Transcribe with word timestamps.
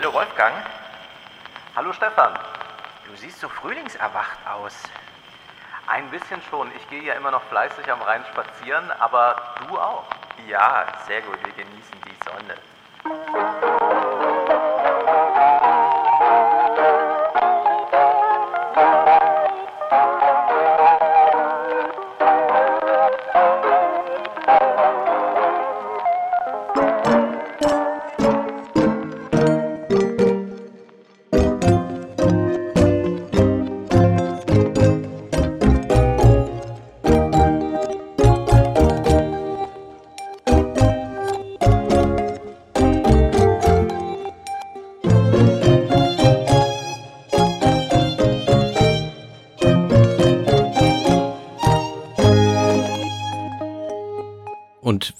Hallo 0.00 0.14
Wolfgang. 0.14 0.54
Hallo 1.76 1.92
Stefan. 1.92 2.32
Du 3.04 3.14
siehst 3.16 3.38
so 3.38 3.50
frühlingserwacht 3.50 4.38
aus. 4.50 4.74
Ein 5.88 6.08
bisschen 6.08 6.40
schon. 6.48 6.72
Ich 6.74 6.88
gehe 6.88 7.02
ja 7.02 7.12
immer 7.12 7.30
noch 7.30 7.42
fleißig 7.50 7.92
am 7.92 8.00
Rhein 8.00 8.24
spazieren, 8.32 8.90
aber 8.92 9.36
du 9.68 9.78
auch. 9.78 10.06
Ja, 10.48 10.86
sehr 11.06 11.20
gut. 11.20 11.38
Wir 11.44 11.52
genießen 11.52 11.98
die 12.06 12.16
Sonne. 12.24 13.59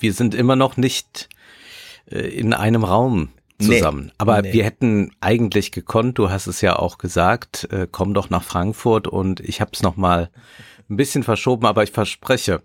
Wir 0.01 0.13
sind 0.13 0.35
immer 0.35 0.57
noch 0.57 0.77
nicht 0.77 1.29
äh, 2.11 2.19
in 2.19 2.53
einem 2.55 2.85
Raum 2.85 3.29
zusammen. 3.61 4.07
Nee, 4.07 4.13
Aber 4.19 4.43
nee. 4.43 4.53
wir 4.53 4.65
hätten 4.65 5.13
eigentlich 5.21 5.71
gekonnt, 5.73 6.19
du 6.19 6.31
hast 6.31 6.47
es 6.47 6.61
ja 6.63 6.77
auch 6.77 6.99
gesagt, 6.99 7.69
äh, 7.71 7.87
komm 7.91 8.15
doch 8.15 8.31
nach 8.31 8.43
Frankfurt 8.43 9.07
und 9.07 9.41
ich 9.41 9.61
habe 9.61 9.73
es 9.75 9.83
nochmal 9.83 10.31
ein 10.89 10.97
bisschen 10.97 11.23
verschoben, 11.23 11.67
aber 11.67 11.83
ich 11.83 11.91
verspreche, 11.93 12.63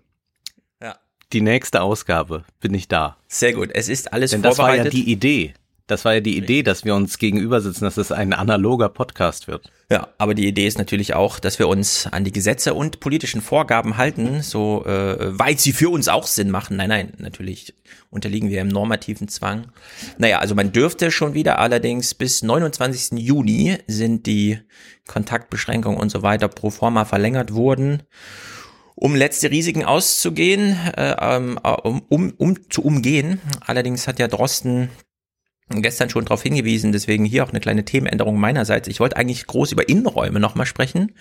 Ja. 0.82 0.96
die 1.32 1.42
nächste 1.42 1.82
Ausgabe 1.82 2.44
bin 2.60 2.72
ich 2.74 2.88
da. 2.88 3.16
Sehr 3.28 3.52
gut. 3.52 3.70
Es 3.74 3.88
ist 3.88 4.12
alles 4.12 4.30
Denn 4.30 4.42
das 4.42 4.56
war 4.58 4.68
ja 4.70 4.74
vorbereitet. 4.82 4.94
die 4.94 5.10
Idee. 5.12 5.54
Das 5.86 6.04
war 6.04 6.14
ja 6.14 6.20
die 6.20 6.36
Idee, 6.36 6.64
dass 6.64 6.84
wir 6.84 6.96
uns 6.96 7.18
gegenüber 7.18 7.60
sitzen, 7.60 7.84
dass 7.84 7.96
es 7.96 8.10
ein 8.10 8.32
analoger 8.32 8.88
Podcast 8.88 9.46
wird. 9.46 9.70
Ja, 9.88 10.08
aber 10.18 10.34
die 10.34 10.48
Idee 10.48 10.66
ist 10.66 10.78
natürlich 10.78 11.14
auch, 11.14 11.38
dass 11.38 11.60
wir 11.60 11.68
uns 11.68 12.08
an 12.10 12.24
die 12.24 12.32
Gesetze 12.32 12.74
und 12.74 12.98
politischen 12.98 13.40
Vorgaben 13.40 13.96
halten, 13.96 14.42
so 14.42 14.84
äh, 14.84 15.38
weit 15.38 15.60
sie 15.60 15.72
für 15.72 15.88
uns 15.90 16.08
auch 16.08 16.26
Sinn 16.26 16.50
machen. 16.50 16.76
Nein, 16.76 16.88
nein, 16.88 17.12
natürlich 17.18 17.72
unterliegen 18.10 18.50
wir 18.50 18.60
im 18.62 18.68
normativen 18.68 19.28
Zwang. 19.28 19.68
Naja, 20.18 20.40
also 20.40 20.56
man 20.56 20.72
dürfte 20.72 21.12
schon 21.12 21.34
wieder, 21.34 21.60
allerdings 21.60 22.14
bis 22.14 22.42
29. 22.42 23.20
Juni 23.20 23.78
sind 23.86 24.26
die 24.26 24.58
Kontaktbeschränkungen 25.06 26.00
und 26.00 26.10
so 26.10 26.22
weiter 26.22 26.48
pro 26.48 26.70
forma 26.70 27.04
verlängert 27.04 27.54
worden. 27.54 28.02
Um 28.96 29.14
letzte 29.14 29.50
Risiken 29.50 29.84
auszugehen, 29.84 30.76
äh, 30.96 31.14
ähm, 31.20 31.60
äh, 31.62 31.68
um, 31.68 32.02
um, 32.08 32.32
um 32.38 32.70
zu 32.70 32.82
umgehen. 32.82 33.40
Allerdings 33.60 34.08
hat 34.08 34.18
ja 34.18 34.26
Drosten 34.26 34.88
gestern 35.68 36.08
schon 36.08 36.24
darauf 36.24 36.42
hingewiesen, 36.42 36.92
deswegen 36.92 37.24
hier 37.24 37.42
auch 37.42 37.50
eine 37.50 37.60
kleine 37.60 37.84
Themenänderung 37.84 38.38
meinerseits. 38.38 38.86
Ich 38.86 39.00
wollte 39.00 39.16
eigentlich 39.16 39.46
groß 39.46 39.72
über 39.72 39.88
Innenräume 39.88 40.38
nochmal 40.38 40.66
sprechen, 40.66 41.12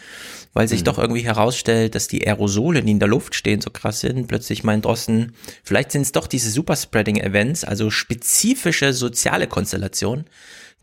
weil 0.54 0.68
sich 0.68 0.84
doch 0.84 1.00
irgendwie 1.00 1.24
herausstellt, 1.24 1.96
dass 1.96 2.08
die 2.08 2.28
Aerosole, 2.28 2.84
die 2.84 2.92
in 2.92 3.00
der 3.00 3.08
Luft 3.08 3.34
stehen, 3.34 3.62
so 3.62 3.72
krass 3.72 4.02
sind. 4.02 4.28
Plötzlich 4.28 4.64
meint 4.64 4.86
Drosten, 4.86 5.34
vielleicht 5.64 5.92
sind 5.92 6.04
es 6.04 6.12
doch 6.12 6.28
diese 6.28 6.52
Superspreading-Events, 6.52 7.64
also 7.64 7.90
spezifische 7.90 8.94
soziale 8.94 9.48
Konstellationen, 9.48 10.26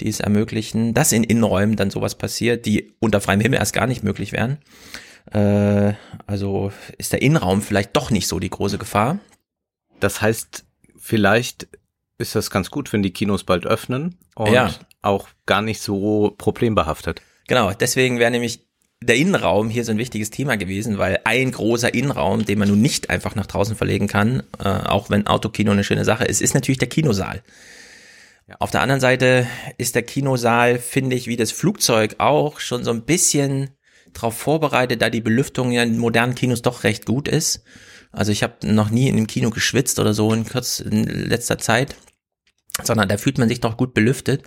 die 0.00 0.08
es 0.08 0.18
ermöglichen, 0.18 0.92
dass 0.92 1.12
in 1.12 1.22
Innenräumen 1.22 1.76
dann 1.76 1.90
sowas 1.90 2.16
passiert, 2.16 2.66
die 2.66 2.92
unter 2.98 3.20
freiem 3.20 3.40
Himmel 3.40 3.60
erst 3.60 3.74
gar 3.74 3.86
nicht 3.86 4.02
möglich 4.02 4.32
wären. 4.32 4.58
Äh, 5.30 5.94
also 6.26 6.72
ist 6.98 7.12
der 7.12 7.22
Innenraum 7.22 7.62
vielleicht 7.62 7.96
doch 7.96 8.10
nicht 8.10 8.26
so 8.26 8.40
die 8.40 8.50
große 8.50 8.78
Gefahr. 8.78 9.20
Das 10.00 10.20
heißt, 10.20 10.64
vielleicht 10.98 11.68
ist 12.18 12.34
das 12.34 12.50
ganz 12.50 12.70
gut, 12.70 12.92
wenn 12.92 13.02
die 13.02 13.12
Kinos 13.12 13.44
bald 13.44 13.66
öffnen 13.66 14.18
und 14.34 14.52
Ja. 14.52 14.72
auch 15.02 15.28
gar 15.46 15.62
nicht 15.62 15.80
so 15.80 16.34
problembehaftet. 16.38 17.22
Genau, 17.48 17.72
deswegen 17.72 18.18
wäre 18.18 18.30
nämlich 18.30 18.66
der 19.02 19.16
Innenraum 19.16 19.68
hier 19.68 19.84
so 19.84 19.90
ein 19.90 19.98
wichtiges 19.98 20.30
Thema 20.30 20.56
gewesen, 20.56 20.98
weil 20.98 21.20
ein 21.24 21.50
großer 21.50 21.92
Innenraum, 21.92 22.44
den 22.44 22.58
man 22.58 22.68
nun 22.68 22.80
nicht 22.80 23.10
einfach 23.10 23.34
nach 23.34 23.46
draußen 23.46 23.74
verlegen 23.74 24.06
kann, 24.06 24.44
äh, 24.62 24.68
auch 24.68 25.10
wenn 25.10 25.26
Autokino 25.26 25.72
eine 25.72 25.82
schöne 25.84 26.04
Sache 26.04 26.24
ist, 26.24 26.40
ist 26.40 26.54
natürlich 26.54 26.78
der 26.78 26.88
Kinosaal. 26.88 27.42
Auf 28.58 28.70
der 28.70 28.82
anderen 28.82 29.00
Seite 29.00 29.46
ist 29.78 29.94
der 29.94 30.02
Kinosaal, 30.02 30.78
finde 30.78 31.16
ich, 31.16 31.26
wie 31.26 31.36
das 31.36 31.52
Flugzeug 31.52 32.16
auch, 32.18 32.60
schon 32.60 32.84
so 32.84 32.90
ein 32.90 33.02
bisschen 33.02 33.70
darauf 34.12 34.36
vorbereitet, 34.36 35.00
da 35.00 35.10
die 35.10 35.20
Belüftung 35.20 35.72
ja 35.72 35.82
in 35.82 35.98
modernen 35.98 36.34
Kinos 36.34 36.60
doch 36.62 36.84
recht 36.84 37.06
gut 37.06 37.28
ist. 37.28 37.64
Also 38.12 38.30
ich 38.32 38.42
habe 38.42 38.54
noch 38.66 38.90
nie 38.90 39.08
in 39.08 39.16
einem 39.16 39.26
Kino 39.26 39.50
geschwitzt 39.50 39.98
oder 39.98 40.12
so 40.14 40.32
in, 40.32 40.46
kurz, 40.46 40.80
in 40.80 41.04
letzter 41.04 41.58
Zeit, 41.58 41.96
sondern 42.82 43.08
da 43.08 43.16
fühlt 43.16 43.38
man 43.38 43.48
sich 43.48 43.60
doch 43.60 43.76
gut 43.76 43.94
belüftet. 43.94 44.42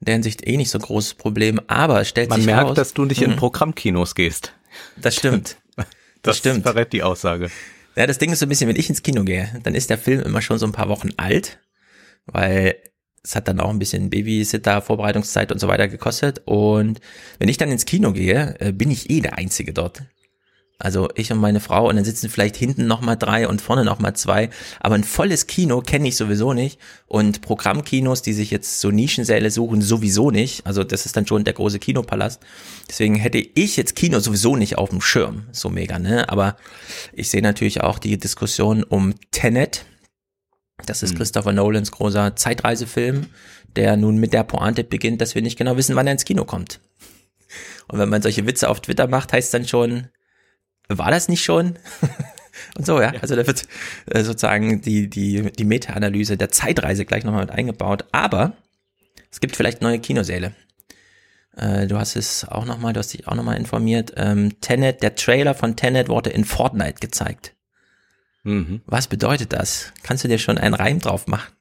In 0.00 0.04
der 0.04 0.14
Hinsicht 0.14 0.46
eh 0.46 0.56
nicht 0.56 0.70
so 0.70 0.78
großes 0.78 1.14
Problem, 1.14 1.60
aber 1.66 2.00
es 2.02 2.08
stellt 2.08 2.28
Man 2.30 2.40
sich 2.40 2.46
merkt, 2.46 2.68
raus, 2.70 2.76
dass 2.76 2.94
du 2.94 3.04
nicht 3.04 3.22
in 3.22 3.32
Mhm. 3.32 3.36
Programmkinos 3.36 4.14
gehst. 4.14 4.52
das 4.96 5.16
stimmt. 5.16 5.56
Das 6.22 6.38
stimmt. 6.38 6.62
verrät 6.64 6.92
die 6.92 7.04
Aussage. 7.04 7.50
Ja, 7.94 8.06
das 8.06 8.18
Ding 8.18 8.32
ist 8.32 8.40
so 8.40 8.46
ein 8.46 8.48
bisschen, 8.48 8.68
wenn 8.68 8.74
ich 8.76 8.88
ins 8.90 9.02
Kino 9.02 9.22
gehe, 9.22 9.48
dann 9.62 9.76
ist 9.76 9.90
der 9.90 9.98
Film 9.98 10.22
immer 10.22 10.42
schon 10.42 10.58
so 10.58 10.66
ein 10.66 10.72
paar 10.72 10.88
Wochen 10.88 11.10
alt, 11.18 11.60
weil 12.26 12.74
es 13.22 13.36
hat 13.36 13.46
dann 13.46 13.60
auch 13.60 13.70
ein 13.70 13.78
bisschen 13.78 14.10
Babysitter, 14.10 14.82
Vorbereitungszeit 14.82 15.52
und 15.52 15.60
so 15.60 15.68
weiter 15.68 15.86
gekostet. 15.88 16.42
Und 16.44 17.00
wenn 17.38 17.48
ich 17.48 17.58
dann 17.58 17.70
ins 17.70 17.84
Kino 17.86 18.12
gehe, 18.12 18.56
äh, 18.58 18.72
bin 18.72 18.90
ich 18.90 19.08
eh 19.10 19.20
der 19.20 19.38
Einzige 19.38 19.72
dort. 19.72 20.02
Also 20.78 21.08
ich 21.14 21.32
und 21.32 21.38
meine 21.38 21.60
Frau 21.60 21.88
und 21.88 21.96
dann 21.96 22.04
sitzen 22.04 22.28
vielleicht 22.28 22.56
hinten 22.56 22.86
nochmal 22.86 23.16
drei 23.16 23.48
und 23.48 23.62
vorne 23.62 23.84
nochmal 23.84 24.14
zwei. 24.14 24.50
Aber 24.78 24.94
ein 24.94 25.04
volles 25.04 25.46
Kino 25.46 25.80
kenne 25.80 26.08
ich 26.08 26.16
sowieso 26.16 26.52
nicht. 26.52 26.78
Und 27.06 27.40
Programmkinos, 27.40 28.20
die 28.20 28.34
sich 28.34 28.50
jetzt 28.50 28.80
so 28.80 28.90
Nischensäle 28.90 29.50
suchen, 29.50 29.80
sowieso 29.80 30.30
nicht. 30.30 30.66
Also 30.66 30.84
das 30.84 31.06
ist 31.06 31.16
dann 31.16 31.26
schon 31.26 31.44
der 31.44 31.54
große 31.54 31.78
Kinopalast. 31.78 32.42
Deswegen 32.88 33.14
hätte 33.14 33.38
ich 33.38 33.76
jetzt 33.78 33.96
Kino 33.96 34.18
sowieso 34.18 34.56
nicht 34.56 34.76
auf 34.76 34.90
dem 34.90 35.00
Schirm. 35.00 35.44
So 35.50 35.70
mega, 35.70 35.98
ne? 35.98 36.28
Aber 36.28 36.56
ich 37.14 37.30
sehe 37.30 37.42
natürlich 37.42 37.80
auch 37.80 37.98
die 37.98 38.18
Diskussion 38.18 38.82
um 38.84 39.14
Tenet. 39.30 39.86
Das 40.84 41.02
ist 41.02 41.16
Christopher 41.16 41.52
Nolans 41.52 41.90
großer 41.90 42.36
Zeitreisefilm, 42.36 43.28
der 43.76 43.96
nun 43.96 44.18
mit 44.18 44.34
der 44.34 44.44
Pointe 44.44 44.84
beginnt, 44.84 45.22
dass 45.22 45.34
wir 45.34 45.40
nicht 45.40 45.56
genau 45.56 45.78
wissen, 45.78 45.96
wann 45.96 46.06
er 46.06 46.12
ins 46.12 46.26
Kino 46.26 46.44
kommt. 46.44 46.80
Und 47.88 47.98
wenn 47.98 48.10
man 48.10 48.20
solche 48.20 48.46
Witze 48.46 48.68
auf 48.68 48.80
Twitter 48.80 49.06
macht, 49.06 49.32
heißt 49.32 49.54
dann 49.54 49.66
schon, 49.66 50.08
war 50.88 51.10
das 51.10 51.28
nicht 51.28 51.44
schon? 51.44 51.78
Und 52.76 52.86
so, 52.86 53.00
ja. 53.00 53.12
Also 53.20 53.36
da 53.36 53.46
wird 53.46 53.64
äh, 54.06 54.22
sozusagen 54.22 54.80
die, 54.80 55.08
die, 55.08 55.50
die 55.52 55.64
Meta-Analyse 55.64 56.36
der 56.36 56.50
Zeitreise 56.50 57.04
gleich 57.04 57.24
nochmal 57.24 57.42
mit 57.42 57.50
eingebaut. 57.50 58.04
Aber 58.12 58.54
es 59.30 59.40
gibt 59.40 59.56
vielleicht 59.56 59.82
neue 59.82 59.98
Kinosäle. 59.98 60.54
Äh, 61.56 61.86
du 61.86 61.98
hast 61.98 62.16
es 62.16 62.46
auch 62.46 62.64
nochmal, 62.64 62.92
du 62.92 63.00
hast 63.00 63.12
dich 63.12 63.28
auch 63.28 63.34
nochmal 63.34 63.56
informiert. 63.56 64.12
Ähm, 64.16 64.60
Tenet, 64.60 65.02
der 65.02 65.14
Trailer 65.14 65.54
von 65.54 65.76
Tenet 65.76 66.08
wurde 66.08 66.30
in 66.30 66.44
Fortnite 66.44 67.00
gezeigt. 67.00 67.54
Mhm. 68.44 68.80
Was 68.86 69.08
bedeutet 69.08 69.52
das? 69.52 69.92
Kannst 70.02 70.24
du 70.24 70.28
dir 70.28 70.38
schon 70.38 70.58
einen 70.58 70.74
Reim 70.74 71.00
drauf 71.00 71.26
machen? 71.26 71.52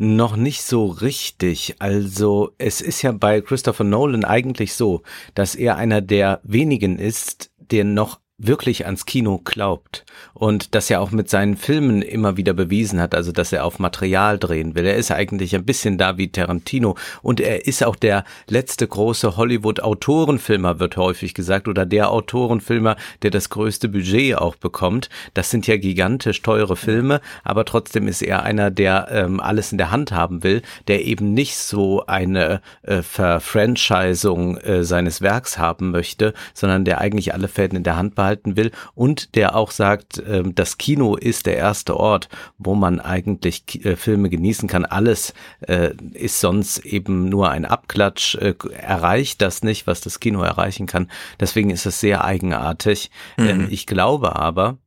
Noch 0.00 0.36
nicht 0.36 0.62
so 0.62 0.86
richtig. 0.86 1.74
Also 1.80 2.54
es 2.58 2.80
ist 2.80 3.02
ja 3.02 3.10
bei 3.10 3.40
Christopher 3.40 3.82
Nolan 3.82 4.24
eigentlich 4.24 4.74
so, 4.74 5.02
dass 5.34 5.56
er 5.56 5.76
einer 5.76 6.00
der 6.00 6.40
wenigen 6.44 7.00
ist, 7.00 7.50
der 7.70 7.84
noch 7.84 8.20
wirklich 8.38 8.86
ans 8.86 9.04
Kino 9.04 9.40
glaubt 9.44 10.04
und 10.32 10.76
das 10.76 10.88
ja 10.88 11.00
auch 11.00 11.10
mit 11.10 11.28
seinen 11.28 11.56
Filmen 11.56 12.02
immer 12.02 12.36
wieder 12.36 12.54
bewiesen 12.54 13.00
hat, 13.00 13.14
also 13.14 13.32
dass 13.32 13.52
er 13.52 13.64
auf 13.64 13.80
Material 13.80 14.38
drehen 14.38 14.76
will. 14.76 14.86
Er 14.86 14.96
ist 14.96 15.10
eigentlich 15.10 15.56
ein 15.56 15.64
bisschen 15.64 15.98
da 15.98 16.16
wie 16.18 16.30
Tarantino 16.30 16.96
und 17.20 17.40
er 17.40 17.66
ist 17.66 17.84
auch 17.84 17.96
der 17.96 18.24
letzte 18.46 18.86
große 18.86 19.36
Hollywood-Autorenfilmer, 19.36 20.78
wird 20.78 20.96
häufig 20.96 21.34
gesagt, 21.34 21.66
oder 21.66 21.84
der 21.84 22.10
Autorenfilmer, 22.10 22.96
der 23.22 23.30
das 23.30 23.50
größte 23.50 23.88
Budget 23.88 24.36
auch 24.36 24.54
bekommt. 24.54 25.08
Das 25.34 25.50
sind 25.50 25.66
ja 25.66 25.76
gigantisch 25.76 26.40
teure 26.42 26.76
Filme, 26.76 27.20
aber 27.42 27.64
trotzdem 27.64 28.06
ist 28.06 28.22
er 28.22 28.44
einer, 28.44 28.70
der 28.70 29.08
ähm, 29.10 29.40
alles 29.40 29.72
in 29.72 29.78
der 29.78 29.90
Hand 29.90 30.12
haben 30.12 30.44
will, 30.44 30.62
der 30.86 31.04
eben 31.04 31.34
nicht 31.34 31.56
so 31.56 32.06
eine 32.06 32.60
äh, 32.82 33.02
Verfranchisung 33.02 34.58
äh, 34.58 34.84
seines 34.84 35.22
Werks 35.22 35.58
haben 35.58 35.90
möchte, 35.90 36.34
sondern 36.54 36.84
der 36.84 37.00
eigentlich 37.00 37.34
alle 37.34 37.48
Fäden 37.48 37.76
in 37.76 37.82
der 37.82 37.96
Hand 37.96 38.14
behalten 38.28 38.56
will 38.56 38.70
und 38.94 39.34
der 39.34 39.56
auch 39.56 39.70
sagt, 39.70 40.22
ähm, 40.28 40.54
das 40.54 40.78
Kino 40.78 41.16
ist 41.16 41.46
der 41.46 41.56
erste 41.56 41.96
Ort, 41.96 42.28
wo 42.58 42.74
man 42.74 43.00
eigentlich 43.00 43.84
äh, 43.84 43.96
Filme 43.96 44.28
genießen 44.28 44.68
kann. 44.68 44.84
Alles 44.84 45.32
äh, 45.60 45.94
ist 46.12 46.40
sonst 46.40 46.78
eben 46.84 47.28
nur 47.28 47.50
ein 47.50 47.64
Abklatsch, 47.64 48.34
äh, 48.36 48.54
erreicht 48.76 49.40
das 49.40 49.62
nicht, 49.62 49.86
was 49.86 50.00
das 50.00 50.20
Kino 50.20 50.42
erreichen 50.42 50.86
kann. 50.86 51.10
Deswegen 51.40 51.70
ist 51.70 51.86
es 51.86 52.00
sehr 52.00 52.24
eigenartig. 52.24 53.10
Ähm, 53.38 53.68
ich 53.70 53.86
glaube 53.86 54.36
aber, 54.36 54.78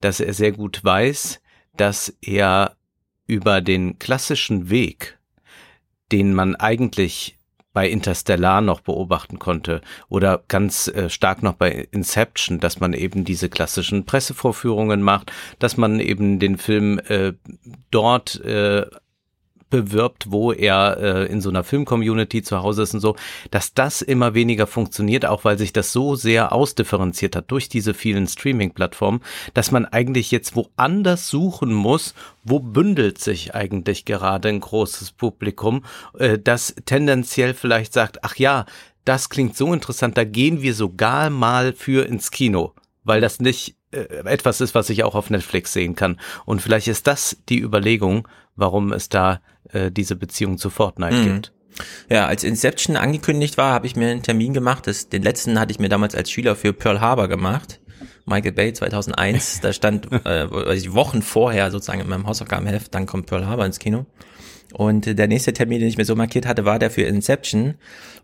dass 0.00 0.20
er 0.20 0.34
sehr 0.34 0.52
gut 0.52 0.84
weiß, 0.84 1.40
dass 1.76 2.14
er 2.20 2.76
über 3.26 3.60
den 3.60 3.98
klassischen 3.98 4.70
Weg 4.70 5.18
den 6.12 6.34
man 6.34 6.54
eigentlich 6.54 7.38
bei 7.74 7.90
Interstellar 7.90 8.62
noch 8.62 8.80
beobachten 8.80 9.38
konnte 9.38 9.82
oder 10.08 10.42
ganz 10.48 10.88
äh, 10.88 11.10
stark 11.10 11.42
noch 11.42 11.54
bei 11.54 11.88
Inception, 11.90 12.60
dass 12.60 12.80
man 12.80 12.94
eben 12.94 13.24
diese 13.24 13.50
klassischen 13.50 14.06
Pressevorführungen 14.06 15.02
macht, 15.02 15.30
dass 15.58 15.76
man 15.76 16.00
eben 16.00 16.38
den 16.38 16.56
Film 16.56 16.98
äh, 17.08 17.34
dort 17.90 18.40
äh, 18.42 18.86
bewirbt, 19.74 20.30
wo 20.30 20.52
er 20.52 20.98
äh, 21.00 21.26
in 21.26 21.40
so 21.40 21.48
einer 21.50 21.64
Filmcommunity 21.64 22.42
zu 22.42 22.62
Hause 22.62 22.82
ist 22.82 22.94
und 22.94 23.00
so, 23.00 23.16
dass 23.50 23.74
das 23.74 24.02
immer 24.02 24.34
weniger 24.34 24.68
funktioniert, 24.68 25.26
auch 25.26 25.44
weil 25.44 25.58
sich 25.58 25.72
das 25.72 25.92
so 25.92 26.14
sehr 26.14 26.52
ausdifferenziert 26.52 27.34
hat 27.34 27.50
durch 27.50 27.68
diese 27.68 27.92
vielen 27.92 28.28
Streaming-Plattformen, 28.28 29.20
dass 29.52 29.72
man 29.72 29.84
eigentlich 29.84 30.30
jetzt 30.30 30.54
woanders 30.54 31.28
suchen 31.28 31.74
muss, 31.74 32.14
wo 32.44 32.60
bündelt 32.60 33.18
sich 33.18 33.54
eigentlich 33.54 34.04
gerade 34.04 34.48
ein 34.48 34.60
großes 34.60 35.10
Publikum, 35.10 35.84
äh, 36.18 36.38
das 36.38 36.76
tendenziell 36.84 37.52
vielleicht 37.52 37.92
sagt, 37.92 38.22
ach 38.22 38.36
ja, 38.36 38.66
das 39.04 39.28
klingt 39.28 39.56
so 39.56 39.74
interessant, 39.74 40.16
da 40.16 40.24
gehen 40.24 40.62
wir 40.62 40.74
sogar 40.74 41.30
mal 41.30 41.72
für 41.72 42.06
ins 42.06 42.30
Kino, 42.30 42.74
weil 43.02 43.20
das 43.20 43.40
nicht 43.40 43.74
äh, 43.90 44.22
etwas 44.24 44.60
ist, 44.60 44.76
was 44.76 44.88
ich 44.88 45.02
auch 45.02 45.16
auf 45.16 45.30
Netflix 45.30 45.72
sehen 45.72 45.96
kann. 45.96 46.20
Und 46.44 46.62
vielleicht 46.62 46.86
ist 46.86 47.08
das 47.08 47.36
die 47.48 47.60
Überlegung, 47.60 48.28
warum 48.56 48.92
es 48.92 49.08
da 49.08 49.40
äh, 49.74 49.90
diese 49.90 50.16
Beziehung 50.16 50.58
zu 50.58 50.70
Fortnite 50.70 51.14
mhm. 51.14 51.24
gibt. 51.24 51.52
Ja, 52.08 52.26
als 52.26 52.44
Inception 52.44 52.96
angekündigt 52.96 53.58
war, 53.58 53.72
habe 53.72 53.86
ich 53.86 53.96
mir 53.96 54.08
einen 54.08 54.22
Termin 54.22 54.54
gemacht. 54.54 54.86
Das, 54.86 55.08
den 55.08 55.22
letzten 55.22 55.58
hatte 55.58 55.72
ich 55.72 55.80
mir 55.80 55.88
damals 55.88 56.14
als 56.14 56.30
Schüler 56.30 56.56
für 56.56 56.72
Pearl 56.72 57.00
Harbor 57.00 57.28
gemacht. 57.28 57.80
Michael 58.26 58.52
Bay 58.52 58.72
2001. 58.72 59.60
Da 59.60 59.72
stand 59.72 60.10
äh, 60.24 60.48
Wochen 60.50 61.22
vorher 61.22 61.70
sozusagen 61.70 62.00
in 62.00 62.08
meinem 62.08 62.26
Hausaufgabenheft, 62.26 62.94
dann 62.94 63.06
kommt 63.06 63.26
Pearl 63.26 63.46
Harbor 63.46 63.66
ins 63.66 63.78
Kino. 63.78 64.06
Und 64.72 65.18
der 65.18 65.28
nächste 65.28 65.52
Termin, 65.52 65.78
den 65.78 65.88
ich 65.88 65.96
mir 65.96 66.04
so 66.04 66.16
markiert 66.16 66.46
hatte, 66.46 66.64
war 66.64 66.80
der 66.80 66.90
für 66.90 67.02
Inception. 67.02 67.74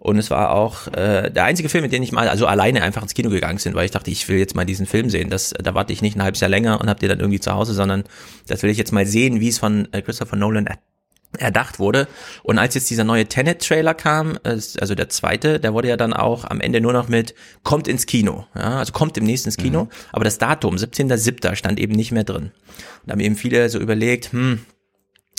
Und 0.01 0.19
es 0.19 0.31
war 0.31 0.51
auch 0.51 0.89
äh, 0.89 1.31
der 1.31 1.45
einzige 1.45 1.69
Film, 1.69 1.83
mit 1.83 1.93
dem 1.93 2.03
ich 2.03 2.11
mal 2.11 2.29
also 2.29 2.47
alleine 2.47 2.83
einfach 2.83 3.03
ins 3.03 3.15
Kino 3.15 3.31
gegangen 3.31 3.61
bin, 3.63 3.75
weil 3.75 3.85
ich 3.85 3.93
dachte, 3.93 4.11
ich 4.11 4.29
will 4.29 4.39
jetzt 4.39 4.57
mal 4.57 4.65
diesen 4.65 4.87
Film 4.87 5.11
sehen. 5.11 5.31
Das, 5.31 5.51
da 5.51 5.75
warte 5.75 5.93
ich 5.93 6.03
nicht 6.03 6.17
ein 6.17 6.23
halbes 6.25 6.41
Jahr 6.41 6.49
länger 6.49 6.81
und 6.81 6.89
hab 6.89 6.99
den 6.99 7.09
dann 7.09 7.21
irgendwie 7.21 7.39
zu 7.39 7.53
Hause, 7.53 7.73
sondern 7.73 8.03
das 8.49 8.65
will 8.65 8.71
ich 8.71 8.79
jetzt 8.79 8.93
mal 8.93 9.07
sehen, 9.07 9.39
wie 9.39 9.49
es 9.49 9.59
von 9.59 9.87
äh, 9.93 10.03
Christopher 10.03 10.37
Nolan 10.37 10.67
erdacht 11.39 11.79
wurde. 11.79 12.09
Und 12.43 12.59
als 12.59 12.75
jetzt 12.75 12.91
dieser 12.91 13.05
neue 13.05 13.27
Tenet-Trailer 13.27 13.95
kam, 13.95 14.39
also 14.43 14.95
der 14.95 15.09
zweite, 15.09 15.61
der 15.61 15.75
wurde 15.75 15.89
ja 15.89 15.97
dann 15.97 16.13
auch 16.13 16.45
am 16.45 16.61
Ende 16.61 16.81
nur 16.81 16.93
noch 16.93 17.09
mit 17.09 17.35
kommt 17.63 17.89
ins 17.89 18.07
Kino. 18.07 18.47
Ja, 18.55 18.79
also 18.79 18.93
kommt 18.93 19.17
demnächst 19.17 19.47
ins 19.47 19.57
Kino. 19.57 19.85
Mhm. 19.85 19.91
Aber 20.13 20.25
das 20.25 20.39
Datum, 20.39 20.77
17.07., 20.77 21.55
stand 21.55 21.79
eben 21.79 21.95
nicht 21.95 22.13
mehr 22.13 22.25
drin. 22.25 22.45
Und 22.45 22.53
da 23.07 23.13
haben 23.13 23.21
eben 23.21 23.37
viele 23.37 23.69
so 23.69 23.79
überlegt, 23.79 24.33
hm, 24.33 24.61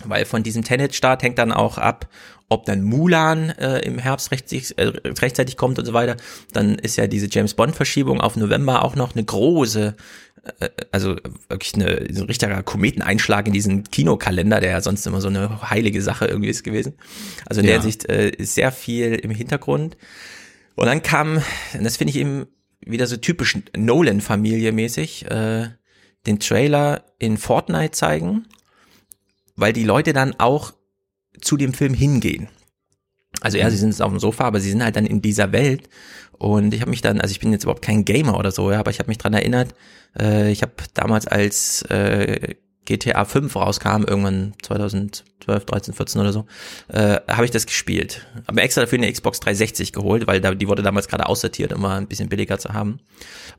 weil 0.05 0.25
von 0.25 0.43
diesem 0.43 0.63
Tenet-Start 0.63 1.23
hängt 1.23 1.37
dann 1.37 1.51
auch 1.51 1.77
ab, 1.77 2.07
ob 2.51 2.65
dann 2.65 2.83
Mulan 2.83 3.49
äh, 3.51 3.79
im 3.79 3.97
Herbst 3.97 4.31
rechtzeitig, 4.31 4.77
äh, 4.77 4.87
rechtzeitig 5.21 5.55
kommt 5.55 5.79
und 5.79 5.85
so 5.85 5.93
weiter. 5.93 6.17
Dann 6.51 6.75
ist 6.75 6.97
ja 6.97 7.07
diese 7.07 7.29
James 7.31 7.53
Bond-Verschiebung 7.53 8.19
auf 8.19 8.35
November 8.35 8.83
auch 8.83 8.95
noch 8.95 9.15
eine 9.15 9.23
große 9.23 9.95
äh, 10.59 10.69
also 10.91 11.15
wirklich 11.47 11.75
eine, 11.75 12.13
so 12.13 12.23
ein 12.23 12.27
richtiger 12.27 12.61
Kometeneinschlag 12.61 13.47
in 13.47 13.53
diesen 13.53 13.85
Kinokalender, 13.85 14.59
der 14.59 14.71
ja 14.71 14.81
sonst 14.81 15.07
immer 15.07 15.21
so 15.21 15.29
eine 15.29 15.69
heilige 15.69 16.01
Sache 16.01 16.25
irgendwie 16.25 16.49
ist 16.49 16.63
gewesen. 16.63 16.95
Also 17.45 17.61
in 17.61 17.67
ja. 17.67 17.75
der 17.75 17.83
Sicht 17.83 18.09
äh, 18.09 18.29
ist 18.29 18.55
sehr 18.55 18.73
viel 18.73 19.15
im 19.15 19.31
Hintergrund. 19.31 19.95
Und 20.75 20.87
dann 20.87 21.01
kam, 21.01 21.41
das 21.79 21.95
finde 21.95 22.11
ich 22.11 22.17
eben 22.17 22.47
wieder 22.85 23.07
so 23.07 23.15
typisch 23.15 23.57
Nolan-Familie 23.77 24.73
mäßig, 24.73 25.31
äh, 25.31 25.69
den 26.25 26.39
Trailer 26.39 27.05
in 27.17 27.37
Fortnite 27.37 27.91
zeigen, 27.91 28.45
weil 29.55 29.71
die 29.71 29.85
Leute 29.85 30.11
dann 30.11 30.35
auch 30.37 30.73
zu 31.39 31.57
dem 31.57 31.73
Film 31.73 31.93
hingehen. 31.93 32.49
Also 33.41 33.57
ja, 33.57 33.69
sie 33.69 33.77
sind 33.77 33.89
jetzt 33.89 34.01
auf 34.01 34.11
dem 34.11 34.19
Sofa, 34.19 34.43
aber 34.43 34.59
sie 34.59 34.69
sind 34.69 34.83
halt 34.83 34.95
dann 34.95 35.05
in 35.05 35.21
dieser 35.21 35.51
Welt. 35.51 35.89
Und 36.33 36.73
ich 36.73 36.81
habe 36.81 36.89
mich 36.89 37.01
dann, 37.01 37.21
also 37.21 37.31
ich 37.31 37.39
bin 37.39 37.51
jetzt 37.51 37.63
überhaupt 37.63 37.83
kein 37.83 38.03
Gamer 38.03 38.37
oder 38.37 38.51
so, 38.51 38.71
ja, 38.71 38.79
aber 38.79 38.91
ich 38.91 38.99
habe 38.99 39.09
mich 39.09 39.17
dran 39.17 39.33
erinnert, 39.33 39.73
äh, 40.17 40.51
ich 40.51 40.61
habe 40.63 40.73
damals 40.93 41.27
als 41.27 41.83
äh, 41.83 42.55
GTA 42.91 43.23
5 43.25 43.55
rauskam, 43.55 44.03
irgendwann 44.03 44.53
2012, 44.63 45.65
13, 45.65 45.93
14 45.93 46.21
oder 46.21 46.33
so, 46.33 46.45
äh, 46.89 47.19
habe 47.29 47.45
ich 47.45 47.51
das 47.51 47.65
gespielt. 47.65 48.27
Aber 48.47 48.61
extra 48.61 48.81
dafür 48.81 48.97
eine 48.97 49.11
Xbox 49.11 49.39
360 49.39 49.93
geholt, 49.93 50.27
weil 50.27 50.41
da, 50.41 50.53
die 50.53 50.67
wurde 50.67 50.83
damals 50.83 51.07
gerade 51.07 51.27
aussortiert, 51.27 51.71
um 51.73 51.81
mal 51.81 51.97
ein 51.97 52.07
bisschen 52.07 52.29
billiger 52.29 52.59
zu 52.59 52.73
haben. 52.73 52.99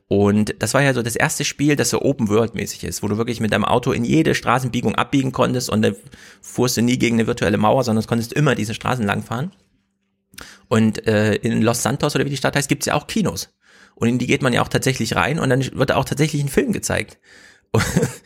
Und 0.07 0.55
das 0.59 0.73
war 0.73 0.83
ja 0.83 0.93
so 0.93 1.01
das 1.01 1.15
erste 1.15 1.45
Spiel, 1.45 1.75
das 1.75 1.89
so 1.89 2.01
Open-World-mäßig 2.01 2.83
ist, 2.83 3.01
wo 3.01 3.07
du 3.07 3.17
wirklich 3.17 3.39
mit 3.39 3.51
deinem 3.51 3.65
Auto 3.65 3.91
in 3.91 4.05
jede 4.05 4.35
Straßenbiegung 4.35 4.95
abbiegen 4.95 5.31
konntest 5.31 5.69
und 5.69 5.81
da 5.81 5.91
fuhrst 6.41 6.77
du 6.77 6.81
nie 6.81 6.99
gegen 6.99 7.15
eine 7.15 7.27
virtuelle 7.27 7.57
Mauer, 7.57 7.83
sondern 7.83 8.05
konntest 8.05 8.33
immer 8.33 8.53
diese 8.55 8.73
Straßen 8.73 9.05
langfahren. 9.05 9.51
Und 10.67 11.07
äh, 11.07 11.35
in 11.35 11.61
Los 11.61 11.83
Santos 11.83 12.15
oder 12.15 12.25
wie 12.25 12.31
die 12.31 12.37
Stadt 12.37 12.55
heißt, 12.55 12.69
gibt's 12.69 12.85
ja 12.85 12.93
auch 12.93 13.07
Kinos. 13.07 13.49
Und 13.95 14.07
in 14.07 14.17
die 14.17 14.27
geht 14.27 14.41
man 14.41 14.53
ja 14.53 14.61
auch 14.61 14.67
tatsächlich 14.67 15.15
rein 15.15 15.39
und 15.39 15.49
dann 15.49 15.63
wird 15.73 15.91
auch 15.91 16.05
tatsächlich 16.05 16.41
ein 16.41 16.49
Film 16.49 16.71
gezeigt. 16.71 17.19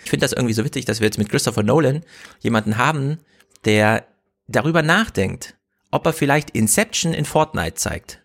Ich 0.03 0.09
finde 0.09 0.23
das 0.23 0.31
irgendwie 0.31 0.53
so 0.53 0.63
witzig, 0.63 0.85
dass 0.85 1.01
wir 1.01 1.05
jetzt 1.05 1.17
mit 1.17 1.27
Christopher 1.27 1.63
Nolan 1.63 2.01
jemanden 2.39 2.77
haben, 2.77 3.17
der 3.65 4.07
darüber 4.47 4.81
nachdenkt, 4.81 5.57
ob 5.91 6.05
er 6.05 6.13
vielleicht 6.13 6.51
Inception 6.51 7.13
in 7.13 7.25
Fortnite 7.25 7.73
zeigt. 7.73 8.23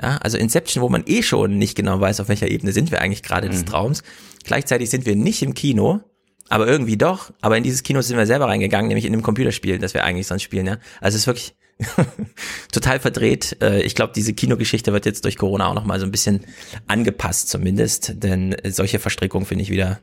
Ja, 0.00 0.18
also 0.18 0.36
Inception, 0.36 0.82
wo 0.82 0.88
man 0.90 1.04
eh 1.06 1.22
schon 1.22 1.56
nicht 1.56 1.74
genau 1.74 1.98
weiß, 1.98 2.20
auf 2.20 2.28
welcher 2.28 2.48
Ebene 2.48 2.72
sind 2.72 2.90
wir 2.90 3.00
eigentlich 3.00 3.22
gerade 3.22 3.48
mhm. 3.48 3.52
des 3.52 3.64
Traums. 3.64 4.02
Gleichzeitig 4.44 4.90
sind 4.90 5.06
wir 5.06 5.16
nicht 5.16 5.42
im 5.42 5.54
Kino, 5.54 6.00
aber 6.48 6.66
irgendwie 6.68 6.96
doch. 6.96 7.32
Aber 7.40 7.56
in 7.56 7.64
dieses 7.64 7.82
Kino 7.82 8.00
sind 8.00 8.16
wir 8.16 8.26
selber 8.26 8.46
reingegangen, 8.46 8.88
nämlich 8.88 9.06
in 9.06 9.12
dem 9.12 9.22
Computerspiel, 9.22 9.78
das 9.78 9.94
wir 9.94 10.04
eigentlich 10.04 10.26
sonst 10.26 10.42
spielen. 10.42 10.66
Ja, 10.66 10.78
also 11.00 11.16
es 11.16 11.22
ist 11.22 11.26
wirklich 11.26 11.56
total 12.72 13.00
verdreht. 13.00 13.56
Äh, 13.62 13.82
ich 13.82 13.94
glaube, 13.94 14.12
diese 14.14 14.34
Kinogeschichte 14.34 14.92
wird 14.92 15.06
jetzt 15.06 15.24
durch 15.24 15.36
Corona 15.36 15.68
auch 15.68 15.74
noch 15.74 15.84
mal 15.84 16.00
so 16.00 16.06
ein 16.06 16.10
bisschen 16.10 16.44
angepasst, 16.86 17.48
zumindest. 17.48 18.22
Denn 18.22 18.56
solche 18.64 18.98
Verstrickungen 18.98 19.46
finde 19.46 19.62
ich 19.62 19.70
wieder 19.70 20.00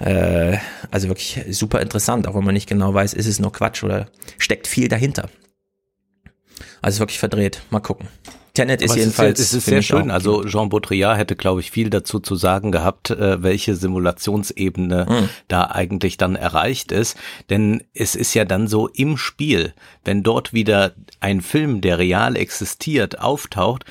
äh, 0.00 0.58
also 0.90 1.08
wirklich 1.08 1.40
super 1.50 1.80
interessant, 1.80 2.26
auch 2.26 2.34
wenn 2.34 2.44
man 2.44 2.54
nicht 2.54 2.68
genau 2.68 2.92
weiß, 2.92 3.14
ist 3.14 3.26
es 3.26 3.38
nur 3.38 3.52
Quatsch 3.52 3.82
oder 3.84 4.06
steckt 4.38 4.66
viel 4.66 4.88
dahinter. 4.88 5.28
Also 6.82 7.00
wirklich 7.00 7.18
verdreht. 7.18 7.62
Mal 7.70 7.80
gucken. 7.80 8.08
Tenet 8.54 8.82
ist 8.82 8.94
jedenfalls. 8.94 9.40
Es 9.40 9.46
ist, 9.46 9.52
es 9.52 9.58
ist 9.58 9.66
sehr 9.66 9.82
schön. 9.82 10.12
Also 10.12 10.44
Jean 10.44 10.68
Baudrillard 10.68 11.18
hätte, 11.18 11.34
glaube 11.34 11.60
ich, 11.60 11.72
viel 11.72 11.90
dazu 11.90 12.20
zu 12.20 12.36
sagen 12.36 12.70
gehabt, 12.70 13.10
äh, 13.10 13.42
welche 13.42 13.74
Simulationsebene 13.74 15.06
mhm. 15.08 15.28
da 15.48 15.64
eigentlich 15.64 16.18
dann 16.18 16.36
erreicht 16.36 16.92
ist. 16.92 17.16
Denn 17.50 17.82
es 17.94 18.14
ist 18.14 18.32
ja 18.34 18.44
dann 18.44 18.68
so 18.68 18.86
im 18.86 19.16
Spiel, 19.16 19.74
wenn 20.04 20.22
dort 20.22 20.52
wieder 20.52 20.92
ein 21.18 21.40
Film, 21.40 21.80
der 21.80 21.98
real 21.98 22.36
existiert, 22.36 23.18
auftaucht, 23.18 23.84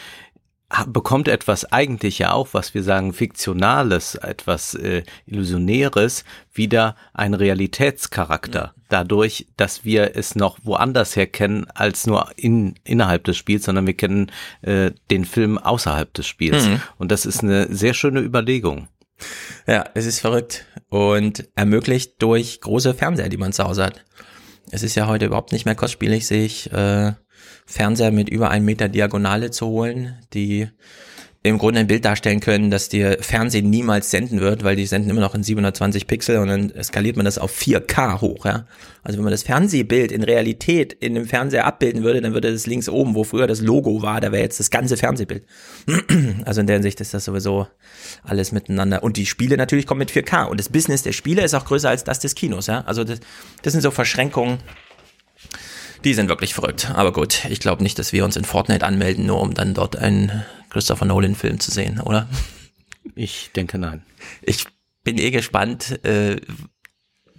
bekommt 0.87 1.27
etwas 1.27 1.71
eigentlich 1.71 2.19
ja 2.19 2.31
auch, 2.31 2.49
was 2.53 2.73
wir 2.73 2.83
sagen, 2.83 3.13
fiktionales, 3.13 4.15
etwas 4.15 4.73
äh, 4.73 5.03
illusionäres, 5.25 6.23
wieder 6.51 6.95
einen 7.13 7.35
Realitätscharakter. 7.35 8.73
Dadurch, 8.89 9.47
dass 9.55 9.85
wir 9.85 10.15
es 10.15 10.35
noch 10.35 10.57
woanders 10.63 11.15
her 11.15 11.27
kennen 11.27 11.65
als 11.75 12.07
nur 12.07 12.29
in, 12.35 12.75
innerhalb 12.83 13.23
des 13.23 13.37
Spiels, 13.37 13.65
sondern 13.65 13.85
wir 13.85 13.95
kennen 13.95 14.31
äh, 14.61 14.91
den 15.11 15.25
Film 15.25 15.57
außerhalb 15.57 16.11
des 16.13 16.25
Spiels. 16.25 16.67
Mhm. 16.67 16.81
Und 16.97 17.11
das 17.11 17.25
ist 17.25 17.43
eine 17.43 17.73
sehr 17.73 17.93
schöne 17.93 18.21
Überlegung. 18.21 18.87
Ja, 19.67 19.85
es 19.93 20.05
ist 20.05 20.19
verrückt 20.19 20.65
und 20.89 21.47
ermöglicht 21.55 22.21
durch 22.21 22.61
große 22.61 22.93
Fernseher, 22.93 23.29
die 23.29 23.37
man 23.37 23.53
zu 23.53 23.63
Hause 23.63 23.85
hat. 23.85 24.03
Es 24.71 24.83
ist 24.83 24.95
ja 24.95 25.07
heute 25.07 25.25
überhaupt 25.25 25.51
nicht 25.51 25.65
mehr 25.65 25.75
kostspielig, 25.75 26.25
sich 26.25 26.71
äh, 26.71 27.13
Fernseher 27.65 28.11
mit 28.11 28.29
über 28.29 28.49
einen 28.49 28.65
Meter 28.65 28.89
Diagonale 28.89 29.51
zu 29.51 29.67
holen, 29.67 30.17
die 30.33 30.67
im 31.45 31.57
Grunde 31.57 31.81
ein 31.81 31.87
Bild 31.87 32.05
darstellen 32.05 32.39
können, 32.39 32.71
dass 32.71 32.87
dir 32.87 33.17
Fernsehen 33.19 33.69
niemals 33.69 34.09
senden 34.09 34.39
wird, 34.39 34.63
weil 34.63 34.77
die 34.77 34.85
senden 34.85 35.09
immer 35.09 35.19
noch 35.19 35.35
in 35.35 35.43
720 35.43 36.07
Pixel 36.07 36.37
und 36.37 36.47
dann 36.47 36.73
skaliert 36.81 37.17
man 37.17 37.25
das 37.25 37.37
auf 37.37 37.53
4K 37.53 38.21
hoch, 38.21 38.45
ja. 38.45 38.65
Also 39.03 39.17
wenn 39.17 39.25
man 39.25 39.31
das 39.31 39.43
Fernsehbild 39.43 40.13
in 40.13 40.23
Realität 40.23 40.93
in 40.93 41.15
dem 41.15 41.25
Fernseher 41.25 41.65
abbilden 41.65 42.03
würde, 42.03 42.21
dann 42.21 42.33
würde 42.33 42.49
das 42.49 42.65
links 42.65 42.87
oben, 42.87 43.13
wo 43.13 43.25
früher 43.25 43.45
das 43.45 43.59
Logo 43.59 44.01
war, 44.01 44.21
da 44.21 44.31
wäre 44.31 44.41
jetzt 44.41 44.61
das 44.61 44.71
ganze 44.71 44.95
Fernsehbild. 44.97 45.43
Also 46.45 46.61
in 46.61 46.67
der 46.67 46.77
Hinsicht 46.77 46.99
ist 47.01 47.13
das 47.13 47.25
sowieso 47.25 47.67
alles 48.23 48.51
miteinander. 48.51 49.03
Und 49.03 49.17
die 49.17 49.25
Spiele 49.25 49.57
natürlich 49.57 49.87
kommen 49.87 49.99
mit 49.99 50.11
4K 50.11 50.45
und 50.45 50.59
das 50.59 50.69
Business 50.69 51.03
der 51.03 51.11
Spiele 51.11 51.43
ist 51.43 51.53
auch 51.53 51.65
größer 51.65 51.89
als 51.89 52.03
das 52.03 52.19
des 52.19 52.35
Kinos, 52.35 52.67
ja. 52.67 52.81
Also 52.85 53.03
das, 53.03 53.19
das 53.61 53.73
sind 53.73 53.81
so 53.81 53.91
Verschränkungen, 53.91 54.59
die 56.03 56.13
sind 56.13 56.29
wirklich 56.29 56.53
verrückt. 56.53 56.91
Aber 56.93 57.13
gut, 57.13 57.45
ich 57.49 57.59
glaube 57.59 57.83
nicht, 57.83 57.97
dass 57.99 58.13
wir 58.13 58.25
uns 58.25 58.35
in 58.35 58.45
Fortnite 58.45 58.85
anmelden, 58.85 59.25
nur 59.25 59.41
um 59.41 59.53
dann 59.53 59.73
dort 59.73 59.95
einen 59.95 60.43
Christopher 60.69 61.05
Nolan-Film 61.05 61.59
zu 61.59 61.71
sehen, 61.71 61.99
oder? 61.99 62.27
Ich 63.15 63.51
denke 63.55 63.77
nein. 63.77 64.03
Ich 64.41 64.65
bin 65.03 65.17
eh 65.17 65.31
gespannt. 65.31 66.03
Äh, 66.05 66.41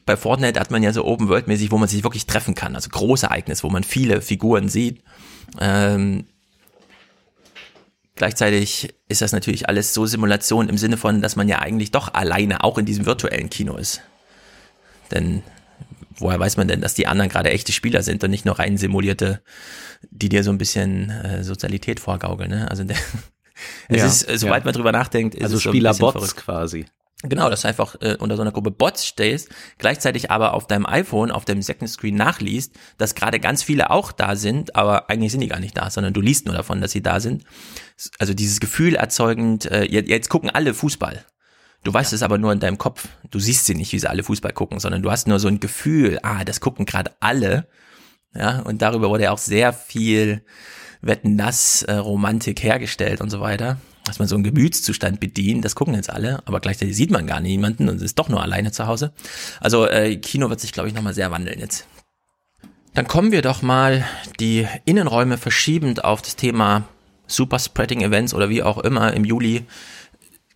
bei 0.06 0.16
Fortnite 0.16 0.60
hat 0.60 0.70
man 0.70 0.82
ja 0.82 0.92
so 0.92 1.04
Open 1.04 1.28
World-mäßig, 1.28 1.70
wo 1.70 1.78
man 1.78 1.88
sich 1.88 2.04
wirklich 2.04 2.26
treffen 2.26 2.54
kann. 2.54 2.74
Also 2.74 2.90
Großereignis, 2.90 3.64
wo 3.64 3.70
man 3.70 3.84
viele 3.84 4.20
Figuren 4.20 4.68
sieht. 4.68 5.02
Ähm, 5.60 6.26
Gleichzeitig 8.16 8.94
ist 9.08 9.22
das 9.22 9.32
natürlich 9.32 9.68
alles 9.68 9.92
so 9.92 10.06
Simulation 10.06 10.68
im 10.68 10.78
Sinne 10.78 10.96
von, 10.96 11.20
dass 11.20 11.34
man 11.34 11.48
ja 11.48 11.58
eigentlich 11.58 11.90
doch 11.90 12.14
alleine 12.14 12.62
auch 12.62 12.78
in 12.78 12.86
diesem 12.86 13.06
virtuellen 13.06 13.50
Kino 13.50 13.76
ist. 13.76 14.02
Denn 15.10 15.42
woher 16.18 16.38
weiß 16.38 16.56
man 16.56 16.68
denn, 16.68 16.80
dass 16.80 16.94
die 16.94 17.06
anderen 17.06 17.30
gerade 17.30 17.50
echte 17.50 17.72
Spieler 17.72 18.02
sind 18.02 18.22
und 18.24 18.30
nicht 18.30 18.44
nur 18.44 18.58
rein 18.58 18.76
simulierte, 18.76 19.42
die 20.10 20.28
dir 20.28 20.42
so 20.44 20.50
ein 20.50 20.58
bisschen 20.58 21.10
äh, 21.10 21.44
Sozialität 21.44 22.00
vorgaukeln. 22.00 22.50
Ne? 22.50 22.70
Also 22.70 22.84
der, 22.84 22.96
es 23.88 23.98
Ja, 24.00 24.06
ist, 24.06 24.28
äh, 24.28 24.38
sobald 24.38 24.62
ja. 24.62 24.66
man 24.66 24.74
drüber 24.74 24.92
nachdenkt, 24.92 25.34
ist 25.34 25.44
Also 25.44 25.56
es 25.56 25.62
so 25.62 25.70
Spielerbots 25.70 26.12
verrückt. 26.12 26.36
quasi. 26.36 26.86
Genau, 27.26 27.48
dass 27.48 27.62
du 27.62 27.68
einfach 27.68 27.96
äh, 28.02 28.16
unter 28.18 28.36
so 28.36 28.42
einer 28.42 28.52
Gruppe 28.52 28.70
Bots 28.70 29.06
stehst, 29.06 29.48
gleichzeitig 29.78 30.30
aber 30.30 30.52
auf 30.52 30.66
deinem 30.66 30.84
iPhone, 30.84 31.30
auf 31.30 31.46
dem 31.46 31.62
Second 31.62 31.88
Screen 31.88 32.16
nachliest, 32.16 32.74
dass 32.98 33.14
gerade 33.14 33.40
ganz 33.40 33.62
viele 33.62 33.88
auch 33.90 34.12
da 34.12 34.36
sind, 34.36 34.76
aber 34.76 35.08
eigentlich 35.08 35.32
sind 35.32 35.40
die 35.40 35.48
gar 35.48 35.60
nicht 35.60 35.74
da, 35.78 35.88
sondern 35.88 36.12
du 36.12 36.20
liest 36.20 36.44
nur 36.44 36.54
davon, 36.54 36.82
dass 36.82 36.92
sie 36.92 37.02
da 37.02 37.20
sind. 37.20 37.44
Also 38.18 38.34
dieses 38.34 38.60
Gefühl 38.60 38.94
erzeugend, 38.94 39.64
äh, 39.70 39.84
jetzt, 39.84 40.10
jetzt 40.10 40.28
gucken 40.28 40.50
alle 40.50 40.74
Fußball. 40.74 41.24
Du 41.84 41.92
weißt 41.92 42.12
es 42.14 42.22
aber 42.22 42.38
nur 42.38 42.52
in 42.52 42.60
deinem 42.60 42.78
Kopf. 42.78 43.08
Du 43.30 43.38
siehst 43.38 43.66
sie 43.66 43.74
nicht, 43.74 43.92
wie 43.92 43.98
sie 43.98 44.08
alle 44.08 44.24
Fußball 44.24 44.52
gucken, 44.52 44.80
sondern 44.80 45.02
du 45.02 45.10
hast 45.10 45.28
nur 45.28 45.38
so 45.38 45.48
ein 45.48 45.60
Gefühl, 45.60 46.18
ah, 46.22 46.42
das 46.44 46.60
gucken 46.60 46.86
gerade 46.86 47.12
alle. 47.20 47.68
Ja, 48.34 48.60
und 48.60 48.82
darüber 48.82 49.10
wurde 49.10 49.24
ja 49.24 49.30
auch 49.30 49.38
sehr 49.38 49.72
viel 49.72 50.42
Wetten 51.02 51.36
das 51.36 51.82
äh, 51.82 51.92
Romantik 51.92 52.62
hergestellt 52.62 53.20
und 53.20 53.30
so 53.30 53.40
weiter. 53.40 53.76
Dass 54.06 54.18
man 54.18 54.28
so 54.28 54.34
einen 54.34 54.44
Gemütszustand 54.44 55.20
bedient, 55.20 55.64
das 55.64 55.74
gucken 55.74 55.94
jetzt 55.94 56.10
alle, 56.10 56.40
aber 56.46 56.60
gleichzeitig 56.60 56.96
sieht 56.96 57.10
man 57.10 57.26
gar 57.26 57.40
niemanden 57.40 57.88
und 57.88 58.02
ist 58.02 58.18
doch 58.18 58.28
nur 58.28 58.42
alleine 58.42 58.72
zu 58.72 58.86
Hause. 58.86 59.12
Also 59.60 59.86
äh, 59.86 60.16
Kino 60.16 60.50
wird 60.50 60.60
sich, 60.60 60.72
glaube 60.72 60.88
ich, 60.88 60.94
nochmal 60.94 61.14
sehr 61.14 61.30
wandeln 61.30 61.60
jetzt. 61.60 61.86
Dann 62.94 63.08
kommen 63.08 63.32
wir 63.32 63.42
doch 63.42 63.62
mal 63.62 64.04
die 64.40 64.66
Innenräume 64.84 65.36
verschiebend 65.36 66.04
auf 66.04 66.22
das 66.22 66.36
Thema 66.36 66.84
Super 67.26 67.58
Spreading 67.58 68.02
Events 68.02 68.34
oder 68.34 68.48
wie 68.48 68.62
auch 68.62 68.78
immer 68.78 69.12
im 69.14 69.24
Juli 69.24 69.64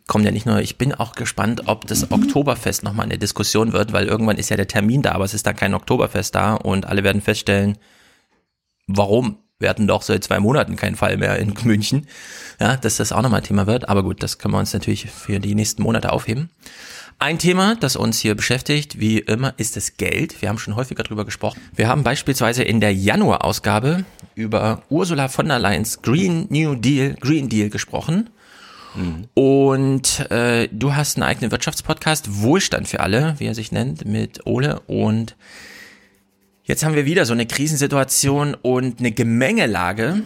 kommt 0.08 0.24
ja 0.24 0.32
nicht 0.32 0.46
nur, 0.46 0.58
ich 0.60 0.78
bin 0.78 0.92
auch 0.92 1.12
gespannt, 1.12 1.62
ob 1.66 1.86
das 1.86 2.10
Oktoberfest 2.10 2.82
nochmal 2.82 3.04
eine 3.04 3.18
Diskussion 3.18 3.72
wird, 3.72 3.92
weil 3.92 4.06
irgendwann 4.06 4.38
ist 4.38 4.48
ja 4.48 4.56
der 4.56 4.66
Termin 4.66 5.02
da, 5.02 5.12
aber 5.12 5.24
es 5.24 5.34
ist 5.34 5.46
dann 5.46 5.54
kein 5.54 5.74
Oktoberfest 5.74 6.34
da 6.34 6.54
und 6.54 6.86
alle 6.86 7.04
werden 7.04 7.22
feststellen, 7.22 7.78
warum 8.88 9.36
wir 9.60 9.68
hatten 9.68 9.88
doch 9.88 10.02
seit 10.02 10.22
zwei 10.22 10.38
Monaten 10.38 10.76
keinen 10.76 10.94
Fall 10.94 11.16
mehr 11.16 11.36
in 11.38 11.52
München. 11.64 12.06
Ja, 12.60 12.76
dass 12.76 12.96
das 12.96 13.12
auch 13.12 13.22
nochmal 13.22 13.40
ein 13.40 13.46
Thema 13.46 13.66
wird. 13.66 13.88
Aber 13.88 14.04
gut, 14.04 14.22
das 14.22 14.38
können 14.38 14.54
wir 14.54 14.58
uns 14.58 14.72
natürlich 14.72 15.10
für 15.10 15.40
die 15.40 15.56
nächsten 15.56 15.82
Monate 15.82 16.12
aufheben. 16.12 16.50
Ein 17.18 17.40
Thema, 17.40 17.74
das 17.74 17.96
uns 17.96 18.20
hier 18.20 18.36
beschäftigt, 18.36 19.00
wie 19.00 19.18
immer, 19.18 19.52
ist 19.56 19.74
das 19.74 19.96
Geld. 19.96 20.40
Wir 20.40 20.48
haben 20.48 20.58
schon 20.60 20.76
häufiger 20.76 21.02
drüber 21.02 21.24
gesprochen. 21.24 21.60
Wir 21.74 21.88
haben 21.88 22.04
beispielsweise 22.04 22.62
in 22.62 22.80
der 22.80 22.94
Januar-Ausgabe 22.94 24.04
über 24.36 24.82
Ursula 24.88 25.26
von 25.26 25.48
der 25.48 25.58
Leyen's 25.58 26.00
Green 26.02 26.46
New 26.50 26.76
Deal, 26.76 27.16
Green 27.18 27.48
Deal 27.48 27.70
gesprochen. 27.70 28.30
Und 29.34 30.30
äh, 30.30 30.68
du 30.72 30.94
hast 30.94 31.16
einen 31.16 31.24
eigenen 31.24 31.50
Wirtschaftspodcast, 31.50 32.42
Wohlstand 32.42 32.88
für 32.88 33.00
alle, 33.00 33.34
wie 33.38 33.46
er 33.46 33.54
sich 33.54 33.72
nennt, 33.72 34.04
mit 34.04 34.46
Ole. 34.46 34.80
Und 34.86 35.36
Jetzt 36.68 36.84
haben 36.84 36.94
wir 36.94 37.06
wieder 37.06 37.24
so 37.24 37.32
eine 37.32 37.46
Krisensituation 37.46 38.54
und 38.54 38.98
eine 38.98 39.10
Gemengelage, 39.10 40.20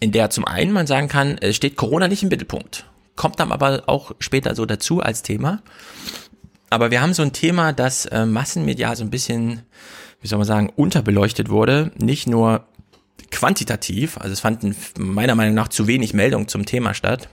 in 0.00 0.10
der 0.10 0.28
zum 0.30 0.44
einen 0.44 0.72
man 0.72 0.88
sagen 0.88 1.06
kann, 1.06 1.38
es 1.40 1.54
steht 1.54 1.76
Corona 1.76 2.08
nicht 2.08 2.24
im 2.24 2.30
Mittelpunkt. 2.30 2.86
Kommt 3.14 3.38
dann 3.38 3.52
aber 3.52 3.84
auch 3.86 4.10
später 4.18 4.56
so 4.56 4.66
dazu 4.66 5.00
als 5.00 5.22
Thema. 5.22 5.62
Aber 6.68 6.90
wir 6.90 7.00
haben 7.00 7.14
so 7.14 7.22
ein 7.22 7.32
Thema, 7.32 7.72
das 7.72 8.06
äh, 8.06 8.26
massenmedial 8.26 8.96
so 8.96 9.04
ein 9.04 9.10
bisschen, 9.10 9.62
wie 10.20 10.26
soll 10.26 10.38
man 10.38 10.48
sagen, 10.48 10.68
unterbeleuchtet 10.74 11.48
wurde. 11.48 11.92
Nicht 11.96 12.26
nur 12.26 12.64
quantitativ, 13.30 14.18
also 14.18 14.32
es 14.32 14.40
fanden 14.40 14.74
meiner 14.98 15.36
Meinung 15.36 15.54
nach 15.54 15.68
zu 15.68 15.86
wenig 15.86 16.12
Meldungen 16.12 16.48
zum 16.48 16.66
Thema 16.66 16.92
statt. 16.92 17.28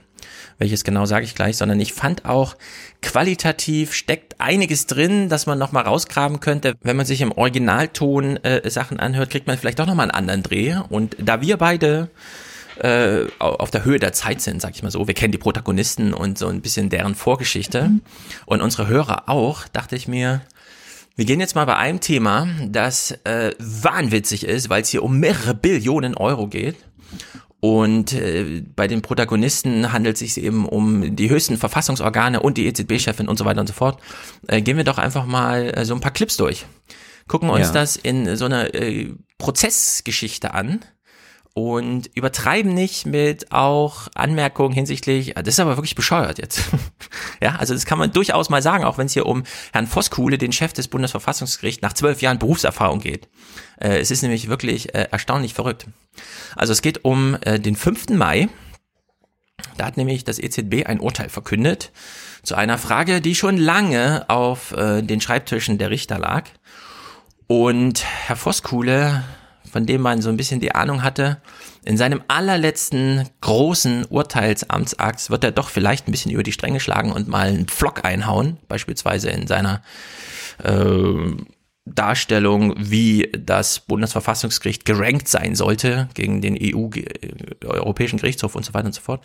Welches 0.58 0.84
genau 0.84 1.06
sage 1.06 1.24
ich 1.24 1.34
gleich, 1.34 1.56
sondern 1.56 1.78
ich 1.80 1.92
fand 1.92 2.24
auch 2.24 2.56
qualitativ 3.02 3.94
steckt 3.94 4.40
einiges 4.40 4.86
drin, 4.86 5.28
dass 5.28 5.46
man 5.46 5.58
nochmal 5.58 5.84
rausgraben 5.84 6.40
könnte. 6.40 6.74
Wenn 6.82 6.96
man 6.96 7.06
sich 7.06 7.20
im 7.20 7.32
Originalton 7.32 8.36
äh, 8.38 8.68
Sachen 8.70 8.98
anhört, 8.98 9.30
kriegt 9.30 9.46
man 9.46 9.58
vielleicht 9.58 9.78
doch 9.78 9.86
nochmal 9.86 10.10
einen 10.10 10.18
anderen 10.18 10.42
Dreh. 10.42 10.76
Und 10.88 11.16
da 11.18 11.40
wir 11.40 11.56
beide 11.56 12.10
äh, 12.78 13.26
auf 13.38 13.70
der 13.70 13.84
Höhe 13.84 13.98
der 13.98 14.12
Zeit 14.12 14.40
sind, 14.40 14.62
sag 14.62 14.74
ich 14.74 14.82
mal 14.82 14.90
so. 14.90 15.06
Wir 15.06 15.14
kennen 15.14 15.32
die 15.32 15.38
Protagonisten 15.38 16.14
und 16.14 16.38
so 16.38 16.48
ein 16.48 16.60
bisschen 16.60 16.90
deren 16.90 17.14
Vorgeschichte 17.14 17.90
und 18.46 18.62
unsere 18.62 18.86
Hörer 18.86 19.28
auch, 19.28 19.66
dachte 19.68 19.96
ich 19.96 20.08
mir, 20.08 20.42
wir 21.16 21.24
gehen 21.24 21.40
jetzt 21.40 21.56
mal 21.56 21.64
bei 21.64 21.76
einem 21.76 21.98
Thema, 21.98 22.46
das 22.68 23.10
äh, 23.24 23.52
wahnwitzig 23.58 24.46
ist, 24.46 24.70
weil 24.70 24.82
es 24.82 24.88
hier 24.88 25.02
um 25.02 25.18
mehrere 25.18 25.54
Billionen 25.54 26.16
Euro 26.16 26.46
geht. 26.46 26.76
Und 27.60 28.12
äh, 28.12 28.62
bei 28.76 28.86
den 28.86 29.02
Protagonisten 29.02 29.92
handelt 29.92 30.14
es 30.14 30.34
sich 30.34 30.44
eben 30.44 30.64
um 30.66 31.16
die 31.16 31.28
höchsten 31.28 31.56
Verfassungsorgane 31.56 32.40
und 32.40 32.56
die 32.56 32.66
EZB-Chefin 32.66 33.26
und 33.28 33.36
so 33.36 33.44
weiter 33.44 33.60
und 33.60 33.66
so 33.66 33.72
fort. 33.72 34.00
Äh, 34.46 34.62
gehen 34.62 34.76
wir 34.76 34.84
doch 34.84 34.98
einfach 34.98 35.26
mal 35.26 35.72
äh, 35.76 35.84
so 35.84 35.94
ein 35.94 36.00
paar 36.00 36.12
Clips 36.12 36.36
durch. 36.36 36.66
Gucken 37.26 37.50
uns 37.50 37.66
Ja. 37.66 37.72
das 37.72 37.96
in 37.96 38.36
so 38.36 38.44
einer 38.44 38.74
äh, 38.74 39.12
Prozessgeschichte 39.38 40.54
an 40.54 40.84
und 41.58 42.08
übertreiben 42.14 42.72
nicht 42.72 43.04
mit 43.04 43.50
auch 43.50 44.06
Anmerkungen 44.14 44.72
hinsichtlich, 44.72 45.36
ah, 45.36 45.42
das 45.42 45.54
ist 45.54 45.60
aber 45.60 45.76
wirklich 45.76 45.96
bescheuert 45.96 46.38
jetzt. 46.38 46.60
ja, 47.42 47.56
also 47.56 47.74
das 47.74 47.84
kann 47.84 47.98
man 47.98 48.12
durchaus 48.12 48.48
mal 48.48 48.62
sagen, 48.62 48.84
auch 48.84 48.96
wenn 48.96 49.06
es 49.06 49.12
hier 49.12 49.26
um 49.26 49.42
Herrn 49.72 49.88
Voskuhle, 49.88 50.38
den 50.38 50.52
Chef 50.52 50.72
des 50.72 50.86
Bundesverfassungsgerichts, 50.86 51.82
nach 51.82 51.94
zwölf 51.94 52.22
Jahren 52.22 52.38
Berufserfahrung 52.38 53.00
geht. 53.00 53.28
Äh, 53.80 53.98
es 53.98 54.12
ist 54.12 54.22
nämlich 54.22 54.48
wirklich 54.48 54.94
äh, 54.94 55.08
erstaunlich 55.10 55.52
verrückt. 55.52 55.86
Also 56.54 56.72
es 56.72 56.80
geht 56.80 57.04
um 57.04 57.36
äh, 57.40 57.58
den 57.58 57.74
5. 57.74 58.10
Mai. 58.10 58.48
Da 59.76 59.86
hat 59.86 59.96
nämlich 59.96 60.22
das 60.22 60.38
EZB 60.38 60.86
ein 60.86 61.00
Urteil 61.00 61.28
verkündet 61.28 61.90
zu 62.44 62.54
einer 62.54 62.78
Frage, 62.78 63.20
die 63.20 63.34
schon 63.34 63.56
lange 63.56 64.30
auf 64.30 64.70
äh, 64.74 65.02
den 65.02 65.20
Schreibtischen 65.20 65.76
der 65.76 65.90
Richter 65.90 66.20
lag. 66.20 66.44
Und 67.48 68.04
Herr 68.04 68.36
Voskuhle, 68.36 69.24
von 69.68 69.86
dem 69.86 70.00
man 70.00 70.22
so 70.22 70.28
ein 70.28 70.36
bisschen 70.36 70.60
die 70.60 70.74
Ahnung 70.74 71.02
hatte, 71.02 71.38
in 71.84 71.96
seinem 71.96 72.22
allerletzten 72.28 73.28
großen 73.40 74.06
Urteilsamtsakt 74.06 75.30
wird 75.30 75.44
er 75.44 75.52
doch 75.52 75.68
vielleicht 75.68 76.08
ein 76.08 76.10
bisschen 76.10 76.32
über 76.32 76.42
die 76.42 76.52
Stränge 76.52 76.80
schlagen 76.80 77.12
und 77.12 77.28
mal 77.28 77.48
einen 77.48 77.66
Pflock 77.66 78.04
einhauen, 78.04 78.58
beispielsweise 78.68 79.30
in 79.30 79.46
seiner 79.46 79.82
äh, 80.62 81.36
Darstellung, 81.94 82.74
wie 82.76 83.30
das 83.32 83.80
Bundesverfassungsgericht 83.80 84.84
gerankt 84.84 85.28
sein 85.28 85.54
sollte 85.54 86.08
gegen 86.14 86.40
den 86.40 86.54
EU, 86.54 86.88
äh, 86.94 87.64
Europäischen 87.64 88.18
Gerichtshof 88.18 88.54
und 88.54 88.64
so 88.64 88.74
weiter 88.74 88.86
und 88.86 88.94
so 88.94 89.00
fort, 89.00 89.24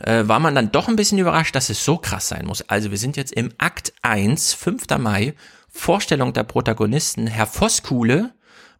äh, 0.00 0.26
war 0.26 0.40
man 0.40 0.54
dann 0.54 0.72
doch 0.72 0.88
ein 0.88 0.96
bisschen 0.96 1.18
überrascht, 1.18 1.54
dass 1.54 1.70
es 1.70 1.84
so 1.84 1.96
krass 1.98 2.28
sein 2.28 2.46
muss. 2.46 2.68
Also 2.68 2.90
wir 2.90 2.98
sind 2.98 3.16
jetzt 3.16 3.32
im 3.32 3.52
Akt 3.58 3.92
1, 4.02 4.54
5. 4.54 4.98
Mai, 4.98 5.34
Vorstellung 5.68 6.32
der 6.32 6.44
Protagonisten. 6.44 7.26
Herr 7.26 7.46
Voskuhle 7.46 8.32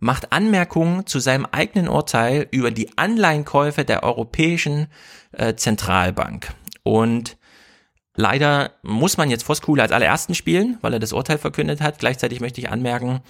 macht 0.04 0.32
Anmerkungen 0.32 1.06
zu 1.06 1.18
seinem 1.18 1.46
eigenen 1.46 1.88
Urteil 1.88 2.46
über 2.50 2.70
die 2.70 2.98
Anleihenkäufe 2.98 3.86
der 3.86 4.02
Europäischen 4.02 4.88
äh, 5.32 5.54
Zentralbank. 5.54 6.52
Und 6.82 7.38
Leider 8.16 8.70
muss 8.84 9.16
man 9.16 9.28
jetzt 9.28 9.42
Voskuhle 9.42 9.82
als 9.82 9.90
allerersten 9.90 10.36
spielen, 10.36 10.78
weil 10.82 10.92
er 10.92 11.00
das 11.00 11.12
Urteil 11.12 11.36
verkündet 11.36 11.80
hat. 11.80 11.98
Gleichzeitig 11.98 12.40
möchte 12.40 12.60
ich 12.60 12.70
anmerken, 12.70 13.22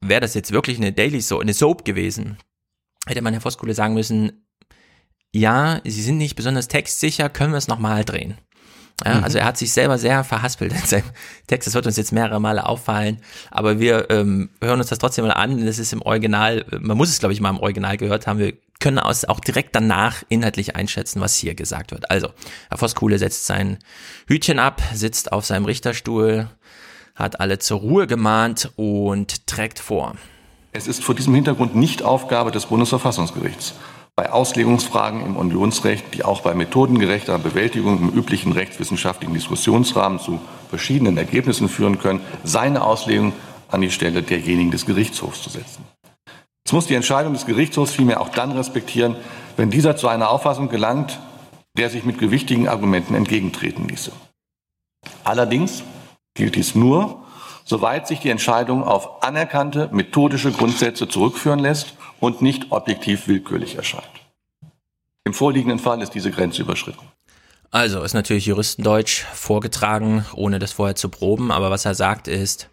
wäre 0.00 0.20
das 0.20 0.34
jetzt 0.34 0.50
wirklich 0.50 0.76
eine 0.76 0.92
Daily 0.92 1.20
Soap, 1.20 1.42
eine 1.42 1.54
Soap 1.54 1.84
gewesen, 1.84 2.38
hätte 3.06 3.22
man 3.22 3.32
Herr 3.32 3.40
Voskuhle 3.40 3.74
sagen 3.74 3.94
müssen, 3.94 4.44
ja, 5.32 5.80
Sie 5.84 6.02
sind 6.02 6.18
nicht 6.18 6.34
besonders 6.34 6.66
textsicher, 6.66 7.28
können 7.28 7.52
wir 7.52 7.58
es 7.58 7.68
nochmal 7.68 8.04
drehen. 8.04 8.36
Ja, 9.04 9.20
Also 9.20 9.38
er 9.38 9.46
hat 9.46 9.56
sich 9.58 9.72
selber 9.72 9.98
sehr 9.98 10.22
verhaspelt 10.22 10.72
in 10.72 10.78
seinem 10.78 11.10
Text. 11.46 11.66
Das 11.66 11.74
wird 11.74 11.86
uns 11.86 11.96
jetzt 11.96 12.12
mehrere 12.12 12.40
Male 12.40 12.66
auffallen. 12.66 13.18
Aber 13.50 13.80
wir 13.80 14.10
ähm, 14.10 14.50
hören 14.62 14.78
uns 14.78 14.88
das 14.88 14.98
trotzdem 14.98 15.24
mal 15.26 15.32
an. 15.32 15.64
Das 15.64 15.78
ist 15.78 15.92
im 15.92 16.02
Original, 16.02 16.64
man 16.78 16.96
muss 16.96 17.08
es, 17.08 17.18
glaube 17.18 17.32
ich, 17.32 17.40
mal 17.40 17.50
im 17.50 17.58
Original 17.58 17.96
gehört 17.96 18.26
haben. 18.26 18.38
Wir 18.38 18.54
können 18.80 18.98
aus, 18.98 19.24
auch 19.24 19.40
direkt 19.40 19.74
danach 19.74 20.22
inhaltlich 20.28 20.76
einschätzen, 20.76 21.20
was 21.20 21.34
hier 21.34 21.54
gesagt 21.54 21.90
wird. 21.90 22.10
Also, 22.10 22.28
Herr 22.68 22.78
Voskuhle 22.78 23.18
setzt 23.18 23.46
sein 23.46 23.78
Hütchen 24.26 24.58
ab, 24.58 24.82
sitzt 24.92 25.32
auf 25.32 25.44
seinem 25.44 25.64
Richterstuhl, 25.64 26.48
hat 27.14 27.40
alle 27.40 27.58
zur 27.58 27.80
Ruhe 27.80 28.06
gemahnt 28.06 28.72
und 28.76 29.46
trägt 29.46 29.78
vor. 29.78 30.16
Es 30.72 30.88
ist 30.88 31.04
vor 31.04 31.14
diesem 31.14 31.34
Hintergrund 31.34 31.76
nicht 31.76 32.02
Aufgabe 32.02 32.50
des 32.50 32.66
Bundesverfassungsgerichts, 32.66 33.74
bei 34.16 34.30
Auslegungsfragen 34.30 35.24
im 35.24 35.36
Unionsrecht, 35.36 36.14
die 36.14 36.24
auch 36.24 36.42
bei 36.42 36.54
methodengerechter 36.54 37.38
Bewältigung 37.38 37.98
im 37.98 38.08
üblichen 38.10 38.52
rechtswissenschaftlichen 38.52 39.34
Diskussionsrahmen 39.34 40.20
zu 40.20 40.40
verschiedenen 40.68 41.16
Ergebnissen 41.16 41.68
führen 41.68 41.98
können, 41.98 42.20
seine 42.44 42.84
Auslegung 42.84 43.32
an 43.68 43.80
die 43.80 43.90
Stelle 43.90 44.22
derjenigen 44.22 44.70
des 44.70 44.86
Gerichtshofs 44.86 45.42
zu 45.42 45.50
setzen. 45.50 45.84
Es 46.64 46.72
muss 46.72 46.86
die 46.86 46.94
Entscheidung 46.94 47.32
des 47.32 47.44
Gerichtshofs 47.44 47.92
vielmehr 47.92 48.20
auch 48.20 48.28
dann 48.28 48.52
respektieren, 48.52 49.16
wenn 49.56 49.70
dieser 49.70 49.96
zu 49.96 50.08
einer 50.08 50.30
Auffassung 50.30 50.68
gelangt, 50.68 51.18
der 51.76 51.90
sich 51.90 52.04
mit 52.04 52.18
gewichtigen 52.18 52.68
Argumenten 52.68 53.14
entgegentreten 53.14 53.88
ließe. 53.88 54.12
Allerdings 55.24 55.82
gilt 56.34 56.54
dies 56.54 56.76
nur, 56.76 57.24
soweit 57.64 58.06
sich 58.06 58.20
die 58.20 58.30
Entscheidung 58.30 58.84
auf 58.84 59.24
anerkannte 59.24 59.88
methodische 59.92 60.52
Grundsätze 60.52 61.08
zurückführen 61.08 61.58
lässt 61.58 61.96
und 62.24 62.40
nicht 62.42 62.72
objektiv 62.72 63.28
willkürlich 63.28 63.76
erscheint. 63.76 64.08
Im 65.24 65.34
vorliegenden 65.34 65.78
Fall 65.78 66.00
ist 66.02 66.14
diese 66.14 66.30
Grenze 66.30 66.62
überschritten. 66.62 67.06
Also 67.70 68.02
ist 68.02 68.14
natürlich 68.14 68.46
Juristendeutsch 68.46 69.24
vorgetragen, 69.34 70.24
ohne 70.34 70.58
das 70.58 70.72
vorher 70.72 70.96
zu 70.96 71.08
proben, 71.08 71.50
aber 71.50 71.70
was 71.70 71.84
er 71.84 71.94
sagt 71.94 72.28
ist, 72.28 72.68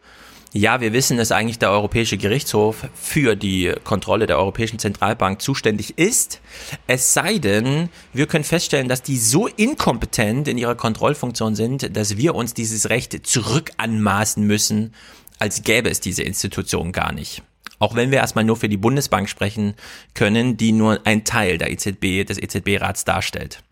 Ja, 0.53 0.81
wir 0.81 0.91
wissen, 0.91 1.15
dass 1.15 1.31
eigentlich 1.31 1.59
der 1.59 1.71
Europäische 1.71 2.17
Gerichtshof 2.17 2.85
für 2.93 3.37
die 3.37 3.73
Kontrolle 3.85 4.27
der 4.27 4.37
Europäischen 4.37 4.79
Zentralbank 4.79 5.41
zuständig 5.41 5.97
ist. 5.97 6.41
Es 6.87 7.13
sei 7.13 7.37
denn, 7.37 7.87
wir 8.11 8.27
können 8.27 8.43
feststellen, 8.43 8.89
dass 8.89 9.01
die 9.01 9.17
so 9.17 9.47
inkompetent 9.47 10.49
in 10.49 10.57
ihrer 10.57 10.75
Kontrollfunktion 10.75 11.55
sind, 11.55 11.95
dass 11.95 12.17
wir 12.17 12.35
uns 12.35 12.53
dieses 12.53 12.89
Recht 12.89 13.25
zurückanmaßen 13.25 14.43
müssen, 14.43 14.93
als 15.39 15.63
gäbe 15.63 15.89
es 15.89 16.01
diese 16.01 16.23
Institution 16.23 16.91
gar 16.91 17.13
nicht. 17.13 17.43
Auch 17.81 17.95
wenn 17.95 18.11
wir 18.11 18.19
erstmal 18.19 18.43
nur 18.43 18.57
für 18.57 18.69
die 18.69 18.77
Bundesbank 18.77 19.27
sprechen 19.27 19.73
können, 20.13 20.55
die 20.55 20.71
nur 20.71 20.99
ein 21.05 21.23
Teil 21.23 21.57
der 21.57 21.71
EZB, 21.71 22.27
des 22.27 22.37
EZB-Rats 22.37 23.05
darstellt. 23.05 23.63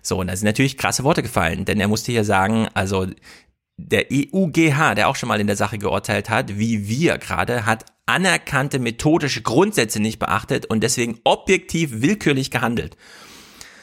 So, 0.00 0.18
und 0.18 0.28
da 0.28 0.36
sind 0.36 0.46
natürlich 0.46 0.78
krasse 0.78 1.04
Worte 1.04 1.22
gefallen, 1.22 1.66
denn 1.66 1.78
er 1.78 1.86
musste 1.86 2.10
hier 2.10 2.24
sagen, 2.24 2.68
also 2.72 3.06
der 3.76 4.06
EUGH, 4.10 4.94
der 4.94 5.08
auch 5.08 5.16
schon 5.16 5.28
mal 5.28 5.42
in 5.42 5.46
der 5.46 5.56
Sache 5.56 5.76
geurteilt 5.76 6.30
hat, 6.30 6.58
wie 6.58 6.88
wir 6.88 7.18
gerade, 7.18 7.66
hat 7.66 7.84
anerkannte 8.06 8.78
methodische 8.78 9.42
Grundsätze 9.42 10.00
nicht 10.00 10.18
beachtet 10.18 10.64
und 10.64 10.82
deswegen 10.82 11.20
objektiv 11.24 12.00
willkürlich 12.00 12.50
gehandelt. 12.50 12.96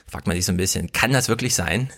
Fragt 0.08 0.26
man 0.26 0.36
sich 0.36 0.46
so 0.46 0.54
ein 0.54 0.58
bisschen, 0.58 0.92
kann 0.92 1.14
das 1.14 1.30
wirklich 1.30 1.54
sein? 1.54 1.92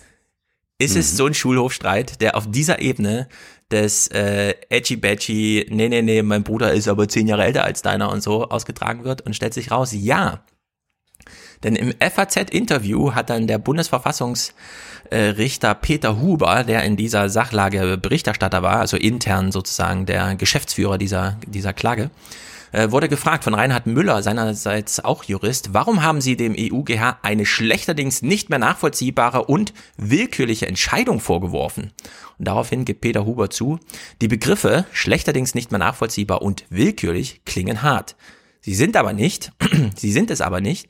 Ist 0.78 0.94
mhm. 0.94 1.00
es 1.00 1.16
so 1.16 1.24
ein 1.24 1.34
Schulhofstreit, 1.34 2.20
der 2.20 2.36
auf 2.36 2.50
dieser 2.50 2.82
Ebene 2.82 3.26
des 3.70 4.08
äh, 4.08 4.54
edgy 4.68 4.96
badgy, 4.96 5.66
nee, 5.70 5.88
nee, 5.88 6.02
nee, 6.02 6.22
mein 6.22 6.42
Bruder 6.42 6.72
ist 6.72 6.88
aber 6.88 7.08
zehn 7.08 7.26
Jahre 7.26 7.44
älter 7.44 7.64
als 7.64 7.82
deiner 7.82 8.10
und 8.10 8.22
so 8.22 8.48
ausgetragen 8.48 9.04
wird 9.04 9.22
und 9.22 9.34
stellt 9.34 9.54
sich 9.54 9.70
raus, 9.70 9.92
ja. 9.92 10.44
Denn 11.62 11.76
im 11.76 11.92
FAZ-Interview 12.00 13.14
hat 13.14 13.30
dann 13.30 13.46
der 13.46 13.58
Bundesverfassungs 13.58 14.54
äh, 15.10 15.34
Peter 15.80 16.20
Huber, 16.20 16.64
der 16.64 16.84
in 16.84 16.96
dieser 16.96 17.28
Sachlage 17.28 17.98
Berichterstatter 17.98 18.62
war, 18.62 18.78
also 18.80 18.96
intern 18.96 19.52
sozusagen 19.52 20.06
der 20.06 20.36
Geschäftsführer 20.36 20.98
dieser, 20.98 21.36
dieser 21.46 21.72
Klage, 21.72 22.10
äh, 22.72 22.90
wurde 22.90 23.08
gefragt 23.08 23.44
von 23.44 23.54
Reinhard 23.54 23.86
Müller, 23.86 24.22
seinerseits 24.22 25.04
auch 25.04 25.24
Jurist, 25.24 25.72
warum 25.72 26.02
haben 26.02 26.20
Sie 26.20 26.36
dem 26.36 26.54
EUGH 26.56 27.18
eine 27.22 27.46
schlechterdings 27.46 28.22
nicht 28.22 28.50
mehr 28.50 28.58
nachvollziehbare 28.58 29.44
und 29.44 29.72
willkürliche 29.96 30.66
Entscheidung 30.66 31.20
vorgeworfen? 31.20 31.92
Und 32.38 32.48
daraufhin 32.48 32.84
gibt 32.84 33.00
Peter 33.00 33.26
Huber 33.26 33.50
zu, 33.50 33.78
die 34.20 34.28
Begriffe 34.28 34.86
schlechterdings 34.92 35.54
nicht 35.54 35.70
mehr 35.70 35.78
nachvollziehbar 35.80 36.42
und 36.42 36.64
willkürlich 36.70 37.42
klingen 37.44 37.82
hart. 37.82 38.16
Sie 38.62 38.74
sind 38.74 38.96
aber 38.96 39.14
nicht, 39.14 39.52
sie 39.96 40.12
sind 40.12 40.30
es 40.30 40.42
aber 40.42 40.60
nicht, 40.60 40.88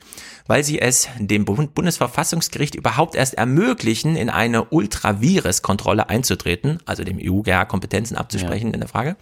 weil 0.49 0.65
sie 0.65 0.81
es 0.81 1.09
dem 1.19 1.45
Bundesverfassungsgericht 1.45 2.75
überhaupt 2.75 3.15
erst 3.15 3.35
ermöglichen, 3.35 4.17
in 4.17 4.29
eine 4.29 4.65
Ultravirus-Kontrolle 4.65 6.09
einzutreten, 6.09 6.81
also 6.85 7.05
dem 7.05 7.19
EUGH 7.19 7.69
Kompetenzen 7.69 8.17
abzusprechen 8.17 8.69
ja. 8.69 8.75
in 8.75 8.81
der 8.81 8.89
Frage. 8.89 9.17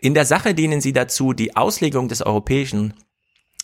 In 0.00 0.14
der 0.14 0.24
Sache 0.24 0.54
dienen 0.54 0.80
sie 0.80 0.92
dazu, 0.92 1.32
die 1.32 1.56
Auslegung 1.56 2.08
des 2.08 2.22
europäischen 2.22 2.94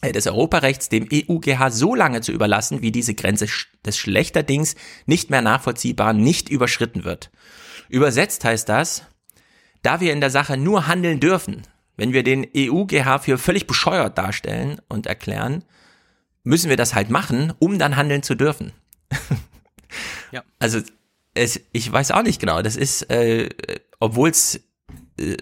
äh, 0.02 0.12
des 0.12 0.26
Europarechts 0.26 0.90
dem 0.90 1.08
EUGH 1.10 1.70
so 1.70 1.94
lange 1.94 2.20
zu 2.20 2.32
überlassen, 2.32 2.82
wie 2.82 2.92
diese 2.92 3.14
Grenze 3.14 3.46
des 3.84 3.96
schlechterdings 3.96 4.74
nicht 5.06 5.30
mehr 5.30 5.40
nachvollziehbar 5.40 6.12
nicht 6.12 6.50
überschritten 6.50 7.04
wird. 7.04 7.30
Übersetzt 7.88 8.44
heißt 8.44 8.68
das, 8.68 9.06
da 9.82 10.00
wir 10.00 10.12
in 10.12 10.20
der 10.20 10.30
Sache 10.30 10.56
nur 10.56 10.86
handeln 10.86 11.20
dürfen, 11.20 11.62
wenn 11.96 12.12
wir 12.12 12.22
den 12.22 12.46
EUGH 12.54 13.20
für 13.22 13.38
völlig 13.38 13.66
bescheuert 13.66 14.18
darstellen 14.18 14.82
und 14.88 15.06
erklären, 15.06 15.64
müssen 16.44 16.68
wir 16.68 16.76
das 16.76 16.94
halt 16.94 17.08
machen, 17.08 17.54
um 17.58 17.78
dann 17.78 17.96
handeln 17.96 18.22
zu 18.22 18.34
dürfen. 18.34 18.72
ja. 20.30 20.42
Also 20.58 20.80
es, 21.34 21.60
ich 21.72 21.90
weiß 21.90 22.10
auch 22.12 22.22
nicht 22.22 22.40
genau. 22.40 22.62
Das 22.62 22.76
ist, 22.76 23.10
äh, 23.10 23.48
obwohl 24.00 24.30
es 24.30 24.60
äh, 25.18 25.36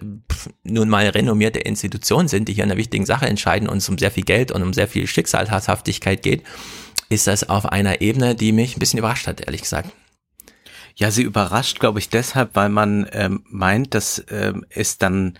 nun 0.63 0.89
mal 0.89 1.07
renommierte 1.07 1.59
Institutionen 1.59 2.27
sind, 2.27 2.47
die 2.47 2.53
hier 2.53 2.63
in 2.63 2.71
einer 2.71 2.79
wichtigen 2.79 3.05
Sache 3.05 3.25
entscheiden 3.25 3.69
und 3.69 3.77
es 3.77 3.89
um 3.89 3.97
sehr 3.97 4.11
viel 4.11 4.23
Geld 4.23 4.51
und 4.51 4.63
um 4.63 4.73
sehr 4.73 4.87
viel 4.87 5.07
Schicksalhaftigkeit 5.07 6.21
geht, 6.23 6.43
ist 7.09 7.27
das 7.27 7.49
auf 7.49 7.65
einer 7.65 8.01
Ebene, 8.01 8.35
die 8.35 8.51
mich 8.51 8.75
ein 8.75 8.79
bisschen 8.79 8.99
überrascht 8.99 9.27
hat, 9.27 9.41
ehrlich 9.41 9.61
gesagt. 9.61 9.91
Ja, 10.95 11.11
sie 11.11 11.23
überrascht, 11.23 11.79
glaube 11.79 11.99
ich, 11.99 12.09
deshalb, 12.09 12.55
weil 12.55 12.69
man 12.69 13.07
ähm, 13.11 13.43
meint, 13.49 13.93
dass 13.93 14.23
ähm, 14.29 14.65
es 14.69 14.97
dann 14.97 15.37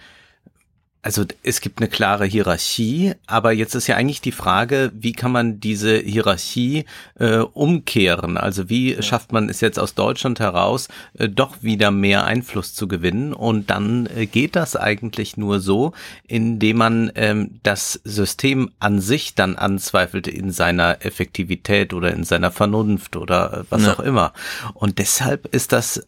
also 1.05 1.23
es 1.43 1.61
gibt 1.61 1.79
eine 1.79 1.87
klare 1.87 2.25
Hierarchie, 2.25 3.13
aber 3.27 3.51
jetzt 3.51 3.75
ist 3.75 3.85
ja 3.85 3.95
eigentlich 3.95 4.21
die 4.21 4.31
Frage, 4.31 4.91
wie 4.95 5.11
kann 5.11 5.31
man 5.31 5.59
diese 5.59 5.99
Hierarchie 5.99 6.85
äh, 7.19 7.37
umkehren? 7.37 8.37
Also 8.37 8.69
wie 8.69 8.95
ja. 8.95 9.03
schafft 9.03 9.31
man 9.31 9.47
es 9.47 9.61
jetzt 9.61 9.77
aus 9.77 9.93
Deutschland 9.93 10.39
heraus, 10.39 10.87
äh, 11.19 11.29
doch 11.29 11.61
wieder 11.61 11.91
mehr 11.91 12.25
Einfluss 12.25 12.73
zu 12.73 12.87
gewinnen? 12.87 13.33
Und 13.33 13.69
dann 13.69 14.07
äh, 14.07 14.25
geht 14.25 14.55
das 14.55 14.75
eigentlich 14.75 15.37
nur 15.37 15.59
so, 15.59 15.93
indem 16.27 16.77
man 16.77 17.11
ähm, 17.13 17.59
das 17.61 18.01
System 18.03 18.71
an 18.79 18.99
sich 18.99 19.35
dann 19.35 19.57
anzweifelt 19.57 20.27
in 20.27 20.49
seiner 20.49 21.05
Effektivität 21.05 21.93
oder 21.93 22.13
in 22.13 22.23
seiner 22.23 22.49
Vernunft 22.49 23.15
oder 23.15 23.59
äh, 23.59 23.63
was 23.69 23.85
ja. 23.85 23.93
auch 23.93 23.99
immer. 23.99 24.33
Und 24.73 24.97
deshalb 24.97 25.53
ist 25.53 25.71
das 25.71 26.01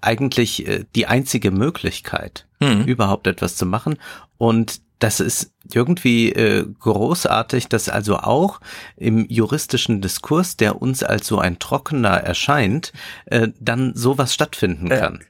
eigentlich 0.00 0.66
äh, 0.66 0.84
die 0.94 1.06
einzige 1.06 1.50
Möglichkeit, 1.50 2.46
mhm. 2.60 2.84
überhaupt 2.84 3.26
etwas 3.26 3.56
zu 3.56 3.66
machen. 3.66 3.98
Und 4.38 4.80
das 4.98 5.18
ist 5.18 5.52
irgendwie 5.72 6.30
äh, 6.30 6.64
großartig, 6.78 7.68
dass 7.68 7.88
also 7.88 8.18
auch 8.18 8.60
im 8.96 9.26
juristischen 9.28 10.00
Diskurs, 10.00 10.56
der 10.56 10.80
uns 10.80 11.02
als 11.02 11.26
so 11.26 11.38
ein 11.38 11.58
trockener 11.58 12.18
erscheint, 12.18 12.92
äh, 13.26 13.48
dann 13.58 13.94
sowas 13.94 14.32
stattfinden 14.32 14.90
kann. 14.90 15.20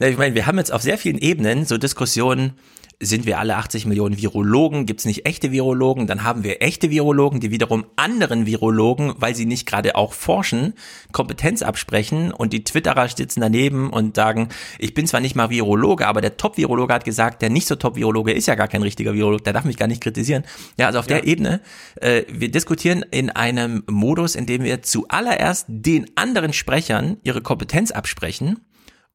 Ja. 0.00 0.08
Ich 0.08 0.16
meine, 0.16 0.34
wir 0.34 0.46
haben 0.46 0.58
jetzt 0.58 0.72
auf 0.72 0.82
sehr 0.82 0.98
vielen 0.98 1.18
Ebenen 1.18 1.64
so 1.66 1.76
Diskussionen, 1.78 2.54
sind 3.02 3.24
wir 3.24 3.38
alle 3.38 3.56
80 3.56 3.86
Millionen 3.86 4.18
Virologen? 4.18 4.84
Gibt 4.84 5.00
es 5.00 5.06
nicht 5.06 5.24
echte 5.24 5.50
Virologen? 5.50 6.06
Dann 6.06 6.22
haben 6.22 6.44
wir 6.44 6.60
echte 6.60 6.90
Virologen, 6.90 7.40
die 7.40 7.50
wiederum 7.50 7.86
anderen 7.96 8.44
Virologen, 8.44 9.14
weil 9.16 9.34
sie 9.34 9.46
nicht 9.46 9.66
gerade 9.66 9.96
auch 9.96 10.12
forschen, 10.12 10.74
Kompetenz 11.10 11.62
absprechen 11.62 12.30
und 12.30 12.52
die 12.52 12.62
Twitterer 12.62 13.08
sitzen 13.08 13.40
daneben 13.40 13.88
und 13.88 14.16
sagen, 14.16 14.50
ich 14.78 14.92
bin 14.92 15.06
zwar 15.06 15.20
nicht 15.20 15.34
mal 15.34 15.48
Virologe, 15.48 16.06
aber 16.06 16.20
der 16.20 16.36
Top-Virologe 16.36 16.92
hat 16.92 17.06
gesagt, 17.06 17.40
der 17.40 17.48
nicht 17.48 17.66
so 17.66 17.74
Top-Virologe 17.74 18.32
ist 18.32 18.46
ja 18.46 18.54
gar 18.54 18.68
kein 18.68 18.82
richtiger 18.82 19.14
Virologe, 19.14 19.44
der 19.44 19.54
darf 19.54 19.64
mich 19.64 19.78
gar 19.78 19.88
nicht 19.88 20.02
kritisieren. 20.02 20.44
Ja, 20.78 20.86
also 20.86 20.98
auf 20.98 21.08
ja. 21.08 21.16
der 21.16 21.26
Ebene, 21.26 21.62
äh, 21.96 22.24
wir 22.28 22.50
diskutieren 22.50 23.02
in 23.10 23.30
einem 23.30 23.82
Modus, 23.88 24.34
in 24.34 24.44
dem 24.44 24.62
wir 24.62 24.82
zuallererst 24.82 25.64
den 25.68 26.06
anderen 26.16 26.52
Sprechern 26.52 27.16
ihre 27.22 27.40
Kompetenz 27.40 27.92
absprechen 27.92 28.58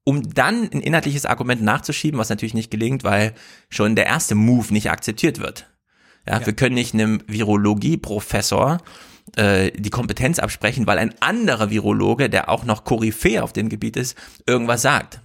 um 0.08 0.32
dann 0.32 0.70
ein 0.72 0.80
inhaltliches 0.80 1.26
Argument 1.26 1.62
nachzuschieben, 1.62 2.18
was 2.18 2.28
natürlich 2.28 2.54
nicht 2.54 2.70
gelingt, 2.70 3.02
weil 3.02 3.34
schon 3.68 3.96
der 3.96 4.06
erste 4.06 4.36
Move 4.36 4.72
nicht 4.72 4.88
akzeptiert 4.88 5.40
wird. 5.40 5.66
Ja, 6.26 6.38
ja. 6.38 6.46
wir 6.46 6.52
können 6.52 6.76
nicht 6.76 6.94
einem 6.94 7.22
Virologie-Professor 7.26 8.78
äh, 9.34 9.72
die 9.72 9.90
Kompetenz 9.90 10.38
absprechen, 10.38 10.86
weil 10.86 10.98
ein 10.98 11.12
anderer 11.20 11.70
Virologe, 11.70 12.30
der 12.30 12.48
auch 12.48 12.64
noch 12.64 12.84
Koryphäe 12.84 13.42
auf 13.42 13.52
dem 13.52 13.68
Gebiet 13.68 13.96
ist, 13.96 14.16
irgendwas 14.46 14.82
sagt. 14.82 15.20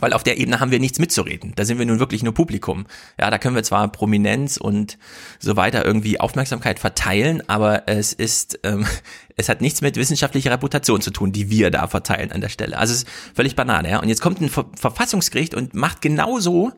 Weil 0.00 0.14
auf 0.14 0.22
der 0.22 0.38
Ebene 0.38 0.58
haben 0.58 0.70
wir 0.70 0.80
nichts 0.80 0.98
mitzureden. 0.98 1.52
Da 1.54 1.64
sind 1.64 1.78
wir 1.78 1.84
nun 1.84 1.98
wirklich 1.98 2.22
nur 2.22 2.32
Publikum. 2.32 2.86
Ja, 3.20 3.30
da 3.30 3.38
können 3.38 3.54
wir 3.54 3.62
zwar 3.62 3.86
Prominenz 3.92 4.56
und 4.56 4.96
so 5.38 5.56
weiter 5.56 5.84
irgendwie 5.84 6.18
Aufmerksamkeit 6.18 6.78
verteilen, 6.78 7.46
aber 7.48 7.88
es 7.88 8.12
ist, 8.12 8.58
ähm, 8.62 8.86
es 9.36 9.48
hat 9.48 9.60
nichts 9.60 9.82
mit 9.82 9.96
wissenschaftlicher 9.96 10.50
Reputation 10.50 11.02
zu 11.02 11.10
tun, 11.10 11.32
die 11.32 11.50
wir 11.50 11.70
da 11.70 11.86
verteilen 11.88 12.32
an 12.32 12.40
der 12.40 12.48
Stelle. 12.48 12.78
Also 12.78 12.94
es 12.94 13.02
ist 13.02 13.08
völlig 13.34 13.54
Banane, 13.54 13.90
ja. 13.90 14.00
Und 14.00 14.08
jetzt 14.08 14.22
kommt 14.22 14.40
ein 14.40 14.48
Ver 14.48 14.66
Verfassungsgericht 14.74 15.54
und 15.54 15.74
macht 15.74 16.00
genauso, 16.00 16.72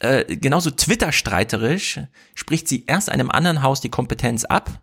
äh, 0.00 0.36
genauso 0.36 0.70
Twitter-streiterisch, 0.70 2.00
spricht 2.34 2.68
sie 2.68 2.84
erst 2.86 3.08
einem 3.08 3.30
anderen 3.30 3.62
Haus 3.62 3.80
die 3.80 3.88
Kompetenz 3.88 4.44
ab, 4.44 4.80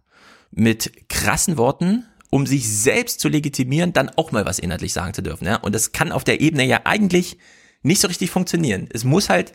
mit 0.51 1.09
krassen 1.09 1.57
Worten, 1.57 2.05
um 2.29 2.45
sich 2.45 2.67
selbst 2.67 3.19
zu 3.19 3.29
legitimieren, 3.29 3.93
dann 3.93 4.09
auch 4.09 4.31
mal 4.31 4.45
was 4.45 4.59
inhaltlich 4.59 4.93
sagen 4.93 5.13
zu 5.13 5.21
dürfen. 5.21 5.45
Ja? 5.45 5.57
Und 5.57 5.75
das 5.75 5.91
kann 5.91 6.11
auf 6.11 6.23
der 6.23 6.41
Ebene 6.41 6.65
ja 6.65 6.81
eigentlich 6.83 7.37
nicht 7.81 8.01
so 8.01 8.07
richtig 8.07 8.31
funktionieren. 8.31 8.87
Es 8.91 9.03
muss 9.03 9.29
halt 9.29 9.53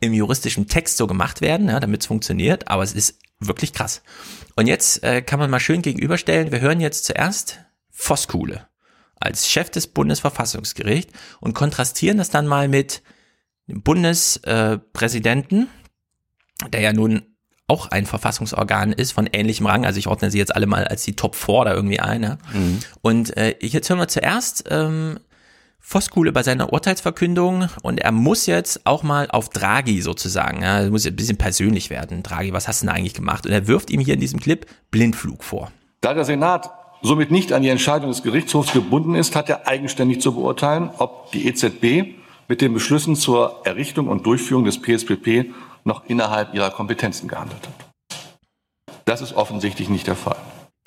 im 0.00 0.12
juristischen 0.12 0.68
Text 0.68 0.96
so 0.96 1.06
gemacht 1.06 1.40
werden, 1.40 1.68
ja, 1.68 1.80
damit 1.80 2.02
es 2.02 2.06
funktioniert, 2.06 2.68
aber 2.68 2.82
es 2.82 2.92
ist 2.92 3.18
wirklich 3.40 3.72
krass. 3.72 4.02
Und 4.56 4.66
jetzt 4.66 5.02
äh, 5.02 5.22
kann 5.22 5.38
man 5.38 5.50
mal 5.50 5.60
schön 5.60 5.82
gegenüberstellen, 5.82 6.52
wir 6.52 6.60
hören 6.60 6.80
jetzt 6.80 7.04
zuerst 7.04 7.60
Voskuhle 7.90 8.66
als 9.16 9.48
Chef 9.48 9.70
des 9.70 9.86
Bundesverfassungsgerichts 9.86 11.12
und 11.40 11.54
kontrastieren 11.54 12.18
das 12.18 12.30
dann 12.30 12.46
mal 12.46 12.68
mit 12.68 13.02
dem 13.68 13.82
Bundespräsidenten, 13.82 15.68
äh, 16.64 16.68
der 16.70 16.80
ja 16.80 16.92
nun 16.92 17.22
auch 17.66 17.86
ein 17.86 18.04
Verfassungsorgan 18.04 18.92
ist 18.92 19.12
von 19.12 19.26
ähnlichem 19.26 19.66
Rang. 19.66 19.86
Also 19.86 19.98
ich 19.98 20.06
ordne 20.06 20.30
sie 20.30 20.38
jetzt 20.38 20.54
alle 20.54 20.66
mal 20.66 20.84
als 20.84 21.04
die 21.04 21.16
Top 21.16 21.34
4 21.34 21.64
da 21.64 21.72
irgendwie 21.72 22.00
ein. 22.00 22.22
Ja? 22.22 22.38
Mhm. 22.52 22.80
Und 23.00 23.36
äh, 23.36 23.56
jetzt 23.60 23.88
hören 23.88 23.98
wir 23.98 24.08
zuerst 24.08 24.64
ähm, 24.68 25.18
Voskuhle 25.86 26.32
bei 26.32 26.42
seiner 26.42 26.72
Urteilsverkündung 26.72 27.68
und 27.82 28.00
er 28.00 28.10
muss 28.10 28.46
jetzt 28.46 28.86
auch 28.86 29.02
mal 29.02 29.28
auf 29.30 29.50
Draghi 29.50 30.00
sozusagen, 30.00 30.62
ja, 30.62 30.80
er 30.80 30.90
muss 30.90 31.06
ein 31.06 31.14
bisschen 31.14 31.36
persönlich 31.36 31.90
werden. 31.90 32.22
Draghi, 32.22 32.54
was 32.54 32.66
hast 32.66 32.82
du 32.82 32.86
denn 32.86 32.94
eigentlich 32.94 33.12
gemacht? 33.12 33.44
Und 33.44 33.52
er 33.52 33.68
wirft 33.68 33.90
ihm 33.90 34.00
hier 34.00 34.14
in 34.14 34.20
diesem 34.20 34.40
Clip 34.40 34.66
Blindflug 34.90 35.44
vor. 35.44 35.70
Da 36.00 36.14
der 36.14 36.24
Senat 36.24 36.70
somit 37.02 37.30
nicht 37.30 37.52
an 37.52 37.62
die 37.62 37.68
Entscheidung 37.68 38.08
des 38.08 38.22
Gerichtshofs 38.22 38.72
gebunden 38.72 39.14
ist, 39.14 39.36
hat 39.36 39.50
er 39.50 39.68
eigenständig 39.68 40.22
zu 40.22 40.34
beurteilen, 40.34 40.88
ob 40.96 41.30
die 41.32 41.46
EZB 41.46 42.16
mit 42.48 42.62
den 42.62 42.72
Beschlüssen 42.72 43.14
zur 43.14 43.60
Errichtung 43.64 44.08
und 44.08 44.24
Durchführung 44.24 44.64
des 44.64 44.80
PSPP 44.80 45.52
noch 45.84 46.06
innerhalb 46.06 46.54
ihrer 46.54 46.70
Kompetenzen 46.70 47.28
gehandelt 47.28 47.60
hat. 47.62 48.18
Das 49.04 49.20
ist 49.20 49.34
offensichtlich 49.34 49.90
nicht 49.90 50.06
der 50.06 50.16
Fall. 50.16 50.38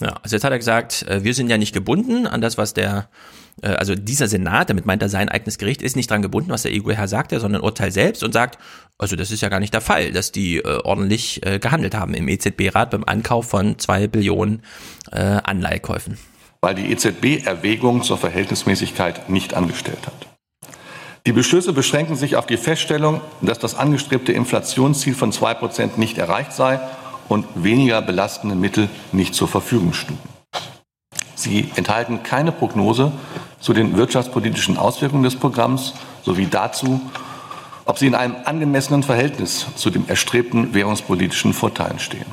Ja, 0.02 0.16
also 0.24 0.36
jetzt 0.36 0.44
hat 0.44 0.52
er 0.52 0.58
gesagt, 0.58 1.04
äh, 1.04 1.24
wir 1.24 1.34
sind 1.34 1.50
ja 1.50 1.58
nicht 1.58 1.74
gebunden 1.74 2.28
an 2.28 2.42
das, 2.42 2.58
was 2.58 2.74
der, 2.74 3.10
also 3.62 3.96
dieser 3.96 4.28
Senat, 4.28 4.70
damit 4.70 4.86
meint 4.86 5.02
er 5.02 5.10
sein 5.10 5.30
eigenes 5.30 5.58
Gericht, 5.58 5.82
ist 5.82 5.96
nicht 5.96 6.12
dran 6.12 6.22
gebunden, 6.22 6.52
was 6.52 6.62
der 6.62 6.72
EuGH 6.72 7.08
sagte, 7.08 7.40
sondern 7.40 7.62
Urteil 7.62 7.92
selbst 7.92 8.24
und 8.24 8.32
sagt, 8.32 8.60
also 8.98 9.16
das 9.16 9.32
ist 9.32 9.42
ja 9.42 9.50
gar 9.50 9.60
nicht 9.60 9.74
der 9.74 9.82
Fall, 9.82 10.12
dass 10.12 10.32
die 10.32 10.58
äh, 10.58 10.80
ordentlich 10.84 11.46
äh, 11.46 11.60
gehandelt 11.60 11.96
haben 11.96 12.14
im 12.14 12.28
EZB-Rat 12.28 12.92
beim 12.92 13.04
Ankauf 13.04 13.48
von 13.48 13.80
zwei 13.80 14.08
Billionen 14.08 14.62
äh, 15.12 15.18
Anleihekäufen. 15.20 16.18
Weil 16.62 16.76
die 16.76 16.92
EZB 16.92 17.46
Erwägungen 17.46 18.02
zur 18.04 18.18
Verhältnismäßigkeit 18.18 19.30
nicht 19.30 19.54
angestellt 19.54 20.06
hat. 20.06 20.28
Die 21.28 21.34
Beschlüsse 21.34 21.74
beschränken 21.74 22.16
sich 22.16 22.38
auf 22.38 22.46
die 22.46 22.58
Feststellung, 22.58 23.22
dass 23.42 23.60
das 23.60 23.76
angestrebte 23.76 24.32
Inflationsziel 24.32 25.14
von 25.14 25.32
zwei 25.32 25.54
Prozent 25.54 25.98
nicht 25.98 26.18
erreicht 26.18 26.54
sei 26.54 26.80
und 27.28 27.46
weniger 27.56 28.02
belastende 28.02 28.56
Mittel 28.56 28.88
nicht 29.12 29.36
zur 29.36 29.48
Verfügung 29.48 29.94
stünden. 29.94 30.37
Sie 31.38 31.72
enthalten 31.76 32.24
keine 32.24 32.52
Prognose 32.52 33.12
zu 33.60 33.74
den 33.74 33.96
wirtschaftspolitischen 33.96 34.76
Auswirkungen 34.76 35.22
des 35.22 35.36
Programms 35.36 35.94
sowie 36.24 36.48
dazu, 36.48 37.00
ob 37.86 38.00
sie 38.00 38.08
in 38.08 38.16
einem 38.16 38.36
angemessenen 38.44 39.04
Verhältnis 39.04 39.68
zu 39.76 39.92
den 39.92 40.10
erstrebten 40.10 40.74
währungspolitischen 40.74 41.54
Vorteilen 41.54 42.00
stehen. 42.00 42.26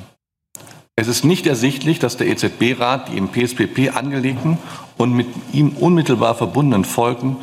Es 0.97 1.07
ist 1.07 1.23
nicht 1.23 1.47
ersichtlich, 1.47 1.99
dass 1.99 2.17
der 2.17 2.29
EZB-Rat 2.29 3.11
die 3.11 3.19
im 3.19 3.29
PSPP 3.29 3.95
angelegten 3.95 4.57
und 4.97 5.12
mit 5.12 5.27
ihm 5.53 5.71
unmittelbar 5.71 6.35
verbundenen 6.35 6.87
Folgen, 6.87 7.37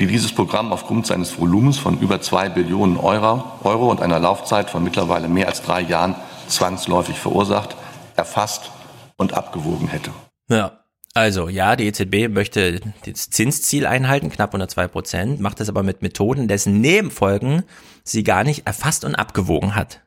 die 0.00 0.08
dieses 0.08 0.32
Programm 0.32 0.72
aufgrund 0.72 1.06
seines 1.06 1.38
Volumens 1.38 1.78
von 1.78 2.00
über 2.00 2.20
zwei 2.20 2.48
Billionen 2.48 2.96
Euro, 2.96 3.44
Euro 3.62 3.90
und 3.90 4.00
einer 4.00 4.18
Laufzeit 4.18 4.70
von 4.70 4.82
mittlerweile 4.82 5.28
mehr 5.28 5.46
als 5.46 5.62
drei 5.62 5.82
Jahren 5.82 6.16
zwangsläufig 6.48 7.18
verursacht, 7.18 7.76
erfasst 8.16 8.72
und 9.16 9.34
abgewogen 9.34 9.86
hätte. 9.86 10.10
Ja. 10.48 10.84
Also 11.14 11.48
ja, 11.48 11.74
die 11.74 11.86
EZB 11.86 12.28
möchte 12.28 12.80
das 13.04 13.30
Zinsziel 13.30 13.86
einhalten, 13.86 14.30
knapp 14.30 14.54
unter 14.54 14.68
zwei 14.68 14.86
Prozent, 14.86 15.40
macht 15.40 15.58
das 15.58 15.68
aber 15.68 15.82
mit 15.82 16.00
Methoden, 16.02 16.46
dessen 16.46 16.80
Nebenfolgen 16.80 17.64
sie 18.04 18.22
gar 18.22 18.44
nicht 18.44 18.66
erfasst 18.66 19.04
und 19.04 19.16
abgewogen 19.16 19.74
hat 19.74 20.00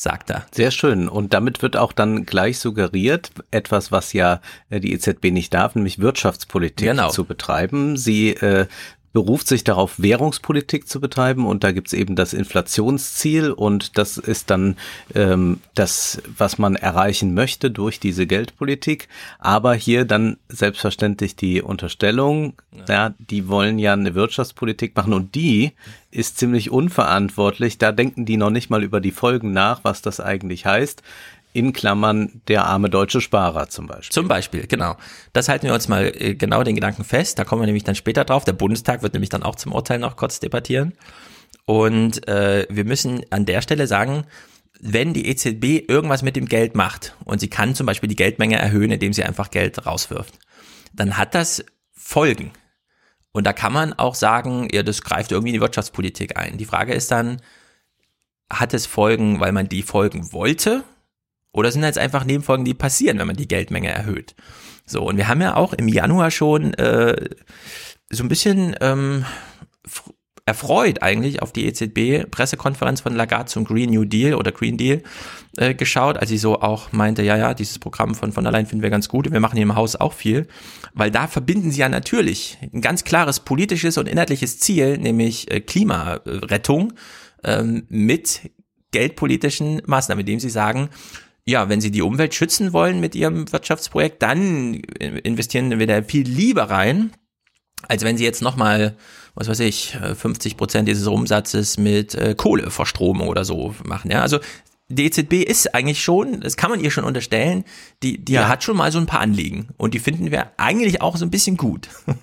sagt 0.00 0.30
er. 0.30 0.46
Sehr 0.50 0.70
schön. 0.70 1.08
Und 1.08 1.34
damit 1.34 1.62
wird 1.62 1.76
auch 1.76 1.92
dann 1.92 2.24
gleich 2.24 2.58
suggeriert, 2.58 3.32
etwas, 3.50 3.92
was 3.92 4.12
ja 4.12 4.40
äh, 4.70 4.80
die 4.80 4.92
EZB 4.92 5.30
nicht 5.30 5.52
darf, 5.54 5.74
nämlich 5.74 5.98
Wirtschaftspolitik 5.98 6.88
genau. 6.88 7.10
zu 7.10 7.24
betreiben. 7.24 7.96
Sie 7.96 8.30
äh, 8.30 8.66
beruft 9.12 9.48
sich 9.48 9.64
darauf, 9.64 10.00
Währungspolitik 10.00 10.88
zu 10.88 11.00
betreiben 11.00 11.46
und 11.46 11.64
da 11.64 11.72
gibt's 11.72 11.92
eben 11.92 12.14
das 12.14 12.32
Inflationsziel 12.32 13.50
und 13.50 13.98
das 13.98 14.18
ist 14.18 14.50
dann 14.50 14.76
ähm, 15.14 15.60
das, 15.74 16.22
was 16.36 16.58
man 16.58 16.76
erreichen 16.76 17.34
möchte 17.34 17.70
durch 17.70 17.98
diese 17.98 18.26
Geldpolitik. 18.26 19.08
Aber 19.38 19.74
hier 19.74 20.04
dann 20.04 20.36
selbstverständlich 20.48 21.34
die 21.34 21.60
Unterstellung, 21.60 22.54
ja, 22.72 22.94
ja 22.94 23.14
die 23.18 23.48
wollen 23.48 23.78
ja 23.78 23.94
eine 23.94 24.14
Wirtschaftspolitik 24.14 24.94
machen 24.94 25.12
und 25.12 25.34
die 25.34 25.72
ist 26.12 26.38
ziemlich 26.38 26.70
unverantwortlich. 26.70 27.78
Da 27.78 27.92
denken 27.92 28.26
die 28.26 28.36
noch 28.36 28.50
nicht 28.50 28.70
mal 28.70 28.82
über 28.82 29.00
die 29.00 29.12
Folgen 29.12 29.52
nach, 29.52 29.80
was 29.82 30.02
das 30.02 30.20
eigentlich 30.20 30.66
heißt 30.66 31.02
in 31.52 31.72
Klammern 31.72 32.42
der 32.48 32.64
arme 32.64 32.90
deutsche 32.90 33.20
Sparer 33.20 33.68
zum 33.68 33.86
Beispiel. 33.86 34.12
Zum 34.12 34.28
Beispiel, 34.28 34.66
genau. 34.66 34.96
Das 35.32 35.48
halten 35.48 35.66
wir 35.66 35.74
uns 35.74 35.88
mal 35.88 36.12
äh, 36.14 36.34
genau 36.34 36.62
den 36.62 36.74
Gedanken 36.74 37.04
fest. 37.04 37.38
Da 37.38 37.44
kommen 37.44 37.62
wir 37.62 37.66
nämlich 37.66 37.84
dann 37.84 37.94
später 37.94 38.24
drauf. 38.24 38.44
Der 38.44 38.52
Bundestag 38.52 39.02
wird 39.02 39.14
nämlich 39.14 39.30
dann 39.30 39.42
auch 39.42 39.56
zum 39.56 39.72
Urteil 39.72 39.98
noch 39.98 40.16
kurz 40.16 40.40
debattieren. 40.40 40.92
Und 41.64 42.26
äh, 42.28 42.66
wir 42.68 42.84
müssen 42.84 43.24
an 43.30 43.46
der 43.46 43.62
Stelle 43.62 43.86
sagen, 43.86 44.24
wenn 44.80 45.12
die 45.12 45.28
EZB 45.28 45.88
irgendwas 45.88 46.22
mit 46.22 46.36
dem 46.36 46.46
Geld 46.46 46.74
macht 46.74 47.14
und 47.24 47.40
sie 47.40 47.48
kann 47.48 47.74
zum 47.74 47.86
Beispiel 47.86 48.08
die 48.08 48.16
Geldmenge 48.16 48.56
erhöhen, 48.56 48.90
indem 48.90 49.12
sie 49.12 49.24
einfach 49.24 49.50
Geld 49.50 49.86
rauswirft, 49.86 50.38
dann 50.92 51.16
hat 51.16 51.34
das 51.34 51.64
Folgen. 51.92 52.52
Und 53.32 53.46
da 53.46 53.52
kann 53.52 53.72
man 53.72 53.92
auch 53.92 54.14
sagen, 54.14 54.68
ja, 54.72 54.82
das 54.82 55.02
greift 55.02 55.30
irgendwie 55.30 55.50
in 55.50 55.54
die 55.54 55.60
Wirtschaftspolitik 55.60 56.36
ein. 56.36 56.58
Die 56.58 56.64
Frage 56.64 56.94
ist 56.94 57.10
dann, 57.10 57.40
hat 58.50 58.74
es 58.74 58.86
Folgen, 58.86 59.38
weil 59.38 59.52
man 59.52 59.68
die 59.68 59.82
Folgen 59.82 60.32
wollte 60.32 60.82
oder 61.52 61.72
sind 61.72 61.82
das 61.82 61.98
einfach 61.98 62.24
Nebenfolgen, 62.24 62.64
die 62.64 62.74
passieren, 62.74 63.18
wenn 63.18 63.26
man 63.26 63.36
die 63.36 63.48
Geldmenge 63.48 63.88
erhöht? 63.88 64.34
So, 64.86 65.02
und 65.02 65.16
wir 65.16 65.28
haben 65.28 65.40
ja 65.40 65.56
auch 65.56 65.72
im 65.72 65.88
Januar 65.88 66.30
schon 66.30 66.74
äh, 66.74 67.28
so 68.10 68.24
ein 68.24 68.28
bisschen 68.28 68.76
ähm, 68.80 69.24
erfreut 70.46 71.02
eigentlich 71.02 71.42
auf 71.42 71.52
die 71.52 71.66
EZB-Pressekonferenz 71.66 73.00
von 73.00 73.14
Lagarde 73.14 73.46
zum 73.46 73.64
Green 73.64 73.90
New 73.90 74.04
Deal 74.04 74.34
oder 74.34 74.50
Green 74.50 74.76
Deal 74.76 75.02
äh, 75.56 75.74
geschaut, 75.74 76.16
als 76.16 76.28
sie 76.28 76.38
so 76.38 76.60
auch 76.60 76.90
meinte, 76.90 77.22
ja, 77.22 77.36
ja, 77.36 77.54
dieses 77.54 77.78
Programm 77.78 78.16
von 78.16 78.32
von 78.32 78.46
allein 78.46 78.66
finden 78.66 78.82
wir 78.82 78.90
ganz 78.90 79.08
gut 79.08 79.26
und 79.28 79.32
wir 79.32 79.40
machen 79.40 79.56
hier 79.56 79.62
im 79.62 79.76
Haus 79.76 79.94
auch 79.94 80.12
viel, 80.12 80.48
weil 80.92 81.12
da 81.12 81.28
verbinden 81.28 81.70
sie 81.70 81.80
ja 81.80 81.88
natürlich 81.88 82.58
ein 82.72 82.80
ganz 82.80 83.04
klares 83.04 83.40
politisches 83.40 83.96
und 83.96 84.08
inhaltliches 84.08 84.58
Ziel, 84.58 84.98
nämlich 84.98 85.50
äh, 85.50 85.60
Klimarettung 85.60 86.94
ähm, 87.44 87.84
mit 87.88 88.50
geldpolitischen 88.90 89.82
Maßnahmen, 89.86 90.20
indem 90.20 90.40
sie 90.40 90.50
sagen, 90.50 90.88
ja, 91.50 91.68
wenn 91.68 91.80
sie 91.80 91.90
die 91.90 92.02
Umwelt 92.02 92.34
schützen 92.34 92.72
wollen 92.72 93.00
mit 93.00 93.14
ihrem 93.14 93.50
Wirtschaftsprojekt, 93.52 94.22
dann 94.22 94.74
investieren 94.74 95.78
wir 95.78 95.86
da 95.86 96.02
viel 96.02 96.26
lieber 96.26 96.64
rein, 96.64 97.12
als 97.88 98.04
wenn 98.04 98.16
sie 98.16 98.24
jetzt 98.24 98.42
nochmal, 98.42 98.96
was 99.34 99.48
weiß 99.48 99.60
ich, 99.60 99.96
50 100.14 100.56
Prozent 100.56 100.88
dieses 100.88 101.06
Umsatzes 101.06 101.78
mit 101.78 102.14
äh, 102.14 102.34
Kohleverstromung 102.36 103.28
oder 103.28 103.44
so 103.44 103.74
machen. 103.84 104.10
Ja, 104.10 104.22
also 104.22 104.38
die 104.88 105.06
EZB 105.06 105.44
ist 105.44 105.74
eigentlich 105.74 106.02
schon, 106.02 106.40
das 106.40 106.56
kann 106.56 106.70
man 106.70 106.80
ihr 106.80 106.90
schon 106.90 107.04
unterstellen, 107.04 107.64
die, 108.02 108.24
die 108.24 108.32
ja. 108.32 108.48
hat 108.48 108.64
schon 108.64 108.76
mal 108.76 108.90
so 108.90 108.98
ein 108.98 109.06
paar 109.06 109.20
Anliegen 109.20 109.68
und 109.76 109.94
die 109.94 110.00
finden 110.00 110.30
wir 110.30 110.52
eigentlich 110.56 111.00
auch 111.00 111.16
so 111.16 111.24
ein 111.24 111.30
bisschen 111.30 111.56
gut. 111.56 111.88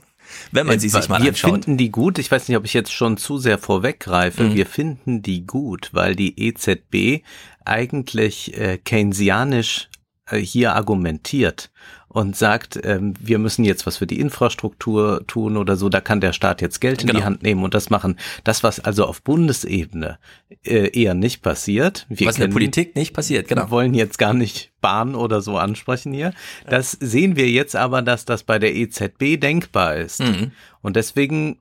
wenn 0.51 0.67
man 0.67 0.79
sie 0.79 0.89
sich 0.89 1.09
mal 1.09 1.21
wir 1.21 1.29
anschaut. 1.29 1.49
Wir 1.49 1.53
finden 1.53 1.77
die 1.77 1.91
gut. 1.91 2.19
Ich 2.19 2.29
weiß 2.29 2.47
nicht, 2.47 2.57
ob 2.57 2.65
ich 2.65 2.73
jetzt 2.73 2.91
schon 2.91 3.17
zu 3.17 3.37
sehr 3.37 3.57
vorweggreife. 3.57 4.43
Mhm. 4.43 4.55
Wir 4.55 4.65
finden 4.65 5.21
die 5.21 5.45
gut, 5.45 5.89
weil 5.93 6.15
die 6.15 6.39
EZB 6.39 7.23
eigentlich 7.67 8.57
äh, 8.57 8.77
keynesianisch 8.77 9.89
äh, 10.29 10.37
hier 10.37 10.73
argumentiert 10.75 11.71
und 12.09 12.35
sagt, 12.35 12.79
ähm, 12.83 13.13
wir 13.19 13.37
müssen 13.37 13.63
jetzt 13.63 13.85
was 13.85 13.97
für 13.97 14.07
die 14.07 14.19
Infrastruktur 14.19 15.25
tun 15.27 15.57
oder 15.57 15.75
so, 15.75 15.89
da 15.89 16.01
kann 16.01 16.21
der 16.21 16.33
Staat 16.33 16.61
jetzt 16.61 16.79
Geld 16.79 17.01
in 17.01 17.07
genau. 17.07 17.19
die 17.19 17.25
Hand 17.25 17.43
nehmen 17.43 17.63
und 17.63 17.73
das 17.73 17.89
machen. 17.89 18.17
Das, 18.43 18.63
was 18.63 18.79
also 18.79 19.05
auf 19.05 19.21
Bundesebene 19.21 20.17
äh, 20.63 20.89
eher 20.99 21.13
nicht 21.13 21.41
passiert. 21.41 22.05
Wir 22.09 22.27
was 22.27 22.37
in 22.37 22.41
der 22.41 22.47
Politik 22.49 22.95
nicht 22.95 23.13
passiert, 23.13 23.47
genau. 23.47 23.63
Wir 23.63 23.71
wollen 23.71 23.93
jetzt 23.93 24.17
gar 24.17 24.33
nicht 24.33 24.71
Bahn 24.87 25.15
oder 25.15 25.41
so 25.41 25.57
ansprechen 25.57 26.13
hier. 26.13 26.31
Das 26.69 26.91
sehen 26.91 27.35
wir 27.35 27.49
jetzt 27.49 27.75
aber, 27.75 28.01
dass 28.01 28.23
das 28.23 28.43
bei 28.43 28.57
der 28.57 28.73
EZB 28.73 29.37
denkbar 29.37 29.97
ist. 29.97 30.21
Mhm. 30.21 30.51
Und 30.81 30.95
deswegen 30.95 31.57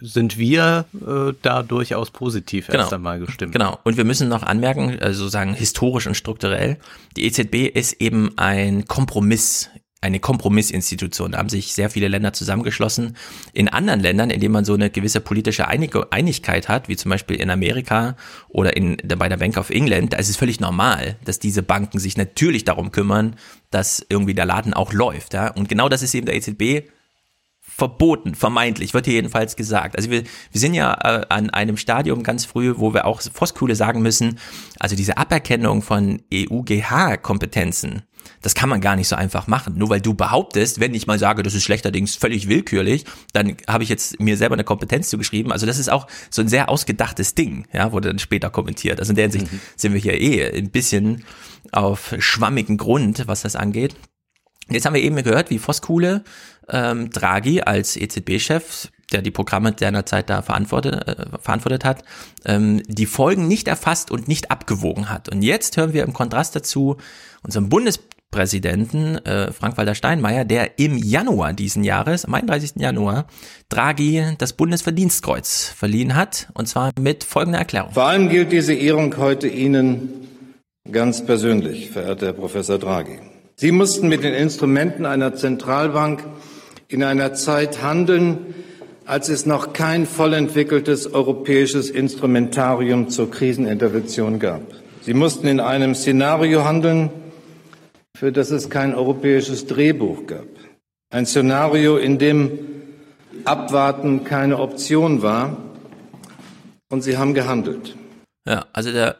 sind 0.00 0.38
wir 0.38 0.86
äh, 0.94 1.34
da 1.40 1.62
durchaus 1.62 2.10
positiv 2.10 2.66
genau. 2.66 2.80
erst 2.80 2.92
einmal 2.92 3.20
gestimmt. 3.20 3.52
Genau. 3.52 3.78
Und 3.84 3.96
wir 3.96 4.02
müssen 4.02 4.28
noch 4.28 4.42
anmerken, 4.42 4.98
also 5.00 5.28
sagen 5.28 5.54
historisch 5.54 6.08
und 6.08 6.16
strukturell, 6.16 6.78
die 7.16 7.26
EZB 7.26 7.72
ist 7.72 8.00
eben 8.00 8.36
ein 8.38 8.86
Kompromiss 8.86 9.70
eine 10.02 10.20
Kompromissinstitution. 10.20 11.32
Da 11.32 11.38
haben 11.38 11.48
sich 11.48 11.72
sehr 11.72 11.88
viele 11.88 12.08
Länder 12.08 12.32
zusammengeschlossen. 12.32 13.16
In 13.52 13.68
anderen 13.68 14.00
Ländern, 14.00 14.30
in 14.30 14.40
denen 14.40 14.52
man 14.52 14.64
so 14.64 14.74
eine 14.74 14.90
gewisse 14.90 15.20
politische 15.20 15.68
Einigkeit 15.68 16.68
hat, 16.68 16.88
wie 16.88 16.96
zum 16.96 17.10
Beispiel 17.10 17.36
in 17.36 17.50
Amerika 17.50 18.16
oder 18.48 18.76
in, 18.76 18.96
bei 19.16 19.28
der 19.28 19.36
Bank 19.36 19.56
of 19.56 19.70
England, 19.70 20.12
da 20.12 20.18
ist 20.18 20.28
es 20.28 20.36
völlig 20.36 20.60
normal, 20.60 21.16
dass 21.24 21.38
diese 21.38 21.62
Banken 21.62 22.00
sich 22.00 22.16
natürlich 22.16 22.64
darum 22.64 22.90
kümmern, 22.90 23.36
dass 23.70 24.04
irgendwie 24.08 24.34
der 24.34 24.44
Laden 24.44 24.74
auch 24.74 24.92
läuft. 24.92 25.34
Ja? 25.34 25.48
Und 25.52 25.68
genau 25.68 25.88
das 25.88 26.02
ist 26.02 26.14
eben 26.14 26.26
der 26.26 26.34
EZB 26.34 26.88
verboten, 27.60 28.34
vermeintlich, 28.34 28.92
wird 28.92 29.06
hier 29.06 29.14
jedenfalls 29.14 29.56
gesagt. 29.56 29.96
Also 29.96 30.10
wir, 30.10 30.24
wir 30.24 30.60
sind 30.60 30.74
ja 30.74 30.94
äh, 31.02 31.26
an 31.28 31.50
einem 31.50 31.76
Stadium 31.76 32.22
ganz 32.22 32.44
früh, 32.44 32.74
wo 32.76 32.92
wir 32.92 33.06
auch 33.06 33.22
Voskuhle 33.22 33.76
sagen 33.76 34.02
müssen, 34.02 34.38
also 34.78 34.94
diese 34.94 35.16
Aberkennung 35.16 35.80
von 35.80 36.22
EUGH-Kompetenzen, 36.32 38.02
das 38.42 38.54
kann 38.54 38.68
man 38.68 38.80
gar 38.80 38.96
nicht 38.96 39.08
so 39.08 39.16
einfach 39.16 39.46
machen. 39.46 39.78
Nur 39.78 39.88
weil 39.88 40.00
du 40.00 40.14
behauptest, 40.14 40.80
wenn 40.80 40.94
ich 40.94 41.06
mal 41.06 41.18
sage, 41.18 41.42
das 41.42 41.54
ist 41.54 41.64
schlechterdings 41.64 42.16
völlig 42.16 42.48
willkürlich, 42.48 43.04
dann 43.32 43.56
habe 43.68 43.84
ich 43.84 43.88
jetzt 43.88 44.20
mir 44.20 44.36
selber 44.36 44.54
eine 44.54 44.64
Kompetenz 44.64 45.08
zugeschrieben. 45.08 45.52
Also 45.52 45.64
das 45.64 45.78
ist 45.78 45.88
auch 45.88 46.06
so 46.30 46.42
ein 46.42 46.48
sehr 46.48 46.68
ausgedachtes 46.68 47.34
Ding, 47.34 47.66
ja, 47.72 47.92
wurde 47.92 48.08
dann 48.08 48.18
später 48.18 48.50
kommentiert. 48.50 49.00
Also 49.00 49.10
in 49.10 49.16
der 49.16 49.24
Hinsicht 49.24 49.50
mhm. 49.50 49.60
sind 49.76 49.94
wir 49.94 50.00
hier 50.00 50.20
eh 50.20 50.58
ein 50.58 50.70
bisschen 50.70 51.24
auf 51.70 52.14
schwammigen 52.18 52.76
Grund, 52.76 53.26
was 53.26 53.42
das 53.42 53.56
angeht. 53.56 53.94
Jetzt 54.68 54.86
haben 54.86 54.94
wir 54.94 55.02
eben 55.02 55.16
gehört, 55.16 55.50
wie 55.50 55.58
Voskuhle 55.58 56.24
ähm, 56.68 57.10
Draghi 57.10 57.62
als 57.62 57.96
EZB-Chef 57.96 58.88
der 59.12 59.22
die 59.22 59.30
Programme 59.30 59.74
seinerzeit 59.78 60.30
da 60.30 60.42
verantwortet, 60.42 61.06
äh, 61.06 61.38
verantwortet 61.38 61.84
hat, 61.84 62.04
ähm, 62.44 62.82
die 62.86 63.06
Folgen 63.06 63.46
nicht 63.46 63.68
erfasst 63.68 64.10
und 64.10 64.28
nicht 64.28 64.50
abgewogen 64.50 65.10
hat. 65.10 65.28
Und 65.28 65.42
jetzt 65.42 65.76
hören 65.76 65.92
wir 65.92 66.02
im 66.02 66.12
Kontrast 66.12 66.56
dazu 66.56 66.96
unseren 67.42 67.68
Bundes 67.68 68.00
Bundespräsidenten 68.32 69.24
äh, 69.26 69.52
Frank-Walter 69.52 69.94
Steinmeier, 69.94 70.46
der 70.46 70.78
im 70.78 70.96
Januar 70.96 71.52
diesen 71.52 71.84
Jahres, 71.84 72.24
am 72.24 72.32
31. 72.32 72.72
Januar, 72.76 73.26
Draghi 73.68 74.24
das 74.38 74.54
Bundesverdienstkreuz 74.54 75.72
verliehen 75.76 76.16
hat, 76.16 76.48
und 76.54 76.66
zwar 76.66 76.92
mit 76.98 77.24
folgender 77.24 77.58
Erklärung. 77.58 77.92
Vor 77.92 78.04
allem 78.04 78.30
gilt 78.30 78.50
diese 78.50 78.72
Ehrung 78.72 79.18
heute 79.18 79.48
Ihnen 79.48 80.26
ganz 80.90 81.26
persönlich, 81.26 81.90
verehrter 81.90 82.26
Herr 82.26 82.32
Professor 82.32 82.78
Draghi. 82.78 83.18
Sie 83.56 83.70
mussten 83.70 84.08
mit 84.08 84.24
den 84.24 84.32
Instrumenten 84.32 85.04
einer 85.04 85.34
Zentralbank 85.34 86.24
in 86.88 87.04
einer 87.04 87.34
Zeit 87.34 87.82
handeln, 87.82 88.54
als 89.04 89.28
es 89.28 89.44
noch 89.44 89.74
kein 89.74 90.06
voll 90.06 90.32
entwickeltes 90.32 91.12
europäisches 91.12 91.90
Instrumentarium 91.90 93.10
zur 93.10 93.30
Krisenintervention 93.30 94.38
gab. 94.38 94.62
Sie 95.02 95.12
mussten 95.12 95.48
in 95.48 95.60
einem 95.60 95.94
Szenario 95.94 96.64
handeln, 96.64 97.10
für 98.16 98.32
das 98.32 98.50
es 98.50 98.70
kein 98.70 98.94
europäisches 98.94 99.66
Drehbuch 99.66 100.26
gab. 100.26 100.46
Ein 101.10 101.26
Szenario, 101.26 101.96
in 101.96 102.18
dem 102.18 102.58
Abwarten 103.44 104.24
keine 104.24 104.58
Option 104.58 105.22
war. 105.22 105.56
Und 106.88 107.02
Sie 107.02 107.16
haben 107.16 107.34
gehandelt. 107.34 107.96
Ja, 108.46 108.66
also 108.72 108.92
der 108.92 109.16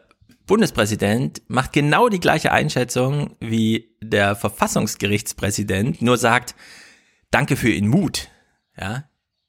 Bundespräsident 0.47 1.43
macht 1.49 1.73
genau 1.73 2.09
die 2.09 2.21
gleiche 2.21 2.53
Einschätzung 2.53 3.37
wie 3.41 3.97
der 4.03 4.37
Verfassungsgerichtspräsident, 4.37 6.03
nur 6.03 6.19
sagt, 6.19 6.55
danke 7.31 7.57
für 7.57 7.71
Ihren 7.71 7.89
Mut. 7.89 8.29
Ja, 8.79 9.05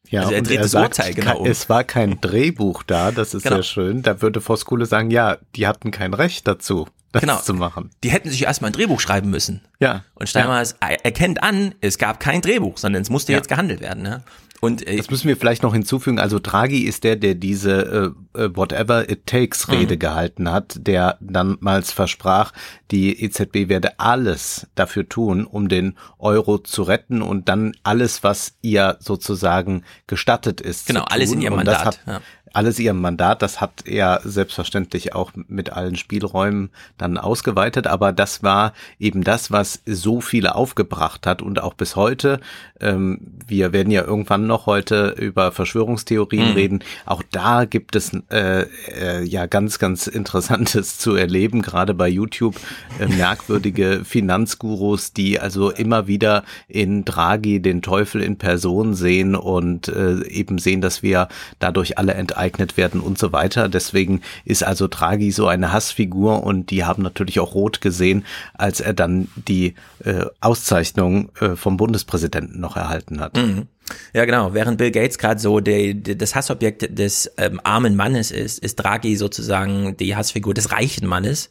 ja, 0.09 0.21
also 0.21 0.33
er 0.33 0.41
dreht 0.41 0.57
er 0.57 0.63
das 0.63 0.71
sagt, 0.71 0.99
Urteil 0.99 1.13
genau 1.13 1.39
um. 1.39 1.47
Es 1.47 1.69
war 1.69 1.83
kein 1.83 2.21
Drehbuch 2.21 2.83
da, 2.83 3.11
das 3.11 3.33
ist 3.33 3.43
genau. 3.43 3.55
sehr 3.55 3.63
schön. 3.63 4.01
Da 4.03 4.21
würde 4.21 4.41
Voskule 4.41 4.85
sagen, 4.85 5.11
ja, 5.11 5.37
die 5.55 5.65
hatten 5.65 5.91
kein 5.91 6.13
Recht 6.13 6.47
dazu, 6.47 6.87
das 7.13 7.21
genau. 7.21 7.39
zu 7.39 7.53
machen. 7.53 7.91
Die 8.03 8.11
hätten 8.11 8.29
sich 8.29 8.43
erstmal 8.43 8.71
ein 8.71 8.73
Drehbuch 8.73 8.99
schreiben 8.99 9.29
müssen. 9.29 9.61
Ja. 9.79 10.03
Und 10.15 10.27
Steinmeier 10.27 10.63
ja. 10.63 10.87
erkennt 11.03 11.43
an, 11.43 11.75
es 11.79 11.97
gab 11.97 12.19
kein 12.19 12.41
Drehbuch, 12.41 12.77
sondern 12.77 13.03
es 13.03 13.09
musste 13.09 13.31
ja. 13.31 13.37
jetzt 13.37 13.47
gehandelt 13.47 13.81
werden. 13.81 14.03
Ne? 14.03 14.23
Und 14.63 14.87
äh, 14.87 14.95
das 14.95 15.11
müssen 15.11 15.27
wir 15.27 15.37
vielleicht 15.37 15.61
noch 15.61 15.73
hinzufügen. 15.73 16.19
Also 16.19 16.39
Draghi 16.39 16.83
ist 16.83 17.03
der, 17.03 17.17
der 17.17 17.35
diese 17.35 18.13
äh, 18.35 18.41
äh 18.41 18.55
Whatever 18.55 19.09
It 19.09 19.27
Takes 19.27 19.69
Rede 19.69 19.95
mhm. 19.95 19.99
gehalten 19.99 20.49
hat, 20.49 20.77
der 20.79 21.17
damals 21.19 21.91
versprach, 21.91 22.51
die 22.89 23.23
EZB 23.23 23.67
werde 23.67 23.99
alles 23.99 24.67
dafür 24.73 25.07
tun, 25.07 25.45
um 25.45 25.67
den 25.67 25.97
Euro 26.17 26.57
zu 26.57 26.83
retten 26.83 27.21
und 27.21 27.47
dann 27.47 27.73
alles, 27.83 28.23
was 28.23 28.53
ihr 28.61 28.97
sozusagen 29.01 29.83
gestattet 30.07 30.61
ist. 30.61 30.87
Genau, 30.87 31.03
alles 31.03 31.31
in 31.31 31.41
ihrem 31.41 31.57
Mandat. 31.57 31.85
Hat, 31.85 31.99
ja 32.07 32.21
alles 32.53 32.79
ihrem 32.79 33.01
Mandat. 33.01 33.41
Das 33.41 33.59
hat 33.59 33.85
er 33.85 34.21
selbstverständlich 34.23 35.13
auch 35.13 35.31
mit 35.47 35.71
allen 35.71 35.95
Spielräumen 35.95 36.69
dann 36.97 37.17
ausgeweitet. 37.17 37.87
Aber 37.87 38.13
das 38.13 38.43
war 38.43 38.73
eben 38.99 39.23
das, 39.23 39.51
was 39.51 39.81
so 39.85 40.21
viele 40.21 40.55
aufgebracht 40.55 41.25
hat 41.25 41.41
und 41.41 41.61
auch 41.61 41.73
bis 41.73 41.95
heute. 41.95 42.39
Ähm, 42.79 43.19
wir 43.47 43.73
werden 43.73 43.91
ja 43.91 44.03
irgendwann 44.03 44.45
noch 44.45 44.67
heute 44.67 45.15
über 45.19 45.51
Verschwörungstheorien 45.51 46.49
mhm. 46.49 46.53
reden. 46.53 46.83
Auch 47.07 47.23
da 47.31 47.65
gibt 47.65 47.95
es 47.95 48.11
äh, 48.29 48.67
äh, 48.87 49.23
ja 49.23 49.47
ganz, 49.47 49.79
ganz 49.79 50.05
Interessantes 50.05 50.97
zu 50.99 51.15
erleben, 51.15 51.63
gerade 51.63 51.95
bei 51.95 52.07
YouTube. 52.07 52.59
Äh, 52.99 53.07
merkwürdige 53.07 54.01
Finanzgurus, 54.05 55.11
die 55.13 55.39
also 55.39 55.71
immer 55.71 56.05
wieder 56.05 56.43
in 56.67 57.03
Draghi 57.03 57.61
den 57.61 57.81
Teufel 57.81 58.21
in 58.21 58.37
Person 58.37 58.93
sehen 58.93 59.35
und 59.35 59.87
äh, 59.87 60.23
eben 60.27 60.59
sehen, 60.59 60.81
dass 60.81 61.01
wir 61.01 61.29
dadurch 61.57 61.97
alle 61.97 62.13
enteignet 62.13 62.42
angeeignet 62.43 62.77
werden 62.77 63.01
und 63.01 63.17
so 63.17 63.31
weiter. 63.31 63.69
Deswegen 63.69 64.21
ist 64.45 64.63
also 64.63 64.87
Draghi 64.87 65.31
so 65.31 65.47
eine 65.47 65.71
Hassfigur 65.71 66.43
und 66.43 66.69
die 66.69 66.83
haben 66.83 67.03
natürlich 67.03 67.39
auch 67.39 67.55
rot 67.55 67.81
gesehen, 67.81 68.25
als 68.53 68.79
er 68.79 68.93
dann 68.93 69.27
die 69.35 69.75
äh, 70.03 70.25
Auszeichnung 70.41 71.29
äh, 71.39 71.55
vom 71.55 71.77
Bundespräsidenten 71.77 72.59
noch 72.59 72.75
erhalten 72.75 73.19
hat. 73.19 73.37
Mhm. 73.37 73.67
Ja, 74.13 74.25
genau. 74.25 74.53
Während 74.53 74.77
Bill 74.77 74.91
Gates 74.91 75.17
gerade 75.17 75.39
so 75.39 75.59
der, 75.59 75.93
der, 75.93 76.15
das 76.15 76.35
Hassobjekt 76.35 76.97
des 76.97 77.31
ähm, 77.37 77.59
armen 77.63 77.95
Mannes 77.95 78.31
ist, 78.31 78.59
ist 78.59 78.75
Draghi 78.75 79.15
sozusagen 79.15 79.97
die 79.97 80.15
Hassfigur 80.15 80.53
des 80.53 80.71
reichen 80.71 81.07
Mannes. 81.07 81.49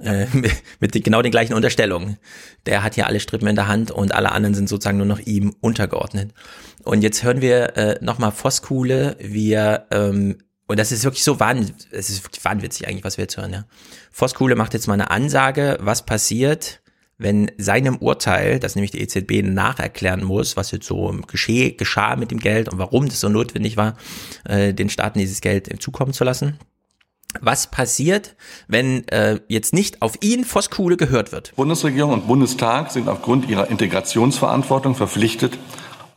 Äh, 0.00 0.26
mit 0.80 0.92
genau 1.04 1.22
den 1.22 1.32
gleichen 1.32 1.54
Unterstellungen. 1.54 2.18
Der 2.66 2.84
hat 2.84 2.96
ja 2.96 3.06
alle 3.06 3.18
Strippen 3.20 3.48
in 3.48 3.56
der 3.56 3.66
Hand 3.66 3.90
und 3.90 4.14
alle 4.14 4.30
anderen 4.30 4.54
sind 4.54 4.68
sozusagen 4.68 4.98
nur 4.98 5.06
noch 5.06 5.18
ihm 5.18 5.54
untergeordnet. 5.60 6.32
Und 6.88 7.02
jetzt 7.02 7.22
hören 7.22 7.42
wir 7.42 7.76
äh, 7.76 7.98
nochmal 8.00 8.32
Voskuhle, 8.32 9.14
wie 9.20 9.52
er, 9.52 9.88
ähm, 9.90 10.38
und 10.68 10.78
das 10.78 10.90
ist 10.90 11.04
wirklich 11.04 11.22
so 11.22 11.38
wahnwitzig, 11.38 11.86
es 11.90 12.08
ist 12.08 12.24
wirklich 12.24 12.42
wahnwitzig 12.42 12.88
eigentlich, 12.88 13.04
was 13.04 13.18
wir 13.18 13.24
jetzt 13.24 13.36
hören, 13.36 13.52
ja. 13.52 13.64
Voskuhle 14.10 14.56
macht 14.56 14.72
jetzt 14.72 14.86
mal 14.86 14.94
eine 14.94 15.10
Ansage, 15.10 15.76
was 15.82 16.06
passiert, 16.06 16.80
wenn 17.18 17.50
seinem 17.58 17.98
Urteil, 17.98 18.58
das 18.58 18.74
nämlich 18.74 18.92
die 18.92 19.02
EZB 19.02 19.42
nacherklären 19.42 20.24
muss, 20.24 20.56
was 20.56 20.70
jetzt 20.70 20.86
so 20.86 21.14
gescheh, 21.26 21.72
geschah 21.72 22.16
mit 22.16 22.30
dem 22.30 22.38
Geld 22.38 22.72
und 22.72 22.78
warum 22.78 23.06
das 23.06 23.20
so 23.20 23.28
notwendig 23.28 23.76
war, 23.76 23.98
äh, 24.48 24.72
den 24.72 24.88
Staaten 24.88 25.18
dieses 25.18 25.42
Geld 25.42 25.82
zukommen 25.82 26.14
zu 26.14 26.24
lassen. 26.24 26.58
Was 27.42 27.70
passiert, 27.70 28.34
wenn 28.66 29.06
äh, 29.08 29.40
jetzt 29.48 29.74
nicht 29.74 30.00
auf 30.00 30.14
ihn 30.22 30.46
Voskuhle 30.46 30.96
gehört 30.96 31.32
wird? 31.32 31.54
Bundesregierung 31.54 32.14
und 32.14 32.26
Bundestag 32.26 32.90
sind 32.92 33.08
aufgrund 33.08 33.46
ihrer 33.50 33.68
Integrationsverantwortung 33.68 34.94
verpflichtet, 34.94 35.58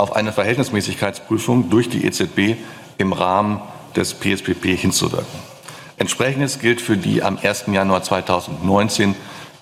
auf 0.01 0.15
eine 0.15 0.33
Verhältnismäßigkeitsprüfung 0.33 1.69
durch 1.69 1.87
die 1.87 2.03
EZB 2.05 2.57
im 2.97 3.13
Rahmen 3.13 3.61
des 3.95 4.15
PSPP 4.15 4.75
hinzuwirken. 4.75 5.39
Entsprechendes 5.97 6.59
gilt 6.59 6.81
für 6.81 6.97
die 6.97 7.21
am 7.21 7.37
1. 7.37 7.65
Januar 7.67 8.01
2019 8.01 9.15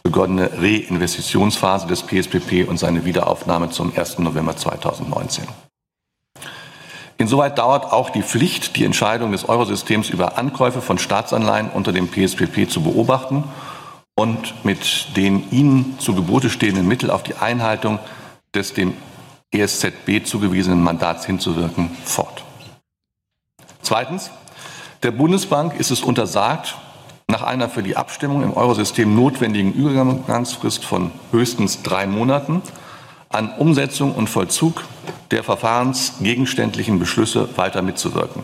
begonnene 0.03 0.49
Reinvestitionsphase 0.57 1.87
des 1.87 2.03
PSPP 2.03 2.67
und 2.67 2.77
seine 2.77 3.03
Wiederaufnahme 3.03 3.69
zum 3.69 3.91
1. 3.93 4.19
November 4.19 4.55
2019. 4.55 5.43
Insoweit 7.17 7.57
dauert 7.57 7.91
auch 7.91 8.09
die 8.09 8.23
Pflicht, 8.23 8.77
die 8.77 8.85
Entscheidung 8.85 9.33
des 9.33 9.49
Eurosystems 9.49 10.09
über 10.09 10.37
Ankäufe 10.37 10.81
von 10.81 10.97
Staatsanleihen 10.97 11.69
unter 11.69 11.91
dem 11.91 12.07
PSPP 12.07 12.69
zu 12.69 12.81
beobachten 12.81 13.43
und 14.15 14.63
mit 14.63 15.17
den 15.17 15.51
ihnen 15.51 15.99
zu 15.99 16.15
Gebote 16.15 16.49
stehenden 16.49 16.87
Mitteln 16.87 17.11
auf 17.11 17.23
die 17.23 17.35
Einhaltung 17.35 17.99
des 18.55 18.73
dem 18.73 18.93
ESZB 19.51 20.25
zugewiesenen 20.25 20.81
Mandats 20.81 21.25
hinzuwirken, 21.25 21.89
fort. 22.05 22.43
Zweitens. 23.81 24.31
Der 25.01 25.11
Bundesbank 25.11 25.79
ist 25.79 25.91
es 25.91 26.01
untersagt, 26.01 26.75
nach 27.29 27.41
einer 27.41 27.69
für 27.69 27.83
die 27.83 27.95
Abstimmung 27.95 28.43
im 28.43 28.53
Eurosystem 28.53 29.15
notwendigen 29.15 29.71
Übergangsfrist 29.71 30.83
von 30.83 31.11
höchstens 31.31 31.83
drei 31.83 32.05
Monaten 32.05 32.61
an 33.29 33.53
Umsetzung 33.53 34.13
und 34.13 34.29
Vollzug 34.29 34.83
der 35.31 35.43
verfahrensgegenständlichen 35.43 36.99
Beschlüsse 36.99 37.47
weiter 37.55 37.81
mitzuwirken. 37.81 38.43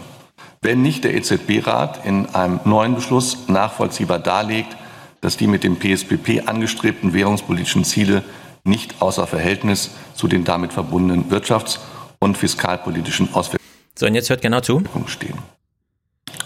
Wenn 0.62 0.82
nicht 0.82 1.04
der 1.04 1.16
EZB-Rat 1.16 2.06
in 2.06 2.34
einem 2.34 2.60
neuen 2.64 2.96
Beschluss 2.96 3.48
nachvollziehbar 3.48 4.20
darlegt, 4.20 4.78
dass 5.22 5.38
die 5.38 5.48
mit 5.48 5.64
dem 5.64 5.78
PSPP 5.78 6.48
angestrebten 6.48 7.14
währungspolitischen 7.14 7.84
Ziele 7.84 8.24
nicht 8.66 9.02
außer 9.02 9.26
Verhältnis 9.28 9.92
zu 10.16 10.28
den 10.28 10.44
damit 10.44 10.74
verbundenen 10.74 11.30
wirtschafts- 11.32 11.80
und 12.20 12.38
fiskalpolitischen 12.38 13.34
Auswirkungen 13.34 13.66
so, 13.98 14.06
und 14.06 14.16
jetzt 14.16 14.30
hört 14.30 14.42
genau 14.42 14.60
zu. 14.60 14.84
stehen. 15.08 15.38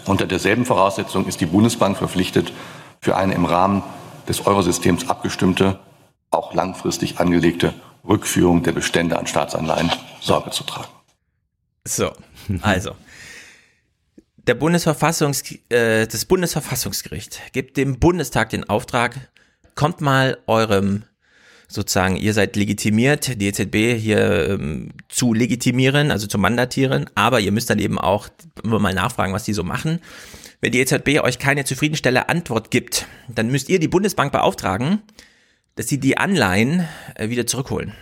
Unter 0.06 0.26
derselben 0.26 0.64
Voraussetzung 0.64 1.26
ist 1.26 1.40
die 1.40 1.46
Bundesbank 1.46 1.96
verpflichtet, 1.96 2.52
für 3.00 3.16
eine 3.16 3.34
im 3.34 3.44
Rahmen 3.44 3.82
des 4.28 4.46
Eurosystems 4.46 5.08
abgestimmte, 5.08 5.80
auch 6.30 6.54
langfristig 6.54 7.18
angelegte 7.18 7.74
Rückführung 8.06 8.62
der 8.62 8.72
Bestände 8.72 9.18
an 9.18 9.26
Staatsanleihen 9.26 9.90
Sorge 10.20 10.50
zu 10.50 10.64
tragen. 10.64 10.88
So, 11.84 12.12
also. 12.62 12.92
Der 14.36 14.54
Bundesverfassungs, 14.54 15.42
äh, 15.70 16.06
das 16.06 16.24
Bundesverfassungsgericht 16.24 17.40
gibt 17.52 17.76
dem 17.76 17.98
Bundestag 17.98 18.50
den 18.50 18.68
Auftrag, 18.68 19.30
kommt 19.74 20.00
mal 20.00 20.38
eurem 20.46 21.04
sozusagen, 21.70 22.16
ihr 22.16 22.34
seid 22.34 22.56
legitimiert, 22.56 23.40
die 23.40 23.46
EZB 23.46 23.96
hier 23.96 24.50
ähm, 24.50 24.90
zu 25.08 25.32
legitimieren, 25.32 26.10
also 26.10 26.26
zu 26.26 26.36
mandatieren, 26.36 27.08
aber 27.14 27.38
ihr 27.38 27.52
müsst 27.52 27.70
dann 27.70 27.78
eben 27.78 27.98
auch 27.98 28.28
mal 28.64 28.92
nachfragen, 28.92 29.32
was 29.32 29.44
die 29.44 29.52
so 29.52 29.62
machen. 29.62 30.00
Wenn 30.60 30.72
die 30.72 30.80
EZB 30.80 31.20
euch 31.22 31.38
keine 31.38 31.64
zufriedenstellende 31.64 32.28
Antwort 32.28 32.72
gibt, 32.72 33.06
dann 33.28 33.50
müsst 33.50 33.68
ihr 33.68 33.78
die 33.78 33.88
Bundesbank 33.88 34.32
beauftragen, 34.32 35.00
dass 35.76 35.88
sie 35.88 35.98
die 35.98 36.18
Anleihen 36.18 36.88
äh, 37.14 37.28
wieder 37.28 37.46
zurückholen. 37.46 37.94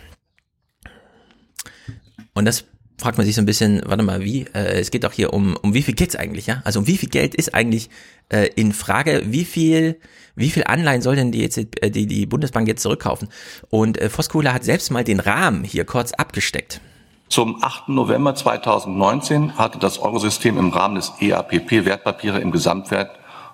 Und 2.33 2.45
das 2.45 2.65
fragt 2.97 3.17
man 3.17 3.25
sich 3.25 3.35
so 3.35 3.41
ein 3.41 3.45
bisschen, 3.45 3.81
warte 3.85 4.03
mal, 4.03 4.21
wie? 4.21 4.47
Äh, 4.53 4.79
es 4.79 4.89
geht 4.89 5.03
doch 5.03 5.13
hier 5.13 5.31
um, 5.31 5.55
um 5.57 5.75
wie 5.75 5.83
viel 5.83 5.93
geht's 5.93 6.15
eigentlich, 6.15 6.47
ja? 6.47 6.61
Also 6.65 6.79
um 6.79 6.87
wie 6.87 6.97
viel 6.97 7.09
Geld 7.09 7.35
ist 7.35 7.53
eigentlich 7.53 7.89
äh, 8.29 8.49
in 8.55 8.73
Frage? 8.73 9.21
Wie 9.25 9.45
viel, 9.45 9.99
wie 10.35 10.49
viel 10.49 10.63
Anleihen 10.65 11.01
soll 11.01 11.15
denn 11.15 11.31
die, 11.31 11.41
jetzt, 11.41 11.57
äh, 11.57 11.91
die, 11.91 12.07
die 12.07 12.25
Bundesbank 12.25 12.67
jetzt 12.67 12.81
zurückkaufen? 12.81 13.29
Und 13.69 13.99
äh, 13.99 14.09
Voskuhle 14.09 14.53
hat 14.53 14.63
selbst 14.63 14.91
mal 14.91 15.03
den 15.03 15.19
Rahmen 15.19 15.63
hier 15.63 15.85
kurz 15.85 16.13
abgesteckt. 16.13 16.81
Zum 17.29 17.63
8. 17.63 17.89
November 17.89 18.33
2019 18.33 19.57
hatte 19.57 19.77
das 19.77 19.99
Eurosystem 19.99 20.57
im 20.57 20.69
Rahmen 20.69 20.95
des 20.95 21.13
EAPP 21.19 21.85
Wertpapiere 21.85 22.39
im 22.39 22.51
Gesamtwert 22.51 23.11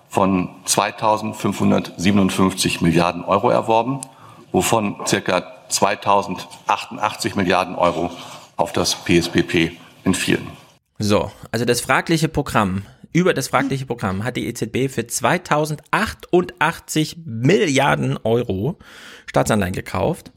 von 0.08 0.48
2.557 0.66 2.82
Milliarden 2.82 3.22
Euro 3.24 3.50
erworben 3.50 4.00
wovon 4.56 4.96
circa 5.06 5.44
2088 5.68 7.34
Milliarden 7.34 7.74
Euro 7.74 8.10
auf 8.56 8.72
das 8.72 8.96
PSPP 9.04 9.72
entfielen. 10.04 10.46
So, 10.98 11.30
also 11.52 11.66
das 11.66 11.82
fragliche 11.82 12.28
Programm, 12.28 12.82
über 13.16 13.32
das 13.32 13.48
fragliche 13.48 13.86
Programm 13.86 14.24
hat 14.24 14.36
die 14.36 14.46
EZB 14.46 14.92
für 14.92 15.06
2088 15.06 17.16
Milliarden 17.24 18.18
Euro 18.24 18.78
Staatsanleihen 19.24 19.72
gekauft. 19.72 20.32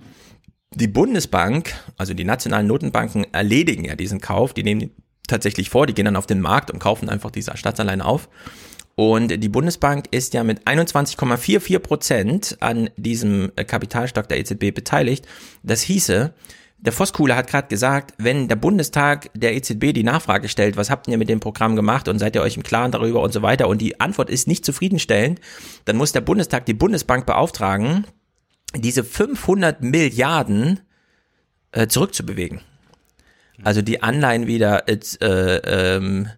Die 0.73 0.87
Bundesbank, 0.87 1.73
also 1.97 2.13
die 2.13 2.23
nationalen 2.23 2.67
Notenbanken 2.67 3.27
erledigen 3.33 3.83
ja 3.83 3.97
diesen 3.97 4.21
Kauf, 4.21 4.53
die 4.53 4.63
nehmen 4.63 4.91
tatsächlich 5.27 5.69
vor, 5.69 5.87
die 5.87 5.93
gehen 5.93 6.05
dann 6.05 6.15
auf 6.15 6.25
den 6.25 6.39
Markt 6.39 6.71
und 6.71 6.79
kaufen 6.79 7.09
einfach 7.09 7.31
diese 7.31 7.57
Staatsanleihen 7.57 8.01
auf. 8.01 8.29
Und 8.95 9.43
die 9.43 9.49
Bundesbank 9.49 10.05
ist 10.11 10.33
ja 10.33 10.45
mit 10.45 10.65
21,44 10.65 11.79
Prozent 11.79 12.55
an 12.61 12.89
diesem 12.95 13.51
Kapitalstock 13.57 14.29
der 14.29 14.39
EZB 14.39 14.73
beteiligt. 14.73 15.27
Das 15.63 15.81
hieße, 15.81 16.33
der 16.81 16.93
Voskuhle 16.93 17.35
hat 17.35 17.47
gerade 17.47 17.67
gesagt, 17.67 18.13
wenn 18.17 18.47
der 18.47 18.55
Bundestag 18.55 19.29
der 19.33 19.55
EZB 19.55 19.93
die 19.93 20.03
Nachfrage 20.03 20.47
stellt, 20.47 20.77
was 20.77 20.89
habt 20.89 21.07
ihr 21.07 21.17
mit 21.17 21.29
dem 21.29 21.39
Programm 21.39 21.75
gemacht 21.75 22.07
und 22.07 22.19
seid 22.19 22.35
ihr 22.35 22.41
euch 22.41 22.55
im 22.55 22.63
Klaren 22.63 22.91
darüber 22.91 23.21
und 23.21 23.33
so 23.33 23.41
weiter 23.41 23.67
und 23.67 23.81
die 23.81 23.99
Antwort 23.99 24.29
ist 24.29 24.47
nicht 24.47 24.63
zufriedenstellend, 24.63 25.41
dann 25.85 25.97
muss 25.97 26.13
der 26.13 26.21
Bundestag 26.21 26.65
die 26.65 26.73
Bundesbank 26.73 27.25
beauftragen, 27.25 28.05
diese 28.75 29.03
500 29.03 29.81
Milliarden 29.81 30.79
äh, 31.71 31.87
zurückzubewegen. 31.87 32.61
Also 33.63 33.81
die 33.81 34.01
Anleihen 34.01 34.47
wieder, 34.47 34.87
äh, 34.87 34.95
ähm, 35.19 36.29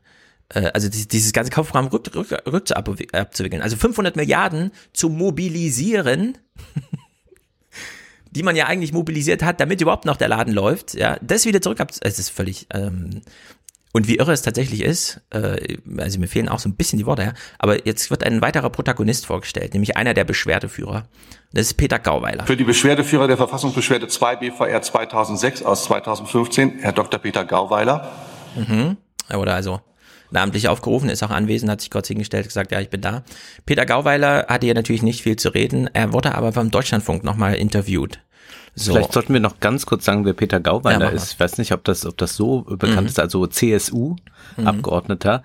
äh, 0.50 0.72
also 0.74 0.90
dieses 0.90 1.34
ganze 1.34 1.52
Kaufprogramm 1.52 1.88
rück, 1.88 2.16
rück, 2.16 2.32
rück 2.48 2.72
abzuwickeln. 2.72 3.62
Also 3.62 3.78
500 3.78 4.16
Milliarden 4.16 4.72
zu 4.94 5.10
mobilisieren 5.10 6.38
die 8.32 8.44
man 8.44 8.56
ja 8.56 8.66
eigentlich 8.66 8.94
mobilisiert 8.94 9.44
hat, 9.44 9.60
damit 9.60 9.82
überhaupt 9.82 10.06
noch 10.06 10.18
der 10.18 10.30
Laden 10.30 10.54
läuft, 10.54 10.94
ja, 10.94 11.18
das 11.22 11.46
wieder 11.46 11.62
zurück 11.62 11.80
ab, 11.80 11.92
es 12.02 12.20
ist 12.20 12.30
völlig, 12.30 12.68
ähm, 12.74 13.22
und 13.94 14.08
wie 14.08 14.16
irre 14.16 14.32
es 14.32 14.42
tatsächlich 14.42 14.82
ist, 14.82 15.20
äh, 15.32 15.78
also 15.98 16.20
mir 16.20 16.28
fehlen 16.28 16.48
auch 16.48 16.60
so 16.60 16.70
ein 16.70 16.76
bisschen 16.76 16.98
die 16.98 17.06
Worte, 17.06 17.24
ja, 17.24 17.34
aber 17.60 17.86
jetzt 17.86 18.10
wird 18.10 18.24
ein 18.24 18.42
weiterer 18.42 18.70
Protagonist 18.70 19.26
vorgestellt, 19.26 19.74
nämlich 19.74 19.98
einer 19.98 20.14
der 20.14 20.24
Beschwerdeführer. 20.24 21.06
Das 21.52 21.68
ist 21.68 21.74
Peter 21.74 22.00
Gauweiler. 22.00 22.46
Für 22.46 22.56
die 22.56 22.64
Beschwerdeführer 22.64 23.28
der 23.28 23.36
Verfassungsbeschwerde 23.36 24.08
2 24.08 24.38
BVR 24.38 24.82
2006 24.82 25.64
aus 25.64 25.84
2015, 25.84 26.80
Herr 26.80 26.94
Dr. 26.94 27.20
Peter 27.20 27.44
Gauweiler. 27.44 28.10
Mhm. 28.56 28.96
Er 29.28 29.40
wurde 29.40 29.54
also 29.54 29.82
namentlich 30.32 30.68
aufgerufen, 30.68 31.10
ist 31.10 31.24
auch 31.24 31.30
anwesend, 31.30 31.72
hat 31.72 31.82
sich 31.82 31.90
kurz 31.92 32.08
hingestellt, 32.08 32.46
gesagt, 32.46 32.72
ja, 32.72 32.80
ich 32.80 32.90
bin 32.90 33.02
da. 33.02 33.24
Peter 33.66 33.86
Gauweiler 33.86 34.46
hatte 34.48 34.68
ja 34.68 34.74
natürlich 34.74 35.04
nicht 35.04 35.22
viel 35.22 35.36
zu 35.36 35.50
reden, 35.50 35.90
er 35.94 36.14
wurde 36.14 36.36
aber 36.36 36.54
vom 36.54 36.72
Deutschlandfunk 36.72 37.24
nochmal 37.24 37.56
interviewt. 37.56 38.20
So. 38.74 38.94
Vielleicht 38.94 39.12
sollten 39.12 39.34
wir 39.34 39.42
noch 39.42 39.60
ganz 39.60 39.86
kurz 39.86 40.06
sagen, 40.06 40.24
wer 40.26 40.34
Peter 40.34 40.62
Gauweiler 40.62 41.10
ja, 41.10 41.12
ist. 41.12 41.34
Ich 41.34 41.40
weiß 41.40 41.58
nicht, 41.58 41.74
ob 41.74 41.84
das, 41.84 42.06
ob 42.06 42.18
das 42.18 42.36
so 42.36 42.62
bekannt 42.62 43.02
mhm. 43.02 43.08
ist, 43.08 43.20
also 43.20 43.46
CSU-Abgeordneter. 43.46 44.22
Mhm 44.58 45.42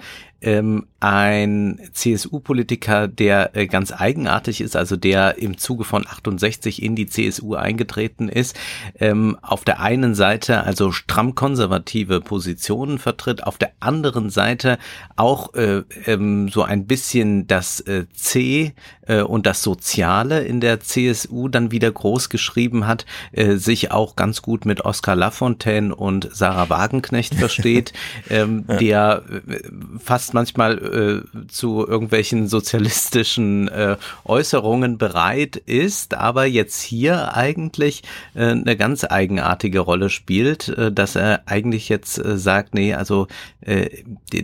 ähm, 0.46 0.86
ein 1.00 1.80
CSU-Politiker, 1.92 3.08
der 3.08 3.56
äh, 3.56 3.66
ganz 3.66 3.92
eigenartig 3.92 4.60
ist, 4.60 4.76
also 4.76 4.96
der 4.96 5.38
im 5.38 5.58
Zuge 5.58 5.84
von 5.84 6.06
68 6.06 6.82
in 6.82 6.94
die 6.96 7.06
CSU 7.06 7.54
eingetreten 7.54 8.28
ist, 8.28 8.56
ähm, 8.98 9.38
auf 9.42 9.64
der 9.64 9.80
einen 9.80 10.14
Seite 10.14 10.64
also 10.64 10.92
stramm 10.92 11.34
konservative 11.34 12.20
Positionen 12.20 12.98
vertritt, 12.98 13.44
auf 13.44 13.58
der 13.58 13.72
anderen 13.80 14.30
Seite 14.30 14.78
auch 15.16 15.54
äh, 15.54 15.82
ähm, 16.06 16.48
so 16.48 16.62
ein 16.62 16.86
bisschen 16.86 17.46
das 17.46 17.80
äh, 17.80 18.06
C 18.12 18.74
äh, 19.06 19.22
und 19.22 19.46
das 19.46 19.62
Soziale 19.62 20.44
in 20.44 20.60
der 20.60 20.80
CSU 20.80 21.48
dann 21.48 21.70
wieder 21.70 21.90
groß 21.90 22.28
geschrieben 22.28 22.86
hat, 22.86 23.06
äh, 23.32 23.56
sich 23.56 23.90
auch 23.90 24.16
ganz 24.16 24.42
gut 24.42 24.64
mit 24.64 24.84
Oskar 24.84 25.16
Lafontaine 25.16 25.94
und 25.94 26.28
Sarah 26.32 26.68
Wagenknecht 26.68 27.34
versteht, 27.34 27.92
ähm, 28.30 28.64
ja. 28.68 28.76
der 28.76 28.95
äh, 29.04 29.60
fast 30.02 30.34
manchmal 30.34 31.24
äh, 31.34 31.48
zu 31.48 31.86
irgendwelchen 31.86 32.48
sozialistischen 32.48 33.68
äh, 33.68 33.96
Äußerungen 34.24 34.98
bereit 34.98 35.56
ist, 35.56 36.14
aber 36.14 36.46
jetzt 36.46 36.80
hier 36.82 37.34
eigentlich 37.34 38.02
äh, 38.34 38.50
eine 38.50 38.76
ganz 38.76 39.04
eigenartige 39.04 39.80
Rolle 39.80 40.10
spielt, 40.10 40.68
äh, 40.68 40.92
dass 40.92 41.16
er 41.16 41.42
eigentlich 41.46 41.88
jetzt 41.88 42.18
äh, 42.18 42.38
sagt, 42.38 42.74
nee, 42.74 42.94
also 42.94 43.26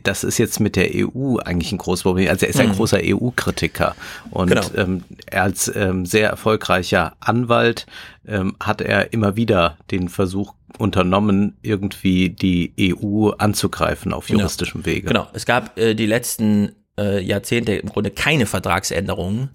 das 0.03 0.25
ist 0.25 0.39
jetzt 0.39 0.59
mit 0.59 0.75
der 0.75 0.91
EU 0.95 1.37
eigentlich 1.37 1.71
ein 1.71 1.79
großes 1.79 2.03
Problem. 2.03 2.29
Also 2.29 2.45
er 2.45 2.51
ist 2.51 2.59
ein 2.59 2.71
mhm. 2.71 2.75
großer 2.75 2.99
EU-Kritiker 3.05 3.95
und 4.31 4.49
genau. 4.49 4.67
ähm, 4.77 5.05
als 5.31 5.71
ähm, 5.77 6.07
sehr 6.07 6.29
erfolgreicher 6.29 7.15
Anwalt 7.21 7.87
ähm, 8.27 8.57
hat 8.61 8.81
er 8.81 9.13
immer 9.13 9.37
wieder 9.37 9.77
den 9.91 10.09
Versuch 10.09 10.55
unternommen, 10.79 11.57
irgendwie 11.63 12.31
die 12.31 12.73
EU 12.81 13.31
anzugreifen 13.31 14.13
auf 14.13 14.29
juristischem 14.29 14.85
Wege. 14.87 15.09
Genau, 15.09 15.29
es 15.33 15.47
gab 15.47 15.79
äh, 15.79 15.95
die 15.95 16.07
letzten 16.07 16.73
äh, 16.99 17.23
Jahrzehnte 17.23 17.75
im 17.75 17.89
Grunde 17.89 18.11
keine 18.11 18.47
Vertragsänderungen, 18.47 19.51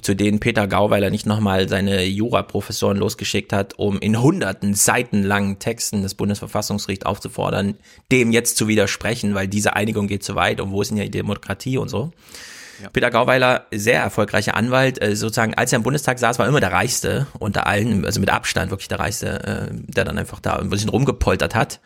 zu 0.00 0.14
denen 0.14 0.40
Peter 0.40 0.66
Gauweiler 0.66 1.10
nicht 1.10 1.26
nochmal 1.26 1.68
seine 1.68 2.04
Juraprofessoren 2.04 2.96
losgeschickt 2.96 3.52
hat, 3.52 3.78
um 3.78 3.98
in 3.98 4.20
hunderten 4.20 4.74
seitenlangen 4.74 5.58
Texten 5.58 6.02
des 6.02 6.14
Bundesverfassungsgerichts 6.14 7.06
aufzufordern, 7.06 7.76
dem 8.12 8.32
jetzt 8.32 8.56
zu 8.56 8.68
widersprechen, 8.68 9.34
weil 9.34 9.48
diese 9.48 9.74
Einigung 9.74 10.06
geht 10.06 10.24
zu 10.24 10.34
weit 10.34 10.60
und 10.60 10.70
wo 10.70 10.82
ist 10.82 10.90
denn 10.90 10.98
ja 10.98 11.04
die 11.04 11.10
Demokratie 11.10 11.78
und 11.78 11.88
so. 11.88 12.12
Ja. 12.82 12.90
Peter 12.90 13.10
Gauweiler, 13.10 13.66
sehr 13.72 14.00
erfolgreicher 14.00 14.54
Anwalt, 14.54 15.02
äh, 15.02 15.16
sozusagen, 15.16 15.54
als 15.54 15.72
er 15.72 15.76
im 15.76 15.82
Bundestag 15.82 16.18
saß, 16.18 16.38
war 16.38 16.46
immer 16.46 16.60
der 16.60 16.72
Reichste 16.72 17.26
unter 17.38 17.66
allen, 17.66 18.04
also 18.04 18.20
mit 18.20 18.30
Abstand 18.30 18.70
wirklich 18.70 18.88
der 18.88 18.98
Reichste, 18.98 19.70
äh, 19.70 19.74
der 19.92 20.04
dann 20.04 20.18
einfach 20.18 20.40
da 20.40 20.56
ein 20.56 20.70
bisschen 20.70 20.90
rumgepoltert 20.90 21.54
hat, 21.54 21.80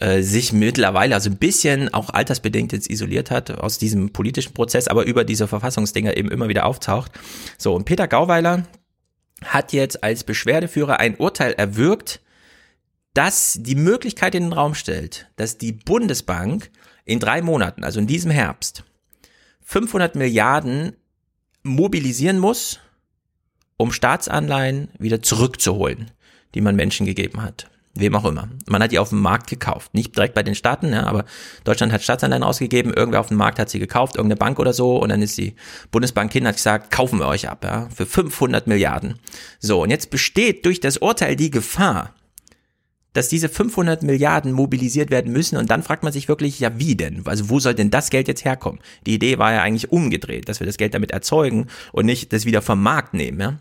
äh, 0.00 0.22
sich 0.22 0.52
mittlerweile 0.52 1.14
also 1.14 1.30
ein 1.30 1.36
bisschen 1.36 1.92
auch 1.94 2.10
altersbedingt 2.10 2.72
jetzt 2.72 2.90
isoliert 2.90 3.30
hat 3.30 3.50
aus 3.50 3.78
diesem 3.78 4.12
politischen 4.12 4.52
Prozess, 4.52 4.88
aber 4.88 5.04
über 5.04 5.24
diese 5.24 5.48
Verfassungsdinger 5.48 6.16
eben 6.16 6.30
immer 6.30 6.48
wieder 6.48 6.66
auftaucht. 6.66 7.12
So, 7.58 7.74
und 7.74 7.84
Peter 7.84 8.08
Gauweiler 8.08 8.64
hat 9.44 9.72
jetzt 9.72 10.02
als 10.04 10.24
Beschwerdeführer 10.24 11.00
ein 11.00 11.16
Urteil 11.16 11.52
erwirkt, 11.52 12.20
das 13.14 13.58
die 13.60 13.76
Möglichkeit 13.76 14.34
in 14.34 14.44
den 14.44 14.52
Raum 14.52 14.74
stellt, 14.74 15.28
dass 15.36 15.56
die 15.56 15.72
Bundesbank 15.72 16.70
in 17.04 17.20
drei 17.20 17.42
Monaten, 17.42 17.84
also 17.84 18.00
in 18.00 18.06
diesem 18.06 18.30
Herbst, 18.30 18.84
500 19.64 20.14
Milliarden 20.14 20.96
mobilisieren 21.62 22.38
muss, 22.38 22.80
um 23.76 23.90
Staatsanleihen 23.90 24.88
wieder 24.98 25.22
zurückzuholen, 25.22 26.10
die 26.54 26.60
man 26.60 26.76
Menschen 26.76 27.06
gegeben 27.06 27.42
hat. 27.42 27.68
Wem 27.96 28.16
auch 28.16 28.24
immer. 28.24 28.48
Man 28.66 28.82
hat 28.82 28.90
die 28.90 28.98
auf 28.98 29.10
dem 29.10 29.20
Markt 29.20 29.48
gekauft. 29.48 29.94
Nicht 29.94 30.16
direkt 30.16 30.34
bei 30.34 30.42
den 30.42 30.56
Staaten, 30.56 30.92
ja, 30.92 31.04
aber 31.04 31.24
Deutschland 31.62 31.92
hat 31.92 32.02
Staatsanleihen 32.02 32.42
ausgegeben, 32.42 32.92
irgendwer 32.92 33.20
auf 33.20 33.28
dem 33.28 33.36
Markt 33.36 33.60
hat 33.60 33.70
sie 33.70 33.78
gekauft, 33.78 34.16
irgendeine 34.16 34.38
Bank 34.38 34.58
oder 34.58 34.72
so, 34.72 34.96
und 34.96 35.10
dann 35.10 35.22
ist 35.22 35.38
die 35.38 35.54
Bundesbank 35.92 36.32
hin, 36.32 36.46
hat 36.46 36.56
gesagt, 36.56 36.90
kaufen 36.90 37.20
wir 37.20 37.28
euch 37.28 37.48
ab, 37.48 37.64
ja, 37.64 37.88
für 37.94 38.04
500 38.04 38.66
Milliarden. 38.66 39.20
So, 39.60 39.82
und 39.82 39.90
jetzt 39.90 40.10
besteht 40.10 40.66
durch 40.66 40.80
das 40.80 40.96
Urteil 40.98 41.36
die 41.36 41.50
Gefahr, 41.50 42.12
dass 43.14 43.28
diese 43.28 43.48
500 43.48 44.02
Milliarden 44.02 44.52
mobilisiert 44.52 45.10
werden 45.10 45.32
müssen 45.32 45.56
und 45.56 45.70
dann 45.70 45.82
fragt 45.82 46.02
man 46.02 46.12
sich 46.12 46.28
wirklich, 46.28 46.60
ja 46.60 46.78
wie 46.78 46.96
denn? 46.96 47.22
Also 47.26 47.48
wo 47.48 47.58
soll 47.58 47.74
denn 47.74 47.90
das 47.90 48.10
Geld 48.10 48.28
jetzt 48.28 48.44
herkommen? 48.44 48.80
Die 49.06 49.14
Idee 49.14 49.38
war 49.38 49.52
ja 49.52 49.62
eigentlich 49.62 49.90
umgedreht, 49.90 50.48
dass 50.48 50.60
wir 50.60 50.66
das 50.66 50.76
Geld 50.76 50.94
damit 50.94 51.12
erzeugen 51.12 51.68
und 51.92 52.04
nicht 52.04 52.32
das 52.32 52.44
wieder 52.44 52.60
vom 52.60 52.82
Markt 52.82 53.14
nehmen, 53.14 53.40
ja? 53.40 53.54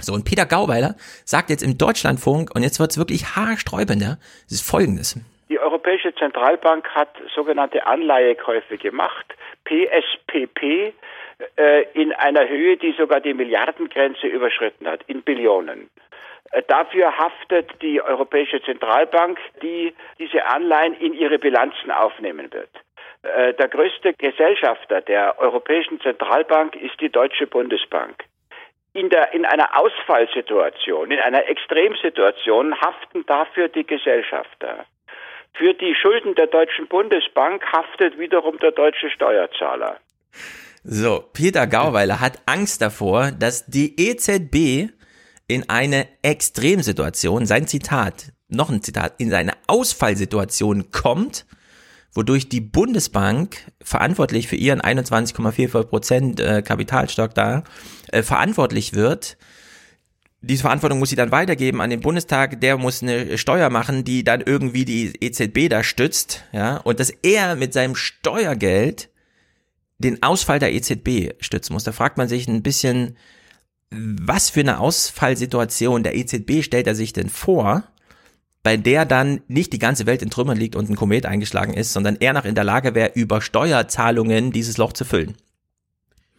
So, 0.00 0.14
und 0.14 0.24
Peter 0.24 0.46
Gauweiler 0.46 0.94
sagt 1.24 1.50
jetzt 1.50 1.62
im 1.62 1.76
Deutschlandfunk, 1.76 2.54
und 2.54 2.62
jetzt 2.62 2.80
wird's 2.80 2.96
wirklich 2.96 3.36
haarsträubender, 3.36 4.18
es 4.46 4.52
ist 4.52 4.68
folgendes. 4.68 5.20
Die 5.50 5.58
Europäische 5.58 6.14
Zentralbank 6.14 6.88
hat 6.88 7.10
sogenannte 7.34 7.86
Anleihekäufe 7.86 8.78
gemacht, 8.78 9.34
PSPP, 9.64 10.94
äh, 11.56 11.82
in 11.92 12.12
einer 12.12 12.48
Höhe, 12.48 12.78
die 12.78 12.94
sogar 12.96 13.20
die 13.20 13.34
Milliardengrenze 13.34 14.26
überschritten 14.26 14.86
hat, 14.86 15.00
in 15.08 15.22
Billionen. 15.22 15.90
Äh, 16.52 16.62
dafür 16.68 17.16
haftet 17.18 17.70
die 17.82 18.00
Europäische 18.00 18.62
Zentralbank, 18.62 19.38
die 19.62 19.94
diese 20.18 20.44
Anleihen 20.44 20.94
in 20.94 21.14
ihre 21.14 21.38
Bilanzen 21.38 21.90
aufnehmen 21.90 22.52
wird. 22.52 22.70
Äh, 23.22 23.54
der 23.54 23.68
größte 23.68 24.14
Gesellschafter 24.14 25.00
der 25.00 25.38
Europäischen 25.38 26.00
Zentralbank 26.00 26.76
ist 26.76 27.00
die 27.00 27.10
Deutsche 27.10 27.46
Bundesbank. 27.46 28.24
In, 28.94 29.08
der, 29.08 29.32
in 29.32 29.46
einer 29.46 29.78
Ausfallsituation, 29.78 31.10
in 31.10 31.18
einer 31.18 31.48
Extremsituation 31.48 32.78
haften 32.78 33.24
dafür 33.26 33.68
die 33.68 33.86
Gesellschafter. 33.86 34.84
Für 35.54 35.72
die 35.72 35.94
Schulden 35.94 36.34
der 36.34 36.46
Deutschen 36.46 36.88
Bundesbank 36.88 37.64
haftet 37.72 38.18
wiederum 38.18 38.58
der 38.58 38.72
deutsche 38.72 39.08
Steuerzahler. 39.10 39.98
So, 40.84 41.24
Peter 41.32 41.66
Gauweiler 41.66 42.20
hat 42.20 42.42
Angst 42.44 42.82
davor, 42.82 43.30
dass 43.30 43.66
die 43.66 43.94
EZB 43.98 44.92
in 45.54 45.68
eine 45.68 46.06
Extremsituation, 46.22 47.46
sein 47.46 47.66
Zitat, 47.66 48.32
noch 48.48 48.70
ein 48.70 48.82
Zitat, 48.82 49.14
in 49.18 49.32
eine 49.32 49.52
Ausfallsituation 49.66 50.90
kommt, 50.90 51.46
wodurch 52.14 52.48
die 52.48 52.60
Bundesbank 52.60 53.56
verantwortlich 53.82 54.48
für 54.48 54.56
ihren 54.56 54.80
21,44 54.80 55.84
Prozent 55.84 56.40
äh, 56.40 56.62
Kapitalstock 56.62 57.34
da 57.34 57.64
äh, 58.08 58.22
verantwortlich 58.22 58.94
wird, 58.94 59.38
diese 60.42 60.62
Verantwortung 60.62 60.98
muss 60.98 61.10
sie 61.10 61.16
dann 61.16 61.30
weitergeben 61.30 61.80
an 61.80 61.90
den 61.90 62.00
Bundestag, 62.00 62.60
der 62.60 62.76
muss 62.76 63.00
eine 63.00 63.38
Steuer 63.38 63.70
machen, 63.70 64.02
die 64.02 64.24
dann 64.24 64.40
irgendwie 64.40 64.84
die 64.84 65.12
EZB 65.20 65.68
da 65.70 65.84
stützt, 65.84 66.42
ja, 66.52 66.78
und 66.78 66.98
dass 66.98 67.10
er 67.10 67.54
mit 67.54 67.72
seinem 67.72 67.94
Steuergeld 67.94 69.08
den 69.98 70.20
Ausfall 70.22 70.58
der 70.58 70.72
EZB 70.72 71.34
stützen 71.40 71.72
muss. 71.72 71.84
Da 71.84 71.92
fragt 71.92 72.18
man 72.18 72.26
sich 72.26 72.48
ein 72.48 72.64
bisschen, 72.64 73.16
was 73.92 74.50
für 74.50 74.60
eine 74.60 74.80
Ausfallsituation 74.80 76.02
der 76.02 76.14
EZB 76.16 76.62
stellt 76.62 76.86
er 76.86 76.94
sich 76.94 77.12
denn 77.12 77.28
vor, 77.28 77.84
bei 78.62 78.76
der 78.76 79.04
dann 79.04 79.40
nicht 79.48 79.72
die 79.72 79.78
ganze 79.78 80.06
Welt 80.06 80.22
in 80.22 80.30
Trümmern 80.30 80.56
liegt 80.56 80.76
und 80.76 80.88
ein 80.88 80.96
Komet 80.96 81.26
eingeschlagen 81.26 81.74
ist, 81.74 81.92
sondern 81.92 82.16
er 82.20 82.32
noch 82.32 82.44
in 82.44 82.54
der 82.54 82.64
Lage 82.64 82.94
wäre, 82.94 83.12
über 83.14 83.40
Steuerzahlungen 83.40 84.52
dieses 84.52 84.76
Loch 84.76 84.92
zu 84.92 85.04
füllen. 85.04 85.34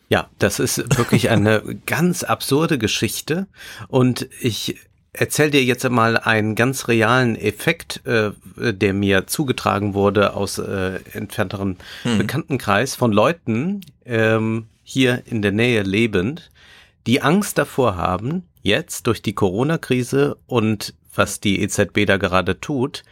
Ja, 0.10 0.30
das 0.40 0.60
ist 0.60 0.98
wirklich 0.98 1.30
eine 1.30 1.62
ganz 1.86 2.24
absurde 2.24 2.78
Geschichte 2.78 3.48
und 3.88 4.28
ich 4.40 4.78
erzähl 5.12 5.52
dir 5.52 5.64
jetzt 5.64 5.88
mal 5.90 6.18
einen 6.18 6.56
ganz 6.56 6.88
realen 6.88 7.36
Effekt, 7.36 8.06
äh, 8.06 8.32
der 8.58 8.94
mir 8.94 9.28
zugetragen 9.28 9.94
wurde 9.94 10.34
aus 10.36 10.58
äh, 10.58 11.00
entfernteren 11.14 11.78
hm. 12.04 12.18
Bekanntenkreis 12.18 12.96
von 12.96 13.12
Leuten 13.12 13.82
ähm, 14.06 14.68
hier 14.84 15.24
in 15.26 15.42
der 15.42 15.52
Nähe 15.52 15.84
lebend, 15.84 16.52
die 17.08 17.22
Angst 17.22 17.58
davor 17.58 17.96
haben, 17.98 18.44
jetzt 18.62 19.08
durch 19.08 19.22
die 19.22 19.34
Corona-Krise 19.34 20.38
und 20.48 20.94
was 21.14 21.40
die 21.40 21.62
EZB 21.62 22.06
da 22.06 22.18
gerade 22.18 22.60
tut, 22.60 23.04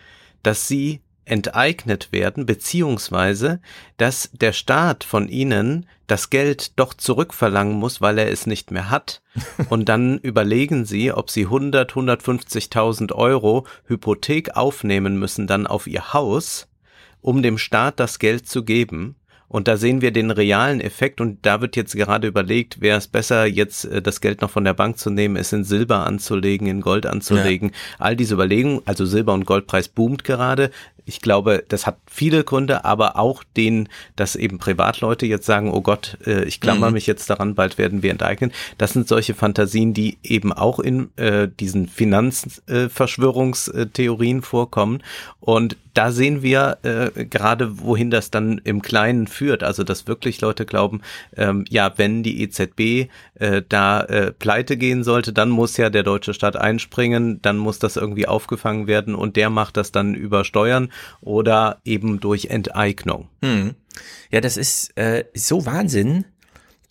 dass 0.44 0.68
sie 0.68 1.02
enteignet 1.26 2.12
werden, 2.12 2.46
beziehungsweise, 2.46 3.62
dass 3.98 4.30
der 4.34 4.54
Staat 4.54 5.04
von 5.04 5.30
ihnen 5.30 5.88
das 6.08 6.30
Geld 6.30 6.78
doch 6.80 6.94
zurückverlangen 6.94 7.76
muss, 7.76 8.02
weil 8.02 8.18
er 8.18 8.30
es 8.30 8.48
nicht 8.48 8.72
mehr 8.72 8.90
hat. 8.90 9.22
Und 9.70 9.88
dann 9.88 10.18
überlegen 10.18 10.84
sie, 10.84 11.12
ob 11.12 11.30
sie 11.30 11.44
100, 11.44 11.94
150.000 11.94 13.14
Euro 13.14 13.66
Hypothek 13.86 14.58
aufnehmen 14.58 15.18
müssen 15.18 15.48
dann 15.48 15.68
auf 15.68 15.88
ihr 15.88 16.14
Haus, 16.14 16.68
um 17.22 17.42
dem 17.42 17.58
Staat 17.58 18.00
das 18.00 18.20
Geld 18.20 18.48
zu 18.48 18.66
geben. 18.66 19.16
Und 19.52 19.68
da 19.68 19.76
sehen 19.76 20.02
wir 20.02 20.12
den 20.12 20.32
realen 20.32 20.80
Effekt 20.80 21.20
und 21.20 21.46
da 21.46 21.60
wird 21.60 21.76
jetzt 21.76 21.94
gerade 21.94 22.26
überlegt, 22.26 22.80
wäre 22.80 22.98
es 22.98 23.08
besser, 23.08 23.46
jetzt 23.46 23.84
äh, 23.84 24.02
das 24.02 24.22
Geld 24.22 24.42
noch 24.42 24.50
von 24.50 24.64
der 24.64 24.74
Bank 24.74 24.98
zu 24.98 25.10
nehmen, 25.10 25.36
es 25.36 25.52
in 25.52 25.66
Silber 25.66 26.08
anzulegen, 26.08 26.68
in 26.68 26.80
Gold 26.80 27.06
anzulegen. 27.06 27.72
Ja. 27.72 27.76
All 28.00 28.16
diese 28.16 28.36
Überlegungen, 28.36 28.80
also 28.86 29.06
Silber- 29.06 29.34
und 29.34 29.44
Goldpreis 29.46 29.90
boomt 29.90 30.24
gerade. 30.24 30.72
Ich 31.06 31.20
glaube, 31.20 31.66
das 31.68 31.86
hat 31.86 31.98
viele 32.06 32.46
Gründe, 32.46 32.86
aber 32.86 33.18
auch 33.18 33.44
den, 33.58 33.90
dass 34.16 34.38
eben 34.38 34.58
Privatleute 34.58 35.26
jetzt 35.26 35.48
sagen, 35.48 35.74
oh 35.74 35.82
Gott, 35.82 36.18
äh, 36.26 36.46
ich 36.46 36.62
klammer 36.62 36.88
mhm. 36.88 36.94
mich 36.94 37.06
jetzt 37.06 37.30
daran, 37.30 37.54
bald 37.54 37.78
werden 37.78 38.04
wir 38.04 38.12
enteignen. 38.12 38.54
Das 38.78 38.94
sind 38.94 39.10
solche 39.10 39.34
Fantasien, 39.34 39.94
die 39.94 40.18
eben 40.24 40.54
auch 40.54 40.80
in 40.80 41.10
äh, 41.18 41.50
diesen 41.50 41.90
Finanzverschwörungstheorien 41.90 44.40
äh, 44.40 44.44
vorkommen. 44.44 45.04
Und 45.42 45.76
da 45.94 46.12
sehen 46.12 46.42
wir 46.42 46.78
äh, 46.84 47.26
gerade, 47.26 47.80
wohin 47.80 48.12
das 48.12 48.32
dann 48.32 48.60
im 48.64 48.82
Kleinen 48.82 49.28
führt. 49.28 49.64
Also, 49.64 49.84
dass 49.84 50.08
wirklich 50.08 50.42
Leute 50.42 50.66
glauben, 50.66 51.02
ähm, 51.36 51.66
ja, 51.70 51.94
wenn 51.98 52.24
die 52.24 52.42
EZB 52.42 53.10
äh, 53.36 53.62
da 53.68 54.02
äh, 54.02 54.32
pleite 54.32 54.78
gehen 54.78 55.04
sollte, 55.04 55.34
dann 55.34 55.50
muss 55.50 55.78
ja 55.78 55.90
der 55.90 56.04
deutsche 56.04 56.34
Staat 56.34 56.56
einspringen, 56.56 57.42
dann 57.42 57.58
muss 57.58 57.80
das 57.80 57.98
irgendwie 57.98 58.28
aufgefangen 58.28 58.88
werden 58.88 59.16
und 59.16 59.36
der 59.36 59.50
macht 59.50 59.78
das 59.78 59.92
dann 59.92 60.16
über 60.16 60.46
Steuern 60.46 60.92
oder 61.22 61.80
eben 61.86 62.20
durch 62.20 62.46
Enteignung. 62.46 63.30
Hm. 63.42 63.76
Ja, 64.32 64.42
das 64.42 64.58
ist 64.58 64.98
äh, 64.98 65.26
so 65.34 65.66
Wahnsinn. 65.66 66.26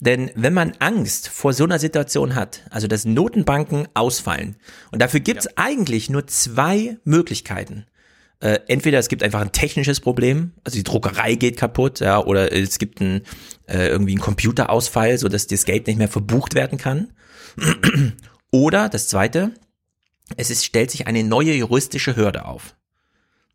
Denn 0.00 0.30
wenn 0.34 0.54
man 0.54 0.72
Angst 0.78 1.28
vor 1.28 1.52
so 1.52 1.64
einer 1.64 1.78
Situation 1.78 2.34
hat, 2.34 2.62
also 2.70 2.86
dass 2.86 3.04
Notenbanken 3.04 3.86
ausfallen, 3.92 4.56
und 4.90 5.02
dafür 5.02 5.20
gibt 5.20 5.40
es 5.40 5.44
ja. 5.44 5.52
eigentlich 5.56 6.08
nur 6.08 6.26
zwei 6.26 6.96
Möglichkeiten. 7.04 7.84
Äh, 8.40 8.60
entweder 8.68 8.98
es 8.98 9.08
gibt 9.08 9.22
einfach 9.22 9.40
ein 9.40 9.52
technisches 9.52 10.00
Problem, 10.00 10.52
also 10.64 10.76
die 10.76 10.82
Druckerei 10.82 11.34
geht 11.34 11.58
kaputt, 11.58 12.00
ja, 12.00 12.24
oder 12.24 12.52
es 12.52 12.78
gibt 12.78 13.00
ein, 13.00 13.22
äh, 13.66 13.88
irgendwie 13.88 14.12
einen 14.12 14.20
Computerausfall, 14.20 15.18
so 15.18 15.28
dass 15.28 15.46
das 15.46 15.66
Geld 15.66 15.86
nicht 15.86 15.98
mehr 15.98 16.08
verbucht 16.08 16.54
werden 16.54 16.78
kann. 16.78 17.12
oder 18.50 18.88
das 18.88 19.08
zweite, 19.08 19.52
es 20.36 20.48
ist, 20.48 20.64
stellt 20.64 20.90
sich 20.90 21.06
eine 21.06 21.22
neue 21.22 21.52
juristische 21.52 22.16
Hürde 22.16 22.46
auf. 22.46 22.76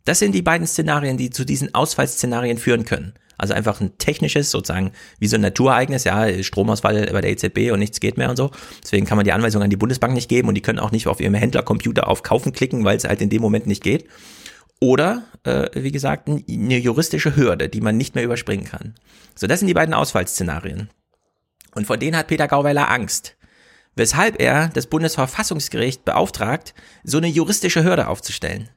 Das 0.04 0.20
sind 0.20 0.34
die 0.34 0.44
beiden 0.44 0.68
Szenarien, 0.68 1.18
die 1.18 1.32
zu 1.32 1.46
diesen 1.46 1.74
Ausfallszenarien 1.74 2.60
führen 2.60 2.86
können. 2.86 3.14
Also 3.38 3.54
einfach 3.54 3.82
ein 3.82 3.98
technisches, 3.98 4.52
sozusagen 4.52 4.92
wie 5.20 5.28
so 5.28 5.36
ein 5.36 5.42
Naturereignis, 5.42 6.04
ja, 6.04 6.42
Stromausfall 6.44 7.10
bei 7.12 7.22
der 7.22 7.32
EZB 7.32 7.72
und 7.72 7.80
nichts 7.80 8.00
geht 8.00 8.18
mehr 8.18 8.30
und 8.30 8.38
so. 8.38 8.52
Deswegen 8.84 9.06
kann 9.06 9.18
man 9.18 9.26
die 9.26 9.34
Anweisung 9.34 9.64
an 9.64 9.70
die 9.70 9.76
Bundesbank 9.78 10.14
nicht 10.14 10.30
geben 10.30 10.48
und 10.48 10.56
die 10.56 10.62
können 10.62 10.80
auch 10.80 10.92
nicht 10.92 11.08
auf 11.08 11.20
ihrem 11.20 11.34
Händlercomputer 11.34 12.08
auf 12.08 12.24
Kaufen 12.24 12.54
klicken, 12.54 12.86
weil 12.86 12.96
es 12.96 13.04
halt 13.04 13.22
in 13.22 13.30
dem 13.30 13.42
Moment 13.42 13.68
nicht 13.68 13.84
geht. 13.84 14.06
Oder, 14.82 15.24
äh, 15.44 15.70
wie 15.74 15.92
gesagt, 15.92 16.28
eine 16.28 16.78
juristische 16.78 17.36
Hürde, 17.36 17.70
die 17.70 17.82
man 17.82 17.98
nicht 17.98 18.16
mehr 18.16 18.24
überspringen 18.24 18.66
kann. 18.66 18.96
So, 19.36 19.48
das 19.48 19.60
sind 19.60 19.68
die 19.68 19.74
beiden 19.74 19.94
Ausfallszenarien. 19.94 20.90
Und 21.74 21.88
vor 21.88 21.98
denen 21.98 22.18
hat 22.18 22.28
Peter 22.28 22.48
Gauweiler 22.48 22.90
Angst. 22.90 23.36
Weshalb 23.96 24.42
er 24.42 24.70
das 24.70 24.88
Bundesverfassungsgericht 24.88 26.04
beauftragt, 26.04 26.74
so 27.04 27.18
eine 27.18 27.28
juristische 27.28 27.84
Hürde 27.84 28.08
aufzustellen. 28.08 28.70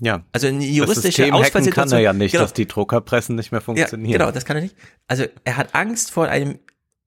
Ja. 0.00 0.24
Also 0.32 0.46
eine 0.46 0.64
juristische 0.64 1.22
das 1.22 1.32
Ausfallsituation. 1.32 1.90
kann 1.90 1.98
er 1.98 2.02
ja 2.02 2.12
nicht, 2.12 2.32
genau. 2.32 2.44
dass 2.44 2.54
die 2.54 2.66
Druckerpressen 2.66 3.36
nicht 3.36 3.52
mehr 3.52 3.60
funktionieren. 3.60 4.10
Ja, 4.10 4.18
genau, 4.18 4.30
das 4.30 4.44
kann 4.44 4.56
er 4.56 4.62
nicht. 4.62 4.76
Also 5.06 5.26
er 5.44 5.56
hat 5.56 5.74
Angst 5.74 6.10
vor 6.10 6.28
einem, 6.28 6.58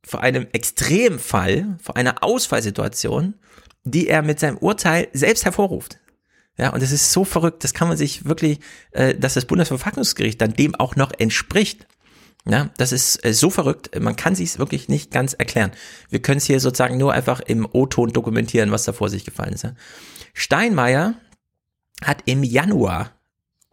vor 0.06 0.22
einem 0.22 0.48
Extremfall, 0.52 1.78
vor 1.82 1.96
einer 1.98 2.24
Ausfallsituation, 2.24 3.36
die 3.84 4.08
er 4.08 4.22
mit 4.22 4.40
seinem 4.40 4.58
Urteil 4.58 5.08
selbst 5.14 5.46
hervorruft. 5.46 6.00
Ja, 6.58 6.70
und 6.70 6.84
es 6.84 6.92
ist 6.92 7.12
so 7.12 7.24
verrückt, 7.24 7.64
das 7.64 7.74
kann 7.74 7.88
man 7.88 7.98
sich 7.98 8.26
wirklich, 8.26 8.60
äh, 8.92 9.16
dass 9.16 9.34
das 9.34 9.46
Bundesverfassungsgericht 9.46 10.40
dann 10.42 10.54
dem 10.54 10.76
auch 10.76 10.96
noch 10.96 11.12
entspricht. 11.18 11.88
Ja, 12.46 12.70
das 12.78 12.92
ist 12.92 13.24
äh, 13.24 13.34
so 13.34 13.50
verrückt, 13.50 14.00
man 14.00 14.16
kann 14.16 14.36
sich 14.36 14.50
es 14.50 14.60
wirklich 14.60 14.90
nicht 14.90 15.12
ganz 15.12 15.34
erklären. 15.34 15.72
Wir 16.10 16.22
können 16.22 16.40
es 16.40 16.46
hier 16.46 16.60
sozusagen 16.60 16.98
nur 16.98 17.14
einfach 17.14 17.40
im 17.40 17.68
O-Ton 17.72 18.10
dokumentieren, 18.10 18.72
was 18.72 18.84
da 18.84 18.94
vor 18.94 19.10
sich 19.10 19.26
gefallen 19.26 19.54
ist. 19.54 19.64
Ja. 19.64 19.74
Steinmeier 20.34 21.16
hat 22.04 22.24
im 22.26 22.44
Januar 22.44 23.12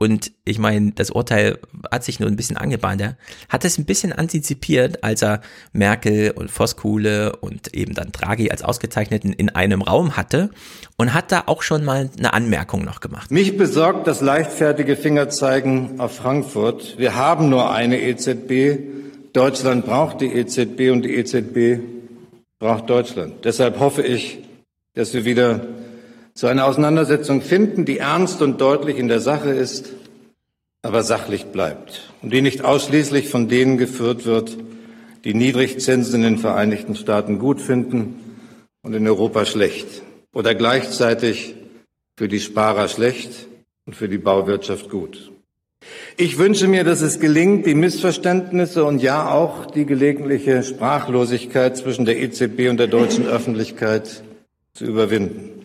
und 0.00 0.30
ich 0.44 0.60
meine, 0.60 0.92
das 0.92 1.10
Urteil 1.10 1.58
hat 1.90 2.04
sich 2.04 2.20
nur 2.20 2.28
ein 2.28 2.36
bisschen 2.36 2.56
angebahnt. 2.56 3.00
Er 3.00 3.16
hat 3.48 3.64
es 3.64 3.78
ein 3.78 3.84
bisschen 3.84 4.12
antizipiert, 4.12 5.02
als 5.02 5.22
er 5.22 5.40
Merkel 5.72 6.30
und 6.30 6.52
Voskuhle 6.52 7.34
und 7.36 7.74
eben 7.74 7.94
dann 7.94 8.12
Draghi 8.12 8.50
als 8.50 8.62
Ausgezeichneten 8.62 9.32
in 9.32 9.50
einem 9.50 9.82
Raum 9.82 10.16
hatte 10.16 10.50
und 10.96 11.14
hat 11.14 11.32
da 11.32 11.44
auch 11.46 11.62
schon 11.62 11.84
mal 11.84 12.10
eine 12.16 12.32
Anmerkung 12.32 12.84
noch 12.84 13.00
gemacht. 13.00 13.32
Mich 13.32 13.58
besorgt 13.58 14.06
das 14.06 14.20
leichtfertige 14.20 14.94
Fingerzeigen 14.94 15.98
auf 15.98 16.14
Frankfurt. 16.14 16.96
Wir 16.96 17.16
haben 17.16 17.48
nur 17.48 17.72
eine 17.72 18.00
EZB. 18.00 18.78
Deutschland 19.32 19.84
braucht 19.84 20.20
die 20.20 20.32
EZB 20.32 20.92
und 20.92 21.02
die 21.02 21.16
EZB 21.16 21.82
braucht 22.60 22.88
Deutschland. 22.88 23.44
Deshalb 23.44 23.80
hoffe 23.80 24.02
ich, 24.02 24.38
dass 24.94 25.12
wir 25.12 25.24
wieder 25.24 25.66
zu 26.38 26.46
einer 26.46 26.66
Auseinandersetzung 26.66 27.42
finden, 27.42 27.84
die 27.84 27.98
ernst 27.98 28.42
und 28.42 28.60
deutlich 28.60 28.96
in 28.96 29.08
der 29.08 29.18
Sache 29.18 29.50
ist, 29.50 29.92
aber 30.82 31.02
sachlich 31.02 31.46
bleibt 31.46 32.12
und 32.22 32.32
die 32.32 32.42
nicht 32.42 32.64
ausschließlich 32.64 33.28
von 33.28 33.48
denen 33.48 33.76
geführt 33.76 34.24
wird, 34.24 34.56
die 35.24 35.34
Niedrigzinsen 35.34 36.14
in 36.14 36.22
den 36.22 36.38
Vereinigten 36.38 36.94
Staaten 36.94 37.40
gut 37.40 37.60
finden 37.60 38.36
und 38.82 38.94
in 38.94 39.08
Europa 39.08 39.46
schlecht 39.46 39.88
oder 40.32 40.54
gleichzeitig 40.54 41.56
für 42.16 42.28
die 42.28 42.38
Sparer 42.38 42.86
schlecht 42.86 43.48
und 43.86 43.96
für 43.96 44.08
die 44.08 44.18
Bauwirtschaft 44.18 44.90
gut. 44.90 45.32
Ich 46.16 46.38
wünsche 46.38 46.68
mir, 46.68 46.84
dass 46.84 47.00
es 47.00 47.18
gelingt, 47.18 47.66
die 47.66 47.74
Missverständnisse 47.74 48.84
und 48.84 49.02
ja 49.02 49.28
auch 49.28 49.66
die 49.66 49.86
gelegentliche 49.86 50.62
Sprachlosigkeit 50.62 51.76
zwischen 51.76 52.04
der 52.04 52.16
EZB 52.16 52.68
und 52.70 52.76
der 52.76 52.86
deutschen 52.86 53.26
Öffentlichkeit 53.26 54.22
zu 54.72 54.84
überwinden. 54.84 55.57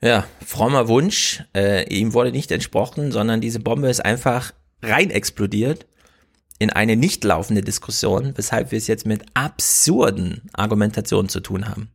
Ja, 0.00 0.26
frommer 0.44 0.88
Wunsch. 0.88 1.42
Äh, 1.54 1.92
ihm 1.92 2.12
wurde 2.12 2.30
nicht 2.30 2.52
entsprochen, 2.52 3.10
sondern 3.10 3.40
diese 3.40 3.60
Bombe 3.60 3.88
ist 3.88 4.04
einfach 4.04 4.52
rein 4.82 5.10
explodiert 5.10 5.86
in 6.58 6.70
eine 6.70 6.96
nicht 6.96 7.24
laufende 7.24 7.62
Diskussion, 7.62 8.32
weshalb 8.36 8.72
wir 8.72 8.78
es 8.78 8.86
jetzt 8.86 9.06
mit 9.06 9.24
absurden 9.34 10.42
Argumentationen 10.52 11.28
zu 11.28 11.40
tun 11.40 11.68
haben. 11.68 11.90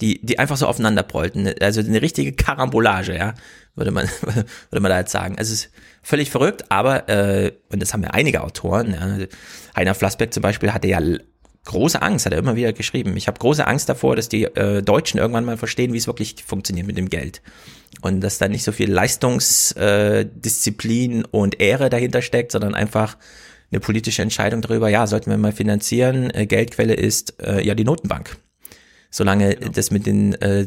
Die, 0.00 0.24
die 0.24 0.38
einfach 0.38 0.56
so 0.56 0.66
aufeinander 0.66 1.02
prollten. 1.02 1.52
Also 1.60 1.80
eine 1.80 2.00
richtige 2.00 2.32
Karambolage, 2.32 3.14
ja, 3.14 3.34
würde 3.74 3.90
man, 3.90 4.08
würde 4.70 4.80
man 4.80 4.90
da 4.90 4.98
jetzt 4.98 5.12
sagen. 5.12 5.38
Also 5.38 5.52
es 5.52 5.66
ist 5.66 5.70
völlig 6.02 6.30
verrückt, 6.30 6.70
aber, 6.70 7.08
äh, 7.08 7.52
und 7.70 7.80
das 7.80 7.92
haben 7.92 8.02
ja 8.02 8.10
einige 8.10 8.42
Autoren, 8.42 8.92
ja. 8.92 9.26
Heiner 9.76 9.94
Flassbeck 9.94 10.32
zum 10.32 10.42
Beispiel 10.42 10.72
hatte 10.72 10.88
ja 10.88 11.00
große 11.64 12.00
Angst, 12.02 12.26
hat 12.26 12.32
er 12.32 12.38
immer 12.38 12.54
wieder 12.56 12.72
geschrieben. 12.72 13.16
Ich 13.16 13.26
habe 13.26 13.38
große 13.38 13.66
Angst 13.66 13.88
davor, 13.88 14.16
dass 14.16 14.28
die 14.28 14.44
äh, 14.44 14.82
Deutschen 14.82 15.18
irgendwann 15.18 15.44
mal 15.44 15.56
verstehen, 15.56 15.92
wie 15.92 15.98
es 15.98 16.06
wirklich 16.06 16.36
funktioniert 16.44 16.86
mit 16.86 16.98
dem 16.98 17.08
Geld. 17.08 17.42
Und 18.00 18.20
dass 18.20 18.38
da 18.38 18.48
nicht 18.48 18.64
so 18.64 18.72
viel 18.72 18.90
Leistungsdisziplin 18.90 21.22
äh, 21.22 21.26
und 21.30 21.60
Ehre 21.60 21.90
dahinter 21.90 22.22
steckt, 22.22 22.50
sondern 22.52 22.74
einfach 22.74 23.18
eine 23.70 23.80
politische 23.80 24.22
Entscheidung 24.22 24.62
darüber, 24.62 24.88
ja, 24.88 25.06
sollten 25.06 25.30
wir 25.30 25.38
mal 25.38 25.52
finanzieren, 25.52 26.30
äh, 26.30 26.46
Geldquelle 26.46 26.94
ist 26.94 27.40
äh, 27.42 27.62
ja 27.64 27.74
die 27.74 27.84
Notenbank. 27.84 28.36
Solange 29.14 29.54
genau. 29.54 29.70
das 29.70 29.92
mit 29.92 30.06
den 30.06 30.34
äh, 30.42 30.66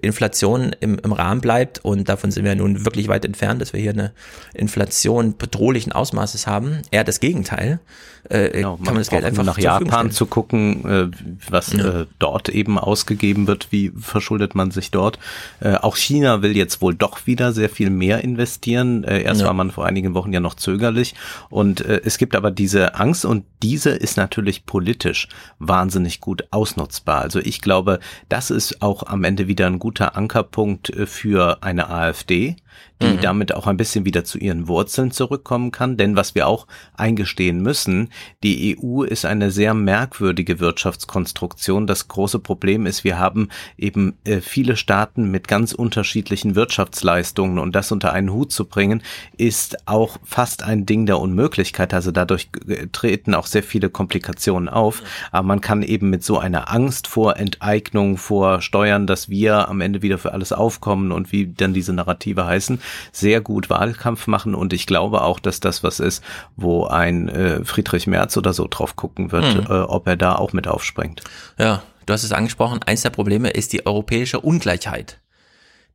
Inflationen 0.00 0.72
im, 0.78 1.00
im 1.02 1.12
Rahmen 1.12 1.40
bleibt 1.40 1.84
und 1.84 2.08
davon 2.08 2.30
sind 2.30 2.44
wir 2.44 2.54
nun 2.54 2.84
wirklich 2.84 3.08
weit 3.08 3.24
entfernt, 3.24 3.60
dass 3.60 3.72
wir 3.72 3.80
hier 3.80 3.90
eine 3.90 4.12
Inflation 4.54 5.36
bedrohlichen 5.36 5.90
Ausmaßes 5.90 6.46
haben. 6.46 6.82
Eher 6.92 7.02
das 7.02 7.18
Gegenteil. 7.18 7.80
Äh, 8.28 8.50
genau, 8.50 8.76
kann 8.76 8.86
man 8.86 8.96
das 8.96 9.10
Geld 9.10 9.24
einfach 9.24 9.44
nach 9.44 9.58
Japan 9.58 10.10
zu 10.10 10.26
gucken, 10.26 10.84
äh, 10.84 11.10
was 11.48 11.72
ja. 11.72 12.02
äh, 12.02 12.06
dort 12.18 12.48
eben 12.48 12.78
ausgegeben 12.78 13.46
wird, 13.46 13.68
wie 13.70 13.92
verschuldet 13.98 14.54
man 14.54 14.70
sich 14.70 14.90
dort. 14.90 15.18
Äh, 15.60 15.74
auch 15.74 15.96
China 15.96 16.42
will 16.42 16.56
jetzt 16.56 16.80
wohl 16.80 16.94
doch 16.94 17.26
wieder 17.26 17.52
sehr 17.52 17.68
viel 17.68 17.90
mehr 17.90 18.24
investieren. 18.24 19.04
Äh, 19.04 19.22
erst 19.22 19.42
ja. 19.42 19.46
war 19.46 19.54
man 19.54 19.70
vor 19.70 19.86
einigen 19.86 20.14
Wochen 20.14 20.32
ja 20.32 20.40
noch 20.40 20.54
zögerlich 20.54 21.14
und 21.50 21.80
äh, 21.82 22.00
es 22.04 22.18
gibt 22.18 22.34
aber 22.34 22.50
diese 22.50 22.94
Angst 22.96 23.24
und 23.24 23.44
diese 23.62 23.90
ist 23.90 24.16
natürlich 24.16 24.66
politisch 24.66 25.28
wahnsinnig 25.58 26.20
gut 26.20 26.44
ausnutzbar. 26.50 27.22
Also 27.22 27.38
ich 27.38 27.55
glaube, 27.60 28.00
das 28.28 28.50
ist 28.50 28.82
auch 28.82 29.04
am 29.04 29.24
Ende 29.24 29.48
wieder 29.48 29.66
ein 29.66 29.78
guter 29.78 30.16
Ankerpunkt 30.16 30.90
äh, 30.90 31.06
für 31.06 31.62
eine 31.62 31.90
AfD, 31.90 32.56
die 33.02 33.08
mhm. 33.08 33.20
damit 33.20 33.54
auch 33.54 33.66
ein 33.66 33.76
bisschen 33.76 34.04
wieder 34.04 34.24
zu 34.24 34.38
ihren 34.38 34.68
Wurzeln 34.68 35.10
zurückkommen 35.10 35.70
kann. 35.70 35.96
Denn 35.96 36.16
was 36.16 36.34
wir 36.34 36.46
auch 36.46 36.66
eingestehen 36.96 37.60
müssen, 37.60 38.08
die 38.42 38.76
EU 38.78 39.02
ist 39.02 39.26
eine 39.26 39.50
sehr 39.50 39.74
merkwürdige 39.74 40.60
Wirtschaftskonstruktion. 40.60 41.86
Das 41.86 42.08
große 42.08 42.38
Problem 42.38 42.86
ist, 42.86 43.04
wir 43.04 43.18
haben 43.18 43.48
eben 43.76 44.14
äh, 44.24 44.40
viele 44.40 44.76
Staaten 44.76 45.30
mit 45.30 45.48
ganz 45.48 45.72
unterschiedlichen 45.72 46.54
Wirtschaftsleistungen 46.54 47.58
und 47.58 47.74
das 47.74 47.92
unter 47.92 48.12
einen 48.12 48.32
Hut 48.32 48.52
zu 48.52 48.64
bringen, 48.64 49.02
ist 49.36 49.86
auch 49.86 50.18
fast 50.24 50.62
ein 50.62 50.86
Ding 50.86 51.06
der 51.06 51.18
Unmöglichkeit. 51.18 51.92
Also 51.92 52.12
dadurch 52.12 52.48
äh, 52.66 52.86
treten 52.92 53.34
auch 53.34 53.46
sehr 53.46 53.62
viele 53.62 53.90
Komplikationen 53.90 54.68
auf. 54.68 55.02
Aber 55.32 55.46
man 55.46 55.60
kann 55.60 55.82
eben 55.82 56.08
mit 56.08 56.24
so 56.24 56.38
einer 56.38 56.72
Angst 56.72 57.08
vor 57.08 57.36
Enteignung, 57.36 58.16
vor 58.16 58.62
Steuern, 58.62 59.06
dass 59.06 59.28
wir 59.28 59.68
am 59.68 59.80
Ende 59.80 60.02
wieder 60.02 60.18
für 60.18 60.32
alles 60.32 60.52
aufkommen 60.52 61.12
und 61.12 61.32
wie 61.32 61.46
dann 61.46 61.74
diese 61.74 61.92
Narrative 61.92 62.46
heißen, 62.46 62.65
Hessen 62.66 62.80
sehr 63.12 63.40
gut 63.40 63.70
Wahlkampf 63.70 64.26
machen 64.26 64.54
und 64.54 64.72
ich 64.72 64.86
glaube 64.86 65.22
auch, 65.22 65.40
dass 65.40 65.60
das 65.60 65.82
was 65.82 66.00
ist, 66.00 66.22
wo 66.56 66.86
ein 66.86 67.28
äh, 67.28 67.64
Friedrich 67.64 68.06
Merz 68.06 68.36
oder 68.36 68.52
so 68.52 68.66
drauf 68.68 68.96
gucken 68.96 69.32
wird, 69.32 69.54
mhm. 69.54 69.66
äh, 69.68 69.80
ob 69.80 70.06
er 70.06 70.16
da 70.16 70.34
auch 70.34 70.52
mit 70.52 70.68
aufspringt. 70.68 71.22
Ja, 71.58 71.82
du 72.06 72.12
hast 72.12 72.24
es 72.24 72.32
angesprochen, 72.32 72.80
eins 72.84 73.02
der 73.02 73.10
Probleme 73.10 73.50
ist 73.50 73.72
die 73.72 73.86
europäische 73.86 74.40
Ungleichheit 74.40 75.18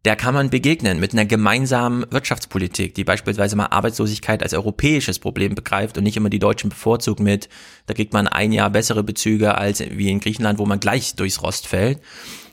der 0.03 0.15
kann 0.15 0.34
man 0.34 0.49
begegnen 0.49 0.99
mit 0.99 1.13
einer 1.13 1.26
gemeinsamen 1.26 2.05
Wirtschaftspolitik, 2.09 2.95
die 2.95 3.03
beispielsweise 3.03 3.55
mal 3.55 3.67
Arbeitslosigkeit 3.67 4.41
als 4.41 4.55
europäisches 4.55 5.19
Problem 5.19 5.53
begreift 5.53 5.95
und 5.95 6.03
nicht 6.03 6.17
immer 6.17 6.32
die 6.32 6.39
Deutschen 6.39 6.72
bevorzugt 6.72 7.19
mit, 7.19 7.49
da 7.86 7.93
kriegt 7.93 8.11
man 8.11 8.28
ein 8.28 8.51
Jahr 8.51 8.72
bessere 8.72 9.03
Bezüge 9.03 9.55
als 9.59 9.80
wie 9.80 10.09
in 10.09 10.19
Griechenland, 10.19 10.57
wo 10.57 10.65
man 10.65 10.80
gleich 10.80 11.15
durchs 11.15 11.43
Rost 11.43 11.67
fällt. 11.67 11.99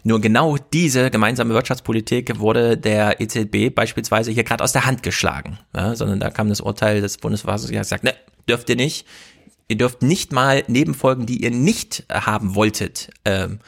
Nur 0.05 0.21
genau 0.21 0.57
diese 0.73 1.11
gemeinsame 1.11 1.55
Wirtschaftspolitik 1.55 2.39
wurde 2.39 2.77
der 2.77 3.21
EZB 3.21 3.75
beispielsweise 3.75 4.31
hier 4.31 4.45
gerade 4.45 4.65
aus 4.65 4.73
der 4.73 4.87
Hand 4.87 5.03
geschlagen, 5.03 5.59
ja, 5.75 5.95
sondern 5.95 6.21
da 6.21 6.31
kam 6.31 6.49
das 6.49 6.61
Urteil 6.61 7.01
des 7.01 7.19
Bundesverfassungsgerichts, 7.19 7.89
sagt, 7.89 8.05
ne, 8.05 8.15
dürft 8.49 8.69
ihr 8.71 8.77
nicht. 8.77 9.07
Ihr 9.71 9.77
dürft 9.77 10.03
nicht 10.03 10.33
mal 10.33 10.65
Nebenfolgen, 10.67 11.27
die 11.27 11.43
ihr 11.43 11.51
nicht 11.51 12.05
haben 12.11 12.55
wolltet, 12.55 13.11
ähm, 13.27 13.59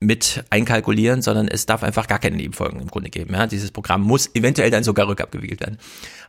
mit 0.00 0.44
einkalkulieren, 0.50 1.22
sondern 1.22 1.48
es 1.48 1.64
darf 1.64 1.82
einfach 1.82 2.06
gar 2.06 2.18
keine 2.18 2.36
Nebenfolgen 2.36 2.80
im 2.80 2.88
Grunde 2.88 3.08
geben. 3.08 3.34
Ja? 3.34 3.46
Dieses 3.46 3.70
Programm 3.70 4.02
muss 4.02 4.34
eventuell 4.34 4.70
dann 4.70 4.84
sogar 4.84 5.08
rückabgewickelt 5.08 5.60
werden. 5.60 5.78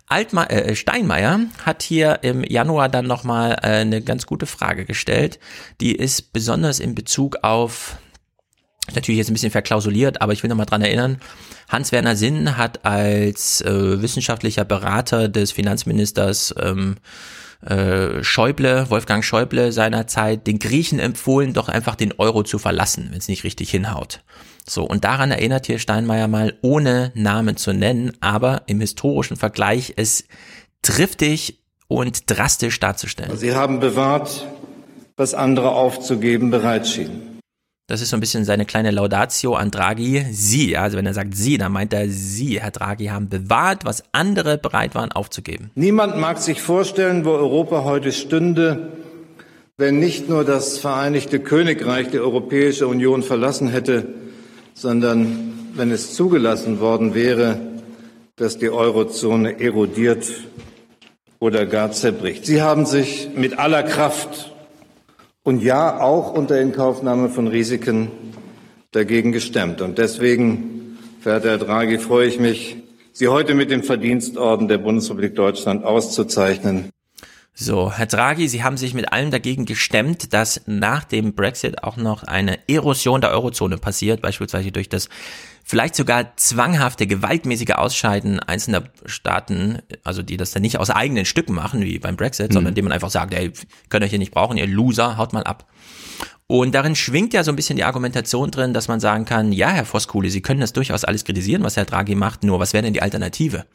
Altma 0.08 0.45
äh, 0.45 0.76
Steinmeier 0.76 1.41
hat 1.66 1.84
hier 1.84 2.20
im 2.22 2.43
Januar 2.43 2.88
dann 2.88 3.08
nochmal 3.08 3.53
äh, 3.62 3.82
eine 3.82 4.01
ganz 4.01 4.26
gute 4.26 4.45
Frage 4.45 4.86
gestellt. 4.86 5.39
Die 5.82 5.93
ist 5.93 6.32
besonders 6.32 6.80
in 6.80 6.95
Bezug 6.95 7.38
auf 7.43 7.97
natürlich 8.95 9.17
jetzt 9.17 9.29
ein 9.29 9.33
bisschen 9.33 9.51
verklausuliert, 9.51 10.21
aber 10.21 10.33
ich 10.33 10.43
will 10.43 10.49
noch 10.49 10.57
mal 10.57 10.65
dran 10.65 10.81
erinnern, 10.81 11.17
Hans-Werner 11.69 12.15
Sinn 12.15 12.57
hat 12.57 12.85
als 12.85 13.61
äh, 13.61 14.01
wissenschaftlicher 14.01 14.63
Berater 14.63 15.27
des 15.27 15.51
Finanzministers 15.51 16.55
ähm, 16.59 16.95
äh, 17.65 18.23
Schäuble, 18.23 18.89
Wolfgang 18.89 19.23
Schäuble 19.23 19.71
seinerzeit 19.71 20.47
den 20.47 20.59
Griechen 20.59 20.99
empfohlen, 20.99 21.53
doch 21.53 21.67
einfach 21.67 21.95
den 21.95 22.13
Euro 22.17 22.43
zu 22.43 22.59
verlassen, 22.59 23.07
wenn 23.09 23.17
es 23.17 23.27
nicht 23.27 23.43
richtig 23.43 23.69
hinhaut. 23.69 24.21
So, 24.65 24.83
und 24.83 25.03
daran 25.05 25.31
erinnert 25.31 25.65
hier 25.65 25.79
Steinmeier 25.79 26.27
mal, 26.27 26.57
ohne 26.61 27.11
Namen 27.15 27.57
zu 27.57 27.73
nennen, 27.73 28.11
aber 28.19 28.63
im 28.67 28.79
historischen 28.79 29.38
Vergleich 29.38 29.93
es 29.95 30.25
triftig 30.81 31.59
und 31.88 32.29
drastisch 32.29 32.79
darzustellen. 32.79 33.35
Sie 33.38 33.55
haben 33.55 33.79
bewahrt, 33.79 34.45
was 35.15 35.33
andere 35.33 35.71
aufzugeben 35.71 36.51
bereit 36.51 36.88
schienen. 36.88 37.36
Das 37.89 38.01
ist 38.01 38.09
so 38.09 38.17
ein 38.17 38.19
bisschen 38.19 38.43
seine 38.43 38.65
kleine 38.65 38.91
Laudatio 38.91 39.55
an 39.55 39.71
Draghi. 39.71 40.25
Sie, 40.29 40.75
also 40.75 40.97
wenn 40.97 41.05
er 41.05 41.13
sagt 41.13 41.38
Sie, 41.38 41.57
dann 41.57 41.71
meint 41.71 41.93
er 41.93 42.09
Sie, 42.09 42.59
Herr 42.59 42.71
Draghi, 42.71 43.05
haben 43.05 43.29
bewahrt, 43.29 43.85
was 43.85 44.03
andere 44.11 44.57
bereit 44.57 44.93
waren 44.93 45.13
aufzugeben. 45.13 45.71
Niemand 45.73 46.17
mag 46.17 46.39
sich 46.39 46.61
vorstellen, 46.61 47.23
wo 47.23 47.31
Europa 47.31 47.85
heute 47.85 48.11
stünde, 48.11 48.89
wenn 49.77 49.99
nicht 49.99 50.27
nur 50.27 50.43
das 50.43 50.79
Vereinigte 50.79 51.39
Königreich 51.39 52.09
die 52.09 52.19
Europäische 52.19 52.88
Union 52.88 53.23
verlassen 53.23 53.69
hätte, 53.69 54.05
sondern 54.73 55.53
wenn 55.73 55.89
es 55.89 56.13
zugelassen 56.13 56.81
worden 56.81 57.15
wäre, 57.15 57.57
dass 58.35 58.57
die 58.57 58.69
Eurozone 58.69 59.61
erodiert 59.61 60.27
oder 61.39 61.65
gar 61.65 61.93
zerbricht. 61.93 62.45
Sie 62.45 62.61
haben 62.61 62.85
sich 62.85 63.29
mit 63.33 63.59
aller 63.59 63.83
Kraft 63.83 64.51
und 65.47 65.63
ja 65.63 66.01
auch 66.01 66.33
unter 66.33 66.59
Inkaufnahme 66.59 67.29
von 67.29 67.47
Risiken 67.47 68.11
dagegen 68.91 69.31
gestemmt. 69.31 69.79
Und 69.79 69.97
deswegen, 69.97 70.97
verehrter 71.21 71.51
Herr 71.51 71.57
Draghi, 71.57 71.99
freue 71.99 72.27
ich 72.27 72.37
mich, 72.37 72.75
Sie 73.13 73.29
heute 73.29 73.55
mit 73.55 73.71
dem 73.71 73.81
Verdienstorden 73.81 74.67
der 74.67 74.77
Bundesrepublik 74.77 75.35
Deutschland 75.35 75.85
auszuzeichnen. 75.85 76.89
So, 77.53 77.93
Herr 77.93 78.07
Draghi, 78.07 78.49
Sie 78.49 78.61
haben 78.61 78.75
sich 78.75 78.93
mit 78.93 79.13
allem 79.13 79.31
dagegen 79.31 79.65
gestemmt, 79.65 80.33
dass 80.33 80.63
nach 80.65 81.05
dem 81.05 81.33
Brexit 81.33 81.81
auch 81.81 81.95
noch 81.95 82.23
eine 82.23 82.59
Erosion 82.67 83.21
der 83.21 83.31
Eurozone 83.31 83.77
passiert, 83.77 84.21
beispielsweise 84.21 84.73
durch 84.73 84.89
das 84.89 85.07
vielleicht 85.68 85.95
sogar 85.95 86.38
zwanghafte, 86.38 87.07
gewaltmäßige 87.07 87.72
Ausscheiden 87.72 88.39
einzelner 88.39 88.84
Staaten, 89.05 89.80
also 90.01 90.24
die 90.24 90.38
das 90.38 90.51
dann 90.51 90.61
nicht 90.61 90.80
aus 90.80 90.89
eigenen 90.89 91.26
Stücken 91.26 91.53
machen, 91.53 91.82
wie 91.82 91.99
beim 91.99 92.15
Brexit, 92.15 92.49
mhm. 92.49 92.53
sondern 92.53 92.74
dem 92.74 92.86
man 92.86 92.93
einfach 92.93 93.09
sagt, 93.09 93.34
ey, 93.34 93.51
könnt 93.89 94.05
euch 94.05 94.09
hier 94.11 94.18
nicht 94.18 94.32
brauchen, 94.32 94.57
ihr 94.57 94.65
Loser, 94.65 95.18
haut 95.18 95.34
mal 95.34 95.43
ab. 95.43 95.70
Und 96.47 96.74
darin 96.74 96.95
schwingt 96.95 97.34
ja 97.34 97.43
so 97.43 97.51
ein 97.51 97.57
bisschen 97.57 97.76
die 97.76 97.84
Argumentation 97.84 98.49
drin, 98.49 98.74
dass 98.74 98.88
man 98.88 99.01
sagen 99.01 99.26
kann, 99.26 99.51
ja, 99.51 99.70
Herr 99.70 99.84
Voskuhle, 99.84 100.30
Sie 100.30 100.41
können 100.41 100.61
das 100.61 100.72
durchaus 100.72 101.03
alles 101.03 101.26
kritisieren, 101.26 101.63
was 101.63 101.76
Herr 101.76 101.84
Draghi 101.84 102.15
macht, 102.15 102.45
nur 102.45 102.61
was 102.61 102.72
wäre 102.72 102.84
denn 102.84 102.93
die 102.93 103.01
Alternative? 103.01 103.65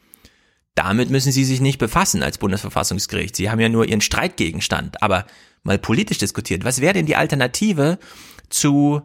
Damit 0.75 1.11
müssen 1.11 1.31
Sie 1.31 1.45
sich 1.45 1.61
nicht 1.61 1.77
befassen 1.77 2.23
als 2.23 2.39
Bundesverfassungsgericht. 2.39 3.37
Sie 3.37 3.51
haben 3.51 3.61
ja 3.61 3.69
nur 3.69 3.87
Ihren 3.87 4.01
Streitgegenstand. 4.01 5.03
Aber 5.03 5.27
mal 5.63 5.79
politisch 5.79 6.17
diskutiert, 6.17 6.65
was 6.65 6.81
wäre 6.81 6.95
denn 6.95 7.05
die 7.05 7.17
Alternative 7.17 7.99
zu 8.49 9.03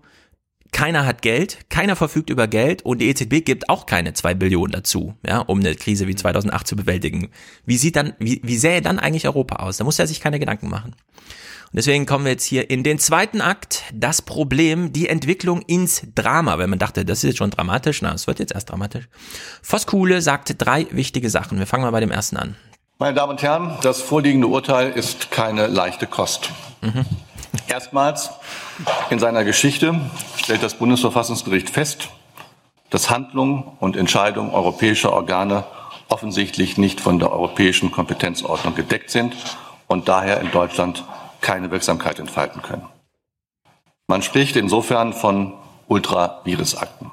keiner 0.71 1.05
hat 1.05 1.21
Geld, 1.21 1.69
keiner 1.69 1.95
verfügt 1.95 2.29
über 2.29 2.47
Geld 2.47 2.83
und 2.83 2.99
die 2.99 3.09
EZB 3.09 3.45
gibt 3.45 3.69
auch 3.69 3.85
keine 3.85 4.13
zwei 4.13 4.33
Billionen 4.33 4.71
dazu, 4.71 5.15
ja, 5.25 5.39
um 5.39 5.59
eine 5.59 5.75
Krise 5.75 6.07
wie 6.07 6.15
2008 6.15 6.67
zu 6.67 6.75
bewältigen. 6.75 7.29
Wie 7.65 7.77
sieht 7.77 7.95
dann, 7.95 8.13
wie, 8.19 8.41
wie 8.43 8.57
sähe 8.57 8.81
dann 8.81 8.99
eigentlich 8.99 9.25
Europa 9.25 9.57
aus? 9.57 9.77
Da 9.77 9.83
muss 9.83 9.99
er 9.99 10.07
sich 10.07 10.19
keine 10.19 10.39
Gedanken 10.39 10.69
machen. 10.69 10.95
Und 11.71 11.75
deswegen 11.75 12.05
kommen 12.05 12.23
wir 12.23 12.31
jetzt 12.31 12.45
hier 12.45 12.69
in 12.69 12.83
den 12.83 12.97
zweiten 12.97 13.41
Akt, 13.41 13.83
das 13.93 14.21
Problem, 14.21 14.93
die 14.93 15.09
Entwicklung 15.09 15.61
ins 15.63 16.03
Drama. 16.15 16.59
Wenn 16.59 16.69
man 16.69 16.79
dachte, 16.79 17.03
das 17.03 17.19
ist 17.19 17.23
jetzt 17.23 17.37
schon 17.37 17.49
dramatisch, 17.49 18.01
na, 18.01 18.13
es 18.13 18.25
wird 18.25 18.39
jetzt 18.39 18.53
erst 18.53 18.69
dramatisch. 18.69 19.09
Voskuhle 19.61 20.21
sagt 20.21 20.55
drei 20.57 20.87
wichtige 20.91 21.29
Sachen. 21.29 21.59
Wir 21.59 21.67
fangen 21.67 21.83
mal 21.83 21.91
bei 21.91 21.99
dem 21.99 22.11
ersten 22.11 22.37
an. 22.37 22.55
Meine 22.99 23.15
Damen 23.15 23.31
und 23.31 23.41
Herren, 23.41 23.77
das 23.81 24.01
vorliegende 24.01 24.47
Urteil 24.47 24.91
ist 24.91 25.29
keine 25.29 25.67
leichte 25.67 26.07
Kost. 26.07 26.51
Mhm. 26.81 27.05
Erstmals 27.67 28.29
in 29.09 29.19
seiner 29.19 29.43
Geschichte 29.43 29.99
stellt 30.37 30.63
das 30.63 30.75
Bundesverfassungsgericht 30.75 31.69
fest, 31.69 32.09
dass 32.89 33.09
Handlungen 33.09 33.63
und 33.79 33.97
Entscheidungen 33.97 34.51
europäischer 34.51 35.13
Organe 35.13 35.65
offensichtlich 36.09 36.77
nicht 36.77 37.01
von 37.01 37.19
der 37.19 37.31
europäischen 37.31 37.91
Kompetenzordnung 37.91 38.75
gedeckt 38.75 39.09
sind 39.09 39.35
und 39.87 40.07
daher 40.07 40.39
in 40.39 40.51
Deutschland 40.51 41.03
keine 41.41 41.71
Wirksamkeit 41.71 42.19
entfalten 42.19 42.61
können. 42.61 42.87
Man 44.07 44.21
spricht 44.21 44.55
insofern 44.55 45.13
von 45.13 45.53
Ultravirusakten. 45.87 47.11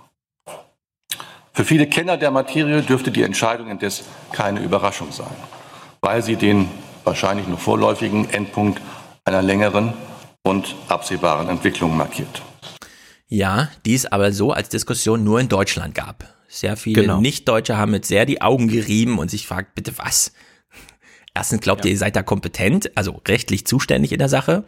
Für 1.52 1.64
viele 1.64 1.86
Kenner 1.86 2.16
der 2.16 2.30
Materie 2.30 2.82
dürfte 2.82 3.10
die 3.10 3.22
Entscheidung 3.22 3.68
indes 3.68 4.04
keine 4.32 4.60
Überraschung 4.60 5.12
sein, 5.12 5.34
weil 6.00 6.22
sie 6.22 6.36
den 6.36 6.68
wahrscheinlich 7.04 7.46
nur 7.46 7.58
vorläufigen 7.58 8.28
Endpunkt 8.30 8.80
einer 9.24 9.42
längeren 9.42 9.92
und 10.44 10.76
absehbaren 10.88 11.48
Entwicklung 11.48 11.96
markiert. 11.96 12.42
Ja, 13.26 13.70
die 13.84 13.94
es 13.94 14.06
aber 14.06 14.32
so 14.32 14.52
als 14.52 14.68
Diskussion 14.68 15.24
nur 15.24 15.40
in 15.40 15.48
Deutschland 15.48 15.94
gab. 15.94 16.32
Sehr 16.46 16.76
viele 16.76 17.02
genau. 17.02 17.20
Nicht-Deutsche 17.20 17.76
haben 17.76 17.94
jetzt 17.94 18.08
sehr 18.08 18.26
die 18.26 18.42
Augen 18.42 18.68
gerieben 18.68 19.18
und 19.18 19.30
sich 19.30 19.46
fragt, 19.46 19.74
bitte 19.74 19.98
was? 19.98 20.32
Erstens 21.34 21.62
glaubt 21.62 21.84
ja. 21.84 21.88
ihr, 21.88 21.92
ihr 21.92 21.98
seid 21.98 22.14
da 22.14 22.22
kompetent, 22.22 22.96
also 22.96 23.20
rechtlich 23.26 23.66
zuständig 23.66 24.12
in 24.12 24.18
der 24.18 24.28
Sache. 24.28 24.64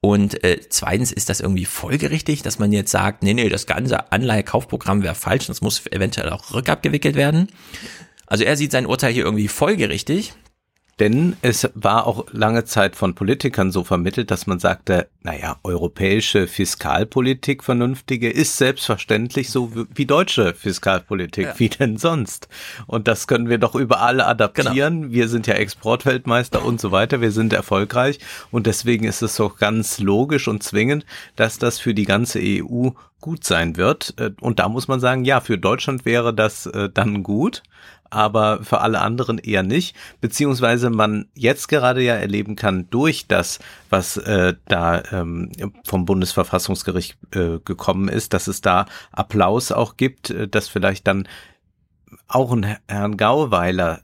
Und 0.00 0.42
äh, 0.42 0.58
zweitens 0.68 1.12
ist 1.12 1.28
das 1.28 1.38
irgendwie 1.38 1.64
folgerichtig, 1.64 2.42
dass 2.42 2.58
man 2.58 2.72
jetzt 2.72 2.90
sagt, 2.90 3.22
nee, 3.22 3.34
nee, 3.34 3.48
das 3.48 3.66
ganze 3.66 4.10
Anleihekaufprogramm 4.10 5.04
wäre 5.04 5.14
falsch, 5.14 5.46
das 5.46 5.60
muss 5.60 5.86
eventuell 5.86 6.30
auch 6.30 6.52
rückabgewickelt 6.54 7.14
werden. 7.14 7.46
Also 8.26 8.42
er 8.42 8.56
sieht 8.56 8.72
sein 8.72 8.86
Urteil 8.86 9.12
hier 9.12 9.24
irgendwie 9.24 9.46
folgerichtig. 9.46 10.32
Denn 11.00 11.36
es 11.40 11.70
war 11.74 12.06
auch 12.06 12.26
lange 12.32 12.64
Zeit 12.64 12.96
von 12.96 13.14
Politikern 13.14 13.72
so 13.72 13.82
vermittelt, 13.82 14.30
dass 14.30 14.46
man 14.46 14.58
sagte, 14.58 15.08
naja, 15.22 15.56
europäische 15.64 16.46
Fiskalpolitik 16.46 17.64
vernünftige 17.64 18.30
ist 18.30 18.58
selbstverständlich 18.58 19.50
so 19.50 19.72
wie 19.94 20.06
deutsche 20.06 20.54
Fiskalpolitik. 20.54 21.46
Ja. 21.46 21.58
Wie 21.58 21.70
denn 21.70 21.96
sonst? 21.96 22.48
Und 22.86 23.08
das 23.08 23.26
können 23.26 23.48
wir 23.48 23.58
doch 23.58 23.74
überall 23.74 24.20
adaptieren. 24.20 25.02
Genau. 25.02 25.12
Wir 25.14 25.28
sind 25.28 25.46
ja 25.46 25.54
Exportweltmeister 25.54 26.64
und 26.64 26.80
so 26.80 26.92
weiter. 26.92 27.20
Wir 27.20 27.32
sind 27.32 27.52
erfolgreich. 27.52 28.18
Und 28.50 28.66
deswegen 28.66 29.04
ist 29.04 29.22
es 29.22 29.36
doch 29.36 29.56
ganz 29.56 29.98
logisch 29.98 30.46
und 30.46 30.62
zwingend, 30.62 31.06
dass 31.36 31.58
das 31.58 31.78
für 31.78 31.94
die 31.94 32.04
ganze 32.04 32.38
EU 32.42 32.90
gut 33.20 33.44
sein 33.44 33.76
wird. 33.76 34.14
Und 34.40 34.58
da 34.58 34.68
muss 34.68 34.88
man 34.88 35.00
sagen, 35.00 35.24
ja, 35.24 35.40
für 35.40 35.56
Deutschland 35.56 36.04
wäre 36.04 36.34
das 36.34 36.66
äh, 36.66 36.90
dann 36.92 37.22
gut 37.22 37.62
aber 38.12 38.62
für 38.62 38.80
alle 38.80 39.00
anderen 39.00 39.38
eher 39.38 39.62
nicht, 39.62 39.96
beziehungsweise 40.20 40.90
man 40.90 41.26
jetzt 41.34 41.68
gerade 41.68 42.02
ja 42.02 42.14
erleben 42.14 42.56
kann 42.56 42.88
durch 42.90 43.26
das, 43.26 43.58
was 43.88 44.18
äh, 44.18 44.54
da 44.68 45.02
ähm, 45.12 45.50
vom 45.84 46.04
Bundesverfassungsgericht 46.04 47.16
äh, 47.34 47.58
gekommen 47.64 48.08
ist, 48.08 48.34
dass 48.34 48.48
es 48.48 48.60
da 48.60 48.84
Applaus 49.12 49.72
auch 49.72 49.96
gibt, 49.96 50.28
äh, 50.28 50.46
dass 50.46 50.68
vielleicht 50.68 51.06
dann 51.06 51.26
auch 52.28 52.52
ein 52.52 52.76
Herrn 52.86 53.16
Gauweiler 53.16 54.02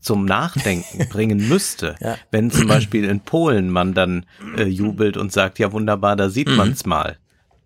zum 0.00 0.24
Nachdenken 0.24 1.08
bringen 1.10 1.46
müsste, 1.46 1.96
ja. 2.00 2.16
wenn 2.30 2.50
zum 2.50 2.66
Beispiel 2.66 3.04
in 3.04 3.20
Polen 3.20 3.68
man 3.68 3.92
dann 3.92 4.24
äh, 4.56 4.64
jubelt 4.64 5.18
und 5.18 5.32
sagt, 5.32 5.58
ja 5.58 5.72
wunderbar, 5.72 6.16
da 6.16 6.30
sieht 6.30 6.48
mhm. 6.48 6.56
man's 6.56 6.86
mal, 6.86 7.18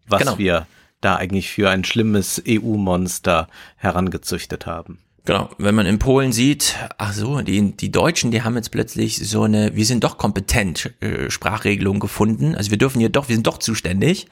was 0.08 0.22
genau. 0.22 0.38
wir 0.38 0.66
da 1.00 1.14
eigentlich 1.14 1.50
für 1.50 1.70
ein 1.70 1.84
schlimmes 1.84 2.42
EU-Monster 2.48 3.48
herangezüchtet 3.76 4.66
haben. 4.66 4.98
Genau, 5.26 5.48
wenn 5.56 5.74
man 5.74 5.86
in 5.86 5.98
Polen 5.98 6.32
sieht, 6.32 6.76
ach 6.98 7.14
so, 7.14 7.40
die, 7.40 7.74
die 7.74 7.90
Deutschen, 7.90 8.30
die 8.30 8.42
haben 8.42 8.56
jetzt 8.56 8.70
plötzlich 8.70 9.16
so 9.16 9.44
eine, 9.44 9.74
wir 9.74 9.86
sind 9.86 10.04
doch 10.04 10.18
kompetent, 10.18 10.92
äh, 11.00 11.30
Sprachregelung 11.30 11.98
gefunden. 11.98 12.54
Also 12.54 12.70
wir 12.70 12.76
dürfen 12.76 13.00
hier 13.00 13.08
doch, 13.08 13.28
wir 13.28 13.34
sind 13.34 13.46
doch 13.46 13.56
zuständig. 13.58 14.26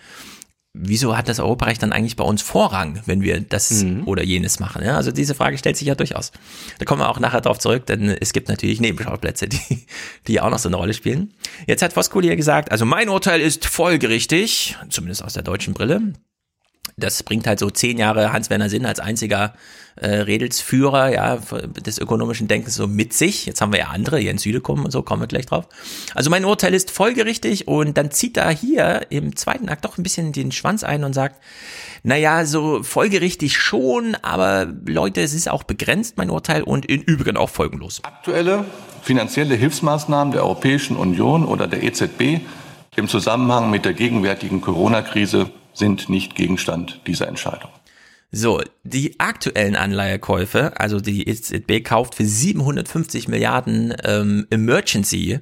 Wieso 0.75 1.17
hat 1.17 1.29
das 1.29 1.39
Europarecht 1.39 1.83
dann 1.83 1.93
eigentlich 1.93 2.17
bei 2.17 2.25
uns 2.25 2.41
Vorrang, 2.43 3.01
wenn 3.07 3.23
wir 3.23 3.41
das 3.41 3.71
mhm. 3.71 4.07
oder 4.07 4.23
jenes 4.23 4.61
machen? 4.61 4.83
Ja, 4.85 4.97
also 4.97 5.13
diese 5.13 5.35
Frage 5.35 5.57
stellt 5.57 5.79
sich 5.79 5.89
ja 5.89 5.95
durchaus. 5.95 6.31
Da 6.79 6.85
kommen 6.85 7.01
wir 7.01 7.09
auch 7.09 7.21
nachher 7.21 7.43
drauf 7.43 7.59
zurück, 7.59 7.87
denn 7.87 8.09
es 8.09 8.35
gibt 8.35 8.49
natürlich 8.49 8.81
Nebenschauplätze, 8.81 9.49
die, 9.49 9.87
die 10.27 10.41
auch 10.43 10.51
noch 10.51 10.59
so 10.59 10.69
eine 10.69 10.77
Rolle 10.77 10.93
spielen. 10.93 11.33
Jetzt 11.67 11.83
hat 11.83 11.97
Voskuli 11.97 12.29
ja 12.29 12.35
gesagt, 12.35 12.71
also 12.71 12.85
mein 12.85 13.09
Urteil 13.09 13.41
ist 13.41 13.65
folgerichtig, 13.65 14.77
zumindest 14.91 15.25
aus 15.25 15.35
der 15.35 15.43
deutschen 15.43 15.73
Brille 15.73 16.15
das 16.97 17.23
bringt 17.23 17.47
halt 17.47 17.59
so 17.59 17.71
zehn 17.71 17.99
Jahre 17.99 18.33
Hans-Werner 18.33 18.69
Sinn 18.69 18.87
als 18.87 19.01
einziger 19.01 19.55
äh, 19.97 20.09
Redelsführer 20.09 21.13
ja, 21.13 21.37
des 21.85 21.99
ökonomischen 21.99 22.49
Denkens 22.49 22.75
so 22.75 22.87
mit 22.87 23.13
sich. 23.13 23.47
Jetzt 23.47 23.61
haben 23.61 23.73
wir 23.73 23.81
ja 23.81 23.89
andere, 23.89 24.21
Jens 24.21 24.43
Südekum 24.43 24.85
und 24.85 24.91
so, 24.91 25.03
kommen 25.03 25.23
wir 25.23 25.27
gleich 25.27 25.47
drauf. 25.47 25.69
Also 26.15 26.31
mein 26.31 26.45
Urteil 26.45 26.75
ist 26.75 26.91
folgerichtig 26.91 27.69
und 27.69 27.97
dann 27.97 28.11
zieht 28.11 28.37
er 28.37 28.51
hier 28.51 29.07
im 29.11 29.37
zweiten 29.37 29.69
Akt 29.69 29.85
doch 29.85 29.99
ein 29.99 30.03
bisschen 30.03 30.33
den 30.33 30.53
Schwanz 30.53 30.85
ein 30.85 31.05
und 31.05 31.13
sagt, 31.13 31.43
naja, 32.03 32.45
so 32.47 32.83
folgerichtig 32.83 33.57
schon, 33.57 34.17
aber 34.23 34.67
Leute, 34.87 35.21
es 35.21 35.35
ist 35.35 35.49
auch 35.49 35.63
begrenzt, 35.63 36.17
mein 36.17 36.31
Urteil, 36.31 36.63
und 36.63 36.87
im 36.87 37.01
Übrigen 37.03 37.37
auch 37.37 37.51
folgenlos. 37.51 38.01
Aktuelle 38.03 38.65
finanzielle 39.03 39.55
Hilfsmaßnahmen 39.55 40.33
der 40.33 40.43
Europäischen 40.43 40.97
Union 40.97 41.45
oder 41.45 41.67
der 41.67 41.83
EZB 41.83 42.41
im 42.97 43.09
Zusammenhang 43.09 43.71
mit 43.71 43.85
der 43.85 43.95
gegenwärtigen 43.95 44.61
Corona-Krise 44.61 45.51
sind 45.73 46.09
nicht 46.09 46.35
Gegenstand 46.35 47.01
dieser 47.07 47.29
Entscheidung. 47.29 47.71
So, 48.35 48.63
die 48.83 49.21
aktuellen 49.21 49.77
Anleihekäufe, 49.77 50.81
also 50.81 51.01
die 51.01 51.29
EZB 51.29 51.85
kauft 51.85 52.15
für 52.15 52.25
750 52.25 53.29
Milliarden 53.29 53.95
ähm, 54.05 54.47
Emergency 54.49 55.41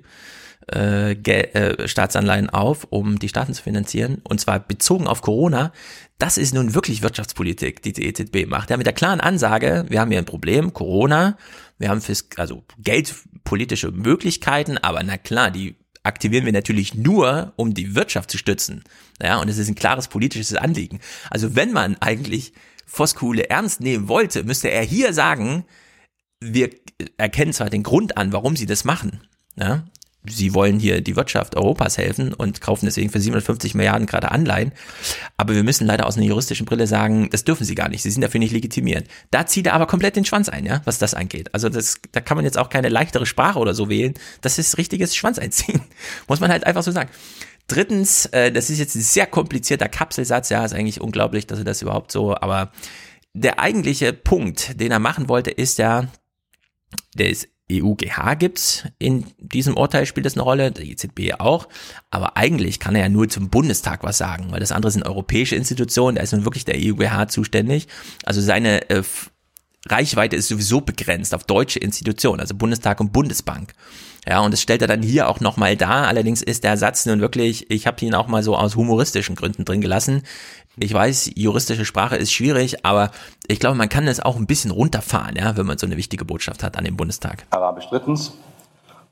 äh, 0.73 1.13
äh, 1.13 1.89
Staatsanleihen 1.89 2.51
auf, 2.51 2.89
um 2.91 3.19
die 3.19 3.29
Staaten 3.29 3.55
zu 3.55 3.63
finanzieren, 3.63 4.21
und 4.25 4.41
zwar 4.41 4.59
bezogen 4.61 5.07
auf 5.07 5.23
Corona. 5.23 5.73
Das 6.19 6.37
ist 6.37 6.53
nun 6.53 6.75
wirklich 6.75 7.03
Wirtschaftspolitik, 7.03 7.83
die 7.83 7.93
die 7.93 8.07
EZB 8.07 8.47
macht. 8.47 8.71
Ja, 8.71 8.77
mit 8.77 8.87
der 8.87 8.93
klaren 8.93 9.21
Ansage, 9.21 9.87
wir 9.89 10.01
haben 10.01 10.11
hier 10.11 10.19
ein 10.19 10.27
Problem, 10.27 10.75
Corona, 10.75 11.39
wir 11.79 11.89
haben 11.89 12.01
Fisk 12.01 12.39
also 12.39 12.65
geldpolitische 12.79 13.91
Möglichkeiten, 13.91 14.79
aber 14.79 15.03
na 15.03 15.17
klar, 15.17 15.51
die 15.51 15.77
aktivieren 16.03 16.47
wir 16.47 16.53
natürlich 16.53 16.95
nur, 16.95 17.53
um 17.57 17.75
die 17.75 17.95
Wirtschaft 17.95 18.31
zu 18.31 18.39
stützen. 18.39 18.85
Ja, 19.23 19.39
und 19.41 19.49
es 19.49 19.59
ist 19.59 19.69
ein 19.69 19.75
klares 19.75 20.09
politisches 20.09 20.55
Anliegen. 20.55 21.01
Also 21.31 21.57
wenn 21.57 21.73
man 21.73 21.97
eigentlich 22.01 22.53
Voskuhle 22.87 23.51
ernst 23.51 23.81
nehmen 23.81 24.09
wollte, 24.09 24.45
müsste 24.45 24.71
er 24.71 24.83
hier 24.83 25.13
sagen, 25.13 25.65
wir 26.41 26.71
erkennen 27.19 27.53
zwar 27.53 27.71
den 27.71 27.83
Grund 27.83 28.17
an, 28.17 28.33
warum 28.33 28.57
sie 28.57 28.67
das 28.67 28.85
machen. 28.85 29.21
Ja, 29.57 29.85
sie 30.25 30.55
wollen 30.55 30.79
hier 30.79 31.01
die 31.01 31.17
Wirtschaft 31.17 31.57
Europas 31.57 31.97
helfen 31.97 32.35
und 32.35 32.61
kaufen 32.61 32.87
deswegen 32.87 33.11
für 33.11 33.21
750 33.21 33.75
Milliarden 33.75 34.07
gerade 34.07 34.31
Anleihen. 34.31 34.73
Aber 35.37 35.55
wir 35.55 35.63
müssen 35.63 35.87
leider 35.87 36.07
aus 36.07 36.17
einer 36.17 36.27
juristischen 36.27 36.67
Brille 36.67 36.87
sagen, 36.87 37.31
das 37.31 37.45
dürfen 37.45 37.65
sie 37.65 37.75
gar 37.75 37.89
nicht. 37.89 38.03
Sie 38.03 38.11
sind 38.11 38.23
dafür 38.23 38.41
nicht 38.41 38.53
legitimiert. 38.53 39.09
Da 39.31 39.47
zieht 39.47 39.67
er 39.67 39.75
aber 39.75 39.87
komplett 39.87 40.17
den 40.17 40.25
Schwanz 40.25 40.49
ein, 40.49 40.67
ja, 40.67 40.83
was 40.85 40.99
das 40.99 41.15
angeht. 41.15 41.55
Also 41.55 41.69
das, 41.69 42.01
da 42.13 42.21
kann 42.21 42.37
man 42.37 42.45
jetzt 42.45 42.59
auch 42.59 42.69
keine 42.69 42.89
leichtere 42.89 43.27
Sprache 43.27 43.59
oder 43.59 43.75
so 43.75 43.89
wählen. 43.89 44.15
Das 44.43 44.59
ist 44.59 44.77
richtiges 44.77 45.17
Schwanz 45.17 45.39
einziehen. 45.39 45.81
Muss 46.29 46.41
man 46.41 46.51
halt 46.51 46.67
einfach 46.67 46.83
so 46.83 46.91
sagen. 46.91 47.11
Drittens, 47.67 48.27
äh, 48.27 48.51
das 48.53 48.69
ist 48.69 48.79
jetzt 48.79 48.97
ein 48.97 49.03
sehr 49.03 49.27
komplizierter 49.27 49.89
Kapselsatz, 49.89 50.49
ja, 50.49 50.65
ist 50.65 50.73
eigentlich 50.75 51.01
unglaublich, 51.01 51.47
dass 51.47 51.61
er 51.61 51.65
das 51.65 51.83
überhaupt 51.83 52.11
so, 52.11 52.35
aber 52.35 52.73
der 53.33 53.61
eigentliche 53.61 54.13
Punkt, 54.13 54.81
den 54.81 54.91
er 54.91 54.99
machen 54.99 55.29
wollte, 55.29 55.53
ist 55.53 55.79
ja, 55.79 56.09
der 57.15 57.31
ist 57.31 57.49
EUGH 57.71 58.39
gibt's 58.39 58.85
in 58.99 59.27
diesem 59.39 59.77
Urteil 59.77 60.07
spielt 60.07 60.27
das 60.27 60.35
eine 60.35 60.43
Rolle, 60.43 60.73
der 60.73 60.85
EZB 60.85 61.35
auch, 61.39 61.69
aber 62.11 62.37
eigentlich 62.37 62.79
kann 62.81 62.95
er 62.95 63.03
ja 63.03 63.09
nur 63.09 63.29
zum 63.29 63.51
Bundestag 63.51 64.03
was 64.03 64.19
sagen, 64.19 64.49
weil 64.51 64.61
das 64.61 64.73
andere 64.73 64.91
sind 64.91 65.05
europäische 65.07 65.57
Institutionen, 65.57 66.17
da 66.17 66.23
ist 66.23 66.33
nun 66.33 66.45
wirklich 66.45 66.65
der 66.65 66.77
EUGH 66.77 67.29
zuständig. 67.29 67.89
Also 68.25 68.41
seine 68.41 68.89
äh, 68.91 69.03
Reichweite 69.87 70.37
ist 70.37 70.49
sowieso 70.49 70.81
begrenzt 70.81 71.35
auf 71.35 71.45
deutsche 71.45 71.79
Institutionen, 71.79 72.41
also 72.41 72.55
Bundestag 72.55 73.01
und 73.01 73.13
Bundesbank. 73.13 73.73
Ja, 74.29 74.41
und 74.41 74.53
das 74.53 74.61
stellt 74.61 74.83
er 74.83 74.89
dann 74.89 75.03
hier 75.03 75.29
auch 75.29 75.41
nochmal 75.41 75.77
dar. 75.77 76.07
Allerdings 76.07 76.43
ist 76.43 76.65
der 76.65 76.77
Satz 76.77 77.07
nun 77.07 77.21
wirklich, 77.21 77.71
ich 77.71 77.87
habe 77.87 78.05
ihn 78.05 78.15
auch 78.15 78.27
mal 78.27 78.43
so 78.43 78.57
aus 78.57 78.77
humoristischen 78.77 79.35
Gründen 79.35 79.65
drin 79.65 79.81
gelassen. 79.81 80.23
Ich 80.77 80.93
weiß, 80.93 81.33
juristische 81.35 81.85
Sprache 81.85 82.17
ist 82.17 82.33
schwierig, 82.33 82.85
aber 82.85 83.11
ich 83.49 83.61
glaube, 83.61 83.77
man 83.77 83.89
kann 83.89 84.07
es 84.07 84.21
auch 84.21 84.37
ein 84.37 84.47
bisschen 84.47 84.71
runterfahren, 84.71 85.37
ja, 85.37 85.57
wenn 85.57 85.67
man 85.67 85.79
so 85.79 85.87
eine 85.87 85.97
wichtige 85.97 86.25
Botschaft 86.25 86.63
hat 86.63 86.77
an 86.77 86.85
den 86.85 86.97
Bundestag. 86.97 87.47
Arabisch 87.51 87.87
drittens. 87.89 88.33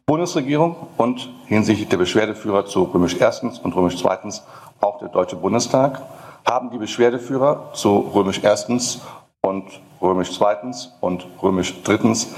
Bundesregierung 0.06 0.74
und 0.96 1.28
hinsichtlich 1.46 1.88
der 1.88 1.98
Beschwerdeführer 1.98 2.64
zu 2.64 2.84
Römisch 2.84 3.16
erstens 3.20 3.58
und 3.58 3.76
Römisch 3.76 3.98
zweitens 3.98 4.42
auch 4.80 4.98
der 5.00 5.08
Deutsche 5.08 5.36
Bundestag 5.36 6.00
haben 6.46 6.70
die 6.70 6.78
Beschwerdeführer 6.78 7.72
zu 7.74 8.10
Römisch 8.14 8.40
erstens 8.42 9.00
und 9.42 9.66
Römisch 10.00 10.32
zweitens 10.32 10.94
und 11.00 11.26
Römisch 11.42 11.74
drittens 11.82 12.28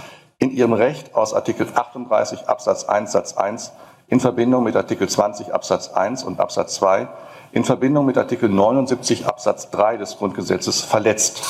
in 0.40 0.50
ihrem 0.50 0.72
Recht 0.72 1.14
aus 1.14 1.34
Artikel 1.34 1.68
38 1.72 2.48
Absatz 2.48 2.84
1 2.84 3.12
Satz 3.12 3.36
1 3.36 3.72
in 4.08 4.18
Verbindung 4.18 4.64
mit 4.64 4.74
Artikel 4.74 5.08
20 5.08 5.54
Absatz 5.54 5.90
1 5.90 6.24
und 6.24 6.40
Absatz 6.40 6.74
2 6.76 7.08
in 7.52 7.64
Verbindung 7.64 8.06
mit 8.06 8.16
Artikel 8.16 8.48
79 8.48 9.26
Absatz 9.26 9.70
3 9.70 9.98
des 9.98 10.16
Grundgesetzes 10.16 10.80
verletzt, 10.80 11.42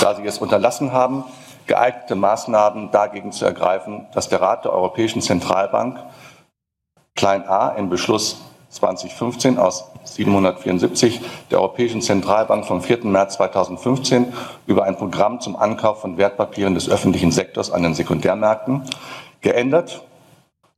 da 0.00 0.14
sie 0.14 0.26
es 0.26 0.38
unterlassen 0.38 0.92
haben, 0.92 1.24
geeignete 1.66 2.14
Maßnahmen 2.14 2.90
dagegen 2.90 3.32
zu 3.32 3.44
ergreifen, 3.44 4.06
dass 4.12 4.28
der 4.28 4.40
Rat 4.40 4.64
der 4.64 4.72
Europäischen 4.72 5.22
Zentralbank 5.22 5.98
klein 7.16 7.48
a 7.48 7.70
im 7.70 7.88
Beschluss 7.88 8.42
2015 8.70 9.58
aus 9.58 9.90
774 10.14 11.20
der 11.50 11.58
Europäischen 11.58 12.00
Zentralbank 12.00 12.64
vom 12.66 12.80
4. 12.80 13.04
März 13.04 13.34
2015 13.34 14.32
über 14.66 14.84
ein 14.84 14.96
Programm 14.96 15.40
zum 15.40 15.56
Ankauf 15.56 16.00
von 16.00 16.16
Wertpapieren 16.16 16.74
des 16.74 16.88
öffentlichen 16.88 17.32
Sektors 17.32 17.72
an 17.72 17.82
den 17.82 17.94
Sekundärmärkten 17.94 18.84
geändert 19.40 20.04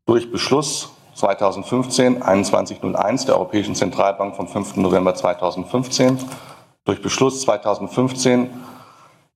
durch 0.07 0.33
Beschluss 0.33 0.93
2015 1.15 2.23
2101 2.23 3.27
der 3.27 3.35
Europäischen 3.37 3.75
Zentralbank 3.75 4.37
vom 4.37 4.49
5. 4.49 4.77
November 4.77 5.15
2015 5.15 6.19
durch 6.85 7.03
Beschluss 7.03 7.43
2015 7.43 8.49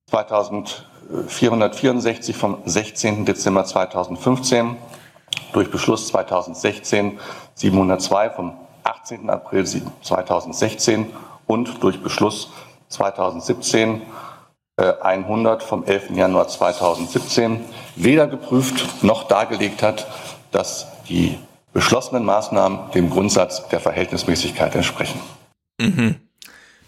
2464 0.07 2.35
vom 2.35 2.57
16. 2.65 3.25
Dezember 3.25 3.65
2015 3.65 4.77
durch 5.53 5.69
Beschluss 5.69 6.07
2016 6.07 7.19
702 7.55 8.29
vom 8.31 8.53
18. 8.83 9.29
April 9.29 9.65
2016 9.65 11.07
und 11.47 11.83
durch 11.83 12.01
Beschluss 12.01 12.51
2017 12.89 14.01
100 14.77 15.61
äh, 15.61 15.65
vom 15.65 15.83
11. 15.83 16.11
Januar 16.11 16.47
2017 16.47 17.59
weder 17.95 18.27
geprüft 18.27 19.03
noch 19.03 19.27
dargelegt 19.27 19.83
hat, 19.83 20.07
dass 20.51 20.87
die 21.07 21.37
beschlossenen 21.73 22.25
Maßnahmen 22.25 22.91
dem 22.91 23.09
Grundsatz 23.09 23.67
der 23.69 23.79
Verhältnismäßigkeit 23.79 24.75
entsprechen. 24.75 25.19
Mhm. 25.79 26.15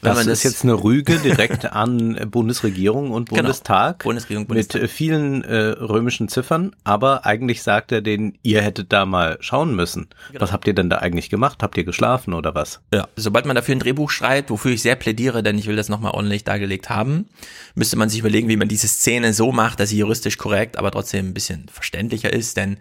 Das, 0.04 0.18
das, 0.18 0.28
ist 0.28 0.44
jetzt 0.44 0.64
eine 0.64 0.74
Rüge 0.74 1.18
direkt 1.18 1.66
an 1.72 2.30
Bundesregierung 2.30 3.12
und 3.12 3.30
genau. 3.30 3.42
Bundestag 3.42 4.00
genau. 4.00 4.10
Bundesregierung, 4.10 4.48
Bundestag. 4.48 4.82
mit 4.82 4.92
vielen 4.92 5.44
äh, 5.44 5.56
römischen 5.56 6.28
Ziffern, 6.28 6.76
aber 6.84 7.26
eigentlich 7.26 7.64
sagt 7.64 7.92
er 7.92 8.02
denen, 8.02 8.38
ihr 8.44 8.62
hättet 8.62 8.92
da 8.94 9.06
mal 9.06 9.38
schauen 9.40 9.76
müssen. 9.76 10.08
Genau. 10.30 10.42
Was 10.42 10.52
habt 10.52 10.68
ihr 10.68 10.74
denn 10.74 10.90
da 10.90 10.98
eigentlich 10.98 11.30
gemacht? 11.30 11.64
Habt 11.64 11.78
ihr 11.78 11.84
geschlafen 11.84 12.34
oder 12.34 12.54
was? 12.56 12.82
Ja, 12.94 13.08
sobald 13.16 13.46
man 13.46 13.56
dafür 13.56 13.76
ein 13.76 13.80
Drehbuch 13.80 14.10
schreibt, 14.10 14.50
wofür 14.50 14.72
ich 14.72 14.82
sehr 14.82 14.96
plädiere, 14.96 15.44
denn 15.44 15.58
ich 15.58 15.68
will 15.68 15.76
das 15.76 15.90
nochmal 15.90 16.12
ordentlich 16.12 16.44
dargelegt 16.44 16.90
haben, 16.90 17.30
müsste 17.76 17.98
man 17.98 18.10
sich 18.10 18.20
überlegen, 18.20 18.50
wie 18.50 18.58
man 18.58 18.68
diese 18.68 18.88
Szene 18.88 19.34
so 19.34 19.52
macht, 19.52 19.80
dass 19.80 19.90
sie 19.90 19.98
juristisch 19.98 20.38
korrekt, 20.38 20.78
aber 20.78 20.92
trotzdem 20.92 21.30
ein 21.30 21.34
bisschen 21.34 21.68
verständlicher 21.72 22.32
ist, 22.32 22.58
denn 22.58 22.78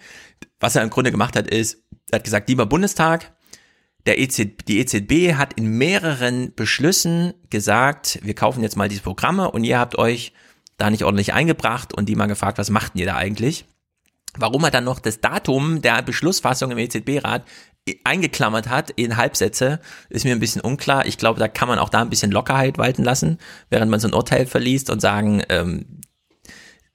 was 0.60 0.76
er 0.76 0.82
im 0.82 0.90
Grunde 0.90 1.10
gemacht 1.10 1.36
hat, 1.36 1.48
ist, 1.48 1.82
er 2.10 2.16
hat 2.16 2.24
gesagt, 2.24 2.48
lieber 2.48 2.66
Bundestag, 2.66 3.32
der 4.06 4.18
EZB, 4.18 4.64
die 4.66 4.80
EZB 4.80 5.34
hat 5.36 5.54
in 5.54 5.78
mehreren 5.78 6.52
Beschlüssen 6.54 7.34
gesagt, 7.50 8.18
wir 8.22 8.34
kaufen 8.34 8.62
jetzt 8.62 8.76
mal 8.76 8.88
diese 8.88 9.02
Programme 9.02 9.50
und 9.50 9.64
ihr 9.64 9.78
habt 9.78 9.96
euch 9.96 10.32
da 10.76 10.90
nicht 10.90 11.04
ordentlich 11.04 11.32
eingebracht 11.32 11.94
und 11.94 12.08
die 12.08 12.16
mal 12.16 12.26
gefragt, 12.26 12.58
was 12.58 12.70
machten 12.70 12.98
ihr 12.98 13.06
da 13.06 13.16
eigentlich? 13.16 13.64
Warum 14.36 14.64
er 14.64 14.70
dann 14.70 14.84
noch 14.84 14.98
das 14.98 15.20
Datum 15.20 15.82
der 15.82 16.02
Beschlussfassung 16.02 16.70
im 16.70 16.78
EZB-Rat 16.78 17.44
eingeklammert 18.04 18.68
hat 18.68 18.90
in 18.90 19.16
Halbsätze, 19.16 19.80
ist 20.08 20.24
mir 20.24 20.32
ein 20.32 20.40
bisschen 20.40 20.62
unklar. 20.62 21.06
Ich 21.06 21.18
glaube, 21.18 21.40
da 21.40 21.48
kann 21.48 21.68
man 21.68 21.78
auch 21.78 21.88
da 21.88 22.00
ein 22.00 22.10
bisschen 22.10 22.30
Lockerheit 22.30 22.78
walten 22.78 23.04
lassen, 23.04 23.38
während 23.70 23.90
man 23.90 24.00
so 24.00 24.08
ein 24.08 24.14
Urteil 24.14 24.46
verliest 24.46 24.88
und 24.88 25.00
sagen, 25.00 25.42
ähm, 25.48 26.00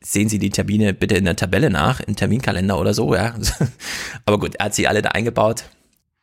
sehen 0.02 0.30
Sie 0.30 0.40
die 0.40 0.50
Termine 0.50 0.94
bitte 0.94 1.16
in 1.16 1.26
der 1.26 1.36
Tabelle 1.36 1.70
nach, 1.70 2.00
im 2.00 2.16
Terminkalender 2.16 2.80
oder 2.80 2.94
so, 2.94 3.14
ja. 3.14 3.36
Aber 4.26 4.40
gut, 4.40 4.56
er 4.56 4.66
hat 4.66 4.76
sie 4.76 4.88
alle 4.88 5.02
da 5.02 5.10
eingebaut. 5.10 5.66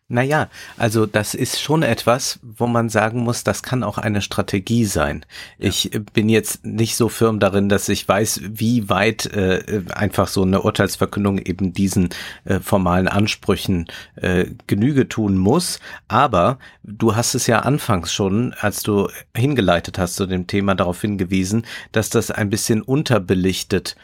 Naja, 0.08 0.50
also 0.76 1.06
das 1.06 1.32
ist 1.32 1.62
schon 1.62 1.82
etwas, 1.82 2.38
wo 2.42 2.66
man 2.66 2.90
sagen 2.90 3.20
muss, 3.20 3.42
das 3.42 3.62
kann 3.62 3.82
auch 3.82 3.96
eine 3.96 4.20
Strategie 4.20 4.84
sein. 4.84 5.24
Ja. 5.56 5.70
Ich 5.70 5.90
bin 6.12 6.28
jetzt 6.28 6.62
nicht 6.66 6.96
so 6.96 7.08
firm 7.08 7.40
darin, 7.40 7.70
dass 7.70 7.88
ich 7.88 8.06
weiß, 8.06 8.42
wie 8.44 8.90
weit 8.90 9.24
äh, 9.32 9.82
einfach 9.94 10.28
so 10.28 10.42
eine 10.42 10.60
Urteilsverkündung 10.60 11.38
eben 11.38 11.72
diesen 11.72 12.10
äh, 12.44 12.60
formalen 12.60 13.08
Ansprüchen 13.08 13.86
äh, 14.16 14.44
Genüge 14.66 15.08
tun 15.08 15.38
muss. 15.38 15.80
Aber 16.06 16.58
du 16.82 17.16
hast 17.16 17.34
es 17.34 17.46
ja 17.46 17.60
anfangs 17.60 18.12
schon, 18.12 18.52
als 18.60 18.82
du 18.82 19.08
hingeleitet 19.34 19.98
hast 19.98 20.16
zu 20.16 20.26
dem 20.26 20.46
Thema, 20.46 20.74
darauf 20.74 21.00
hingewiesen, 21.00 21.64
dass 21.92 22.10
das 22.10 22.30
ein 22.30 22.50
bisschen 22.50 22.82
unterbelichtet 22.82 23.96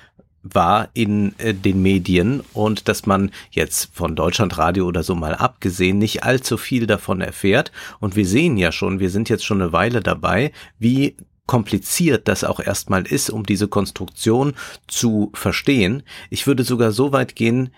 war 0.43 0.89
in 0.95 1.39
äh, 1.39 1.55
den 1.55 1.83
Medien 1.83 2.43
und 2.53 2.89
dass 2.89 3.07
man 3.07 3.31
jetzt 3.51 3.91
von 3.95 4.17
Deutschlandradio 4.17 4.87
oder 4.87 5.03
so 5.03 5.15
mal 5.15 5.35
abgesehen 5.35 5.99
nicht 5.99 6.25
allzu 6.25 6.57
viel 6.57 6.87
davon 6.87 7.21
erfährt. 7.21 7.73
Und 7.99 8.17
wir 8.17 8.27
sehen 8.27 8.57
ja 8.57 8.73
schon, 8.73 9.01
wir 9.01 9.11
sind 9.11 9.29
jetzt 9.29 9.45
schon 9.45 9.61
eine 9.61 9.73
Weile 9.73 10.01
dabei, 10.01 10.53
wie 10.79 11.17
kompliziert 11.47 12.29
das 12.29 12.45
auch 12.45 12.61
erstmal 12.61 13.07
ist, 13.07 13.29
um 13.29 13.45
diese 13.45 13.69
Konstruktion 13.69 14.55
zu 14.87 15.31
verstehen. 15.35 16.05
Ich 16.31 16.47
würde 16.47 16.63
sogar 16.63 16.93
so 16.93 17.13
weit 17.13 17.35
gehen, 17.35 17.71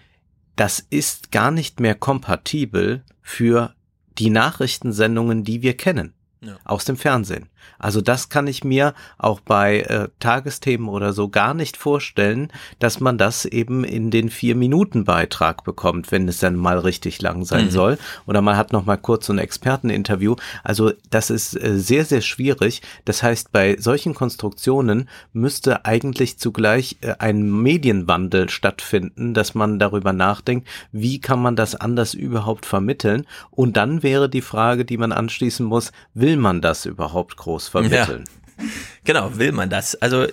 das 0.57 0.85
ist 0.91 1.33
gar 1.33 1.51
nicht 1.51 1.81
mehr 1.81 1.95
kompatibel 1.95 3.03
für 3.23 3.75
die 4.19 4.29
Nachrichtensendungen, 4.29 5.43
die 5.43 5.63
wir 5.63 5.75
kennen. 5.77 6.13
Ja. 6.43 6.59
Aus 6.65 6.85
dem 6.85 6.97
Fernsehen. 6.97 7.49
Also 7.79 8.01
das 8.01 8.29
kann 8.29 8.47
ich 8.47 8.65
mir 8.65 8.95
auch 9.19 9.41
bei 9.41 9.81
äh, 9.81 10.09
Tagesthemen 10.21 10.89
oder 10.89 11.13
so 11.13 11.29
gar 11.29 11.55
nicht 11.55 11.77
vorstellen, 11.77 12.53
dass 12.79 13.01
man 13.01 13.19
das 13.19 13.45
eben 13.45 13.85
in 13.85 14.11
den 14.11 14.31
vier 14.31 14.55
Minuten 14.55 15.05
Beitrag 15.05 15.65
bekommt, 15.65 16.13
wenn 16.13 16.29
es 16.29 16.39
dann 16.39 16.57
mal 16.57 16.79
richtig 16.79 17.21
lang 17.21 17.45
sein 17.45 17.67
mhm. 17.67 17.71
soll. 17.71 17.99
Oder 18.27 18.43
man 18.43 18.57
hat 18.57 18.73
noch 18.73 18.85
mal 18.85 18.97
kurz 18.97 19.27
so 19.27 19.33
ein 19.33 19.39
Experteninterview. 19.39 20.37
Also 20.63 20.93
das 21.11 21.31
ist 21.31 21.55
äh, 21.61 21.79
sehr, 21.79 22.05
sehr 22.05 22.21
schwierig. 22.21 22.83
Das 23.05 23.23
heißt, 23.23 23.53
bei 23.53 23.77
solchen 23.79 24.15
Konstruktionen 24.15 25.09
müsste 25.33 25.85
eigentlich 25.85 26.39
zugleich 26.39 26.99
äh, 27.01 27.15
ein 27.19 27.51
Medienwandel 27.51 28.49
stattfinden, 28.49 29.35
dass 29.35 29.55
man 29.55 29.79
darüber 29.79 30.13
nachdenkt, 30.13 30.69
wie 30.93 31.21
kann 31.21 31.41
man 31.41 31.57
das 31.57 31.75
anders 31.75 32.15
überhaupt 32.15 32.67
vermitteln. 32.67 33.27
Und 33.51 33.77
dann 33.77 34.03
wäre 34.03 34.29
die 34.29 34.41
Frage, 34.41 34.85
die 34.85 34.97
man 34.99 35.13
anschließen 35.13 35.67
muss, 35.67 35.93
will 36.15 36.37
man 36.37 36.61
das 36.61 36.87
überhaupt 36.87 37.37
groß 37.37 37.52
groß 37.53 37.69
vermitteln. 37.69 38.25
Ja. 38.59 38.65
Genau, 39.05 39.37
will 39.37 39.53
man 39.53 39.69
das. 39.69 39.95
Also 39.97 40.27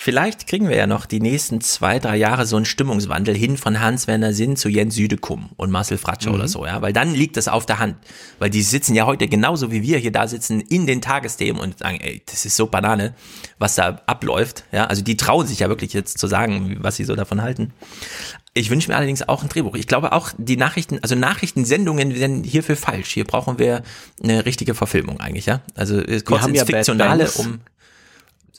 vielleicht 0.00 0.46
kriegen 0.46 0.68
wir 0.68 0.76
ja 0.76 0.86
noch 0.86 1.06
die 1.06 1.18
nächsten 1.18 1.60
zwei, 1.60 1.98
drei 1.98 2.16
Jahre 2.16 2.46
so 2.46 2.54
einen 2.54 2.66
Stimmungswandel 2.66 3.36
hin 3.36 3.56
von 3.56 3.80
Hans-Werner 3.80 4.32
Sinn 4.32 4.54
zu 4.54 4.68
Jens 4.68 4.94
Südekum 4.94 5.50
und 5.56 5.72
Marcel 5.72 5.98
Fratscher 5.98 6.30
mhm. 6.30 6.36
oder 6.36 6.46
so, 6.46 6.64
ja, 6.64 6.80
weil 6.80 6.92
dann 6.92 7.12
liegt 7.12 7.36
das 7.36 7.48
auf 7.48 7.66
der 7.66 7.80
Hand, 7.80 7.96
weil 8.38 8.48
die 8.48 8.62
sitzen 8.62 8.94
ja 8.94 9.06
heute 9.06 9.26
genauso 9.26 9.72
wie 9.72 9.82
wir 9.82 9.98
hier 9.98 10.12
da 10.12 10.28
sitzen 10.28 10.60
in 10.60 10.86
den 10.86 11.02
Tagesthemen 11.02 11.60
und 11.60 11.80
sagen, 11.80 11.98
ey, 12.00 12.22
das 12.26 12.46
ist 12.46 12.54
so 12.54 12.68
Banane, 12.68 13.12
was 13.58 13.74
da 13.74 14.00
abläuft, 14.06 14.62
ja, 14.70 14.86
also 14.86 15.02
die 15.02 15.16
trauen 15.16 15.48
sich 15.48 15.58
ja 15.58 15.68
wirklich 15.68 15.94
jetzt 15.94 16.16
zu 16.16 16.28
sagen, 16.28 16.76
was 16.78 16.94
sie 16.94 17.04
so 17.04 17.16
davon 17.16 17.42
halten. 17.42 17.72
Ich 18.54 18.70
wünsche 18.70 18.88
mir 18.90 18.96
allerdings 18.96 19.28
auch 19.28 19.42
ein 19.42 19.48
Drehbuch. 19.48 19.74
Ich 19.74 19.88
glaube 19.88 20.12
auch, 20.12 20.30
die 20.38 20.56
Nachrichten, 20.56 21.00
also 21.02 21.16
Nachrichtensendungen 21.16 22.14
werden 22.14 22.44
hierfür 22.44 22.76
falsch. 22.76 23.10
Hier 23.10 23.24
brauchen 23.24 23.58
wir 23.58 23.82
eine 24.22 24.46
richtige 24.46 24.74
Verfilmung 24.74 25.20
eigentlich, 25.20 25.46
ja. 25.46 25.60
Also 25.74 26.02
kurz 26.24 26.46
ins 26.46 26.58
ja 26.58 26.64
Fiktionale 26.64 27.28
um. 27.32 27.60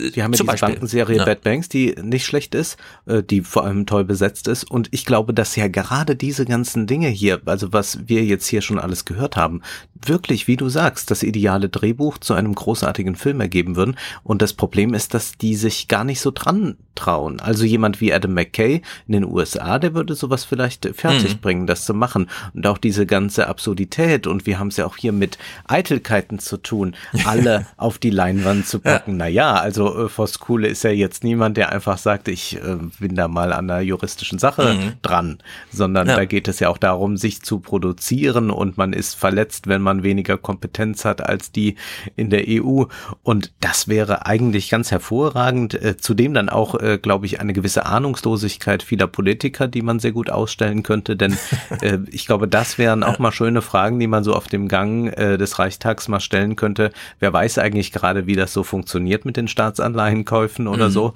Wir 0.01 0.23
haben 0.23 0.31
ja 0.31 0.37
Zum 0.37 0.47
diese 0.47 0.53
Beispiel. 0.53 0.69
Bankenserie 0.69 1.17
ja. 1.17 1.25
Bad 1.25 1.41
Banks, 1.41 1.67
die 1.67 1.93
nicht 2.01 2.25
schlecht 2.25 2.55
ist, 2.55 2.77
äh, 3.05 3.21
die 3.21 3.41
vor 3.41 3.65
allem 3.65 3.85
toll 3.85 4.05
besetzt 4.05 4.47
ist. 4.47 4.63
Und 4.63 4.87
ich 4.91 5.05
glaube, 5.05 5.33
dass 5.33 5.57
ja 5.57 5.67
gerade 5.67 6.15
diese 6.15 6.45
ganzen 6.45 6.87
Dinge 6.87 7.09
hier, 7.09 7.41
also 7.45 7.73
was 7.73 8.07
wir 8.07 8.23
jetzt 8.23 8.47
hier 8.47 8.61
schon 8.61 8.79
alles 8.79 9.03
gehört 9.03 9.35
haben, 9.35 9.61
wirklich, 10.05 10.47
wie 10.47 10.55
du 10.55 10.69
sagst, 10.69 11.11
das 11.11 11.21
ideale 11.21 11.67
Drehbuch 11.67 12.17
zu 12.17 12.33
einem 12.33 12.55
großartigen 12.55 13.15
Film 13.15 13.41
ergeben 13.41 13.75
würden. 13.75 13.97
Und 14.23 14.41
das 14.41 14.53
Problem 14.53 14.93
ist, 14.93 15.13
dass 15.13 15.37
die 15.37 15.55
sich 15.55 15.89
gar 15.89 16.05
nicht 16.05 16.21
so 16.21 16.31
dran 16.31 16.77
trauen. 16.95 17.39
Also 17.39 17.65
jemand 17.65 17.99
wie 17.99 18.13
Adam 18.13 18.33
McKay 18.33 18.81
in 19.07 19.13
den 19.13 19.25
USA, 19.25 19.79
der 19.79 19.93
würde 19.93 20.15
sowas 20.15 20.45
vielleicht 20.45 20.89
fertig 20.95 21.35
mhm. 21.35 21.39
bringen, 21.39 21.67
das 21.67 21.85
zu 21.85 21.93
machen. 21.93 22.29
Und 22.53 22.65
auch 22.67 22.77
diese 22.77 23.05
ganze 23.05 23.47
Absurdität. 23.47 24.27
Und 24.27 24.45
wir 24.45 24.59
haben 24.59 24.69
es 24.69 24.77
ja 24.77 24.85
auch 24.85 24.97
hier 24.97 25.11
mit 25.11 25.37
Eitelkeiten 25.67 26.39
zu 26.39 26.57
tun, 26.57 26.95
alle 27.25 27.65
auf 27.75 27.97
die 27.97 28.11
Leinwand 28.11 28.65
zu 28.67 28.79
packen. 28.79 29.11
Ja. 29.11 29.17
Naja, 29.17 29.53
also 29.55 29.88
äh, 29.97 30.09
Voss 30.09 30.39
Kuhle 30.39 30.67
ist 30.67 30.83
ja 30.83 30.91
jetzt 30.91 31.23
niemand, 31.23 31.57
der 31.57 31.71
einfach 31.71 31.97
sagt, 31.97 32.27
ich 32.27 32.57
äh, 32.57 32.77
bin 32.99 33.15
da 33.15 33.27
mal 33.27 33.53
an 33.53 33.69
einer 33.69 33.81
juristischen 33.81 34.39
Sache 34.39 34.73
mhm. 34.73 34.93
dran, 35.01 35.37
sondern 35.71 36.07
ja. 36.07 36.15
da 36.15 36.25
geht 36.25 36.47
es 36.47 36.59
ja 36.59 36.69
auch 36.69 36.77
darum, 36.77 37.17
sich 37.17 37.41
zu 37.41 37.59
produzieren 37.59 38.51
und 38.51 38.77
man 38.77 38.93
ist 38.93 39.15
verletzt, 39.15 39.67
wenn 39.67 39.81
man 39.81 40.03
weniger 40.03 40.37
Kompetenz 40.37 41.05
hat 41.05 41.21
als 41.21 41.51
die 41.51 41.75
in 42.15 42.29
der 42.29 42.45
EU. 42.47 42.83
Und 43.23 43.51
das 43.59 43.87
wäre 43.87 44.25
eigentlich 44.25 44.69
ganz 44.69 44.91
hervorragend. 44.91 45.73
Äh, 45.73 45.97
zudem 45.97 46.33
dann 46.33 46.49
auch, 46.49 46.75
äh, 46.75 46.97
glaube 46.97 47.25
ich, 47.25 47.39
eine 47.39 47.53
gewisse 47.53 47.85
Ahnungslosigkeit 47.85 48.83
vieler 48.83 49.07
Politiker, 49.07 49.67
die 49.67 49.81
man 49.81 49.99
sehr 49.99 50.11
gut 50.11 50.29
ausstellen 50.29 50.83
könnte, 50.83 51.15
denn 51.15 51.37
äh, 51.81 51.99
ich 52.11 52.25
glaube, 52.25 52.47
das 52.47 52.77
wären 52.77 53.03
auch 53.03 53.19
mal 53.19 53.31
schöne 53.31 53.61
Fragen, 53.61 53.99
die 53.99 54.07
man 54.07 54.23
so 54.23 54.33
auf 54.33 54.47
dem 54.47 54.67
Gang 54.67 55.07
äh, 55.17 55.37
des 55.37 55.59
Reichstags 55.59 56.07
mal 56.07 56.19
stellen 56.19 56.55
könnte. 56.55 56.91
Wer 57.19 57.33
weiß 57.33 57.57
eigentlich 57.57 57.91
gerade, 57.91 58.27
wie 58.27 58.35
das 58.35 58.53
so 58.53 58.63
funktioniert 58.63 59.25
mit 59.25 59.37
den 59.37 59.47
Staats 59.47 59.78
Staatsanleihenkäufen 59.79 60.67
oder 60.67 60.89
mhm. 60.89 60.93
so. 60.93 61.13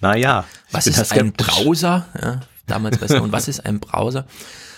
Naja. 0.00 0.44
Was 0.72 0.86
ist 0.86 1.12
ein 1.12 1.32
Browser? 1.32 2.06
Ja, 2.20 2.40
damals 2.66 2.98
besser. 2.98 3.22
Und 3.22 3.32
was 3.32 3.48
ist 3.48 3.64
ein 3.66 3.80
Browser? 3.80 4.26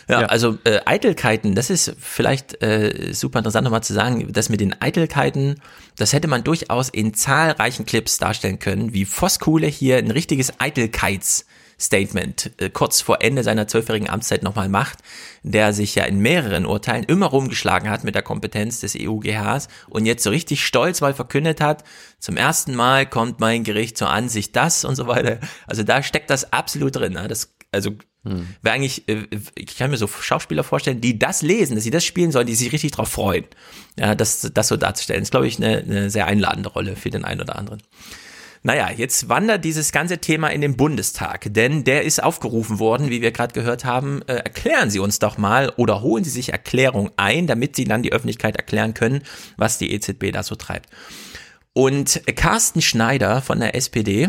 Ja, 0.08 0.22
ja, 0.22 0.26
also 0.26 0.58
äh, 0.64 0.80
Eitelkeiten, 0.84 1.54
das 1.54 1.70
ist 1.70 1.94
vielleicht 1.98 2.60
äh, 2.60 3.12
super 3.12 3.38
interessant 3.38 3.64
nochmal 3.64 3.84
zu 3.84 3.94
sagen, 3.94 4.32
dass 4.32 4.48
mit 4.48 4.60
den 4.60 4.74
Eitelkeiten, 4.82 5.60
das 5.96 6.12
hätte 6.12 6.26
man 6.26 6.42
durchaus 6.42 6.88
in 6.88 7.14
zahlreichen 7.14 7.86
Clips 7.86 8.18
darstellen 8.18 8.58
können, 8.58 8.92
wie 8.92 9.04
Voskuhle 9.04 9.68
hier 9.68 9.98
ein 9.98 10.10
richtiges 10.10 10.58
Eitelkeits 10.58 11.46
Statement 11.82 12.52
äh, 12.58 12.70
kurz 12.70 13.00
vor 13.00 13.22
Ende 13.22 13.42
seiner 13.42 13.66
zwölfjährigen 13.66 14.08
Amtszeit 14.08 14.42
nochmal 14.42 14.68
macht, 14.68 14.98
der 15.42 15.72
sich 15.72 15.96
ja 15.96 16.04
in 16.04 16.20
mehreren 16.20 16.64
Urteilen 16.64 17.04
immer 17.04 17.26
rumgeschlagen 17.26 17.90
hat 17.90 18.04
mit 18.04 18.14
der 18.14 18.22
Kompetenz 18.22 18.80
des 18.80 18.94
EUGHs 18.94 19.68
und 19.88 20.06
jetzt 20.06 20.22
so 20.22 20.30
richtig 20.30 20.64
stolz 20.64 21.00
mal 21.00 21.12
verkündet 21.12 21.60
hat, 21.60 21.82
zum 22.20 22.36
ersten 22.36 22.76
Mal 22.76 23.04
kommt 23.06 23.40
mein 23.40 23.64
Gericht 23.64 23.98
zur 23.98 24.10
Ansicht 24.10 24.54
das 24.54 24.84
und 24.84 24.94
so 24.94 25.08
weiter. 25.08 25.40
Also 25.66 25.82
da 25.82 26.02
steckt 26.02 26.30
das 26.30 26.52
absolut 26.52 26.94
drin. 26.94 27.14
Ne? 27.14 27.26
Das, 27.26 27.52
also 27.72 27.90
hm. 28.24 28.46
wäre 28.62 28.76
eigentlich, 28.76 29.08
äh, 29.08 29.26
ich 29.56 29.76
kann 29.76 29.90
mir 29.90 29.96
so 29.96 30.06
Schauspieler 30.06 30.62
vorstellen, 30.62 31.00
die 31.00 31.18
das 31.18 31.42
lesen, 31.42 31.74
dass 31.74 31.82
sie 31.82 31.90
das 31.90 32.04
spielen 32.04 32.30
sollen, 32.30 32.46
die 32.46 32.54
sich 32.54 32.72
richtig 32.72 32.92
drauf 32.92 33.08
freuen. 33.08 33.44
Ja, 33.98 34.14
das, 34.14 34.48
das 34.54 34.68
so 34.68 34.76
darzustellen, 34.76 35.22
ist, 35.22 35.32
glaube 35.32 35.48
ich, 35.48 35.56
eine, 35.56 35.78
eine 35.78 36.10
sehr 36.10 36.26
einladende 36.26 36.68
Rolle 36.68 36.94
für 36.94 37.10
den 37.10 37.24
einen 37.24 37.40
oder 37.40 37.56
anderen. 37.56 37.82
Naja, 38.64 38.90
jetzt 38.96 39.28
wandert 39.28 39.64
dieses 39.64 39.90
ganze 39.90 40.18
Thema 40.18 40.48
in 40.48 40.60
den 40.60 40.76
Bundestag, 40.76 41.52
denn 41.52 41.82
der 41.82 42.04
ist 42.04 42.22
aufgerufen 42.22 42.78
worden, 42.78 43.10
wie 43.10 43.20
wir 43.20 43.32
gerade 43.32 43.52
gehört 43.52 43.84
haben. 43.84 44.22
Äh, 44.28 44.34
erklären 44.34 44.88
Sie 44.88 45.00
uns 45.00 45.18
doch 45.18 45.36
mal 45.36 45.72
oder 45.76 46.00
holen 46.00 46.22
Sie 46.22 46.30
sich 46.30 46.52
Erklärung 46.52 47.10
ein, 47.16 47.48
damit 47.48 47.74
Sie 47.74 47.84
dann 47.84 48.02
die 48.02 48.12
Öffentlichkeit 48.12 48.56
erklären 48.56 48.94
können, 48.94 49.22
was 49.56 49.78
die 49.78 49.92
EZB 49.92 50.30
da 50.32 50.44
so 50.44 50.54
treibt. 50.54 50.88
Und 51.72 52.22
Carsten 52.36 52.82
Schneider 52.82 53.42
von 53.42 53.58
der 53.58 53.74
SPD, 53.74 54.28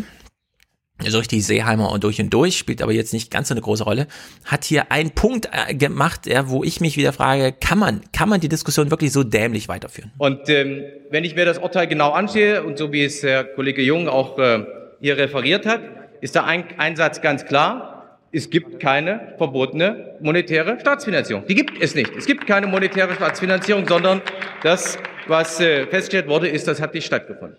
so 0.99 1.17
richtig 1.17 1.45
Seeheimer 1.45 1.91
und 1.91 2.03
durch 2.03 2.19
und 2.21 2.29
durch, 2.29 2.57
spielt 2.57 2.81
aber 2.81 2.91
jetzt 2.91 3.13
nicht 3.13 3.31
ganz 3.31 3.49
so 3.49 3.53
eine 3.53 3.61
große 3.61 3.83
Rolle, 3.83 4.07
hat 4.45 4.63
hier 4.63 4.91
einen 4.91 5.11
Punkt 5.11 5.49
äh, 5.51 5.73
gemacht, 5.73 6.25
ja, 6.27 6.49
wo 6.49 6.63
ich 6.63 6.81
mich 6.81 6.97
wieder 6.97 7.13
frage, 7.13 7.51
kann 7.51 7.79
man, 7.79 8.01
kann 8.11 8.29
man 8.29 8.39
die 8.39 8.49
Diskussion 8.49 8.91
wirklich 8.91 9.11
so 9.11 9.23
dämlich 9.23 9.67
weiterführen? 9.67 10.11
Und 10.17 10.49
ähm, 10.49 10.83
wenn 11.09 11.23
ich 11.23 11.35
mir 11.35 11.45
das 11.45 11.57
Urteil 11.57 11.87
genau 11.87 12.11
ansehe 12.11 12.63
und 12.63 12.77
so 12.77 12.91
wie 12.91 13.03
es 13.03 13.23
Herr 13.23 13.43
Kollege 13.43 13.81
Jung 13.81 14.07
auch 14.07 14.37
äh, 14.39 14.65
hier 15.01 15.17
referiert 15.17 15.65
hat, 15.65 15.81
ist 16.21 16.35
der 16.35 16.45
ein 16.45 16.65
Einsatz 16.77 17.21
ganz 17.21 17.45
klar. 17.45 18.19
Es 18.31 18.49
gibt 18.49 18.79
keine 18.79 19.33
verbotene 19.37 20.15
monetäre 20.21 20.79
Staatsfinanzierung. 20.79 21.45
Die 21.47 21.53
gibt 21.53 21.81
es 21.81 21.93
nicht. 21.93 22.11
Es 22.17 22.25
gibt 22.25 22.47
keine 22.47 22.65
monetäre 22.65 23.13
Staatsfinanzierung, 23.13 23.87
sondern 23.87 24.21
das, 24.63 24.97
was 25.27 25.59
äh, 25.59 25.85
festgestellt 25.85 26.27
wurde, 26.27 26.47
ist, 26.47 26.67
das 26.67 26.81
hat 26.81 26.93
nicht 26.93 27.05
stattgefunden. 27.05 27.57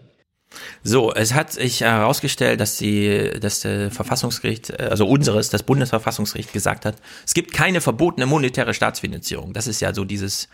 So, 0.82 1.12
es 1.12 1.34
hat 1.34 1.52
sich 1.52 1.80
herausgestellt, 1.80 2.60
dass 2.60 2.76
die, 2.76 3.30
dass 3.40 3.60
der 3.60 3.90
Verfassungsgericht, 3.90 4.70
äh, 4.70 4.88
also 4.90 5.06
unseres, 5.06 5.50
das 5.50 5.62
Bundesverfassungsgericht 5.62 6.52
gesagt 6.52 6.84
hat, 6.84 6.96
es 7.26 7.34
gibt 7.34 7.52
keine 7.52 7.80
verbotene 7.80 8.26
monetäre 8.26 8.74
Staatsfinanzierung. 8.74 9.52
Das 9.52 9.66
ist 9.66 9.80
ja 9.80 9.94
so 9.94 10.04
dieses 10.04 10.48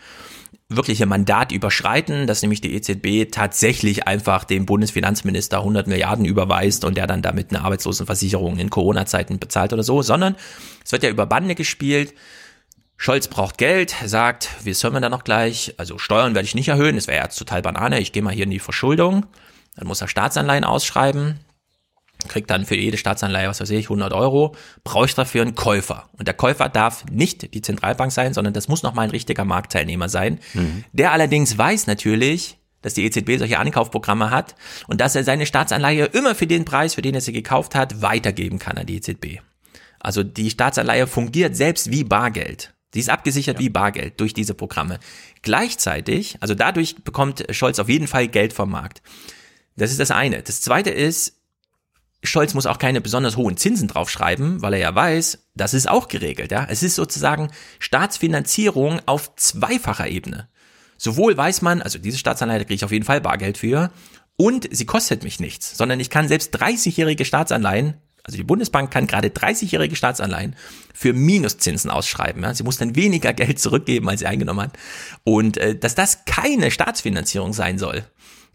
wirkliche 0.69 1.05
Mandat 1.05 1.51
überschreiten, 1.51 2.27
dass 2.27 2.41
nämlich 2.41 2.61
die 2.61 2.73
EZB 2.73 3.31
tatsächlich 3.31 4.07
einfach 4.07 4.43
dem 4.43 4.65
Bundesfinanzminister 4.65 5.57
100 5.59 5.87
Milliarden 5.87 6.25
überweist 6.25 6.85
und 6.85 6.95
der 6.95 7.07
dann 7.07 7.21
damit 7.21 7.51
eine 7.51 7.63
Arbeitslosenversicherung 7.63 8.57
in 8.57 8.69
Corona-Zeiten 8.69 9.39
bezahlt 9.39 9.73
oder 9.73 9.83
so, 9.83 10.01
sondern 10.01 10.35
es 10.83 10.91
wird 10.91 11.03
ja 11.03 11.09
über 11.09 11.25
Bande 11.25 11.55
gespielt. 11.55 12.13
Scholz 12.97 13.27
braucht 13.27 13.57
Geld, 13.57 13.95
sagt, 14.05 14.49
wie 14.63 14.73
sollen 14.73 14.93
wir 14.93 15.01
da 15.01 15.09
noch 15.09 15.23
gleich? 15.23 15.73
Also 15.77 15.97
Steuern 15.97 16.35
werde 16.35 16.45
ich 16.45 16.55
nicht 16.55 16.67
erhöhen, 16.67 16.95
das 16.95 17.07
wäre 17.07 17.17
ja 17.17 17.27
total 17.27 17.61
Banane, 17.61 17.99
ich 17.99 18.11
gehe 18.11 18.21
mal 18.21 18.33
hier 18.33 18.43
in 18.43 18.51
die 18.51 18.59
Verschuldung. 18.59 19.25
Dann 19.75 19.87
muss 19.87 20.01
er 20.01 20.07
Staatsanleihen 20.07 20.63
ausschreiben, 20.63 21.39
kriegt 22.27 22.49
dann 22.49 22.65
für 22.65 22.75
jede 22.75 22.97
Staatsanleihe, 22.97 23.47
was 23.47 23.61
weiß 23.61 23.69
ich, 23.71 23.85
100 23.85 24.13
Euro, 24.13 24.55
brauche 24.83 25.05
ich 25.05 25.15
dafür 25.15 25.41
einen 25.41 25.55
Käufer. 25.55 26.09
Und 26.17 26.27
der 26.27 26.35
Käufer 26.35 26.69
darf 26.69 27.05
nicht 27.09 27.53
die 27.53 27.61
Zentralbank 27.61 28.11
sein, 28.11 28.33
sondern 28.33 28.53
das 28.53 28.67
muss 28.67 28.83
nochmal 28.83 29.05
ein 29.05 29.11
richtiger 29.11 29.45
Marktteilnehmer 29.45 30.09
sein. 30.09 30.39
Mhm. 30.53 30.83
Der 30.91 31.11
allerdings 31.11 31.57
weiß 31.57 31.87
natürlich, 31.87 32.57
dass 32.81 32.93
die 32.95 33.05
EZB 33.05 33.37
solche 33.37 33.59
Ankaufprogramme 33.59 34.29
hat 34.31 34.55
und 34.87 35.01
dass 35.01 35.15
er 35.15 35.23
seine 35.23 35.45
Staatsanleihe 35.45 36.05
immer 36.05 36.35
für 36.35 36.47
den 36.47 36.65
Preis, 36.65 36.95
für 36.95 37.01
den 37.01 37.15
er 37.15 37.21
sie 37.21 37.33
gekauft 37.33 37.75
hat, 37.75 38.01
weitergeben 38.01 38.59
kann 38.59 38.77
an 38.77 38.85
die 38.85 38.97
EZB. 38.97 39.39
Also 39.99 40.23
die 40.23 40.49
Staatsanleihe 40.49 41.05
fungiert 41.05 41.55
selbst 41.55 41.91
wie 41.91 42.03
Bargeld. 42.03 42.73
Sie 42.93 42.99
ist 42.99 43.09
abgesichert 43.09 43.57
ja. 43.57 43.59
wie 43.59 43.69
Bargeld 43.69 44.19
durch 44.19 44.33
diese 44.33 44.53
Programme. 44.53 44.99
Gleichzeitig, 45.43 46.37
also 46.41 46.55
dadurch 46.55 47.03
bekommt 47.03 47.45
Scholz 47.51 47.79
auf 47.79 47.87
jeden 47.87 48.07
Fall 48.07 48.27
Geld 48.27 48.51
vom 48.51 48.71
Markt. 48.71 49.01
Das 49.75 49.91
ist 49.91 49.99
das 49.99 50.11
eine. 50.11 50.41
Das 50.41 50.61
zweite 50.61 50.89
ist, 50.89 51.41
Scholz 52.23 52.53
muss 52.53 52.67
auch 52.67 52.77
keine 52.77 53.01
besonders 53.01 53.35
hohen 53.35 53.57
Zinsen 53.57 53.87
draufschreiben, 53.87 54.61
weil 54.61 54.73
er 54.73 54.79
ja 54.79 54.95
weiß, 54.95 55.47
das 55.55 55.73
ist 55.73 55.89
auch 55.89 56.07
geregelt. 56.07 56.51
Ja? 56.51 56.67
Es 56.69 56.83
ist 56.83 56.95
sozusagen 56.95 57.51
Staatsfinanzierung 57.79 59.01
auf 59.05 59.35
zweifacher 59.35 60.07
Ebene. 60.07 60.47
Sowohl 60.97 61.35
weiß 61.35 61.63
man, 61.63 61.81
also 61.81 61.97
diese 61.97 62.19
Staatsanleihe 62.19 62.59
kriege 62.59 62.75
ich 62.75 62.85
auf 62.85 62.91
jeden 62.91 63.05
Fall 63.05 63.21
Bargeld 63.21 63.57
für, 63.57 63.91
und 64.37 64.67
sie 64.71 64.85
kostet 64.85 65.23
mich 65.23 65.39
nichts, 65.39 65.77
sondern 65.77 65.99
ich 65.99 66.09
kann 66.09 66.27
selbst 66.27 66.55
30-jährige 66.55 67.25
Staatsanleihen, 67.25 67.95
also 68.23 68.37
die 68.37 68.43
Bundesbank 68.43 68.91
kann 68.91 69.07
gerade 69.07 69.29
30-jährige 69.29 69.95
Staatsanleihen 69.95 70.55
für 70.93 71.13
Minuszinsen 71.13 71.89
ausschreiben. 71.89 72.43
Ja? 72.43 72.53
Sie 72.53 72.63
muss 72.63 72.77
dann 72.77 72.95
weniger 72.95 73.33
Geld 73.33 73.59
zurückgeben, 73.59 74.09
als 74.09 74.19
sie 74.19 74.27
eingenommen 74.27 74.61
hat. 74.61 74.77
Und 75.23 75.57
äh, 75.57 75.75
dass 75.75 75.95
das 75.95 76.25
keine 76.25 76.71
Staatsfinanzierung 76.71 77.53
sein 77.53 77.77
soll, 77.79 78.03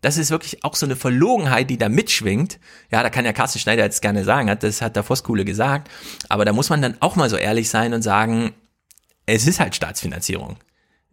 das 0.00 0.18
ist 0.18 0.30
wirklich 0.30 0.62
auch 0.64 0.74
so 0.74 0.86
eine 0.86 0.96
Verlogenheit, 0.96 1.70
die 1.70 1.78
da 1.78 1.88
mitschwingt. 1.88 2.58
Ja, 2.90 3.02
da 3.02 3.10
kann 3.10 3.24
ja 3.24 3.32
Carsten 3.32 3.58
Schneider 3.58 3.84
jetzt 3.84 4.02
gerne 4.02 4.24
sagen, 4.24 4.50
hat, 4.50 4.62
das 4.62 4.82
hat 4.82 4.96
der 4.96 5.02
Voskuhle 5.02 5.44
gesagt. 5.44 5.90
Aber 6.28 6.44
da 6.44 6.52
muss 6.52 6.70
man 6.70 6.82
dann 6.82 6.96
auch 7.00 7.16
mal 7.16 7.30
so 7.30 7.36
ehrlich 7.36 7.68
sein 7.70 7.94
und 7.94 8.02
sagen, 8.02 8.54
es 9.26 9.46
ist 9.46 9.60
halt 9.60 9.74
Staatsfinanzierung. 9.74 10.56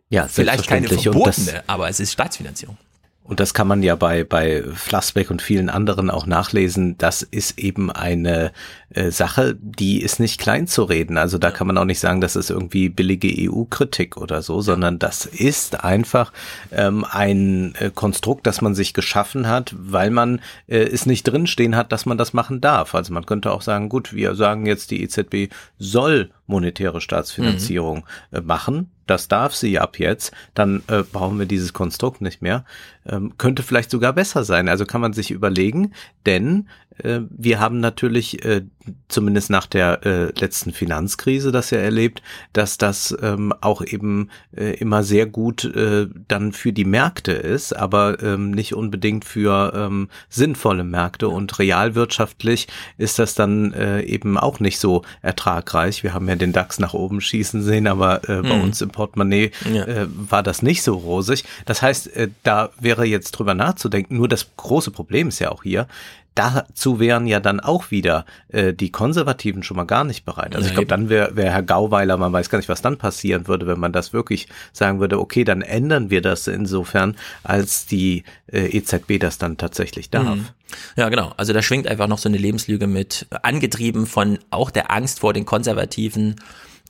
Ja, 0.10 0.28
vielleicht 0.28 0.68
keine 0.68 0.88
verbotene, 0.88 1.64
aber 1.66 1.90
es 1.90 2.00
ist 2.00 2.12
Staatsfinanzierung. 2.12 2.78
Und 3.24 3.40
das 3.40 3.54
kann 3.54 3.68
man 3.68 3.84
ja 3.84 3.96
bei, 3.96 4.26
bei 4.26 4.64
Flassbeck 4.74 5.32
und 5.32 5.42
vielen 5.42 5.70
anderen 5.70 6.10
auch 6.10 6.26
nachlesen. 6.26 6.98
Das 6.98 7.22
ist 7.22 7.58
eben 7.58 7.90
eine 7.90 8.52
äh, 8.90 9.12
Sache, 9.12 9.56
die 9.62 10.02
ist 10.02 10.20
nicht 10.20 10.42
klein 10.42 10.68
zu 10.68 10.84
reden. 10.84 11.18
Also 11.18 11.38
da 11.38 11.50
kann 11.50 11.68
man 11.68 11.78
auch 11.78 11.86
nicht 11.86 12.00
sagen, 12.00 12.20
das 12.20 12.36
ist 12.36 12.50
irgendwie 12.50 12.90
billige 12.90 13.50
EU-Kritik 13.50 14.18
oder 14.18 14.42
so, 14.42 14.60
sondern 14.60 15.00
das 15.00 15.26
ist 15.26 15.86
einfach 15.86 16.34
ähm, 16.72 17.06
ein 17.10 17.76
äh, 17.76 17.92
Konstrukt, 17.96 18.46
das 18.46 18.62
man 18.62 18.76
sich 18.76 18.94
geschaffen 18.94 19.48
hat, 19.48 19.74
weil 19.78 20.10
man 20.10 20.42
äh, 20.68 20.80
es 20.80 21.06
nicht 21.06 21.24
drinstehen 21.24 21.78
hat, 21.78 21.94
dass 21.94 22.06
man 22.06 22.18
das 22.18 22.34
machen 22.34 22.60
darf. 22.60 22.94
Also 22.94 23.14
man 23.14 23.26
könnte 23.26 23.52
auch 23.52 23.62
sagen, 23.62 23.88
gut, 23.88 24.14
wir 24.14 24.36
sagen 24.36 24.66
jetzt, 24.66 24.92
die 24.92 25.02
EZB 25.02 25.54
soll 25.80 26.32
monetäre 26.46 27.00
Staatsfinanzierung 27.00 28.06
mhm. 28.32 28.46
machen. 28.46 28.92
Das 29.08 29.28
darf 29.28 29.54
sie 29.54 29.80
ab 29.80 30.00
jetzt. 30.00 30.34
Dann 30.54 30.84
äh, 30.88 31.04
brauchen 31.04 31.40
wir 31.40 31.46
dieses 31.46 31.74
Konstrukt 31.74 32.22
nicht 32.22 32.42
mehr. 32.42 32.66
Ähm, 33.06 33.34
könnte 33.38 33.64
vielleicht 33.64 33.92
sogar 33.92 34.14
besser 34.14 34.44
sein. 34.44 34.70
Also 34.70 34.86
kann 34.86 35.02
man 35.02 35.14
sich 35.14 35.32
überlegen, 35.32 35.94
denn 36.26 36.70
wir 37.04 37.60
haben 37.60 37.80
natürlich 37.80 38.46
äh, 38.46 38.62
zumindest 39.08 39.50
nach 39.50 39.66
der 39.66 40.06
äh, 40.06 40.40
letzten 40.40 40.74
Finanzkrise 40.74 41.52
das 41.52 41.70
ja 41.70 41.80
erlebt, 41.80 42.22
dass 42.52 42.78
das 42.78 43.16
ähm, 43.22 43.54
auch 43.62 43.84
eben 43.84 44.30
äh, 44.56 44.76
immer 44.78 45.04
sehr 45.04 45.26
gut 45.26 45.64
äh, 45.64 46.08
dann 46.28 46.52
für 46.52 46.74
die 46.74 46.86
Märkte 46.86 47.32
ist, 47.32 47.74
aber 47.76 48.22
ähm, 48.22 48.52
nicht 48.52 48.74
unbedingt 48.74 49.26
für 49.26 49.74
ähm, 49.76 50.10
sinnvolle 50.30 50.84
Märkte 50.84 51.30
und 51.30 51.58
realwirtschaftlich 51.60 52.68
ist 52.98 53.20
das 53.20 53.36
dann 53.36 53.74
äh, 53.74 54.02
eben 54.02 54.38
auch 54.38 54.60
nicht 54.60 54.80
so 54.80 55.04
ertragreich. 55.22 56.04
Wir 56.04 56.14
haben 56.14 56.28
ja 56.28 56.36
den 56.36 56.54
DAX 56.54 56.80
nach 56.80 56.94
oben 56.94 57.22
schießen 57.22 57.64
sehen, 57.64 57.88
aber 57.88 58.28
äh, 58.30 58.42
bei 58.42 58.56
mhm. 58.56 58.64
uns 58.64 58.82
im 58.82 58.90
Portemonnaie 58.90 59.52
ja. 59.72 59.86
äh, 59.86 60.08
war 60.10 60.44
das 60.44 60.62
nicht 60.62 60.84
so 60.84 60.96
rosig. 60.96 61.44
Das 61.66 61.82
heißt, 61.82 62.16
äh, 62.16 62.30
da 62.44 62.72
wäre 62.80 63.06
jetzt 63.06 63.32
drüber 63.32 63.54
nachzudenken. 63.54 64.18
Nur 64.18 64.28
das 64.28 64.48
große 64.58 64.92
Problem 64.92 65.30
ist 65.30 65.40
ja 65.40 65.52
auch 65.52 65.64
hier, 65.64 65.88
dazu 66.36 67.00
wären 67.00 67.28
ja 67.28 67.40
dann 67.40 67.60
auch 67.60 67.92
wieder 67.92 68.26
äh, 68.50 68.74
die 68.74 68.92
Konservativen 68.92 69.64
schon 69.64 69.78
mal 69.78 69.86
gar 69.86 70.04
nicht 70.04 70.26
bereit. 70.26 70.56
Also 70.56 70.68
ich 70.68 70.74
glaube, 70.74 70.88
dann 70.88 71.10
wäre 71.10 71.36
wär 71.36 71.52
Herr 71.52 71.64
Gauweiler, 71.64 72.18
man 72.18 72.34
weiß 72.34 72.50
gar 72.50 72.58
nicht, 72.58 72.70
was 72.70 72.82
dann 72.82 72.98
passieren 72.98 73.48
würde, 73.48 73.68
wenn 73.68 73.80
man 73.80 73.94
das 73.94 74.14
wirklich 74.14 74.48
sagen 74.72 75.00
würde, 75.00 75.20
okay, 75.20 75.44
dann 75.44 75.62
ändern 75.62 76.10
wir 76.10 76.22
das 76.22 76.48
insofern, 76.48 77.16
als 77.44 77.86
die 77.86 78.24
äh, 78.52 78.78
EZB 78.78 79.20
das 79.20 79.38
dann 79.38 79.58
tatsächlich 79.58 80.10
darf. 80.10 80.36
Mhm. 80.36 80.48
Ja, 80.96 81.10
genau. 81.10 81.34
Also 81.38 81.54
da 81.54 81.62
schwingt 81.62 81.88
einfach 81.88 82.08
noch 82.08 82.18
so 82.18 82.30
eine 82.30 82.38
Lebenslüge 82.38 82.88
mit, 82.88 83.28
angetrieben 83.44 84.08
von 84.08 84.40
auch 84.50 84.72
der 84.72 84.92
Angst 84.92 85.20
vor 85.20 85.34
den 85.34 85.46
Konservativen 85.46 86.36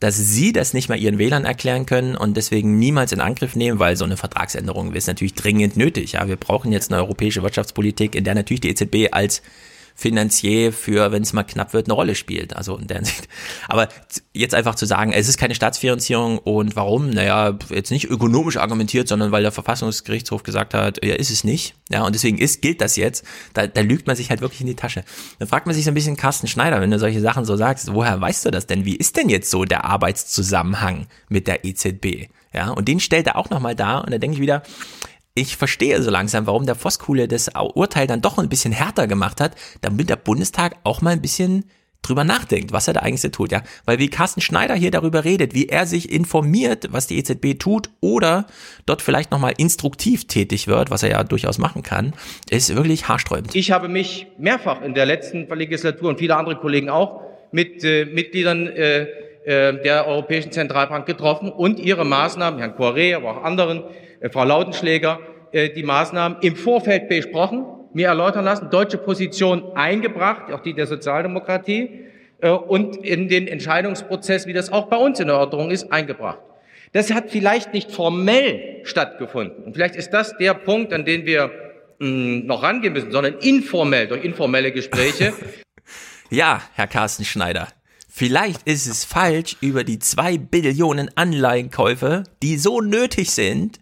dass 0.04 0.18
sie 0.18 0.52
das 0.52 0.74
nicht 0.74 0.90
mal 0.90 1.00
ihren 1.00 1.18
Wählern 1.18 1.46
erklären 1.46 1.86
können 1.86 2.18
und 2.18 2.36
deswegen 2.36 2.78
niemals 2.78 3.14
in 3.14 3.22
Angriff 3.22 3.56
nehmen, 3.56 3.80
weil 3.80 3.96
so 3.96 4.04
eine 4.04 4.18
Vertragsänderung 4.18 4.92
ist 4.92 5.08
natürlich 5.08 5.34
dringend 5.34 5.78
nötig. 5.78 6.12
Ja, 6.12 6.28
wir 6.28 6.36
brauchen 6.36 6.74
jetzt 6.74 6.92
eine 6.92 7.02
europäische 7.02 7.42
Wirtschaftspolitik, 7.42 8.14
in 8.14 8.26
der 8.26 8.36
natürlich 8.36 8.60
die 8.60 8.70
EZB 8.70 9.14
als 9.14 9.42
Finanzier 9.96 10.74
für, 10.74 11.12
wenn 11.12 11.24
es 11.24 11.34
mal 11.34 11.44
knapp 11.44 11.74
wird, 11.74 11.88
eine 11.88 11.94
Rolle 11.94 12.16
spielt. 12.16 12.56
Also 12.56 12.78
in 12.78 12.88
der 12.88 12.98
Hinsicht. 12.98 13.28
Aber 13.68 13.90
jetzt 14.34 14.56
einfach 14.56 14.76
zu 14.76 14.86
sagen, 14.86 15.14
es 15.14 15.28
ist 15.28 15.38
keine 15.38 15.56
Staatsfinanzierung 15.56 16.40
und 16.40 16.76
warum? 16.76 17.10
Naja, 17.10 17.58
jetzt 17.70 17.92
nicht 17.92 18.10
ökonomisch 18.10 18.58
argumentiert, 18.58 19.08
sondern 19.08 19.32
weil 19.32 19.44
der 19.44 19.52
Verfassungsgerichtshof 19.52 20.44
gesagt 20.44 20.74
hat, 20.74 21.04
ja, 21.04 21.16
ist 21.16 21.30
es 21.30 21.44
nicht. 21.44 21.76
Ja, 21.90 22.04
und 22.04 22.16
deswegen 22.16 22.38
ist, 22.38 22.62
gilt 22.62 22.82
das 22.82 22.96
jetzt. 22.96 23.24
Da, 23.54 23.68
da 23.68 23.82
lügt 23.82 24.08
man 24.08 24.16
sich 24.16 24.30
halt 24.30 24.42
wirklich 24.42 24.62
in 24.62 24.68
die 24.68 24.76
Tasche. 24.76 25.04
Dann 25.40 25.48
fragt 25.48 25.66
man 25.66 25.76
sich 25.76 25.86
so 25.86 25.92
ein 25.92 25.96
bisschen 25.96 26.18
Carsten 26.18 26.48
Schneider, 26.48 26.82
wenn 26.82 26.92
du 26.92 27.00
solche 27.00 27.22
Sachen 27.22 27.46
so 27.46 27.56
sagst, 27.56 27.94
woher 27.94 28.20
weißt 28.20 28.46
du 28.46 28.52
das 28.52 28.68
denn? 28.68 28.86
Wie 28.86 28.96
ist 28.96 29.18
denn 29.18 29.30
jetzt 29.30 29.50
so 29.50 29.66
der 29.66 29.86
Arbeitszusammenhang 29.86 31.08
mit 31.30 31.48
der 31.48 31.66
EZB? 31.66 32.30
Ja, 32.54 32.70
und 32.70 32.88
den 32.88 33.00
stellt 33.00 33.28
er 33.28 33.36
auch 33.36 33.50
nochmal 33.50 33.76
da 33.76 33.98
und 34.00 34.12
da 34.12 34.20
denke 34.20 34.36
ich 34.36 34.42
wieder, 34.42 34.62
ich 35.36 35.58
verstehe 35.58 36.02
so 36.02 36.12
langsam, 36.12 36.46
warum 36.46 36.66
der 36.66 36.76
Voskuhle 36.76 37.28
das 37.28 37.50
Urteil 37.74 38.08
dann 38.08 38.22
doch 38.22 38.38
ein 38.38 38.50
bisschen 38.50 38.72
härter 38.72 39.08
gemacht 39.08 39.42
hat, 39.42 39.56
damit 39.82 40.10
der 40.10 40.16
Bundestag 40.16 40.76
auch 40.84 41.02
mal 41.02 41.12
ein 41.12 41.22
bisschen 41.22 41.66
drüber 42.04 42.24
nachdenkt, 42.26 42.74
was 42.74 42.88
er 42.88 42.94
da 42.94 43.00
eigentlich 43.00 43.22
so 43.22 43.30
tut, 43.30 43.52
ja. 43.52 43.64
Weil 43.86 43.98
wie 43.98 44.10
Carsten 44.10 44.42
Schneider 44.42 44.76
hier 44.76 44.92
darüber 44.92 45.24
redet, 45.24 45.54
wie 45.54 45.70
er 45.70 45.86
sich 45.86 46.12
informiert, 46.12 46.90
was 46.92 47.08
die 47.08 47.18
EZB 47.18 47.58
tut 47.58 47.90
oder 48.02 48.46
dort 48.86 49.02
vielleicht 49.02 49.32
nochmal 49.32 49.54
instruktiv 49.58 50.28
tätig 50.28 50.68
wird, 50.68 50.92
was 50.92 51.02
er 51.02 51.12
ja 51.12 51.24
durchaus 51.24 51.58
machen 51.58 51.82
kann, 51.82 52.14
ist 52.50 52.76
wirklich 52.76 53.08
haarsträubend. 53.08 53.56
Ich 53.56 53.72
habe 53.72 53.88
mich 53.88 54.28
mehrfach 54.38 54.82
in 54.82 54.94
der 54.94 55.06
letzten 55.06 55.48
Legislatur 55.48 56.10
und 56.10 56.20
viele 56.20 56.36
andere 56.36 56.58
Kollegen 56.58 56.90
auch 56.90 57.22
mit 57.52 57.84
äh, 57.84 58.06
Mitgliedern 58.06 58.68
äh, 58.68 59.04
äh 59.46 59.82
der 59.82 60.06
Europäischen 60.08 60.52
Zentralbank 60.52 61.06
getroffen 61.06 61.52
und 61.52 61.80
ihre 61.80 62.06
Maßnahmen, 62.06 62.60
Herrn 62.60 62.76
Poiré, 62.76 63.16
aber 63.16 63.38
auch 63.38 63.44
anderen, 63.44 63.84
Frau 64.32 64.44
Lautenschläger, 64.44 65.20
äh, 65.52 65.70
die 65.70 65.84
Maßnahmen 65.84 66.40
im 66.42 66.56
Vorfeld 66.56 67.10
besprochen, 67.10 67.66
mir 67.94 68.08
erläutern 68.08 68.46
lassen, 68.46 68.70
deutsche 68.70 68.98
Position 68.98 69.76
eingebracht, 69.76 70.52
auch 70.52 70.62
die 70.62 70.74
der 70.74 70.88
Sozialdemokratie, 70.88 72.06
äh, 72.42 72.50
und 72.50 72.98
in 72.98 73.28
den 73.28 73.48
Entscheidungsprozess, 73.48 74.48
wie 74.48 74.54
das 74.54 74.72
auch 74.72 74.88
bei 74.88 74.98
uns 74.98 75.20
in 75.20 75.28
der 75.28 75.38
Ordnung 75.38 75.72
ist, 75.72 75.92
eingebracht. 75.92 76.40
Das 76.92 77.12
hat 77.14 77.32
vielleicht 77.32 77.74
nicht 77.74 77.92
formell 77.92 78.82
stattgefunden. 78.84 79.64
Und 79.64 79.74
vielleicht 79.74 79.96
ist 79.96 80.12
das 80.12 80.38
der 80.38 80.54
Punkt, 80.54 80.94
an 80.94 81.06
den 81.06 81.26
wir 81.26 81.52
mh, 82.00 82.08
hm, 82.08 82.46
noch 82.46 82.64
rangehen 82.64 82.94
müssen, 82.94 83.12
sondern 83.12 83.36
informell, 83.40 84.08
durch 84.08 84.24
informelle 84.24 84.72
Gespräche, 84.72 85.34
Ja, 86.34 86.64
Herr 86.74 86.88
Carsten 86.88 87.26
Schneider. 87.26 87.68
Vielleicht 88.10 88.64
ist 88.64 88.88
es 88.88 89.06
falsch, 89.06 89.56
über 89.62 89.84
die 89.84 90.00
zwei 90.00 90.40
Billionen 90.40 91.12
Anleihenkäufe, 91.14 92.24
die 92.42 92.58
so 92.58 92.82
nötig 92.82 93.30
sind, 93.30 93.80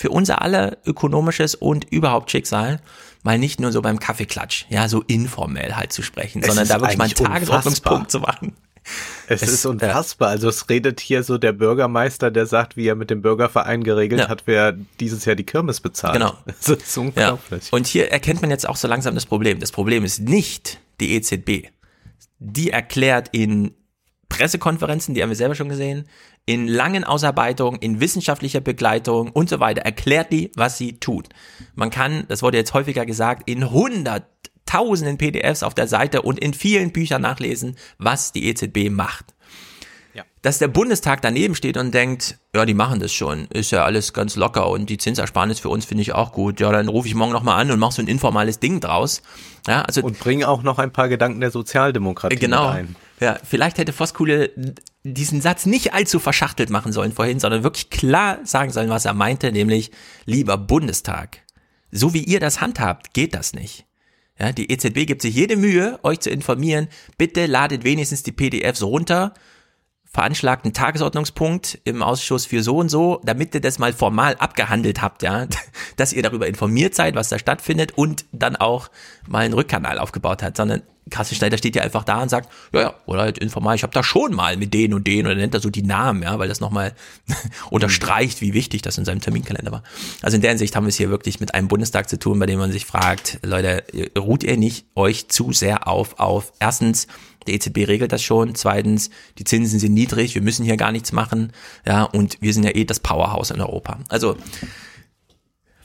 für 0.00 0.08
unser 0.08 0.40
aller 0.40 0.78
ökonomisches 0.86 1.54
und 1.54 1.84
überhaupt 1.92 2.30
Schicksal, 2.30 2.80
mal 3.22 3.38
nicht 3.38 3.60
nur 3.60 3.70
so 3.70 3.82
beim 3.82 3.98
Kaffeeklatsch, 3.98 4.64
ja, 4.70 4.88
so 4.88 5.02
informell 5.06 5.74
halt 5.74 5.92
zu 5.92 6.00
sprechen, 6.00 6.40
Es 6.40 6.46
sondern 6.46 6.66
da 6.68 6.80
wirklich 6.80 6.96
mal 6.96 7.04
einen 7.04 7.14
Tagesordnungspunkt 7.14 8.10
zu 8.10 8.20
machen. 8.20 8.56
Es, 9.28 9.42
Es- 9.42 9.52
ist 9.52 9.66
unfassbar. 9.66 10.30
Also 10.30 10.48
es 10.48 10.70
redet 10.70 11.00
hier 11.00 11.22
so 11.22 11.36
der 11.36 11.52
Bürgermeister, 11.52 12.30
der 12.30 12.46
sagt, 12.46 12.78
wie 12.78 12.86
er 12.88 12.94
mit 12.94 13.10
dem 13.10 13.20
Bürgerverein 13.20 13.84
geregelt 13.84 14.22
Ja. 14.22 14.28
hat, 14.30 14.44
wer 14.46 14.72
dieses 15.00 15.26
Jahr 15.26 15.36
die 15.36 15.44
Kirmes 15.44 15.80
bezahlt. 15.82 16.14
Genau. 16.14 16.32
Das 16.46 16.66
ist 16.66 16.96
Ja. 16.96 17.02
unglaublich. 17.02 17.70
Und 17.70 17.86
hier 17.86 18.10
erkennt 18.10 18.40
man 18.40 18.50
jetzt 18.50 18.66
auch 18.66 18.76
so 18.76 18.88
langsam 18.88 19.14
das 19.14 19.26
Problem. 19.26 19.60
Das 19.60 19.70
Problem 19.70 20.02
ist 20.02 20.20
nicht 20.20 20.80
die 20.98 21.12
EZB. 21.14 21.68
Die 22.38 22.70
erklärt 22.70 23.28
in 23.32 23.74
Pressekonferenzen, 24.30 25.14
die 25.14 25.22
haben 25.22 25.28
wir 25.28 25.36
selber 25.36 25.54
schon 25.54 25.68
gesehen, 25.68 26.06
in 26.46 26.66
langen 26.66 27.04
Ausarbeitungen, 27.04 27.78
in 27.80 28.00
wissenschaftlicher 28.00 28.60
Begleitung 28.60 29.30
und 29.30 29.50
so 29.50 29.60
weiter, 29.60 29.82
erklärt 29.82 30.32
die, 30.32 30.50
was 30.56 30.78
sie 30.78 30.94
tut. 30.98 31.28
Man 31.74 31.90
kann, 31.90 32.24
das 32.28 32.42
wurde 32.42 32.56
jetzt 32.56 32.72
häufiger 32.72 33.04
gesagt, 33.04 33.48
in 33.50 33.70
hunderttausenden 33.70 35.18
PDFs 35.18 35.62
auf 35.62 35.74
der 35.74 35.86
Seite 35.88 36.22
und 36.22 36.38
in 36.38 36.54
vielen 36.54 36.92
Büchern 36.92 37.20
nachlesen, 37.22 37.76
was 37.98 38.32
die 38.32 38.46
EZB 38.48 38.88
macht. 38.90 39.34
Dass 40.42 40.56
der 40.56 40.68
Bundestag 40.68 41.20
daneben 41.20 41.54
steht 41.54 41.76
und 41.76 41.92
denkt, 41.92 42.38
ja, 42.54 42.64
die 42.64 42.72
machen 42.72 42.98
das 42.98 43.12
schon, 43.12 43.44
ist 43.52 43.72
ja 43.72 43.84
alles 43.84 44.14
ganz 44.14 44.36
locker 44.36 44.70
und 44.70 44.88
die 44.88 44.96
Zinsersparnis 44.96 45.60
für 45.60 45.68
uns 45.68 45.84
finde 45.84 46.00
ich 46.00 46.14
auch 46.14 46.32
gut. 46.32 46.60
Ja, 46.60 46.72
dann 46.72 46.88
rufe 46.88 47.06
ich 47.08 47.14
morgen 47.14 47.32
nochmal 47.32 47.60
an 47.60 47.70
und 47.70 47.78
mache 47.78 47.92
so 47.92 48.00
ein 48.00 48.08
informales 48.08 48.58
Ding 48.58 48.80
draus. 48.80 49.20
Ja, 49.68 49.82
also 49.82 50.00
Und 50.02 50.18
bringen 50.18 50.44
auch 50.44 50.62
noch 50.62 50.78
ein 50.78 50.92
paar 50.94 51.10
Gedanken 51.10 51.40
der 51.40 51.50
Sozialdemokratie 51.50 52.36
Genau. 52.36 52.68
mit 52.68 52.76
ein. 52.78 52.96
Ja, 53.20 53.38
vielleicht 53.44 53.76
hätte 53.76 53.92
Voskuhle 53.92 54.50
diesen 55.04 55.42
Satz 55.42 55.66
nicht 55.66 55.92
allzu 55.92 56.18
verschachtelt 56.18 56.70
machen 56.70 56.92
sollen 56.92 57.12
vorhin, 57.12 57.38
sondern 57.38 57.62
wirklich 57.62 57.90
klar 57.90 58.38
sagen 58.44 58.72
sollen, 58.72 58.88
was 58.88 59.04
er 59.04 59.14
meinte, 59.14 59.52
nämlich, 59.52 59.90
lieber 60.24 60.56
Bundestag, 60.56 61.42
so 61.90 62.14
wie 62.14 62.24
ihr 62.24 62.40
das 62.40 62.60
handhabt, 62.60 63.12
geht 63.12 63.34
das 63.34 63.52
nicht. 63.52 63.86
Ja, 64.38 64.52
die 64.52 64.72
EZB 64.72 65.06
gibt 65.06 65.20
sich 65.20 65.34
jede 65.34 65.56
Mühe, 65.56 66.00
euch 66.02 66.20
zu 66.20 66.30
informieren. 66.30 66.88
Bitte 67.18 67.44
ladet 67.44 67.84
wenigstens 67.84 68.22
die 68.22 68.32
PDFs 68.32 68.82
runter, 68.82 69.34
veranschlagt 70.06 70.64
einen 70.64 70.72
Tagesordnungspunkt 70.72 71.78
im 71.84 72.02
Ausschuss 72.02 72.46
für 72.46 72.62
so 72.62 72.78
und 72.78 72.88
so, 72.88 73.20
damit 73.22 73.54
ihr 73.54 73.60
das 73.60 73.78
mal 73.78 73.92
formal 73.92 74.36
abgehandelt 74.36 75.02
habt, 75.02 75.22
ja, 75.22 75.46
dass 75.96 76.14
ihr 76.14 76.22
darüber 76.22 76.46
informiert 76.46 76.94
seid, 76.94 77.16
was 77.16 77.28
da 77.28 77.38
stattfindet 77.38 77.92
und 77.98 78.24
dann 78.32 78.56
auch 78.56 78.90
mal 79.28 79.44
einen 79.44 79.54
Rückkanal 79.54 79.98
aufgebaut 79.98 80.42
hat, 80.42 80.56
sondern 80.56 80.82
Carsten 81.10 81.34
Schneider 81.34 81.58
steht 81.58 81.76
ja 81.76 81.82
einfach 81.82 82.04
da 82.04 82.22
und 82.22 82.28
sagt, 82.28 82.50
ja, 82.72 82.80
ja, 82.80 82.94
oder 83.06 83.22
halt 83.22 83.38
informal, 83.38 83.76
ich 83.76 83.82
habe 83.82 83.92
da 83.92 84.02
schon 84.02 84.34
mal 84.34 84.56
mit 84.56 84.72
denen 84.72 84.94
und 84.94 85.06
denen 85.06 85.26
oder 85.26 85.36
nennt 85.36 85.54
er 85.54 85.60
so 85.60 85.70
die 85.70 85.82
Namen, 85.82 86.22
ja, 86.22 86.38
weil 86.38 86.48
das 86.48 86.60
nochmal 86.60 86.94
unterstreicht, 87.70 88.40
wie 88.40 88.54
wichtig 88.54 88.82
das 88.82 88.98
in 88.98 89.04
seinem 89.04 89.20
Terminkalender 89.20 89.72
war. 89.72 89.82
Also 90.22 90.36
in 90.36 90.42
der 90.42 90.50
Hinsicht 90.50 90.76
haben 90.76 90.84
wir 90.84 90.90
es 90.90 90.96
hier 90.96 91.10
wirklich 91.10 91.40
mit 91.40 91.54
einem 91.54 91.68
Bundestag 91.68 92.08
zu 92.08 92.18
tun, 92.18 92.38
bei 92.38 92.46
dem 92.46 92.58
man 92.58 92.72
sich 92.72 92.86
fragt, 92.86 93.38
Leute, 93.42 93.84
ruht 94.18 94.44
ihr 94.44 94.56
nicht 94.56 94.86
euch 94.94 95.28
zu 95.28 95.52
sehr 95.52 95.86
auf, 95.86 96.18
auf 96.18 96.52
erstens, 96.60 97.06
die 97.46 97.54
EZB 97.54 97.88
regelt 97.88 98.12
das 98.12 98.22
schon. 98.22 98.54
Zweitens, 98.54 99.10
die 99.38 99.44
Zinsen 99.44 99.78
sind 99.78 99.94
niedrig, 99.94 100.34
wir 100.34 100.42
müssen 100.42 100.64
hier 100.64 100.76
gar 100.76 100.92
nichts 100.92 101.12
machen. 101.12 101.52
Ja, 101.86 102.04
und 102.04 102.36
wir 102.40 102.52
sind 102.52 102.64
ja 102.64 102.74
eh 102.74 102.84
das 102.84 103.00
Powerhouse 103.00 103.50
in 103.50 103.60
Europa. 103.60 103.98
Also, 104.08 104.36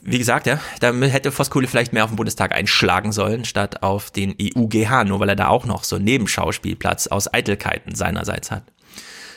wie 0.06 0.20
gesagt, 0.20 0.46
ja, 0.46 0.60
da 0.80 0.94
hätte 0.94 1.32
Voskuhle 1.32 1.68
vielleicht 1.68 1.92
mehr 1.92 2.04
auf 2.04 2.12
den 2.12 2.16
Bundestag 2.16 2.54
einschlagen 2.54 3.12
sollen, 3.12 3.44
statt 3.44 3.82
auf 3.82 4.12
den 4.12 4.36
EUGH, 4.40 5.04
nur 5.06 5.20
weil 5.20 5.30
er 5.30 5.36
da 5.36 5.48
auch 5.48 5.66
noch 5.66 5.84
so 5.84 5.96
einen 5.96 6.06
Nebenschauspielplatz 6.06 7.08
aus 7.08 7.34
Eitelkeiten 7.34 7.96
seinerseits 7.96 8.52
hat. 8.52 8.64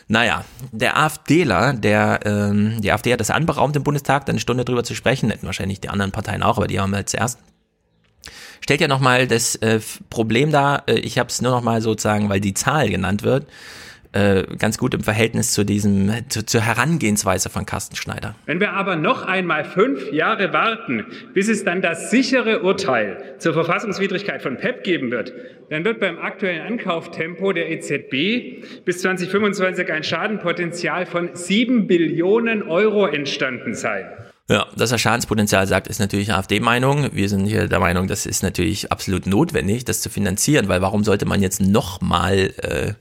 Naja, 0.09 0.45
der 0.73 0.99
AfDler, 0.99 1.73
der, 1.73 2.21
ähm, 2.25 2.81
die 2.81 2.93
AfD 2.93 3.13
hat 3.13 3.21
das 3.21 3.31
anberaumt 3.31 3.77
im 3.77 3.83
Bundestag, 3.83 4.27
da 4.27 4.31
eine 4.31 4.41
Stunde 4.41 4.65
drüber 4.65 4.85
zu 4.85 4.95
sprechen, 4.95 5.31
hätten 5.31 5.47
wahrscheinlich 5.47 5.81
die 5.81 5.89
anderen 5.89 6.13
Parteien 6.13 6.43
auch, 6.43 6.59
aber 6.59 6.67
die 6.67 6.81
haben 6.81 6.95
halt 6.95 7.09
zuerst 7.09 7.39
stellt 8.61 8.81
ja 8.81 8.89
nochmal 8.89 9.27
das 9.27 9.55
äh, 9.57 9.81
Problem 10.11 10.51
dar, 10.51 10.83
äh, 10.89 10.99
ich 10.99 11.19
habe 11.19 11.31
es 11.31 11.41
nur 11.41 11.53
nochmal 11.53 11.81
sozusagen, 11.81 12.29
weil 12.29 12.41
die 12.41 12.55
Zahl 12.55 12.91
genannt 12.91 13.23
wird, 13.23 13.47
äh, 14.13 14.45
ganz 14.59 14.79
gut 14.79 14.95
im 14.95 15.03
Verhältnis 15.03 15.53
zu 15.53 15.65
diesem, 15.65 16.11
zu, 16.29 16.45
zur 16.45 16.61
Herangehensweise 16.61 17.49
von 17.51 17.67
Carsten 17.67 17.97
Schneider. 17.97 18.35
Wenn 18.47 18.61
wir 18.61 18.73
aber 18.73 18.97
noch 18.97 19.23
einmal 19.23 19.65
fünf 19.65 20.13
Jahre 20.13 20.53
warten, 20.53 21.05
bis 21.35 21.49
es 21.49 21.65
dann 21.65 21.83
das 21.83 22.11
sichere 22.11 22.63
Urteil 22.63 23.37
zur 23.39 23.53
Verfassungswidrigkeit 23.53 24.43
von 24.43 24.57
PEP 24.57 24.85
geben 24.85 25.11
wird, 25.11 25.33
dann 25.71 25.85
wird 25.85 26.01
beim 26.01 26.19
aktuellen 26.19 26.63
Ankauftempo 26.63 27.53
der 27.53 27.71
EZB 27.71 28.85
bis 28.85 29.03
2025 29.03 29.93
ein 29.93 30.03
Schadenpotenzial 30.03 31.07
von 31.07 31.31
sieben 31.35 31.87
Billionen 31.87 32.63
Euro 32.63 33.07
entstanden 33.07 33.75
sein. 33.75 34.07
Ja, 34.51 34.67
dass 34.75 34.93
er 34.93 34.99
Schadenspotenzial 34.99 35.67
sagt, 35.67 35.89
ist 35.89 35.99
natürlich 35.99 36.33
AfD-Meinung. 36.33 37.11
Wir 37.13 37.29
sind 37.29 37.45
hier 37.45 37.69
der 37.69 37.81
Meinung, 37.81 38.07
das 38.07 38.25
ist 38.25 38.43
natürlich 38.43 38.91
absolut 38.91 39.27
notwendig, 39.27 39.85
das 39.85 40.01
zu 40.01 40.09
finanzieren, 40.09 40.69
weil 40.69 40.81
warum 40.81 41.05
sollte 41.05 41.27
man 41.27 41.43
jetzt 41.43 41.61
nochmal 41.61 42.55
äh, 42.63 42.95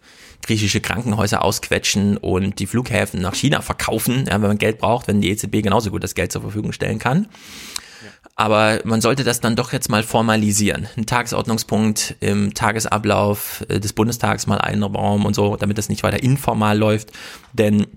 griechische 0.47 0.81
Krankenhäuser 0.81 1.43
ausquetschen 1.43 2.17
und 2.17 2.59
die 2.59 2.65
Flughäfen 2.65 3.21
nach 3.21 3.35
China 3.35 3.61
verkaufen, 3.61 4.25
ja, 4.27 4.33
wenn 4.33 4.47
man 4.47 4.57
Geld 4.57 4.79
braucht, 4.79 5.07
wenn 5.07 5.21
die 5.21 5.29
EZB 5.29 5.61
genauso 5.61 5.91
gut 5.91 6.03
das 6.03 6.15
Geld 6.15 6.31
zur 6.31 6.41
Verfügung 6.41 6.71
stellen 6.71 6.99
kann. 6.99 7.27
Aber 8.35 8.79
man 8.83 9.01
sollte 9.01 9.23
das 9.23 9.41
dann 9.41 9.55
doch 9.55 9.73
jetzt 9.73 9.89
mal 9.89 10.03
formalisieren. 10.03 10.87
Ein 10.95 11.05
Tagesordnungspunkt 11.05 12.15
im 12.19 12.53
Tagesablauf 12.53 13.65
äh, 13.67 13.79
des 13.79 13.93
Bundestags 13.93 14.47
mal 14.47 14.59
einraum 14.59 15.25
und 15.25 15.33
so, 15.33 15.55
damit 15.55 15.77
das 15.77 15.89
nicht 15.89 16.03
weiter 16.03 16.21
informal 16.21 16.77
läuft. 16.77 17.11
Denn 17.53 17.87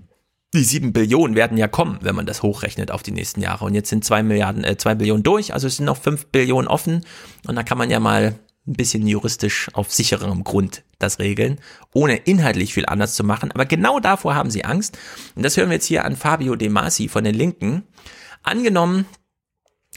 die 0.53 0.63
sieben 0.63 0.91
Billionen 0.93 1.35
werden 1.35 1.57
ja 1.57 1.67
kommen, 1.67 1.99
wenn 2.01 2.15
man 2.15 2.25
das 2.25 2.43
hochrechnet 2.43 2.91
auf 2.91 3.03
die 3.03 3.11
nächsten 3.11 3.41
Jahre. 3.41 3.65
Und 3.65 3.73
jetzt 3.73 3.89
sind 3.89 4.03
zwei 4.03 4.23
Milliarden, 4.23 4.63
äh, 4.63 4.77
zwei 4.77 4.95
Billionen 4.95 5.23
durch, 5.23 5.53
also 5.53 5.67
es 5.67 5.77
sind 5.77 5.85
noch 5.85 5.97
fünf 5.97 6.25
Billionen 6.27 6.67
offen. 6.67 7.05
Und 7.47 7.55
da 7.55 7.63
kann 7.63 7.77
man 7.77 7.89
ja 7.89 7.99
mal 7.99 8.35
ein 8.67 8.73
bisschen 8.73 9.07
juristisch 9.07 9.69
auf 9.73 9.91
sicherem 9.91 10.43
Grund 10.43 10.83
das 10.99 11.19
regeln, 11.19 11.59
ohne 11.93 12.17
inhaltlich 12.17 12.73
viel 12.73 12.85
anders 12.85 13.15
zu 13.15 13.23
machen. 13.23 13.51
Aber 13.51 13.65
genau 13.65 13.99
davor 13.99 14.35
haben 14.35 14.51
sie 14.51 14.65
Angst. 14.65 14.97
Und 15.35 15.43
das 15.43 15.57
hören 15.57 15.69
wir 15.69 15.75
jetzt 15.75 15.87
hier 15.87 16.05
an 16.05 16.15
Fabio 16.15 16.55
De 16.55 16.69
Masi 16.69 17.07
von 17.07 17.23
den 17.23 17.33
Linken. 17.33 17.83
Angenommen, 18.43 19.05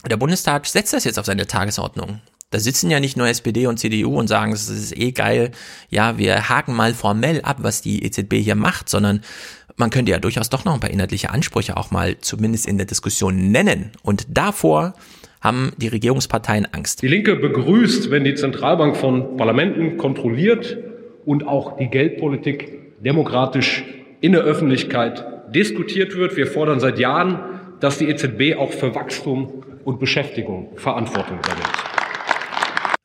der 0.09 0.17
Bundestag 0.17 0.65
setzt 0.65 0.93
das 0.93 1.03
jetzt 1.03 1.19
auf 1.19 1.25
seine 1.25 1.47
Tagesordnung. 1.47 2.21
Da 2.51 2.59
sitzen 2.59 2.89
ja 2.89 2.99
nicht 2.99 3.17
nur 3.17 3.27
SPD 3.27 3.67
und 3.67 3.79
CDU 3.79 4.17
und 4.19 4.27
sagen, 4.27 4.51
es 4.51 4.69
ist 4.69 4.95
eh 4.95 5.11
geil, 5.11 5.51
ja, 5.89 6.17
wir 6.17 6.47
haken 6.47 6.73
mal 6.73 6.93
formell 6.93 7.41
ab, 7.41 7.57
was 7.61 7.81
die 7.81 8.03
EZB 8.03 8.35
hier 8.35 8.55
macht, 8.55 8.87
sondern 8.87 9.21
man 9.77 9.89
könnte 9.89 10.11
ja 10.11 10.19
durchaus 10.19 10.49
doch 10.49 10.63
noch 10.63 10.73
ein 10.73 10.79
paar 10.79 10.89
inhaltliche 10.89 11.31
Ansprüche 11.31 11.75
auch 11.75 11.91
mal 11.91 12.19
zumindest 12.19 12.65
in 12.65 12.77
der 12.77 12.87
Diskussion 12.87 13.51
nennen. 13.51 13.91
Und 14.03 14.25
davor 14.29 14.93
haben 15.41 15.73
die 15.77 15.87
Regierungsparteien 15.87 16.67
Angst. 16.73 17.01
Die 17.01 17.07
Linke 17.07 17.35
begrüßt, 17.35 18.11
wenn 18.11 18.23
die 18.23 18.35
Zentralbank 18.35 18.97
von 18.97 19.37
Parlamenten 19.37 19.97
kontrolliert 19.97 20.77
und 21.25 21.47
auch 21.47 21.77
die 21.77 21.87
Geldpolitik 21.87 23.03
demokratisch 23.03 23.83
in 24.21 24.31
der 24.31 24.41
Öffentlichkeit 24.41 25.25
diskutiert 25.53 26.15
wird. 26.15 26.35
Wir 26.35 26.47
fordern 26.47 26.79
seit 26.79 26.99
Jahren, 26.99 27.39
dass 27.79 27.97
die 27.97 28.09
EZB 28.09 28.57
auch 28.57 28.71
für 28.71 28.95
Wachstum 28.95 29.63
und 29.83 29.99
Beschäftigung 29.99 30.69
Verantwortung 30.77 31.37
übernimmt. 31.37 31.69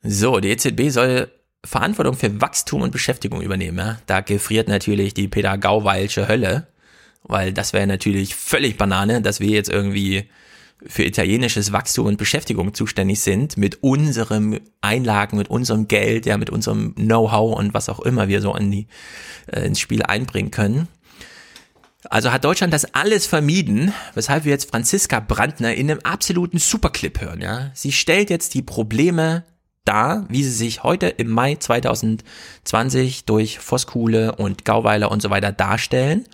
So, 0.03 0.39
die 0.39 0.49
EZB 0.49 0.89
soll 0.89 1.27
Verantwortung 1.63 2.15
für 2.15 2.41
Wachstum 2.41 2.81
und 2.81 2.91
Beschäftigung 2.91 3.41
übernehmen. 3.41 3.77
Ja? 3.77 3.99
Da 4.07 4.21
gefriert 4.21 4.67
natürlich 4.67 5.13
die 5.13 5.27
Peter 5.27 5.57
Gauweilsche 5.57 6.27
Hölle, 6.27 6.67
weil 7.23 7.53
das 7.53 7.73
wäre 7.73 7.85
natürlich 7.85 8.33
völlig 8.35 8.77
Banane, 8.77 9.21
dass 9.21 9.39
wir 9.39 9.49
jetzt 9.49 9.69
irgendwie 9.69 10.27
für 10.85 11.03
italienisches 11.03 11.71
Wachstum 11.71 12.07
und 12.07 12.17
Beschäftigung 12.17 12.73
zuständig 12.73 13.19
sind, 13.19 13.57
mit 13.57 13.83
unserem 13.83 14.59
Einlagen, 14.81 15.37
mit 15.37 15.49
unserem 15.49 15.87
Geld, 15.87 16.25
ja, 16.25 16.37
mit 16.37 16.49
unserem 16.49 16.95
Know-how 16.95 17.57
und 17.57 17.73
was 17.73 17.89
auch 17.89 17.99
immer 17.99 18.27
wir 18.27 18.41
so 18.41 18.55
in 18.55 18.71
die, 18.71 18.87
äh, 19.47 19.65
ins 19.65 19.79
Spiel 19.79 20.03
einbringen 20.03 20.51
können. 20.51 20.87
Also 22.09 22.31
hat 22.31 22.43
Deutschland 22.43 22.73
das 22.73 22.95
alles 22.95 23.27
vermieden, 23.27 23.93
weshalb 24.15 24.45
wir 24.45 24.51
jetzt 24.51 24.71
Franziska 24.71 25.19
Brandner 25.19 25.75
in 25.75 25.91
einem 25.91 25.99
absoluten 26.03 26.57
Superclip 26.57 27.21
hören, 27.21 27.41
ja. 27.41 27.69
Sie 27.75 27.91
stellt 27.91 28.29
jetzt 28.29 28.55
die 28.55 28.63
Probleme 28.63 29.43
dar, 29.85 30.25
wie 30.29 30.43
sie 30.43 30.51
sich 30.51 30.83
heute 30.83 31.07
im 31.07 31.29
Mai 31.29 31.55
2020 31.55 33.25
durch 33.25 33.59
Voskuhle 33.59 34.35
und 34.35 34.65
Gauweiler 34.65 35.11
und 35.11 35.21
so 35.21 35.29
weiter 35.29 35.51
darstellen. 35.51 36.25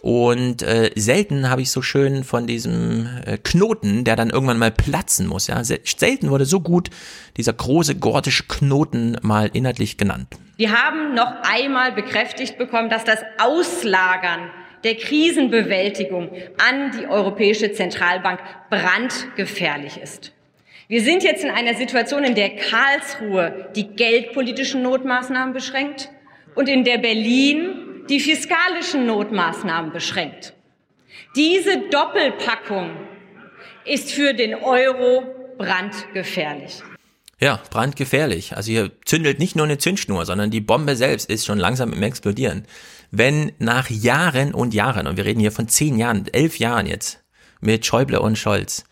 Und 0.00 0.62
äh, 0.62 0.90
selten 0.94 1.50
habe 1.50 1.62
ich 1.62 1.70
so 1.70 1.82
schön 1.82 2.24
von 2.24 2.46
diesem 2.46 3.08
äh, 3.26 3.38
Knoten, 3.38 4.04
der 4.04 4.16
dann 4.16 4.30
irgendwann 4.30 4.58
mal 4.58 4.70
platzen 4.70 5.26
muss. 5.26 5.46
Ja, 5.46 5.62
selten 5.64 6.30
wurde 6.30 6.44
so 6.44 6.60
gut 6.60 6.90
dieser 7.36 7.52
große 7.52 7.96
gordische 7.96 8.44
Knoten 8.44 9.16
mal 9.22 9.50
inhaltlich 9.52 9.96
genannt. 9.96 10.28
Wir 10.56 10.72
haben 10.72 11.14
noch 11.14 11.32
einmal 11.42 11.92
bekräftigt 11.92 12.58
bekommen, 12.58 12.90
dass 12.90 13.04
das 13.04 13.20
Auslagern 13.38 14.50
der 14.84 14.94
Krisenbewältigung 14.96 16.30
an 16.58 16.92
die 16.98 17.06
Europäische 17.06 17.72
Zentralbank 17.72 18.40
brandgefährlich 18.70 19.98
ist. 19.98 20.32
Wir 20.86 21.02
sind 21.02 21.22
jetzt 21.22 21.44
in 21.44 21.50
einer 21.50 21.74
Situation, 21.74 22.24
in 22.24 22.34
der 22.34 22.56
Karlsruhe 22.56 23.68
die 23.76 23.88
geldpolitischen 23.88 24.82
Notmaßnahmen 24.82 25.52
beschränkt 25.52 26.08
und 26.54 26.68
in 26.68 26.84
der 26.84 26.98
Berlin 26.98 27.87
die 28.08 28.20
fiskalischen 28.20 29.06
Notmaßnahmen 29.06 29.92
beschränkt. 29.92 30.54
Diese 31.36 31.88
Doppelpackung 31.90 32.90
ist 33.84 34.12
für 34.12 34.34
den 34.34 34.54
Euro 34.54 35.24
brandgefährlich. 35.58 36.82
Ja, 37.40 37.60
brandgefährlich. 37.70 38.56
Also 38.56 38.72
hier 38.72 38.90
zündelt 39.04 39.38
nicht 39.38 39.54
nur 39.54 39.64
eine 39.64 39.78
Zündschnur, 39.78 40.26
sondern 40.26 40.50
die 40.50 40.60
Bombe 40.60 40.96
selbst 40.96 41.30
ist 41.30 41.46
schon 41.46 41.58
langsam 41.58 41.92
im 41.92 42.02
Explodieren. 42.02 42.64
Wenn 43.10 43.52
nach 43.58 43.88
Jahren 43.90 44.52
und 44.52 44.74
Jahren, 44.74 45.06
und 45.06 45.16
wir 45.16 45.24
reden 45.24 45.40
hier 45.40 45.52
von 45.52 45.68
zehn 45.68 45.98
Jahren, 45.98 46.26
elf 46.32 46.58
Jahren 46.58 46.86
jetzt, 46.86 47.22
mit 47.60 47.86
Schäuble 47.86 48.20
und 48.20 48.36
Scholz, 48.36 48.84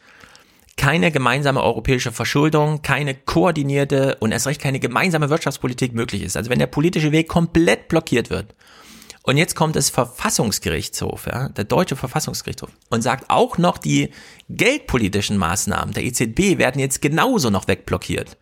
keine 0.76 1.10
gemeinsame 1.10 1.62
europäische 1.62 2.12
Verschuldung, 2.12 2.82
keine 2.82 3.14
koordinierte 3.14 4.16
und 4.20 4.32
erst 4.32 4.46
recht 4.46 4.60
keine 4.60 4.78
gemeinsame 4.78 5.30
Wirtschaftspolitik 5.30 5.94
möglich 5.94 6.22
ist. 6.22 6.36
Also 6.36 6.50
wenn 6.50 6.58
der 6.58 6.66
politische 6.66 7.12
Weg 7.12 7.28
komplett 7.28 7.88
blockiert 7.88 8.30
wird. 8.30 8.54
Und 9.26 9.36
jetzt 9.36 9.56
kommt 9.56 9.76
das 9.76 9.90
Verfassungsgerichtshof, 9.90 11.26
ja, 11.26 11.48
der 11.48 11.64
deutsche 11.64 11.96
Verfassungsgerichtshof, 11.96 12.70
und 12.90 13.02
sagt 13.02 13.28
auch 13.28 13.58
noch, 13.58 13.76
die 13.76 14.10
geldpolitischen 14.48 15.36
Maßnahmen 15.36 15.92
der 15.92 16.04
EZB 16.04 16.58
werden 16.58 16.78
jetzt 16.78 17.02
genauso 17.02 17.50
noch 17.50 17.66
wegblockiert 17.66 18.36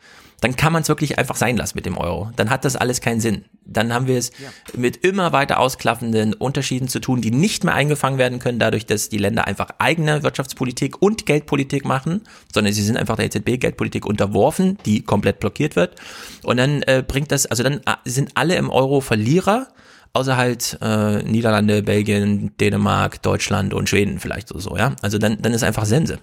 dann 0.45 0.57
kann 0.57 0.75
man 0.75 0.83
es 0.83 0.89
wirklich 0.89 1.19
einfach 1.19 1.37
sein 1.37 1.57
lassen 1.57 1.73
mit 1.75 1.87
dem 1.87 1.97
Euro. 1.97 2.31
Dann 2.37 2.51
hat 2.51 2.67
das 2.67 2.77
alles 2.77 3.01
keinen 3.01 3.19
Sinn. 3.19 3.47
Dann 3.65 3.95
haben 3.95 4.07
wir 4.07 4.19
es 4.19 4.31
ja. 4.39 4.51
mit 4.77 4.99
immer 4.99 5.33
weiter 5.33 5.59
ausklaffenden 5.59 6.35
Unterschieden 6.35 6.87
zu 6.87 7.01
tun, 7.01 7.23
die 7.23 7.31
nicht 7.31 7.65
mehr 7.65 7.73
eingefangen 7.73 8.19
werden 8.19 8.41
können, 8.41 8.59
dadurch, 8.59 8.85
dass 8.85 9.09
die 9.09 9.17
Länder 9.17 9.47
einfach 9.47 9.71
eigene 9.79 10.23
Wirtschaftspolitik 10.23 11.01
und 11.01 11.25
Geldpolitik 11.25 11.87
machen, 11.87 12.21
sondern 12.53 12.75
sie 12.75 12.83
sind 12.83 12.99
einfach 12.99 13.17
der 13.17 13.25
EZB-Geldpolitik 13.25 14.05
unterworfen, 14.05 14.77
die 14.85 15.03
komplett 15.03 15.41
blockiert 15.41 15.77
wird. 15.77 15.97
Und 16.43 16.59
dann 16.59 16.83
äh, 16.83 17.03
bringt 17.07 17.33
das, 17.33 17.47
also 17.47 17.63
dann 17.63 17.81
äh, 17.87 17.95
sind 18.05 18.33
alle 18.35 18.57
im 18.57 18.69
Euro 18.69 19.01
Verlierer, 19.01 19.69
außer 20.15 20.37
halt 20.37 20.79
äh, 20.81 21.23
Niederlande, 21.23 21.83
Belgien, 21.83 22.57
Dänemark, 22.57 23.21
Deutschland 23.23 23.75
und 23.75 23.89
Schweden 23.89 24.19
vielleicht 24.21 24.49
so, 24.49 24.59
so 24.59 24.77
ja. 24.77 24.97
Also 25.03 25.19
dann, 25.19 25.43
dann 25.43 25.53
ist 25.53 25.65
einfach 25.65 25.85
Sense. 25.85 26.19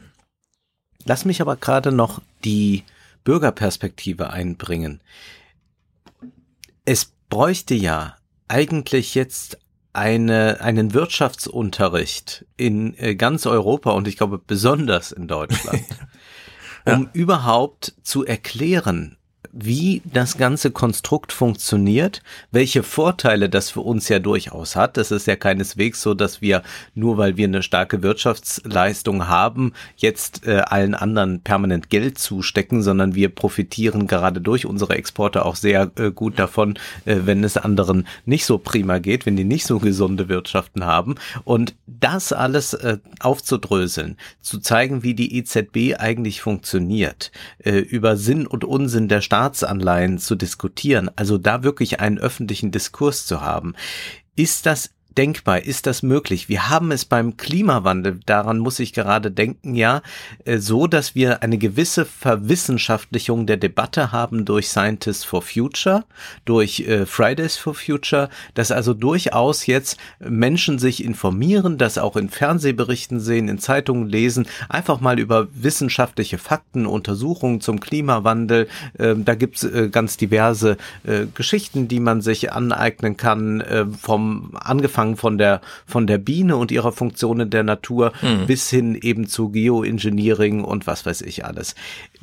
Lass 1.06 1.26
mich 1.26 1.42
aber 1.42 1.56
gerade 1.58 1.92
noch 1.92 2.22
die 2.44 2.84
Bürgerperspektive 3.24 4.32
einbringen. 4.32 5.02
Es 6.86 7.12
bräuchte 7.30 7.76
ja 7.76 8.16
eigentlich 8.48 9.14
jetzt 9.14 9.60
eine, 9.94 10.62
einen 10.62 10.94
Wirtschaftsunterricht 10.94 12.46
in 12.58 12.98
äh, 12.98 13.16
ganz 13.16 13.46
Europa 13.46 13.92
und 13.92 14.08
ich 14.08 14.18
glaube 14.18 14.40
besonders 14.40 15.12
in 15.12 15.28
Deutschland, 15.28 15.84
um 16.86 17.04
ja. 17.04 17.10
überhaupt 17.14 17.94
zu 18.04 18.26
erklären, 18.26 19.18
wie 19.54 20.02
das 20.06 20.38
ganze 20.38 20.72
Konstrukt 20.72 21.34
funktioniert, 21.34 22.22
welche 22.52 22.84
Vorteile 22.84 23.50
das 23.50 23.70
für 23.70 23.82
uns 23.82 24.08
ja 24.10 24.20
durchaus 24.20 24.76
hat. 24.76 24.98
Das 24.98 25.12
ist 25.12 25.28
ja 25.28 25.36
keineswegs 25.36 26.02
so, 26.02 26.14
dass 26.14 26.42
wir 26.42 26.62
nur 26.96 27.18
weil 27.18 27.38
wir 27.38 27.48
eine 27.48 27.64
starke 27.64 28.02
Wirtschaftsleistung 28.02 29.28
haben, 29.28 29.74
jetzt 29.98 30.48
äh, 30.48 30.62
allen 30.66 30.96
anderen 30.96 31.42
permanent 31.42 31.90
Geld 31.90 32.18
zustecken, 32.18 32.82
sondern 32.82 33.16
wir 33.16 33.30
profitieren 33.30 34.08
gerade 34.08 34.42
durch 34.42 34.66
unsere 34.66 34.96
Exporte 34.96 35.46
auch 35.46 35.56
sehr 35.56 35.92
äh, 35.98 36.12
gut 36.12 36.40
davon, 36.40 36.80
äh, 37.06 37.18
wenn 37.26 37.44
es 37.44 37.58
anderen 37.58 38.08
nicht 38.26 38.46
so 38.46 38.58
prima 38.58 39.00
geht, 39.00 39.26
wenn 39.26 39.36
die 39.36 39.44
nicht 39.44 39.66
so 39.66 39.80
gesunde 39.80 40.30
Wirtschaften 40.30 40.86
haben. 40.86 41.16
Und 41.44 41.76
das 41.88 42.32
alles 42.32 42.74
äh, 42.74 43.00
aufzudröseln, 43.20 44.18
zu 44.40 44.60
zeigen, 44.60 45.04
wie 45.04 45.14
die 45.14 45.38
EZB 45.38 46.00
eigentlich 46.00 46.42
funktioniert, 46.42 47.32
äh, 47.60 47.80
über 47.80 48.16
Sinn 48.16 48.48
und 48.48 48.64
Unsinn 48.64 49.08
der 49.08 49.22
Staat 49.22 49.41
Staatsanleihen 49.42 50.20
zu 50.20 50.36
diskutieren, 50.36 51.10
also 51.16 51.40
da 51.40 51.64
wirklich 51.64 52.00
einen 52.00 52.20
öffentlichen 52.20 52.70
Diskurs 52.70 53.26
zu 53.26 53.42
haben. 53.42 53.74
Ist 54.36 54.68
das 54.68 54.92
denkbar? 55.18 55.64
Ist 55.64 55.88
das 55.88 56.04
möglich? 56.04 56.50
Wir 56.50 56.70
haben 56.70 56.92
es 56.92 57.06
beim 57.06 57.38
Klimawandel, 57.38 58.20
daran 58.26 58.60
muss 58.60 58.80
ich 58.80 58.94
gerade 58.94 59.32
denken, 59.32 59.76
ja, 59.76 60.02
äh, 60.46 60.58
so, 60.58 60.88
dass 60.88 61.16
wir 61.16 61.44
eine 61.44 61.58
gewisse 61.58 62.06
Verwissenschaftlichung 62.06 63.46
der 63.46 63.58
Debatte 63.58 64.12
haben 64.12 64.46
durch 64.46 64.70
Scientists 64.70 65.24
for 65.24 65.42
Future, 65.42 66.06
durch 66.46 66.82
äh, 66.82 67.06
Fridays 67.06 67.58
for 67.58 67.74
Future, 67.74 68.30
dass 68.54 68.72
also 68.72 68.94
durchaus 68.94 69.66
jetzt 69.66 69.98
Menschen 70.20 70.80
sich 70.80 71.04
informieren, 71.04 71.78
das 71.78 71.98
auch 71.98 72.16
in 72.16 72.30
Fernsehberichten 72.30 73.20
sehen, 73.20 73.48
in 73.48 73.60
Zeitungen 73.60 74.08
lesen, 74.08 74.48
einfach 74.70 75.02
mal 75.02 75.20
über 75.20 75.48
wissenschaftliche 75.54 76.38
Fakten, 76.38 76.86
Untersuchungen 76.86 77.62
zum 77.62 77.80
Klimawandel. 77.80 78.68
Ähm, 78.98 79.26
da 79.26 79.36
gibt's 79.36 79.64
äh, 79.64 79.90
ganz 79.92 80.18
diverse 80.18 80.78
Geschichten, 81.34 81.88
die 81.88 82.00
man 82.00 82.22
sich 82.22 82.52
aneignen 82.52 83.18
kann, 83.18 83.64
vom 84.00 84.52
angefangen 84.56 85.01
angefangen 85.02 85.18
von 85.18 85.38
der, 85.38 85.62
von 85.86 86.08
der 86.08 86.18
Biene 86.18 86.56
und 86.56 86.72
ihrer 86.72 86.92
Funktion 86.92 87.40
in 87.40 87.50
der 87.50 87.64
Natur 87.64 88.14
mhm. 88.22 88.46
bis 88.48 88.70
hin 88.70 88.96
eben 88.96 89.28
zu 89.28 89.50
Geoengineering 89.50 90.64
und 90.64 90.88
was 90.88 91.06
weiß 91.06 91.22
ich 91.22 91.46
alles. 91.46 91.76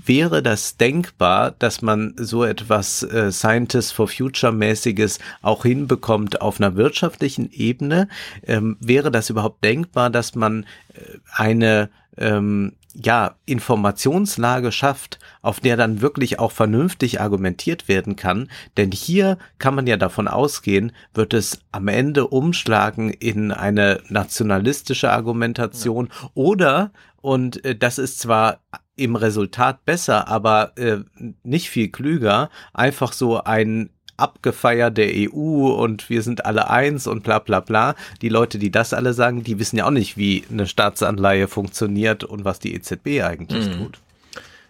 Wäre 0.04 0.42
das 0.42 0.76
denkbar, 0.76 1.54
dass 1.58 1.82
man 1.82 2.14
so 2.16 2.44
etwas 2.44 3.02
äh, 3.02 3.30
Scientists 3.32 3.92
for 3.92 4.08
Future 4.08 4.52
mäßiges 4.52 5.18
auch 5.42 5.64
hinbekommt 5.64 6.40
auf 6.40 6.60
einer 6.60 6.76
wirtschaftlichen 6.76 7.50
Ebene? 7.52 8.08
Ähm, 8.46 8.76
wäre 8.80 9.10
das 9.10 9.30
überhaupt 9.30 9.64
denkbar, 9.64 10.10
dass 10.10 10.34
man 10.34 10.64
äh, 10.94 11.18
eine 11.34 11.90
ähm, 12.16 12.72
ja, 13.00 13.36
Informationslage 13.46 14.72
schafft, 14.72 15.18
auf 15.40 15.60
der 15.60 15.76
dann 15.76 16.00
wirklich 16.00 16.40
auch 16.40 16.50
vernünftig 16.50 17.20
argumentiert 17.20 17.86
werden 17.86 18.16
kann. 18.16 18.48
Denn 18.76 18.90
hier 18.90 19.38
kann 19.58 19.74
man 19.74 19.86
ja 19.86 19.96
davon 19.96 20.26
ausgehen, 20.26 20.92
wird 21.14 21.32
es 21.32 21.60
am 21.70 21.86
Ende 21.86 22.26
umschlagen 22.26 23.10
in 23.10 23.52
eine 23.52 24.02
nationalistische 24.08 25.10
Argumentation 25.12 26.08
ja. 26.08 26.30
oder, 26.34 26.92
und 27.20 27.64
äh, 27.64 27.76
das 27.76 27.98
ist 27.98 28.18
zwar 28.18 28.60
im 28.96 29.14
Resultat 29.14 29.84
besser, 29.84 30.26
aber 30.26 30.72
äh, 30.76 30.98
nicht 31.44 31.70
viel 31.70 31.90
klüger, 31.90 32.50
einfach 32.74 33.12
so 33.12 33.42
ein 33.44 33.90
abgefeiert 34.18 34.98
der 34.98 35.10
EU 35.14 35.72
und 35.72 36.10
wir 36.10 36.22
sind 36.22 36.44
alle 36.44 36.70
eins 36.70 37.06
und 37.06 37.22
bla 37.22 37.38
bla 37.38 37.60
bla. 37.60 37.94
Die 38.20 38.28
Leute, 38.28 38.58
die 38.58 38.70
das 38.70 38.92
alle 38.92 39.14
sagen, 39.14 39.44
die 39.44 39.58
wissen 39.58 39.76
ja 39.76 39.86
auch 39.86 39.90
nicht, 39.90 40.16
wie 40.16 40.44
eine 40.50 40.66
Staatsanleihe 40.66 41.48
funktioniert 41.48 42.24
und 42.24 42.44
was 42.44 42.58
die 42.58 42.74
EZB 42.74 43.22
eigentlich 43.22 43.66
mhm. 43.68 43.78
tut. 43.78 43.98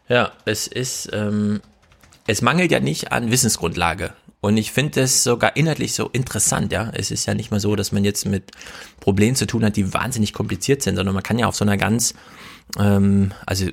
Ja, 0.08 0.32
es 0.44 0.66
ist, 0.66 1.10
ähm, 1.12 1.60
es 2.26 2.42
mangelt 2.42 2.70
ja 2.70 2.80
nicht 2.80 3.12
an 3.12 3.30
Wissensgrundlage. 3.30 4.12
Und 4.40 4.56
ich 4.56 4.70
finde 4.70 5.00
es 5.00 5.24
sogar 5.24 5.56
inhaltlich 5.56 5.94
so 5.94 6.08
interessant, 6.08 6.70
ja. 6.70 6.90
Es 6.94 7.10
ist 7.10 7.26
ja 7.26 7.34
nicht 7.34 7.50
mal 7.50 7.58
so, 7.58 7.74
dass 7.74 7.90
man 7.90 8.04
jetzt 8.04 8.24
mit 8.24 8.52
Problemen 9.00 9.34
zu 9.34 9.46
tun 9.46 9.64
hat, 9.64 9.76
die 9.76 9.92
wahnsinnig 9.92 10.32
kompliziert 10.32 10.82
sind, 10.82 10.96
sondern 10.96 11.14
man 11.14 11.24
kann 11.24 11.38
ja 11.38 11.46
auf 11.46 11.56
so 11.56 11.64
einer 11.64 11.76
ganz, 11.76 12.14
ähm, 12.78 13.32
also 13.46 13.66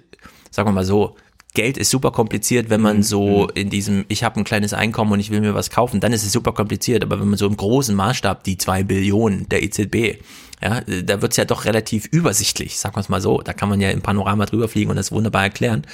sagen 0.49 0.67
wir 0.69 0.73
mal 0.73 0.85
so, 0.85 1.15
Geld 1.55 1.77
ist 1.77 1.89
super 1.89 2.11
kompliziert, 2.11 2.69
wenn 2.69 2.81
man 2.81 2.97
mhm. 2.97 3.03
so 3.03 3.43
mhm. 3.43 3.49
in 3.55 3.69
diesem, 3.71 4.05
ich 4.07 4.23
habe 4.23 4.39
ein 4.39 4.43
kleines 4.43 4.73
Einkommen 4.73 5.11
und 5.11 5.19
ich 5.19 5.31
will 5.31 5.41
mir 5.41 5.55
was 5.55 5.71
kaufen, 5.71 5.99
dann 5.99 6.13
ist 6.13 6.23
es 6.23 6.31
super 6.31 6.51
kompliziert. 6.51 7.03
Aber 7.03 7.19
wenn 7.19 7.27
man 7.27 7.37
so 7.37 7.47
im 7.47 7.57
großen 7.57 7.95
Maßstab 7.95 8.43
die 8.43 8.57
zwei 8.57 8.83
Billionen 8.83 9.49
der 9.49 9.63
EZB, 9.63 10.21
ja, 10.61 10.81
da 10.81 11.21
wird's 11.21 11.37
ja 11.37 11.45
doch 11.45 11.65
relativ 11.65 12.05
übersichtlich, 12.05 12.77
sagen 12.77 12.95
wir 12.95 13.01
es 13.01 13.09
mal 13.09 13.21
so. 13.21 13.41
Da 13.41 13.53
kann 13.53 13.69
man 13.69 13.81
ja 13.81 13.89
im 13.89 14.01
Panorama 14.01 14.45
drüber 14.45 14.67
fliegen 14.67 14.89
und 14.89 14.95
das 14.95 15.11
wunderbar 15.11 15.43
erklären. 15.43 15.85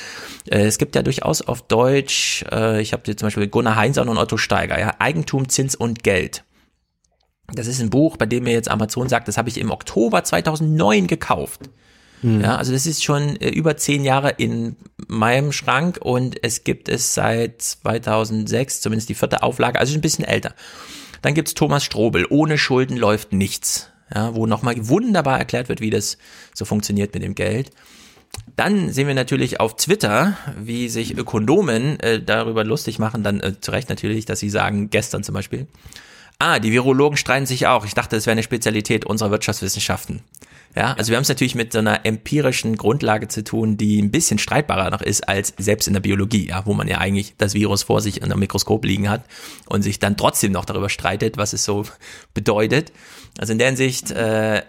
Äh, 0.49 0.65
es 0.65 0.77
gibt 0.77 0.95
ja 0.95 1.03
durchaus 1.03 1.41
auf 1.41 1.61
Deutsch, 1.61 2.43
äh, 2.51 2.81
ich 2.81 2.93
habe 2.93 3.03
hier 3.05 3.17
zum 3.17 3.27
Beispiel 3.27 3.47
Gunnar 3.47 3.75
Heinzahn 3.75 4.09
und 4.09 4.17
Otto 4.17 4.37
Steiger, 4.37 4.79
ja, 4.79 4.95
Eigentum, 4.99 5.49
Zins 5.49 5.75
und 5.75 6.03
Geld. 6.03 6.43
Das 7.53 7.67
ist 7.67 7.81
ein 7.81 7.89
Buch, 7.89 8.17
bei 8.17 8.25
dem 8.25 8.43
mir 8.43 8.53
jetzt 8.53 8.69
Amazon 8.69 9.09
sagt, 9.09 9.27
das 9.27 9.37
habe 9.37 9.49
ich 9.49 9.57
im 9.57 9.71
Oktober 9.71 10.23
2009 10.23 11.07
gekauft. 11.07 11.61
Mhm. 12.21 12.41
Ja, 12.41 12.55
also 12.55 12.71
das 12.71 12.85
ist 12.85 13.03
schon 13.03 13.35
äh, 13.37 13.49
über 13.49 13.77
zehn 13.77 14.03
Jahre 14.03 14.29
in 14.37 14.75
meinem 15.07 15.51
Schrank 15.51 15.97
und 16.01 16.43
es 16.43 16.63
gibt 16.63 16.89
es 16.89 17.13
seit 17.13 17.61
2006, 17.61 18.81
zumindest 18.81 19.09
die 19.09 19.15
vierte 19.15 19.43
Auflage, 19.43 19.79
also 19.79 19.93
ein 19.93 20.01
bisschen 20.01 20.25
älter. 20.25 20.53
Dann 21.21 21.33
gibt's 21.33 21.53
Thomas 21.53 21.83
Strobel, 21.83 22.25
ohne 22.29 22.57
Schulden 22.57 22.97
läuft 22.97 23.33
nichts, 23.33 23.89
ja, 24.13 24.35
wo 24.35 24.45
nochmal 24.45 24.75
wunderbar 24.87 25.39
erklärt 25.39 25.69
wird, 25.69 25.81
wie 25.81 25.89
das 25.89 26.17
so 26.53 26.65
funktioniert 26.65 27.13
mit 27.13 27.23
dem 27.23 27.35
Geld. 27.35 27.71
Dann 28.55 28.91
sehen 28.91 29.07
wir 29.07 29.13
natürlich 29.13 29.59
auf 29.59 29.75
Twitter, 29.75 30.37
wie 30.57 30.89
sich 30.89 31.17
Ökonomen 31.17 31.99
äh, 31.99 32.21
darüber 32.21 32.63
lustig 32.63 32.97
machen, 32.99 33.23
dann 33.23 33.39
äh, 33.39 33.59
zu 33.59 33.71
Recht 33.71 33.89
natürlich, 33.89 34.25
dass 34.25 34.39
sie 34.39 34.49
sagen, 34.49 34.89
gestern 34.89 35.23
zum 35.23 35.33
Beispiel, 35.33 35.67
ah, 36.39 36.59
die 36.59 36.71
Virologen 36.71 37.17
streiten 37.17 37.45
sich 37.45 37.67
auch. 37.67 37.85
Ich 37.85 37.93
dachte, 37.93 38.15
das 38.15 38.25
wäre 38.25 38.33
eine 38.33 38.43
Spezialität 38.43 39.05
unserer 39.05 39.31
Wirtschaftswissenschaften. 39.31 40.21
Ja, 40.75 40.93
also 40.93 41.09
wir 41.09 41.17
haben 41.17 41.23
es 41.23 41.29
natürlich 41.29 41.55
mit 41.55 41.73
so 41.73 41.79
einer 41.79 42.05
empirischen 42.05 42.77
Grundlage 42.77 43.27
zu 43.27 43.43
tun, 43.43 43.75
die 43.75 44.01
ein 44.01 44.11
bisschen 44.11 44.37
streitbarer 44.37 44.89
noch 44.89 45.01
ist 45.01 45.27
als 45.27 45.53
selbst 45.57 45.87
in 45.87 45.93
der 45.93 45.99
Biologie, 45.99 46.47
ja, 46.47 46.65
wo 46.65 46.73
man 46.73 46.87
ja 46.87 46.99
eigentlich 46.99 47.35
das 47.37 47.53
Virus 47.53 47.83
vor 47.83 47.99
sich 47.99 48.17
in 48.17 48.23
einem 48.23 48.39
Mikroskop 48.39 48.85
liegen 48.85 49.09
hat 49.09 49.25
und 49.67 49.81
sich 49.81 49.99
dann 49.99 50.15
trotzdem 50.15 50.53
noch 50.53 50.63
darüber 50.63 50.89
streitet, 50.89 51.37
was 51.37 51.51
es 51.53 51.65
so 51.65 51.85
bedeutet. 52.33 52.93
Also 53.37 53.51
in 53.51 53.59
der 53.59 53.67
Hinsicht, 53.67 54.11
äh, 54.11 54.61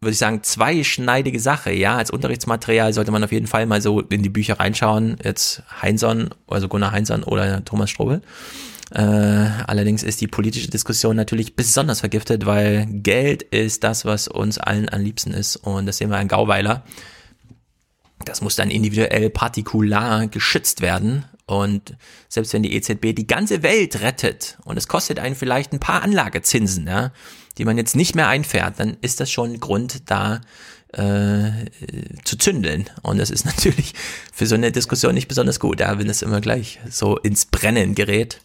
würde 0.00 0.12
ich 0.12 0.18
sagen, 0.18 0.42
zweischneidige 0.42 1.40
Sache. 1.40 1.72
Ja, 1.72 1.96
als 1.96 2.10
Unterrichtsmaterial 2.10 2.92
sollte 2.92 3.10
man 3.10 3.24
auf 3.24 3.32
jeden 3.32 3.48
Fall 3.48 3.66
mal 3.66 3.82
so 3.82 4.00
in 4.00 4.22
die 4.22 4.28
Bücher 4.28 4.58
reinschauen. 4.58 5.16
Jetzt 5.22 5.62
Heinson, 5.82 6.30
also 6.46 6.68
Gunnar 6.68 6.92
Heinson 6.92 7.24
oder 7.24 7.64
Thomas 7.64 7.90
Strobel. 7.90 8.22
Äh, 8.90 9.00
allerdings 9.00 10.02
ist 10.02 10.20
die 10.20 10.28
politische 10.28 10.68
Diskussion 10.68 11.16
natürlich 11.16 11.56
besonders 11.56 12.00
vergiftet, 12.00 12.46
weil 12.46 12.86
Geld 12.86 13.42
ist 13.42 13.84
das, 13.84 14.04
was 14.04 14.28
uns 14.28 14.58
allen 14.58 14.88
am 14.88 15.02
liebsten 15.02 15.32
ist. 15.32 15.56
Und 15.56 15.86
das 15.86 15.98
sehen 15.98 16.10
wir 16.10 16.16
an 16.16 16.28
Gauweiler. 16.28 16.84
Das 18.24 18.40
muss 18.40 18.56
dann 18.56 18.70
individuell 18.70 19.30
partikular 19.30 20.26
geschützt 20.26 20.80
werden. 20.80 21.24
Und 21.46 21.96
selbst 22.28 22.52
wenn 22.52 22.62
die 22.62 22.74
EZB 22.74 23.14
die 23.14 23.26
ganze 23.26 23.62
Welt 23.62 24.02
rettet 24.02 24.58
und 24.64 24.76
es 24.76 24.88
kostet 24.88 25.18
einen 25.18 25.34
vielleicht 25.34 25.72
ein 25.72 25.80
paar 25.80 26.02
Anlagezinsen, 26.02 26.86
ja, 26.86 27.10
die 27.56 27.64
man 27.64 27.78
jetzt 27.78 27.96
nicht 27.96 28.14
mehr 28.14 28.28
einfährt, 28.28 28.78
dann 28.78 28.98
ist 29.00 29.20
das 29.20 29.30
schon 29.30 29.58
Grund 29.58 30.10
da 30.10 30.40
äh, 30.92 31.50
zu 32.24 32.36
zündeln. 32.36 32.88
Und 33.02 33.18
das 33.18 33.30
ist 33.30 33.44
natürlich 33.46 33.94
für 34.32 34.46
so 34.46 34.54
eine 34.54 34.72
Diskussion 34.72 35.14
nicht 35.14 35.28
besonders 35.28 35.58
gut, 35.58 35.80
ja, 35.80 35.98
wenn 35.98 36.10
es 36.10 36.22
immer 36.22 36.40
gleich 36.40 36.80
so 36.90 37.16
ins 37.16 37.46
Brennen 37.46 37.94
gerät. 37.94 38.40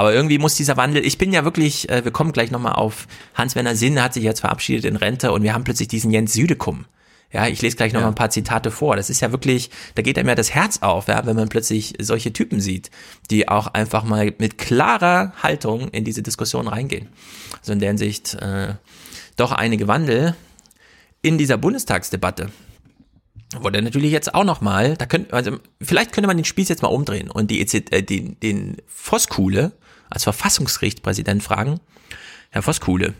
Aber 0.00 0.14
irgendwie 0.14 0.38
muss 0.38 0.54
dieser 0.54 0.78
Wandel, 0.78 1.04
ich 1.04 1.18
bin 1.18 1.30
ja 1.30 1.44
wirklich, 1.44 1.90
äh, 1.90 2.02
wir 2.02 2.10
kommen 2.10 2.32
gleich 2.32 2.50
nochmal 2.50 2.72
auf 2.72 3.06
Hans-Werner 3.34 3.76
Sinn, 3.76 4.02
hat 4.02 4.14
sich 4.14 4.24
jetzt 4.24 4.40
verabschiedet 4.40 4.86
in 4.86 4.96
Rente 4.96 5.30
und 5.30 5.42
wir 5.42 5.52
haben 5.52 5.62
plötzlich 5.62 5.88
diesen 5.88 6.10
Jens 6.10 6.32
Südekum. 6.32 6.86
Ja, 7.30 7.48
ich 7.48 7.60
lese 7.60 7.76
gleich 7.76 7.92
noch 7.92 8.00
ja. 8.00 8.06
mal 8.06 8.12
ein 8.12 8.14
paar 8.14 8.30
Zitate 8.30 8.70
vor. 8.70 8.96
Das 8.96 9.10
ist 9.10 9.20
ja 9.20 9.30
wirklich, 9.30 9.68
da 9.96 10.00
geht 10.00 10.16
einem 10.16 10.30
ja 10.30 10.34
das 10.34 10.54
Herz 10.54 10.78
auf, 10.80 11.08
ja, 11.08 11.26
wenn 11.26 11.36
man 11.36 11.50
plötzlich 11.50 11.92
solche 12.00 12.32
Typen 12.32 12.62
sieht, 12.62 12.90
die 13.30 13.46
auch 13.46 13.66
einfach 13.66 14.02
mal 14.02 14.32
mit 14.38 14.56
klarer 14.56 15.34
Haltung 15.42 15.90
in 15.90 16.02
diese 16.06 16.22
Diskussion 16.22 16.66
reingehen. 16.66 17.08
Also 17.58 17.74
in 17.74 17.80
der 17.80 17.90
Hinsicht 17.90 18.32
äh, 18.36 18.76
doch 19.36 19.52
einige 19.52 19.86
Wandel 19.86 20.34
in 21.20 21.36
dieser 21.36 21.58
Bundestagsdebatte. 21.58 22.48
Wurde 23.58 23.82
natürlich 23.82 24.12
jetzt 24.12 24.34
auch 24.34 24.44
noch 24.44 24.62
mal, 24.62 24.96
da 24.96 25.04
könnte, 25.04 25.34
also 25.34 25.58
vielleicht 25.82 26.12
könnte 26.12 26.26
man 26.26 26.38
den 26.38 26.46
Spieß 26.46 26.70
jetzt 26.70 26.80
mal 26.80 26.88
umdrehen 26.88 27.30
und 27.30 27.50
die 27.50 27.60
EZ, 27.60 27.74
äh, 27.90 28.02
den, 28.02 28.40
den 28.40 28.78
Voskuhle 28.86 29.72
als 30.10 30.24
Verfassungsgerichtspräsident 30.24 31.42
fragen, 31.42 31.80
Herr 32.50 32.62
Voskuhle, 32.62 33.14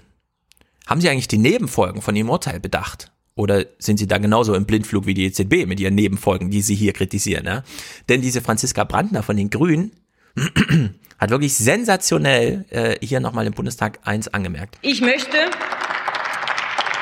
haben 0.87 1.01
Sie 1.01 1.09
eigentlich 1.09 1.29
die 1.29 1.39
Nebenfolgen 1.39 2.03
von 2.03 2.17
Ihrem 2.17 2.31
Urteil 2.31 2.61
bedacht? 2.61 3.13
Oder 3.37 3.65
sind 3.79 3.99
sie 3.99 4.07
da 4.07 4.19
genauso 4.19 4.55
im 4.55 4.67
Blindflug 4.67 5.07
wie 5.07 5.15
die 5.15 5.25
EZB 5.25 5.67
mit 5.67 5.81
ihren 5.81 5.95
Nebenfolgen, 5.95 6.51
die 6.51 6.61
sie 6.61 6.75
hier 6.75 6.93
kritisieren? 6.93 7.47
Ja? 7.47 7.63
Denn 8.09 8.21
diese 8.21 8.43
Franziska 8.43 8.85
Brandner 8.85 9.23
von 9.23 9.37
den 9.37 9.49
Grünen 9.49 9.93
hat 11.19 11.31
wirklich 11.31 11.55
sensationell 11.55 12.67
äh, 12.69 12.97
hier 13.01 13.21
nochmal 13.21 13.47
im 13.47 13.55
Bundestag 13.55 14.01
eins 14.05 14.29
angemerkt. 14.29 14.77
Ich 14.83 15.01
möchte 15.01 15.37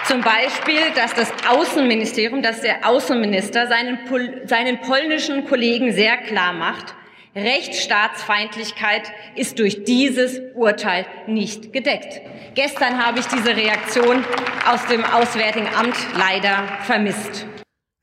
zum 0.07 0.21
Beispiel, 0.21 0.81
dass 0.95 1.15
das 1.15 1.33
Außenministerium, 1.49 2.43
dass 2.43 2.61
der 2.61 2.89
Außenminister 2.89 3.67
seinen, 3.67 4.05
Pol 4.05 4.43
seinen 4.47 4.81
polnischen 4.81 5.45
Kollegen 5.47 5.93
sehr 5.93 6.19
klar 6.19 6.53
macht, 6.53 6.95
Rechtsstaatsfeindlichkeit 7.35 9.11
ist 9.37 9.59
durch 9.59 9.85
dieses 9.85 10.41
Urteil 10.55 11.07
nicht 11.27 11.73
gedeckt. 11.73 12.21
Gestern 12.55 13.05
habe 13.05 13.21
ich 13.21 13.27
diese 13.27 13.55
Reaktion 13.57 14.25
aus 14.67 14.87
dem 14.87 15.05
Auswärtigen 15.05 15.69
Amt 15.75 15.97
leider 16.17 16.67
vermisst. 16.83 17.47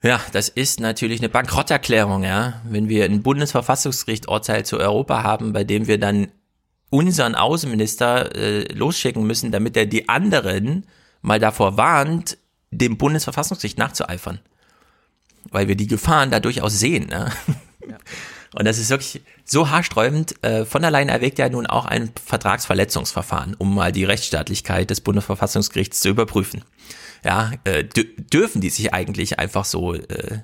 Ja, 0.04 0.22
das 0.34 0.50
ist 0.50 0.80
natürlich 0.80 1.20
eine 1.20 1.30
Bankrotterklärung, 1.30 2.24
ja. 2.24 2.62
Wenn 2.64 2.90
wir 2.90 3.06
ein 3.06 3.24
Bundesverfassungsgericht-Urteil 3.24 4.64
zu 4.64 4.80
Europa 4.80 5.24
haben, 5.24 5.52
bei 5.52 5.64
dem 5.64 5.88
wir 5.88 6.00
dann 6.00 6.28
unseren 6.92 7.36
Außenminister 7.36 8.36
äh, 8.36 8.72
losschicken 8.74 9.26
müssen, 9.26 9.52
damit 9.52 9.76
er 9.76 9.88
die 9.88 10.08
anderen 10.08 10.86
mal 11.22 11.40
davor 11.40 11.78
warnt, 11.78 12.38
dem 12.72 12.98
Bundesverfassungsgericht 12.98 13.78
nachzueifern. 13.78 14.40
Weil 15.50 15.68
wir 15.68 15.76
die 15.76 15.88
Gefahren 15.88 16.30
da 16.30 16.40
durchaus 16.40 16.80
sehen. 16.80 17.08
Ne? 17.08 17.32
Ja. 17.88 17.98
Und 18.57 18.65
das 18.65 18.77
ist 18.77 18.90
wirklich 18.90 19.22
so 19.44 19.69
haarsträubend. 19.69 20.44
Äh, 20.44 20.65
von 20.65 20.82
der 20.82 20.91
Leyen 20.91 21.10
erwägt 21.10 21.40
ja 21.40 21.49
nun 21.49 21.68
auch 21.68 21.86
ein 21.86 22.11
Vertragsverletzungsverfahren, 22.26 23.56
um 23.56 23.76
mal 23.76 23.91
die 23.91 24.06
Rechtsstaatlichkeit 24.06 24.90
des 24.90 25.02
Bundesverfassungsgerichts 25.02 25.99
zu 25.99 26.10
überprüfen. 26.10 26.64
Ja, 27.23 27.52
äh, 27.65 27.84
dürfen 27.84 28.61
die 28.61 28.69
sich 28.69 28.94
eigentlich 28.94 29.40
einfach 29.40 29.65
so 29.65 29.94
äh, 29.94 30.40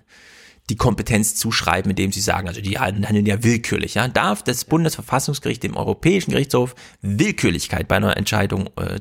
die 0.69 0.75
Kompetenz 0.77 1.35
zuschreiben, 1.35 1.89
indem 1.89 2.11
sie 2.11 2.21
sagen, 2.21 2.47
also 2.47 2.61
die 2.61 2.79
handeln 2.79 3.25
ja 3.25 3.43
willkürlich. 3.43 3.95
Ja? 3.95 4.07
Darf 4.07 4.43
das 4.43 4.65
Bundesverfassungsgericht 4.65 5.63
dem 5.63 5.75
Europäischen 5.75 6.31
Gerichtshof 6.31 6.75
Willkürlichkeit 7.01 7.87
bei 7.87 7.97
einer 7.97 8.17
Entscheidung 8.17 8.67
äh, 8.77 8.99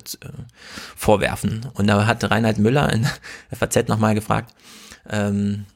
vorwerfen? 0.97 1.69
Und 1.75 1.87
da 1.87 2.07
hat 2.07 2.29
Reinhard 2.31 2.59
Müller 2.59 2.93
in 2.93 3.03
der 3.03 3.59
FAZ 3.59 3.89
nochmal 3.89 4.15
gefragt, 4.15 4.55
ähm, 5.09 5.67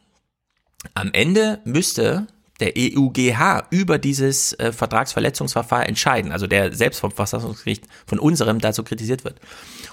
am 0.95 1.13
Ende 1.13 1.61
müsste 1.65 2.27
der 2.61 2.75
EUGH 2.77 3.65
über 3.71 3.99
dieses 3.99 4.53
äh, 4.55 4.73
Vertragsverletzungsverfahren 4.73 5.87
entscheiden, 5.87 6.33
also 6.33 6.47
der 6.47 6.73
selbst 6.73 7.01
vom 7.01 7.11
Verfassungsgericht 7.11 7.85
von 8.07 8.19
unserem 8.19 8.61
dazu 8.61 8.85
kritisiert 8.85 9.25
wird. 9.25 9.41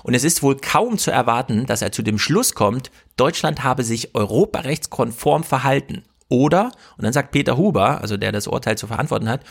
Und 0.03 0.13
es 0.13 0.23
ist 0.23 0.43
wohl 0.43 0.57
kaum 0.57 0.97
zu 0.97 1.11
erwarten, 1.11 1.65
dass 1.65 1.81
er 1.81 1.91
zu 1.91 2.03
dem 2.03 2.19
Schluss 2.19 2.53
kommt, 2.53 2.91
Deutschland 3.17 3.63
habe 3.63 3.83
sich 3.83 4.13
europarechtskonform 4.15 5.43
verhalten. 5.43 6.03
Oder, 6.29 6.71
und 6.97 7.03
dann 7.03 7.13
sagt 7.13 7.31
Peter 7.31 7.57
Huber, 7.57 8.01
also 8.01 8.15
der 8.15 8.31
das 8.31 8.47
Urteil 8.47 8.77
zu 8.77 8.87
verantworten 8.87 9.27
hat, 9.27 9.41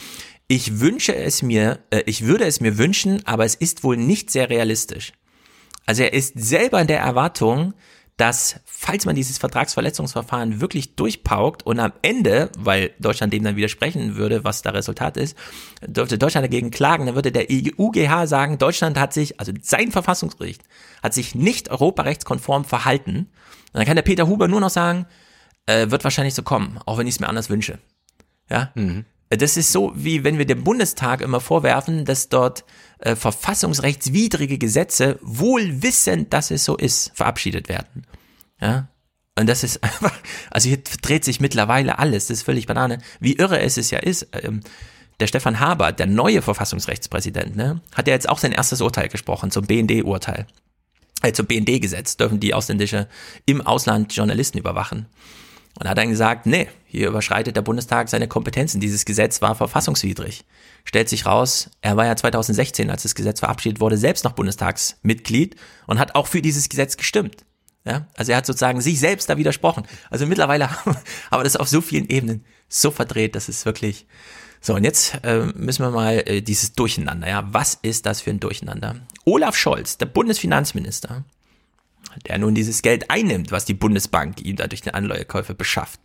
ich 0.48 0.80
wünsche 0.80 1.14
es 1.14 1.42
mir, 1.42 1.80
äh, 1.90 2.02
ich 2.06 2.24
würde 2.24 2.44
es 2.44 2.60
mir 2.60 2.78
wünschen, 2.78 3.24
aber 3.26 3.44
es 3.44 3.54
ist 3.54 3.84
wohl 3.84 3.96
nicht 3.96 4.30
sehr 4.30 4.50
realistisch. 4.50 5.12
Also 5.86 6.02
er 6.02 6.12
ist 6.12 6.38
selber 6.38 6.80
in 6.80 6.86
der 6.86 7.00
Erwartung, 7.00 7.74
dass 8.20 8.60
falls 8.66 9.06
man 9.06 9.14
dieses 9.14 9.38
Vertragsverletzungsverfahren 9.38 10.60
wirklich 10.60 10.94
durchpaukt 10.94 11.64
und 11.64 11.80
am 11.80 11.92
Ende, 12.02 12.50
weil 12.58 12.90
Deutschland 12.98 13.32
dem 13.32 13.44
dann 13.44 13.56
widersprechen 13.56 14.16
würde, 14.16 14.44
was 14.44 14.60
da 14.60 14.70
Resultat 14.70 15.16
ist, 15.16 15.38
dürfte 15.86 16.18
Deutschland 16.18 16.44
dagegen 16.44 16.70
klagen, 16.70 17.06
dann 17.06 17.14
würde 17.14 17.32
der 17.32 17.46
EUGH 17.50 18.26
sagen, 18.26 18.58
Deutschland 18.58 18.98
hat 18.98 19.14
sich, 19.14 19.40
also 19.40 19.52
sein 19.62 19.90
Verfassungsgericht, 19.90 20.62
hat 21.02 21.14
sich 21.14 21.34
nicht 21.34 21.70
europarechtskonform 21.70 22.66
verhalten. 22.66 23.16
Und 23.16 23.28
dann 23.72 23.86
kann 23.86 23.96
der 23.96 24.02
Peter 24.02 24.26
Huber 24.26 24.48
nur 24.48 24.60
noch 24.60 24.70
sagen, 24.70 25.06
äh, 25.64 25.90
wird 25.90 26.04
wahrscheinlich 26.04 26.34
so 26.34 26.42
kommen, 26.42 26.78
auch 26.84 26.98
wenn 26.98 27.06
ich 27.06 27.14
es 27.14 27.20
mir 27.20 27.28
anders 27.28 27.48
wünsche. 27.48 27.78
Ja? 28.50 28.70
Mhm. 28.74 29.06
Das 29.30 29.56
ist 29.56 29.72
so, 29.72 29.92
wie 29.94 30.24
wenn 30.24 30.36
wir 30.36 30.44
dem 30.44 30.62
Bundestag 30.64 31.22
immer 31.22 31.40
vorwerfen, 31.40 32.04
dass 32.04 32.28
dort 32.28 32.64
äh, 33.00 33.16
verfassungsrechtswidrige 33.16 34.58
Gesetze, 34.58 35.18
wohl 35.22 35.82
wissend, 35.82 36.32
dass 36.32 36.50
es 36.50 36.64
so 36.64 36.76
ist, 36.76 37.12
verabschiedet 37.14 37.68
werden. 37.68 38.06
Ja. 38.60 38.88
Und 39.38 39.48
das 39.48 39.64
ist 39.64 39.82
einfach, 39.82 40.12
also 40.50 40.68
hier 40.68 40.78
dreht 41.02 41.24
sich 41.24 41.40
mittlerweile 41.40 41.98
alles, 41.98 42.26
das 42.26 42.38
ist 42.38 42.44
völlig 42.44 42.66
Banane. 42.66 42.98
Wie 43.20 43.36
irre 43.36 43.60
es 43.60 43.76
es 43.76 43.90
ja 43.90 43.98
ist. 43.98 44.28
Ähm, 44.42 44.60
der 45.18 45.26
Stefan 45.26 45.60
Haber, 45.60 45.92
der 45.92 46.06
neue 46.06 46.40
Verfassungsrechtspräsident, 46.40 47.54
ne, 47.54 47.82
hat 47.94 48.08
ja 48.08 48.14
jetzt 48.14 48.28
auch 48.28 48.38
sein 48.38 48.52
erstes 48.52 48.80
Urteil 48.80 49.08
gesprochen 49.08 49.50
zum 49.50 49.66
BND-Urteil. 49.66 50.46
Äh, 51.22 51.32
zum 51.32 51.46
BND-Gesetz 51.46 52.16
dürfen 52.16 52.40
die 52.40 52.54
ausländische 52.54 53.06
im 53.44 53.60
Ausland 53.60 54.14
Journalisten 54.14 54.58
überwachen. 54.58 55.06
Und 55.78 55.88
hat 55.88 55.98
dann 55.98 56.10
gesagt, 56.10 56.46
nee, 56.46 56.68
hier 56.86 57.08
überschreitet 57.08 57.54
der 57.54 57.62
Bundestag 57.62 58.08
seine 58.08 58.28
Kompetenzen. 58.28 58.80
Dieses 58.80 59.04
Gesetz 59.04 59.40
war 59.40 59.54
verfassungswidrig. 59.54 60.44
Stellt 60.84 61.08
sich 61.08 61.26
raus, 61.26 61.70
er 61.82 61.96
war 61.96 62.06
ja 62.06 62.16
2016, 62.16 62.90
als 62.90 63.02
das 63.02 63.14
Gesetz 63.14 63.40
verabschiedet 63.40 63.80
wurde, 63.80 63.96
selbst 63.96 64.24
noch 64.24 64.32
Bundestagsmitglied 64.32 65.56
und 65.86 65.98
hat 65.98 66.14
auch 66.14 66.26
für 66.26 66.42
dieses 66.42 66.68
Gesetz 66.68 66.96
gestimmt. 66.96 67.44
Ja, 67.84 68.06
also 68.16 68.32
er 68.32 68.38
hat 68.38 68.46
sozusagen 68.46 68.80
sich 68.80 69.00
selbst 69.00 69.28
da 69.30 69.38
widersprochen. 69.38 69.86
Also 70.10 70.26
mittlerweile 70.26 70.70
haben 70.84 70.96
wir 71.30 71.44
das 71.44 71.56
auf 71.56 71.68
so 71.68 71.80
vielen 71.80 72.08
Ebenen 72.08 72.44
so 72.68 72.90
verdreht, 72.90 73.34
dass 73.34 73.48
es 73.48 73.64
wirklich 73.64 74.06
so, 74.62 74.74
und 74.74 74.84
jetzt 74.84 75.18
äh, 75.24 75.46
müssen 75.54 75.82
wir 75.82 75.90
mal 75.90 76.22
äh, 76.26 76.42
dieses 76.42 76.74
Durcheinander, 76.74 77.26
ja, 77.26 77.48
was 77.50 77.78
ist 77.80 78.04
das 78.04 78.20
für 78.20 78.30
ein 78.30 78.40
Durcheinander? 78.40 78.96
Olaf 79.24 79.56
Scholz, 79.56 79.96
der 79.96 80.06
Bundesfinanzminister, 80.06 81.24
der 82.26 82.38
nun 82.38 82.54
dieses 82.54 82.82
Geld 82.82 83.10
einnimmt, 83.10 83.52
was 83.52 83.64
die 83.64 83.74
Bundesbank 83.74 84.42
ihm 84.42 84.56
da 84.56 84.66
durch 84.66 84.82
den 84.82 84.92
Anleihekäufe 84.92 85.54
beschafft, 85.54 86.00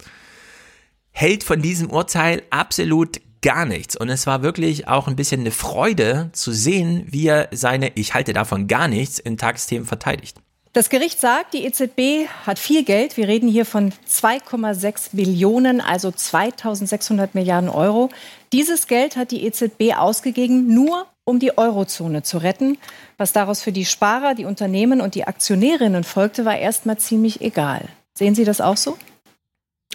hält 1.12 1.44
von 1.44 1.62
diesem 1.62 1.90
Urteil 1.90 2.44
absolut 2.50 3.20
gar 3.42 3.66
nichts. 3.66 3.96
Und 3.96 4.10
es 4.10 4.28
war 4.28 4.42
wirklich 4.42 4.88
auch 4.88 5.08
ein 5.08 5.16
bisschen 5.16 5.42
eine 5.42 5.52
Freude 5.52 6.30
zu 6.34 6.52
sehen, 6.52 7.06
wie 7.08 7.28
er 7.28 7.50
seine 7.52 7.92
Ich 7.96 8.14
halte 8.14 8.34
davon 8.34 8.68
gar 8.68 8.88
nichts 8.88 9.20
in 9.20 9.38
Tagesthemen 9.38 9.86
verteidigt. 9.86 10.38
Das 10.76 10.90
Gericht 10.90 11.22
sagt, 11.22 11.54
die 11.54 11.64
EZB 11.64 12.28
hat 12.46 12.60
viel 12.60 12.84
Geld. 12.84 13.16
Wir 13.16 13.30
reden 13.30 13.48
hier 13.48 13.66
von 13.66 13.94
2,6 14.10 15.12
Billionen, 15.14 15.80
also 15.80 16.12
2600 16.12 17.34
Milliarden 17.34 17.70
Euro. 17.70 18.10
Dieses 18.52 18.88
Geld 18.88 19.16
hat 19.16 19.32
die 19.32 19.46
EZB 19.46 19.96
ausgegeben, 19.96 20.74
nur 20.74 21.06
um 21.24 21.40
die 21.40 21.58
Eurozone 21.58 22.24
zu 22.24 22.40
retten. 22.40 22.78
Was 23.18 23.32
daraus 23.32 23.62
für 23.62 23.72
die 23.72 23.86
Sparer, 23.86 24.36
die 24.36 24.44
Unternehmen 24.44 25.00
und 25.00 25.16
die 25.16 25.26
Aktionärinnen 25.26 26.04
folgte, 26.04 26.44
war 26.44 26.58
erstmal 26.58 26.98
ziemlich 26.98 27.40
egal. 27.40 27.88
Sehen 28.14 28.36
Sie 28.36 28.44
das 28.44 28.60
auch 28.60 28.78
so? 28.78 28.98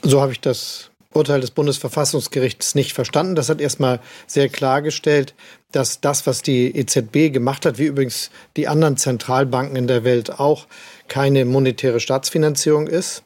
So 0.02 0.22
habe 0.22 0.32
ich 0.32 0.40
das 0.40 0.89
Urteil 1.12 1.40
des 1.40 1.50
Bundesverfassungsgerichts 1.50 2.76
nicht 2.76 2.92
verstanden. 2.92 3.34
Das 3.34 3.48
hat 3.48 3.60
erstmal 3.60 3.98
sehr 4.28 4.48
klargestellt, 4.48 5.34
dass 5.72 6.00
das, 6.00 6.26
was 6.26 6.42
die 6.42 6.76
EZB 6.76 7.32
gemacht 7.32 7.66
hat, 7.66 7.78
wie 7.78 7.86
übrigens 7.86 8.30
die 8.56 8.68
anderen 8.68 8.96
Zentralbanken 8.96 9.74
in 9.74 9.88
der 9.88 10.04
Welt 10.04 10.38
auch, 10.38 10.66
keine 11.08 11.44
monetäre 11.44 11.98
Staatsfinanzierung 11.98 12.86
ist. 12.86 13.24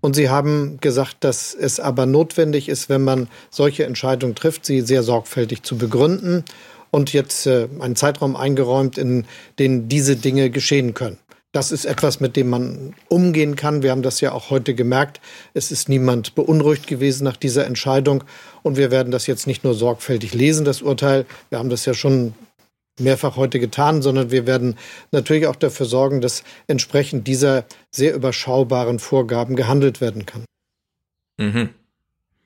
Und 0.00 0.14
Sie 0.14 0.30
haben 0.30 0.78
gesagt, 0.80 1.18
dass 1.20 1.54
es 1.54 1.80
aber 1.80 2.06
notwendig 2.06 2.68
ist, 2.68 2.88
wenn 2.88 3.04
man 3.04 3.28
solche 3.50 3.84
Entscheidungen 3.84 4.34
trifft, 4.34 4.64
sie 4.64 4.80
sehr 4.80 5.02
sorgfältig 5.02 5.64
zu 5.64 5.76
begründen 5.76 6.44
und 6.90 7.12
jetzt 7.12 7.46
äh, 7.46 7.68
einen 7.80 7.96
Zeitraum 7.96 8.36
eingeräumt, 8.36 8.96
in 8.96 9.26
dem 9.58 9.88
diese 9.88 10.16
Dinge 10.16 10.50
geschehen 10.50 10.94
können. 10.94 11.18
Das 11.58 11.72
ist 11.72 11.86
etwas, 11.86 12.20
mit 12.20 12.36
dem 12.36 12.50
man 12.50 12.94
umgehen 13.08 13.56
kann. 13.56 13.82
Wir 13.82 13.90
haben 13.90 14.02
das 14.02 14.20
ja 14.20 14.30
auch 14.30 14.48
heute 14.48 14.76
gemerkt. 14.76 15.20
Es 15.54 15.72
ist 15.72 15.88
niemand 15.88 16.36
beunruhigt 16.36 16.86
gewesen 16.86 17.24
nach 17.24 17.36
dieser 17.36 17.66
Entscheidung. 17.66 18.22
Und 18.62 18.76
wir 18.76 18.92
werden 18.92 19.10
das 19.10 19.26
jetzt 19.26 19.48
nicht 19.48 19.64
nur 19.64 19.74
sorgfältig 19.74 20.34
lesen, 20.34 20.64
das 20.64 20.82
Urteil. 20.82 21.26
Wir 21.50 21.58
haben 21.58 21.68
das 21.68 21.84
ja 21.84 21.94
schon 21.94 22.34
mehrfach 23.00 23.34
heute 23.34 23.58
getan, 23.58 24.02
sondern 24.02 24.30
wir 24.30 24.46
werden 24.46 24.78
natürlich 25.10 25.48
auch 25.48 25.56
dafür 25.56 25.86
sorgen, 25.86 26.20
dass 26.20 26.44
entsprechend 26.68 27.26
dieser 27.26 27.64
sehr 27.90 28.14
überschaubaren 28.14 29.00
Vorgaben 29.00 29.56
gehandelt 29.56 30.00
werden 30.00 30.26
kann. 30.26 30.44
Mhm. 31.38 31.70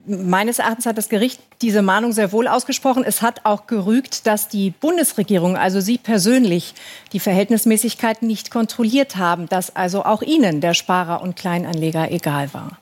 Meines 0.04 0.58
Erachtens 0.58 0.86
hat 0.86 0.98
das 0.98 1.08
Gericht 1.08 1.40
diese 1.60 1.80
Mahnung 1.80 2.12
sehr 2.12 2.32
wohl 2.32 2.48
ausgesprochen. 2.48 3.04
Es 3.06 3.22
hat 3.22 3.42
auch 3.44 3.68
gerügt, 3.68 4.26
dass 4.26 4.48
die 4.48 4.70
Bundesregierung, 4.70 5.56
also 5.56 5.80
Sie 5.80 5.96
persönlich, 5.96 6.74
die 7.12 7.20
Verhältnismäßigkeit 7.20 8.22
nicht 8.22 8.50
kontrolliert 8.50 9.16
haben, 9.16 9.48
dass 9.48 9.76
also 9.76 10.04
auch 10.04 10.22
Ihnen 10.22 10.60
der 10.60 10.74
Sparer 10.74 11.22
und 11.22 11.36
Kleinanleger 11.36 12.10
egal 12.10 12.52
war. 12.52 12.78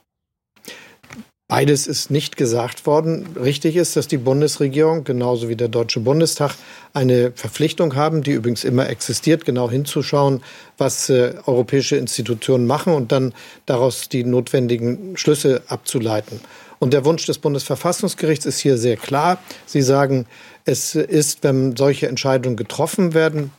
Beides 1.51 1.89
ist 1.89 2.13
nicht 2.13 2.37
gesagt 2.37 2.87
worden. 2.87 3.27
Richtig 3.37 3.75
ist, 3.75 3.97
dass 3.97 4.07
die 4.07 4.19
Bundesregierung 4.19 5.03
genauso 5.03 5.49
wie 5.49 5.57
der 5.57 5.67
Deutsche 5.67 5.99
Bundestag 5.99 6.55
eine 6.95 7.33
Verpflichtung 7.33 7.97
haben, 7.97 8.23
die 8.23 8.31
übrigens 8.31 8.63
immer 8.63 8.89
existiert, 8.89 9.45
genau 9.45 9.69
hinzuschauen, 9.69 10.45
was 10.79 11.11
äh, 11.11 11.35
europäische 11.47 11.97
Institutionen 11.97 12.69
machen 12.69 12.95
und 12.95 13.11
dann 13.11 13.35
daraus 13.67 14.09
die 14.09 14.23
notwendigen 14.23 15.17
Schlüsse 15.17 15.63
abzuleiten. 15.67 16.41
Und 16.81 16.95
der 16.95 17.05
Wunsch 17.05 17.27
des 17.27 17.39
Bundesverfassungsgerichts 17.39 18.47
ist 18.47 18.59
hier 18.59 18.79
sehr 18.79 18.97
klar. 18.97 19.39
Sie 19.67 19.83
sagen, 19.83 20.27
es 20.65 20.95
ist, 20.95 21.45
wenn 21.45 21.77
solche 21.77 22.09
Entscheidungen 22.09 22.57
getroffen 22.57 23.13
werden, 23.13 23.53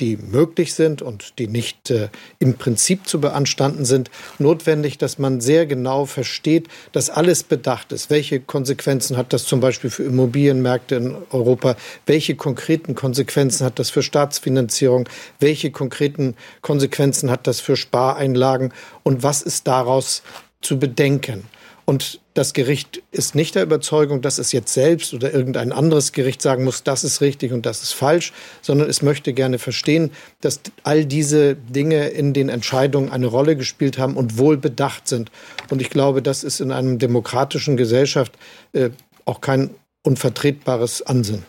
die 0.00 0.16
möglich 0.16 0.74
sind 0.74 1.02
und 1.02 1.38
die 1.38 1.46
nicht 1.46 1.88
äh, 1.92 2.08
im 2.40 2.54
Prinzip 2.54 3.06
zu 3.06 3.20
beanstanden 3.20 3.84
sind, 3.84 4.10
notwendig, 4.40 4.98
dass 4.98 5.20
man 5.20 5.40
sehr 5.40 5.66
genau 5.66 6.04
versteht, 6.04 6.66
dass 6.90 7.10
alles 7.10 7.44
bedacht 7.44 7.92
ist. 7.92 8.10
Welche 8.10 8.40
Konsequenzen 8.40 9.16
hat 9.16 9.32
das 9.32 9.44
zum 9.44 9.60
Beispiel 9.60 9.90
für 9.90 10.02
Immobilienmärkte 10.02 10.96
in 10.96 11.16
Europa? 11.30 11.76
Welche 12.06 12.34
konkreten 12.34 12.96
Konsequenzen 12.96 13.64
hat 13.64 13.78
das 13.78 13.90
für 13.90 14.02
Staatsfinanzierung? 14.02 15.08
Welche 15.38 15.70
konkreten 15.70 16.34
Konsequenzen 16.60 17.30
hat 17.30 17.46
das 17.46 17.60
für 17.60 17.76
Spareinlagen? 17.76 18.72
Und 19.04 19.22
was 19.22 19.42
ist 19.42 19.68
daraus 19.68 20.24
zu 20.60 20.76
bedenken? 20.80 21.44
Und 21.86 22.20
das 22.32 22.54
Gericht 22.54 23.02
ist 23.12 23.34
nicht 23.34 23.54
der 23.54 23.62
Überzeugung, 23.62 24.22
dass 24.22 24.38
es 24.38 24.52
jetzt 24.52 24.72
selbst 24.72 25.12
oder 25.12 25.34
irgendein 25.34 25.70
anderes 25.70 26.12
Gericht 26.12 26.40
sagen 26.40 26.64
muss, 26.64 26.82
das 26.82 27.04
ist 27.04 27.20
richtig 27.20 27.52
und 27.52 27.66
das 27.66 27.82
ist 27.82 27.92
falsch, 27.92 28.32
sondern 28.62 28.88
es 28.88 29.02
möchte 29.02 29.34
gerne 29.34 29.58
verstehen, 29.58 30.10
dass 30.40 30.60
all 30.82 31.04
diese 31.04 31.54
Dinge 31.56 32.08
in 32.08 32.32
den 32.32 32.48
Entscheidungen 32.48 33.10
eine 33.10 33.26
Rolle 33.26 33.56
gespielt 33.56 33.98
haben 33.98 34.16
und 34.16 34.38
wohl 34.38 34.56
bedacht 34.56 35.08
sind. 35.08 35.30
Und 35.68 35.82
ich 35.82 35.90
glaube, 35.90 36.22
das 36.22 36.42
ist 36.42 36.60
in 36.60 36.72
einer 36.72 36.96
demokratischen 36.96 37.76
Gesellschaft 37.76 38.32
äh, 38.72 38.90
auch 39.26 39.40
kein 39.40 39.70
unvertretbares 40.02 41.02
Ansinnen. 41.02 41.44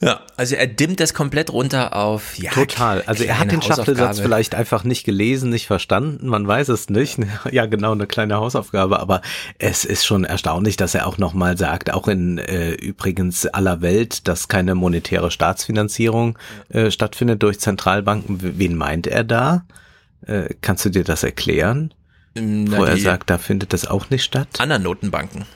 Ja, 0.00 0.20
also 0.36 0.54
er 0.54 0.68
dimmt 0.68 1.00
das 1.00 1.12
komplett 1.12 1.52
runter 1.52 1.96
auf 1.96 2.38
ja, 2.38 2.52
Total. 2.52 3.02
Also 3.06 3.24
er 3.24 3.40
hat 3.40 3.50
den 3.50 3.60
Schachtelsatz 3.60 4.20
vielleicht 4.20 4.54
einfach 4.54 4.84
nicht 4.84 5.02
gelesen, 5.02 5.50
nicht 5.50 5.66
verstanden, 5.66 6.28
man 6.28 6.46
weiß 6.46 6.68
es 6.68 6.88
nicht. 6.88 7.18
Ja, 7.50 7.66
genau, 7.66 7.92
eine 7.92 8.06
kleine 8.06 8.36
Hausaufgabe, 8.36 9.00
aber 9.00 9.22
es 9.58 9.84
ist 9.84 10.04
schon 10.04 10.24
erstaunlich, 10.24 10.76
dass 10.76 10.94
er 10.94 11.06
auch 11.06 11.18
nochmal 11.18 11.56
sagt, 11.56 11.92
auch 11.92 12.06
in 12.06 12.38
äh, 12.38 12.72
übrigens 12.72 13.46
aller 13.46 13.80
Welt, 13.80 14.28
dass 14.28 14.48
keine 14.48 14.74
monetäre 14.74 15.30
Staatsfinanzierung 15.30 16.38
äh, 16.68 16.90
stattfindet 16.90 17.42
durch 17.42 17.58
Zentralbanken. 17.58 18.38
Wen 18.40 18.76
meint 18.76 19.06
er 19.06 19.24
da? 19.24 19.64
Äh, 20.26 20.54
kannst 20.60 20.84
du 20.84 20.90
dir 20.90 21.04
das 21.04 21.24
erklären? 21.24 21.94
Na, 22.34 22.78
Wo 22.78 22.84
er 22.84 22.98
sagt, 22.98 23.30
da 23.30 23.38
findet 23.38 23.72
das 23.72 23.86
auch 23.86 24.10
nicht 24.10 24.22
statt? 24.24 24.48
Anderen 24.58 24.82
Notenbanken. 24.82 25.46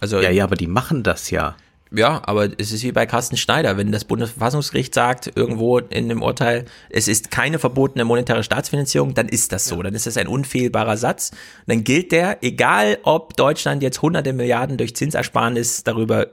Also 0.00 0.20
ja, 0.20 0.30
ja, 0.30 0.44
aber 0.44 0.56
die 0.56 0.66
machen 0.66 1.02
das 1.02 1.30
ja. 1.30 1.56
Ja, 1.90 2.22
aber 2.24 2.48
es 2.58 2.72
ist 2.72 2.82
wie 2.82 2.92
bei 2.92 3.06
Carsten 3.06 3.36
Schneider, 3.36 3.76
wenn 3.76 3.92
das 3.92 4.04
Bundesverfassungsgericht 4.04 4.94
sagt, 4.94 5.30
irgendwo 5.36 5.78
in 5.78 6.08
dem 6.08 6.22
Urteil, 6.22 6.64
es 6.90 7.06
ist 7.06 7.30
keine 7.30 7.58
verbotene 7.58 8.04
monetäre 8.04 8.42
Staatsfinanzierung, 8.42 9.14
dann 9.14 9.28
ist 9.28 9.52
das 9.52 9.66
so. 9.66 9.80
Dann 9.82 9.94
ist 9.94 10.06
das 10.06 10.16
ein 10.16 10.26
unfehlbarer 10.26 10.96
Satz. 10.96 11.30
Dann 11.66 11.84
gilt 11.84 12.10
der, 12.10 12.42
egal 12.42 12.98
ob 13.04 13.36
Deutschland 13.36 13.82
jetzt 13.82 14.02
hunderte 14.02 14.32
Milliarden 14.32 14.76
durch 14.76 14.96
Zinsersparnis 14.96 15.84
darüber 15.84 16.28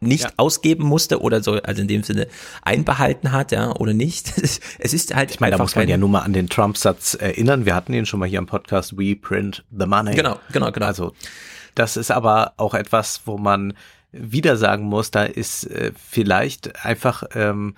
nicht 0.00 0.24
ja. 0.24 0.30
ausgeben 0.36 0.84
musste 0.84 1.20
oder 1.20 1.42
so, 1.42 1.54
also 1.62 1.82
in 1.82 1.88
dem 1.88 2.02
Sinne 2.02 2.26
einbehalten 2.62 3.32
hat, 3.32 3.52
ja, 3.52 3.74
oder 3.76 3.94
nicht. 3.94 4.32
Es 4.78 4.92
ist 4.92 5.14
halt. 5.14 5.30
Ich 5.30 5.40
meine, 5.40 5.56
da 5.56 5.62
muss 5.62 5.76
man 5.76 5.88
ja 5.88 5.96
nur 5.96 6.08
mal 6.08 6.20
an 6.20 6.32
den 6.32 6.48
Trump-Satz 6.48 7.14
erinnern. 7.14 7.66
Wir 7.66 7.74
hatten 7.74 7.92
ihn 7.92 8.06
schon 8.06 8.20
mal 8.20 8.28
hier 8.28 8.38
im 8.38 8.46
Podcast, 8.46 8.96
We 8.98 9.14
print 9.14 9.64
the 9.70 9.86
money. 9.86 10.14
Genau, 10.14 10.38
genau, 10.52 10.72
genau. 10.72 10.86
Also, 10.86 11.12
das 11.74 11.96
ist 11.96 12.10
aber 12.10 12.54
auch 12.56 12.74
etwas, 12.74 13.22
wo 13.26 13.38
man 13.38 13.74
wieder 14.12 14.56
sagen 14.56 14.84
muss, 14.84 15.10
da 15.10 15.24
ist 15.24 15.64
äh, 15.64 15.92
vielleicht 15.96 16.84
einfach 16.84 17.24
ähm, 17.34 17.74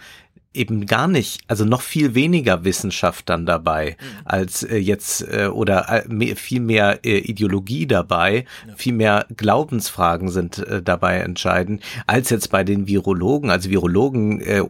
eben 0.55 0.87
gar 0.87 1.09
nicht, 1.09 1.43
also 1.49 1.65
noch 1.65 1.83
viel 1.83 2.15
weniger 2.15 2.65
Wissenschaft 2.65 3.29
dann 3.29 3.45
dabei 3.45 3.97
mhm. 3.99 4.21
als 4.25 4.63
äh, 4.63 4.77
jetzt 4.77 5.23
äh, 5.23 5.49
oder 5.49 5.89
äh, 5.89 6.09
mehr, 6.09 6.37
viel 6.37 6.61
mehr 6.61 7.01
äh, 7.05 7.19
Ideologie 7.19 7.87
dabei, 7.87 8.45
ja. 8.67 8.75
viel 8.77 8.93
mehr 8.93 9.27
Glaubensfragen 9.37 10.29
sind 10.29 10.59
äh, 10.59 10.81
dabei 10.81 11.19
entscheidend 11.19 11.83
als 12.07 12.31
jetzt 12.31 12.51
bei 12.51 12.65
den 12.65 12.87
Virologen. 12.87 13.51
Also 13.51 13.71
Virologen 13.71 14.41
äh, 14.41 14.63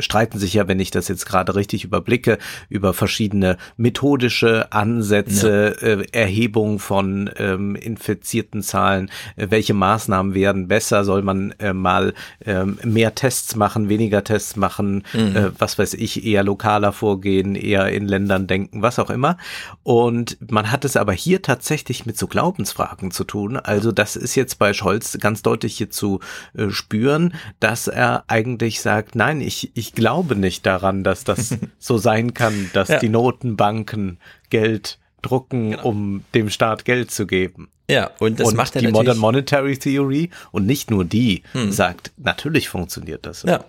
streiten 0.00 0.38
sich 0.38 0.54
ja, 0.54 0.68
wenn 0.68 0.80
ich 0.80 0.90
das 0.90 1.08
jetzt 1.08 1.26
gerade 1.26 1.56
richtig 1.56 1.84
überblicke, 1.84 2.38
über 2.68 2.94
verschiedene 2.94 3.58
methodische 3.76 4.72
Ansätze, 4.72 5.76
ja. 5.80 6.20
Erhebung 6.20 6.78
von 6.78 7.30
ähm, 7.36 7.74
infizierten 7.74 8.62
Zahlen, 8.62 9.10
welche 9.36 9.74
Maßnahmen 9.74 10.34
werden 10.34 10.68
besser, 10.68 11.04
soll 11.04 11.22
man 11.22 11.54
mal 11.72 12.14
äh, 12.44 12.64
mehr 12.64 13.14
Tests 13.14 13.56
machen, 13.56 13.88
weniger 13.88 14.22
Tests 14.22 14.56
machen. 14.56 15.04
Mhm 15.12 15.23
mhm. 15.30 15.36
äh, 15.36 15.50
was 15.58 15.78
weiß 15.78 15.94
ich, 15.94 16.24
eher 16.24 16.42
lokaler 16.42 16.92
vorgehen, 16.92 17.54
eher 17.54 17.88
in 17.88 18.06
Ländern 18.06 18.46
denken, 18.46 18.82
was 18.82 18.98
auch 18.98 19.10
immer. 19.10 19.36
Und 19.82 20.38
man 20.50 20.70
hat 20.70 20.84
es 20.84 20.96
aber 20.96 21.12
hier 21.12 21.42
tatsächlich 21.42 22.06
mit 22.06 22.18
so 22.18 22.26
Glaubensfragen 22.26 23.10
zu 23.10 23.24
tun. 23.24 23.56
Also 23.56 23.92
das 23.92 24.16
ist 24.16 24.34
jetzt 24.34 24.58
bei 24.58 24.72
Scholz 24.72 25.18
ganz 25.20 25.42
deutlich 25.42 25.76
hier 25.76 25.90
zu 25.90 26.20
äh, 26.54 26.70
spüren, 26.70 27.34
dass 27.60 27.88
er 27.88 28.24
eigentlich 28.28 28.80
sagt, 28.80 29.14
nein, 29.14 29.40
ich, 29.40 29.72
ich 29.74 29.92
glaube 29.92 30.36
nicht 30.36 30.66
daran, 30.66 31.04
dass 31.04 31.24
das 31.24 31.56
so 31.78 31.98
sein 31.98 32.34
kann, 32.34 32.70
dass 32.72 32.88
ja. 32.88 32.98
die 32.98 33.08
Notenbanken 33.08 34.18
Geld 34.50 34.98
drucken, 35.22 35.72
genau. 35.72 35.84
um 35.84 36.24
dem 36.34 36.50
Staat 36.50 36.84
Geld 36.84 37.10
zu 37.10 37.26
geben. 37.26 37.68
Ja, 37.88 38.10
und 38.18 38.40
das 38.40 38.48
und 38.48 38.56
macht 38.56 38.76
er 38.76 38.82
die 38.82 38.88
Modern 38.88 39.18
Monetary 39.18 39.76
Theory 39.76 40.30
und 40.52 40.64
nicht 40.64 40.90
nur 40.90 41.04
die 41.04 41.42
hm. 41.52 41.70
sagt, 41.70 42.12
natürlich 42.16 42.68
funktioniert 42.68 43.26
das. 43.26 43.42
Ja. 43.42 43.64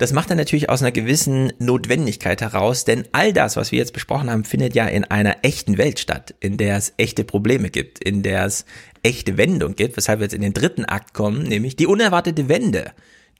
Das 0.00 0.14
macht 0.14 0.30
er 0.30 0.36
natürlich 0.36 0.70
aus 0.70 0.80
einer 0.80 0.92
gewissen 0.92 1.52
Notwendigkeit 1.58 2.40
heraus, 2.40 2.86
denn 2.86 3.04
all 3.12 3.34
das, 3.34 3.56
was 3.56 3.70
wir 3.70 3.80
jetzt 3.80 3.92
besprochen 3.92 4.30
haben, 4.30 4.44
findet 4.44 4.74
ja 4.74 4.86
in 4.86 5.04
einer 5.04 5.36
echten 5.42 5.76
Welt 5.76 5.98
statt, 5.98 6.34
in 6.40 6.56
der 6.56 6.78
es 6.78 6.94
echte 6.96 7.22
Probleme 7.22 7.68
gibt, 7.68 8.02
in 8.02 8.22
der 8.22 8.46
es 8.46 8.64
echte 9.02 9.36
Wendung 9.36 9.76
gibt, 9.76 9.98
weshalb 9.98 10.20
wir 10.20 10.24
jetzt 10.24 10.32
in 10.32 10.40
den 10.40 10.54
dritten 10.54 10.86
Akt 10.86 11.12
kommen, 11.12 11.42
nämlich 11.42 11.76
die 11.76 11.86
unerwartete 11.86 12.48
Wende, 12.48 12.92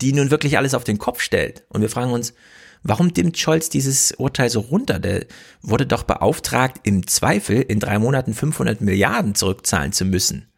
die 0.02 0.12
nun 0.12 0.30
wirklich 0.30 0.58
alles 0.58 0.74
auf 0.74 0.84
den 0.84 0.98
Kopf 0.98 1.22
stellt. 1.22 1.64
Und 1.70 1.80
wir 1.80 1.88
fragen 1.88 2.12
uns, 2.12 2.34
Warum 2.82 3.14
dimmt 3.14 3.38
Scholz 3.38 3.68
dieses 3.70 4.12
Urteil 4.12 4.48
so 4.50 4.60
runter? 4.60 4.98
Der 4.98 5.26
wurde 5.62 5.86
doch 5.86 6.02
beauftragt, 6.02 6.80
im 6.82 7.06
Zweifel 7.06 7.60
in 7.60 7.78
drei 7.78 7.98
Monaten 7.98 8.34
500 8.34 8.82
Milliarden 8.82 9.34
zurückzahlen 9.34 9.92
zu 9.92 10.04
müssen 10.04 10.49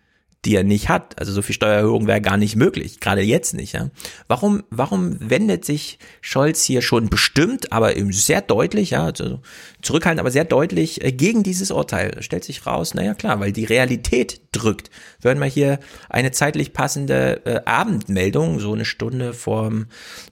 die 0.44 0.56
er 0.56 0.64
nicht 0.64 0.89
hat. 0.89 1.19
Also 1.19 1.32
so 1.32 1.40
viel 1.40 1.55
Steuererhöhung 1.55 2.06
wäre 2.06 2.20
gar 2.20 2.36
nicht 2.36 2.56
möglich, 2.56 2.98
gerade 2.98 3.23
jetzt 3.23 3.55
nicht. 3.55 3.74
Ja? 3.74 3.90
Warum, 4.27 4.64
warum 4.70 5.16
wendet 5.20 5.64
sich 5.64 5.98
Scholz 6.20 6.64
hier 6.64 6.82
schon 6.82 7.09
bestimmt, 7.09 7.73
aber 7.73 7.97
eben 7.97 8.12
sehr 8.12 8.40
deutlich, 8.40 8.90
ja, 8.90 9.05
also 9.05 9.40
zurückhaltend, 9.82 10.20
aber 10.20 10.32
sehr 10.32 10.44
deutlich 10.44 11.05
äh, 11.05 11.12
gegen 11.12 11.44
dieses 11.44 11.70
Urteil? 11.70 12.23
Stellt 12.23 12.44
sich 12.44 12.66
raus, 12.66 12.94
naja 12.94 13.14
klar, 13.14 13.39
weil 13.39 13.52
die 13.52 13.64
Realität 13.64 14.40
drückt. 14.51 14.90
Hören 15.23 15.39
wir 15.39 15.47
hier 15.47 15.78
eine 16.10 16.32
zeitlich 16.32 16.73
passende 16.73 17.47
äh, 17.47 17.60
Abendmeldung, 17.64 18.59
so 18.59 18.73
eine 18.73 18.85
Stunde 18.85 19.35
vor 19.35 19.73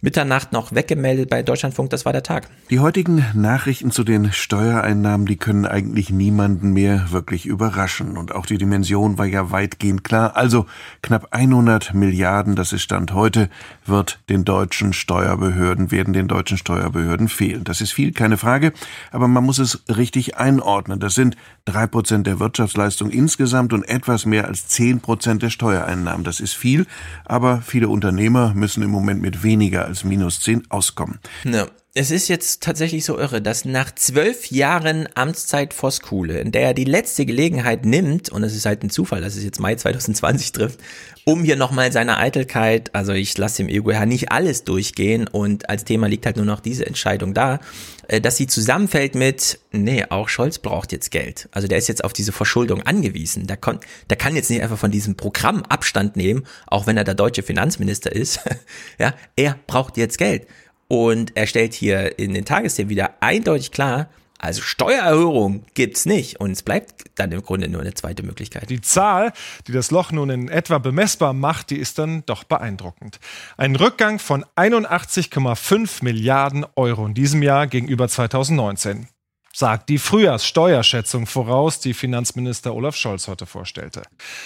Mitternacht 0.01 0.53
noch 0.53 0.75
weggemeldet 0.75 1.31
bei 1.31 1.43
Deutschlandfunk, 1.43 1.91
das 1.91 2.05
war 2.05 2.13
der 2.13 2.25
Tag. 2.25 2.49
Die 2.69 2.81
heutigen 2.81 3.25
Nachrichten 3.35 3.93
zu 3.93 4.03
den 4.03 4.33
Steuereinnahmen, 4.33 5.27
die 5.27 5.37
können 5.37 5.67
eigentlich 5.67 6.11
niemanden 6.11 6.73
mehr 6.73 7.07
wirklich 7.11 7.47
überraschen. 7.47 8.17
Und 8.17 8.35
auch 8.35 8.47
die 8.47 8.59
Dimension 8.59 9.17
war 9.17 9.27
ja 9.27 9.53
weitgehend 9.53 10.00
sind 10.01 10.05
klar. 10.05 10.37
Also 10.37 10.67
knapp 11.03 11.29
100 11.31 11.95
Milliarden, 11.95 12.57
das 12.57 12.73
ist 12.73 12.83
Stand 12.83 13.13
heute, 13.13 13.49
wird 13.87 14.19
den 14.29 14.45
deutschen 14.45 14.93
Steuerbehörden, 14.93 15.91
werden 15.91 16.13
den 16.13 16.29
deutschen 16.29 16.59
Steuerbehörden 16.59 17.29
fehlen. 17.29 17.65
Das 17.65 17.81
ist 17.81 17.93
viel, 17.93 18.13
keine 18.13 18.37
Frage, 18.37 18.73
aber 19.13 19.29
man 19.29 19.45
muss 19.45 19.59
es 19.59 19.83
richtig 19.89 20.37
einordnen. 20.37 21.01
Das 21.01 21.15
sind 21.15 21.37
drei 21.65 21.87
Prozent 21.87 22.27
der 22.27 22.41
Wirtschaftsleistung 22.41 23.11
insgesamt 23.11 23.73
und 23.73 23.85
etwas 23.85 24.27
mehr 24.27 24.47
als 24.47 24.69
zehn 24.69 25.01
Prozent 25.01 25.43
der 25.43 25.51
Steuereinnahmen. 25.51 26.25
Das 26.25 26.41
ist 26.41 26.55
viel, 26.55 26.87
aber 27.25 27.63
viele 27.63 27.89
Unternehmer 27.89 28.55
müssen 28.55 28.83
im 28.83 28.91
Moment 28.91 29.21
mit 29.23 29.43
weniger 29.43 29.85
als 29.85 30.05
minus 30.05 30.41
zehn 30.41 30.63
auskommen. 30.71 31.19
Ja 31.45 31.67
es 31.93 32.13
ist 32.13 32.29
jetzt 32.29 32.63
tatsächlich 32.63 33.05
so 33.05 33.19
irre, 33.19 33.43
dass 33.43 33.65
nach 33.65 33.93
zwölf 33.93 34.47
Jahren 34.53 35.09
Amtszeit 35.15 35.75
Voskuhle, 35.75 36.39
in 36.39 36.53
der 36.53 36.63
er 36.63 36.75
die 36.75 36.85
letzte 36.85 37.27
Gelegenheit 37.27 37.85
nimmt, 37.85 38.29
und 38.29 38.45
es 38.45 38.55
ist 38.55 38.65
halt 38.65 38.85
ein 38.85 38.91
Zufall, 38.91 39.21
dass 39.21 39.35
es 39.35 39.43
jetzt 39.43 39.59
Mai 39.59 39.75
2020 39.75 40.53
trifft, 40.53 40.79
um 41.25 41.43
hier 41.43 41.57
nochmal 41.57 41.91
seine 41.91 42.19
Eitelkeit, 42.19 42.95
also 42.95 43.13
ich 43.13 43.37
lasse 43.37 43.65
dem 43.65 43.69
EuGH 43.69 44.07
nicht 44.07 44.31
alles 44.31 44.63
durchgehen 44.63 45.27
und 45.27 45.69
als 45.69 45.83
Thema 45.83 46.07
liegt 46.07 46.27
halt 46.27 46.37
nur 46.37 46.47
noch 46.47 46.61
diese 46.61 46.87
Entscheidung 46.87 47.35
da, 47.35 47.59
äh, 48.07 48.21
dass 48.21 48.37
sie 48.37 48.47
zusammenfällt 48.47 49.17
mit, 49.17 49.59
nee, 49.73 50.05
auch 50.11 50.29
Scholz 50.29 50.59
braucht 50.59 50.93
jetzt 50.93 51.11
Geld. 51.11 51.49
Also 51.51 51.67
der 51.67 51.79
ist 51.79 51.89
jetzt 51.89 52.05
auf 52.05 52.13
diese 52.13 52.31
Verschuldung 52.31 52.83
angewiesen. 52.83 53.49
Der, 53.49 53.57
kon, 53.57 53.81
der 54.09 54.17
kann 54.17 54.37
jetzt 54.37 54.49
nicht 54.49 54.63
einfach 54.63 54.79
von 54.79 54.93
diesem 54.93 55.17
Programm 55.17 55.65
Abstand 55.65 56.15
nehmen, 56.15 56.47
auch 56.69 56.87
wenn 56.87 56.97
er 56.97 57.05
der 57.05 57.15
deutsche 57.15 57.43
Finanzminister 57.43 58.13
ist. 58.13 58.39
ja, 58.99 59.13
er 59.35 59.59
braucht 59.67 59.97
jetzt 59.97 60.17
Geld. 60.17 60.47
Und 60.91 61.37
er 61.37 61.47
stellt 61.47 61.73
hier 61.73 62.19
in 62.19 62.35
den 62.35 62.45
Tagesthemen 62.45 62.91
wieder 62.91 63.15
eindeutig 63.21 63.71
klar, 63.71 64.09
also 64.41 64.61
Steuererhöhung 64.61 65.65
gibt's 65.75 66.05
nicht 66.05 66.41
und 66.41 66.51
es 66.51 66.65
bleibt 66.65 67.05
dann 67.15 67.31
im 67.31 67.43
Grunde 67.43 67.69
nur 67.69 67.81
eine 67.81 67.95
zweite 67.95 68.25
Möglichkeit. 68.25 68.71
Die 68.71 68.81
Zahl, 68.81 69.33
die 69.69 69.73
das 69.73 69.93
Loch 69.93 70.11
nun 70.11 70.31
in 70.31 70.49
etwa 70.49 70.79
bemessbar 70.79 71.33
macht, 71.33 71.71
die 71.71 71.77
ist 71.77 72.01
dann 72.01 72.25
doch 72.27 72.43
beeindruckend. 72.43 73.21
Ein 73.57 73.77
Rückgang 73.77 74.19
von 74.19 74.45
81,5 74.57 76.03
Milliarden 76.03 76.67
Euro 76.75 77.07
in 77.07 77.15
diesem 77.15 77.45
Jahr 77.45 77.69
gegenüber 77.69 78.09
2019 78.09 79.07
sagt 79.53 79.91
die 79.91 79.99
Frühjahrssteuerschätzung 79.99 81.27
voraus, 81.27 81.79
die 81.79 81.95
Finanzminister 81.95 82.75
Olaf 82.75 82.97
Scholz 82.97 83.29
heute 83.29 83.47
vorstellte. 83.47 84.03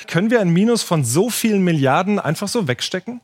Können 0.08 0.30
wir 0.30 0.42
ein 0.42 0.50
Minus 0.50 0.82
von 0.82 1.04
so 1.06 1.30
vielen 1.30 1.64
Milliarden 1.64 2.18
einfach 2.18 2.48
so 2.48 2.68
wegstecken? 2.68 3.22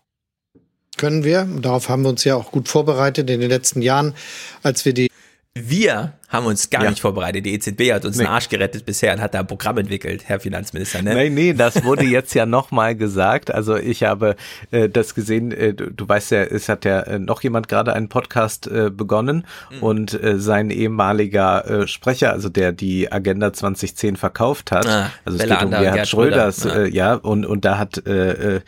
Können 1.00 1.24
wir. 1.24 1.48
Darauf 1.60 1.88
haben 1.88 2.02
wir 2.02 2.10
uns 2.10 2.24
ja 2.24 2.36
auch 2.36 2.52
gut 2.52 2.68
vorbereitet 2.68 3.30
in 3.30 3.40
den 3.40 3.48
letzten 3.48 3.80
Jahren, 3.80 4.14
als 4.62 4.84
wir 4.84 4.92
die 4.92 5.08
wir 5.54 6.12
haben 6.30 6.46
uns 6.46 6.70
gar 6.70 6.84
ja. 6.84 6.90
nicht 6.90 7.02
vorbereitet. 7.02 7.44
Die 7.44 7.52
EZB 7.54 7.92
hat 7.92 8.04
uns 8.04 8.16
nee. 8.16 8.24
den 8.24 8.30
Arsch 8.30 8.48
gerettet 8.48 8.86
bisher 8.86 9.12
und 9.12 9.20
hat 9.20 9.34
da 9.34 9.40
ein 9.40 9.46
Programm 9.46 9.78
entwickelt, 9.78 10.22
Herr 10.26 10.38
Finanzminister. 10.38 11.02
Ne? 11.02 11.14
Nee, 11.14 11.30
nee, 11.30 11.52
das 11.52 11.84
wurde 11.84 12.04
jetzt 12.04 12.34
ja 12.34 12.46
nochmal 12.46 12.94
gesagt. 12.94 13.52
Also 13.52 13.76
ich 13.76 14.04
habe 14.04 14.36
äh, 14.70 14.88
das 14.88 15.14
gesehen, 15.16 15.50
äh, 15.50 15.74
du, 15.74 15.90
du, 15.90 16.08
weißt 16.08 16.30
ja, 16.30 16.42
es 16.44 16.68
hat 16.68 16.84
ja 16.84 17.00
äh, 17.00 17.18
noch 17.18 17.42
jemand 17.42 17.68
gerade 17.68 17.92
einen 17.92 18.08
Podcast 18.08 18.68
äh, 18.68 18.90
begonnen 18.90 19.44
mhm. 19.70 19.82
und 19.82 20.22
äh, 20.22 20.38
sein 20.38 20.70
ehemaliger 20.70 21.68
äh, 21.68 21.88
Sprecher, 21.88 22.32
also 22.32 22.48
der 22.48 22.72
die 22.72 23.10
Agenda 23.10 23.52
2010 23.52 24.14
verkauft 24.14 24.70
hat, 24.70 24.86
ah, 24.86 25.10
also 25.24 25.36
es 25.36 25.48
geht 25.48 25.62
um 25.62 25.70
Gerhard 25.70 26.08
Schröders, 26.08 26.62
ja. 26.62 26.74
Äh, 26.74 26.88
ja, 26.90 27.14
und, 27.14 27.44
und 27.44 27.64
da 27.64 27.78
hat 27.78 28.06
äh, 28.06 28.56
äh, 28.56 28.60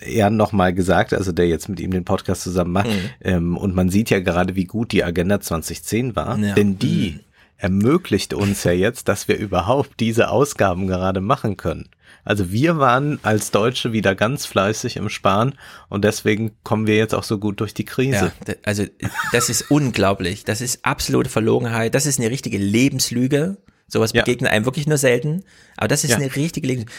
er 0.00 0.30
nochmal 0.30 0.72
gesagt, 0.72 1.12
also 1.12 1.32
der 1.32 1.48
jetzt 1.48 1.68
mit 1.68 1.80
ihm 1.80 1.90
den 1.90 2.04
Podcast 2.04 2.42
zusammen 2.42 2.72
macht, 2.72 2.88
mhm. 2.88 3.10
ähm, 3.20 3.56
und 3.58 3.74
man 3.74 3.90
sieht 3.90 4.08
ja 4.08 4.20
gerade, 4.20 4.56
wie 4.56 4.64
gut 4.64 4.92
die 4.92 5.04
Agenda 5.04 5.38
2010 5.38 6.16
war. 6.16 6.38
Ja 6.38 6.61
denn 6.62 6.78
die 6.78 7.12
mhm. 7.12 7.20
ermöglicht 7.58 8.34
uns 8.34 8.64
ja 8.64 8.72
jetzt, 8.72 9.08
dass 9.08 9.28
wir 9.28 9.36
überhaupt 9.36 10.00
diese 10.00 10.30
Ausgaben 10.30 10.86
gerade 10.86 11.20
machen 11.20 11.56
können. 11.56 11.88
Also 12.24 12.52
wir 12.52 12.78
waren 12.78 13.18
als 13.24 13.50
Deutsche 13.50 13.92
wieder 13.92 14.14
ganz 14.14 14.46
fleißig 14.46 14.96
im 14.96 15.08
Sparen 15.08 15.54
und 15.88 16.04
deswegen 16.04 16.52
kommen 16.62 16.86
wir 16.86 16.96
jetzt 16.96 17.16
auch 17.16 17.24
so 17.24 17.38
gut 17.38 17.58
durch 17.58 17.74
die 17.74 17.84
Krise. 17.84 18.32
Ja, 18.46 18.54
also 18.62 18.84
das 19.32 19.48
ist 19.48 19.72
unglaublich. 19.72 20.44
Das 20.44 20.60
ist 20.60 20.84
absolute 20.84 21.28
Verlogenheit. 21.28 21.96
Das 21.96 22.06
ist 22.06 22.20
eine 22.20 22.30
richtige 22.30 22.58
Lebenslüge. 22.58 23.56
Sowas 23.88 24.12
begegnet 24.12 24.50
ja. 24.50 24.56
einem 24.56 24.64
wirklich 24.66 24.86
nur 24.86 24.98
selten. 24.98 25.42
Aber 25.76 25.88
das 25.88 26.04
ist 26.04 26.10
ja. 26.10 26.16
eine 26.16 26.34
richtige 26.36 26.68
Lebenslüge 26.68 26.94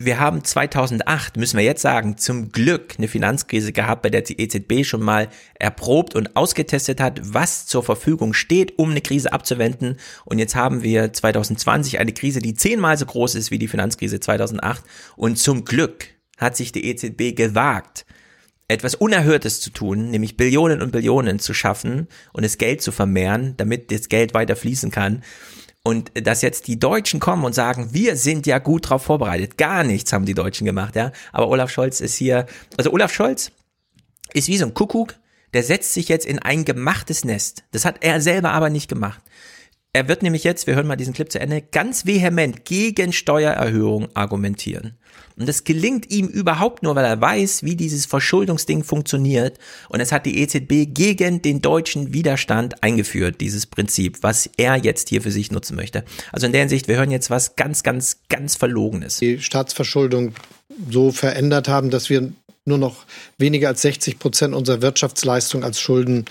wir 0.00 0.20
haben 0.20 0.44
2008, 0.44 1.36
müssen 1.36 1.56
wir 1.56 1.64
jetzt 1.64 1.82
sagen, 1.82 2.16
zum 2.18 2.52
Glück 2.52 2.94
eine 2.98 3.08
Finanzkrise 3.08 3.72
gehabt, 3.72 4.02
bei 4.02 4.10
der 4.10 4.22
die 4.22 4.40
EZB 4.40 4.84
schon 4.84 5.02
mal 5.02 5.28
erprobt 5.58 6.14
und 6.14 6.36
ausgetestet 6.36 7.00
hat, 7.00 7.20
was 7.24 7.66
zur 7.66 7.82
Verfügung 7.82 8.32
steht, 8.32 8.78
um 8.78 8.92
eine 8.92 9.00
Krise 9.00 9.32
abzuwenden. 9.32 9.96
Und 10.24 10.38
jetzt 10.38 10.54
haben 10.54 10.84
wir 10.84 11.12
2020 11.12 11.98
eine 11.98 12.12
Krise, 12.12 12.38
die 12.38 12.54
zehnmal 12.54 12.96
so 12.96 13.06
groß 13.06 13.34
ist 13.34 13.50
wie 13.50 13.58
die 13.58 13.66
Finanzkrise 13.66 14.20
2008. 14.20 14.84
Und 15.16 15.36
zum 15.36 15.64
Glück 15.64 16.06
hat 16.36 16.56
sich 16.56 16.70
die 16.70 16.84
EZB 16.84 17.34
gewagt, 17.34 18.06
etwas 18.68 18.94
Unerhörtes 18.94 19.60
zu 19.60 19.70
tun, 19.70 20.10
nämlich 20.10 20.36
Billionen 20.36 20.80
und 20.80 20.92
Billionen 20.92 21.40
zu 21.40 21.54
schaffen 21.54 22.06
und 22.32 22.44
das 22.44 22.58
Geld 22.58 22.82
zu 22.82 22.92
vermehren, 22.92 23.54
damit 23.56 23.90
das 23.90 24.08
Geld 24.08 24.32
weiter 24.32 24.54
fließen 24.54 24.92
kann. 24.92 25.24
Und 25.88 26.12
dass 26.22 26.42
jetzt 26.42 26.66
die 26.66 26.78
Deutschen 26.78 27.18
kommen 27.18 27.46
und 27.46 27.54
sagen, 27.54 27.94
wir 27.94 28.14
sind 28.16 28.46
ja 28.46 28.58
gut 28.58 28.90
drauf 28.90 29.04
vorbereitet. 29.04 29.56
Gar 29.56 29.84
nichts 29.84 30.12
haben 30.12 30.26
die 30.26 30.34
Deutschen 30.34 30.66
gemacht, 30.66 30.94
ja. 30.96 31.12
Aber 31.32 31.48
Olaf 31.48 31.70
Scholz 31.70 32.02
ist 32.02 32.14
hier, 32.14 32.44
also 32.76 32.92
Olaf 32.92 33.10
Scholz 33.10 33.52
ist 34.34 34.48
wie 34.48 34.58
so 34.58 34.66
ein 34.66 34.74
Kuckuck, 34.74 35.14
der 35.54 35.62
setzt 35.62 35.94
sich 35.94 36.10
jetzt 36.10 36.26
in 36.26 36.40
ein 36.40 36.66
gemachtes 36.66 37.24
Nest. 37.24 37.64
Das 37.70 37.86
hat 37.86 38.04
er 38.04 38.20
selber 38.20 38.52
aber 38.52 38.68
nicht 38.68 38.90
gemacht. 38.90 39.22
Er 39.94 40.08
wird 40.08 40.22
nämlich 40.22 40.44
jetzt, 40.44 40.66
wir 40.66 40.74
hören 40.74 40.86
mal 40.86 40.96
diesen 40.96 41.14
Clip 41.14 41.32
zu 41.32 41.40
Ende, 41.40 41.62
ganz 41.62 42.04
vehement 42.04 42.66
gegen 42.66 43.14
Steuererhöhung 43.14 44.14
argumentieren. 44.14 44.98
Und 45.38 45.48
das 45.48 45.64
gelingt 45.64 46.10
ihm 46.10 46.26
überhaupt 46.26 46.82
nur, 46.82 46.96
weil 46.96 47.04
er 47.04 47.20
weiß, 47.20 47.62
wie 47.62 47.76
dieses 47.76 48.06
Verschuldungsding 48.06 48.82
funktioniert. 48.82 49.58
Und 49.88 50.00
es 50.00 50.12
hat 50.12 50.26
die 50.26 50.40
EZB 50.40 50.92
gegen 50.92 51.42
den 51.42 51.62
deutschen 51.62 52.12
Widerstand 52.12 52.82
eingeführt, 52.82 53.40
dieses 53.40 53.66
Prinzip, 53.66 54.18
was 54.22 54.50
er 54.56 54.76
jetzt 54.76 55.08
hier 55.08 55.22
für 55.22 55.30
sich 55.30 55.50
nutzen 55.52 55.76
möchte. 55.76 56.04
Also 56.32 56.46
in 56.46 56.52
der 56.52 56.62
Hinsicht, 56.62 56.88
wir 56.88 56.96
hören 56.96 57.10
jetzt 57.10 57.30
was 57.30 57.56
ganz, 57.56 57.82
ganz, 57.82 58.18
ganz 58.28 58.56
Verlogenes. 58.56 59.18
Die 59.18 59.40
Staatsverschuldung 59.40 60.34
so 60.90 61.12
verändert 61.12 61.68
haben, 61.68 61.90
dass 61.90 62.10
wir 62.10 62.32
nur 62.64 62.78
noch 62.78 63.04
weniger 63.38 63.68
als 63.68 63.82
60 63.82 64.18
Prozent 64.18 64.54
unserer 64.54 64.82
Wirtschaftsleistung 64.82 65.64
als 65.64 65.80
Schulden 65.80 66.26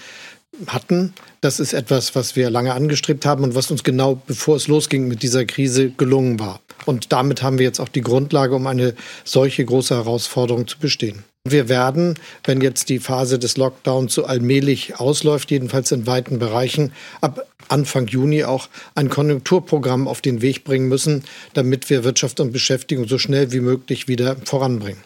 hatten. 0.68 1.14
Das 1.42 1.60
ist 1.60 1.74
etwas, 1.74 2.16
was 2.16 2.36
wir 2.36 2.50
lange 2.50 2.74
angestrebt 2.74 3.26
haben 3.26 3.44
und 3.44 3.56
was 3.56 3.70
uns 3.72 3.84
genau 3.84 4.16
bevor 4.16 4.56
es 4.56 4.68
losging 4.68 5.08
mit 5.08 5.22
dieser 5.24 5.46
Krise 5.46 5.92
gelungen 5.92 6.40
war. 6.40 6.62
Und 6.86 7.12
damit 7.12 7.42
haben 7.42 7.58
wir 7.58 7.66
jetzt 7.66 7.80
auch 7.80 7.90
die 7.90 8.02
Grundlage, 8.02 8.56
um 8.56 8.68
eine 8.68 8.94
solche 9.24 9.66
große 9.66 9.96
Herausforderung 9.96 10.68
zu 10.68 10.78
bestehen. 10.80 11.24
Wir 11.50 11.70
werden, 11.70 12.16
wenn 12.44 12.62
jetzt 12.62 12.90
die 12.90 13.00
Phase 13.00 13.40
des 13.40 13.58
Lockdowns 13.58 14.14
so 14.14 14.26
allmählich 14.26 15.00
ausläuft, 15.00 15.50
jedenfalls 15.52 15.92
in 15.92 16.06
weiten 16.06 16.40
Bereichen, 16.40 16.92
ab 17.22 17.46
Anfang 17.70 18.08
Juni 18.08 18.44
auch 18.44 18.70
ein 18.96 19.10
Konjunkturprogramm 19.10 20.08
auf 20.08 20.22
den 20.22 20.42
Weg 20.42 20.64
bringen 20.64 20.88
müssen, 20.88 21.24
damit 21.54 21.90
wir 21.90 22.04
Wirtschaft 22.04 22.40
und 22.40 22.52
Beschäftigung 22.52 23.08
so 23.08 23.18
schnell 23.18 23.52
wie 23.52 23.60
möglich 23.60 24.08
wieder 24.08 24.36
voranbringen. 24.46 25.02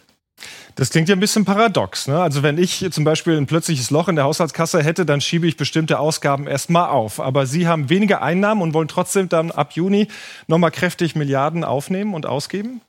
Das 0.75 0.89
klingt 0.89 1.09
ja 1.09 1.15
ein 1.15 1.19
bisschen 1.19 1.45
paradox. 1.45 2.07
Ne? 2.07 2.21
Also 2.21 2.43
wenn 2.43 2.57
ich 2.57 2.85
zum 2.91 3.03
Beispiel 3.03 3.37
ein 3.37 3.45
plötzliches 3.45 3.91
Loch 3.91 4.07
in 4.07 4.15
der 4.15 4.25
Haushaltskasse 4.25 4.81
hätte, 4.83 5.05
dann 5.05 5.21
schiebe 5.21 5.47
ich 5.47 5.57
bestimmte 5.57 5.99
Ausgaben 5.99 6.47
erstmal 6.47 6.89
auf. 6.89 7.19
Aber 7.19 7.45
Sie 7.45 7.67
haben 7.67 7.89
weniger 7.89 8.21
Einnahmen 8.21 8.61
und 8.61 8.73
wollen 8.73 8.87
trotzdem 8.87 9.29
dann 9.29 9.51
ab 9.51 9.73
Juni 9.73 10.07
nochmal 10.47 10.71
kräftig 10.71 11.15
Milliarden 11.15 11.63
aufnehmen 11.63 12.13
und 12.13 12.25
ausgeben? 12.25 12.81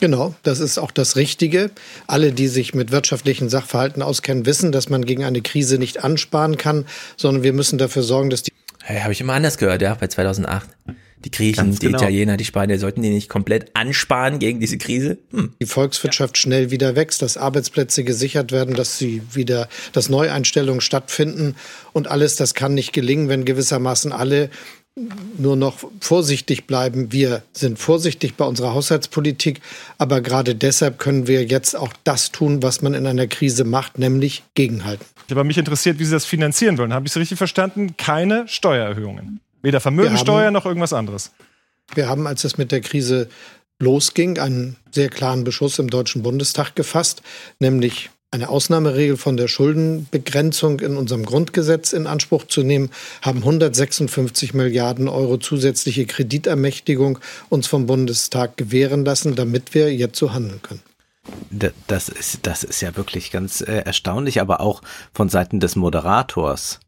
Genau, 0.00 0.34
das 0.42 0.60
ist 0.60 0.78
auch 0.78 0.90
das 0.90 1.16
Richtige. 1.16 1.70
Alle, 2.06 2.32
die 2.32 2.48
sich 2.48 2.74
mit 2.74 2.90
wirtschaftlichen 2.90 3.48
Sachverhalten 3.48 4.02
auskennen, 4.02 4.46
wissen, 4.46 4.72
dass 4.72 4.88
man 4.88 5.04
gegen 5.04 5.24
eine 5.24 5.40
Krise 5.40 5.78
nicht 5.78 6.02
ansparen 6.02 6.56
kann, 6.56 6.86
sondern 7.16 7.42
wir 7.42 7.52
müssen 7.52 7.78
dafür 7.78 8.02
sorgen, 8.02 8.30
dass 8.30 8.42
die. 8.42 8.52
Hey, 8.82 9.00
habe 9.00 9.12
ich 9.12 9.20
immer 9.20 9.34
anders 9.34 9.58
gehört, 9.58 9.82
ja, 9.82 9.94
bei 9.94 10.08
2008. 10.08 10.68
Die 11.24 11.30
Griechen, 11.30 11.56
Ganz 11.56 11.78
die 11.78 11.86
genau. 11.86 11.98
Italiener, 11.98 12.36
die 12.36 12.44
Spanier, 12.44 12.78
sollten 12.78 13.02
die 13.02 13.10
nicht 13.10 13.28
komplett 13.28 13.70
ansparen 13.74 14.38
gegen 14.38 14.60
diese 14.60 14.76
Krise? 14.78 15.18
Hm. 15.30 15.54
Die 15.60 15.66
Volkswirtschaft 15.66 16.36
schnell 16.36 16.70
wieder 16.70 16.96
wächst, 16.96 17.22
dass 17.22 17.36
Arbeitsplätze 17.36 18.04
gesichert 18.04 18.52
werden, 18.52 18.74
dass 18.74 18.98
sie 18.98 19.22
wieder, 19.32 19.68
dass 19.92 20.08
Neueinstellungen 20.08 20.80
stattfinden 20.80 21.56
und 21.92 22.08
alles, 22.08 22.36
das 22.36 22.54
kann 22.54 22.74
nicht 22.74 22.92
gelingen, 22.92 23.28
wenn 23.28 23.44
gewissermaßen 23.44 24.12
alle 24.12 24.50
nur 25.38 25.56
noch 25.56 25.78
vorsichtig 26.00 26.66
bleiben. 26.66 27.10
Wir 27.10 27.42
sind 27.52 27.78
vorsichtig 27.78 28.34
bei 28.34 28.44
unserer 28.44 28.74
Haushaltspolitik, 28.74 29.60
aber 29.98 30.20
gerade 30.20 30.54
deshalb 30.54 30.98
können 30.98 31.26
wir 31.26 31.44
jetzt 31.44 31.74
auch 31.74 31.92
das 32.04 32.30
tun, 32.30 32.62
was 32.62 32.80
man 32.80 32.94
in 32.94 33.06
einer 33.06 33.26
Krise 33.26 33.64
macht, 33.64 33.98
nämlich 33.98 34.44
gegenhalten. 34.54 35.04
Aber 35.30 35.42
mich 35.42 35.58
interessiert, 35.58 35.98
wie 35.98 36.04
Sie 36.04 36.12
das 36.12 36.26
finanzieren 36.26 36.78
wollen. 36.78 36.92
Habe 36.92 37.06
ich 37.06 37.12
es 37.12 37.16
richtig 37.16 37.38
verstanden? 37.38 37.96
Keine 37.96 38.46
Steuererhöhungen. 38.46 39.40
Weder 39.64 39.80
Vermögensteuer 39.80 40.46
haben, 40.46 40.52
noch 40.52 40.66
irgendwas 40.66 40.92
anderes. 40.92 41.32
Wir 41.94 42.06
haben, 42.06 42.26
als 42.26 42.44
es 42.44 42.58
mit 42.58 42.70
der 42.70 42.82
Krise 42.82 43.28
losging, 43.78 44.38
einen 44.38 44.76
sehr 44.92 45.08
klaren 45.08 45.42
Beschluss 45.42 45.78
im 45.78 45.88
Deutschen 45.88 46.22
Bundestag 46.22 46.76
gefasst, 46.76 47.22
nämlich 47.58 48.10
eine 48.30 48.50
Ausnahmeregel 48.50 49.16
von 49.16 49.38
der 49.38 49.48
Schuldenbegrenzung 49.48 50.80
in 50.80 50.96
unserem 50.96 51.24
Grundgesetz 51.24 51.94
in 51.94 52.06
Anspruch 52.06 52.46
zu 52.46 52.62
nehmen, 52.62 52.90
haben 53.22 53.38
156 53.38 54.52
Milliarden 54.52 55.08
Euro 55.08 55.38
zusätzliche 55.38 56.04
Kreditermächtigung 56.04 57.18
uns 57.48 57.66
vom 57.66 57.86
Bundestag 57.86 58.58
gewähren 58.58 59.04
lassen, 59.04 59.34
damit 59.34 59.72
wir 59.72 59.94
jetzt 59.94 60.18
so 60.18 60.34
handeln 60.34 60.60
können. 60.60 60.82
Das 61.88 62.10
ist, 62.10 62.40
das 62.42 62.64
ist 62.64 62.82
ja 62.82 62.96
wirklich 62.96 63.30
ganz 63.30 63.62
äh, 63.62 63.78
erstaunlich, 63.78 64.42
aber 64.42 64.60
auch 64.60 64.82
von 65.14 65.30
Seiten 65.30 65.58
des 65.58 65.74
Moderators. 65.74 66.80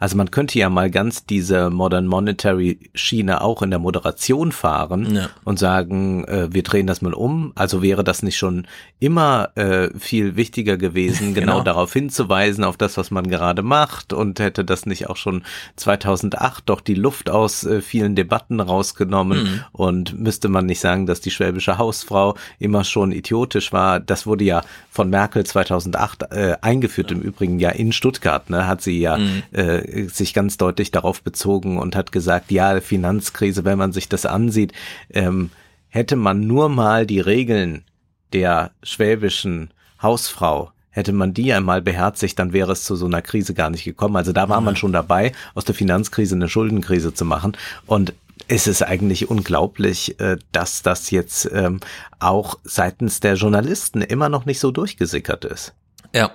Also 0.00 0.16
man 0.16 0.30
könnte 0.30 0.58
ja 0.58 0.70
mal 0.70 0.90
ganz 0.90 1.26
diese 1.26 1.68
Modern 1.68 2.06
Monetary 2.06 2.78
Schiene 2.94 3.42
auch 3.42 3.60
in 3.60 3.68
der 3.68 3.78
Moderation 3.78 4.50
fahren 4.50 5.14
ja. 5.14 5.28
und 5.44 5.58
sagen, 5.58 6.24
äh, 6.24 6.48
wir 6.50 6.62
drehen 6.62 6.86
das 6.86 7.02
mal 7.02 7.12
um. 7.12 7.52
Also 7.54 7.82
wäre 7.82 8.02
das 8.02 8.22
nicht 8.22 8.38
schon 8.38 8.66
immer 8.98 9.50
äh, 9.56 9.90
viel 9.98 10.36
wichtiger 10.36 10.78
gewesen, 10.78 11.34
genau, 11.34 11.52
genau, 11.52 11.64
darauf 11.64 11.92
hinzuweisen, 11.92 12.64
auf 12.64 12.78
das, 12.78 12.96
was 12.96 13.10
man 13.10 13.28
gerade 13.28 13.62
macht 13.62 14.14
und 14.14 14.40
hätte 14.40 14.64
das 14.64 14.86
nicht 14.86 15.10
auch 15.10 15.16
schon 15.16 15.42
2008 15.76 16.68
doch 16.68 16.80
die 16.80 16.94
Luft 16.94 17.28
aus 17.28 17.64
äh, 17.64 17.82
vielen 17.82 18.16
Debatten 18.16 18.60
rausgenommen 18.60 19.42
mhm. 19.42 19.60
und 19.72 20.18
müsste 20.18 20.48
man 20.48 20.64
nicht 20.64 20.80
sagen, 20.80 21.04
dass 21.04 21.20
die 21.20 21.30
schwäbische 21.30 21.76
Hausfrau 21.76 22.36
immer 22.58 22.84
schon 22.84 23.12
idiotisch 23.12 23.72
war. 23.74 24.00
Das 24.00 24.26
wurde 24.26 24.44
ja 24.44 24.62
von 24.90 25.10
Merkel 25.10 25.44
2008 25.44 26.32
äh, 26.32 26.56
eingeführt, 26.62 27.10
ja. 27.10 27.18
im 27.18 27.22
Übrigen 27.22 27.58
ja 27.58 27.68
in 27.68 27.92
Stuttgart, 27.92 28.48
ne, 28.48 28.66
hat 28.66 28.80
sie 28.80 28.98
ja 28.98 29.18
mhm. 29.18 29.42
äh, 29.52 29.89
sich 30.08 30.34
ganz 30.34 30.56
deutlich 30.56 30.90
darauf 30.90 31.22
bezogen 31.22 31.78
und 31.78 31.96
hat 31.96 32.12
gesagt, 32.12 32.50
ja, 32.50 32.80
Finanzkrise, 32.80 33.64
wenn 33.64 33.78
man 33.78 33.92
sich 33.92 34.08
das 34.08 34.26
ansieht, 34.26 34.72
ähm, 35.10 35.50
hätte 35.88 36.16
man 36.16 36.46
nur 36.46 36.68
mal 36.68 37.06
die 37.06 37.20
Regeln 37.20 37.84
der 38.32 38.70
schwäbischen 38.82 39.70
Hausfrau 40.00 40.72
hätte 40.90 41.12
man 41.12 41.32
die 41.32 41.52
einmal 41.52 41.82
beherzigt, 41.82 42.38
dann 42.38 42.52
wäre 42.52 42.72
es 42.72 42.84
zu 42.84 42.96
so 42.96 43.06
einer 43.06 43.22
Krise 43.22 43.54
gar 43.54 43.70
nicht 43.70 43.84
gekommen. 43.84 44.16
Also 44.16 44.32
da 44.32 44.48
war 44.48 44.60
man 44.60 44.76
schon 44.76 44.92
dabei, 44.92 45.32
aus 45.54 45.64
der 45.64 45.74
Finanzkrise 45.74 46.34
eine 46.34 46.48
Schuldenkrise 46.48 47.14
zu 47.14 47.24
machen. 47.24 47.56
Und 47.86 48.12
es 48.48 48.66
ist 48.66 48.82
eigentlich 48.82 49.30
unglaublich, 49.30 50.18
äh, 50.20 50.36
dass 50.52 50.82
das 50.82 51.10
jetzt 51.10 51.48
ähm, 51.52 51.80
auch 52.18 52.58
seitens 52.64 53.20
der 53.20 53.34
Journalisten 53.34 54.02
immer 54.02 54.28
noch 54.28 54.46
nicht 54.46 54.58
so 54.58 54.72
durchgesickert 54.72 55.44
ist. 55.44 55.74
Ja. 56.12 56.32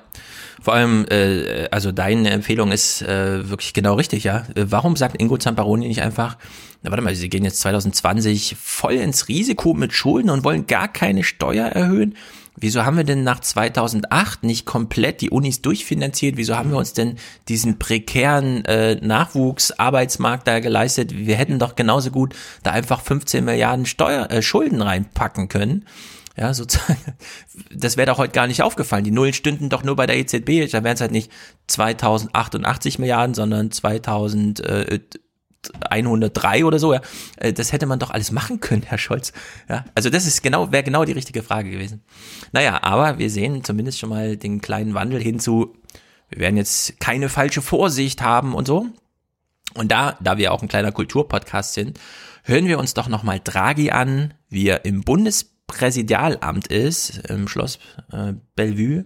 Vor 0.62 0.74
allem, 0.74 1.06
äh, 1.10 1.68
also 1.72 1.92
deine 1.92 2.30
Empfehlung 2.32 2.72
ist 2.72 3.02
äh, 3.02 3.50
wirklich 3.50 3.74
genau 3.74 3.96
richtig, 3.96 4.24
ja. 4.24 4.46
Warum 4.56 4.96
sagt 4.96 5.22
Ingo 5.22 5.38
Zamparoni 5.38 5.88
nicht 5.88 6.02
einfach, 6.02 6.38
na 6.84 6.92
warte 6.92 7.04
mal, 7.04 7.16
sie 7.16 7.30
gehen 7.30 7.44
jetzt 7.44 7.60
2020 7.62 8.56
voll 8.60 8.94
ins 8.94 9.28
Risiko 9.28 9.74
mit 9.74 9.94
Schulden 9.94 10.30
und 10.30 10.44
wollen 10.44 10.68
gar 10.68 10.88
keine 10.88 11.24
Steuer 11.24 11.68
erhöhen? 11.68 12.16
Wieso 12.58 12.86
haben 12.86 12.96
wir 12.96 13.04
denn 13.04 13.24
nach 13.24 13.42
2008 13.42 14.44
nicht 14.44 14.66
komplett 14.66 15.20
die 15.20 15.30
Unis 15.30 15.62
durchfinanziert? 15.62 16.38
Wieso 16.38 16.56
haben 16.56 16.72
wir 16.72 16.78
uns 16.78 16.94
denn 16.94 17.18
diesen 17.50 17.80
prekären 17.80 18.64
äh, 18.64 18.96
Nachwuchsarbeitsmarkt 18.96 20.48
da 20.48 20.60
geleistet? 20.62 21.14
Wir 21.14 21.36
hätten 21.36 21.60
doch 21.60 21.76
genauso 21.76 22.12
gut 22.12 22.34
da 22.64 22.72
einfach 22.72 23.02
15 23.02 23.44
Milliarden 23.44 23.86
Steuer, 23.86 24.32
äh, 24.32 24.42
Schulden 24.42 24.82
reinpacken 24.82 25.50
können. 25.50 25.86
Ja, 26.38 26.54
sozusagen, 26.54 27.00
das 27.74 27.96
wäre 27.96 28.08
doch 28.08 28.18
heute 28.18 28.34
gar 28.34 28.48
nicht 28.48 28.62
aufgefallen. 28.62 29.06
Die 29.06 29.12
Nullen 29.12 29.34
stünden 29.34 29.70
doch 29.70 29.84
nur 29.84 29.96
bei 29.96 30.06
der 30.06 30.18
EZB. 30.18 30.70
Da 30.70 30.84
wären 30.84 30.96
es 30.96 31.02
halt 31.02 31.12
nicht 31.12 31.32
2088 31.68 33.00
Milliarden, 33.00 33.34
sondern 33.34 33.72
2103 33.72 36.66
oder 36.66 36.78
so. 36.78 36.94
Ja. 36.94 37.00
Äh, 37.38 37.54
das 37.54 37.72
hätte 37.72 37.86
man 37.86 38.00
doch 38.00 38.12
alles 38.12 38.32
machen 38.32 38.60
können, 38.60 38.84
Herr 38.84 38.98
Scholz. 38.98 39.32
Ja, 39.70 39.86
also 39.96 40.10
das 40.10 40.28
ist 40.28 40.44
genau, 40.44 40.74
wäre 40.74 40.84
genau 40.84 41.06
die 41.06 41.14
richtige 41.14 41.42
Frage 41.42 41.72
gewesen. 41.72 42.04
Naja, 42.52 42.84
aber 42.84 43.18
wir 43.18 43.30
sehen 43.30 43.64
zumindest 43.64 44.00
schon 44.00 44.10
mal 44.10 44.36
den 44.36 44.60
kleinen 44.60 44.94
Wandel 44.94 45.22
hinzu. 45.22 45.74
Wir 46.30 46.40
werden 46.40 46.58
jetzt 46.58 47.00
keine 47.00 47.30
falsche 47.30 47.62
Vorsicht 47.62 48.22
haben 48.22 48.56
und 48.56 48.68
so. 48.68 48.88
Und 49.74 49.92
da, 49.92 50.18
da 50.22 50.38
wir 50.38 50.52
auch 50.52 50.62
ein 50.62 50.68
kleiner 50.68 50.92
Kulturpodcast 50.92 51.74
sind, 51.74 52.00
hören 52.44 52.68
wir 52.68 52.80
uns 52.80 52.94
doch 52.94 53.08
nochmal 53.08 53.40
Draghi 53.44 53.92
an, 53.92 54.34
wie 54.50 54.68
er 54.68 54.86
im 54.86 55.02
Bundes 55.02 55.55
Präsidialamt 55.68 56.68
ist, 56.68 57.30
im 57.30 57.48
Schloss 57.48 57.80
äh, 58.12 58.34
Bellevue, 58.56 59.06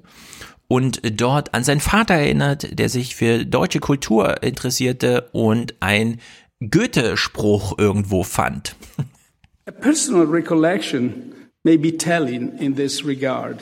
und 0.68 1.02
dort 1.20 1.54
an 1.54 1.64
seinen 1.64 1.80
Vater 1.80 2.14
erinnert, 2.14 2.78
der 2.78 2.90
sich 2.90 3.16
für 3.16 3.46
deutsche 3.46 3.80
Kultur 3.80 4.44
interessierte 4.44 5.30
und 5.32 5.74
ein 5.80 6.20
Goethe-Spruch 6.60 7.78
irgendwo 7.78 8.24
fand. 8.24 8.76
A 9.66 9.72
personal 9.72 10.26
recollection 10.26 11.34
may 11.64 11.78
be 11.78 11.96
telling 11.98 12.58
in 12.60 12.76
this 12.76 13.06
regard. 13.06 13.58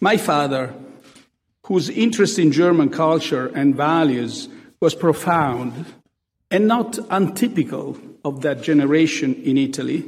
My 0.00 0.18
father, 0.18 0.74
whose 1.68 1.90
interest 1.90 2.38
in 2.38 2.50
German 2.50 2.90
culture 2.90 3.50
and 3.54 3.76
values 3.76 4.48
was 4.80 4.94
profound 4.94 5.86
and 6.50 6.66
not 6.66 6.98
untypical 7.10 7.96
of 8.22 8.42
that 8.42 8.62
generation 8.62 9.34
in 9.44 9.56
Italy, 9.56 10.04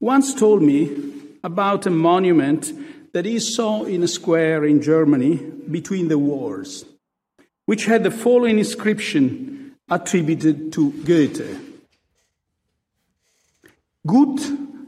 once 0.00 0.34
told 0.34 0.62
me 0.62 0.90
about 1.42 1.86
a 1.86 1.90
monument 1.90 2.72
that 3.12 3.24
he 3.24 3.38
saw 3.38 3.84
in 3.84 4.02
a 4.02 4.08
square 4.08 4.64
in 4.64 4.82
Germany 4.82 5.36
between 5.70 6.08
the 6.08 6.18
wars, 6.18 6.84
which 7.64 7.86
had 7.86 8.04
the 8.04 8.10
following 8.10 8.58
inscription 8.58 9.74
attributed 9.88 10.72
to 10.72 10.92
Goethe 11.04 11.66
Gut 14.06 14.40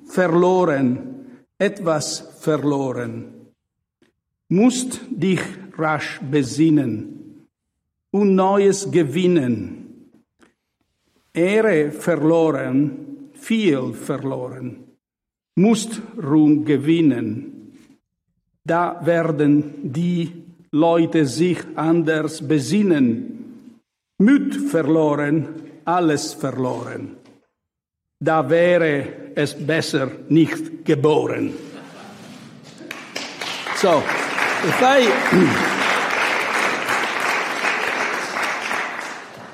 verloren, 0.07 1.43
etwas 1.59 2.21
verloren. 2.41 3.49
Musst 4.49 5.01
dich 5.11 5.43
rasch 5.77 6.21
besinnen 6.21 7.47
und 8.13 8.37
Neues 8.37 8.91
gewinnen. 8.91 10.13
Ehre 11.35 11.91
verloren, 11.91 13.31
viel 13.35 13.93
verloren 13.93 14.88
musst 15.59 16.01
Ruhm 16.17 16.65
gewinnen. 16.65 17.75
Da 18.65 19.01
werden 19.05 19.93
die 19.93 20.31
Leute 20.71 21.27
sich 21.27 21.59
anders 21.75 22.47
besinnen. 22.47 23.81
Müd 24.19 24.55
verloren, 24.71 25.49
alles 25.85 26.35
verloren. 26.35 27.17
Da 28.21 28.49
wäre 28.49 29.33
es 29.35 29.55
besser 29.55 30.11
nicht 30.29 30.85
geboren. 30.85 31.53
So, 33.77 34.03
if 34.65 34.83
I, 34.83 35.07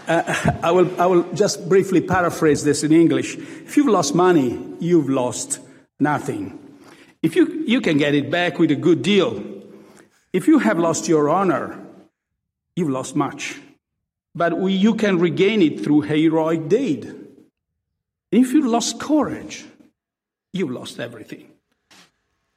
uh, 0.09 0.22
I, 0.62 0.70
will, 0.72 0.90
I 0.98 1.06
will 1.06 1.24
just 1.35 1.68
briefly 1.68 2.01
paraphrase 2.01 2.64
this 2.64 2.82
in 2.82 2.93
English. 2.93 3.36
If 3.36 3.76
you've 3.76 3.93
lost 3.93 4.14
money, 4.14 4.59
you've 4.81 5.10
lost 5.10 5.60
Nothing. 5.98 6.58
If 7.22 7.36
you, 7.36 7.64
you 7.66 7.80
can 7.80 7.98
get 7.98 8.14
it 8.14 8.30
back 8.30 8.58
with 8.58 8.70
a 8.70 8.76
good 8.76 9.02
deal. 9.02 9.42
If 10.32 10.46
you 10.46 10.58
have 10.58 10.78
lost 10.78 11.08
your 11.08 11.28
honor, 11.30 11.78
you've 12.76 12.90
lost 12.90 13.16
much. 13.16 13.60
But 14.34 14.58
we, 14.58 14.72
you 14.72 14.94
can 14.94 15.18
regain 15.18 15.62
it 15.62 15.84
through 15.84 16.02
heroic 16.02 16.68
deed. 16.68 17.14
If 18.32 18.52
you 18.52 18.68
lost 18.68 18.98
courage, 18.98 19.64
you've 20.52 20.72
lost 20.72 20.98
everything. 20.98 21.50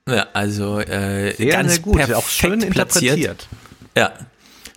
Ja, 0.09 0.27
also 0.33 0.79
äh, 0.79 1.33
sehr, 1.35 1.51
ganz 1.51 1.75
sehr 1.75 1.83
gut, 1.83 2.11
auch 2.13 2.27
schön 2.27 2.61
interpretiert. 2.61 3.47
Ja, 3.95 4.13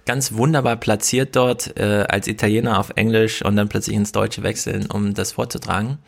ganz 0.04 0.32
wunderbar 0.32 0.76
platziert 0.76 1.36
dort 1.36 1.76
äh, 1.78 2.04
als 2.08 2.26
Italiener 2.26 2.78
auf 2.78 2.90
Englisch 2.96 3.42
und 3.42 3.56
dann 3.56 3.68
plötzlich 3.68 3.96
ins 3.96 4.12
Deutsche 4.12 4.42
wechseln, 4.42 4.86
um 4.90 5.14
das 5.14 5.32
vorzutragen. 5.32 5.98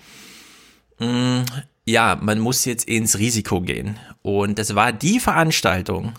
Ja, 1.85 2.17
man 2.21 2.39
muss 2.39 2.65
jetzt 2.65 2.89
ins 2.89 3.19
Risiko 3.19 3.61
gehen. 3.61 3.99
Und 4.23 4.59
das 4.59 4.75
war 4.75 4.93
die 4.93 5.19
Veranstaltung, 5.19 6.13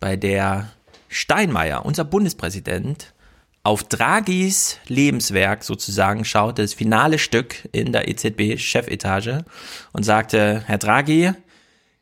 bei 0.00 0.16
der 0.16 0.70
Steinmeier, 1.08 1.84
unser 1.84 2.04
Bundespräsident, 2.04 3.14
auf 3.62 3.84
Draghis 3.84 4.78
Lebenswerk 4.88 5.64
sozusagen 5.64 6.24
schaute, 6.24 6.62
das 6.62 6.74
finale 6.74 7.18
Stück 7.18 7.68
in 7.72 7.92
der 7.92 8.08
EZB-Chefetage 8.08 9.44
und 9.92 10.02
sagte, 10.02 10.62
Herr 10.66 10.78
Draghi, 10.78 11.32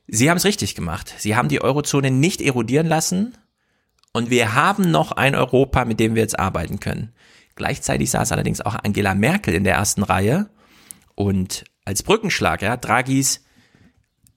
Sie 0.08 0.28
haben 0.28 0.36
es 0.36 0.44
richtig 0.44 0.74
gemacht. 0.74 1.14
Sie 1.18 1.36
haben 1.36 1.48
die 1.48 1.62
Eurozone 1.62 2.10
nicht 2.10 2.40
erodieren 2.40 2.86
lassen 2.86 3.34
und 4.12 4.30
wir 4.30 4.54
haben 4.54 4.90
noch 4.90 5.12
ein 5.12 5.34
Europa, 5.34 5.84
mit 5.84 6.00
dem 6.00 6.14
wir 6.14 6.22
jetzt 6.22 6.38
arbeiten 6.38 6.80
können. 6.80 7.12
Gleichzeitig 7.54 8.10
saß 8.10 8.32
allerdings 8.32 8.60
auch 8.60 8.74
Angela 8.74 9.14
Merkel 9.14 9.54
in 9.54 9.64
der 9.64 9.74
ersten 9.74 10.02
Reihe 10.02 10.50
und 11.14 11.64
als 11.84 12.02
Brückenschlag, 12.02 12.62
ja, 12.62 12.76
Draghis, 12.76 13.42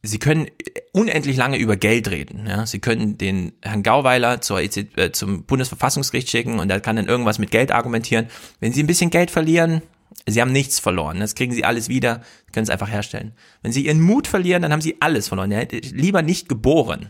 Sie 0.07 0.19
können 0.19 0.47
unendlich 0.91 1.35
lange 1.35 1.57
über 1.57 1.75
Geld 1.75 2.09
reden. 2.11 2.45
Ja. 2.47 2.65
Sie 2.65 2.79
können 2.79 3.17
den 3.17 3.53
Herrn 3.61 3.83
Gauweiler 3.83 4.41
zur 4.41 4.61
EZ, 4.61 4.77
äh, 4.97 5.11
zum 5.11 5.43
Bundesverfassungsgericht 5.43 6.29
schicken 6.29 6.59
und 6.59 6.69
er 6.69 6.79
kann 6.79 6.95
dann 6.95 7.07
irgendwas 7.07 7.39
mit 7.39 7.51
Geld 7.51 7.71
argumentieren. 7.71 8.27
Wenn 8.59 8.71
Sie 8.71 8.83
ein 8.83 8.87
bisschen 8.87 9.09
Geld 9.09 9.31
verlieren, 9.31 9.81
Sie 10.27 10.41
haben 10.41 10.51
nichts 10.51 10.79
verloren. 10.79 11.19
Das 11.19 11.35
kriegen 11.35 11.53
Sie 11.53 11.65
alles 11.65 11.89
wieder, 11.89 12.21
können 12.51 12.63
es 12.63 12.69
einfach 12.69 12.89
herstellen. 12.89 13.33
Wenn 13.61 13.71
Sie 13.71 13.85
Ihren 13.85 14.01
Mut 14.01 14.27
verlieren, 14.27 14.61
dann 14.61 14.71
haben 14.71 14.81
Sie 14.81 14.97
alles 15.01 15.27
verloren. 15.27 15.51
Ja. 15.51 15.61
Lieber 15.71 16.21
nicht 16.21 16.47
geboren. 16.47 17.09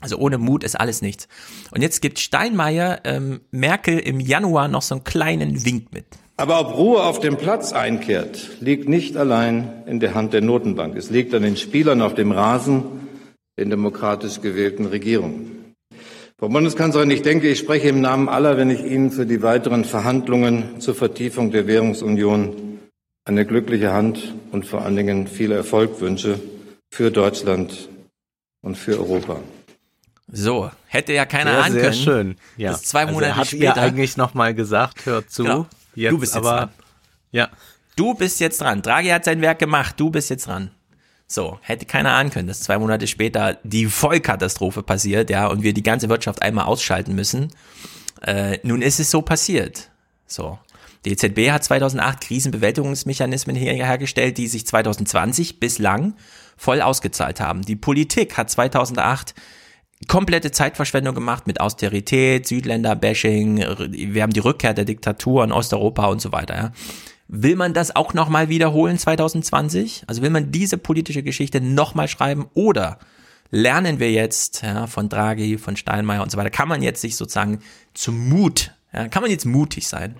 Also 0.00 0.18
ohne 0.18 0.38
Mut 0.38 0.64
ist 0.64 0.78
alles 0.78 1.02
nichts. 1.02 1.28
Und 1.70 1.82
jetzt 1.82 2.02
gibt 2.02 2.18
Steinmeier 2.18 3.00
ähm, 3.04 3.40
Merkel 3.50 3.98
im 3.98 4.20
Januar 4.20 4.68
noch 4.68 4.82
so 4.82 4.96
einen 4.96 5.04
kleinen 5.04 5.64
Wink 5.64 5.92
mit. 5.92 6.06
Aber 6.36 6.60
ob 6.60 6.76
Ruhe 6.76 7.02
auf 7.02 7.20
dem 7.20 7.36
Platz 7.36 7.72
einkehrt, 7.72 8.60
liegt 8.60 8.88
nicht 8.88 9.16
allein 9.16 9.84
in 9.86 10.00
der 10.00 10.14
Hand 10.14 10.32
der 10.32 10.40
Notenbank. 10.40 10.96
Es 10.96 11.10
liegt 11.10 11.32
an 11.32 11.42
den 11.42 11.56
Spielern 11.56 12.02
auf 12.02 12.14
dem 12.14 12.32
Rasen 12.32 12.82
in 13.56 13.70
demokratisch 13.70 14.40
gewählten 14.40 14.86
Regierungen. 14.86 15.74
Frau 16.36 16.48
Bundeskanzlerin, 16.48 17.12
ich 17.12 17.22
denke, 17.22 17.48
ich 17.48 17.60
spreche 17.60 17.88
im 17.88 18.00
Namen 18.00 18.28
aller, 18.28 18.56
wenn 18.56 18.68
ich 18.68 18.84
Ihnen 18.84 19.12
für 19.12 19.26
die 19.26 19.42
weiteren 19.42 19.84
Verhandlungen 19.84 20.80
zur 20.80 20.96
Vertiefung 20.96 21.52
der 21.52 21.68
Währungsunion 21.68 22.80
eine 23.24 23.46
glückliche 23.46 23.92
Hand 23.92 24.34
und 24.50 24.66
vor 24.66 24.82
allen 24.82 24.96
Dingen 24.96 25.28
viel 25.28 25.52
Erfolg 25.52 26.00
wünsche 26.00 26.40
für 26.90 27.12
Deutschland 27.12 27.88
und 28.60 28.76
für 28.76 28.98
Europa. 28.98 29.40
So, 30.26 30.70
hätte 30.86 31.12
ja 31.12 31.26
keiner 31.26 31.52
sehr, 31.52 31.62
ahnen 31.64 31.72
sehr 31.72 31.82
können. 31.82 31.94
schön. 31.94 32.36
Ja. 32.56 32.72
Dass 32.72 32.82
zwei 32.82 33.02
also 33.02 33.14
Monate 33.14 33.36
hat 33.36 33.46
später. 33.46 33.64
ihr 33.64 33.76
eigentlich 33.76 34.16
noch 34.16 34.34
mal 34.34 34.52
gesagt, 34.52 35.06
hört 35.06 35.30
zu. 35.30 35.44
Genau. 35.44 35.66
Jetzt 35.94 36.12
du 36.12 36.18
bist 36.18 36.34
jetzt 36.34 36.46
aber, 36.46 36.56
dran. 36.56 36.70
Ja. 37.32 37.48
Du 37.96 38.14
bist 38.14 38.40
jetzt 38.40 38.60
dran. 38.60 38.82
Draghi 38.82 39.08
hat 39.08 39.24
sein 39.24 39.40
Werk 39.40 39.58
gemacht. 39.58 39.94
Du 39.98 40.10
bist 40.10 40.30
jetzt 40.30 40.46
dran. 40.46 40.70
So, 41.26 41.58
hätte 41.62 41.86
keiner 41.86 42.12
ahnen 42.12 42.30
können, 42.30 42.48
dass 42.48 42.60
zwei 42.60 42.78
Monate 42.78 43.06
später 43.06 43.58
die 43.62 43.86
Vollkatastrophe 43.86 44.82
passiert, 44.82 45.30
ja, 45.30 45.46
und 45.46 45.62
wir 45.62 45.72
die 45.72 45.82
ganze 45.82 46.08
Wirtschaft 46.08 46.42
einmal 46.42 46.66
ausschalten 46.66 47.14
müssen. 47.14 47.50
Äh, 48.20 48.58
nun 48.62 48.82
ist 48.82 49.00
es 49.00 49.10
so 49.10 49.22
passiert. 49.22 49.90
So. 50.26 50.58
Die 51.04 51.12
EZB 51.12 51.50
hat 51.50 51.64
2008 51.64 52.20
Krisenbewältigungsmechanismen 52.22 53.56
her 53.56 53.74
hergestellt, 53.74 54.38
die 54.38 54.48
sich 54.48 54.66
2020 54.66 55.60
bislang 55.60 56.14
voll 56.56 56.80
ausgezahlt 56.80 57.40
haben. 57.40 57.62
Die 57.62 57.76
Politik 57.76 58.36
hat 58.36 58.50
2008 58.50 59.34
komplette 60.06 60.50
Zeitverschwendung 60.50 61.14
gemacht 61.14 61.46
mit 61.46 61.60
Austerität, 61.60 62.46
Südländer-Bashing, 62.46 63.58
wir 63.90 64.22
haben 64.22 64.32
die 64.32 64.40
Rückkehr 64.40 64.74
der 64.74 64.84
Diktatur 64.84 65.44
in 65.44 65.52
Osteuropa 65.52 66.06
und 66.06 66.20
so 66.20 66.32
weiter. 66.32 66.54
Ja. 66.54 66.72
Will 67.28 67.56
man 67.56 67.72
das 67.72 67.96
auch 67.96 68.12
nochmal 68.14 68.48
wiederholen 68.48 68.98
2020? 68.98 70.04
Also 70.06 70.22
will 70.22 70.30
man 70.30 70.52
diese 70.52 70.78
politische 70.78 71.22
Geschichte 71.22 71.60
nochmal 71.60 72.08
schreiben 72.08 72.46
oder 72.54 72.98
lernen 73.50 73.98
wir 73.98 74.10
jetzt 74.10 74.62
ja, 74.62 74.86
von 74.86 75.08
Draghi, 75.08 75.58
von 75.58 75.76
Steinmeier 75.76 76.22
und 76.22 76.30
so 76.30 76.36
weiter? 76.36 76.50
Kann 76.50 76.68
man 76.68 76.82
jetzt 76.82 77.00
sich 77.00 77.16
sozusagen 77.16 77.60
zum 77.94 78.28
Mut, 78.28 78.72
ja, 78.92 79.08
kann 79.08 79.22
man 79.22 79.30
jetzt 79.30 79.46
mutig 79.46 79.88
sein? 79.88 80.16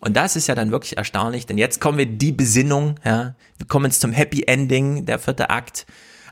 Und 0.00 0.16
das 0.16 0.34
ist 0.34 0.46
ja 0.46 0.54
dann 0.54 0.70
wirklich 0.70 0.96
erstaunlich, 0.96 1.46
denn 1.46 1.58
jetzt 1.58 1.80
kommen 1.80 1.98
wir 1.98 2.06
die 2.06 2.32
Besinnung, 2.32 2.96
ja, 3.04 3.34
wir 3.58 3.66
kommen 3.68 3.86
jetzt 3.86 4.00
zum 4.00 4.12
Happy 4.12 4.44
Ending, 4.46 5.04
der 5.04 5.18
vierte 5.18 5.50
Akt. 5.50 5.86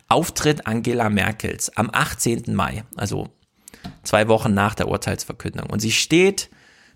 Auftritt 0.08 0.66
Angela 0.66 1.10
Merkels 1.10 1.76
am 1.76 1.90
18. 1.92 2.54
Mai, 2.54 2.84
also 2.96 3.28
zwei 4.02 4.28
Wochen 4.28 4.54
nach 4.54 4.74
der 4.74 4.88
Urteilsverkündung. 4.88 5.68
Und 5.68 5.80
sie 5.80 5.92
steht 5.92 6.48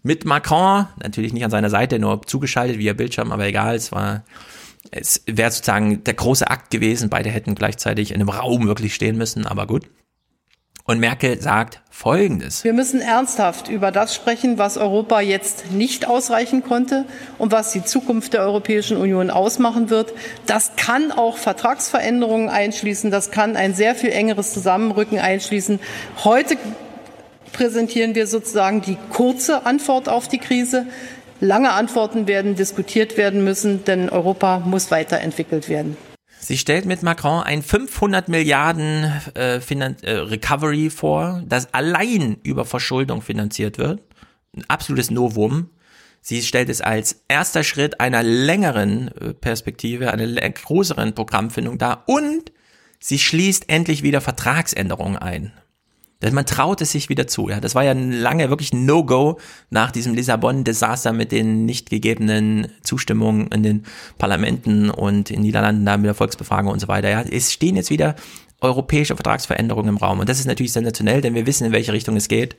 mit 0.02 0.24
Macron, 0.24 0.86
natürlich 1.02 1.32
nicht 1.32 1.44
an 1.44 1.50
seiner 1.50 1.70
Seite, 1.70 1.98
nur 1.98 2.22
zugeschaltet 2.22 2.78
via 2.78 2.92
Bildschirm, 2.92 3.30
aber 3.30 3.46
egal, 3.46 3.76
es 3.76 3.92
war, 3.92 4.24
es 4.90 5.22
wäre 5.26 5.50
sozusagen 5.50 6.02
der 6.04 6.14
große 6.14 6.48
Akt 6.48 6.70
gewesen. 6.70 7.10
Beide 7.10 7.30
hätten 7.30 7.54
gleichzeitig 7.54 8.10
in 8.10 8.16
einem 8.16 8.30
Raum 8.30 8.66
wirklich 8.66 8.94
stehen 8.94 9.16
müssen, 9.16 9.46
aber 9.46 9.66
gut. 9.66 9.86
Und 10.84 10.98
Merkel 10.98 11.40
sagt 11.40 11.80
Folgendes. 11.90 12.64
Wir 12.64 12.72
müssen 12.72 13.00
ernsthaft 13.00 13.68
über 13.68 13.92
das 13.92 14.14
sprechen, 14.14 14.58
was 14.58 14.76
Europa 14.76 15.20
jetzt 15.20 15.70
nicht 15.70 16.08
ausreichen 16.08 16.64
konnte 16.64 17.04
und 17.38 17.52
was 17.52 17.70
die 17.70 17.84
Zukunft 17.84 18.32
der 18.32 18.40
Europäischen 18.40 18.96
Union 18.96 19.30
ausmachen 19.30 19.90
wird. 19.90 20.12
Das 20.46 20.72
kann 20.76 21.12
auch 21.12 21.36
Vertragsveränderungen 21.36 22.48
einschließen. 22.48 23.12
Das 23.12 23.30
kann 23.30 23.54
ein 23.54 23.74
sehr 23.74 23.94
viel 23.94 24.10
engeres 24.10 24.52
Zusammenrücken 24.52 25.20
einschließen. 25.20 25.78
Heute 26.24 26.56
präsentieren 27.52 28.16
wir 28.16 28.26
sozusagen 28.26 28.80
die 28.80 28.98
kurze 29.10 29.64
Antwort 29.64 30.08
auf 30.08 30.26
die 30.26 30.38
Krise. 30.38 30.86
Lange 31.38 31.72
Antworten 31.72 32.26
werden 32.26 32.56
diskutiert 32.56 33.16
werden 33.16 33.44
müssen, 33.44 33.84
denn 33.84 34.08
Europa 34.08 34.58
muss 34.58 34.90
weiterentwickelt 34.90 35.68
werden. 35.68 35.96
Sie 36.44 36.58
stellt 36.58 36.86
mit 36.86 37.04
Macron 37.04 37.44
ein 37.44 37.62
500 37.62 38.28
Milliarden 38.28 39.04
äh, 39.34 39.60
Finan 39.60 39.96
äh, 40.02 40.10
Recovery 40.10 40.90
vor, 40.90 41.40
das 41.46 41.72
allein 41.72 42.36
über 42.42 42.64
Verschuldung 42.64 43.22
finanziert 43.22 43.78
wird. 43.78 44.02
Ein 44.56 44.64
absolutes 44.66 45.12
Novum. 45.12 45.70
Sie 46.20 46.42
stellt 46.42 46.68
es 46.68 46.80
als 46.80 47.22
erster 47.28 47.62
Schritt 47.62 48.00
einer 48.00 48.24
längeren 48.24 49.08
äh, 49.18 49.34
Perspektive, 49.34 50.10
einer 50.10 50.26
größeren 50.50 51.14
Programmfindung 51.14 51.78
dar 51.78 52.08
und 52.08 52.50
sie 52.98 53.20
schließt 53.20 53.68
endlich 53.68 54.02
wieder 54.02 54.20
Vertragsänderungen 54.20 55.18
ein. 55.18 55.52
Man 56.30 56.46
traut 56.46 56.80
es 56.80 56.92
sich 56.92 57.08
wieder 57.08 57.26
zu. 57.26 57.48
Ja, 57.48 57.60
das 57.60 57.74
war 57.74 57.82
ja 57.82 57.92
lange 57.92 58.48
wirklich 58.48 58.72
No-Go 58.72 59.38
nach 59.70 59.90
diesem 59.90 60.14
Lissabon-Desaster 60.14 61.12
mit 61.12 61.32
den 61.32 61.66
nicht 61.66 61.90
gegebenen 61.90 62.68
Zustimmungen 62.82 63.48
in 63.48 63.62
den 63.62 63.84
Parlamenten 64.18 64.90
und 64.90 65.30
in 65.30 65.40
Niederlanden 65.40 65.84
da 65.84 65.96
mit 65.96 66.06
der 66.06 66.14
Volksbefragung 66.14 66.72
und 66.72 66.78
so 66.78 66.88
weiter. 66.88 67.08
Ja, 67.10 67.22
es 67.22 67.52
stehen 67.52 67.74
jetzt 67.74 67.90
wieder 67.90 68.14
europäische 68.60 69.16
Vertragsveränderungen 69.16 69.88
im 69.88 69.96
Raum 69.96 70.20
und 70.20 70.28
das 70.28 70.38
ist 70.38 70.46
natürlich 70.46 70.72
sensationell, 70.72 71.20
denn 71.20 71.34
wir 71.34 71.46
wissen, 71.46 71.66
in 71.66 71.72
welche 71.72 71.92
Richtung 71.92 72.16
es 72.16 72.28
geht. 72.28 72.56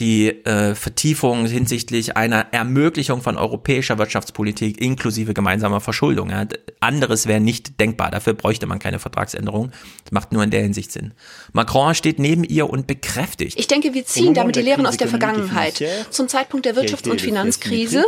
Die 0.00 0.28
äh, 0.46 0.74
Vertiefung 0.74 1.44
hinsichtlich 1.44 2.16
einer 2.16 2.46
Ermöglichung 2.52 3.20
von 3.20 3.36
europäischer 3.36 3.98
Wirtschaftspolitik 3.98 4.80
inklusive 4.80 5.34
gemeinsamer 5.34 5.80
Verschuldung. 5.80 6.30
Ja. 6.30 6.46
Anderes 6.80 7.26
wäre 7.26 7.40
nicht 7.40 7.78
denkbar. 7.78 8.10
Dafür 8.10 8.32
bräuchte 8.32 8.66
man 8.66 8.78
keine 8.78 8.98
Vertragsänderung. 8.98 9.72
Das 10.04 10.12
macht 10.12 10.32
nur 10.32 10.42
in 10.42 10.50
der 10.50 10.62
Hinsicht 10.62 10.90
Sinn. 10.90 11.12
Macron 11.52 11.94
steht 11.94 12.18
neben 12.18 12.44
ihr 12.44 12.70
und 12.70 12.86
bekräftigt. 12.86 13.58
Ich 13.58 13.66
denke, 13.66 13.92
wir 13.92 14.06
ziehen 14.06 14.32
damit 14.32 14.56
die 14.56 14.62
Lehren 14.62 14.86
aus 14.86 14.96
der 14.96 15.08
Vergangenheit. 15.08 15.84
Zum 16.08 16.28
Zeitpunkt 16.28 16.64
der 16.64 16.74
Wirtschafts- 16.76 17.10
und 17.10 17.20
Finanzkrise, 17.20 18.04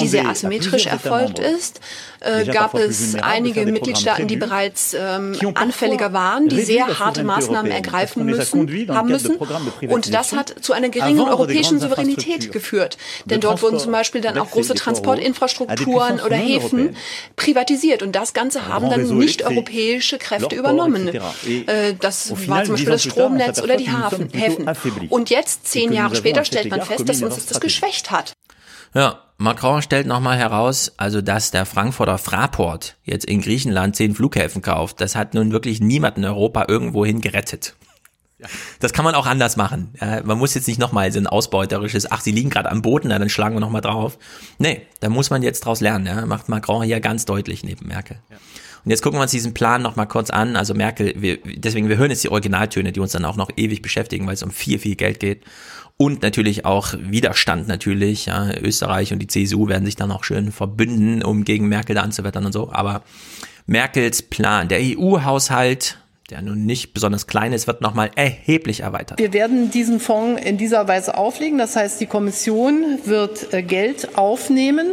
die 0.00 0.08
sehr 0.08 0.28
asymmetrisch 0.28 0.86
erfolgt 0.86 1.38
ist, 1.38 1.80
äh, 2.18 2.46
gab 2.46 2.74
es 2.74 3.14
einige 3.14 3.64
Mitgliedstaaten, 3.64 4.26
die 4.26 4.36
bereits 4.36 4.96
ähm, 4.98 5.36
anfälliger 5.54 6.12
waren, 6.12 6.48
die 6.48 6.62
sehr 6.62 6.98
harte 6.98 7.22
Maßnahmen 7.22 7.70
ergreifen 7.70 8.24
müssen, 8.24 8.88
haben 8.88 9.08
müssen. 9.08 9.36
Und 9.88 10.12
das 10.12 10.32
hat 10.32 10.52
zu 10.60 10.72
einer 10.72 10.88
geringen 10.88 11.27
europäischen 11.28 11.78
Souveränität 11.78 12.52
geführt. 12.52 12.98
Denn 13.26 13.40
dort 13.40 13.62
wurden 13.62 13.78
zum 13.78 13.92
Beispiel 13.92 14.20
dann 14.20 14.38
auch 14.38 14.50
große 14.50 14.74
Transportinfrastrukturen 14.74 16.20
oder 16.20 16.36
Häfen 16.36 16.96
privatisiert. 17.36 18.02
Und 18.02 18.12
das 18.12 18.32
Ganze 18.32 18.66
haben 18.66 18.90
dann 18.90 19.18
nicht 19.18 19.42
europäische 19.42 20.18
Kräfte 20.18 20.56
übernommen. 20.56 21.08
Äh, 21.08 21.94
das 22.00 22.30
war 22.48 22.64
zum 22.64 22.74
Beispiel 22.74 22.90
das 22.90 23.02
Stromnetz 23.02 23.62
oder 23.62 23.76
die 23.76 23.90
Hafen, 23.90 24.28
Häfen. 24.32 24.68
Und 25.08 25.30
jetzt, 25.30 25.66
zehn 25.66 25.92
Jahre 25.92 26.16
später, 26.16 26.44
stellt 26.44 26.70
man 26.70 26.82
fest, 26.82 27.08
dass 27.08 27.22
uns 27.22 27.46
das 27.46 27.60
geschwächt 27.60 28.10
hat. 28.10 28.32
Ja, 28.94 29.22
Macron 29.36 29.82
stellt 29.82 30.06
nochmal 30.06 30.36
heraus, 30.36 30.92
also 30.96 31.20
dass 31.20 31.50
der 31.50 31.66
Frankfurter 31.66 32.18
Fraport 32.18 32.96
jetzt 33.04 33.24
in 33.24 33.40
Griechenland 33.40 33.94
zehn 33.94 34.14
Flughäfen 34.14 34.62
kauft, 34.62 35.00
das 35.00 35.14
hat 35.14 35.34
nun 35.34 35.52
wirklich 35.52 35.80
niemand 35.80 36.16
in 36.16 36.24
Europa 36.24 36.64
irgendwohin 36.66 37.20
gerettet. 37.20 37.74
Das 38.80 38.92
kann 38.92 39.04
man 39.04 39.14
auch 39.14 39.26
anders 39.26 39.56
machen. 39.56 39.94
Ja, 40.00 40.22
man 40.22 40.38
muss 40.38 40.54
jetzt 40.54 40.68
nicht 40.68 40.78
nochmal 40.78 41.10
so 41.10 41.18
ein 41.18 41.26
ausbeuterisches, 41.26 42.10
ach, 42.10 42.20
sie 42.20 42.30
liegen 42.30 42.50
gerade 42.50 42.70
am 42.70 42.82
Boden, 42.82 43.08
dann 43.08 43.28
schlagen 43.28 43.56
wir 43.56 43.60
nochmal 43.60 43.80
drauf. 43.80 44.18
Nee, 44.58 44.82
da 45.00 45.08
muss 45.08 45.30
man 45.30 45.42
jetzt 45.42 45.60
draus 45.60 45.80
lernen. 45.80 46.06
Ja, 46.06 46.24
macht 46.26 46.48
Macron 46.48 46.82
hier 46.82 47.00
ganz 47.00 47.24
deutlich 47.24 47.64
neben 47.64 47.88
Merkel. 47.88 48.18
Ja. 48.30 48.36
Und 48.84 48.90
jetzt 48.90 49.02
gucken 49.02 49.18
wir 49.18 49.22
uns 49.22 49.32
diesen 49.32 49.54
Plan 49.54 49.82
nochmal 49.82 50.06
kurz 50.06 50.30
an. 50.30 50.56
Also 50.56 50.72
Merkel, 50.72 51.14
wir, 51.16 51.38
deswegen, 51.44 51.88
wir 51.88 51.96
hören 51.96 52.10
jetzt 52.10 52.22
die 52.24 52.30
Originaltöne, 52.30 52.92
die 52.92 53.00
uns 53.00 53.12
dann 53.12 53.24
auch 53.24 53.36
noch 53.36 53.50
ewig 53.56 53.82
beschäftigen, 53.82 54.26
weil 54.26 54.34
es 54.34 54.42
um 54.42 54.50
viel, 54.50 54.78
viel 54.78 54.94
Geld 54.94 55.20
geht. 55.20 55.44
Und 55.96 56.22
natürlich 56.22 56.64
auch 56.64 56.94
Widerstand 56.98 57.66
natürlich. 57.66 58.26
Ja, 58.26 58.50
Österreich 58.56 59.12
und 59.12 59.18
die 59.18 59.26
CSU 59.26 59.68
werden 59.68 59.84
sich 59.84 59.96
dann 59.96 60.12
auch 60.12 60.22
schön 60.22 60.52
verbünden, 60.52 61.24
um 61.24 61.44
gegen 61.44 61.68
Merkel 61.68 61.96
da 61.96 62.02
anzuwettern 62.02 62.46
und 62.46 62.52
so. 62.52 62.72
Aber 62.72 63.02
Merkels 63.66 64.22
Plan, 64.22 64.68
der 64.68 64.78
EU-Haushalt, 64.80 65.98
der 66.30 66.42
nun 66.42 66.66
nicht 66.66 66.92
besonders 66.92 67.26
klein 67.26 67.52
ist, 67.52 67.66
wird 67.66 67.80
nochmal 67.80 68.10
erheblich 68.14 68.80
erweitert. 68.80 69.18
Wir 69.18 69.32
werden 69.32 69.70
diesen 69.70 69.98
Fonds 69.98 70.42
in 70.44 70.58
dieser 70.58 70.86
Weise 70.86 71.16
auflegen. 71.16 71.58
Das 71.58 71.74
heißt, 71.74 72.00
die 72.00 72.06
Kommission 72.06 72.98
wird 73.04 73.48
Geld 73.66 74.16
aufnehmen, 74.18 74.92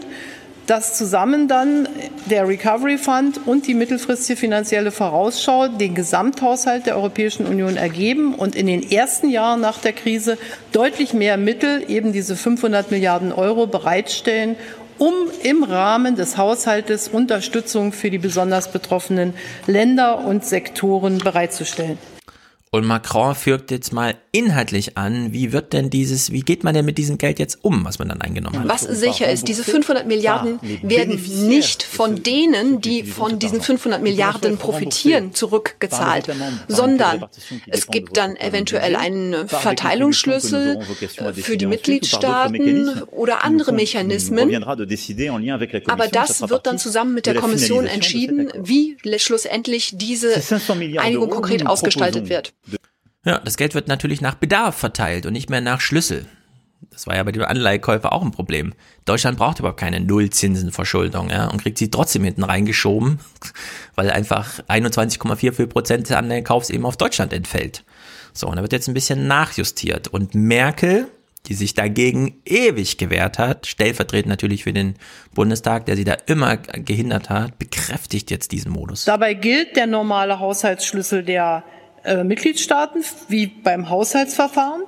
das 0.65 0.97
zusammen 0.97 1.47
dann 1.47 1.87
der 2.29 2.47
Recovery 2.47 2.97
Fund 2.97 3.41
und 3.45 3.67
die 3.67 3.73
mittelfristige 3.73 4.39
finanzielle 4.39 4.91
Vorausschau 4.91 5.67
den 5.67 5.93
Gesamthaushalt 5.93 6.85
der 6.85 6.95
Europäischen 6.95 7.45
Union 7.45 7.75
ergeben 7.75 8.33
und 8.33 8.55
in 8.55 8.65
den 8.65 8.89
ersten 8.89 9.29
Jahren 9.29 9.61
nach 9.61 9.79
der 9.79 9.93
Krise 9.93 10.37
deutlich 10.71 11.13
mehr 11.13 11.37
Mittel, 11.37 11.83
eben 11.87 12.13
diese 12.13 12.35
500 12.35 12.91
Milliarden 12.91 13.31
Euro, 13.31 13.67
bereitstellen, 13.67 14.55
um 14.97 15.13
im 15.43 15.63
Rahmen 15.63 16.15
des 16.15 16.37
Haushaltes 16.37 17.07
Unterstützung 17.07 17.91
für 17.91 18.09
die 18.09 18.17
besonders 18.17 18.71
betroffenen 18.71 19.33
Länder 19.67 20.19
und 20.19 20.45
Sektoren 20.45 21.17
bereitzustellen. 21.17 21.97
Und 22.71 22.85
Macron 22.85 23.35
fügt 23.35 23.71
jetzt 23.71 23.93
mal 23.93 24.15
inhaltlich 24.35 24.97
an, 24.97 25.31
wie 25.31 25.53
wird 25.53 25.71
denn 25.71 25.89
dieses, 25.89 26.31
wie 26.31 26.41
geht 26.41 26.65
man 26.65 26.73
denn 26.73 26.83
mit 26.83 26.97
diesem 26.97 27.17
Geld 27.17 27.39
jetzt 27.39 27.59
um, 27.61 27.85
was 27.85 27.99
man 27.99 28.09
dann 28.09 28.21
eingenommen 28.21 28.59
hat? 28.59 28.67
Was 28.67 28.81
sicher 28.81 29.31
ist, 29.31 29.47
diese 29.47 29.63
500 29.63 30.05
Milliarden 30.05 30.59
werden 30.81 31.21
nicht 31.47 31.83
von 31.83 32.21
denen, 32.21 32.81
die 32.81 33.03
von 33.03 33.39
diesen 33.39 33.61
500 33.61 34.01
Milliarden 34.01 34.57
profitieren, 34.57 35.33
zurückgezahlt, 35.33 36.29
sondern 36.67 37.25
es 37.67 37.87
gibt 37.87 38.17
dann 38.17 38.35
eventuell 38.35 38.97
einen 38.97 39.47
Verteilungsschlüssel 39.47 40.81
für 41.33 41.55
die 41.55 41.65
Mitgliedstaaten 41.65 43.03
oder 43.11 43.45
andere 43.45 43.71
Mechanismen. 43.71 44.53
Aber 45.87 46.07
das 46.09 46.49
wird 46.49 46.67
dann 46.67 46.77
zusammen 46.77 47.13
mit 47.13 47.25
der 47.25 47.35
Kommission 47.35 47.85
entschieden, 47.85 48.51
wie 48.57 48.97
schlussendlich 49.17 49.91
diese 49.93 50.33
Einigung 50.99 51.29
konkret 51.29 51.65
ausgestaltet 51.65 52.27
wird. 52.27 52.53
Ja, 53.25 53.39
das 53.39 53.57
Geld 53.57 53.73
wird 53.73 53.87
natürlich 53.87 54.21
nach 54.21 54.35
Bedarf 54.35 54.75
verteilt 54.75 55.25
und 55.25 55.33
nicht 55.33 55.49
mehr 55.49 55.61
nach 55.61 55.81
Schlüssel. 55.81 56.27
Das 56.91 57.07
war 57.07 57.15
ja 57.15 57.23
bei 57.23 57.31
dem 57.31 57.43
Anleihekäufer 57.43 58.13
auch 58.13 58.21
ein 58.21 58.31
Problem. 58.31 58.73
Deutschland 59.05 59.37
braucht 59.37 59.59
überhaupt 59.59 59.79
keine 59.79 59.99
Nullzinsenverschuldung 59.99 61.29
ja, 61.29 61.47
und 61.47 61.61
kriegt 61.61 61.77
sie 61.77 61.89
trotzdem 61.89 62.23
hinten 62.23 62.43
reingeschoben, 62.43 63.19
weil 63.95 64.11
einfach 64.11 64.59
21,44 64.67 65.67
Prozent 65.67 66.09
des 66.09 66.15
Anleihekaufs 66.15 66.69
eben 66.69 66.85
auf 66.85 66.97
Deutschland 66.97 67.33
entfällt. 67.33 67.83
So, 68.33 68.47
und 68.47 68.57
da 68.57 68.61
wird 68.61 68.73
jetzt 68.73 68.87
ein 68.87 68.93
bisschen 68.93 69.27
nachjustiert. 69.27 70.07
Und 70.09 70.35
Merkel, 70.35 71.07
die 71.47 71.53
sich 71.53 71.73
dagegen 71.73 72.41
ewig 72.45 72.97
gewehrt 72.97 73.39
hat, 73.39 73.65
stellvertretend 73.65 74.29
natürlich 74.29 74.63
für 74.63 74.73
den 74.73 74.95
Bundestag, 75.33 75.85
der 75.87 75.95
sie 75.95 76.03
da 76.03 76.15
immer 76.27 76.57
gehindert 76.57 77.29
hat, 77.29 77.57
bekräftigt 77.57 78.29
jetzt 78.29 78.51
diesen 78.51 78.71
Modus. 78.71 79.05
Dabei 79.05 79.33
gilt 79.33 79.75
der 79.75 79.87
normale 79.87 80.39
Haushaltsschlüssel 80.39 81.23
der 81.23 81.63
äh, 82.05 82.23
Mitgliedstaaten 82.23 83.03
wie 83.27 83.47
beim 83.47 83.89
Haushaltsverfahren. 83.89 84.83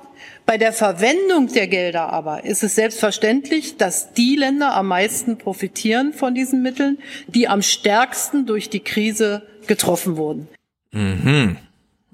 Bei 0.46 0.56
der 0.56 0.72
Verwendung 0.72 1.52
der 1.52 1.68
Gelder 1.68 2.12
aber 2.12 2.44
ist 2.44 2.62
es 2.62 2.74
selbstverständlich, 2.74 3.76
dass 3.76 4.14
die 4.14 4.34
Länder 4.34 4.74
am 4.74 4.86
meisten 4.86 5.36
profitieren 5.36 6.14
von 6.14 6.34
diesen 6.34 6.62
Mitteln, 6.62 6.98
die 7.26 7.48
am 7.48 7.60
stärksten 7.60 8.46
durch 8.46 8.70
die 8.70 8.80
Krise 8.80 9.42
getroffen 9.66 10.16
wurden. 10.16 10.48
Mhm. 10.92 11.58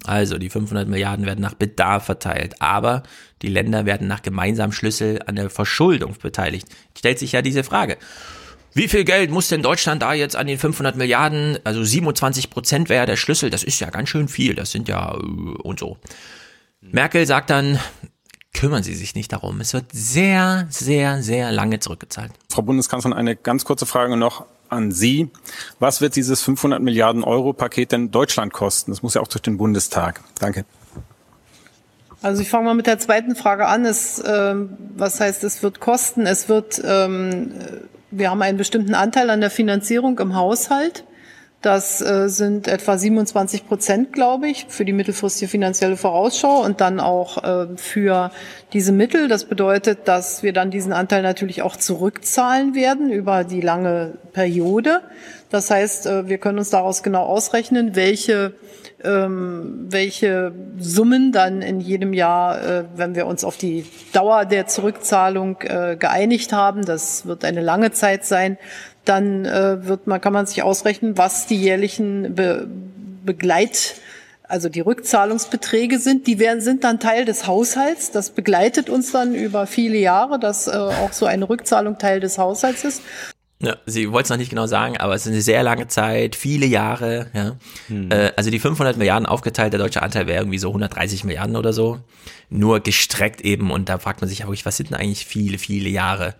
Also 0.05 0.37
die 0.37 0.51
500 0.51 0.87
Milliarden 0.87 1.25
werden 1.25 1.41
nach 1.41 1.55
Bedarf 1.55 2.05
verteilt, 2.05 2.57
aber 2.61 3.05
die 3.41 3.49
Länder 3.49 3.87
werden 3.87 4.07
nach 4.07 4.21
gemeinsamem 4.21 4.73
Schlüssel 4.73 5.21
an 5.27 5.37
der 5.37 5.49
Verschuldung 5.49 6.15
beteiligt. 6.21 6.67
Stellt 6.97 7.19
sich 7.19 7.33
ja 7.33 7.41
diese 7.41 7.65
Frage. 7.65 7.97
Wie 8.75 8.89
viel 8.89 9.05
Geld 9.05 9.31
muss 9.31 9.49
denn 9.49 9.63
Deutschland 9.63 10.03
da 10.03 10.13
jetzt 10.15 10.35
an 10.35 10.49
den 10.49 10.59
500 10.59 10.97
Milliarden, 10.97 11.59
also 11.63 11.85
27 11.85 12.51
Prozent 12.51 12.89
wäre 12.89 13.07
der 13.07 13.17
Schlüssel, 13.17 13.49
das 13.49 13.63
ist 13.63 13.79
ja 13.79 13.89
ganz 13.91 14.09
schön 14.09 14.27
viel, 14.27 14.57
das 14.57 14.73
sind 14.73 14.89
ja 14.89 15.15
äh, 15.15 15.17
und 15.17 15.79
so. 15.79 15.97
Merkel 16.81 17.25
sagt 17.25 17.51
dann, 17.51 17.79
kümmern 18.53 18.83
Sie 18.83 18.95
sich 18.95 19.15
nicht 19.15 19.33
darum. 19.33 19.61
Es 19.61 19.75
wird 19.75 19.87
sehr, 19.93 20.67
sehr, 20.71 21.23
sehr 21.23 21.53
lange 21.53 21.79
zurückgezahlt. 21.79 22.33
Frau 22.51 22.63
Bundeskanzlerin, 22.63 23.17
eine 23.17 23.37
ganz 23.37 23.65
kurze 23.65 23.87
Frage 23.87 24.17
noch 24.17 24.45
an 24.69 24.91
Sie. 24.91 25.31
Was 25.79 26.01
wird 26.01 26.17
dieses 26.17 26.43
500 26.43 26.83
Milliarden 26.83 27.23
Euro 27.23 27.53
Paket 27.53 27.93
denn 27.93 28.11
Deutschland 28.11 28.53
kosten? 28.53 28.91
Das 28.91 29.03
muss 29.03 29.15
ja 29.15 29.21
auch 29.21 29.29
durch 29.29 29.43
den 29.43 29.57
Bundestag. 29.57 30.21
Danke. 30.41 30.65
Also 32.23 32.43
ich 32.43 32.49
fange 32.49 32.65
mal 32.65 32.75
mit 32.75 32.87
der 32.87 32.99
zweiten 32.99 33.37
Frage 33.37 33.67
an. 33.67 33.85
Es, 33.85 34.19
äh, 34.19 34.55
was 34.97 35.21
heißt, 35.21 35.45
es 35.45 35.63
wird 35.63 35.81
kosten? 35.81 36.27
Es 36.27 36.49
wird 36.49 36.81
ähm, 36.85 37.53
wir 38.17 38.31
haben 38.31 38.43
einen 38.43 38.59
bestimmten 38.59 38.95
Anteil 38.95 39.31
an 39.31 39.41
der 39.41 39.51
Finanzierung 39.51 40.19
im 40.19 40.35
Haushalt. 40.35 41.05
Das 41.63 42.03
äh, 42.03 42.29
sind 42.29 42.69
etwa 42.69 42.99
27 42.99 43.67
Prozent, 43.67 44.13
glaube 44.13 44.49
ich, 44.49 44.67
für 44.69 44.85
die 44.85 44.93
mittelfristige 44.93 45.51
finanzielle 45.51 45.97
Vorausschau 45.97 46.63
und 46.63 46.83
dann 46.83 47.01
auch 47.01 47.43
äh, 47.43 47.67
für 47.77 48.31
diese 48.75 48.93
Mittel. 48.93 49.29
Das 49.29 49.47
bedeutet, 49.47 50.01
dass 50.07 50.43
wir 50.43 50.53
dann 50.53 50.71
diesen 50.71 50.93
Anteil 50.93 51.23
natürlich 51.23 51.63
auch 51.63 51.77
zurückzahlen 51.77 52.75
werden 52.75 53.11
über 53.11 53.45
die 53.45 53.63
lange 53.63 54.13
Periode. 54.35 55.01
Das 55.49 55.71
heißt, 55.71 56.07
äh, 56.07 56.29
wir 56.29 56.37
können 56.37 56.59
uns 56.59 56.69
daraus 56.69 57.03
genau 57.03 57.23
ausrechnen, 57.23 57.97
welche 57.97 58.53
ähm, 59.05 59.87
welche 59.89 60.53
Summen 60.79 61.33
dann 61.33 61.63
in 61.63 61.81
jedem 61.81 62.13
Jahr, 62.13 62.63
äh, 62.63 62.85
wenn 62.97 63.15
wir 63.15 63.27
uns 63.27 63.45
auf 63.45 63.57
die 63.57 63.85
Dauer 64.13 64.45
der 64.45 64.67
Zurückzahlung 64.67 65.59
äh, 65.63 65.97
geeinigt 65.97 66.53
haben, 66.53 66.85
das 66.85 67.27
wird 67.27 67.45
eine 67.45 67.61
lange 67.61 67.93
Zeit 67.93 68.25
sein, 68.25 68.59
dann 69.05 69.45
äh, 69.45 69.87
wird 69.87 70.07
man, 70.07 70.21
kann 70.21 70.33
man 70.33 70.47
sich 70.47 70.63
ausrechnen, 70.63 71.19
was 71.19 71.47
die 71.47 71.57
jährlichen 71.57 72.35
Be 72.35 72.67
Begleit 73.25 73.95
also 74.47 74.69
die 74.69 74.81
Rückzahlungsbeträge 74.81 75.99
sind, 75.99 76.27
die 76.27 76.39
werden, 76.39 76.61
sind 76.61 76.85
dann 76.85 77.01
Teil 77.01 77.25
des 77.25 77.47
Haushalts. 77.47 78.11
Das 78.11 78.31
begleitet 78.31 78.91
uns 78.91 79.11
dann 79.11 79.35
über 79.35 79.67
viele 79.67 79.97
Jahre, 79.97 80.39
dass 80.39 80.67
äh, 80.67 80.73
auch 80.73 81.13
so 81.13 81.27
eine 81.27 81.49
Rückzahlung 81.49 81.99
Teil 81.99 82.21
des 82.21 82.37
Haushalts 82.37 82.85
ist. 82.85 83.03
Ja, 83.63 83.77
sie 83.87 84.11
wollte 84.11 84.25
es 84.25 84.31
noch 84.31 84.37
nicht 84.37 84.51
genau 84.51 84.67
sagen, 84.67 84.97
aber 84.99 85.15
es 85.15 85.23
ist 85.23 85.33
eine 85.33 85.41
sehr 85.41 85.63
lange 85.63 85.87
Zeit, 85.87 86.35
viele 86.35 86.67
Jahre. 86.67 87.29
Ja. 87.33 87.57
Hm. 87.87 88.11
Äh, 88.11 88.33
also 88.37 88.51
die 88.51 88.59
500 88.59 88.97
Milliarden 88.97 89.27
aufgeteilt, 89.27 89.73
der 89.73 89.81
deutsche 89.81 90.03
Anteil 90.03 90.27
wäre 90.27 90.43
irgendwie 90.43 90.59
so 90.59 90.69
130 90.69 91.25
Milliarden 91.25 91.57
oder 91.57 91.73
so. 91.73 92.01
Nur 92.51 92.81
gestreckt 92.81 93.41
eben 93.43 93.71
und 93.71 93.89
da 93.89 93.99
fragt 93.99 94.21
man 94.21 94.29
sich 94.29 94.41
ja 94.41 94.47
wirklich, 94.47 94.67
was 94.67 94.77
sind 94.77 94.91
denn 94.91 94.99
eigentlich 94.99 95.25
viele, 95.25 95.59
viele 95.59 95.89
Jahre? 95.89 96.35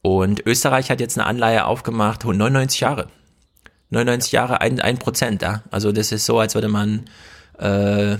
Und 0.00 0.46
Österreich 0.46 0.90
hat 0.90 1.00
jetzt 1.00 1.18
eine 1.18 1.26
Anleihe 1.26 1.66
aufgemacht, 1.66 2.24
99 2.24 2.80
Jahre. 2.80 3.08
99 3.90 4.32
Jahre, 4.32 4.60
ein, 4.60 4.80
ein 4.80 4.98
Prozent, 4.98 5.42
ja. 5.42 5.62
Also 5.70 5.92
das 5.92 6.12
ist 6.12 6.24
so, 6.24 6.38
als 6.38 6.54
würde 6.54 6.68
man 6.68 7.06
äh, 7.58 8.16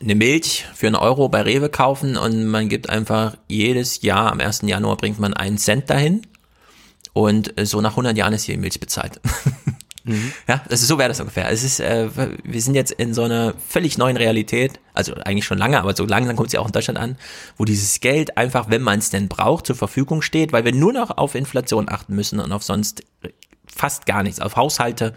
eine 0.00 0.14
Milch 0.14 0.66
für 0.74 0.86
einen 0.86 0.96
Euro 0.96 1.28
bei 1.28 1.42
Rewe 1.42 1.68
kaufen 1.68 2.16
und 2.16 2.46
man 2.46 2.68
gibt 2.68 2.88
einfach 2.88 3.36
jedes 3.46 4.02
Jahr, 4.02 4.32
am 4.32 4.40
1. 4.40 4.62
Januar 4.62 4.96
bringt 4.96 5.18
man 5.18 5.34
einen 5.34 5.58
Cent 5.58 5.90
dahin 5.90 6.22
und 7.16 7.54
so 7.62 7.80
nach 7.80 7.92
100 7.92 8.14
Jahren 8.14 8.34
ist 8.34 8.44
hier 8.44 8.58
Milch 8.58 8.78
bezahlt. 8.78 9.20
Mhm. 10.08 10.32
Ja, 10.46 10.62
das 10.68 10.82
ist 10.82 10.86
so 10.86 10.98
wäre 10.98 11.08
das 11.08 11.18
ungefähr. 11.18 11.50
Es 11.50 11.64
ist, 11.64 11.80
äh, 11.80 12.08
wir 12.44 12.62
sind 12.62 12.76
jetzt 12.76 12.92
in 12.92 13.12
so 13.12 13.24
einer 13.24 13.54
völlig 13.68 13.98
neuen 13.98 14.16
Realität, 14.16 14.78
also 14.94 15.14
eigentlich 15.14 15.44
schon 15.44 15.58
lange, 15.58 15.80
aber 15.80 15.96
so 15.96 16.06
langsam 16.06 16.36
kommt 16.36 16.52
sie 16.52 16.58
auch 16.58 16.66
in 16.66 16.70
Deutschland 16.72 16.96
an, 16.96 17.16
wo 17.56 17.64
dieses 17.64 17.98
Geld 17.98 18.36
einfach, 18.36 18.70
wenn 18.70 18.82
man 18.82 19.00
es 19.00 19.10
denn 19.10 19.26
braucht, 19.26 19.66
zur 19.66 19.74
Verfügung 19.74 20.22
steht, 20.22 20.52
weil 20.52 20.64
wir 20.64 20.72
nur 20.72 20.92
noch 20.92 21.18
auf 21.18 21.34
Inflation 21.34 21.88
achten 21.88 22.14
müssen 22.14 22.38
und 22.38 22.52
auf 22.52 22.62
sonst 22.62 23.02
fast 23.76 24.06
gar 24.06 24.22
nichts. 24.22 24.40
Auf 24.40 24.56
Haushalte 24.56 25.14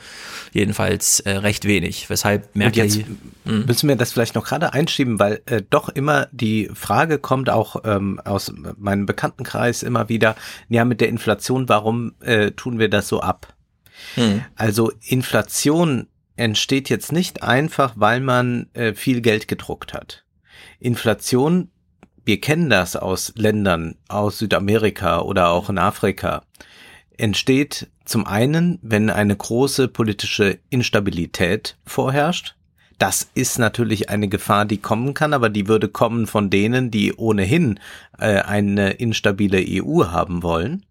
jedenfalls 0.52 1.19
äh, 1.22 1.31
recht 1.31 1.65
wenig. 1.65 2.10
Weshalb 2.10 2.56
Merkel. 2.56 2.84
Und 2.84 2.95
jetzt 2.95 3.07
hm? 3.45 3.65
müssen 3.65 3.90
wir 3.90 3.95
das 3.95 4.11
vielleicht 4.11 4.36
noch 4.36 4.45
gerade 4.45 4.73
einschieben, 4.73 5.19
weil 5.19 5.41
äh, 5.45 5.61
doch 5.68 5.90
immer 5.90 6.27
die 6.31 6.69
Frage 6.73 7.18
kommt 7.19 7.49
auch 7.49 7.77
ähm, 7.86 8.19
aus 8.23 8.52
meinem 8.77 9.06
Bekanntenkreis 9.06 9.84
immer 9.84 10.10
wieder, 10.10 10.36
ja, 10.68 10.86
mit 10.86 11.02
der 11.02 11.10
Inflation, 11.10 11.69
warum 11.69 12.14
äh, 12.22 12.52
tun 12.52 12.80
wir 12.80 12.90
das 12.90 13.07
so 13.07 13.22
ab? 13.22 13.53
Hm. 14.15 14.44
Also 14.56 14.91
Inflation 15.02 16.07
entsteht 16.36 16.90
jetzt 16.90 17.11
nicht 17.11 17.44
einfach, 17.44 17.94
weil 17.95 18.22
man 18.22 18.68
äh, 18.73 18.94
viel 18.94 19.22
Geld 19.22 19.48
gedruckt 19.48 19.94
hat. 19.94 20.23
Inflation, 20.80 21.69
wir 22.23 22.40
kennen 22.40 22.69
das 22.69 22.95
aus 22.95 23.34
Ländern 23.36 23.95
aus 24.07 24.38
Südamerika 24.40 25.22
oder 25.22 25.49
auch 25.49 25.69
in 25.69 25.77
Afrika 25.77 26.44
entsteht 27.19 27.88
zum 28.10 28.26
einen, 28.26 28.80
wenn 28.81 29.10
eine 29.10 29.36
große 29.36 29.88
politische 29.88 30.57
Instabilität 30.69 31.77
vorherrscht. 31.86 32.56
Das 32.98 33.30
ist 33.34 33.60
natürlich 33.60 34.10
eine 34.10 34.27
Gefahr, 34.27 34.65
die 34.65 34.80
kommen 34.80 35.14
kann, 35.14 35.34
aber 35.34 35.49
die 35.49 35.68
würde 35.68 35.88
kommen 35.88 36.26
von 36.27 36.49
denen, 36.49 36.91
die 36.91 37.14
ohnehin 37.14 37.80
äh, 38.18 38.40
eine 38.41 38.91
instabile 38.91 39.64
EU 39.64 40.06
haben 40.07 40.44
wollen. 40.44 40.86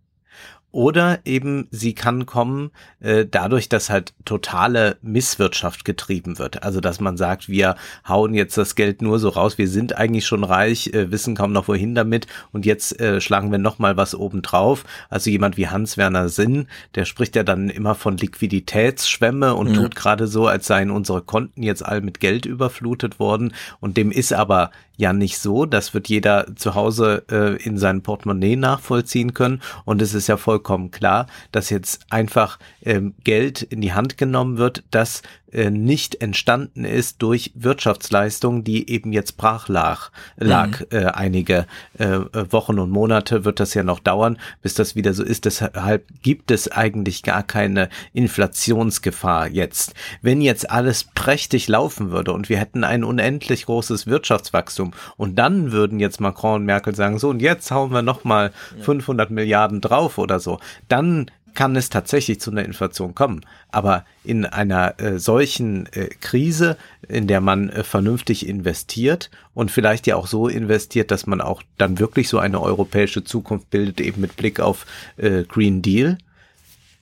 Oder 0.70 1.20
eben 1.24 1.66
sie 1.70 1.95
kann 1.95 2.27
kommen 2.27 2.70
äh, 3.01 3.24
dadurch, 3.28 3.70
dass 3.70 3.89
halt 3.89 4.12
totale 4.27 4.99
Misswirtschaft 5.01 5.86
getrieben 5.86 6.39
wird. 6.39 6.62
Also 6.62 6.81
dass 6.81 7.01
man 7.01 7.16
sagt, 7.16 7.49
wir 7.49 7.77
hauen 8.07 8.35
jetzt 8.35 8.59
das 8.59 8.74
Geld 8.74 9.01
nur 9.01 9.19
so 9.19 9.31
raus, 9.31 9.57
wir 9.57 9.69
sind 9.69 9.97
eigentlich 9.97 10.27
schon 10.27 10.45
reich, 10.45 10.89
äh, 10.89 11.11
wissen 11.11 11.35
kaum 11.35 11.53
noch 11.53 11.69
wohin 11.69 11.95
damit 11.95 12.27
und 12.53 12.66
jetzt 12.66 13.01
äh, 13.01 13.23
schlagen 13.23 13.51
wir 13.51 13.59
noch 13.59 13.78
mal 13.78 13.97
was 13.97 14.15
obendrauf. 14.15 14.85
Also 15.09 15.31
jemand 15.31 15.57
wie 15.57 15.69
Hans-Werner 15.69 16.28
Sinn, 16.28 16.66
der 16.95 17.07
spricht 17.07 17.35
ja 17.35 17.45
dann 17.45 17.70
immer 17.70 17.95
von 17.95 18.19
Liquiditätsschwämme 18.19 19.55
und 19.55 19.69
ja. 19.69 19.82
tut 19.82 19.97
gerade 19.97 20.27
so, 20.27 20.49
als 20.49 20.66
seien 20.66 20.90
unsere 20.90 21.23
Konten 21.23 21.62
jetzt 21.62 21.85
all 21.85 22.03
mit 22.03 22.20
Geld 22.20 22.45
überflutet 22.45 23.19
worden. 23.19 23.55
Und 23.81 23.97
dem 23.97 24.11
ist 24.11 24.35
aber 24.35 24.70
ja 24.98 25.12
nicht 25.14 25.38
so. 25.38 25.64
Das 25.64 25.94
wird 25.94 26.08
jeder 26.08 26.54
zu 26.56 26.74
Hause 26.74 27.24
äh, 27.30 27.62
in 27.62 27.78
seinem 27.78 28.02
Portemonnaie 28.02 28.56
nachvollziehen 28.56 29.32
können. 29.32 29.62
Und 29.86 30.02
es 30.02 30.12
ist 30.12 30.26
ja 30.26 30.36
vollkommen 30.36 30.90
klar, 30.90 31.28
dass 31.52 31.70
jetzt 31.70 32.02
einfach 32.10 32.58
ähm, 32.82 33.14
Geld 33.24 33.62
in 33.62 33.80
die 33.80 33.94
Hand 33.94 34.18
genommen 34.18 34.58
wird, 34.58 34.82
das 34.90 35.22
nicht 35.52 36.20
entstanden 36.20 36.84
ist 36.84 37.22
durch 37.22 37.52
Wirtschaftsleistung, 37.54 38.64
die 38.64 38.90
eben 38.90 39.12
jetzt 39.12 39.36
brach 39.36 39.68
lag. 39.68 40.10
lag. 40.36 40.80
Mhm. 40.80 40.86
Äh, 40.90 41.04
einige 41.06 41.66
äh, 41.98 42.18
Wochen 42.50 42.78
und 42.78 42.90
Monate 42.90 43.44
wird 43.44 43.60
das 43.60 43.74
ja 43.74 43.82
noch 43.82 44.00
dauern, 44.00 44.38
bis 44.62 44.74
das 44.74 44.94
wieder 44.94 45.14
so 45.14 45.24
ist. 45.24 45.44
Deshalb 45.44 46.06
gibt 46.22 46.50
es 46.50 46.70
eigentlich 46.70 47.22
gar 47.22 47.42
keine 47.42 47.88
Inflationsgefahr 48.12 49.48
jetzt. 49.48 49.94
Wenn 50.22 50.40
jetzt 50.40 50.70
alles 50.70 51.04
prächtig 51.04 51.68
laufen 51.68 52.10
würde 52.10 52.32
und 52.32 52.48
wir 52.48 52.58
hätten 52.58 52.84
ein 52.84 53.04
unendlich 53.04 53.66
großes 53.66 54.06
Wirtschaftswachstum 54.06 54.92
und 55.16 55.36
dann 55.36 55.72
würden 55.72 56.00
jetzt 56.00 56.20
Macron 56.20 56.60
und 56.60 56.66
Merkel 56.66 56.94
sagen, 56.94 57.18
so 57.18 57.30
und 57.30 57.40
jetzt 57.40 57.70
hauen 57.70 57.92
wir 57.92 58.02
nochmal 58.02 58.52
500 58.80 59.30
Milliarden 59.30 59.80
drauf 59.80 60.18
oder 60.18 60.40
so, 60.40 60.58
dann 60.88 61.30
kann 61.54 61.76
es 61.76 61.90
tatsächlich 61.90 62.40
zu 62.40 62.50
einer 62.50 62.64
Inflation 62.64 63.14
kommen. 63.14 63.44
Aber 63.70 64.04
in 64.24 64.46
einer 64.46 65.00
äh, 65.00 65.18
solchen 65.18 65.86
äh, 65.92 66.08
Krise, 66.20 66.76
in 67.08 67.26
der 67.26 67.40
man 67.40 67.70
äh, 67.70 67.84
vernünftig 67.84 68.46
investiert 68.46 69.30
und 69.54 69.70
vielleicht 69.70 70.06
ja 70.06 70.16
auch 70.16 70.26
so 70.26 70.48
investiert, 70.48 71.10
dass 71.10 71.26
man 71.26 71.40
auch 71.40 71.62
dann 71.76 71.98
wirklich 71.98 72.28
so 72.28 72.38
eine 72.38 72.60
europäische 72.60 73.24
Zukunft 73.24 73.70
bildet, 73.70 74.00
eben 74.00 74.20
mit 74.20 74.36
Blick 74.36 74.60
auf 74.60 74.86
äh, 75.16 75.44
Green 75.44 75.82
Deal, 75.82 76.18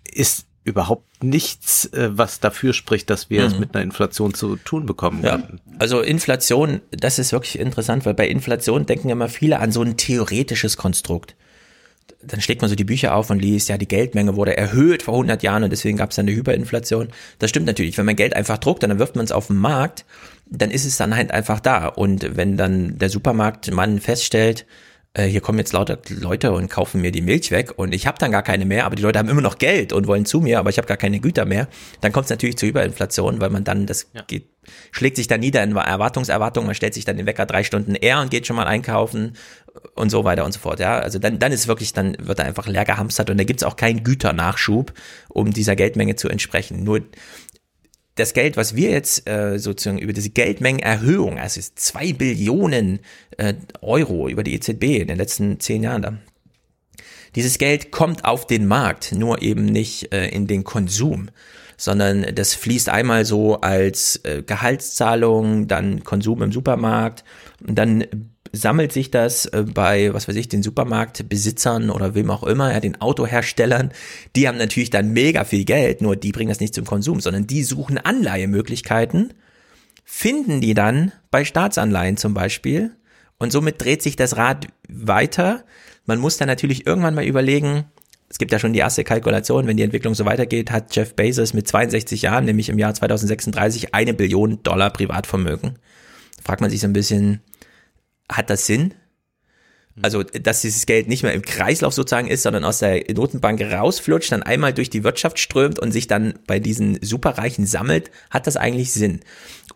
ist 0.05 0.47
überhaupt 0.64 1.23
nichts, 1.23 1.86
äh, 1.93 2.10
was 2.12 2.40
dafür 2.40 2.73
spricht, 2.73 3.09
dass 3.09 3.31
wir 3.31 3.43
mhm. 3.43 3.47
es 3.47 3.59
mit 3.59 3.74
einer 3.74 3.85
Inflation 3.85 4.35
zu 4.35 4.56
tun 4.56 4.85
bekommen 4.85 5.23
ja. 5.23 5.40
Also 5.78 6.01
Inflation, 6.01 6.81
das 6.90 7.18
ist 7.18 7.32
wirklich 7.32 7.59
interessant, 7.59 8.05
weil 8.05 8.14
bei 8.14 8.27
Inflation 8.27 8.85
denken 8.85 9.09
immer 9.09 9.28
viele 9.28 9.60
an 9.60 9.70
so 9.70 9.82
ein 9.82 9.97
theoretisches 9.97 10.77
Konstrukt 10.77 11.36
dann 12.23 12.41
schlägt 12.41 12.61
man 12.61 12.69
so 12.69 12.77
die 12.77 12.85
Bücher 12.85 13.15
auf 13.15 13.31
und 13.31 13.41
liest, 13.41 13.69
ja, 13.69 13.78
die 13.78 13.89
Geldmenge 13.89 14.37
wurde 14.37 14.57
erhöht 14.57 15.03
vor 15.03 15.15
100 15.15 15.43
Jahren 15.43 15.65
und 15.65 15.70
deswegen 15.70 15.97
gab 15.97 16.11
es 16.11 16.19
eine 16.19 16.33
Hyperinflation. 16.33 17.09
Das 17.39 17.51
stimmt 17.51 17.66
natürlich. 17.66 17.99
Wenn 17.99 18.07
man 18.07 18.16
Geld 18.16 18.35
einfach 18.35 18.59
druckt, 18.59 18.83
dann 18.83 18.99
wirft 18.99 19.16
man 19.16 19.24
es 19.24 19.33
auf 19.33 19.49
den 19.49 19.57
Markt, 19.57 20.05
dann 20.49 20.70
ist 20.70 20.85
es 20.85 20.97
dann 20.97 21.15
halt 21.16 21.31
einfach 21.31 21.61
da. 21.61 21.87
Und 21.87 22.37
wenn 22.37 22.57
dann 22.57 22.99
der 22.99 23.11
Supermarktmann 23.11 24.01
feststellt, 24.01 24.66
äh, 25.16 25.24
hier 25.24 25.41
kommen 25.41 25.59
jetzt 25.59 25.73
lauter 25.73 25.99
Leute 26.09 26.53
und 26.53 26.69
kaufen 26.69 27.01
mir 27.01 27.11
die 27.11 27.23
Milch 27.23 27.51
weg 27.51 27.73
und 27.77 27.95
ich 27.95 28.07
habe 28.07 28.19
dann 28.19 28.31
gar 28.31 28.43
keine 28.43 28.66
mehr, 28.66 28.85
aber 28.85 28.97
die 28.97 29.03
Leute 29.03 29.19
haben 29.19 29.28
immer 29.28 29.41
noch 29.41 29.59
Geld 29.59 29.93
und 29.93 30.07
wollen 30.07 30.27
zu 30.27 30.41
mir, 30.41 30.59
aber 30.59 30.70
ich 30.70 30.78
habe 30.78 30.87
gar 30.87 30.99
keine 30.99 31.20
Güter 31.20 31.47
mehr, 31.47 31.69
dann 32.03 32.12
kommt 32.12 32.24
es 32.24 32.31
natürlich 32.31 32.59
zur 32.59 32.69
Hyperinflation, 32.69 33.41
weil 33.41 33.51
man 33.51 33.65
dann, 33.65 33.87
das 33.87 34.09
ja. 34.12 34.23
geht, 34.27 34.49
schlägt 34.91 35.16
sich 35.16 35.27
dann 35.27 35.41
nieder 35.41 35.62
in 35.62 35.74
Erwartungserwartung, 35.74 36.66
man 36.66 36.74
stellt 36.74 36.93
sich 36.93 37.07
dann 37.07 37.16
den 37.16 37.24
Wecker 37.24 37.47
drei 37.47 37.65
Stunden 37.65 37.95
eher 37.95 38.20
und 38.20 38.31
geht 38.31 38.47
schon 38.47 38.57
mal 38.57 38.66
einkaufen 38.66 39.33
und 39.94 40.11
so 40.11 40.24
weiter 40.24 40.44
und 40.44 40.53
so 40.53 40.61
fort. 40.61 40.81
Ja, 40.81 40.98
also 40.98 41.19
dann, 41.19 41.39
dann 41.39 41.53
ist 41.53 41.69
wirklich, 41.69 41.93
dann 41.93 42.16
wird 42.20 42.39
er 42.39 42.44
einfach 42.44 42.66
leer 42.66 42.85
gehamstert 42.85 43.31
und 43.31 43.39
da 43.39 43.44
gibt's 43.44 43.62
auch 43.62 43.77
keinen 43.77 44.05
Güternachschub, 44.05 44.93
um 45.28 45.53
dieser 45.53 45.77
Geldmenge 45.77 46.16
zu 46.16 46.28
entsprechen. 46.28 46.85
Nur 46.85 47.03
das 48.16 48.32
Geld, 48.32 48.57
was 48.57 48.74
wir 48.74 48.90
jetzt 48.90 49.28
äh, 49.28 49.59
sozusagen 49.59 49.98
über 49.98 50.12
diese 50.12 50.31
Geldmengenerhöhung, 50.31 51.39
also 51.39 51.61
ist 51.61 51.78
zwei 51.78 52.12
Billionen 52.12 53.01
äh, 53.36 53.55
Euro 53.82 54.28
über 54.28 54.43
die 54.43 54.55
EZB 54.55 54.85
in 55.01 55.09
den 55.09 55.19
letzten 55.19 55.61
zehn 55.61 55.82
Jahren 55.82 56.03
da. 56.03 56.19
Dieses 57.35 57.59
Geld 57.59 57.93
kommt 57.93 58.24
auf 58.24 58.47
den 58.47 58.66
Markt, 58.66 59.12
nur 59.12 59.43
eben 59.43 59.66
nicht 59.66 60.12
äh, 60.15 60.28
in 60.28 60.47
den 60.47 60.65
Konsum, 60.65 61.28
sondern 61.77 62.35
das 62.35 62.55
fließt 62.55 62.89
einmal 62.89 63.27
so 63.27 63.61
als 63.61 64.16
äh, 64.24 64.43
Gehaltszahlung, 64.43 65.69
dann 65.69 66.03
Konsum 66.03 66.43
im 66.43 66.53
Supermarkt, 66.53 67.24
dann 67.61 68.07
sammelt 68.52 68.93
sich 68.93 69.10
das 69.10 69.47
äh, 69.47 69.62
bei, 69.62 70.12
was 70.12 70.28
weiß 70.28 70.36
ich, 70.36 70.48
den 70.48 70.62
Supermarktbesitzern 70.62 71.90
oder 71.90 72.14
wem 72.14 72.31
auch 72.31 72.43
immer, 72.43 72.73
ja, 72.73 72.81
den 72.81 73.01
Autoherstellern. 73.01 73.93
Die 74.35 74.48
haben 74.48 74.59
natürlich 74.59 74.90
dann 74.90 75.12
mega 75.12 75.44
viel 75.44 75.64
Geld, 75.64 76.02
nur 76.02 76.16
die 76.16 76.32
bringen 76.32 76.48
das 76.48 76.60
nicht 76.60 76.74
zum 76.74 76.85
Konsum, 76.85 77.20
sondern 77.20 77.47
die 77.47 77.62
suchen 77.62 77.98
Anleihemöglichkeiten, 77.98 79.35
finden 80.05 80.60
die 80.60 80.74
dann 80.74 81.12
bei 81.31 81.44
Staatsanleihen 81.44 82.16
zum 82.16 82.35
Beispiel 82.35 82.93
und 83.39 83.52
somit 83.52 83.82
dreht 83.82 84.02
sich 84.02 84.16
das 84.16 84.36
Rad 84.36 84.68
weiter. 84.89 85.64
Man 86.06 86.18
muss 86.18 86.36
dann 86.36 86.48
natürlich 86.48 86.86
irgendwann 86.86 87.14
mal 87.14 87.24
überlegen, 87.24 87.85
es 88.28 88.39
gibt 88.39 88.52
ja 88.52 88.59
schon 88.59 88.73
die 88.73 88.81
erste 88.81 89.05
Kalkulation, 89.05 89.66
wenn 89.66 89.77
die 89.77 89.82
Entwicklung 89.82 90.14
so 90.14 90.24
weitergeht, 90.24 90.70
hat 90.70 90.94
Jeff 90.94 91.14
Bezos 91.14 91.55
mit 91.55 91.68
62 91.68 92.23
Jahren, 92.23 92.44
nämlich 92.44 92.68
im 92.68 92.78
Jahr 92.78 92.93
2036, 92.93 93.94
eine 93.94 94.14
Billion 94.14 94.62
Dollar 94.62 94.90
Privatvermögen. 94.90 95.78
Fragt 96.44 96.60
man 96.60 96.70
sich 96.70 96.81
so 96.81 96.86
ein 96.86 96.93
bisschen, 96.93 97.40
hat 98.31 98.51
das 98.51 98.66
Sinn? 98.66 98.94
Also, 100.03 100.23
dass 100.23 100.61
dieses 100.61 100.85
Geld 100.85 101.09
nicht 101.09 101.23
mehr 101.23 101.32
im 101.32 101.40
Kreislauf 101.40 101.94
sozusagen 101.94 102.28
ist, 102.28 102.43
sondern 102.43 102.65
aus 102.65 102.81
der 102.81 103.03
Notenbank 103.15 103.62
rausflutscht, 103.62 104.31
dann 104.31 104.43
einmal 104.43 104.74
durch 104.74 104.90
die 104.90 105.05
Wirtschaft 105.05 105.39
strömt 105.39 105.78
und 105.78 105.90
sich 105.90 106.07
dann 106.07 106.35
bei 106.47 106.59
diesen 106.59 107.03
Superreichen 107.03 107.65
sammelt, 107.65 108.11
hat 108.28 108.47
das 108.47 108.59
eigentlich 108.59 108.93
Sinn? 108.93 109.20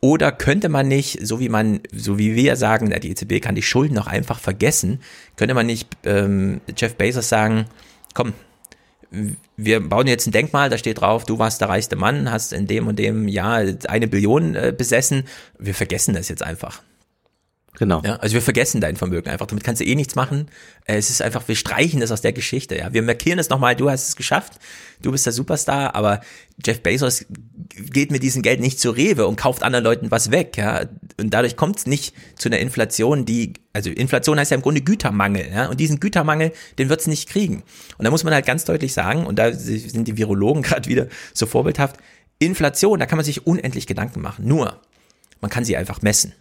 Oder 0.00 0.30
könnte 0.30 0.68
man 0.68 0.88
nicht, 0.88 1.26
so 1.26 1.40
wie 1.40 1.48
man, 1.48 1.80
so 1.94 2.18
wie 2.18 2.34
wir 2.34 2.56
sagen, 2.56 2.94
die 3.00 3.10
EZB 3.10 3.40
kann 3.40 3.54
die 3.54 3.62
Schulden 3.62 3.94
noch 3.94 4.06
einfach 4.06 4.38
vergessen, 4.38 5.00
könnte 5.36 5.54
man 5.54 5.66
nicht 5.66 5.88
ähm, 6.04 6.60
Jeff 6.76 6.96
Bezos 6.96 7.30
sagen, 7.30 7.64
komm, 8.12 8.34
wir 9.56 9.80
bauen 9.80 10.06
jetzt 10.06 10.26
ein 10.26 10.32
Denkmal, 10.32 10.68
da 10.68 10.76
steht 10.76 11.00
drauf, 11.00 11.24
du 11.24 11.38
warst 11.38 11.62
der 11.62 11.70
reichste 11.70 11.96
Mann, 11.96 12.30
hast 12.30 12.52
in 12.52 12.66
dem 12.66 12.86
und 12.88 12.98
dem 12.98 13.26
Jahr 13.26 13.64
eine 13.88 14.06
Billion 14.06 14.54
äh, 14.54 14.74
besessen, 14.76 15.24
wir 15.58 15.74
vergessen 15.74 16.14
das 16.14 16.28
jetzt 16.28 16.42
einfach. 16.42 16.82
Genau. 17.80 18.02
Ja, 18.04 18.16
also 18.16 18.34
wir 18.34 18.42
vergessen 18.42 18.82
dein 18.82 18.96
Vermögen 18.96 19.30
einfach. 19.30 19.46
Damit 19.46 19.64
kannst 19.64 19.80
du 19.80 19.86
eh 19.86 19.94
nichts 19.94 20.14
machen. 20.14 20.50
Äh, 20.84 20.96
es 20.96 21.08
ist 21.08 21.22
einfach, 21.22 21.48
wir 21.48 21.56
streichen 21.56 22.00
das 22.00 22.12
aus 22.12 22.20
der 22.20 22.34
Geschichte. 22.34 22.76
Ja, 22.76 22.92
wir 22.92 23.00
markieren 23.00 23.38
es 23.38 23.48
nochmal. 23.48 23.74
Du 23.74 23.88
hast 23.88 24.06
es 24.06 24.16
geschafft. 24.16 24.58
Du 25.00 25.10
bist 25.12 25.24
der 25.24 25.32
Superstar. 25.32 25.94
Aber 25.94 26.20
Jeff 26.62 26.82
Bezos 26.82 27.24
geht 27.74 28.10
mit 28.10 28.22
diesem 28.22 28.42
Geld 28.42 28.60
nicht 28.60 28.78
zur 28.80 28.96
Rewe 28.96 29.26
und 29.26 29.36
kauft 29.36 29.62
anderen 29.62 29.82
Leuten 29.82 30.10
was 30.10 30.30
weg. 30.30 30.58
Ja, 30.58 30.82
und 31.18 31.30
dadurch 31.30 31.56
kommt 31.56 31.78
es 31.78 31.86
nicht 31.86 32.14
zu 32.36 32.50
einer 32.50 32.58
Inflation, 32.58 33.24
die, 33.24 33.54
also 33.72 33.88
Inflation 33.88 34.38
heißt 34.38 34.50
ja 34.50 34.56
im 34.56 34.62
Grunde 34.62 34.82
Gütermangel. 34.82 35.48
Ja, 35.50 35.70
und 35.70 35.80
diesen 35.80 36.00
Gütermangel, 36.00 36.52
den 36.76 36.90
wird 36.90 37.00
es 37.00 37.06
nicht 37.06 37.30
kriegen. 37.30 37.62
Und 37.96 38.04
da 38.04 38.10
muss 38.10 38.24
man 38.24 38.34
halt 38.34 38.44
ganz 38.44 38.66
deutlich 38.66 38.92
sagen, 38.92 39.24
und 39.24 39.38
da 39.38 39.54
sind 39.54 40.06
die 40.06 40.18
Virologen 40.18 40.62
gerade 40.62 40.86
wieder 40.86 41.06
so 41.32 41.46
vorbildhaft. 41.46 41.96
Inflation, 42.40 42.98
da 42.98 43.06
kann 43.06 43.16
man 43.16 43.24
sich 43.24 43.46
unendlich 43.46 43.86
Gedanken 43.86 44.20
machen. 44.20 44.46
Nur, 44.46 44.82
man 45.40 45.50
kann 45.50 45.64
sie 45.64 45.78
einfach 45.78 46.02
messen 46.02 46.34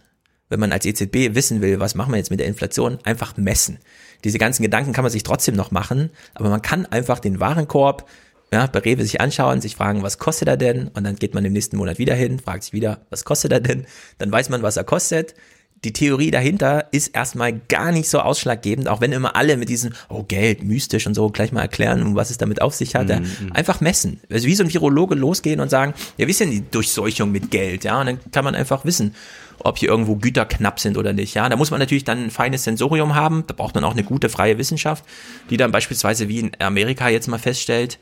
wenn 0.50 0.60
man 0.60 0.72
als 0.72 0.84
EZB 0.84 1.34
wissen 1.34 1.62
will, 1.62 1.80
was 1.80 1.94
machen 1.94 2.12
wir 2.12 2.18
jetzt 2.18 2.30
mit 2.30 2.40
der 2.40 2.46
Inflation, 2.46 2.98
einfach 3.04 3.36
messen. 3.38 3.78
Diese 4.24 4.38
ganzen 4.38 4.62
Gedanken 4.62 4.92
kann 4.92 5.04
man 5.04 5.12
sich 5.12 5.22
trotzdem 5.22 5.56
noch 5.56 5.70
machen, 5.70 6.10
aber 6.34 6.50
man 6.50 6.60
kann 6.60 6.84
einfach 6.86 7.20
den 7.20 7.40
Warenkorb 7.40 8.06
ja, 8.52 8.66
bei 8.66 8.80
Rewe 8.80 9.04
sich 9.04 9.20
anschauen, 9.20 9.60
sich 9.60 9.76
fragen, 9.76 10.02
was 10.02 10.18
kostet 10.18 10.48
er 10.48 10.56
denn? 10.56 10.88
Und 10.88 11.04
dann 11.04 11.16
geht 11.16 11.34
man 11.34 11.44
im 11.44 11.52
nächsten 11.52 11.76
Monat 11.76 11.98
wieder 11.98 12.14
hin, 12.14 12.40
fragt 12.40 12.64
sich 12.64 12.72
wieder, 12.72 13.06
was 13.08 13.24
kostet 13.24 13.52
er 13.52 13.60
denn? 13.60 13.86
Dann 14.18 14.30
weiß 14.30 14.48
man, 14.48 14.62
was 14.62 14.76
er 14.76 14.84
kostet. 14.84 15.34
Die 15.84 15.94
Theorie 15.94 16.30
dahinter 16.30 16.88
ist 16.92 17.08
erstmal 17.08 17.54
gar 17.68 17.90
nicht 17.90 18.08
so 18.08 18.20
ausschlaggebend, 18.20 18.86
auch 18.88 19.00
wenn 19.00 19.12
immer 19.12 19.34
alle 19.34 19.56
mit 19.56 19.70
diesem, 19.70 19.92
oh 20.10 20.24
Geld, 20.24 20.62
mystisch 20.62 21.06
und 21.06 21.14
so 21.14 21.30
gleich 21.30 21.52
mal 21.52 21.62
erklären, 21.62 22.14
was 22.14 22.30
es 22.30 22.36
damit 22.36 22.60
auf 22.60 22.74
sich 22.74 22.94
hat. 22.94 23.08
Mhm. 23.08 23.14
mhm. 23.14 23.52
Einfach 23.52 23.80
messen. 23.80 24.20
Also 24.30 24.46
wie 24.46 24.54
so 24.54 24.62
ein 24.62 24.72
Virologe 24.72 25.14
losgehen 25.14 25.60
und 25.60 25.70
sagen, 25.70 25.94
ja, 26.18 26.26
wie 26.26 26.32
ist 26.32 26.40
denn 26.40 26.50
die 26.50 26.68
Durchseuchung 26.70 27.32
mit 27.32 27.50
Geld? 27.50 27.84
Ja, 27.84 28.00
und 28.00 28.06
dann 28.06 28.18
kann 28.30 28.44
man 28.44 28.54
einfach 28.54 28.84
wissen, 28.84 29.14
ob 29.58 29.78
hier 29.78 29.88
irgendwo 29.88 30.16
Güter 30.16 30.44
knapp 30.44 30.80
sind 30.80 30.98
oder 30.98 31.12
nicht. 31.12 31.34
Ja, 31.34 31.48
da 31.48 31.56
muss 31.56 31.70
man 31.70 31.80
natürlich 31.80 32.04
dann 32.04 32.24
ein 32.24 32.30
feines 32.30 32.64
Sensorium 32.64 33.14
haben. 33.14 33.44
Da 33.46 33.54
braucht 33.54 33.74
man 33.74 33.84
auch 33.84 33.92
eine 33.92 34.04
gute 34.04 34.28
freie 34.28 34.58
Wissenschaft, 34.58 35.04
die 35.48 35.56
dann 35.56 35.72
beispielsweise 35.72 36.28
wie 36.28 36.40
in 36.40 36.52
Amerika 36.58 37.08
jetzt 37.08 37.28
mal 37.28 37.38
feststellt, 37.38 37.98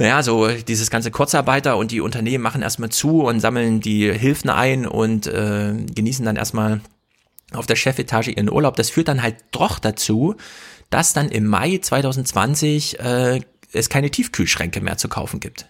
naja, 0.00 0.22
so 0.22 0.48
dieses 0.48 0.88
ganze 0.88 1.10
Kurzarbeiter 1.10 1.76
und 1.76 1.90
die 1.90 2.00
Unternehmen 2.00 2.42
machen 2.42 2.62
erstmal 2.62 2.88
zu 2.88 3.22
und 3.22 3.40
sammeln 3.40 3.80
die 3.80 4.10
Hilfen 4.10 4.48
ein 4.48 4.86
und 4.86 5.26
äh, 5.26 5.74
genießen 5.94 6.24
dann 6.24 6.36
erstmal 6.36 6.80
auf 7.52 7.66
der 7.66 7.76
Chefetage 7.76 8.28
ihren 8.28 8.50
Urlaub. 8.50 8.76
Das 8.76 8.88
führt 8.88 9.08
dann 9.08 9.22
halt 9.22 9.36
doch 9.50 9.78
dazu, 9.78 10.36
dass 10.88 11.12
dann 11.12 11.28
im 11.28 11.46
Mai 11.46 11.80
2020 11.82 12.98
äh, 12.98 13.40
es 13.72 13.90
keine 13.90 14.10
Tiefkühlschränke 14.10 14.80
mehr 14.80 14.96
zu 14.96 15.10
kaufen 15.10 15.38
gibt. 15.38 15.66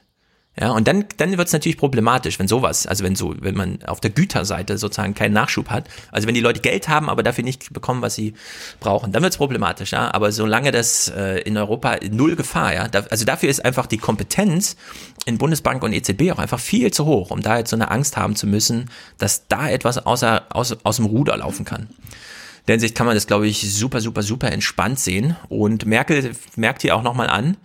Ja, 0.59 0.73
und 0.73 0.89
dann, 0.89 1.05
dann 1.17 1.39
wird 1.39 1.47
es 1.47 1.53
natürlich 1.53 1.79
problematisch, 1.79 2.39
wenn 2.41 2.49
sowas, 2.49 2.87
also 2.87 3.05
wenn 3.05 3.15
so, 3.15 3.35
wenn 3.41 3.55
man 3.55 3.79
auf 3.85 4.01
der 4.01 4.11
Güterseite 4.11 4.79
sozusagen 4.79 5.15
keinen 5.15 5.33
Nachschub 5.33 5.71
hat, 5.71 5.89
also 6.11 6.27
wenn 6.27 6.35
die 6.35 6.41
Leute 6.41 6.61
Geld 6.61 6.89
haben, 6.89 7.09
aber 7.09 7.23
dafür 7.23 7.45
nicht 7.45 7.73
bekommen, 7.73 8.03
was 8.03 8.17
sie 8.17 8.35
brauchen, 8.81 9.13
dann 9.13 9.23
wird 9.23 9.33
es 9.33 9.37
problematisch, 9.37 9.93
ja. 9.93 10.13
Aber 10.13 10.33
solange 10.33 10.73
das 10.73 11.09
äh, 11.09 11.41
in 11.43 11.57
Europa 11.57 11.99
null 12.11 12.35
Gefahr, 12.35 12.75
ja, 12.75 12.89
da, 12.89 13.05
also 13.11 13.25
dafür 13.25 13.49
ist 13.49 13.65
einfach 13.65 13.87
die 13.87 13.99
Kompetenz 13.99 14.77
in 15.25 15.39
Bundesbank 15.39 15.85
und 15.85 15.93
EZB 15.93 16.33
auch 16.33 16.39
einfach 16.39 16.61
viel 16.61 16.93
zu 16.93 17.07
hoch, 17.07 17.31
um 17.31 17.43
da 17.43 17.59
jetzt 17.59 17.71
so 17.71 17.77
eine 17.77 17.91
Angst 17.91 18.17
haben 18.17 18.35
zu 18.35 18.49
müssen, 18.49 18.91
dass 19.19 19.47
da 19.47 19.71
etwas 19.71 20.05
außer, 20.05 20.47
aus, 20.51 20.77
aus 20.85 20.97
dem 20.97 21.07
Ruder 21.07 21.37
laufen 21.37 21.65
kann. 21.65 21.83
In 21.83 22.67
der 22.67 22.75
Hinsicht 22.75 22.95
kann 22.95 23.07
man 23.07 23.15
das, 23.15 23.27
glaube 23.27 23.47
ich, 23.47 23.73
super, 23.73 24.01
super, 24.01 24.23
super 24.23 24.53
entspannt 24.53 25.01
sehen. 25.01 25.37
Und 25.49 25.87
Merkel 25.87 26.33
merkt 26.57 26.83
hier 26.83 26.95
auch 26.95 27.03
nochmal 27.03 27.29
an, 27.29 27.57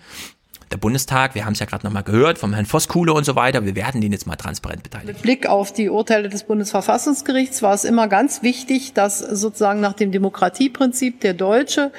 der 0.71 0.77
Bundestag, 0.77 1.35
wir 1.35 1.45
haben 1.45 1.53
es 1.53 1.59
ja 1.59 1.65
gerade 1.65 1.85
nochmal 1.85 2.03
gehört 2.03 2.37
vom 2.37 2.53
Herrn 2.53 2.65
Voskuhle 2.65 3.13
und 3.13 3.23
so 3.25 3.35
weiter, 3.35 3.65
wir 3.65 3.75
werden 3.75 4.01
den 4.01 4.11
jetzt 4.11 4.27
mal 4.27 4.35
transparent 4.35 4.83
beteiligen. 4.83 5.13
Mit 5.13 5.21
Blick 5.21 5.47
auf 5.47 5.71
die 5.71 5.89
Urteile 5.89 6.29
des 6.29 6.43
Bundesverfassungsgerichts 6.43 7.61
war 7.61 7.73
es 7.73 7.83
immer 7.83 8.07
ganz 8.07 8.43
wichtig, 8.43 8.93
dass 8.93 9.19
sozusagen 9.19 9.79
nach 9.79 9.93
dem 9.93 10.11
Demokratieprinzip 10.11 11.21
der 11.21 11.33
deutsche 11.33 11.91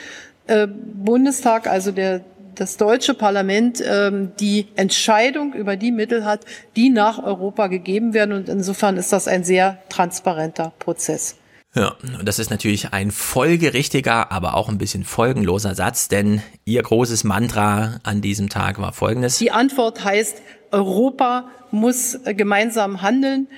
äh, 0.47 0.67
Bundestag, 0.67 1.67
also 1.67 1.93
der 1.93 2.23
das 2.57 2.77
deutsche 2.77 3.15
Parlament 3.15 3.83
ähm, 3.87 4.33
die 4.41 4.69
Entscheidung 4.77 5.53
über 5.53 5.77
die 5.77 5.93
Mittel 5.93 6.25
hat, 6.25 6.41
die 6.75 6.89
nach 6.89 7.23
Europa 7.23 7.67
gegeben 7.67 8.15
werden. 8.15 8.33
Und 8.33 8.49
insofern 8.49 8.97
ist 8.97 9.13
das 9.13 9.29
ein 9.29 9.45
sehr 9.45 9.79
transparenter 9.89 10.73
Prozess. 10.79 11.37
Ja, 11.77 11.95
und 12.19 12.27
das 12.27 12.39
ist 12.39 12.51
natürlich 12.51 12.95
ein 12.95 13.11
folgerichtiger, 13.11 14.33
aber 14.33 14.55
auch 14.55 14.71
ein 14.71 14.79
bisschen 14.79 15.05
folgenloser 15.05 15.75
Satz, 15.75 16.09
denn 16.09 16.41
Ihr 16.65 16.83
großes 16.83 17.23
Mantra 17.25 18.01
an 18.03 18.23
diesem 18.23 18.49
Tag 18.49 18.81
war 18.81 18.95
folgendes. 18.95 19.37
Die 19.39 19.51
Antwort 19.51 20.03
heißt, 20.03 20.41
Europa 20.71 21.51
muss 21.71 22.19
gemeinsam 22.25 23.03
handeln. 23.03 23.49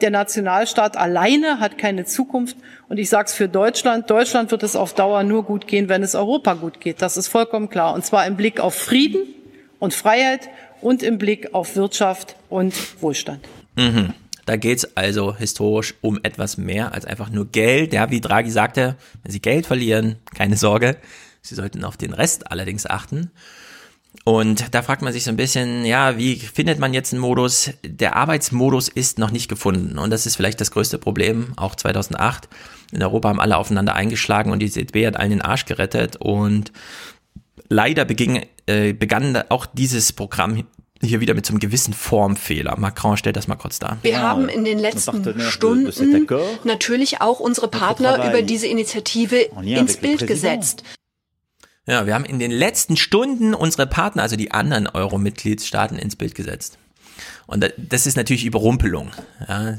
Der 0.00 0.10
Nationalstaat 0.10 0.96
alleine 0.96 1.60
hat 1.60 1.76
keine 1.76 2.06
Zukunft. 2.06 2.56
Und 2.88 2.98
ich 2.98 3.10
sage 3.10 3.26
es 3.26 3.34
für 3.34 3.48
Deutschland, 3.48 4.08
Deutschland 4.08 4.50
wird 4.50 4.62
es 4.62 4.74
auf 4.74 4.94
Dauer 4.94 5.22
nur 5.22 5.44
gut 5.44 5.66
gehen, 5.66 5.90
wenn 5.90 6.02
es 6.02 6.14
Europa 6.14 6.54
gut 6.54 6.80
geht. 6.80 7.02
Das 7.02 7.18
ist 7.18 7.28
vollkommen 7.28 7.68
klar. 7.68 7.92
Und 7.92 8.04
zwar 8.04 8.26
im 8.26 8.36
Blick 8.36 8.60
auf 8.60 8.74
Frieden 8.74 9.26
und 9.78 9.92
Freiheit 9.92 10.48
und 10.80 11.02
im 11.02 11.18
Blick 11.18 11.52
auf 11.52 11.76
Wirtschaft 11.76 12.34
und 12.48 12.74
Wohlstand. 13.02 13.40
Mhm. 13.76 14.14
Da 14.48 14.56
geht's 14.56 14.96
also 14.96 15.36
historisch 15.36 15.94
um 16.00 16.18
etwas 16.22 16.56
mehr 16.56 16.94
als 16.94 17.04
einfach 17.04 17.28
nur 17.28 17.52
Geld. 17.52 17.92
Ja, 17.92 18.10
wie 18.10 18.22
Draghi 18.22 18.50
sagte, 18.50 18.96
wenn 19.22 19.30
Sie 19.30 19.42
Geld 19.42 19.66
verlieren, 19.66 20.16
keine 20.34 20.56
Sorge. 20.56 20.96
Sie 21.42 21.54
sollten 21.54 21.84
auf 21.84 21.98
den 21.98 22.14
Rest 22.14 22.50
allerdings 22.50 22.86
achten. 22.86 23.30
Und 24.24 24.74
da 24.74 24.80
fragt 24.80 25.02
man 25.02 25.12
sich 25.12 25.24
so 25.24 25.30
ein 25.30 25.36
bisschen, 25.36 25.84
ja, 25.84 26.16
wie 26.16 26.36
findet 26.36 26.78
man 26.78 26.94
jetzt 26.94 27.12
einen 27.12 27.20
Modus? 27.20 27.72
Der 27.84 28.16
Arbeitsmodus 28.16 28.88
ist 28.88 29.18
noch 29.18 29.32
nicht 29.32 29.50
gefunden. 29.50 29.98
Und 29.98 30.08
das 30.08 30.24
ist 30.24 30.36
vielleicht 30.36 30.62
das 30.62 30.70
größte 30.70 30.96
Problem, 30.96 31.52
auch 31.56 31.74
2008. 31.74 32.48
In 32.90 33.02
Europa 33.02 33.28
haben 33.28 33.40
alle 33.40 33.58
aufeinander 33.58 33.94
eingeschlagen 33.94 34.50
und 34.50 34.60
die 34.60 34.66
EZB 34.66 35.06
hat 35.06 35.18
allen 35.18 35.30
den 35.30 35.42
Arsch 35.42 35.66
gerettet. 35.66 36.16
Und 36.16 36.72
leider 37.68 38.06
beging, 38.06 38.46
äh, 38.64 38.94
begann 38.94 39.36
auch 39.50 39.66
dieses 39.66 40.14
Programm 40.14 40.64
hier 41.00 41.20
wieder 41.20 41.34
mit 41.34 41.46
so 41.46 41.52
einem 41.52 41.60
gewissen 41.60 41.94
Formfehler. 41.94 42.78
Macron 42.78 43.16
stellt 43.16 43.36
das 43.36 43.48
mal 43.48 43.56
kurz 43.56 43.78
dar. 43.78 43.98
Wir 44.02 44.20
haben 44.20 44.48
in 44.48 44.64
den 44.64 44.78
letzten 44.78 45.40
Stunden 45.40 46.26
natürlich 46.64 47.20
auch 47.20 47.40
unsere 47.40 47.68
Partner 47.68 48.28
über 48.28 48.42
diese 48.42 48.66
Initiative 48.66 49.36
ins 49.62 49.96
Bild 49.96 50.26
gesetzt. 50.26 50.82
Ja, 51.86 52.06
wir 52.06 52.14
haben 52.14 52.26
in 52.26 52.38
den 52.38 52.50
letzten 52.50 52.96
Stunden 52.96 53.54
unsere 53.54 53.86
Partner, 53.86 54.22
also 54.22 54.36
die 54.36 54.50
anderen 54.50 54.86
Euro-Mitgliedstaaten, 54.88 55.98
ins 55.98 56.16
Bild 56.16 56.34
gesetzt. 56.34 56.78
Und 57.48 57.72
das 57.78 58.06
ist 58.06 58.18
natürlich 58.18 58.44
Überrumpelung. 58.44 59.10
Ja. 59.48 59.78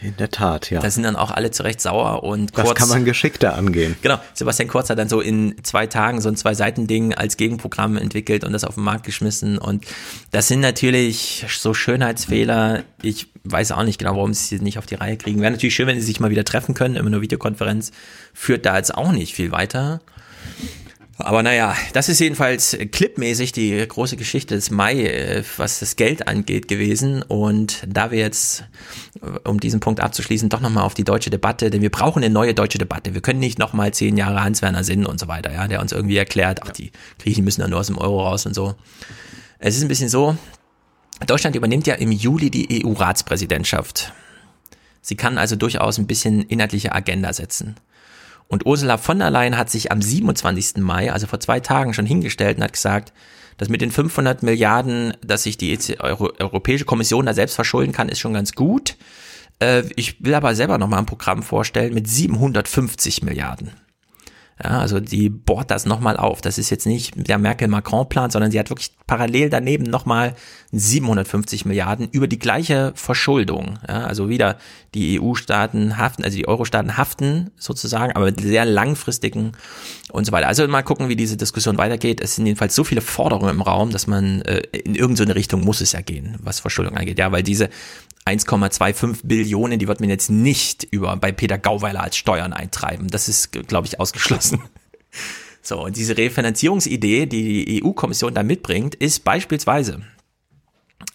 In 0.00 0.16
der 0.16 0.30
Tat, 0.30 0.70
ja. 0.70 0.80
Da 0.80 0.88
sind 0.90 1.02
dann 1.02 1.16
auch 1.16 1.32
alle 1.32 1.50
zurecht 1.50 1.80
sauer 1.80 2.22
und 2.22 2.52
Kurz. 2.54 2.68
Das 2.68 2.76
kann 2.76 2.88
man 2.88 3.04
geschickter 3.04 3.56
angehen. 3.56 3.96
Genau. 4.00 4.20
Sebastian 4.32 4.68
Kurz 4.68 4.90
hat 4.90 4.98
dann 5.00 5.08
so 5.08 5.20
in 5.20 5.56
zwei 5.64 5.88
Tagen 5.88 6.20
so 6.20 6.28
ein 6.28 6.36
Zwei-Seiten-Ding 6.36 7.12
als 7.12 7.36
Gegenprogramm 7.36 7.96
entwickelt 7.96 8.44
und 8.44 8.52
das 8.52 8.62
auf 8.62 8.76
den 8.76 8.84
Markt 8.84 9.04
geschmissen. 9.04 9.58
Und 9.58 9.86
das 10.30 10.46
sind 10.46 10.60
natürlich 10.60 11.44
so 11.48 11.74
Schönheitsfehler. 11.74 12.84
Ich 13.02 13.26
weiß 13.42 13.72
auch 13.72 13.82
nicht 13.82 13.98
genau, 13.98 14.14
warum 14.14 14.32
sie 14.32 14.54
es 14.54 14.62
nicht 14.62 14.78
auf 14.78 14.86
die 14.86 14.94
Reihe 14.94 15.16
kriegen. 15.16 15.40
Wäre 15.40 15.50
natürlich 15.50 15.74
schön, 15.74 15.88
wenn 15.88 15.98
sie 15.98 16.06
sich 16.06 16.20
mal 16.20 16.30
wieder 16.30 16.44
treffen 16.44 16.76
können. 16.76 16.94
Immer 16.94 17.10
nur 17.10 17.22
Videokonferenz 17.22 17.90
führt 18.32 18.64
da 18.64 18.76
jetzt 18.76 18.94
auch 18.94 19.10
nicht 19.10 19.34
viel 19.34 19.50
weiter. 19.50 20.00
Aber 21.20 21.42
naja, 21.42 21.76
das 21.92 22.08
ist 22.08 22.18
jedenfalls 22.18 22.76
clipmäßig 22.92 23.52
die 23.52 23.86
große 23.86 24.16
Geschichte 24.16 24.54
des 24.54 24.70
Mai, 24.70 25.04
äh, 25.04 25.44
was 25.56 25.80
das 25.80 25.96
Geld 25.96 26.28
angeht, 26.28 26.68
gewesen. 26.68 27.22
Und 27.22 27.82
da 27.86 28.10
wir 28.10 28.18
jetzt, 28.18 28.64
äh, 29.22 29.48
um 29.48 29.60
diesen 29.60 29.80
Punkt 29.80 30.00
abzuschließen, 30.00 30.48
doch 30.48 30.60
nochmal 30.60 30.84
auf 30.84 30.94
die 30.94 31.04
deutsche 31.04 31.30
Debatte, 31.30 31.70
denn 31.70 31.82
wir 31.82 31.90
brauchen 31.90 32.22
eine 32.22 32.32
neue 32.32 32.54
deutsche 32.54 32.78
Debatte. 32.78 33.14
Wir 33.14 33.20
können 33.20 33.40
nicht 33.40 33.58
nochmal 33.58 33.92
zehn 33.92 34.16
Jahre 34.16 34.42
Hans-Werner 34.42 34.84
Sinn 34.84 35.06
und 35.06 35.20
so 35.20 35.28
weiter, 35.28 35.52
ja, 35.52 35.68
der 35.68 35.80
uns 35.80 35.92
irgendwie 35.92 36.16
erklärt, 36.16 36.60
ach, 36.62 36.70
die 36.70 36.90
Griechen 37.18 37.44
müssen 37.44 37.60
ja 37.60 37.68
nur 37.68 37.80
aus 37.80 37.88
dem 37.88 37.98
Euro 37.98 38.26
raus 38.26 38.46
und 38.46 38.54
so. 38.54 38.74
Es 39.58 39.76
ist 39.76 39.82
ein 39.82 39.88
bisschen 39.88 40.08
so, 40.08 40.36
Deutschland 41.26 41.54
übernimmt 41.54 41.86
ja 41.86 41.94
im 41.94 42.12
Juli 42.12 42.50
die 42.50 42.84
EU-Ratspräsidentschaft. 42.84 44.12
Sie 45.02 45.16
kann 45.16 45.38
also 45.38 45.56
durchaus 45.56 45.98
ein 45.98 46.06
bisschen 46.06 46.42
inhaltliche 46.42 46.92
Agenda 46.92 47.32
setzen. 47.32 47.76
Und 48.50 48.66
Ursula 48.66 48.98
von 48.98 49.20
der 49.20 49.30
Leyen 49.30 49.56
hat 49.56 49.70
sich 49.70 49.92
am 49.92 50.02
27. 50.02 50.78
Mai, 50.78 51.12
also 51.12 51.28
vor 51.28 51.38
zwei 51.38 51.60
Tagen, 51.60 51.94
schon 51.94 52.04
hingestellt 52.04 52.58
und 52.58 52.64
hat 52.64 52.72
gesagt, 52.72 53.12
dass 53.58 53.68
mit 53.68 53.80
den 53.80 53.92
500 53.92 54.42
Milliarden, 54.42 55.14
dass 55.24 55.44
sich 55.44 55.56
die 55.56 55.78
Euro 56.00 56.32
Europäische 56.36 56.84
Kommission 56.84 57.26
da 57.26 57.32
selbst 57.32 57.54
verschulden 57.54 57.92
kann, 57.92 58.08
ist 58.08 58.18
schon 58.18 58.34
ganz 58.34 58.52
gut. 58.52 58.96
Äh, 59.60 59.84
ich 59.94 60.24
will 60.24 60.34
aber 60.34 60.56
selber 60.56 60.78
nochmal 60.78 60.98
ein 60.98 61.06
Programm 61.06 61.44
vorstellen 61.44 61.94
mit 61.94 62.08
750 62.08 63.22
Milliarden. 63.22 63.70
Ja, 64.62 64.80
also 64.80 64.98
die 64.98 65.30
bohrt 65.30 65.70
das 65.70 65.86
nochmal 65.86 66.16
auf. 66.16 66.40
Das 66.40 66.58
ist 66.58 66.70
jetzt 66.70 66.86
nicht 66.86 67.12
der 67.16 67.38
Merkel-Macron-Plan, 67.38 68.30
sondern 68.30 68.50
sie 68.50 68.58
hat 68.58 68.68
wirklich 68.68 68.90
parallel 69.06 69.48
daneben 69.48 69.84
nochmal 69.84 70.34
750 70.72 71.64
Milliarden 71.64 72.08
über 72.12 72.28
die 72.28 72.38
gleiche 72.38 72.92
Verschuldung. 72.94 73.78
Ja, 73.88 74.04
also 74.04 74.28
wieder 74.28 74.56
die 74.94 75.20
EU-Staaten 75.20 75.96
haften, 75.96 76.24
also 76.24 76.36
die 76.36 76.46
Euro-Staaten 76.46 76.96
haften 76.96 77.50
sozusagen, 77.56 78.12
aber 78.12 78.26
mit 78.26 78.40
sehr 78.40 78.64
langfristigen 78.64 79.52
und 80.12 80.26
so 80.26 80.32
weiter. 80.32 80.46
Also 80.46 80.66
mal 80.68 80.82
gucken, 80.82 81.08
wie 81.08 81.16
diese 81.16 81.36
Diskussion 81.36 81.76
weitergeht. 81.78 82.20
Es 82.20 82.36
sind 82.36 82.46
jedenfalls 82.46 82.74
so 82.74 82.84
viele 82.84 83.00
Forderungen 83.00 83.50
im 83.50 83.62
Raum, 83.62 83.90
dass 83.90 84.06
man 84.06 84.42
äh, 84.42 84.60
in 84.72 84.94
irgendeine 84.94 85.34
Richtung 85.34 85.64
muss 85.64 85.80
es 85.80 85.92
ja 85.92 86.00
gehen, 86.00 86.36
was 86.40 86.60
Verschuldung 86.60 86.96
angeht. 86.96 87.18
Ja, 87.18 87.32
weil 87.32 87.42
diese 87.42 87.68
1,25 88.26 89.20
Billionen, 89.24 89.78
die 89.78 89.88
wird 89.88 90.00
man 90.00 90.08
jetzt 90.08 90.30
nicht 90.30 90.84
über 90.84 91.16
bei 91.16 91.32
Peter 91.32 91.58
Gauweiler 91.58 92.02
als 92.02 92.16
Steuern 92.16 92.52
eintreiben. 92.52 93.08
Das 93.08 93.28
ist, 93.28 93.52
glaube 93.52 93.88
ich, 93.88 93.98
ausgeschlossen. 93.98 94.60
So, 95.62 95.84
und 95.84 95.96
diese 95.96 96.16
Refinanzierungsidee, 96.16 97.26
die 97.26 97.64
die 97.66 97.84
EU-Kommission 97.84 98.32
da 98.32 98.42
mitbringt, 98.42 98.94
ist 98.94 99.24
beispielsweise 99.24 100.00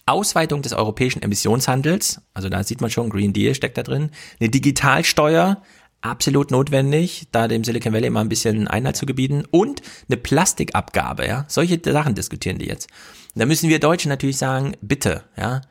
Ausweitung 0.05 0.61
des 0.61 0.73
europäischen 0.73 1.21
Emissionshandels, 1.21 2.21
also 2.33 2.49
da 2.49 2.63
sieht 2.63 2.81
man 2.81 2.89
schon, 2.89 3.09
Green 3.09 3.33
Deal 3.33 3.55
steckt 3.55 3.77
da 3.77 3.83
drin, 3.83 4.11
eine 4.39 4.49
Digitalsteuer, 4.49 5.61
absolut 6.01 6.51
notwendig, 6.51 7.27
da 7.31 7.47
dem 7.47 7.63
Silicon 7.63 7.93
Valley 7.93 8.09
mal 8.09 8.21
ein 8.21 8.29
bisschen 8.29 8.67
Einhalt 8.67 8.95
zu 8.95 9.05
gebieten. 9.05 9.43
Und 9.49 9.81
eine 10.07 10.17
Plastikabgabe, 10.17 11.27
ja, 11.27 11.45
solche 11.47 11.79
Sachen 11.83 12.15
diskutieren 12.15 12.59
die 12.59 12.67
jetzt. 12.67 12.87
Da 13.33 13.45
müssen 13.45 13.69
wir 13.69 13.79
Deutschen 13.79 14.09
natürlich 14.09 14.37
sagen, 14.37 14.75
bitte, 14.81 15.23
ja, 15.35 15.61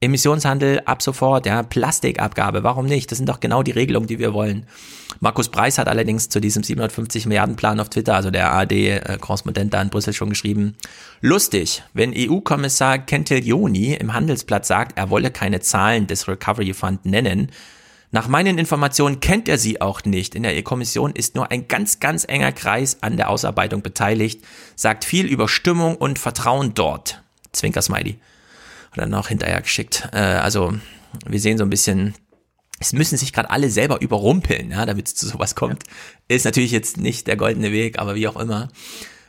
Emissionshandel 0.00 0.82
ab 0.84 1.02
sofort, 1.02 1.44
ja, 1.44 1.64
Plastikabgabe, 1.64 2.62
warum 2.62 2.86
nicht? 2.86 3.10
Das 3.10 3.18
sind 3.18 3.28
doch 3.28 3.40
genau 3.40 3.64
die 3.64 3.72
Regelungen, 3.72 4.06
die 4.06 4.20
wir 4.20 4.32
wollen. 4.32 4.64
Markus 5.18 5.48
Preis 5.48 5.76
hat 5.76 5.88
allerdings 5.88 6.28
zu 6.28 6.40
diesem 6.40 6.62
750 6.62 7.26
Milliarden 7.26 7.56
Plan 7.56 7.80
auf 7.80 7.88
Twitter, 7.88 8.14
also 8.14 8.30
der 8.30 8.52
ARD-Korrespondent 8.52 9.74
da 9.74 9.82
in 9.82 9.90
Brüssel 9.90 10.12
schon 10.12 10.28
geschrieben, 10.28 10.76
lustig, 11.20 11.82
wenn 11.94 12.14
EU-Kommissar 12.16 12.98
Kentiglioni 12.98 13.94
im 13.94 14.14
Handelsblatt 14.14 14.66
sagt, 14.66 14.96
er 14.96 15.10
wolle 15.10 15.32
keine 15.32 15.58
Zahlen 15.58 16.06
des 16.06 16.28
Recovery 16.28 16.74
Fund 16.74 17.04
nennen, 17.04 17.50
nach 18.12 18.28
meinen 18.28 18.56
Informationen 18.56 19.18
kennt 19.18 19.48
er 19.48 19.58
sie 19.58 19.80
auch 19.80 20.04
nicht. 20.04 20.34
In 20.34 20.44
der 20.44 20.56
EU-Kommission 20.56 21.12
ist 21.12 21.34
nur 21.34 21.50
ein 21.50 21.66
ganz, 21.66 21.98
ganz 21.98 22.24
enger 22.24 22.52
Kreis 22.52 22.98
an 23.02 23.16
der 23.16 23.28
Ausarbeitung 23.28 23.82
beteiligt, 23.82 24.42
sagt 24.76 25.04
viel 25.04 25.26
über 25.26 25.48
Stimmung 25.48 25.96
und 25.96 26.20
Vertrauen 26.20 26.72
dort. 26.72 27.20
Zwinker 27.52 27.82
Smiley 27.82 28.18
hat 28.92 28.98
er 28.98 29.06
noch 29.06 29.28
hinterher 29.28 29.60
geschickt. 29.60 30.08
Äh, 30.12 30.18
also 30.18 30.74
wir 31.26 31.40
sehen 31.40 31.58
so 31.58 31.64
ein 31.64 31.70
bisschen, 31.70 32.14
es 32.80 32.92
müssen 32.92 33.16
sich 33.16 33.32
gerade 33.32 33.50
alle 33.50 33.70
selber 33.70 34.00
überrumpeln, 34.00 34.70
ja, 34.70 34.86
damit 34.86 35.08
es 35.08 35.14
zu 35.14 35.26
sowas 35.26 35.54
kommt. 35.54 35.84
Ja. 35.86 36.36
Ist 36.36 36.44
natürlich 36.44 36.72
jetzt 36.72 36.96
nicht 36.96 37.26
der 37.26 37.36
goldene 37.36 37.72
Weg, 37.72 37.98
aber 37.98 38.14
wie 38.14 38.28
auch 38.28 38.36
immer. 38.36 38.68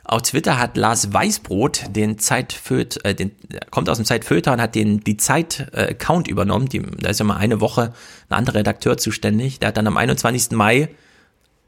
Auf 0.04 0.22
Twitter 0.22 0.58
hat 0.58 0.76
Lars 0.76 1.12
Weißbrot 1.12 1.94
den 1.94 2.18
Zeitföt, 2.18 3.04
äh, 3.04 3.14
den, 3.14 3.32
kommt 3.70 3.88
aus 3.88 3.98
dem 3.98 4.06
Zeitföter 4.06 4.52
und 4.52 4.60
hat 4.60 4.74
den, 4.74 5.04
die 5.04 5.16
Zeit-Account 5.16 6.26
äh, 6.26 6.30
übernommen. 6.32 6.68
Die, 6.68 6.82
da 6.82 7.10
ist 7.10 7.20
ja 7.20 7.24
mal 7.24 7.36
eine 7.36 7.60
Woche 7.60 7.92
ein 8.28 8.38
anderer 8.38 8.56
Redakteur 8.56 8.96
zuständig. 8.96 9.60
Der 9.60 9.68
hat 9.68 9.76
dann 9.76 9.86
am 9.86 9.96
21. 9.96 10.50
Mai, 10.50 10.88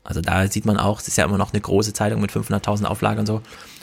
also 0.05 0.21
da 0.21 0.49
sieht 0.49 0.67
man 0.67 0.77
auch, 0.79 1.01
es 1.01 1.09
ist 1.09 1.19
ja 1.19 1.25
immer 1.25 1.39
noch 1.39 1.53
eine 1.53 1.61
große 1.61 1.93
Zeitung 1.93 2.21
mit 2.21 2.33
500.000 2.33 2.85
Auflagen 2.85 3.21
und 3.21 3.27
so, 3.27 3.43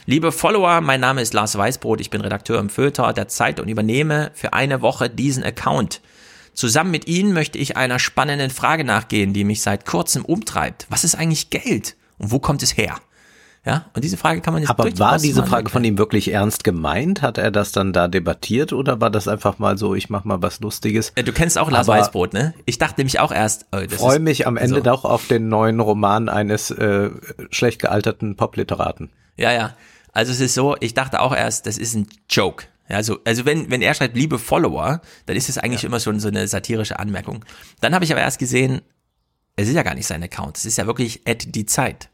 Liebe 0.09 0.31
Follower, 0.31 0.81
mein 0.81 1.01
Name 1.01 1.21
ist 1.21 1.35
Lars 1.35 1.55
Weißbrot, 1.55 2.01
ich 2.01 2.09
bin 2.09 2.21
Redakteur 2.21 2.57
im 2.59 2.71
Feuilleton 2.71 3.13
der 3.13 3.27
Zeit 3.27 3.59
und 3.59 3.69
übernehme 3.69 4.31
für 4.33 4.53
eine 4.53 4.81
Woche 4.81 5.07
diesen 5.07 5.43
Account. 5.43 6.01
Zusammen 6.55 6.89
mit 6.89 7.07
Ihnen 7.07 7.31
möchte 7.31 7.59
ich 7.59 7.77
einer 7.77 7.99
spannenden 7.99 8.49
Frage 8.49 8.83
nachgehen, 8.83 9.33
die 9.33 9.43
mich 9.43 9.61
seit 9.61 9.85
kurzem 9.85 10.25
umtreibt. 10.25 10.87
Was 10.89 11.03
ist 11.03 11.13
eigentlich 11.13 11.51
Geld 11.51 11.95
und 12.17 12.31
wo 12.31 12.39
kommt 12.39 12.63
es 12.63 12.75
her? 12.75 12.95
Ja, 13.63 13.85
und 13.93 14.03
diese 14.03 14.17
Frage 14.17 14.41
kann 14.41 14.55
man 14.55 14.63
jetzt 14.63 14.71
Aber 14.71 14.89
war 14.97 15.19
diese 15.19 15.45
Frage 15.45 15.69
von 15.69 15.83
ihm 15.83 15.99
wirklich 15.99 16.33
ernst 16.33 16.63
gemeint? 16.63 17.21
Hat 17.21 17.37
er 17.37 17.51
das 17.51 17.71
dann 17.71 17.93
da 17.93 18.07
debattiert 18.07 18.73
oder 18.73 18.99
war 18.99 19.11
das 19.11 19.27
einfach 19.27 19.59
mal 19.59 19.77
so, 19.77 19.93
ich 19.93 20.09
mach 20.09 20.23
mal 20.23 20.41
was 20.41 20.59
Lustiges? 20.59 21.13
Du 21.23 21.31
kennst 21.31 21.55
auch 21.59 21.69
Lars 21.69 21.87
Aber 21.87 21.99
Weißbrot, 21.99 22.33
ne? 22.33 22.55
Ich 22.65 22.79
dachte 22.79 22.99
nämlich 22.99 23.19
auch 23.19 23.31
erst, 23.31 23.67
oh, 23.71 23.77
das 23.87 23.93
freue 23.93 24.17
mich 24.17 24.47
am 24.47 24.57
Ende 24.57 24.77
so. 24.77 24.81
doch 24.81 25.05
auf 25.05 25.27
den 25.27 25.49
neuen 25.49 25.79
Roman 25.79 26.29
eines 26.29 26.71
äh, 26.71 27.11
schlecht 27.51 27.79
gealterten 27.79 28.37
Popliteraten. 28.37 29.11
Ja, 29.37 29.53
ja. 29.53 29.75
Also 30.13 30.31
es 30.31 30.39
ist 30.39 30.53
so, 30.53 30.75
ich 30.79 30.93
dachte 30.93 31.21
auch 31.21 31.35
erst, 31.35 31.65
das 31.65 31.77
ist 31.77 31.95
ein 31.95 32.07
Joke. 32.29 32.65
Also, 32.87 33.19
also 33.25 33.45
wenn, 33.45 33.69
wenn 33.69 33.81
er 33.81 33.93
schreibt, 33.93 34.17
liebe 34.17 34.39
Follower, 34.39 35.01
dann 35.27 35.35
ist 35.35 35.49
es 35.49 35.57
eigentlich 35.57 35.83
ja. 35.83 35.87
immer 35.87 35.99
schon 35.99 36.19
so 36.19 36.27
eine 36.27 36.47
satirische 36.47 36.97
Anmerkung. 36.97 37.45
Dann 37.81 37.93
habe 37.93 38.03
ich 38.03 38.11
aber 38.11 38.21
erst 38.21 38.39
gesehen, 38.39 38.81
es 39.55 39.67
ist 39.67 39.75
ja 39.75 39.83
gar 39.83 39.93
nicht 39.93 40.07
sein 40.07 40.23
Account. 40.23 40.57
Es 40.57 40.65
ist 40.65 40.77
ja 40.77 40.87
wirklich 40.87 41.27
at 41.27 41.55
die 41.55 41.65
Zeit. 41.65 42.09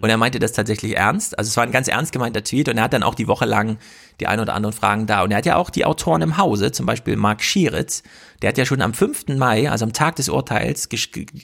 Und 0.00 0.08
er 0.08 0.16
meinte 0.16 0.38
das 0.38 0.52
tatsächlich 0.52 0.96
ernst. 0.96 1.36
Also 1.38 1.48
es 1.48 1.56
war 1.56 1.64
ein 1.64 1.72
ganz 1.72 1.88
ernst 1.88 2.12
gemeinter 2.12 2.44
Tweet 2.44 2.68
und 2.68 2.76
er 2.76 2.84
hat 2.84 2.92
dann 2.92 3.02
auch 3.02 3.16
die 3.16 3.26
Woche 3.26 3.46
lang 3.46 3.78
die 4.20 4.28
ein 4.28 4.38
oder 4.38 4.54
anderen 4.54 4.74
Fragen 4.74 5.06
da. 5.06 5.22
Und 5.22 5.32
er 5.32 5.38
hat 5.38 5.46
ja 5.46 5.56
auch 5.56 5.70
die 5.70 5.84
Autoren 5.84 6.22
im 6.22 6.36
Hause, 6.36 6.70
zum 6.70 6.86
Beispiel 6.86 7.16
Mark 7.16 7.42
Schieritz, 7.42 8.04
der 8.40 8.50
hat 8.50 8.58
ja 8.58 8.64
schon 8.64 8.80
am 8.80 8.94
5. 8.94 9.28
Mai, 9.36 9.68
also 9.68 9.84
am 9.84 9.92
Tag 9.92 10.16
des 10.16 10.28
Urteils, 10.28 10.88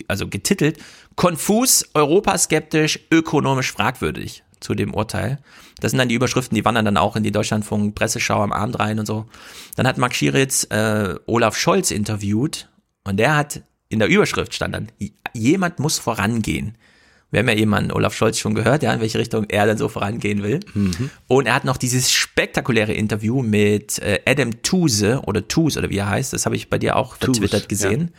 also 0.06 0.28
getitelt, 0.28 0.78
konfus, 1.16 1.84
europaskeptisch, 1.94 3.00
ökonomisch 3.10 3.72
fragwürdig 3.72 4.44
zu 4.60 4.74
dem 4.74 4.94
Urteil. 4.94 5.38
Das 5.80 5.90
sind 5.90 5.98
dann 5.98 6.08
die 6.08 6.14
Überschriften, 6.14 6.54
die 6.54 6.64
wandern 6.64 6.84
dann 6.84 6.96
auch 6.96 7.16
in 7.16 7.22
die 7.22 7.32
Deutschlandfunk 7.32 7.94
Presseschau 7.94 8.42
am 8.42 8.52
Abend 8.52 8.78
rein 8.78 8.98
und 8.98 9.06
so. 9.06 9.26
Dann 9.76 9.86
hat 9.86 9.98
Mark 9.98 10.14
Schieritz 10.14 10.64
äh, 10.70 11.14
Olaf 11.26 11.56
Scholz 11.56 11.90
interviewt 11.90 12.68
und 13.04 13.18
der 13.18 13.36
hat 13.36 13.62
in 13.88 13.98
der 13.98 14.08
Überschrift 14.08 14.54
stand 14.54 14.74
dann, 14.74 14.88
jemand 15.32 15.78
muss 15.78 15.98
vorangehen. 15.98 16.76
Wir 17.30 17.40
haben 17.40 17.48
ja 17.48 17.54
eben 17.54 17.74
an 17.74 17.90
Olaf 17.90 18.14
Scholz 18.14 18.38
schon 18.38 18.54
gehört, 18.54 18.84
ja, 18.84 18.92
in 18.92 19.00
welche 19.00 19.18
Richtung 19.18 19.46
er 19.48 19.66
dann 19.66 19.76
so 19.76 19.88
vorangehen 19.88 20.44
will. 20.44 20.60
Mhm. 20.72 21.10
Und 21.26 21.46
er 21.46 21.54
hat 21.54 21.64
noch 21.64 21.76
dieses 21.76 22.12
spektakuläre 22.12 22.92
Interview 22.92 23.42
mit 23.42 23.98
äh, 23.98 24.20
Adam 24.24 24.62
Tuse 24.62 25.20
oder 25.26 25.48
Tuse 25.48 25.80
oder 25.80 25.90
wie 25.90 25.98
er 25.98 26.08
heißt, 26.08 26.32
das 26.32 26.46
habe 26.46 26.54
ich 26.54 26.70
bei 26.70 26.78
dir 26.78 26.94
auch 26.94 27.16
vertwittert 27.16 27.68
gesehen. 27.68 28.12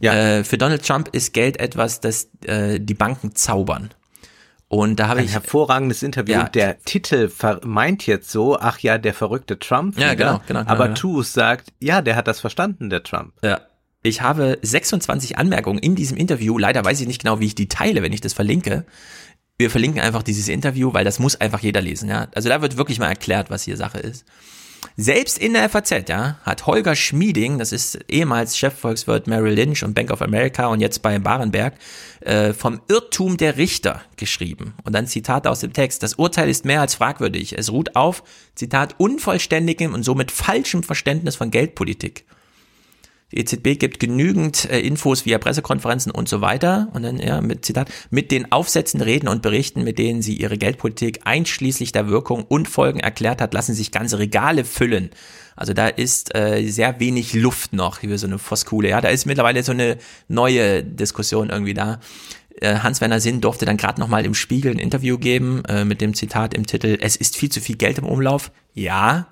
Ja. 0.00 0.14
ja. 0.14 0.38
Äh, 0.38 0.44
für 0.44 0.56
Donald 0.56 0.86
Trump 0.86 1.10
ist 1.12 1.34
Geld 1.34 1.60
etwas, 1.60 2.00
das 2.00 2.30
äh, 2.46 2.80
die 2.80 2.94
Banken 2.94 3.34
zaubern. 3.34 3.90
Und 4.68 4.96
da 4.96 5.08
habe 5.08 5.20
ich 5.20 5.28
ein 5.28 5.32
hervorragendes 5.32 6.02
Interview. 6.02 6.34
Ja. 6.34 6.48
Der 6.48 6.80
Titel 6.80 7.30
meint 7.64 8.06
jetzt 8.06 8.30
so, 8.30 8.58
ach 8.58 8.78
ja, 8.80 8.98
der 8.98 9.14
verrückte 9.14 9.58
Trump. 9.58 9.98
Ja, 9.98 10.14
genau, 10.14 10.40
genau, 10.46 10.60
genau. 10.60 10.70
Aber 10.70 10.88
ja. 10.88 10.94
Tooze 10.94 11.32
sagt, 11.32 11.72
ja, 11.80 12.02
der 12.02 12.16
hat 12.16 12.26
das 12.26 12.40
verstanden, 12.40 12.90
der 12.90 13.02
Trump. 13.02 13.34
Ja. 13.42 13.60
Ich 14.02 14.20
habe 14.20 14.58
26 14.60 15.38
Anmerkungen 15.38 15.78
in 15.78 15.94
diesem 15.94 16.16
Interview. 16.16 16.58
Leider 16.58 16.84
weiß 16.84 17.00
ich 17.00 17.06
nicht 17.06 17.22
genau, 17.22 17.40
wie 17.40 17.46
ich 17.46 17.54
die 17.54 17.68
teile, 17.68 18.02
wenn 18.02 18.12
ich 18.12 18.20
das 18.20 18.32
verlinke. 18.32 18.84
Wir 19.56 19.70
verlinken 19.70 20.00
einfach 20.00 20.22
dieses 20.22 20.48
Interview, 20.48 20.92
weil 20.92 21.04
das 21.04 21.18
muss 21.18 21.40
einfach 21.40 21.60
jeder 21.60 21.80
lesen, 21.80 22.08
ja. 22.08 22.26
Also 22.34 22.48
da 22.48 22.60
wird 22.60 22.76
wirklich 22.76 22.98
mal 22.98 23.08
erklärt, 23.08 23.50
was 23.50 23.62
hier 23.62 23.76
Sache 23.76 23.98
ist. 23.98 24.26
Selbst 24.96 25.38
in 25.38 25.54
der 25.54 25.68
FAZ, 25.68 26.08
ja, 26.08 26.38
hat 26.42 26.66
Holger 26.66 26.94
Schmieding, 26.94 27.58
das 27.58 27.72
ist 27.72 27.98
ehemals 28.08 28.56
Chefvolkswirt 28.56 29.26
Merrill 29.26 29.54
Lynch 29.54 29.82
und 29.82 29.94
Bank 29.94 30.10
of 30.10 30.22
America 30.22 30.66
und 30.66 30.80
jetzt 30.80 31.02
bei 31.02 31.18
Barenberg, 31.18 31.74
äh, 32.20 32.52
vom 32.52 32.80
Irrtum 32.88 33.36
der 33.36 33.56
Richter 33.56 34.02
geschrieben. 34.16 34.74
Und 34.84 34.94
dann 34.94 35.06
Zitat 35.06 35.46
aus 35.46 35.60
dem 35.60 35.72
Text. 35.72 36.02
Das 36.02 36.14
Urteil 36.14 36.48
ist 36.48 36.64
mehr 36.64 36.80
als 36.80 36.94
fragwürdig. 36.94 37.58
Es 37.58 37.70
ruht 37.72 37.96
auf, 37.96 38.22
Zitat, 38.54 38.94
unvollständigem 38.98 39.94
und 39.94 40.02
somit 40.02 40.30
falschem 40.30 40.82
Verständnis 40.82 41.36
von 41.36 41.50
Geldpolitik. 41.50 42.24
Die 43.32 43.38
EZB 43.38 43.78
gibt 43.78 44.00
genügend 44.00 44.70
äh, 44.70 44.80
Infos 44.80 45.24
via 45.24 45.38
Pressekonferenzen 45.38 46.12
und 46.12 46.28
so 46.28 46.40
weiter. 46.40 46.88
Und 46.92 47.02
dann, 47.02 47.18
ja, 47.18 47.40
mit 47.40 47.64
Zitat, 47.64 47.88
mit 48.10 48.30
den 48.30 48.52
Aufsätzen, 48.52 49.00
Reden 49.00 49.28
und 49.28 49.42
Berichten, 49.42 49.82
mit 49.82 49.98
denen 49.98 50.22
sie 50.22 50.34
ihre 50.34 50.58
Geldpolitik 50.58 51.20
einschließlich 51.24 51.92
der 51.92 52.08
Wirkung 52.08 52.44
und 52.44 52.68
Folgen 52.68 53.00
erklärt 53.00 53.40
hat, 53.40 53.54
lassen 53.54 53.74
sich 53.74 53.90
ganze 53.90 54.18
Regale 54.18 54.64
füllen. 54.64 55.10
Also 55.56 55.72
da 55.72 55.88
ist 55.88 56.34
äh, 56.34 56.66
sehr 56.68 57.00
wenig 57.00 57.34
Luft 57.34 57.72
noch 57.72 58.00
für 58.00 58.18
so 58.18 58.26
eine 58.26 58.38
Voskuhle. 58.38 58.88
Ja, 58.88 59.00
da 59.00 59.08
ist 59.08 59.24
mittlerweile 59.24 59.62
so 59.62 59.72
eine 59.72 59.98
neue 60.28 60.82
Diskussion 60.82 61.50
irgendwie 61.50 61.74
da. 61.74 62.00
Äh, 62.60 62.78
Hans-Werner 62.78 63.20
Sinn 63.20 63.40
durfte 63.40 63.64
dann 63.64 63.76
gerade 63.76 64.00
nochmal 64.00 64.24
im 64.24 64.34
Spiegel 64.34 64.72
ein 64.72 64.78
Interview 64.78 65.18
geben 65.18 65.64
äh, 65.66 65.84
mit 65.84 66.00
dem 66.00 66.14
Zitat 66.14 66.54
im 66.54 66.66
Titel, 66.66 66.98
es 67.00 67.16
ist 67.16 67.36
viel 67.36 67.50
zu 67.50 67.60
viel 67.60 67.76
Geld 67.76 67.98
im 67.98 68.06
Umlauf. 68.06 68.52
Ja, 68.74 69.26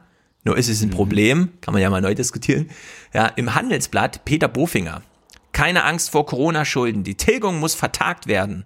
nur 0.45 0.57
ist 0.57 0.69
es 0.69 0.83
ein 0.83 0.89
mhm. 0.89 0.95
Problem, 0.95 1.53
kann 1.61 1.73
man 1.73 1.83
ja 1.83 1.91
mal 1.91 2.01
neu 2.01 2.15
diskutieren. 2.15 2.71
Ja, 3.15 3.27
im 3.27 3.55
Handelsblatt 3.55 4.25
Peter 4.25 4.49
Bofinger. 4.49 5.03
Keine 5.53 5.85
Angst 5.85 6.11
vor 6.11 6.27
Corona-Schulden. 6.27 7.05
Die 7.05 7.17
Tilgung 7.17 7.61
muss 7.61 7.75
vertagt 7.75 8.27
werden. 8.27 8.65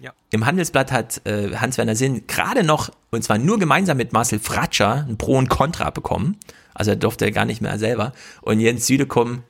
Ja. 0.00 0.12
Im 0.30 0.44
Handelsblatt 0.44 0.90
hat 0.90 1.24
äh, 1.26 1.56
Hans-Werner 1.56 1.94
Sinn 1.94 2.26
gerade 2.26 2.64
noch, 2.64 2.90
und 3.10 3.22
zwar 3.22 3.38
nur 3.38 3.58
gemeinsam 3.58 3.96
mit 3.96 4.12
Marcel 4.12 4.40
Fratscher, 4.40 5.06
ein 5.08 5.16
Pro 5.16 5.38
und 5.38 5.48
Contra 5.48 5.90
bekommen. 5.90 6.38
Also 6.74 6.90
er 6.90 6.96
durfte 6.96 7.30
gar 7.30 7.44
nicht 7.44 7.60
mehr 7.60 7.78
selber. 7.78 8.12
Und 8.40 8.58
Jens 8.58 8.86
Südekum, 8.86 9.44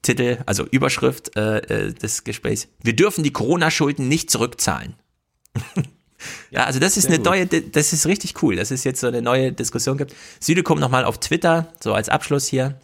Titel, 0.00 0.38
also 0.46 0.64
Überschrift 0.64 1.36
äh, 1.36 1.58
äh 1.58 1.92
des 1.92 2.24
Gesprächs. 2.24 2.68
Wir 2.82 2.96
dürfen 2.96 3.22
die 3.22 3.32
Corona-Schulden 3.32 4.08
nicht 4.08 4.30
zurückzahlen. 4.30 4.94
Ja, 6.50 6.64
also 6.64 6.78
das 6.78 6.96
ist 6.96 7.06
eine 7.06 7.16
gut. 7.16 7.26
neue, 7.26 7.46
das 7.46 7.92
ist 7.92 8.06
richtig 8.06 8.42
cool, 8.42 8.56
dass 8.56 8.70
es 8.70 8.84
jetzt 8.84 9.00
so 9.00 9.06
eine 9.06 9.22
neue 9.22 9.52
Diskussion 9.52 9.98
gibt. 9.98 10.14
Südekum 10.40 10.80
nochmal 10.80 11.04
auf 11.04 11.18
Twitter, 11.18 11.72
so 11.80 11.92
als 11.92 12.08
Abschluss 12.08 12.46
hier. 12.46 12.78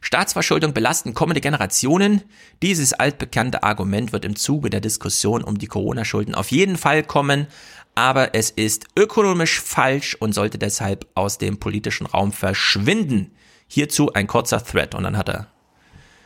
Staatsverschuldung 0.00 0.74
belasten 0.74 1.14
kommende 1.14 1.40
Generationen. 1.40 2.22
Dieses 2.60 2.92
altbekannte 2.92 3.62
Argument 3.62 4.12
wird 4.12 4.24
im 4.24 4.34
Zuge 4.36 4.68
der 4.68 4.80
Diskussion 4.80 5.44
um 5.44 5.58
die 5.58 5.68
Corona-Schulden 5.68 6.34
auf 6.34 6.50
jeden 6.50 6.76
Fall 6.76 7.04
kommen, 7.04 7.46
aber 7.94 8.34
es 8.34 8.50
ist 8.50 8.86
ökonomisch 8.98 9.60
falsch 9.60 10.16
und 10.18 10.34
sollte 10.34 10.58
deshalb 10.58 11.06
aus 11.14 11.38
dem 11.38 11.58
politischen 11.58 12.06
Raum 12.06 12.32
verschwinden. 12.32 13.30
Hierzu 13.68 14.12
ein 14.12 14.26
kurzer 14.26 14.62
Thread 14.64 14.94
und 14.94 15.04
dann 15.04 15.16
hat 15.16 15.28
er 15.28 15.46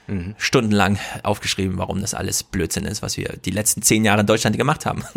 mhm. 0.07 0.35
stundenlang 0.39 0.99
aufgeschrieben, 1.23 1.79
warum 1.79 2.01
das 2.01 2.15
alles 2.15 2.43
Blödsinn 2.43 2.85
ist, 2.85 3.03
was 3.03 3.17
wir 3.17 3.37
die 3.45 3.51
letzten 3.51 3.83
zehn 3.83 4.05
Jahre 4.05 4.21
in 4.21 4.27
Deutschland 4.27 4.57
gemacht 4.57 4.87
haben. 4.87 5.05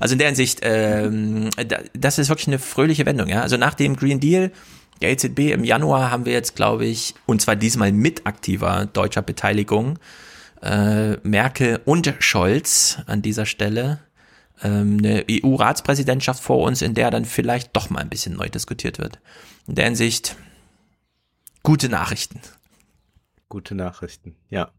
Also 0.00 0.14
in 0.14 0.18
der 0.18 0.28
Hinsicht, 0.28 0.60
ähm, 0.62 1.50
das 1.94 2.18
ist 2.18 2.28
wirklich 2.28 2.48
eine 2.48 2.58
fröhliche 2.58 3.06
Wendung. 3.06 3.28
Ja? 3.28 3.42
Also 3.42 3.56
nach 3.56 3.74
dem 3.74 3.94
Green 3.94 4.18
Deal 4.18 4.50
der 5.00 5.10
EZB 5.10 5.52
im 5.52 5.64
Januar 5.64 6.10
haben 6.10 6.24
wir 6.24 6.32
jetzt, 6.32 6.56
glaube 6.56 6.86
ich, 6.86 7.14
und 7.26 7.40
zwar 7.40 7.56
diesmal 7.56 7.92
mit 7.92 8.26
aktiver 8.26 8.86
deutscher 8.86 9.22
Beteiligung, 9.22 9.98
äh, 10.62 11.16
Merkel 11.22 11.80
und 11.84 12.14
Scholz 12.20 12.98
an 13.06 13.22
dieser 13.22 13.46
Stelle 13.46 14.00
ähm, 14.62 14.98
eine 14.98 15.24
EU-Ratspräsidentschaft 15.30 16.42
vor 16.42 16.58
uns, 16.58 16.82
in 16.82 16.94
der 16.94 17.10
dann 17.10 17.24
vielleicht 17.24 17.76
doch 17.76 17.90
mal 17.90 18.00
ein 18.00 18.08
bisschen 18.08 18.34
neu 18.34 18.48
diskutiert 18.48 18.98
wird. 18.98 19.18
In 19.66 19.74
der 19.74 19.86
Hinsicht 19.86 20.36
gute 21.62 21.88
Nachrichten. 21.88 22.40
Gute 23.52 23.74
Nachrichten, 23.74 24.34
ja. 24.48 24.72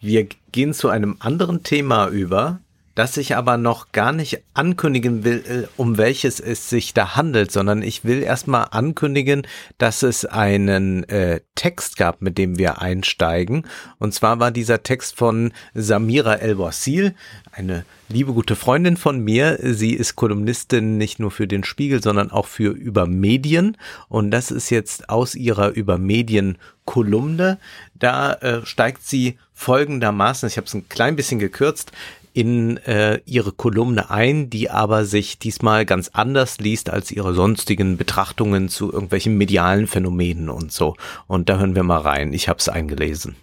Wir 0.00 0.26
gehen 0.50 0.74
zu 0.74 0.88
einem 0.88 1.18
anderen 1.20 1.62
Thema 1.62 2.08
über, 2.08 2.58
das 2.96 3.18
ich 3.18 3.36
aber 3.36 3.58
noch 3.58 3.92
gar 3.92 4.10
nicht 4.10 4.42
ankündigen 4.54 5.22
will, 5.22 5.44
äh, 5.46 5.68
um 5.76 5.98
welches 5.98 6.40
es 6.40 6.68
sich 6.70 6.94
da 6.94 7.14
handelt, 7.14 7.52
sondern 7.52 7.82
ich 7.82 8.04
will 8.04 8.22
erstmal 8.22 8.68
ankündigen, 8.70 9.46
dass 9.78 10.02
es 10.02 10.24
einen 10.24 11.04
äh, 11.04 11.40
Text 11.54 11.98
gab, 11.98 12.22
mit 12.22 12.38
dem 12.38 12.58
wir 12.58 12.80
einsteigen. 12.80 13.66
Und 13.98 14.14
zwar 14.14 14.40
war 14.40 14.50
dieser 14.50 14.82
Text 14.82 15.16
von 15.16 15.52
Samira 15.74 16.36
El-Wassil, 16.36 17.14
eine 17.52 17.84
liebe 18.08 18.32
gute 18.32 18.56
Freundin 18.56 18.96
von 18.96 19.20
mir. 19.20 19.58
Sie 19.60 19.92
ist 19.92 20.16
Kolumnistin 20.16 20.96
nicht 20.96 21.18
nur 21.18 21.30
für 21.30 21.46
den 21.46 21.64
Spiegel, 21.64 22.02
sondern 22.02 22.30
auch 22.30 22.46
für 22.46 22.70
Übermedien. 22.70 23.76
Und 24.08 24.30
das 24.30 24.50
ist 24.50 24.70
jetzt 24.70 25.10
aus 25.10 25.34
ihrer 25.34 25.68
Übermedien 25.70 26.56
Kolumne. 26.86 27.58
Da 27.94 28.32
äh, 28.34 28.64
steigt 28.64 29.06
sie 29.06 29.38
folgendermaßen, 29.52 30.48
ich 30.48 30.56
habe 30.56 30.66
es 30.66 30.74
ein 30.74 30.88
klein 30.88 31.16
bisschen 31.16 31.38
gekürzt, 31.38 31.92
in 32.36 32.76
äh, 32.76 33.20
ihre 33.24 33.50
Kolumne 33.50 34.10
ein, 34.10 34.50
die 34.50 34.68
aber 34.68 35.06
sich 35.06 35.38
diesmal 35.38 35.86
ganz 35.86 36.10
anders 36.12 36.58
liest 36.58 36.90
als 36.90 37.10
ihre 37.10 37.32
sonstigen 37.32 37.96
Betrachtungen 37.96 38.68
zu 38.68 38.92
irgendwelchen 38.92 39.38
medialen 39.38 39.86
Phänomenen 39.86 40.50
und 40.50 40.70
so. 40.70 40.96
Und 41.26 41.48
da 41.48 41.58
hören 41.58 41.74
wir 41.74 41.82
mal 41.82 42.00
rein. 42.00 42.34
Ich 42.34 42.50
habe 42.50 42.58
es 42.58 42.68
eingelesen. 42.68 43.36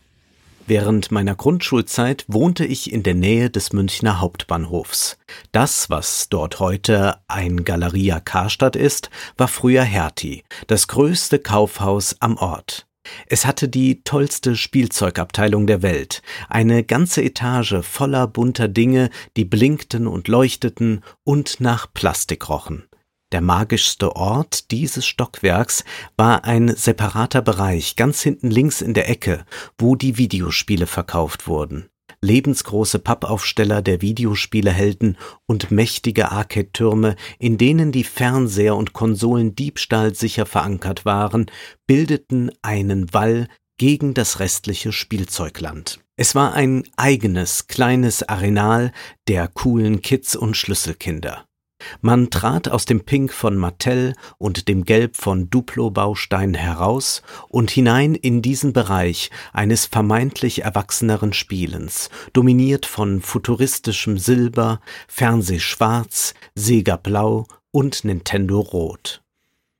Während 0.67 1.11
meiner 1.11 1.33
Grundschulzeit 1.33 2.23
wohnte 2.27 2.65
ich 2.65 2.93
in 2.93 3.01
der 3.01 3.15
Nähe 3.15 3.49
des 3.49 3.73
Münchner 3.73 4.21
Hauptbahnhofs. 4.21 5.17
Das, 5.51 5.89
was 5.89 6.29
dort 6.29 6.59
heute 6.59 7.17
ein 7.27 7.65
Galeria 7.65 8.19
Karstadt 8.19 8.75
ist, 8.75 9.09
war 9.37 9.47
früher 9.47 9.83
Hertie, 9.83 10.43
das 10.67 10.87
größte 10.87 11.39
Kaufhaus 11.39 12.15
am 12.19 12.37
Ort. 12.37 12.85
Es 13.27 13.45
hatte 13.45 13.67
die 13.69 14.03
tollste 14.03 14.55
Spielzeugabteilung 14.55 15.67
der 15.67 15.81
Welt, 15.81 16.21
eine 16.49 16.83
ganze 16.83 17.23
Etage 17.23 17.75
voller 17.81 18.27
bunter 18.27 18.67
Dinge, 18.67 19.09
die 19.37 19.45
blinkten 19.45 20.07
und 20.07 20.27
leuchteten 20.27 21.01
und 21.23 21.59
nach 21.59 21.91
Plastik 21.93 22.49
rochen. 22.49 22.87
Der 23.31 23.41
magischste 23.41 24.15
Ort 24.15 24.69
dieses 24.71 25.05
Stockwerks 25.05 25.83
war 26.17 26.45
ein 26.45 26.75
separater 26.75 27.41
Bereich 27.41 27.95
ganz 27.95 28.21
hinten 28.21 28.51
links 28.51 28.81
in 28.81 28.93
der 28.93 29.09
Ecke, 29.09 29.45
wo 29.77 29.95
die 29.95 30.17
Videospiele 30.17 30.85
verkauft 30.85 31.47
wurden 31.47 31.89
lebensgroße 32.23 32.99
Pappaufsteller 32.99 33.81
der 33.81 34.01
Videospielehelden 34.01 35.17
und 35.45 35.69
mächtige 35.69 36.31
Arcade-Türme, 36.31 37.15
in 37.37 37.57
denen 37.57 37.91
die 37.91 38.03
Fernseher 38.03 38.75
und 38.75 38.93
Konsolen 38.93 39.55
diebstahlsicher 39.55 40.45
verankert 40.45 41.05
waren, 41.05 41.47
bildeten 41.85 42.51
einen 42.61 43.13
Wall 43.13 43.47
gegen 43.77 44.13
das 44.13 44.39
restliche 44.39 44.91
Spielzeugland. 44.91 45.99
Es 46.15 46.35
war 46.35 46.53
ein 46.53 46.83
eigenes 46.95 47.67
kleines 47.67 48.23
Arenal 48.23 48.91
der 49.27 49.47
coolen 49.47 50.01
Kids 50.01 50.35
und 50.35 50.55
Schlüsselkinder. 50.55 51.45
Man 52.01 52.29
trat 52.29 52.69
aus 52.69 52.85
dem 52.85 53.05
Pink 53.05 53.33
von 53.33 53.57
Mattel 53.57 54.13
und 54.37 54.67
dem 54.67 54.83
Gelb 54.85 55.15
von 55.17 55.49
Duplo-Baustein 55.49 56.53
heraus 56.53 57.21
und 57.49 57.71
hinein 57.71 58.15
in 58.15 58.41
diesen 58.41 58.73
Bereich 58.73 59.29
eines 59.53 59.85
vermeintlich 59.85 60.63
erwachseneren 60.63 61.33
Spielens, 61.33 62.09
dominiert 62.33 62.85
von 62.85 63.21
futuristischem 63.21 64.17
Silber, 64.17 64.79
Fernsehschwarz, 65.07 66.33
Sega 66.55 66.97
Blau 66.97 67.47
und 67.71 68.05
Nintendo 68.05 68.59
Rot. 68.59 69.23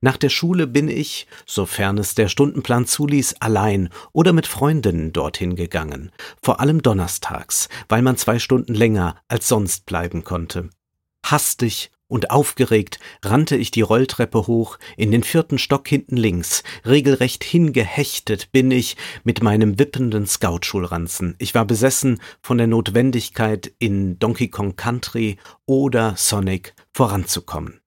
Nach 0.04 0.18
der 0.18 0.28
Schule 0.28 0.68
bin 0.68 0.90
ich, 0.90 1.28
sofern 1.46 1.98
es 1.98 2.14
der 2.14 2.28
Stundenplan 2.28 2.86
zuließ, 2.86 3.36
allein 3.40 3.88
oder 4.12 4.34
mit 4.34 4.48
Freundinnen 4.48 5.14
dorthin 5.14 5.56
gegangen, 5.56 6.12
vor 6.42 6.60
allem 6.60 6.82
donnerstags, 6.82 7.70
weil 7.88 8.02
man 8.02 8.18
zwei 8.18 8.38
Stunden 8.38 8.74
länger 8.74 9.16
als 9.30 9.48
sonst 9.48 9.86
bleiben 9.86 10.26
konnte. 10.26 10.70
Hastig 11.26 11.90
und 12.14 12.30
aufgeregt 12.30 13.00
rannte 13.24 13.56
ich 13.56 13.72
die 13.72 13.82
Rolltreppe 13.82 14.46
hoch, 14.46 14.78
in 14.98 15.10
den 15.10 15.24
vierten 15.24 15.58
Stock 15.58 15.88
hinten 15.88 16.16
links, 16.16 16.62
regelrecht 16.86 17.44
hingehechtet 17.44 18.52
bin 18.52 18.70
ich 18.70 18.98
mit 19.24 19.42
meinem 19.42 19.80
wippenden 19.80 20.28
Scoutschulranzen. 20.28 21.34
Ich 21.40 21.56
war 21.56 21.66
besessen 21.66 22.22
von 22.44 22.60
der 22.60 22.68
Notwendigkeit, 22.68 23.74
in 23.80 24.20
Donkey 24.20 24.50
Kong 24.50 24.76
Country 24.76 25.38
oder 25.66 26.14
Sonic 26.16 26.76
voranzukommen. 26.94 27.82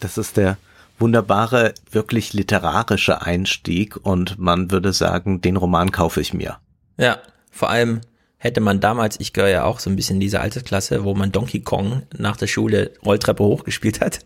Das 0.00 0.16
ist 0.16 0.38
der 0.38 0.56
wunderbare, 0.98 1.74
wirklich 1.90 2.32
literarische 2.32 3.20
Einstieg 3.20 3.98
und 4.02 4.38
man 4.38 4.70
würde 4.70 4.94
sagen, 4.94 5.42
den 5.42 5.58
Roman 5.58 5.92
kaufe 5.92 6.22
ich 6.22 6.32
mir. 6.32 6.56
Ja, 6.96 7.18
vor 7.50 7.68
allem 7.68 8.00
hätte 8.42 8.60
man 8.60 8.80
damals, 8.80 9.20
ich 9.20 9.32
gehöre 9.32 9.50
ja 9.50 9.64
auch 9.64 9.78
so 9.78 9.88
ein 9.88 9.94
bisschen 9.94 10.16
in 10.16 10.20
diese 10.20 10.40
Altersklasse, 10.40 11.04
wo 11.04 11.14
man 11.14 11.30
Donkey 11.30 11.60
Kong 11.60 12.02
nach 12.18 12.36
der 12.36 12.48
Schule 12.48 12.90
Rolltreppe 13.04 13.44
hochgespielt 13.44 14.00
hat. 14.00 14.18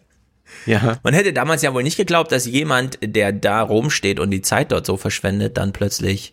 Ja. 0.65 0.99
Man 1.03 1.13
hätte 1.13 1.35
damals 1.35 1.61
ja 1.61 1.75
wohl 1.75 1.83
nicht 1.83 1.99
geglaubt, 1.99 2.33
dass 2.33 2.47
jemand, 2.47 2.99
der 3.03 3.33
da 3.33 3.61
rumsteht 3.61 4.19
und 4.19 4.31
die 4.31 4.41
Zeit 4.41 4.73
dort 4.73 4.87
so 4.87 4.97
verschwendet, 4.97 5.59
dann 5.59 5.75
plötzlich 5.75 6.33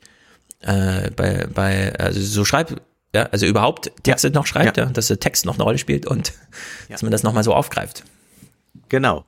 äh, 0.61 1.11
bei, 1.11 1.45
bei, 1.53 1.93
also 1.99 2.21
so 2.21 2.45
schreibt, 2.45 2.75
ja, 3.13 3.23
also 3.23 3.45
überhaupt 3.45 3.91
Texte 4.03 4.29
ja. 4.29 4.33
noch 4.33 4.45
schreibt, 4.45 4.77
ja. 4.77 4.85
ja. 4.85 4.89
dass 4.89 5.07
der 5.07 5.19
Text 5.19 5.45
noch 5.45 5.55
eine 5.55 5.63
Rolle 5.63 5.77
spielt 5.77 6.05
und 6.05 6.31
dass 6.89 7.01
man 7.01 7.11
das 7.11 7.23
nochmal 7.23 7.43
so 7.43 7.53
aufgreift. 7.53 8.05
Genau. 8.87 9.25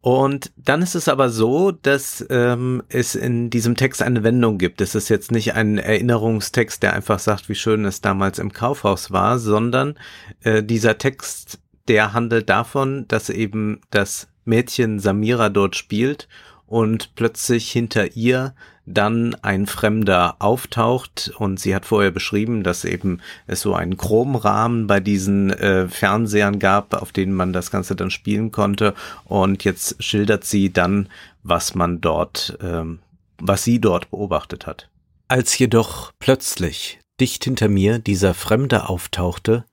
Und 0.00 0.52
dann 0.56 0.82
ist 0.82 0.94
es 0.94 1.08
aber 1.08 1.30
so, 1.30 1.70
dass 1.70 2.24
ähm, 2.30 2.82
es 2.88 3.14
in 3.14 3.50
diesem 3.50 3.76
Text 3.76 4.02
eine 4.02 4.22
Wendung 4.22 4.58
gibt. 4.58 4.80
Es 4.80 4.94
ist 4.94 5.08
jetzt 5.08 5.32
nicht 5.32 5.54
ein 5.54 5.78
Erinnerungstext, 5.78 6.82
der 6.82 6.94
einfach 6.94 7.18
sagt, 7.18 7.48
wie 7.48 7.54
schön 7.54 7.84
es 7.84 8.00
damals 8.00 8.38
im 8.38 8.52
Kaufhaus 8.52 9.10
war, 9.10 9.38
sondern 9.38 9.98
äh, 10.42 10.62
dieser 10.62 10.98
Text, 10.98 11.58
der 11.88 12.12
handelt 12.12 12.48
davon, 12.48 13.06
dass 13.08 13.30
eben 13.30 13.80
das 13.90 14.28
Mädchen 14.44 14.98
Samira 14.98 15.48
dort 15.48 15.76
spielt 15.76 16.28
und 16.66 17.14
plötzlich 17.14 17.70
hinter 17.70 18.16
ihr 18.16 18.54
dann 18.86 19.34
ein 19.42 19.66
Fremder 19.66 20.36
auftaucht 20.40 21.32
und 21.38 21.58
sie 21.58 21.74
hat 21.74 21.86
vorher 21.86 22.10
beschrieben, 22.10 22.62
dass 22.62 22.84
eben 22.84 23.20
es 23.46 23.60
so 23.60 23.74
einen 23.74 23.96
Chromrahmen 23.96 24.86
bei 24.86 25.00
diesen 25.00 25.50
äh, 25.50 25.88
Fernsehern 25.88 26.58
gab, 26.58 26.94
auf 26.94 27.12
denen 27.12 27.32
man 27.32 27.52
das 27.52 27.70
Ganze 27.70 27.96
dann 27.96 28.10
spielen 28.10 28.52
konnte 28.52 28.94
und 29.24 29.64
jetzt 29.64 30.02
schildert 30.02 30.44
sie 30.44 30.72
dann, 30.72 31.08
was 31.42 31.74
man 31.74 32.00
dort, 32.00 32.58
ähm, 32.62 32.98
was 33.38 33.64
sie 33.64 33.80
dort 33.80 34.10
beobachtet 34.10 34.66
hat. 34.66 34.90
Als 35.28 35.58
jedoch 35.58 36.12
plötzlich 36.18 37.00
dicht 37.20 37.44
hinter 37.44 37.68
mir 37.68 37.98
dieser 37.98 38.34
Fremde 38.34 38.88
auftauchte, 38.88 39.64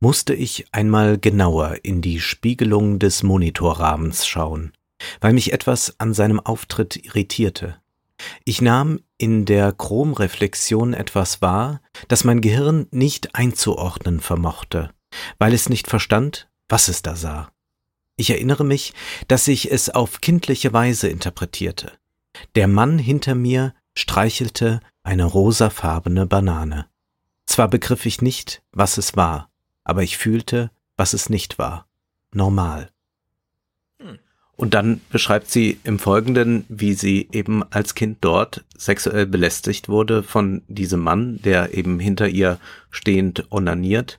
musste 0.00 0.34
ich 0.34 0.66
einmal 0.72 1.18
genauer 1.18 1.76
in 1.82 2.02
die 2.02 2.20
Spiegelung 2.20 2.98
des 2.98 3.22
Monitorrahmens 3.22 4.26
schauen, 4.26 4.72
weil 5.20 5.32
mich 5.32 5.52
etwas 5.52 5.94
an 5.98 6.14
seinem 6.14 6.40
Auftritt 6.40 6.96
irritierte. 6.96 7.76
Ich 8.44 8.60
nahm 8.60 9.00
in 9.16 9.44
der 9.44 9.72
Chromreflexion 9.72 10.94
etwas 10.94 11.42
wahr, 11.42 11.80
das 12.08 12.24
mein 12.24 12.40
Gehirn 12.40 12.86
nicht 12.90 13.34
einzuordnen 13.34 14.20
vermochte, 14.20 14.90
weil 15.38 15.54
es 15.54 15.68
nicht 15.68 15.88
verstand, 15.88 16.48
was 16.68 16.88
es 16.88 17.02
da 17.02 17.16
sah. 17.16 17.50
Ich 18.16 18.30
erinnere 18.30 18.64
mich, 18.64 18.94
dass 19.28 19.46
ich 19.48 19.70
es 19.70 19.90
auf 19.90 20.20
kindliche 20.20 20.72
Weise 20.72 21.08
interpretierte. 21.08 21.92
Der 22.56 22.68
Mann 22.68 22.98
hinter 22.98 23.34
mir 23.34 23.74
streichelte 23.94 24.80
eine 25.02 25.24
rosafarbene 25.24 26.26
Banane. 26.26 26.86
Zwar 27.46 27.68
begriff 27.68 28.06
ich 28.06 28.20
nicht, 28.20 28.62
was 28.72 28.98
es 28.98 29.16
war, 29.16 29.50
aber 29.84 30.02
ich 30.02 30.18
fühlte, 30.18 30.70
was 30.96 31.14
es 31.14 31.30
nicht 31.30 31.58
war. 31.58 31.86
Normal. 32.32 32.90
Und 34.58 34.74
dann 34.74 35.00
beschreibt 35.10 35.48
sie 35.48 35.78
im 35.84 36.00
Folgenden, 36.00 36.64
wie 36.68 36.94
sie 36.94 37.28
eben 37.30 37.62
als 37.70 37.94
Kind 37.94 38.18
dort 38.22 38.64
sexuell 38.76 39.24
belästigt 39.24 39.88
wurde 39.88 40.24
von 40.24 40.62
diesem 40.66 40.98
Mann, 40.98 41.40
der 41.42 41.74
eben 41.74 42.00
hinter 42.00 42.26
ihr 42.26 42.58
stehend 42.90 43.46
onaniert. 43.52 44.18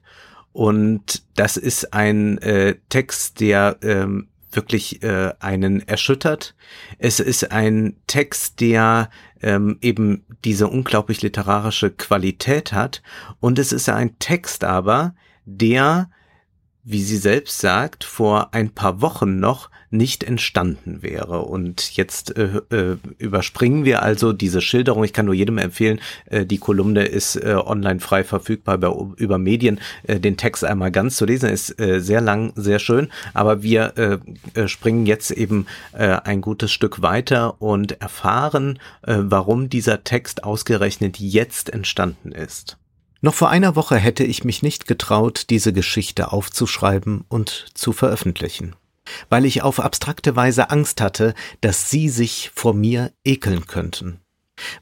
Und 0.54 1.24
das 1.36 1.58
ist 1.58 1.94
ein 1.94 2.38
äh, 2.38 2.76
Text, 2.88 3.42
der 3.42 3.80
ähm, 3.82 4.30
wirklich 4.50 5.04
äh, 5.04 5.34
einen 5.42 5.86
erschüttert. 5.86 6.56
Es 7.00 7.20
ist 7.20 7.52
ein 7.52 7.98
Text, 8.08 8.62
der 8.62 9.10
ähm, 9.42 9.78
eben 9.82 10.24
diese 10.46 10.70
unglaublich 10.70 11.22
literarische 11.22 11.92
Qualität 11.92 12.72
hat. 12.72 13.04
Und 13.42 13.60
es 13.60 13.74
ist 13.74 13.90
ein 13.90 14.18
Text 14.20 14.64
aber, 14.64 15.16
der, 15.44 16.10
wie 16.86 17.04
sie 17.04 17.18
selbst 17.18 17.60
sagt, 17.60 18.06
vor 18.06 18.54
ein 18.54 18.70
paar 18.70 19.02
Wochen 19.02 19.42
noch 19.42 19.70
nicht 19.92 20.24
entstanden 20.24 21.02
wäre. 21.02 21.42
Und 21.42 21.96
jetzt 21.96 22.38
äh, 22.38 22.62
äh, 22.70 22.98
überspringen 23.18 23.86
wir 23.86 24.04
also 24.04 24.34
diese 24.34 24.62
Schilderung. 24.62 25.04
Ich 25.04 25.14
kann 25.14 25.26
nur 25.26 25.36
jedem 25.36 25.58
empfehlen, 25.58 26.00
äh, 26.26 26.46
die 26.46 26.58
Kolumne 26.58 27.06
ist 27.06 27.36
äh, 27.36 27.56
online 27.56 28.00
frei 28.00 28.24
verfügbar 28.24 28.78
bei, 28.78 28.92
über 29.18 29.38
Medien. 29.38 29.80
Äh, 30.04 30.20
den 30.20 30.38
Text 30.38 30.64
einmal 30.64 30.92
ganz 30.92 31.18
zu 31.18 31.26
lesen 31.26 31.50
ist 31.50 31.80
äh, 31.80 32.00
sehr 32.00 32.22
lang, 32.22 32.54
sehr 32.56 32.80
schön. 32.80 33.10
Aber 33.34 33.64
wir 33.64 33.94
äh, 33.98 34.18
äh, 34.60 34.68
springen 34.68 35.06
jetzt 35.06 35.32
eben 35.32 35.66
äh, 35.94 36.18
ein 36.24 36.42
gutes 36.42 36.72
Stück 36.72 37.02
weiter 37.02 37.62
und 37.62 38.02
erfahren, 38.02 38.80
äh, 39.04 39.16
warum 39.20 39.70
dieser 39.70 40.04
Text 40.04 40.44
ausgerechnet 40.44 41.20
jetzt 41.20 41.70
entstanden 41.70 42.32
ist. 42.32 42.78
Noch 43.22 43.34
vor 43.34 43.50
einer 43.50 43.76
Woche 43.76 43.98
hätte 43.98 44.24
ich 44.24 44.46
mich 44.46 44.64
nicht 44.64 44.88
getraut, 44.88 45.50
diese 45.50 45.74
Geschichte 45.74 46.32
aufzuschreiben 46.32 47.26
und 47.28 47.66
zu 47.74 47.92
veröffentlichen 47.92 48.76
weil 49.30 49.46
ich 49.46 49.62
auf 49.62 49.80
abstrakte 49.80 50.36
Weise 50.36 50.70
Angst 50.70 51.02
hatte, 51.02 51.34
dass 51.62 51.90
sie 51.90 52.10
sich 52.10 52.52
vor 52.54 52.74
mir 52.74 53.12
ekeln 53.24 53.68
könnten. 53.68 54.20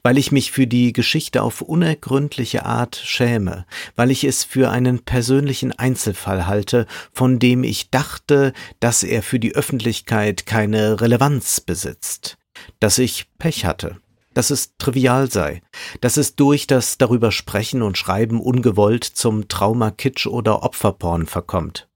Weil 0.02 0.18
ich 0.18 0.32
mich 0.32 0.50
für 0.50 0.66
die 0.66 0.92
Geschichte 0.92 1.42
auf 1.42 1.62
unergründliche 1.62 2.66
Art 2.66 2.96
schäme, 2.96 3.66
weil 3.96 4.10
ich 4.10 4.24
es 4.24 4.44
für 4.44 4.70
einen 4.70 5.00
persönlichen 5.04 5.72
Einzelfall 5.72 6.46
halte, 6.46 6.86
von 7.12 7.38
dem 7.38 7.62
ich 7.64 7.90
dachte, 7.90 8.52
dass 8.80 9.02
er 9.02 9.22
für 9.22 9.38
die 9.38 9.54
Öffentlichkeit 9.54 10.46
keine 10.46 11.00
Relevanz 11.00 11.60
besitzt, 11.60 12.38
dass 12.80 12.98
ich 12.98 13.26
Pech 13.38 13.64
hatte, 13.64 13.98
dass 14.34 14.50
es 14.50 14.76
trivial 14.78 15.30
sei, 15.30 15.62
dass 16.00 16.16
es 16.16 16.36
durch 16.36 16.66
das 16.66 16.98
darüber 16.98 17.32
sprechen 17.32 17.82
und 17.82 17.98
schreiben 17.98 18.40
ungewollt 18.40 19.04
zum 19.04 19.48
Trauma 19.48 19.90
Kitsch 19.90 20.26
oder 20.26 20.62
Opferporn 20.62 21.26
verkommt. 21.26 21.88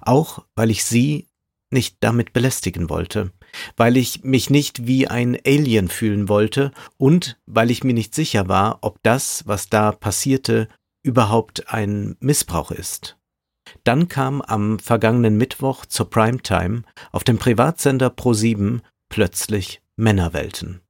Auch 0.00 0.44
weil 0.54 0.70
ich 0.70 0.84
sie 0.84 1.26
nicht 1.72 1.96
damit 2.00 2.32
belästigen 2.32 2.88
wollte, 2.90 3.32
weil 3.76 3.96
ich 3.96 4.24
mich 4.24 4.50
nicht 4.50 4.86
wie 4.86 5.08
ein 5.08 5.38
Alien 5.46 5.88
fühlen 5.88 6.28
wollte 6.28 6.72
und 6.98 7.38
weil 7.46 7.70
ich 7.70 7.84
mir 7.84 7.94
nicht 7.94 8.14
sicher 8.14 8.48
war, 8.48 8.78
ob 8.82 9.02
das, 9.02 9.46
was 9.46 9.68
da 9.68 9.92
passierte, 9.92 10.68
überhaupt 11.02 11.68
ein 11.68 12.16
Missbrauch 12.20 12.70
ist. 12.70 13.16
Dann 13.84 14.08
kam 14.08 14.42
am 14.42 14.78
vergangenen 14.78 15.36
Mittwoch 15.36 15.86
zur 15.86 16.10
Primetime 16.10 16.82
auf 17.10 17.24
dem 17.24 17.38
Privatsender 17.38 18.08
Pro7 18.08 18.80
plötzlich 19.08 19.80
Männerwelten. 19.96 20.80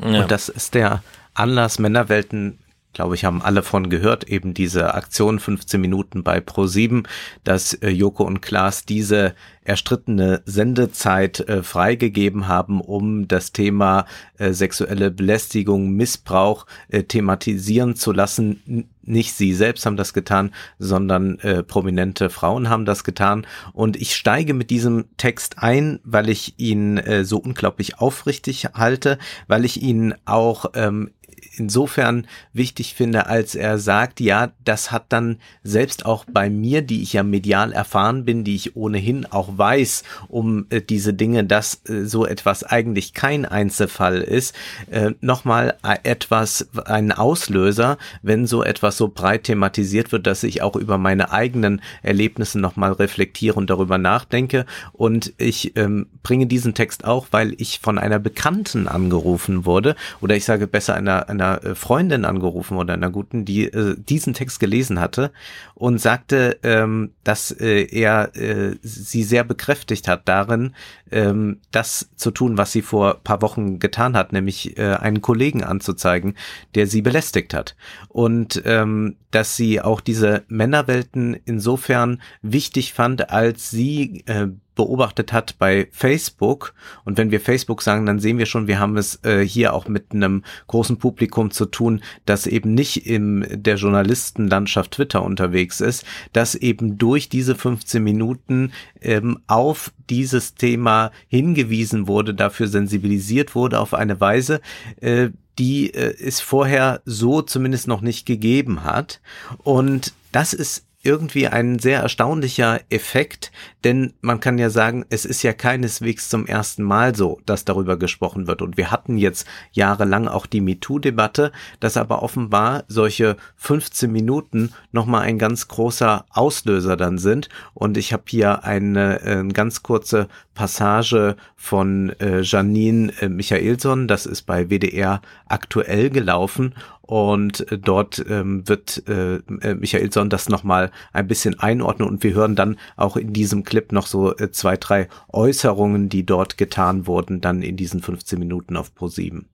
Ja. 0.00 0.22
Und 0.22 0.30
das 0.30 0.48
ist 0.48 0.74
der 0.74 1.02
Anlass, 1.34 1.78
Männerwelten 1.78 2.58
glaube 2.94 3.14
ich, 3.14 3.24
haben 3.24 3.42
alle 3.42 3.62
von 3.62 3.90
gehört, 3.90 4.24
eben 4.24 4.54
diese 4.54 4.94
Aktion 4.94 5.38
15 5.38 5.80
Minuten 5.80 6.22
bei 6.22 6.38
Pro7, 6.38 7.06
dass 7.42 7.74
äh, 7.74 7.90
Joko 7.90 8.24
und 8.24 8.40
Klaas 8.40 8.86
diese 8.86 9.34
erstrittene 9.64 10.42
Sendezeit 10.44 11.40
äh, 11.40 11.62
freigegeben 11.62 12.48
haben, 12.48 12.80
um 12.80 13.26
das 13.26 13.52
Thema 13.52 14.06
äh, 14.38 14.52
sexuelle 14.52 15.10
Belästigung, 15.10 15.90
Missbrauch 15.90 16.66
äh, 16.88 17.02
thematisieren 17.02 17.96
zu 17.96 18.12
lassen. 18.12 18.88
Nicht 19.02 19.34
sie 19.34 19.54
selbst 19.54 19.86
haben 19.86 19.96
das 19.96 20.12
getan, 20.12 20.52
sondern 20.78 21.38
äh, 21.40 21.62
prominente 21.62 22.30
Frauen 22.30 22.68
haben 22.68 22.84
das 22.84 23.04
getan. 23.04 23.46
Und 23.72 23.96
ich 23.96 24.14
steige 24.14 24.54
mit 24.54 24.70
diesem 24.70 25.06
Text 25.16 25.58
ein, 25.58 25.98
weil 26.04 26.28
ich 26.28 26.54
ihn 26.58 26.98
äh, 26.98 27.24
so 27.24 27.38
unglaublich 27.38 27.98
aufrichtig 27.98 28.66
halte, 28.74 29.18
weil 29.48 29.64
ich 29.64 29.82
ihn 29.82 30.14
auch 30.26 30.66
ähm, 30.74 31.10
insofern 31.56 32.26
wichtig 32.52 32.94
finde, 32.94 33.26
als 33.26 33.54
er 33.54 33.78
sagt, 33.78 34.20
ja, 34.20 34.52
das 34.64 34.90
hat 34.90 35.06
dann 35.08 35.38
selbst 35.62 36.06
auch 36.06 36.24
bei 36.30 36.50
mir, 36.50 36.82
die 36.82 37.02
ich 37.02 37.12
ja 37.12 37.22
medial 37.22 37.72
erfahren 37.72 38.24
bin, 38.24 38.44
die 38.44 38.54
ich 38.54 38.76
ohnehin 38.76 39.26
auch 39.26 39.56
weiß 39.56 40.04
um 40.28 40.66
äh, 40.70 40.80
diese 40.80 41.14
Dinge, 41.14 41.44
dass 41.44 41.80
äh, 41.88 42.04
so 42.04 42.26
etwas 42.26 42.64
eigentlich 42.64 43.14
kein 43.14 43.44
Einzelfall 43.44 44.20
ist, 44.20 44.54
äh, 44.90 45.12
nochmal 45.20 45.76
etwas, 46.02 46.68
ein 46.86 47.12
Auslöser, 47.12 47.98
wenn 48.22 48.46
so 48.46 48.62
etwas 48.62 48.96
so 48.96 49.08
breit 49.08 49.44
thematisiert 49.44 50.12
wird, 50.12 50.26
dass 50.26 50.42
ich 50.42 50.62
auch 50.62 50.76
über 50.76 50.98
meine 50.98 51.32
eigenen 51.32 51.80
Erlebnisse 52.02 52.58
nochmal 52.58 52.92
reflektiere 52.92 53.56
und 53.56 53.70
darüber 53.70 53.98
nachdenke. 53.98 54.66
Und 54.92 55.32
ich 55.38 55.76
ähm, 55.76 56.06
bringe 56.22 56.46
diesen 56.46 56.74
Text 56.74 57.04
auch, 57.04 57.28
weil 57.30 57.54
ich 57.58 57.80
von 57.80 57.98
einer 57.98 58.18
Bekannten 58.18 58.88
angerufen 58.88 59.66
wurde, 59.66 59.94
oder 60.20 60.36
ich 60.36 60.44
sage 60.44 60.66
besser 60.66 60.94
einer, 60.94 61.28
einer 61.28 61.43
äh, 61.52 61.74
Freundin 61.74 62.24
angerufen 62.24 62.76
oder 62.76 62.94
einer 62.94 63.10
guten, 63.10 63.44
die 63.44 63.64
äh, 63.64 63.96
diesen 63.98 64.34
Text 64.34 64.60
gelesen 64.60 65.00
hatte 65.00 65.32
und 65.74 65.98
sagte, 65.98 66.58
ähm, 66.62 67.12
dass 67.22 67.50
äh, 67.50 67.84
er 67.84 68.34
äh, 68.36 68.76
sie 68.82 69.22
sehr 69.22 69.44
bekräftigt 69.44 70.08
hat 70.08 70.28
darin, 70.28 70.74
ähm, 71.10 71.60
das 71.70 72.10
zu 72.16 72.30
tun, 72.30 72.58
was 72.58 72.72
sie 72.72 72.82
vor 72.82 73.20
paar 73.22 73.42
Wochen 73.42 73.78
getan 73.78 74.16
hat, 74.16 74.32
nämlich 74.32 74.78
äh, 74.78 74.94
einen 74.94 75.20
Kollegen 75.20 75.62
anzuzeigen, 75.62 76.34
der 76.74 76.86
sie 76.86 77.02
belästigt 77.02 77.54
hat. 77.54 77.76
Und 78.08 78.62
ähm, 78.64 79.16
dass 79.30 79.56
sie 79.56 79.80
auch 79.80 80.00
diese 80.00 80.44
Männerwelten 80.48 81.34
insofern 81.44 82.22
wichtig 82.42 82.92
fand, 82.92 83.30
als 83.30 83.70
sie 83.70 84.22
äh, 84.26 84.48
beobachtet 84.74 85.32
hat 85.32 85.58
bei 85.58 85.88
Facebook. 85.92 86.74
Und 87.04 87.18
wenn 87.18 87.30
wir 87.30 87.40
Facebook 87.40 87.82
sagen, 87.82 88.06
dann 88.06 88.18
sehen 88.18 88.38
wir 88.38 88.46
schon, 88.46 88.66
wir 88.66 88.78
haben 88.78 88.96
es 88.96 89.22
äh, 89.24 89.46
hier 89.46 89.72
auch 89.72 89.88
mit 89.88 90.12
einem 90.12 90.44
großen 90.66 90.98
Publikum 90.98 91.50
zu 91.50 91.66
tun, 91.66 92.02
das 92.26 92.46
eben 92.46 92.74
nicht 92.74 93.06
in 93.06 93.46
der 93.50 93.76
Journalistenlandschaft 93.76 94.92
Twitter 94.92 95.22
unterwegs 95.22 95.80
ist, 95.80 96.04
dass 96.32 96.54
eben 96.54 96.98
durch 96.98 97.28
diese 97.28 97.54
15 97.54 98.02
Minuten 98.02 98.72
ähm, 99.00 99.38
auf 99.46 99.92
dieses 100.10 100.54
Thema 100.54 101.10
hingewiesen 101.28 102.06
wurde, 102.06 102.34
dafür 102.34 102.68
sensibilisiert 102.68 103.54
wurde 103.54 103.80
auf 103.80 103.94
eine 103.94 104.20
Weise, 104.20 104.60
äh, 105.00 105.30
die 105.58 105.94
äh, 105.94 106.14
es 106.20 106.40
vorher 106.40 107.00
so 107.04 107.42
zumindest 107.42 107.88
noch 107.88 108.00
nicht 108.00 108.26
gegeben 108.26 108.84
hat. 108.84 109.20
Und 109.58 110.12
das 110.32 110.52
ist 110.52 110.86
irgendwie 111.04 111.46
ein 111.48 111.78
sehr 111.78 112.00
erstaunlicher 112.00 112.80
Effekt, 112.90 113.52
denn 113.84 114.14
man 114.22 114.40
kann 114.40 114.58
ja 114.58 114.70
sagen, 114.70 115.04
es 115.10 115.24
ist 115.24 115.42
ja 115.42 115.52
keineswegs 115.52 116.28
zum 116.28 116.46
ersten 116.46 116.82
Mal 116.82 117.14
so, 117.14 117.40
dass 117.46 117.64
darüber 117.64 117.98
gesprochen 117.98 118.46
wird. 118.46 118.62
Und 118.62 118.76
wir 118.76 118.90
hatten 118.90 119.18
jetzt 119.18 119.46
jahrelang 119.72 120.26
auch 120.26 120.46
die 120.46 120.62
MeToo-Debatte, 120.62 121.52
dass 121.80 121.96
aber 121.96 122.22
offenbar 122.22 122.84
solche 122.88 123.36
15 123.56 124.10
Minuten 124.10 124.72
nochmal 124.92 125.22
ein 125.22 125.38
ganz 125.38 125.68
großer 125.68 126.24
Auslöser 126.30 126.96
dann 126.96 127.18
sind. 127.18 127.48
Und 127.74 127.96
ich 127.98 128.12
habe 128.12 128.24
hier 128.26 128.64
eine, 128.64 129.20
eine, 129.20 129.48
ganz 129.48 129.82
kurze 129.82 130.28
Passage 130.54 131.36
von 131.56 132.10
äh, 132.20 132.40
Janine 132.40 133.12
äh, 133.20 133.28
Michaelson, 133.28 134.08
das 134.08 134.26
ist 134.26 134.42
bei 134.42 134.70
WDR 134.70 135.20
aktuell 135.46 136.10
gelaufen. 136.10 136.74
Und 137.02 137.70
äh, 137.70 137.78
dort 137.78 138.24
ähm, 138.28 138.66
wird 138.66 139.02
äh, 139.08 139.36
äh, 139.36 139.74
Michaelson 139.74 140.30
das 140.30 140.48
nochmal 140.48 140.90
ein 141.12 141.26
bisschen 141.26 141.58
einordnen. 141.60 142.08
Und 142.08 142.22
wir 142.22 142.34
hören 142.34 142.56
dann 142.56 142.76
auch 142.96 143.16
in 143.16 143.32
diesem 143.32 143.64
Clip 143.64 143.92
noch 143.92 144.06
so 144.06 144.34
äh, 144.36 144.50
zwei, 144.50 144.76
drei 144.76 145.08
Äußerungen, 145.32 146.08
die 146.08 146.24
dort 146.24 146.56
getan 146.56 147.06
wurden, 147.06 147.40
dann 147.40 147.62
in 147.62 147.76
diesen 147.76 148.00
15 148.00 148.38
Minuten 148.38 148.76
auf 148.76 148.92
Pro7. 148.98 149.44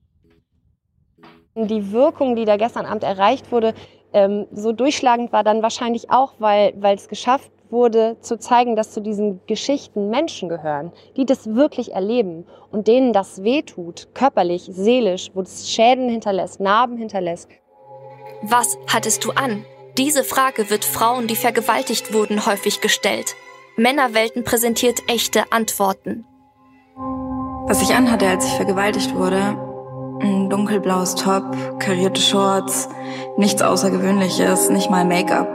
Die 1.55 1.91
Wirkung, 1.91 2.37
die 2.37 2.45
da 2.45 2.55
gestern 2.55 2.85
Abend 2.85 3.03
erreicht 3.03 3.51
wurde, 3.51 3.73
ähm, 4.13 4.47
so 4.51 4.71
durchschlagend 4.71 5.33
war 5.33 5.43
dann 5.43 5.61
wahrscheinlich 5.61 6.09
auch, 6.09 6.33
weil 6.39 6.73
weil 6.77 6.95
es 6.95 7.07
geschafft 7.07 7.51
wurde, 7.71 8.17
zu 8.21 8.37
zeigen, 8.37 8.75
dass 8.75 8.91
zu 8.91 9.01
diesen 9.01 9.41
Geschichten 9.47 10.09
Menschen 10.09 10.49
gehören, 10.49 10.91
die 11.17 11.25
das 11.25 11.55
wirklich 11.55 11.93
erleben 11.93 12.45
und 12.71 12.87
denen 12.87 13.13
das 13.13 13.43
wehtut, 13.43 14.09
körperlich, 14.13 14.69
seelisch, 14.71 15.31
wo 15.33 15.41
es 15.41 15.69
Schäden 15.69 16.09
hinterlässt, 16.09 16.59
Narben 16.59 16.97
hinterlässt. 16.97 17.49
Was 18.43 18.77
hattest 18.87 19.23
du 19.25 19.31
an? 19.31 19.65
Diese 19.97 20.23
Frage 20.23 20.69
wird 20.69 20.85
Frauen, 20.85 21.27
die 21.27 21.35
vergewaltigt 21.35 22.13
wurden, 22.13 22.45
häufig 22.45 22.81
gestellt. 22.81 23.35
Männerwelten 23.77 24.43
präsentiert 24.43 24.99
echte 25.07 25.51
Antworten. 25.51 26.25
Was 27.67 27.81
ich 27.81 27.93
anhatte, 27.93 28.27
als 28.27 28.45
ich 28.45 28.53
vergewaltigt 28.53 29.15
wurde, 29.15 29.57
ein 30.21 30.49
dunkelblaues 30.49 31.15
Top, 31.15 31.43
karierte 31.79 32.21
Shorts, 32.21 32.89
nichts 33.37 33.61
Außergewöhnliches, 33.61 34.69
nicht 34.69 34.89
mal 34.89 35.05
Make-up, 35.05 35.47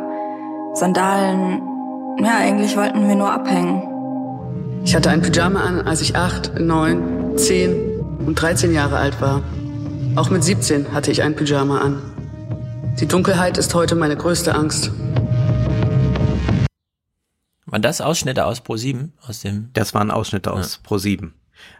Sandalen, 0.74 1.75
ja, 2.24 2.38
eigentlich 2.38 2.76
wollten 2.76 3.06
wir 3.06 3.14
nur 3.14 3.30
abhängen. 3.30 3.82
Ich 4.84 4.94
hatte 4.94 5.10
ein 5.10 5.20
Pyjama 5.20 5.60
an, 5.60 5.80
als 5.80 6.00
ich 6.00 6.16
acht, 6.16 6.58
neun, 6.58 7.36
zehn 7.36 8.00
und 8.24 8.36
13 8.36 8.72
Jahre 8.72 8.96
alt 8.96 9.20
war. 9.20 9.42
Auch 10.14 10.30
mit 10.30 10.42
17 10.42 10.92
hatte 10.92 11.10
ich 11.10 11.22
ein 11.22 11.36
Pyjama 11.36 11.80
an. 11.80 12.02
Die 13.00 13.06
Dunkelheit 13.06 13.58
ist 13.58 13.74
heute 13.74 13.94
meine 13.94 14.16
größte 14.16 14.54
Angst. 14.54 14.90
Waren 17.66 17.82
das 17.82 18.00
Ausschnitte 18.00 18.46
aus 18.46 18.62
Pro7? 18.62 19.10
Aus 19.26 19.40
dem 19.40 19.70
das 19.74 19.92
waren 19.92 20.10
Ausschnitte 20.10 20.52
aus 20.52 20.80
ja. 20.82 20.88
Pro7. 20.88 21.32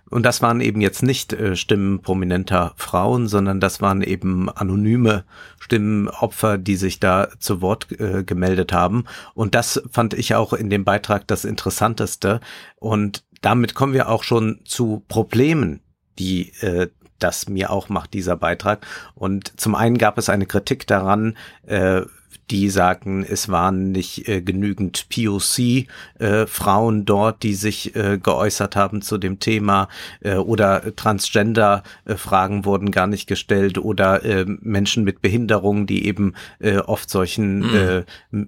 Und 0.09 0.25
das 0.25 0.41
waren 0.41 0.61
eben 0.61 0.81
jetzt 0.81 1.03
nicht 1.03 1.33
äh, 1.33 1.57
Stimmen 1.57 2.01
prominenter 2.01 2.75
Frauen, 2.77 3.27
sondern 3.27 3.61
das 3.61 3.81
waren 3.81 4.03
eben 4.03 4.49
anonyme 4.49 5.25
Stimmenopfer, 5.59 6.59
die 6.59 6.77
sich 6.77 7.01
da 7.01 7.29
zu 7.39 7.61
Wort 7.61 7.89
äh, 8.01 8.23
gemeldet 8.23 8.73
haben. 8.73 9.05
Und 9.35 9.55
das 9.55 9.83
fand 9.91 10.15
ich 10.15 10.35
auch 10.35 10.53
in 10.53 10.71
dem 10.71 10.85
Beitrag 10.85 11.27
das 11.27 11.45
Interessanteste. 11.45 12.41
Und 12.77 13.25
damit 13.43 13.75
kommen 13.75 13.95
wir 13.95 14.09
auch 14.09 14.23
schon 14.23 14.61
zu 14.65 15.03
Problemen, 15.09 15.81
die 16.19 16.53
äh, 16.61 16.89
das 17.19 17.49
mir 17.49 17.71
auch 17.71 17.89
macht, 17.89 18.15
dieser 18.15 18.37
Beitrag. 18.37 18.87
Und 19.15 19.59
zum 19.61 19.75
einen 19.75 19.99
gab 19.99 20.19
es 20.19 20.29
eine 20.29 20.47
Kritik 20.47 20.87
daran, 20.87 21.37
äh, 21.67 22.03
die 22.51 22.71
sagten, 22.71 23.25
es 23.25 23.49
waren 23.49 23.91
nicht 23.91 24.29
äh, 24.29 24.41
genügend 24.41 25.09
POC-Frauen 25.09 27.01
äh, 27.01 27.05
dort, 27.05 27.43
die 27.43 27.55
sich 27.55 27.97
äh, 27.97 28.19
geäußert 28.23 28.77
haben 28.77 29.03
zu 29.03 29.19
dem 29.19 29.41
Thema 29.41 29.89
äh, 30.21 30.37
oder 30.37 30.95
Transgender-Fragen 30.95 32.65
wurden 32.65 32.93
gar 32.93 33.09
nicht 33.09 33.27
gestellt 33.27 33.79
oder 33.79 34.25
äh, 34.25 34.45
Menschen 34.47 35.03
mit 35.03 35.23
Behinderungen, 35.23 35.87
die 35.87 36.07
eben 36.07 36.35
äh, 36.61 36.79
oft 36.79 37.11
solchen 37.11 37.59
mhm. 37.59 38.05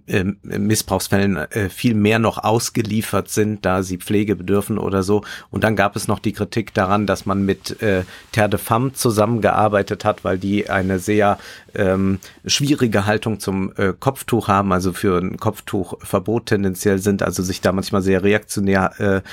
äh, 0.06 0.18
äh, 0.18 0.24
Missbrauchsfällen 0.42 1.36
äh, 1.36 1.68
viel 1.68 1.94
mehr 1.94 2.20
noch 2.20 2.38
ausgeliefert 2.38 3.28
sind, 3.30 3.64
da 3.64 3.82
sie 3.82 3.98
Pflege 3.98 4.36
bedürfen 4.36 4.78
oder 4.78 5.02
so. 5.02 5.24
Und 5.50 5.64
dann 5.64 5.74
gab 5.74 5.96
es 5.96 6.06
noch 6.06 6.20
die 6.20 6.32
Kritik 6.32 6.72
daran, 6.72 7.06
dass 7.06 7.26
man 7.26 7.44
mit 7.44 7.82
äh, 7.82 8.04
Terre 8.30 8.50
de 8.50 8.60
Femme 8.60 8.92
zusammengearbeitet 8.92 10.04
hat, 10.04 10.24
weil 10.24 10.38
die 10.38 10.70
eine 10.70 10.98
sehr 10.98 11.38
ähm, 11.74 12.18
schwierige 12.46 13.06
Haltung 13.06 13.40
zum 13.40 13.72
äh, 13.76 13.92
Kopftuch 13.98 14.48
haben, 14.48 14.72
also 14.72 14.92
für 14.92 15.18
ein 15.18 15.36
Kopftuchverbot 15.36 16.46
tendenziell 16.46 16.98
sind, 16.98 17.22
also 17.22 17.42
sich 17.42 17.60
da 17.60 17.72
manchmal 17.72 18.02
sehr 18.02 18.22
reaktionär 18.22 19.24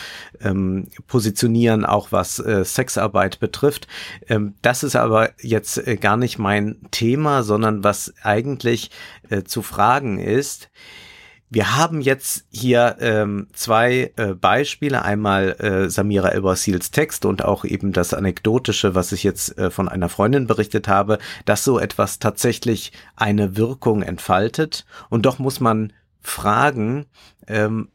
äh, 0.41 0.47
ähm, 0.47 0.87
positionieren, 1.07 1.85
auch 1.85 2.11
was 2.11 2.39
äh, 2.39 2.63
Sexarbeit 2.65 3.39
betrifft. 3.39 3.87
Ähm, 4.27 4.55
das 4.61 4.83
ist 4.83 4.95
aber 4.95 5.31
jetzt 5.41 5.77
äh, 5.87 5.95
gar 5.97 6.17
nicht 6.17 6.39
mein 6.39 6.77
Thema, 6.91 7.43
sondern 7.43 7.83
was 7.83 8.13
eigentlich 8.21 8.91
äh, 9.29 9.43
zu 9.43 9.61
fragen 9.61 10.19
ist, 10.19 10.69
wir 11.56 11.77
haben 11.77 12.02
jetzt 12.02 12.45
hier 12.52 12.98
ähm, 12.99 13.48
zwei 13.53 14.11
äh, 14.18 14.34
Beispiele, 14.34 15.03
einmal 15.03 15.56
äh, 15.60 15.90
Samira 15.90 16.27
Elbasils 16.27 16.91
Text 16.91 17.23
und 17.23 17.45
auch 17.45 17.64
eben 17.64 17.94
das 17.94 18.14
Anekdotische, 18.14 18.94
was 18.94 19.14
ich 19.14 19.23
jetzt 19.23 19.57
äh, 19.57 19.72
von 19.72 19.88
einer 19.88 20.10
Freundin 20.10 20.48
berichtet 20.48 20.90
habe, 20.90 21.18
dass 21.45 21.64
so 21.64 21.80
etwas 21.80 22.19
tatsächlich 22.19 22.91
eine 23.15 23.56
Wirkung 23.56 24.02
entfaltet. 24.02 24.86
Und 25.10 25.26
doch 25.26 25.40
muss 25.40 25.61
man 25.61 25.94
fragen, 26.19 27.06
ähm, 27.48 27.88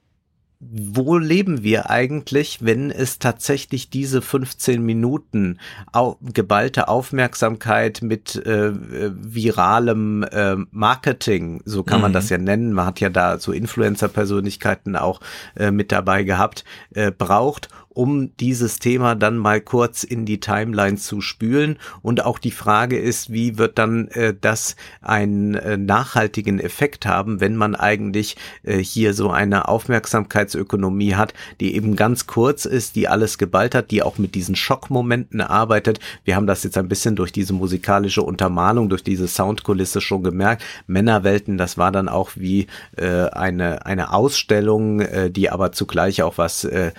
wo 0.60 1.16
leben 1.16 1.62
wir 1.62 1.88
eigentlich, 1.88 2.58
wenn 2.60 2.90
es 2.90 3.18
tatsächlich 3.18 3.88
diese 3.88 4.20
15 4.20 4.82
Minuten 4.82 5.58
au 5.90 6.18
geballte 6.20 6.88
Aufmerksamkeit 6.88 8.02
mit 8.02 8.36
äh, 8.36 8.72
viralem 8.74 10.22
äh, 10.22 10.56
Marketing, 10.70 11.62
so 11.64 11.82
kann 11.82 12.00
mhm. 12.00 12.02
man 12.02 12.12
das 12.12 12.28
ja 12.28 12.36
nennen, 12.36 12.74
man 12.74 12.84
hat 12.84 13.00
ja 13.00 13.08
da 13.08 13.38
so 13.38 13.52
Influencer-Persönlichkeiten 13.52 14.96
auch 14.96 15.20
äh, 15.56 15.70
mit 15.70 15.92
dabei 15.92 16.24
gehabt, 16.24 16.64
äh, 16.94 17.10
braucht, 17.10 17.70
um 17.92 18.36
dieses 18.38 18.78
Thema 18.78 19.16
dann 19.16 19.36
mal 19.36 19.60
kurz 19.60 20.04
in 20.04 20.24
die 20.24 20.38
Timeline 20.38 20.96
zu 20.96 21.20
spülen. 21.20 21.76
Und 22.02 22.24
auch 22.24 22.38
die 22.38 22.52
Frage 22.52 22.98
ist, 22.98 23.32
wie 23.32 23.58
wird 23.58 23.78
dann 23.78 24.08
äh, 24.08 24.34
das 24.40 24.76
einen 25.02 25.54
äh, 25.54 25.76
nachhaltigen 25.76 26.60
Effekt 26.60 27.04
haben, 27.04 27.40
wenn 27.40 27.56
man 27.56 27.74
eigentlich 27.74 28.36
äh, 28.62 28.78
hier 28.78 29.12
so 29.12 29.30
eine 29.30 29.68
Aufmerksamkeitsökonomie 29.68 31.16
hat, 31.16 31.34
die 31.60 31.74
eben 31.74 31.96
ganz 31.96 32.26
kurz 32.28 32.64
ist, 32.64 32.94
die 32.94 33.08
alles 33.08 33.38
geballt 33.38 33.74
hat, 33.74 33.90
die 33.90 34.02
auch 34.02 34.18
mit 34.18 34.36
diesen 34.36 34.54
Schockmomenten 34.54 35.40
arbeitet. 35.40 35.98
Wir 36.24 36.36
haben 36.36 36.46
das 36.46 36.62
jetzt 36.62 36.78
ein 36.78 36.88
bisschen 36.88 37.16
durch 37.16 37.32
diese 37.32 37.52
musikalische 37.52 38.22
Untermalung, 38.22 38.88
durch 38.88 39.02
diese 39.02 39.26
Soundkulisse 39.26 40.00
schon 40.00 40.22
gemerkt. 40.22 40.62
Männerwelten, 40.86 41.58
das 41.58 41.76
war 41.76 41.90
dann 41.90 42.08
auch 42.08 42.30
wie 42.36 42.68
äh, 42.96 43.26
eine, 43.30 43.84
eine 43.84 44.12
Ausstellung, 44.12 45.00
äh, 45.00 45.30
die 45.30 45.50
aber 45.50 45.72
zugleich 45.72 46.22
auch 46.22 46.38
was 46.38 46.62
äh, 46.64 46.92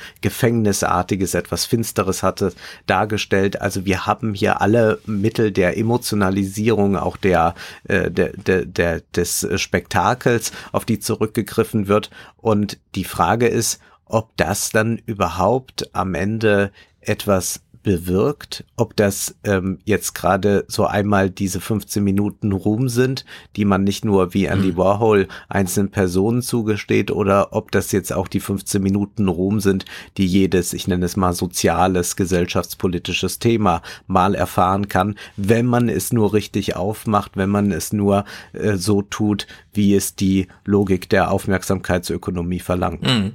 Gefängnisartiges, 0.91 1.33
etwas 1.33 1.65
Finsteres 1.65 2.23
hatte, 2.23 2.53
dargestellt. 2.85 3.61
Also 3.61 3.85
wir 3.85 4.05
haben 4.05 4.33
hier 4.33 4.61
alle 4.61 4.99
Mittel 5.05 5.51
der 5.51 5.77
Emotionalisierung, 5.77 6.97
auch 6.97 7.17
der, 7.17 7.55
äh, 7.85 8.11
der, 8.11 8.31
der, 8.33 8.65
der 8.65 9.01
des 9.15 9.47
Spektakels, 9.55 10.51
auf 10.71 10.85
die 10.85 10.99
zurückgegriffen 10.99 11.87
wird. 11.87 12.09
Und 12.37 12.77
die 12.95 13.05
Frage 13.05 13.47
ist, 13.47 13.79
ob 14.05 14.35
das 14.37 14.71
dann 14.71 14.97
überhaupt 15.05 15.89
am 15.93 16.13
Ende 16.15 16.71
etwas 16.99 17.61
bewirkt, 17.83 18.63
ob 18.75 18.95
das 18.95 19.35
ähm, 19.43 19.79
jetzt 19.85 20.13
gerade 20.13 20.65
so 20.67 20.85
einmal 20.85 21.29
diese 21.29 21.59
15 21.59 22.03
Minuten 22.03 22.51
Ruhm 22.51 22.89
sind, 22.89 23.25
die 23.55 23.65
man 23.65 23.83
nicht 23.83 24.05
nur 24.05 24.33
wie 24.33 24.45
Andy 24.45 24.73
mhm. 24.73 24.77
Warhol 24.77 25.27
einzelnen 25.49 25.89
Personen 25.89 26.41
zugesteht, 26.41 27.11
oder 27.11 27.53
ob 27.53 27.71
das 27.71 27.91
jetzt 27.91 28.13
auch 28.13 28.27
die 28.27 28.39
15 28.39 28.81
Minuten 28.81 29.27
Ruhm 29.27 29.59
sind, 29.59 29.85
die 30.17 30.25
jedes, 30.25 30.73
ich 30.73 30.87
nenne 30.87 31.05
es 31.05 31.17
mal 31.17 31.33
soziales, 31.33 32.15
gesellschaftspolitisches 32.15 33.39
Thema 33.39 33.81
mal 34.07 34.35
erfahren 34.35 34.87
kann, 34.87 35.15
wenn 35.35 35.65
man 35.65 35.89
es 35.89 36.13
nur 36.13 36.33
richtig 36.33 36.75
aufmacht, 36.75 37.35
wenn 37.35 37.49
man 37.49 37.71
es 37.71 37.93
nur 37.93 38.25
äh, 38.53 38.75
so 38.75 39.01
tut, 39.01 39.47
wie 39.73 39.95
es 39.95 40.15
die 40.15 40.47
Logik 40.65 41.09
der 41.09 41.31
Aufmerksamkeitsökonomie 41.31 42.59
verlangt. 42.59 43.03
Mhm. 43.03 43.33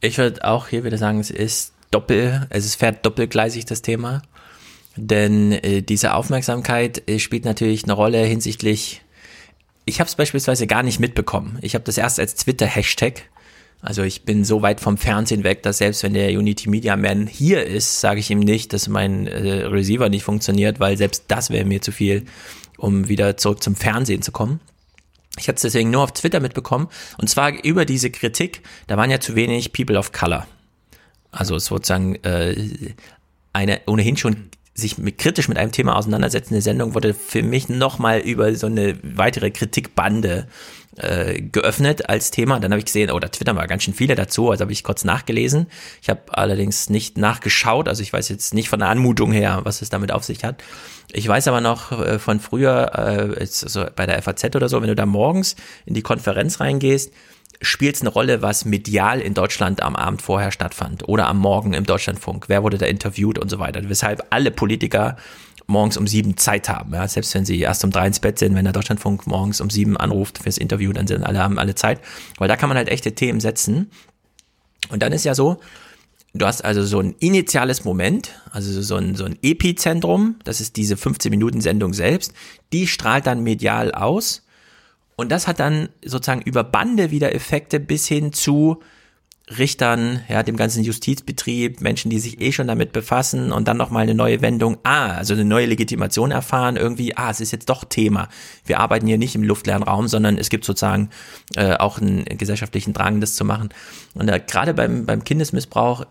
Ich 0.00 0.18
würde 0.18 0.44
auch 0.44 0.68
hier 0.68 0.84
wieder 0.84 0.98
sagen, 0.98 1.20
es 1.20 1.30
ist 1.30 1.74
doppel, 1.90 2.46
also 2.50 2.66
es 2.66 2.74
fährt 2.74 3.04
doppelgleisig 3.04 3.64
das 3.64 3.82
Thema. 3.82 4.22
Denn 4.96 5.52
äh, 5.52 5.82
diese 5.82 6.14
Aufmerksamkeit 6.14 7.08
äh, 7.08 7.18
spielt 7.18 7.44
natürlich 7.44 7.84
eine 7.84 7.92
Rolle 7.92 8.22
hinsichtlich, 8.24 9.02
ich 9.84 9.98
habe 10.00 10.08
es 10.08 10.14
beispielsweise 10.14 10.66
gar 10.66 10.82
nicht 10.82 11.00
mitbekommen. 11.00 11.58
Ich 11.62 11.74
habe 11.74 11.84
das 11.84 11.98
erst 11.98 12.20
als 12.20 12.34
Twitter-Hashtag. 12.36 13.22
Also 13.82 14.02
ich 14.02 14.24
bin 14.24 14.44
so 14.44 14.62
weit 14.62 14.80
vom 14.80 14.98
Fernsehen 14.98 15.42
weg, 15.42 15.62
dass 15.62 15.78
selbst 15.78 16.02
wenn 16.02 16.12
der 16.12 16.30
Unity 16.30 16.68
Media 16.68 16.96
Man 16.96 17.26
hier 17.26 17.66
ist, 17.66 18.00
sage 18.00 18.20
ich 18.20 18.30
ihm 18.30 18.40
nicht, 18.40 18.72
dass 18.72 18.88
mein 18.88 19.26
äh, 19.26 19.64
Receiver 19.64 20.08
nicht 20.08 20.22
funktioniert, 20.22 20.80
weil 20.80 20.96
selbst 20.96 21.24
das 21.28 21.50
wäre 21.50 21.64
mir 21.64 21.80
zu 21.80 21.90
viel, 21.90 22.26
um 22.76 23.08
wieder 23.08 23.36
zurück 23.36 23.62
zum 23.62 23.74
Fernsehen 23.74 24.22
zu 24.22 24.32
kommen. 24.32 24.60
Ich 25.38 25.48
hatte 25.48 25.56
es 25.56 25.62
deswegen 25.62 25.90
nur 25.90 26.02
auf 26.02 26.12
Twitter 26.12 26.40
mitbekommen 26.40 26.88
und 27.16 27.30
zwar 27.30 27.64
über 27.64 27.86
diese 27.86 28.10
Kritik, 28.10 28.62
da 28.86 28.98
waren 28.98 29.10
ja 29.10 29.20
zu 29.20 29.34
wenig 29.34 29.72
People 29.72 29.98
of 29.98 30.12
Color. 30.12 30.46
Also 31.32 31.58
sozusagen 31.58 32.16
äh, 32.24 32.94
eine 33.52 33.80
ohnehin 33.86 34.16
schon 34.16 34.50
sich 34.74 34.98
mit, 34.98 35.18
kritisch 35.18 35.48
mit 35.48 35.58
einem 35.58 35.72
Thema 35.72 35.96
auseinandersetzende 35.96 36.62
Sendung 36.62 36.94
wurde 36.94 37.12
für 37.14 37.42
mich 37.42 37.68
nochmal 37.68 38.20
über 38.20 38.54
so 38.54 38.66
eine 38.66 38.96
weitere 39.02 39.50
Kritikbande 39.50 40.46
äh, 40.96 41.40
geöffnet 41.40 42.08
als 42.08 42.30
Thema. 42.30 42.58
Dann 42.60 42.72
habe 42.72 42.78
ich 42.78 42.86
gesehen, 42.86 43.10
oh, 43.10 43.18
da 43.18 43.28
twittern 43.28 43.56
wir 43.56 43.66
ganz 43.66 43.84
schön 43.84 43.94
viele 43.94 44.14
dazu. 44.14 44.50
Also 44.50 44.62
habe 44.62 44.72
ich 44.72 44.82
kurz 44.84 45.04
nachgelesen. 45.04 45.66
Ich 46.02 46.08
habe 46.08 46.20
allerdings 46.28 46.90
nicht 46.90 47.18
nachgeschaut. 47.18 47.88
Also 47.88 48.02
ich 48.02 48.12
weiß 48.12 48.28
jetzt 48.28 48.54
nicht 48.54 48.68
von 48.68 48.80
der 48.80 48.88
Anmutung 48.88 49.32
her, 49.32 49.60
was 49.64 49.82
es 49.82 49.88
damit 49.88 50.12
auf 50.12 50.24
sich 50.24 50.44
hat. 50.44 50.62
Ich 51.12 51.26
weiß 51.26 51.48
aber 51.48 51.60
noch 51.60 51.92
äh, 51.92 52.18
von 52.18 52.40
früher, 52.40 52.92
äh, 52.94 53.40
also 53.40 53.86
bei 53.94 54.06
der 54.06 54.20
FAZ 54.22 54.56
oder 54.56 54.68
so, 54.68 54.80
wenn 54.80 54.88
du 54.88 54.94
da 54.94 55.06
morgens 55.06 55.56
in 55.84 55.94
die 55.94 56.02
Konferenz 56.02 56.60
reingehst, 56.60 57.12
spielt 57.62 57.96
es 57.96 58.00
eine 58.00 58.10
Rolle, 58.10 58.42
was 58.42 58.64
medial 58.64 59.20
in 59.20 59.34
Deutschland 59.34 59.82
am 59.82 59.96
Abend 59.96 60.22
vorher 60.22 60.50
stattfand 60.50 61.08
oder 61.08 61.26
am 61.28 61.38
Morgen 61.38 61.74
im 61.74 61.84
Deutschlandfunk? 61.84 62.48
Wer 62.48 62.62
wurde 62.62 62.78
da 62.78 62.86
interviewt 62.86 63.38
und 63.38 63.50
so 63.50 63.58
weiter? 63.58 63.82
Weshalb 63.88 64.26
alle 64.30 64.50
Politiker 64.50 65.16
morgens 65.70 65.96
um 65.96 66.06
sieben 66.06 66.36
Zeit 66.36 66.68
haben. 66.68 66.92
Ja? 66.92 67.08
Selbst 67.08 67.34
wenn 67.34 67.46
sie 67.46 67.60
erst 67.60 67.84
um 67.84 67.90
drei 67.90 68.06
ins 68.06 68.20
Bett 68.20 68.38
sind, 68.38 68.54
wenn 68.54 68.64
der 68.64 68.72
Deutschlandfunk 68.72 69.26
morgens 69.26 69.60
um 69.60 69.70
sieben 69.70 69.96
anruft 69.96 70.38
fürs 70.38 70.58
Interview, 70.58 70.92
dann 70.92 71.06
sind 71.06 71.22
alle, 71.22 71.38
haben 71.38 71.58
alle 71.58 71.74
Zeit. 71.74 72.00
Weil 72.38 72.48
da 72.48 72.56
kann 72.56 72.68
man 72.68 72.76
halt 72.76 72.88
echte 72.88 73.14
Themen 73.14 73.40
setzen. 73.40 73.90
Und 74.90 75.02
dann 75.02 75.12
ist 75.12 75.24
ja 75.24 75.34
so, 75.34 75.60
du 76.34 76.44
hast 76.44 76.64
also 76.64 76.84
so 76.84 77.00
ein 77.00 77.14
initiales 77.20 77.84
Moment, 77.84 78.34
also 78.50 78.82
so 78.82 78.96
ein, 78.96 79.14
so 79.14 79.24
ein 79.24 79.38
Epizentrum, 79.42 80.36
das 80.44 80.60
ist 80.60 80.76
diese 80.76 80.96
15 80.96 81.30
Minuten 81.30 81.60
Sendung 81.60 81.94
selbst, 81.94 82.32
die 82.72 82.86
strahlt 82.86 83.26
dann 83.26 83.42
medial 83.42 83.92
aus 83.92 84.42
und 85.20 85.30
das 85.30 85.46
hat 85.46 85.60
dann 85.60 85.90
sozusagen 86.02 86.40
über 86.40 86.64
Bande 86.64 87.10
wieder 87.10 87.34
Effekte 87.34 87.78
bis 87.78 88.08
hin 88.08 88.32
zu 88.32 88.80
Richtern, 89.58 90.22
ja, 90.28 90.42
dem 90.42 90.56
ganzen 90.56 90.82
Justizbetrieb, 90.82 91.82
Menschen, 91.82 92.10
die 92.10 92.18
sich 92.18 92.40
eh 92.40 92.52
schon 92.52 92.68
damit 92.68 92.92
befassen 92.92 93.52
und 93.52 93.68
dann 93.68 93.76
nochmal 93.76 94.04
eine 94.04 94.14
neue 94.14 94.40
Wendung, 94.40 94.78
ah, 94.82 95.08
also 95.08 95.34
eine 95.34 95.44
neue 95.44 95.66
Legitimation 95.66 96.30
erfahren, 96.30 96.76
irgendwie, 96.78 97.18
ah, 97.18 97.28
es 97.28 97.42
ist 97.42 97.50
jetzt 97.50 97.68
doch 97.68 97.84
Thema. 97.84 98.28
Wir 98.64 98.80
arbeiten 98.80 99.06
hier 99.06 99.18
nicht 99.18 99.34
im 99.34 99.42
luftleeren 99.42 99.82
Raum, 99.82 100.08
sondern 100.08 100.38
es 100.38 100.48
gibt 100.48 100.64
sozusagen 100.64 101.10
äh, 101.54 101.74
auch 101.74 102.00
einen 102.00 102.24
gesellschaftlichen 102.24 102.94
Drang, 102.94 103.20
das 103.20 103.34
zu 103.34 103.44
machen. 103.44 103.68
Und 104.14 104.30
äh, 104.30 104.40
gerade 104.40 104.72
beim, 104.72 105.04
beim 105.04 105.22
Kindesmissbrauch 105.22 106.06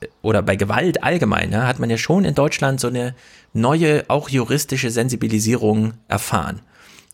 äh, 0.00 0.06
oder 0.22 0.40
bei 0.40 0.56
Gewalt 0.56 1.02
allgemein, 1.02 1.52
ja, 1.52 1.66
hat 1.66 1.78
man 1.78 1.90
ja 1.90 1.98
schon 1.98 2.24
in 2.24 2.34
Deutschland 2.34 2.80
so 2.80 2.88
eine 2.88 3.14
neue, 3.52 4.04
auch 4.08 4.30
juristische 4.30 4.90
Sensibilisierung 4.90 5.92
erfahren. 6.08 6.62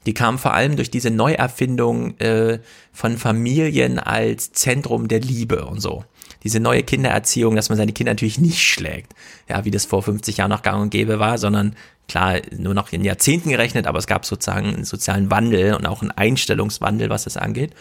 Die 0.07 0.15
kam 0.15 0.39
vor 0.39 0.55
allem 0.55 0.77
durch 0.77 0.91
diese 0.91 1.11
Neuerfindung 1.11 2.16
äh, 2.19 2.61
von 2.93 3.19
Familien 3.19 3.99
als 3.99 4.53
Zentrum 4.53 5.09
der 5.09 5.20
Liebe 5.20 5.66
und 5.66 5.81
so. 5.81 6.05
Diese 6.45 6.61
neue 6.61 6.85
Kindererziehung, 6.85 7.57
dass 7.57 7.69
man 7.69 7.77
seine 7.77 7.93
Kinder 7.93 8.12
natürlich 8.12 8.39
nicht 8.39 8.62
schlägt, 8.62 9.15
ja, 9.49 9.65
wie 9.65 9.73
das 9.73 9.85
vor 9.85 10.03
50 10.03 10.37
Jahren 10.37 10.51
noch 10.51 10.62
gang 10.62 10.81
und 10.81 10.91
gäbe 10.91 11.19
war, 11.19 11.39
sondern 11.39 11.74
klar, 12.09 12.41
nur 12.57 12.73
noch 12.73 12.93
in 12.93 13.03
Jahrzehnten 13.03 13.51
gerechnet, 13.51 13.89
aber 13.89 13.99
es 13.99 14.07
gab 14.07 14.24
sozusagen 14.24 14.74
einen 14.74 14.85
sozialen 14.85 15.31
Wandel 15.31 15.74
und 15.74 15.87
auch 15.87 16.03
einen 16.03 16.12
Einstellungswandel, 16.12 17.11
was 17.11 17.24
das 17.24 17.37
angeht. 17.37 17.74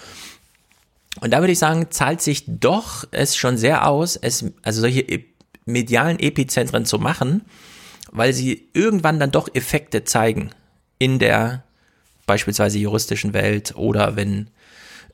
Und 1.22 1.31
da 1.31 1.39
würde 1.39 1.53
ich 1.53 1.60
sagen, 1.60 1.88
zahlt 1.91 2.22
sich 2.22 2.43
doch 2.47 3.06
es 3.11 3.35
schon 3.35 3.57
sehr 3.57 3.88
aus, 3.88 4.15
es, 4.15 4.45
also 4.64 4.81
solche 4.81 5.26
medialen 5.65 6.19
Epizentren 6.19 6.85
zu 6.85 6.97
machen, 6.97 7.43
weil 8.11 8.34
sie 8.34 8.68
irgendwann 8.73 9.19
dann 9.19 9.31
doch 9.31 9.47
Effekte 9.53 10.03
zeigen 10.03 10.49
in 10.97 11.19
der 11.19 11.64
beispielsweise 12.26 12.77
juristischen 12.77 13.34
Welt 13.34 13.73
oder 13.76 14.15
wenn 14.15 14.49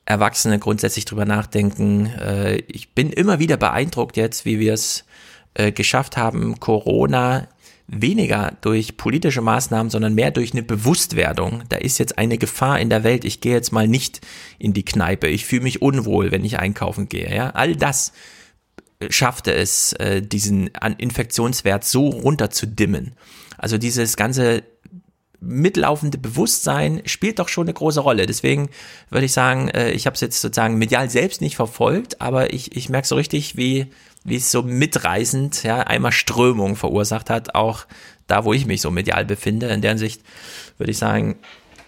Erwachsene 0.05 0.59
grundsätzlich 0.59 1.05
drüber 1.05 1.25
nachdenken. 1.25 2.07
Äh, 2.07 2.57
ich 2.67 2.93
bin 2.93 3.11
immer 3.11 3.39
wieder 3.39 3.57
beeindruckt 3.57 4.17
jetzt, 4.17 4.45
wie 4.45 4.59
wir 4.59 4.73
es 4.73 5.05
äh, 5.53 5.71
geschafft 5.71 6.17
haben, 6.17 6.59
Corona 6.59 7.47
weniger 7.87 8.57
durch 8.61 8.95
politische 8.95 9.41
Maßnahmen, 9.41 9.89
sondern 9.89 10.15
mehr 10.15 10.31
durch 10.31 10.53
eine 10.53 10.63
Bewusstwerdung. 10.63 11.63
Da 11.69 11.77
ist 11.77 11.97
jetzt 11.97 12.17
eine 12.17 12.37
Gefahr 12.37 12.79
in 12.79 12.89
der 12.89 13.03
Welt. 13.03 13.25
Ich 13.25 13.41
gehe 13.41 13.53
jetzt 13.53 13.73
mal 13.73 13.87
nicht 13.87 14.21
in 14.59 14.73
die 14.73 14.85
Kneipe. 14.85 15.27
Ich 15.27 15.45
fühle 15.45 15.63
mich 15.63 15.81
unwohl, 15.81 16.31
wenn 16.31 16.45
ich 16.45 16.57
einkaufen 16.57 17.09
gehe. 17.09 17.33
Ja, 17.33 17.49
all 17.49 17.75
das 17.75 18.13
schaffte 19.09 19.53
es, 19.53 19.93
äh, 19.93 20.21
diesen 20.21 20.69
Infektionswert 20.97 21.83
so 21.83 22.07
runter 22.07 22.49
zu 22.49 22.65
dimmen. 22.65 23.13
Also 23.57 23.77
dieses 23.77 24.15
ganze 24.15 24.63
mitlaufende 25.41 26.19
Bewusstsein 26.19 27.01
spielt 27.05 27.39
doch 27.39 27.49
schon 27.49 27.65
eine 27.65 27.73
große 27.73 27.99
Rolle. 27.99 28.27
Deswegen 28.27 28.69
würde 29.09 29.25
ich 29.25 29.33
sagen, 29.33 29.69
äh, 29.69 29.91
ich 29.91 30.05
habe 30.05 30.13
es 30.13 30.21
jetzt 30.21 30.39
sozusagen 30.39 30.77
medial 30.77 31.09
selbst 31.09 31.41
nicht 31.41 31.55
verfolgt, 31.55 32.21
aber 32.21 32.53
ich, 32.53 32.75
ich 32.77 32.89
merke 32.89 33.07
so 33.07 33.15
richtig, 33.15 33.57
wie, 33.57 33.87
wie 34.23 34.35
es 34.35 34.51
so 34.51 34.61
mitreißend 34.61 35.63
ja, 35.63 35.79
einmal 35.79 36.11
Strömung 36.11 36.75
verursacht 36.75 37.31
hat, 37.31 37.55
auch 37.55 37.85
da, 38.27 38.45
wo 38.45 38.53
ich 38.53 38.67
mich 38.67 38.81
so 38.81 38.91
medial 38.91 39.25
befinde. 39.25 39.67
In 39.67 39.81
der 39.81 39.97
Sicht 39.97 40.21
würde 40.77 40.91
ich 40.91 40.97
sagen, 40.99 41.39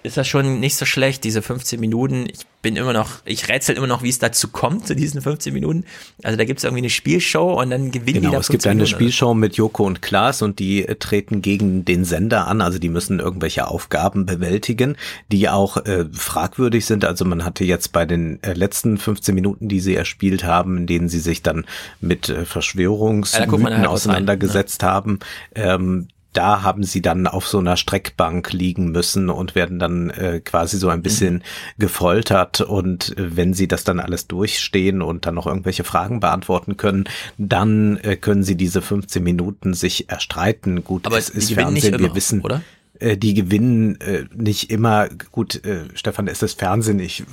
ist 0.04 0.18
das 0.18 0.28
schon 0.28 0.60
nicht 0.60 0.76
so 0.76 0.86
schlecht, 0.86 1.24
diese 1.24 1.42
15 1.42 1.80
Minuten. 1.80 2.28
Ich 2.30 2.46
bin 2.62 2.76
immer 2.76 2.94
noch, 2.94 3.10
ich 3.26 3.48
rätsel 3.48 3.76
immer 3.76 3.88
noch, 3.88 4.04
wie 4.04 4.10
es 4.10 4.20
dazu 4.20 4.50
kommt, 4.50 4.86
zu 4.86 4.96
diesen 4.96 5.22
15 5.22 5.54
Minuten. 5.54 5.86
Also 6.24 6.38
da 6.38 6.44
gibt 6.44 6.60
es 6.60 6.64
irgendwie 6.66 6.82
eine 6.82 6.90
Spielshow 6.90 7.62
und 7.62 7.70
dann 7.70 7.92
gewinnen 7.92 8.22
genau, 8.22 8.30
die 8.30 8.34
da 8.36 8.40
es 8.40 8.50
gibt 8.50 8.66
eine 8.66 8.76
Minuten, 8.76 8.92
Spielshow 8.92 9.34
mit 9.34 9.56
Joko 9.56 9.86
und 9.86 10.02
Klaas 10.02 10.42
und 10.42 10.60
die 10.60 10.86
äh, 10.86 10.96
treten 10.96 11.42
gegen 11.42 11.86
den 11.86 12.04
Sender 12.04 12.48
an, 12.48 12.62
also 12.62 12.80
die 12.80 12.90
müssen 12.90 13.20
irgendwelche 13.20 13.68
Aufgaben 13.68 14.26
bewältigen, 14.26 14.98
die 15.32 15.48
auch 15.50 15.78
äh, 15.78 16.06
fragwürdig 16.12 16.86
sind. 16.86 17.06
Also 17.06 17.24
man 17.26 17.46
hatte 17.46 17.64
jetzt 17.64 17.94
bei 17.94 18.06
den 18.06 18.44
äh, 18.44 18.54
letzten 18.54 18.98
15 18.98 19.34
Minuten, 19.34 19.70
die 19.70 19.80
sie 19.80 19.96
erspielt 19.96 20.44
haben, 20.44 20.78
in 20.78 20.88
denen 20.88 21.10
sie 21.10 21.20
sich 21.20 21.44
dann 21.44 21.66
mit 22.02 22.30
äh, 22.30 22.46
Verschwörungsmythen 22.46 23.62
ja, 23.62 23.78
halt 23.78 23.88
auseinandergesetzt 23.88 24.84
rein, 24.84 24.90
ne? 24.90 24.94
haben, 24.94 25.20
ähm, 25.56 26.08
da 26.34 26.64
haben 26.64 26.84
sie 26.84 27.02
dann 27.02 27.28
auf 27.28 27.48
so 27.48 27.60
einer 27.60 27.78
Streckbank 27.78 28.52
liegen 28.52 28.92
müssen 28.92 29.30
und 29.30 29.56
werden 29.56 29.80
dann 29.80 30.10
äh, 30.10 30.42
quasi 30.44 30.78
so 30.78 30.90
ein 30.90 31.02
bisschen 31.02 31.36
mhm. 31.36 31.42
gefoltert. 31.80 32.62
Und 32.62 33.18
äh, 33.18 33.38
wenn 33.38 33.54
sie 33.54 33.68
das 33.68 33.84
dann 33.84 34.00
alles 34.00 34.28
durchstehen 34.28 35.02
und 35.02 35.26
dann 35.26 35.36
noch 35.36 35.48
irgendwelche 35.48 35.84
Fragen 35.84 36.20
beantworten 36.20 36.78
können, 36.78 37.06
dann 37.38 37.98
äh, 37.98 38.16
können 38.16 38.44
sie 38.44 38.56
diese 38.56 38.82
15 38.82 39.24
Minuten 39.24 39.74
sich 39.74 40.10
erstreiten. 40.10 40.84
Gut, 40.84 41.06
aber 41.06 41.18
es 41.18 41.30
ist 41.30 41.54
Fernsehen, 41.54 42.00
wir 42.00 42.16
wissen, 42.16 42.42
oder? 42.42 42.62
Äh, 43.00 43.18
die 43.18 43.34
gewinnen 43.34 44.00
äh, 44.02 44.26
nicht 44.36 44.70
immer, 44.70 45.10
gut, 45.32 45.66
äh, 45.66 45.86
Stefan, 45.96 46.28
ist 46.28 46.44
das 46.44 46.54
Fernsehen, 46.54 47.00
ich 47.00 47.24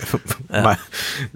ja. 0.50 0.62
mal, 0.62 0.78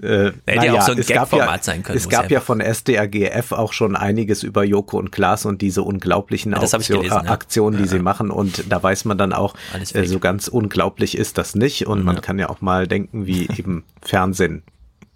äh, 0.01 0.31
Hätte 0.47 0.65
ja 0.65 0.73
auch 0.73 0.81
so 0.81 0.93
ein 0.93 1.01
Gag-Format 1.01 1.57
ja, 1.57 1.63
sein 1.63 1.83
können. 1.83 1.97
Es 1.97 2.09
gab 2.09 2.31
ja 2.31 2.39
von 2.39 2.61
SDRGF 2.61 3.51
auch 3.51 3.73
schon 3.73 3.95
einiges 3.95 4.41
über 4.41 4.63
Joko 4.63 4.97
und 4.97 5.11
Klaas 5.11 5.45
und 5.45 5.61
diese 5.61 5.83
unglaublichen 5.83 6.53
ja, 6.53 6.57
Auktion, 6.61 7.01
gelesen, 7.01 7.27
Aktionen, 7.27 7.77
die 7.77 7.87
sie 7.87 7.99
machen 7.99 8.31
und 8.31 8.63
da 8.71 8.81
weiß 8.81 9.05
man 9.05 9.19
dann 9.19 9.33
auch, 9.33 9.53
äh, 9.93 10.05
so 10.05 10.17
ganz 10.17 10.47
unglaublich 10.47 11.15
ist 11.15 11.37
das 11.37 11.53
nicht 11.53 11.85
und 11.85 12.03
man 12.03 12.21
kann 12.21 12.39
ja 12.39 12.49
auch 12.49 12.61
mal 12.61 12.87
denken, 12.87 13.27
wie 13.27 13.47
eben 13.55 13.83
Fernsehen 14.01 14.63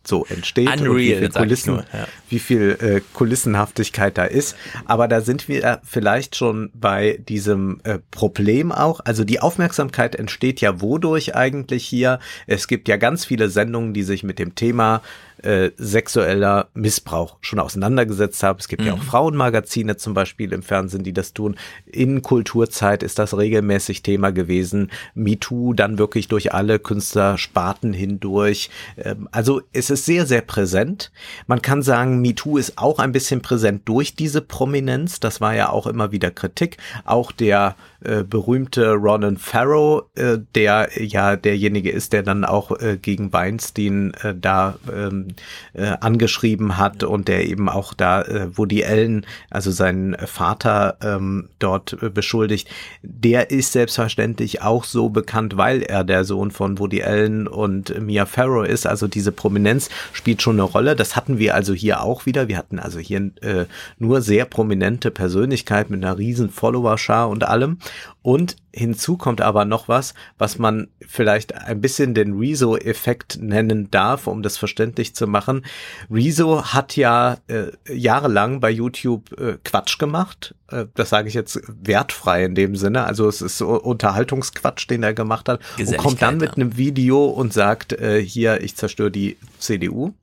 so 0.09 0.25
entsteht 0.25 0.67
Unreal, 0.67 0.87
und 0.89 0.97
wie 0.97 1.15
viel, 1.15 1.29
Kulissen, 1.29 1.73
nur, 1.75 1.85
ja. 1.93 2.07
wie 2.29 2.39
viel 2.39 2.77
äh, 2.81 3.01
Kulissenhaftigkeit 3.13 4.17
da 4.17 4.25
ist. 4.25 4.55
Aber 4.85 5.07
da 5.07 5.21
sind 5.21 5.47
wir 5.47 5.79
vielleicht 5.83 6.35
schon 6.35 6.71
bei 6.73 7.19
diesem 7.29 7.79
äh, 7.83 7.99
Problem 8.11 8.71
auch. 8.71 8.99
Also 9.05 9.23
die 9.23 9.39
Aufmerksamkeit 9.39 10.15
entsteht 10.15 10.59
ja 10.61 10.81
wodurch 10.81 11.35
eigentlich 11.35 11.85
hier? 11.85 12.19
Es 12.47 12.67
gibt 12.67 12.87
ja 12.87 12.97
ganz 12.97 13.25
viele 13.25 13.49
Sendungen, 13.49 13.93
die 13.93 14.03
sich 14.03 14.23
mit 14.23 14.39
dem 14.39 14.55
Thema 14.55 15.01
äh, 15.43 15.71
sexueller 15.77 16.69
Missbrauch 16.73 17.37
schon 17.41 17.59
auseinandergesetzt 17.59 18.43
habe. 18.43 18.59
Es 18.59 18.67
gibt 18.67 18.81
mhm. 18.81 18.87
ja 18.87 18.93
auch 18.93 18.97
mhm. 18.97 19.03
Frauenmagazine 19.03 19.97
zum 19.97 20.13
Beispiel 20.13 20.53
im 20.53 20.63
Fernsehen, 20.63 21.03
die 21.03 21.13
das 21.13 21.33
tun. 21.33 21.55
In 21.85 22.21
Kulturzeit 22.21 23.03
ist 23.03 23.19
das 23.19 23.37
regelmäßig 23.37 24.03
Thema 24.03 24.31
gewesen. 24.31 24.91
MeToo 25.13 25.73
dann 25.73 25.97
wirklich 25.97 26.27
durch 26.27 26.53
alle 26.53 26.79
Künstlersparten 26.79 27.93
hindurch. 27.93 28.69
Ähm, 28.97 29.29
also 29.31 29.61
es 29.73 29.89
ist 29.89 30.05
sehr, 30.05 30.25
sehr 30.25 30.41
präsent. 30.41 31.11
Man 31.47 31.61
kann 31.61 31.81
sagen, 31.81 32.21
MeToo 32.21 32.57
ist 32.57 32.77
auch 32.77 32.99
ein 32.99 33.11
bisschen 33.11 33.41
präsent 33.41 33.83
durch 33.85 34.15
diese 34.15 34.41
Prominenz. 34.41 35.19
Das 35.19 35.41
war 35.41 35.55
ja 35.55 35.69
auch 35.69 35.87
immer 35.87 36.11
wieder 36.11 36.31
Kritik. 36.31 36.77
Auch 37.05 37.31
der 37.31 37.75
äh, 38.01 38.23
berühmte 38.23 38.93
Ronan 38.93 39.37
Farrow, 39.37 40.03
äh, 40.15 40.37
der 40.55 40.89
ja 40.95 41.35
derjenige 41.35 41.91
ist, 41.91 42.13
der 42.13 42.23
dann 42.23 42.45
auch 42.45 42.71
äh, 42.79 42.97
gegen 42.97 43.33
Weinstein 43.33 44.13
äh, 44.21 44.33
da 44.33 44.75
ähm, 44.91 45.27
äh, 45.73 45.95
angeschrieben 45.99 46.77
hat 46.77 47.03
und 47.03 47.27
der 47.27 47.47
eben 47.47 47.67
auch 47.67 47.93
da 47.93 48.21
äh, 48.21 48.57
Woody 48.57 48.85
Allen, 48.85 49.25
also 49.49 49.71
seinen 49.71 50.15
Vater 50.25 50.97
ähm, 51.01 51.49
dort 51.59 52.01
äh, 52.01 52.09
beschuldigt, 52.09 52.69
der 53.01 53.51
ist 53.51 53.73
selbstverständlich 53.73 54.61
auch 54.61 54.85
so 54.85 55.09
bekannt, 55.09 55.57
weil 55.57 55.81
er 55.81 56.03
der 56.03 56.23
Sohn 56.23 56.51
von 56.51 56.79
Woody 56.79 57.03
Allen 57.03 57.47
und 57.47 57.99
Mia 58.01 58.25
Farrow 58.25 58.65
ist. 58.65 58.87
Also 58.87 59.07
diese 59.07 59.31
Prominenz 59.31 59.89
spielt 60.13 60.41
schon 60.41 60.55
eine 60.55 60.63
Rolle. 60.63 60.95
Das 60.95 61.15
hatten 61.15 61.37
wir 61.37 61.55
also 61.55 61.73
hier 61.73 62.01
auch 62.01 62.25
wieder. 62.25 62.47
Wir 62.47 62.57
hatten 62.57 62.79
also 62.79 62.99
hier 62.99 63.31
äh, 63.41 63.65
nur 63.97 64.21
sehr 64.21 64.45
prominente 64.45 65.11
Persönlichkeit 65.11 65.89
mit 65.89 66.03
einer 66.03 66.17
riesen 66.17 66.49
Followerschar 66.49 67.29
und 67.29 67.43
allem. 67.43 67.79
Und 68.21 68.57
hinzu 68.73 69.17
kommt 69.17 69.41
aber 69.41 69.65
noch 69.65 69.87
was, 69.87 70.13
was 70.37 70.59
man 70.59 70.89
vielleicht 71.07 71.55
ein 71.55 71.81
bisschen 71.81 72.13
den 72.13 72.37
Rezo-Effekt 72.37 73.39
nennen 73.41 73.89
darf, 73.91 74.27
um 74.27 74.43
das 74.43 74.57
verständlich 74.57 75.15
zu 75.15 75.25
machen. 75.25 75.65
Rezo 76.11 76.63
hat 76.63 76.95
ja 76.95 77.37
äh, 77.47 77.71
jahrelang 77.91 78.59
bei 78.59 78.69
YouTube 78.69 79.31
äh, 79.39 79.57
Quatsch 79.63 79.99
gemacht. 79.99 80.55
Äh, 80.69 80.85
das 80.95 81.09
sage 81.09 81.27
ich 81.27 81.33
jetzt 81.33 81.59
wertfrei 81.67 82.45
in 82.45 82.55
dem 82.55 82.75
Sinne. 82.75 83.05
Also 83.05 83.27
es 83.27 83.41
ist 83.41 83.57
so 83.57 83.69
Unterhaltungsquatsch, 83.69 84.89
den 84.89 85.03
er 85.03 85.13
gemacht 85.13 85.49
hat. 85.49 85.61
Und 85.77 85.97
kommt 85.97 86.21
dann 86.21 86.37
mit 86.37 86.55
einem 86.55 86.77
Video 86.77 87.25
und 87.25 87.53
sagt, 87.53 87.93
äh, 87.93 88.21
hier, 88.21 88.61
ich 88.61 88.75
zerstöre 88.75 89.11
die 89.11 89.37
CDU. 89.59 90.13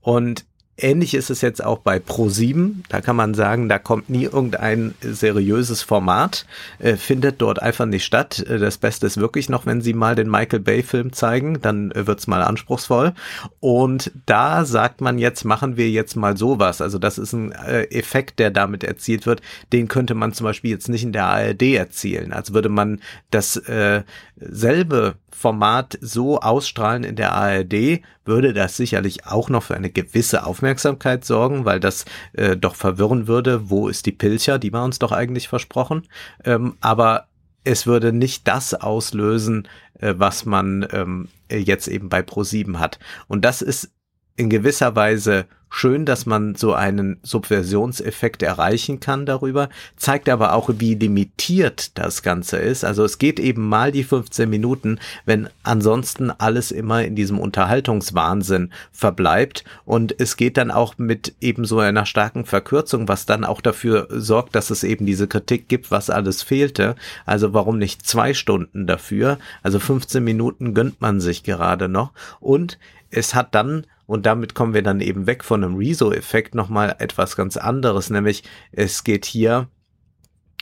Und 0.00 0.44
Ähnlich 0.76 1.14
ist 1.14 1.30
es 1.30 1.40
jetzt 1.40 1.64
auch 1.64 1.78
bei 1.78 1.98
Pro7. 1.98 2.82
Da 2.88 3.00
kann 3.00 3.14
man 3.14 3.34
sagen, 3.34 3.68
da 3.68 3.78
kommt 3.78 4.10
nie 4.10 4.24
irgendein 4.24 4.94
seriöses 5.00 5.82
Format, 5.82 6.46
äh, 6.80 6.96
findet 6.96 7.40
dort 7.40 7.62
einfach 7.62 7.86
nicht 7.86 8.04
statt. 8.04 8.40
Äh, 8.40 8.58
das 8.58 8.78
Beste 8.78 9.06
ist 9.06 9.18
wirklich 9.18 9.48
noch, 9.48 9.66
wenn 9.66 9.82
sie 9.82 9.94
mal 9.94 10.16
den 10.16 10.28
Michael 10.28 10.60
Bay 10.60 10.82
Film 10.82 11.12
zeigen, 11.12 11.60
dann 11.62 11.92
äh, 11.92 12.08
wird's 12.08 12.26
mal 12.26 12.42
anspruchsvoll. 12.42 13.12
Und 13.60 14.10
da 14.26 14.64
sagt 14.64 15.00
man 15.00 15.18
jetzt, 15.18 15.44
machen 15.44 15.76
wir 15.76 15.88
jetzt 15.90 16.16
mal 16.16 16.36
sowas. 16.36 16.80
Also 16.80 16.98
das 16.98 17.18
ist 17.18 17.32
ein 17.32 17.52
äh, 17.52 17.84
Effekt, 17.84 18.40
der 18.40 18.50
damit 18.50 18.82
erzielt 18.82 19.26
wird. 19.26 19.42
Den 19.72 19.86
könnte 19.86 20.14
man 20.14 20.32
zum 20.32 20.44
Beispiel 20.44 20.72
jetzt 20.72 20.88
nicht 20.88 21.04
in 21.04 21.12
der 21.12 21.26
ARD 21.26 21.62
erzielen. 21.62 22.32
Also 22.32 22.52
würde 22.52 22.68
man 22.68 23.00
das 23.30 23.56
äh, 23.56 24.02
selbe 24.36 25.14
Format 25.34 25.98
so 26.00 26.40
ausstrahlen 26.40 27.02
in 27.02 27.16
der 27.16 27.32
ARD, 27.32 28.00
würde 28.24 28.52
das 28.52 28.76
sicherlich 28.76 29.26
auch 29.26 29.48
noch 29.50 29.64
für 29.64 29.74
eine 29.74 29.90
gewisse 29.90 30.46
Aufmerksamkeit 30.46 31.24
sorgen, 31.24 31.64
weil 31.64 31.80
das 31.80 32.04
äh, 32.34 32.56
doch 32.56 32.76
verwirren 32.76 33.26
würde, 33.26 33.68
wo 33.68 33.88
ist 33.88 34.06
die 34.06 34.12
Pilcher, 34.12 34.58
die 34.60 34.72
war 34.72 34.84
uns 34.84 35.00
doch 35.00 35.10
eigentlich 35.10 35.48
versprochen. 35.48 36.06
Ähm, 36.44 36.76
aber 36.80 37.26
es 37.64 37.86
würde 37.86 38.12
nicht 38.12 38.46
das 38.46 38.74
auslösen, 38.74 39.68
äh, 39.98 40.14
was 40.16 40.44
man 40.44 40.86
ähm, 40.92 41.28
jetzt 41.50 41.88
eben 41.88 42.08
bei 42.08 42.20
Pro7 42.20 42.78
hat. 42.78 43.00
Und 43.26 43.44
das 43.44 43.60
ist 43.60 43.90
in 44.36 44.48
gewisser 44.48 44.94
Weise 44.94 45.46
schön, 45.74 46.06
dass 46.06 46.24
man 46.24 46.54
so 46.54 46.72
einen 46.72 47.18
Subversionseffekt 47.22 48.42
erreichen 48.42 49.00
kann 49.00 49.26
darüber, 49.26 49.68
zeigt 49.96 50.28
aber 50.28 50.52
auch, 50.52 50.70
wie 50.78 50.94
limitiert 50.94 51.98
das 51.98 52.22
Ganze 52.22 52.58
ist. 52.58 52.84
Also 52.84 53.04
es 53.04 53.18
geht 53.18 53.40
eben 53.40 53.68
mal 53.68 53.90
die 53.90 54.04
15 54.04 54.48
Minuten, 54.48 55.00
wenn 55.24 55.48
ansonsten 55.64 56.30
alles 56.30 56.70
immer 56.70 57.04
in 57.04 57.16
diesem 57.16 57.40
Unterhaltungswahnsinn 57.40 58.70
verbleibt 58.92 59.64
und 59.84 60.14
es 60.18 60.36
geht 60.36 60.56
dann 60.56 60.70
auch 60.70 60.96
mit 60.96 61.34
eben 61.40 61.64
so 61.64 61.80
einer 61.80 62.06
starken 62.06 62.44
Verkürzung, 62.44 63.08
was 63.08 63.26
dann 63.26 63.44
auch 63.44 63.60
dafür 63.60 64.06
sorgt, 64.10 64.54
dass 64.54 64.70
es 64.70 64.84
eben 64.84 65.06
diese 65.06 65.26
Kritik 65.26 65.68
gibt, 65.68 65.90
was 65.90 66.08
alles 66.08 66.42
fehlte. 66.42 66.94
Also 67.26 67.52
warum 67.52 67.78
nicht 67.78 68.06
zwei 68.06 68.32
Stunden 68.32 68.86
dafür? 68.86 69.38
Also 69.64 69.80
15 69.80 70.22
Minuten 70.22 70.72
gönnt 70.72 71.00
man 71.00 71.20
sich 71.20 71.42
gerade 71.42 71.88
noch 71.88 72.12
und 72.38 72.78
es 73.10 73.34
hat 73.34 73.54
dann 73.54 73.86
und 74.06 74.26
damit 74.26 74.54
kommen 74.54 74.74
wir 74.74 74.82
dann 74.82 75.00
eben 75.00 75.26
weg 75.26 75.44
von 75.44 75.64
einem 75.64 75.76
Rezo-Effekt 75.76 76.54
nochmal 76.54 76.96
etwas 76.98 77.36
ganz 77.36 77.56
anderes, 77.56 78.10
nämlich 78.10 78.42
es 78.72 79.04
geht 79.04 79.24
hier 79.24 79.68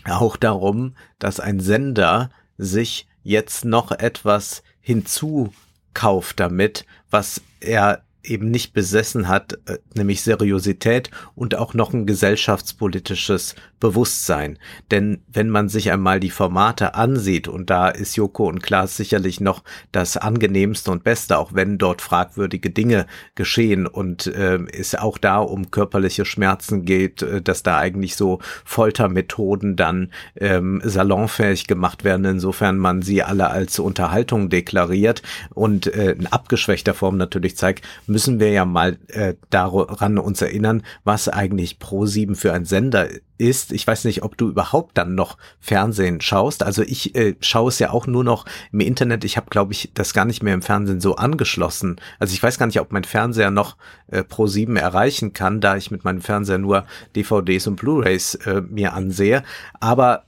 auch 0.04 0.36
darum, 0.36 0.94
dass 1.18 1.40
ein 1.40 1.60
Sender 1.60 2.30
sich 2.58 3.08
jetzt 3.22 3.64
noch 3.64 3.92
etwas 3.92 4.62
hinzukauft 4.80 6.40
damit, 6.40 6.86
was 7.10 7.40
er 7.60 8.02
eben 8.24 8.50
nicht 8.50 8.72
besessen 8.72 9.28
hat, 9.28 9.58
äh, 9.66 9.78
nämlich 9.94 10.22
Seriosität 10.22 11.10
und 11.34 11.54
auch 11.56 11.74
noch 11.74 11.92
ein 11.92 12.06
gesellschaftspolitisches 12.06 13.54
Bewusstsein. 13.82 14.60
Denn 14.92 15.22
wenn 15.26 15.50
man 15.50 15.68
sich 15.68 15.90
einmal 15.90 16.20
die 16.20 16.30
Formate 16.30 16.94
ansieht, 16.94 17.48
und 17.48 17.68
da 17.68 17.88
ist 17.88 18.14
Joko 18.14 18.46
und 18.46 18.62
Klaas 18.62 18.96
sicherlich 18.96 19.40
noch 19.40 19.64
das 19.90 20.16
angenehmste 20.16 20.92
und 20.92 21.02
beste, 21.02 21.36
auch 21.36 21.52
wenn 21.52 21.78
dort 21.78 22.00
fragwürdige 22.00 22.70
Dinge 22.70 23.06
geschehen 23.34 23.88
und 23.88 24.28
äh, 24.28 24.60
es 24.72 24.94
auch 24.94 25.18
da 25.18 25.38
um 25.38 25.72
körperliche 25.72 26.24
Schmerzen 26.24 26.84
geht, 26.84 27.22
äh, 27.22 27.42
dass 27.42 27.64
da 27.64 27.78
eigentlich 27.78 28.14
so 28.14 28.38
Foltermethoden 28.64 29.74
dann 29.74 30.12
ähm, 30.36 30.80
salonfähig 30.84 31.66
gemacht 31.66 32.04
werden, 32.04 32.24
insofern 32.24 32.78
man 32.78 33.02
sie 33.02 33.24
alle 33.24 33.50
als 33.50 33.80
Unterhaltung 33.80 34.48
deklariert 34.48 35.22
und 35.50 35.92
äh, 35.92 36.12
in 36.12 36.28
abgeschwächter 36.28 36.94
Form 36.94 37.16
natürlich 37.16 37.56
zeigt, 37.56 37.84
müssen 38.06 38.38
wir 38.38 38.50
ja 38.50 38.64
mal 38.64 38.96
äh, 39.08 39.34
daran 39.50 40.18
uns 40.18 40.40
erinnern, 40.40 40.84
was 41.02 41.28
eigentlich 41.28 41.78
Pro7 41.80 42.36
für 42.36 42.52
ein 42.52 42.64
Sender 42.64 43.08
ist. 43.42 43.71
Ich 43.72 43.86
weiß 43.86 44.04
nicht, 44.04 44.22
ob 44.22 44.36
du 44.36 44.48
überhaupt 44.48 44.96
dann 44.98 45.14
noch 45.14 45.36
Fernsehen 45.60 46.20
schaust. 46.20 46.62
Also 46.62 46.82
ich 46.82 47.14
äh, 47.14 47.34
schaue 47.40 47.68
es 47.68 47.78
ja 47.78 47.90
auch 47.90 48.06
nur 48.06 48.24
noch 48.24 48.44
im 48.72 48.80
Internet. 48.80 49.24
Ich 49.24 49.36
habe, 49.36 49.50
glaube 49.50 49.72
ich, 49.72 49.90
das 49.94 50.14
gar 50.14 50.24
nicht 50.24 50.42
mehr 50.42 50.54
im 50.54 50.62
Fernsehen 50.62 51.00
so 51.00 51.16
angeschlossen. 51.16 51.96
Also 52.18 52.34
ich 52.34 52.42
weiß 52.42 52.58
gar 52.58 52.66
nicht, 52.66 52.80
ob 52.80 52.92
mein 52.92 53.04
Fernseher 53.04 53.50
noch 53.50 53.76
äh, 54.08 54.20
Pro7 54.20 54.78
erreichen 54.78 55.32
kann, 55.32 55.60
da 55.60 55.76
ich 55.76 55.90
mit 55.90 56.04
meinem 56.04 56.20
Fernseher 56.20 56.58
nur 56.58 56.84
DVDs 57.16 57.66
und 57.66 57.76
Blu-rays 57.76 58.34
äh, 58.46 58.60
mir 58.60 58.92
ansehe. 58.92 59.42
Aber 59.80 60.24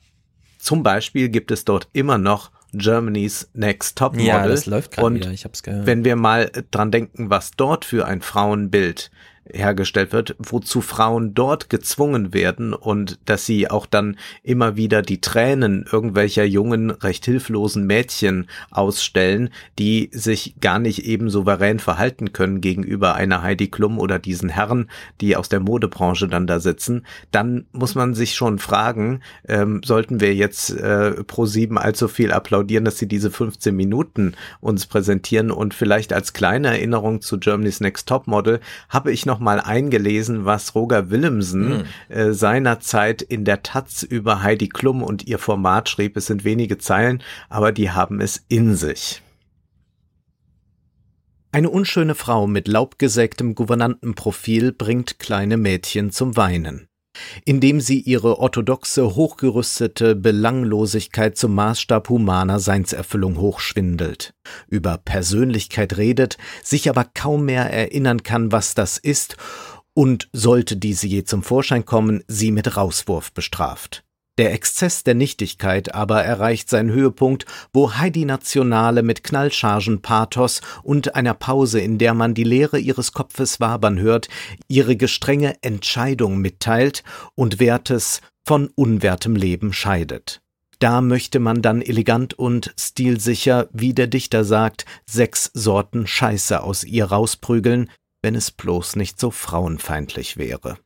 zum 0.58 0.82
Beispiel 0.82 1.28
gibt 1.28 1.50
es 1.50 1.64
dort 1.64 1.88
immer 1.92 2.18
noch 2.18 2.50
Germany's 2.72 3.48
Next 3.54 3.96
Top 3.98 4.14
Model. 4.14 4.26
Ja, 4.26 4.46
das 4.46 4.66
läuft 4.66 4.92
gerade 4.92 5.14
wieder, 5.14 5.30
ich 5.30 5.44
hab's 5.44 5.62
gehört. 5.62 5.86
Wenn 5.86 6.04
wir 6.04 6.16
mal 6.16 6.50
dran 6.70 6.90
denken, 6.90 7.30
was 7.30 7.52
dort 7.52 7.84
für 7.84 8.06
ein 8.06 8.20
Frauenbild 8.20 9.10
hergestellt 9.52 10.12
wird, 10.12 10.36
wozu 10.38 10.80
Frauen 10.80 11.34
dort 11.34 11.68
gezwungen 11.70 12.32
werden 12.32 12.72
und 12.72 13.18
dass 13.26 13.46
sie 13.46 13.70
auch 13.70 13.86
dann 13.86 14.16
immer 14.42 14.76
wieder 14.76 15.02
die 15.02 15.20
Tränen 15.20 15.86
irgendwelcher 15.90 16.44
jungen, 16.44 16.90
recht 16.90 17.24
hilflosen 17.24 17.86
Mädchen 17.86 18.48
ausstellen, 18.70 19.50
die 19.78 20.10
sich 20.12 20.54
gar 20.60 20.78
nicht 20.78 21.04
eben 21.04 21.30
souverän 21.30 21.78
verhalten 21.78 22.32
können 22.32 22.60
gegenüber 22.60 23.14
einer 23.14 23.42
Heidi 23.42 23.68
Klum 23.68 23.98
oder 23.98 24.18
diesen 24.18 24.48
Herren, 24.48 24.90
die 25.20 25.36
aus 25.36 25.48
der 25.48 25.60
Modebranche 25.60 26.28
dann 26.28 26.46
da 26.46 26.60
sitzen, 26.60 27.06
dann 27.30 27.66
muss 27.72 27.94
man 27.94 28.14
sich 28.14 28.34
schon 28.34 28.58
fragen, 28.58 29.20
ähm, 29.48 29.80
sollten 29.84 30.20
wir 30.20 30.34
jetzt 30.34 30.70
äh, 30.70 31.22
pro 31.24 31.46
sieben 31.46 31.78
allzu 31.78 32.08
viel 32.08 32.32
applaudieren, 32.32 32.84
dass 32.84 32.98
sie 32.98 33.08
diese 33.08 33.30
15 33.30 33.74
Minuten 33.74 34.34
uns 34.60 34.86
präsentieren? 34.86 35.50
Und 35.50 35.74
vielleicht 35.74 36.12
als 36.12 36.32
kleine 36.32 36.68
Erinnerung 36.68 37.20
zu 37.20 37.38
Germany's 37.38 37.80
Next 37.80 38.08
Top 38.08 38.26
Model 38.26 38.60
habe 38.88 39.12
ich 39.12 39.26
noch 39.26 39.33
mal 39.38 39.60
eingelesen, 39.60 40.44
was 40.44 40.74
Roger 40.74 41.10
Willemsen 41.10 41.68
mhm. 41.68 41.84
äh, 42.08 42.32
seinerzeit 42.32 43.22
in 43.22 43.44
der 43.44 43.62
Taz 43.62 44.02
über 44.02 44.42
Heidi 44.42 44.68
Klum 44.68 45.02
und 45.02 45.26
ihr 45.26 45.38
Format 45.38 45.88
schrieb. 45.88 46.16
Es 46.16 46.26
sind 46.26 46.44
wenige 46.44 46.78
Zeilen, 46.78 47.22
aber 47.48 47.72
die 47.72 47.90
haben 47.90 48.20
es 48.20 48.44
in 48.48 48.74
sich. 48.74 49.22
Eine 51.52 51.70
unschöne 51.70 52.14
Frau 52.14 52.46
mit 52.46 52.66
laubgesägtem 52.66 53.54
Gouvernantenprofil 53.54 54.72
bringt 54.72 55.18
kleine 55.20 55.56
Mädchen 55.56 56.10
zum 56.10 56.36
Weinen 56.36 56.88
indem 57.44 57.80
sie 57.80 58.00
ihre 58.00 58.38
orthodoxe, 58.38 59.14
hochgerüstete 59.14 60.14
Belanglosigkeit 60.14 61.36
zum 61.36 61.54
Maßstab 61.54 62.08
humaner 62.08 62.60
Seinserfüllung 62.60 63.38
hochschwindelt, 63.38 64.34
über 64.68 64.98
Persönlichkeit 64.98 65.96
redet, 65.96 66.38
sich 66.62 66.88
aber 66.88 67.04
kaum 67.04 67.44
mehr 67.44 67.70
erinnern 67.72 68.22
kann, 68.22 68.52
was 68.52 68.74
das 68.74 68.98
ist, 68.98 69.36
und 69.94 70.28
sollte 70.32 70.76
diese 70.76 71.06
je 71.06 71.24
zum 71.24 71.42
Vorschein 71.42 71.84
kommen, 71.84 72.24
sie 72.26 72.50
mit 72.50 72.76
Rauswurf 72.76 73.32
bestraft. 73.32 74.04
Der 74.36 74.52
Exzess 74.52 75.04
der 75.04 75.14
Nichtigkeit 75.14 75.94
aber 75.94 76.24
erreicht 76.24 76.68
seinen 76.68 76.90
Höhepunkt, 76.90 77.46
wo 77.72 77.94
Heidi 77.94 78.24
Nationale 78.24 79.04
mit 79.04 79.22
Knallchargen 79.22 80.02
Pathos 80.02 80.60
und 80.82 81.14
einer 81.14 81.34
Pause, 81.34 81.80
in 81.80 81.98
der 81.98 82.14
man 82.14 82.34
die 82.34 82.42
Leere 82.42 82.78
ihres 82.78 83.12
Kopfes 83.12 83.60
wabern 83.60 84.00
hört, 84.00 84.28
ihre 84.66 84.96
gestrenge 84.96 85.54
Entscheidung 85.62 86.38
mitteilt 86.38 87.04
und 87.36 87.60
Wertes 87.60 88.22
von 88.44 88.70
unwertem 88.74 89.36
Leben 89.36 89.72
scheidet. 89.72 90.40
Da 90.80 91.00
möchte 91.00 91.38
man 91.38 91.62
dann 91.62 91.80
elegant 91.80 92.34
und 92.34 92.74
stilsicher, 92.78 93.68
wie 93.72 93.94
der 93.94 94.08
Dichter 94.08 94.42
sagt, 94.42 94.84
sechs 95.06 95.50
Sorten 95.54 96.08
Scheiße 96.08 96.60
aus 96.60 96.82
ihr 96.82 97.04
rausprügeln, 97.04 97.88
wenn 98.20 98.34
es 98.34 98.50
bloß 98.50 98.96
nicht 98.96 99.20
so 99.20 99.30
frauenfeindlich 99.30 100.36
wäre. 100.36 100.76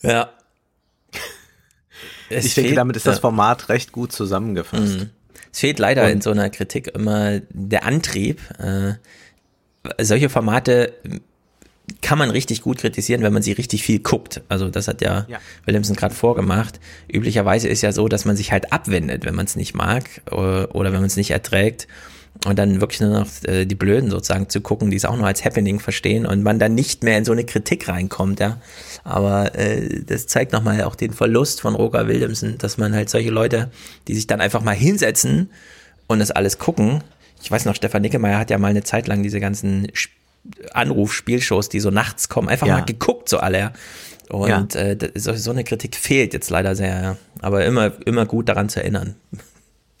Ja, 0.00 0.30
es 2.34 2.46
ich 2.46 2.54
denke, 2.54 2.74
damit 2.74 2.96
ist 2.96 3.06
das 3.06 3.18
Format 3.18 3.68
recht 3.68 3.92
gut 3.92 4.12
zusammengefasst. 4.12 5.00
Mhm. 5.00 5.10
Es 5.52 5.60
fehlt 5.60 5.78
leider 5.78 6.04
Und, 6.04 6.10
in 6.10 6.20
so 6.20 6.30
einer 6.30 6.50
Kritik 6.50 6.88
immer 6.94 7.40
der 7.50 7.84
Antrieb. 7.84 8.40
Äh, 8.58 8.94
solche 10.02 10.28
Formate 10.28 10.94
kann 12.00 12.18
man 12.18 12.30
richtig 12.30 12.62
gut 12.62 12.78
kritisieren, 12.78 13.22
wenn 13.22 13.32
man 13.32 13.42
sie 13.42 13.52
richtig 13.52 13.82
viel 13.82 14.00
guckt. 14.00 14.42
Also 14.48 14.68
das 14.68 14.88
hat 14.88 15.00
ja, 15.00 15.26
ja. 15.28 15.38
Williamson 15.66 15.96
gerade 15.96 16.14
vorgemacht. 16.14 16.80
Üblicherweise 17.12 17.68
ist 17.68 17.82
ja 17.82 17.92
so, 17.92 18.08
dass 18.08 18.24
man 18.24 18.36
sich 18.36 18.52
halt 18.52 18.72
abwendet, 18.72 19.24
wenn 19.24 19.34
man 19.34 19.46
es 19.46 19.56
nicht 19.56 19.74
mag 19.74 20.04
oder, 20.30 20.62
äh, 20.62 20.66
oder 20.72 20.92
wenn 20.92 21.00
man 21.00 21.06
es 21.06 21.16
nicht 21.16 21.30
erträgt 21.30 21.86
und 22.46 22.58
dann 22.58 22.80
wirklich 22.80 23.00
nur 23.00 23.10
noch 23.10 23.26
äh, 23.44 23.64
die 23.64 23.74
Blöden 23.74 24.10
sozusagen 24.10 24.48
zu 24.48 24.60
gucken, 24.60 24.90
die 24.90 24.96
es 24.96 25.04
auch 25.04 25.16
nur 25.16 25.26
als 25.26 25.44
Happening 25.44 25.80
verstehen 25.80 26.26
und 26.26 26.42
man 26.42 26.58
dann 26.58 26.74
nicht 26.74 27.02
mehr 27.02 27.16
in 27.16 27.24
so 27.24 27.32
eine 27.32 27.44
Kritik 27.44 27.88
reinkommt, 27.88 28.40
ja. 28.40 28.60
Aber 29.02 29.54
äh, 29.54 30.02
das 30.04 30.26
zeigt 30.26 30.52
nochmal 30.52 30.82
auch 30.82 30.94
den 30.94 31.12
Verlust 31.12 31.60
von 31.60 31.74
Roger 31.74 32.06
Williamson, 32.06 32.58
dass 32.58 32.76
man 32.76 32.94
halt 32.94 33.08
solche 33.08 33.30
Leute, 33.30 33.70
die 34.08 34.14
sich 34.14 34.26
dann 34.26 34.40
einfach 34.40 34.62
mal 34.62 34.74
hinsetzen 34.74 35.50
und 36.06 36.18
das 36.18 36.30
alles 36.30 36.58
gucken. 36.58 37.02
Ich 37.42 37.50
weiß 37.50 37.64
noch, 37.64 37.74
Stefan 37.74 38.02
Nickemeyer 38.02 38.38
hat 38.38 38.50
ja 38.50 38.58
mal 38.58 38.68
eine 38.68 38.82
Zeit 38.82 39.06
lang 39.06 39.22
diese 39.22 39.40
ganzen 39.40 39.88
Anrufspielshows, 40.72 41.68
die 41.68 41.80
so 41.80 41.90
nachts 41.90 42.28
kommen, 42.28 42.48
einfach 42.48 42.66
ja. 42.66 42.78
mal 42.78 42.84
geguckt, 42.84 43.28
so 43.28 43.38
alle. 43.38 43.72
Und 44.28 44.74
ja. 44.74 44.80
äh, 44.80 44.96
so, 45.14 45.34
so 45.34 45.50
eine 45.50 45.64
Kritik 45.64 45.96
fehlt 45.96 46.32
jetzt 46.32 46.50
leider 46.50 46.74
sehr. 46.74 47.16
Aber 47.40 47.64
immer, 47.64 47.92
immer 48.06 48.26
gut 48.26 48.48
daran 48.48 48.68
zu 48.68 48.80
erinnern. 48.80 49.14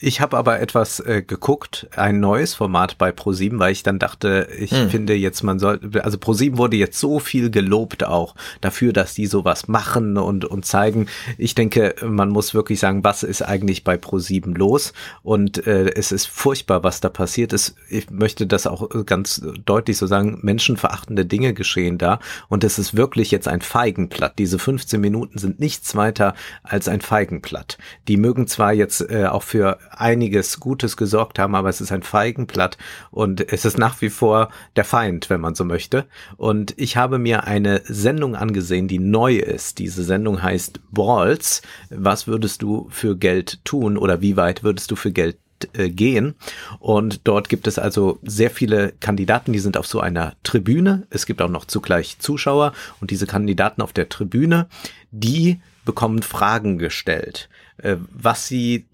Ich 0.00 0.20
habe 0.20 0.36
aber 0.36 0.60
etwas 0.60 0.98
äh, 0.98 1.22
geguckt, 1.22 1.86
ein 1.94 2.18
neues 2.18 2.52
Format 2.54 2.98
bei 2.98 3.12
ProSieben, 3.12 3.60
weil 3.60 3.70
ich 3.70 3.84
dann 3.84 4.00
dachte, 4.00 4.48
ich 4.58 4.72
hm. 4.72 4.90
finde 4.90 5.14
jetzt, 5.14 5.44
man 5.44 5.60
soll, 5.60 5.78
also 6.02 6.18
ProSieben 6.18 6.58
wurde 6.58 6.76
jetzt 6.76 6.98
so 6.98 7.20
viel 7.20 7.48
gelobt 7.48 8.04
auch 8.04 8.34
dafür, 8.60 8.92
dass 8.92 9.14
die 9.14 9.26
sowas 9.26 9.68
machen 9.68 10.16
und, 10.16 10.44
und 10.44 10.66
zeigen. 10.66 11.06
Ich 11.38 11.54
denke, 11.54 11.94
man 12.04 12.28
muss 12.30 12.54
wirklich 12.54 12.80
sagen, 12.80 13.04
was 13.04 13.22
ist 13.22 13.42
eigentlich 13.42 13.84
bei 13.84 13.96
ProSieben 13.96 14.56
los? 14.56 14.92
Und 15.22 15.64
äh, 15.66 15.92
es 15.94 16.10
ist 16.10 16.26
furchtbar, 16.26 16.82
was 16.82 17.00
da 17.00 17.08
passiert 17.08 17.52
ist. 17.52 17.76
Ich 17.88 18.10
möchte 18.10 18.48
das 18.48 18.66
auch 18.66 18.88
ganz 19.06 19.42
deutlich 19.64 19.96
so 19.96 20.08
sagen, 20.08 20.40
menschenverachtende 20.42 21.24
Dinge 21.24 21.54
geschehen 21.54 21.98
da. 21.98 22.18
Und 22.48 22.64
es 22.64 22.80
ist 22.80 22.96
wirklich 22.96 23.30
jetzt 23.30 23.46
ein 23.46 23.60
Feigenblatt. 23.60 24.40
Diese 24.40 24.58
15 24.58 25.00
Minuten 25.00 25.38
sind 25.38 25.60
nichts 25.60 25.94
weiter 25.94 26.34
als 26.64 26.88
ein 26.88 27.00
Feigenblatt. 27.00 27.78
Die 28.08 28.16
mögen 28.16 28.48
zwar 28.48 28.72
jetzt 28.72 29.08
äh, 29.08 29.26
auch 29.26 29.44
für 29.44 29.78
einiges 30.00 30.60
Gutes 30.60 30.96
gesorgt 30.96 31.38
haben, 31.38 31.54
aber 31.54 31.68
es 31.68 31.80
ist 31.80 31.92
ein 31.92 32.02
Feigenblatt 32.02 32.78
und 33.10 33.52
es 33.52 33.64
ist 33.64 33.78
nach 33.78 34.00
wie 34.00 34.10
vor 34.10 34.50
der 34.76 34.84
Feind, 34.84 35.30
wenn 35.30 35.40
man 35.40 35.54
so 35.54 35.64
möchte. 35.64 36.06
Und 36.36 36.74
ich 36.76 36.96
habe 36.96 37.18
mir 37.18 37.44
eine 37.44 37.82
Sendung 37.84 38.36
angesehen, 38.36 38.88
die 38.88 38.98
neu 38.98 39.36
ist. 39.36 39.78
Diese 39.78 40.04
Sendung 40.04 40.42
heißt 40.42 40.80
Balls. 40.90 41.62
Was 41.90 42.26
würdest 42.26 42.62
du 42.62 42.88
für 42.90 43.16
Geld 43.16 43.64
tun 43.64 43.96
oder 43.96 44.20
wie 44.20 44.36
weit 44.36 44.62
würdest 44.62 44.90
du 44.90 44.96
für 44.96 45.12
Geld 45.12 45.38
äh, 45.72 45.88
gehen. 45.88 46.34
Und 46.80 47.26
dort 47.26 47.48
gibt 47.48 47.66
es 47.66 47.78
also 47.78 48.18
sehr 48.22 48.50
viele 48.50 48.92
Kandidaten, 49.00 49.52
die 49.52 49.58
sind 49.58 49.76
auf 49.76 49.86
so 49.86 50.00
einer 50.00 50.34
Tribüne. 50.42 51.06
Es 51.10 51.26
gibt 51.26 51.40
auch 51.40 51.48
noch 51.48 51.64
zugleich 51.64 52.18
Zuschauer 52.18 52.72
und 53.00 53.10
diese 53.10 53.26
Kandidaten 53.26 53.80
auf 53.80 53.92
der 53.92 54.08
Tribüne, 54.08 54.66
die 55.10 55.60
bekommen 55.84 56.22
Fragen 56.22 56.78
gestellt, 56.78 57.48
äh, 57.78 57.96
was 58.12 58.48
sie 58.48 58.86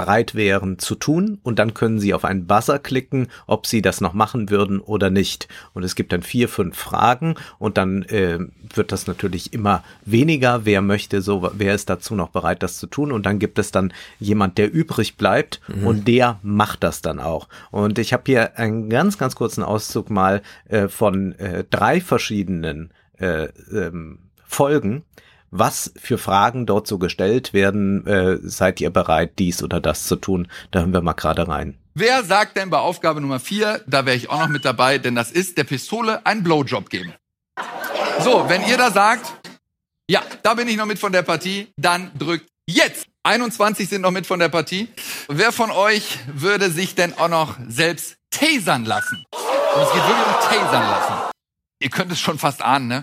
bereit 0.00 0.34
wären 0.34 0.78
zu 0.78 0.94
tun 0.94 1.40
und 1.42 1.58
dann 1.58 1.74
können 1.74 2.00
sie 2.00 2.14
auf 2.14 2.24
einen 2.24 2.46
Buzzer 2.46 2.78
klicken, 2.78 3.28
ob 3.46 3.66
sie 3.66 3.82
das 3.82 4.00
noch 4.00 4.14
machen 4.14 4.48
würden 4.48 4.80
oder 4.80 5.10
nicht. 5.10 5.46
Und 5.74 5.82
es 5.82 5.94
gibt 5.94 6.14
dann 6.14 6.22
vier, 6.22 6.48
fünf 6.48 6.74
Fragen 6.74 7.34
und 7.58 7.76
dann 7.76 8.04
äh, 8.04 8.38
wird 8.74 8.92
das 8.92 9.06
natürlich 9.06 9.52
immer 9.52 9.84
weniger. 10.06 10.64
Wer 10.64 10.80
möchte 10.80 11.20
so, 11.20 11.50
wer 11.52 11.74
ist 11.74 11.90
dazu 11.90 12.14
noch 12.14 12.30
bereit, 12.30 12.62
das 12.62 12.78
zu 12.78 12.86
tun? 12.86 13.12
Und 13.12 13.26
dann 13.26 13.38
gibt 13.38 13.58
es 13.58 13.72
dann 13.72 13.92
jemand, 14.18 14.56
der 14.56 14.72
übrig 14.72 15.18
bleibt 15.18 15.60
mhm. 15.68 15.86
und 15.86 16.08
der 16.08 16.38
macht 16.42 16.82
das 16.82 17.02
dann 17.02 17.18
auch. 17.20 17.48
Und 17.70 17.98
ich 17.98 18.14
habe 18.14 18.22
hier 18.24 18.56
einen 18.56 18.88
ganz, 18.88 19.18
ganz 19.18 19.36
kurzen 19.36 19.62
Auszug 19.62 20.08
mal 20.08 20.40
äh, 20.68 20.88
von 20.88 21.32
äh, 21.32 21.64
drei 21.68 22.00
verschiedenen 22.00 22.90
äh, 23.18 23.48
ähm, 23.70 24.20
Folgen 24.46 25.04
was 25.50 25.92
für 25.96 26.18
Fragen 26.18 26.66
dort 26.66 26.86
so 26.86 26.98
gestellt 26.98 27.52
werden. 27.52 28.06
Äh, 28.06 28.38
seid 28.42 28.80
ihr 28.80 28.90
bereit, 28.90 29.32
dies 29.38 29.62
oder 29.62 29.80
das 29.80 30.06
zu 30.06 30.16
tun? 30.16 30.48
Da 30.70 30.80
hören 30.80 30.92
wir 30.92 31.02
mal 31.02 31.12
gerade 31.12 31.48
rein. 31.48 31.76
Wer 31.94 32.24
sagt 32.24 32.56
denn 32.56 32.70
bei 32.70 32.78
Aufgabe 32.78 33.20
Nummer 33.20 33.40
vier, 33.40 33.82
da 33.86 34.06
wäre 34.06 34.16
ich 34.16 34.30
auch 34.30 34.40
noch 34.40 34.48
mit 34.48 34.64
dabei, 34.64 34.98
denn 34.98 35.14
das 35.14 35.30
ist 35.30 35.58
der 35.58 35.64
Pistole 35.64 36.24
einen 36.24 36.42
Blowjob 36.44 36.88
geben. 36.88 37.12
So, 38.20 38.48
wenn 38.48 38.66
ihr 38.66 38.76
da 38.76 38.90
sagt, 38.90 39.32
ja, 40.08 40.22
da 40.42 40.54
bin 40.54 40.68
ich 40.68 40.76
noch 40.76 40.86
mit 40.86 40.98
von 40.98 41.12
der 41.12 41.22
Partie, 41.22 41.68
dann 41.76 42.10
drückt 42.18 42.48
jetzt. 42.66 43.06
21 43.22 43.88
sind 43.88 44.02
noch 44.02 44.12
mit 44.12 44.26
von 44.26 44.38
der 44.40 44.48
Partie. 44.48 44.88
Wer 45.28 45.52
von 45.52 45.70
euch 45.70 46.18
würde 46.26 46.70
sich 46.70 46.94
denn 46.94 47.12
auch 47.18 47.28
noch 47.28 47.56
selbst 47.68 48.16
tasern 48.30 48.84
lassen? 48.84 49.24
Und 49.74 49.82
es 49.82 49.92
geht 49.92 50.02
wirklich 50.02 50.26
um 50.26 50.48
tasern 50.48 50.88
lassen. 50.88 51.14
Ihr 51.80 51.90
könnt 51.90 52.12
es 52.12 52.20
schon 52.20 52.38
fast 52.38 52.62
ahnen, 52.62 52.88
ne? 52.88 53.02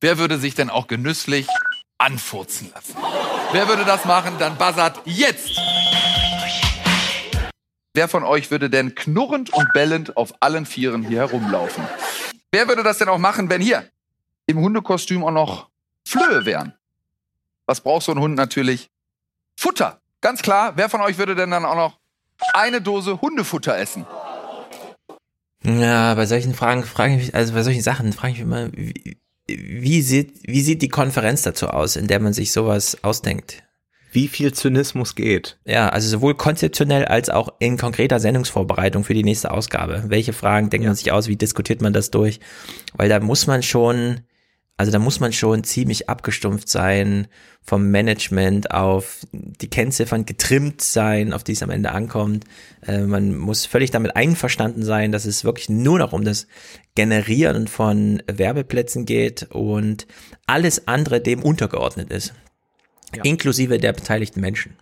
Wer 0.00 0.18
würde 0.18 0.38
sich 0.38 0.54
denn 0.54 0.70
auch 0.70 0.86
genüsslich 0.86 1.46
anfurzen 2.00 2.70
lassen. 2.74 2.96
Wer 3.52 3.68
würde 3.68 3.84
das 3.84 4.04
machen? 4.04 4.34
Dann 4.38 4.56
buzzert 4.56 5.00
jetzt. 5.04 5.50
Wer 7.94 8.08
von 8.08 8.24
euch 8.24 8.50
würde 8.50 8.70
denn 8.70 8.94
knurrend 8.94 9.52
und 9.52 9.72
bellend 9.72 10.16
auf 10.16 10.32
allen 10.40 10.64
Vieren 10.64 11.02
hier 11.02 11.18
herumlaufen? 11.18 11.84
Wer 12.52 12.68
würde 12.68 12.82
das 12.82 12.98
denn 12.98 13.08
auch 13.08 13.18
machen, 13.18 13.50
wenn 13.50 13.60
hier 13.60 13.88
im 14.46 14.58
Hundekostüm 14.58 15.24
auch 15.24 15.32
noch 15.32 15.68
Flöhe 16.06 16.44
wären? 16.44 16.74
Was 17.66 17.80
braucht 17.80 18.04
so 18.04 18.12
ein 18.12 18.18
Hund 18.18 18.36
natürlich? 18.36 18.90
Futter. 19.58 20.00
Ganz 20.20 20.42
klar. 20.42 20.72
Wer 20.76 20.88
von 20.88 21.00
euch 21.00 21.18
würde 21.18 21.34
denn 21.34 21.50
dann 21.50 21.64
auch 21.64 21.76
noch 21.76 21.98
eine 22.54 22.80
Dose 22.80 23.20
Hundefutter 23.20 23.76
essen? 23.76 24.06
Ja, 25.62 26.14
bei 26.14 26.26
solchen 26.26 26.54
Fragen 26.54 26.84
frage 26.84 27.14
ich 27.14 27.18
mich, 27.18 27.34
also 27.34 27.52
bei 27.52 27.62
solchen 27.62 27.82
Sachen 27.82 28.12
frage 28.12 28.32
ich 28.32 28.38
mich 28.38 28.46
immer, 28.46 28.72
wie, 28.72 29.18
wie 29.58 30.02
sieht, 30.02 30.40
wie 30.44 30.60
sieht 30.60 30.82
die 30.82 30.88
Konferenz 30.88 31.42
dazu 31.42 31.68
aus, 31.68 31.96
in 31.96 32.06
der 32.06 32.20
man 32.20 32.32
sich 32.32 32.52
sowas 32.52 33.02
ausdenkt? 33.02 33.62
wie 34.12 34.28
viel 34.28 34.52
Zynismus 34.52 35.14
geht. 35.14 35.58
Ja, 35.64 35.88
also 35.88 36.08
sowohl 36.08 36.34
konzeptionell 36.34 37.04
als 37.04 37.30
auch 37.30 37.54
in 37.58 37.76
konkreter 37.76 38.18
Sendungsvorbereitung 38.18 39.04
für 39.04 39.14
die 39.14 39.22
nächste 39.22 39.50
Ausgabe. 39.50 40.04
Welche 40.08 40.32
Fragen 40.32 40.70
denkt 40.70 40.86
man 40.86 40.96
sich 40.96 41.12
aus? 41.12 41.28
Wie 41.28 41.36
diskutiert 41.36 41.80
man 41.80 41.92
das 41.92 42.10
durch? 42.10 42.40
Weil 42.94 43.08
da 43.08 43.20
muss 43.20 43.46
man 43.46 43.62
schon, 43.62 44.22
also 44.80 44.92
da 44.92 44.98
muss 44.98 45.20
man 45.20 45.34
schon 45.34 45.62
ziemlich 45.62 46.08
abgestumpft 46.08 46.66
sein 46.70 47.28
vom 47.60 47.90
Management 47.90 48.70
auf 48.70 49.18
die 49.30 49.68
Kennziffern 49.68 50.24
getrimmt 50.24 50.80
sein, 50.80 51.34
auf 51.34 51.44
die 51.44 51.52
es 51.52 51.62
am 51.62 51.68
Ende 51.68 51.92
ankommt. 51.92 52.46
Äh, 52.86 53.00
man 53.02 53.36
muss 53.36 53.66
völlig 53.66 53.90
damit 53.90 54.16
einverstanden 54.16 54.82
sein, 54.82 55.12
dass 55.12 55.26
es 55.26 55.44
wirklich 55.44 55.68
nur 55.68 55.98
noch 55.98 56.14
um 56.14 56.24
das 56.24 56.46
Generieren 56.94 57.68
von 57.68 58.22
Werbeplätzen 58.26 59.04
geht 59.04 59.48
und 59.50 60.06
alles 60.46 60.88
andere 60.88 61.20
dem 61.20 61.42
untergeordnet 61.42 62.10
ist 62.10 62.32
ja. 63.14 63.22
inklusive 63.22 63.76
der 63.76 63.92
beteiligten 63.92 64.40
Menschen. 64.40 64.76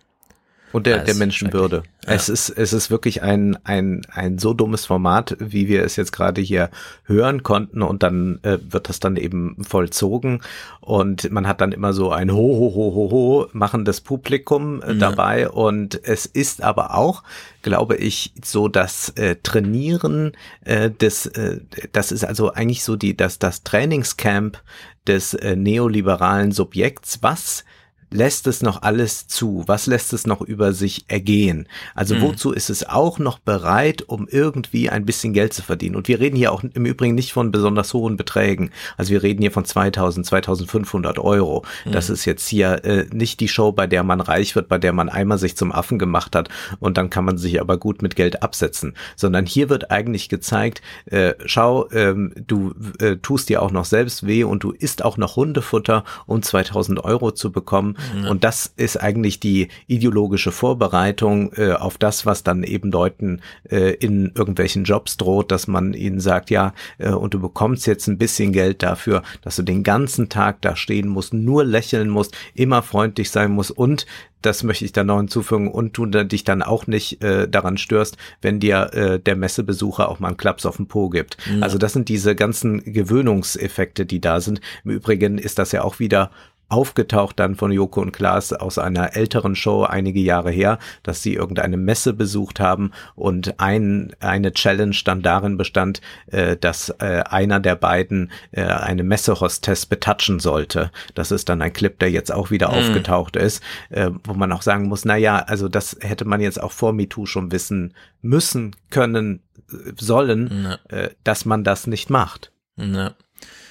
Und 0.71 0.85
der, 0.85 0.99
der 0.99 1.15
Menschenwürde. 1.15 1.83
Ja. 2.05 2.13
Es 2.13 2.29
ist, 2.29 2.49
es 2.49 2.73
ist 2.73 2.91
wirklich 2.91 3.23
ein, 3.23 3.57
ein, 3.63 4.01
ein 4.11 4.37
so 4.37 4.53
dummes 4.53 4.85
Format, 4.85 5.35
wie 5.39 5.67
wir 5.67 5.83
es 5.83 5.95
jetzt 5.95 6.11
gerade 6.11 6.41
hier 6.41 6.69
hören 7.05 7.43
konnten 7.43 7.81
und 7.81 8.03
dann 8.03 8.39
äh, 8.43 8.59
wird 8.69 8.89
das 8.89 8.99
dann 8.99 9.15
eben 9.15 9.57
vollzogen 9.63 10.41
und 10.79 11.31
man 11.31 11.47
hat 11.47 11.61
dann 11.61 11.71
immer 11.71 11.93
so 11.93 12.11
ein 12.11 12.31
ho, 12.31 12.37
ho, 12.37 12.73
ho, 12.75 12.95
ho, 12.95 13.11
ho 13.11 13.47
machendes 13.53 14.01
Publikum 14.01 14.81
äh, 14.81 14.93
ja. 14.93 14.93
dabei 14.93 15.49
und 15.49 15.99
es 16.03 16.25
ist 16.25 16.63
aber 16.63 16.95
auch, 16.95 17.23
glaube 17.61 17.95
ich, 17.97 18.33
so 18.43 18.67
das 18.67 19.09
äh, 19.09 19.35
Trainieren 19.41 20.33
äh, 20.65 20.89
des, 20.91 21.25
äh, 21.25 21.61
das 21.91 22.11
ist 22.11 22.23
also 22.23 22.53
eigentlich 22.53 22.83
so 22.83 22.95
die, 22.95 23.17
das, 23.17 23.39
das 23.39 23.63
Trainingscamp 23.63 24.61
des 25.07 25.33
äh, 25.33 25.55
neoliberalen 25.55 26.51
Subjekts, 26.51 27.19
was 27.21 27.65
lässt 28.11 28.47
es 28.47 28.61
noch 28.61 28.81
alles 28.81 29.27
zu? 29.27 29.63
Was 29.67 29.87
lässt 29.87 30.13
es 30.13 30.25
noch 30.25 30.41
über 30.41 30.73
sich 30.73 31.05
ergehen? 31.07 31.67
Also 31.95 32.15
mhm. 32.15 32.21
wozu 32.21 32.51
ist 32.51 32.69
es 32.69 32.87
auch 32.87 33.19
noch 33.19 33.39
bereit, 33.39 34.03
um 34.07 34.27
irgendwie 34.29 34.89
ein 34.89 35.05
bisschen 35.05 35.33
Geld 35.33 35.53
zu 35.53 35.61
verdienen? 35.61 35.95
Und 35.95 36.07
wir 36.07 36.19
reden 36.19 36.35
hier 36.35 36.51
auch 36.51 36.63
im 36.63 36.85
Übrigen 36.85 37.15
nicht 37.15 37.33
von 37.33 37.51
besonders 37.51 37.93
hohen 37.93 38.17
Beträgen. 38.17 38.71
Also 38.97 39.11
wir 39.11 39.23
reden 39.23 39.41
hier 39.41 39.51
von 39.51 39.65
2000, 39.65 40.25
2500 40.25 41.19
Euro. 41.19 41.63
Mhm. 41.85 41.91
Das 41.91 42.09
ist 42.09 42.25
jetzt 42.25 42.47
hier 42.47 42.83
äh, 42.83 43.05
nicht 43.11 43.39
die 43.39 43.47
Show, 43.47 43.71
bei 43.71 43.87
der 43.87 44.03
man 44.03 44.21
reich 44.21 44.55
wird, 44.55 44.69
bei 44.69 44.77
der 44.77 44.93
man 44.93 45.09
einmal 45.09 45.37
sich 45.37 45.55
zum 45.55 45.71
Affen 45.71 45.99
gemacht 45.99 46.35
hat 46.35 46.49
und 46.79 46.97
dann 46.97 47.09
kann 47.09 47.25
man 47.25 47.37
sich 47.37 47.61
aber 47.61 47.77
gut 47.77 48.01
mit 48.01 48.15
Geld 48.15 48.41
absetzen, 48.41 48.95
sondern 49.15 49.45
hier 49.45 49.69
wird 49.69 49.91
eigentlich 49.91 50.29
gezeigt, 50.29 50.81
äh, 51.05 51.33
schau, 51.45 51.89
ähm, 51.91 52.33
du 52.47 52.73
äh, 52.99 53.17
tust 53.17 53.49
dir 53.49 53.61
auch 53.61 53.71
noch 53.71 53.85
selbst 53.85 54.25
weh 54.25 54.43
und 54.43 54.63
du 54.63 54.71
isst 54.71 55.03
auch 55.03 55.17
noch 55.17 55.35
Hundefutter, 55.35 56.03
um 56.25 56.41
2000 56.41 57.03
Euro 57.03 57.31
zu 57.31 57.51
bekommen 57.51 57.95
ja. 58.23 58.29
Und 58.29 58.43
das 58.43 58.73
ist 58.77 58.97
eigentlich 58.97 59.39
die 59.39 59.69
ideologische 59.87 60.51
Vorbereitung 60.51 61.51
äh, 61.53 61.73
auf 61.73 61.97
das, 61.97 62.25
was 62.25 62.43
dann 62.43 62.63
eben 62.63 62.91
Leuten 62.91 63.41
äh, 63.69 63.93
in 63.95 64.31
irgendwelchen 64.35 64.83
Jobs 64.83 65.17
droht, 65.17 65.51
dass 65.51 65.67
man 65.67 65.93
ihnen 65.93 66.19
sagt, 66.19 66.49
ja, 66.49 66.73
äh, 66.97 67.09
und 67.09 67.33
du 67.33 67.39
bekommst 67.39 67.87
jetzt 67.87 68.07
ein 68.07 68.17
bisschen 68.17 68.53
Geld 68.53 68.83
dafür, 68.83 69.23
dass 69.41 69.55
du 69.55 69.63
den 69.63 69.83
ganzen 69.83 70.29
Tag 70.29 70.61
da 70.61 70.75
stehen 70.75 71.07
musst, 71.07 71.33
nur 71.33 71.63
lächeln 71.63 72.09
musst, 72.09 72.35
immer 72.53 72.81
freundlich 72.81 73.31
sein 73.31 73.51
musst 73.51 73.71
und 73.71 74.05
das 74.41 74.63
möchte 74.63 74.85
ich 74.85 74.93
dann 74.93 75.07
noch 75.07 75.17
hinzufügen 75.17 75.69
und 75.69 75.97
du 75.97 76.05
dich 76.05 76.43
dann 76.43 76.61
auch 76.61 76.87
nicht 76.87 77.21
äh, 77.23 77.47
daran 77.47 77.77
störst, 77.77 78.17
wenn 78.41 78.59
dir 78.59 78.93
äh, 78.93 79.19
der 79.19 79.35
Messebesucher 79.35 80.07
auch 80.07 80.19
mal 80.19 80.29
einen 80.29 80.37
Klaps 80.37 80.65
auf 80.65 80.77
den 80.77 80.87
Po 80.87 81.09
gibt. 81.09 81.37
Ja. 81.45 81.61
Also 81.61 81.77
das 81.77 81.93
sind 81.93 82.09
diese 82.09 82.35
ganzen 82.35 82.81
Gewöhnungseffekte, 82.83 84.05
die 84.05 84.21
da 84.21 84.39
sind. 84.39 84.61
Im 84.85 84.91
Übrigen 84.91 85.37
ist 85.37 85.59
das 85.59 85.71
ja 85.71 85.83
auch 85.83 85.99
wieder 85.99 86.31
aufgetaucht 86.69 87.39
dann 87.39 87.55
von 87.55 87.71
Joko 87.71 88.01
und 88.01 88.11
Klaas 88.11 88.53
aus 88.53 88.77
einer 88.77 89.15
älteren 89.15 89.55
Show 89.55 89.83
einige 89.83 90.19
Jahre 90.19 90.51
her, 90.51 90.79
dass 91.03 91.23
sie 91.23 91.33
irgendeine 91.33 91.77
Messe 91.77 92.13
besucht 92.13 92.59
haben 92.59 92.91
und 93.15 93.59
ein, 93.59 94.15
eine 94.19 94.53
Challenge 94.53 94.95
dann 95.03 95.21
darin 95.21 95.57
bestand, 95.57 96.01
äh, 96.27 96.55
dass 96.55 96.89
äh, 96.99 97.23
einer 97.29 97.59
der 97.59 97.75
beiden 97.75 98.31
äh, 98.51 98.63
eine 98.63 99.03
Messehostess 99.03 99.87
betatschen 99.87 100.39
sollte. 100.39 100.91
Das 101.15 101.31
ist 101.31 101.49
dann 101.49 101.61
ein 101.61 101.73
Clip, 101.73 101.97
der 101.99 102.11
jetzt 102.11 102.31
auch 102.31 102.51
wieder 102.51 102.69
mhm. 102.69 102.75
aufgetaucht 102.75 103.35
ist, 103.35 103.63
äh, 103.89 104.11
wo 104.23 104.33
man 104.33 104.51
auch 104.51 104.61
sagen 104.61 104.87
muss, 104.87 105.05
na 105.05 105.17
ja, 105.17 105.37
also 105.39 105.67
das 105.67 105.97
hätte 106.01 106.25
man 106.25 106.39
jetzt 106.39 106.61
auch 106.61 106.71
vor 106.71 106.93
MeToo 106.93 107.25
schon 107.25 107.51
wissen 107.51 107.93
müssen, 108.21 108.75
können, 108.91 109.41
äh, 109.71 109.93
sollen, 109.97 110.65
ja. 110.65 110.97
äh, 110.97 111.09
dass 111.23 111.45
man 111.45 111.63
das 111.63 111.87
nicht 111.87 112.09
macht. 112.09 112.51
Ja. 112.77 113.15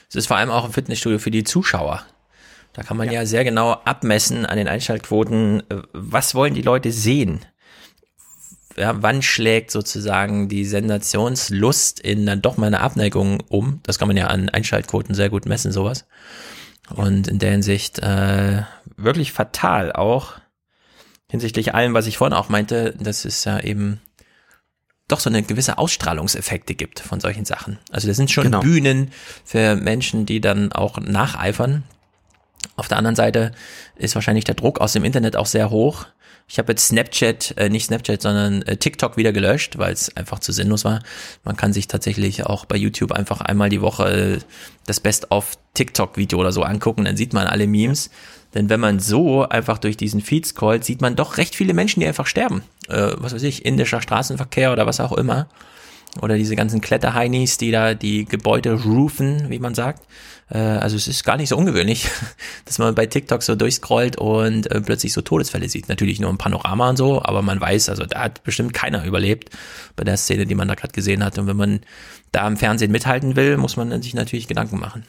Es 0.08 0.16
ist 0.16 0.26
vor 0.26 0.36
allem 0.36 0.50
auch 0.50 0.64
ein 0.64 0.72
Fitnessstudio 0.72 1.18
für 1.18 1.30
die 1.30 1.44
Zuschauer. 1.44 2.02
Da 2.78 2.84
kann 2.84 2.96
man 2.96 3.08
ja. 3.08 3.14
ja 3.14 3.26
sehr 3.26 3.42
genau 3.42 3.72
abmessen 3.72 4.46
an 4.46 4.56
den 4.56 4.68
Einschaltquoten, 4.68 5.68
äh, 5.68 5.82
was 5.92 6.36
wollen 6.36 6.54
die 6.54 6.62
Leute 6.62 6.92
sehen? 6.92 7.40
Ja, 8.76 9.02
wann 9.02 9.20
schlägt 9.20 9.72
sozusagen 9.72 10.48
die 10.48 10.64
Sensationslust 10.64 11.98
in 11.98 12.24
dann 12.24 12.40
doch 12.40 12.56
mal 12.56 12.68
eine 12.68 12.78
Abneigung 12.78 13.42
um? 13.48 13.80
Das 13.82 13.98
kann 13.98 14.06
man 14.06 14.16
ja 14.16 14.28
an 14.28 14.48
Einschaltquoten 14.48 15.16
sehr 15.16 15.28
gut 15.28 15.44
messen, 15.44 15.72
sowas. 15.72 16.06
Und 16.94 17.26
in 17.26 17.40
der 17.40 17.50
Hinsicht 17.50 17.98
äh, 17.98 18.62
wirklich 18.96 19.32
fatal 19.32 19.90
auch 19.90 20.34
hinsichtlich 21.28 21.74
allem, 21.74 21.94
was 21.94 22.06
ich 22.06 22.18
vorhin 22.18 22.36
auch 22.36 22.48
meinte, 22.48 22.94
dass 23.00 23.24
es 23.24 23.44
ja 23.44 23.58
eben 23.58 24.00
doch 25.08 25.18
so 25.18 25.30
eine 25.30 25.42
gewisse 25.42 25.78
Ausstrahlungseffekte 25.78 26.76
gibt 26.76 27.00
von 27.00 27.18
solchen 27.18 27.44
Sachen. 27.44 27.80
Also 27.90 28.06
das 28.06 28.16
sind 28.16 28.30
schon 28.30 28.44
genau. 28.44 28.60
Bühnen 28.60 29.10
für 29.44 29.74
Menschen, 29.74 30.26
die 30.26 30.40
dann 30.40 30.70
auch 30.70 31.00
nacheifern, 31.00 31.82
auf 32.76 32.88
der 32.88 32.98
anderen 32.98 33.16
Seite 33.16 33.52
ist 33.96 34.14
wahrscheinlich 34.14 34.44
der 34.44 34.54
Druck 34.54 34.80
aus 34.80 34.92
dem 34.92 35.04
Internet 35.04 35.36
auch 35.36 35.46
sehr 35.46 35.70
hoch. 35.70 36.06
Ich 36.50 36.58
habe 36.58 36.72
jetzt 36.72 36.88
Snapchat, 36.88 37.54
äh, 37.58 37.68
nicht 37.68 37.86
Snapchat, 37.86 38.22
sondern 38.22 38.62
äh, 38.62 38.78
TikTok 38.78 39.18
wieder 39.18 39.32
gelöscht, 39.32 39.76
weil 39.76 39.92
es 39.92 40.16
einfach 40.16 40.38
zu 40.38 40.52
sinnlos 40.52 40.84
war. 40.84 41.02
Man 41.44 41.56
kann 41.56 41.74
sich 41.74 41.88
tatsächlich 41.88 42.46
auch 42.46 42.64
bei 42.64 42.76
YouTube 42.76 43.12
einfach 43.12 43.42
einmal 43.42 43.68
die 43.68 43.82
Woche 43.82 44.36
äh, 44.36 44.38
das 44.86 45.00
Best-of 45.00 45.58
TikTok-Video 45.74 46.38
oder 46.38 46.52
so 46.52 46.62
angucken, 46.62 47.04
dann 47.04 47.18
sieht 47.18 47.34
man 47.34 47.46
alle 47.46 47.66
Memes. 47.66 48.10
Denn 48.54 48.70
wenn 48.70 48.80
man 48.80 48.98
so 48.98 49.46
einfach 49.46 49.76
durch 49.76 49.98
diesen 49.98 50.22
Feed 50.22 50.46
scrollt, 50.46 50.84
sieht 50.84 51.02
man 51.02 51.16
doch 51.16 51.36
recht 51.36 51.54
viele 51.54 51.74
Menschen, 51.74 52.00
die 52.00 52.06
einfach 52.06 52.26
sterben. 52.26 52.62
Äh, 52.88 53.12
was 53.16 53.34
weiß 53.34 53.42
ich, 53.42 53.66
indischer 53.66 54.00
Straßenverkehr 54.00 54.72
oder 54.72 54.86
was 54.86 55.00
auch 55.00 55.12
immer. 55.12 55.48
Oder 56.20 56.36
diese 56.36 56.56
ganzen 56.56 56.80
Kletterheinis, 56.80 57.58
die 57.58 57.70
da 57.70 57.94
die 57.94 58.24
Gebäude 58.24 58.82
roofen, 58.82 59.50
wie 59.50 59.58
man 59.58 59.74
sagt. 59.74 60.02
Äh, 60.50 60.58
also 60.58 60.96
es 60.96 61.06
ist 61.06 61.24
gar 61.24 61.36
nicht 61.36 61.50
so 61.50 61.56
ungewöhnlich, 61.56 62.08
dass 62.64 62.78
man 62.78 62.94
bei 62.94 63.06
TikTok 63.06 63.42
so 63.42 63.54
durchscrollt 63.54 64.16
und 64.16 64.70
äh, 64.70 64.80
plötzlich 64.80 65.12
so 65.12 65.20
Todesfälle 65.20 65.68
sieht. 65.68 65.88
Natürlich 65.88 66.20
nur 66.20 66.30
ein 66.30 66.38
Panorama 66.38 66.90
und 66.90 66.96
so, 66.96 67.22
aber 67.22 67.42
man 67.42 67.60
weiß, 67.60 67.88
also 67.88 68.04
da 68.04 68.20
hat 68.20 68.42
bestimmt 68.42 68.72
keiner 68.74 69.04
überlebt 69.04 69.50
bei 69.96 70.04
der 70.04 70.16
Szene, 70.16 70.46
die 70.46 70.54
man 70.54 70.68
da 70.68 70.74
gerade 70.74 70.92
gesehen 70.92 71.24
hat. 71.24 71.38
Und 71.38 71.46
wenn 71.46 71.56
man 71.56 71.80
da 72.32 72.46
im 72.46 72.56
Fernsehen 72.56 72.92
mithalten 72.92 73.36
will, 73.36 73.56
muss 73.56 73.76
man 73.76 74.02
sich 74.02 74.14
natürlich 74.14 74.48
Gedanken 74.48 74.78
machen. 74.78 75.04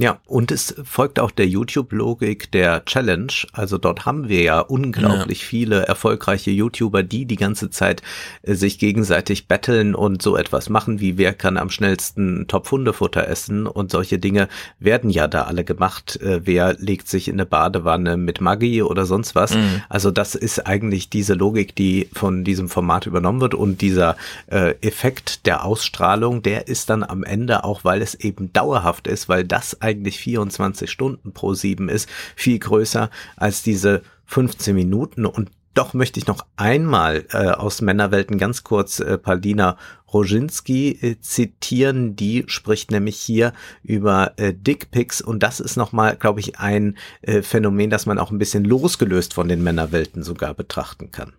Ja, 0.00 0.18
und 0.26 0.50
es 0.50 0.74
folgt 0.82 1.20
auch 1.20 1.30
der 1.30 1.46
YouTube-Logik 1.46 2.50
der 2.52 2.86
Challenge. 2.86 3.32
Also 3.52 3.76
dort 3.76 4.06
haben 4.06 4.30
wir 4.30 4.40
ja 4.40 4.60
unglaublich 4.60 5.42
ja. 5.42 5.46
viele 5.46 5.82
erfolgreiche 5.82 6.50
YouTuber, 6.50 7.02
die 7.02 7.26
die 7.26 7.36
ganze 7.36 7.68
Zeit 7.68 8.02
äh, 8.40 8.54
sich 8.54 8.78
gegenseitig 8.78 9.46
betteln 9.46 9.94
und 9.94 10.22
so 10.22 10.38
etwas 10.38 10.70
machen, 10.70 11.00
wie 11.00 11.18
wer 11.18 11.34
kann 11.34 11.58
am 11.58 11.68
schnellsten 11.68 12.46
Top-Hundefutter 12.48 13.28
essen 13.28 13.66
und 13.66 13.90
solche 13.90 14.18
Dinge 14.18 14.48
werden 14.78 15.10
ja 15.10 15.28
da 15.28 15.42
alle 15.42 15.64
gemacht. 15.64 16.18
Äh, 16.22 16.46
wer 16.46 16.76
legt 16.78 17.06
sich 17.06 17.28
in 17.28 17.34
eine 17.34 17.44
Badewanne 17.44 18.16
mit 18.16 18.40
Maggi 18.40 18.82
oder 18.82 19.04
sonst 19.04 19.34
was. 19.34 19.54
Mhm. 19.54 19.82
Also 19.90 20.10
das 20.10 20.34
ist 20.34 20.66
eigentlich 20.66 21.10
diese 21.10 21.34
Logik, 21.34 21.74
die 21.76 22.08
von 22.14 22.42
diesem 22.42 22.70
Format 22.70 23.04
übernommen 23.04 23.42
wird 23.42 23.54
und 23.54 23.82
dieser 23.82 24.16
äh, 24.46 24.76
Effekt 24.80 25.44
der 25.44 25.62
Ausstrahlung, 25.66 26.40
der 26.40 26.68
ist 26.68 26.88
dann 26.88 27.02
am 27.02 27.22
Ende 27.22 27.64
auch, 27.64 27.84
weil 27.84 28.00
es 28.00 28.14
eben 28.14 28.50
dauerhaft 28.54 29.06
ist, 29.06 29.28
weil 29.28 29.44
das 29.44 29.82
eigentlich 29.90 30.18
24 30.18 30.90
Stunden 30.90 31.32
pro 31.32 31.54
sieben 31.54 31.88
ist, 31.88 32.08
viel 32.36 32.58
größer 32.58 33.10
als 33.36 33.62
diese 33.62 34.02
15 34.26 34.74
Minuten 34.74 35.26
und 35.26 35.50
doch 35.74 35.94
möchte 35.94 36.18
ich 36.18 36.26
noch 36.26 36.44
einmal 36.56 37.26
äh, 37.32 37.48
aus 37.50 37.80
Männerwelten 37.80 38.38
ganz 38.38 38.64
kurz 38.64 38.98
äh, 38.98 39.18
Paulina 39.18 39.76
Roginski 40.12 40.98
äh, 41.00 41.20
zitieren. 41.20 42.16
Die 42.16 42.44
spricht 42.48 42.90
nämlich 42.90 43.16
hier 43.16 43.52
über 43.84 44.32
äh, 44.36 44.52
Dickpics 44.52 45.20
und 45.20 45.42
das 45.44 45.60
ist 45.60 45.76
nochmal, 45.76 46.16
glaube 46.16 46.40
ich, 46.40 46.58
ein 46.58 46.98
äh, 47.22 47.42
Phänomen, 47.42 47.88
das 47.88 48.06
man 48.06 48.18
auch 48.18 48.32
ein 48.32 48.38
bisschen 48.38 48.64
losgelöst 48.64 49.32
von 49.32 49.46
den 49.46 49.62
Männerwelten 49.62 50.24
sogar 50.24 50.54
betrachten 50.54 51.12
kann. 51.12 51.34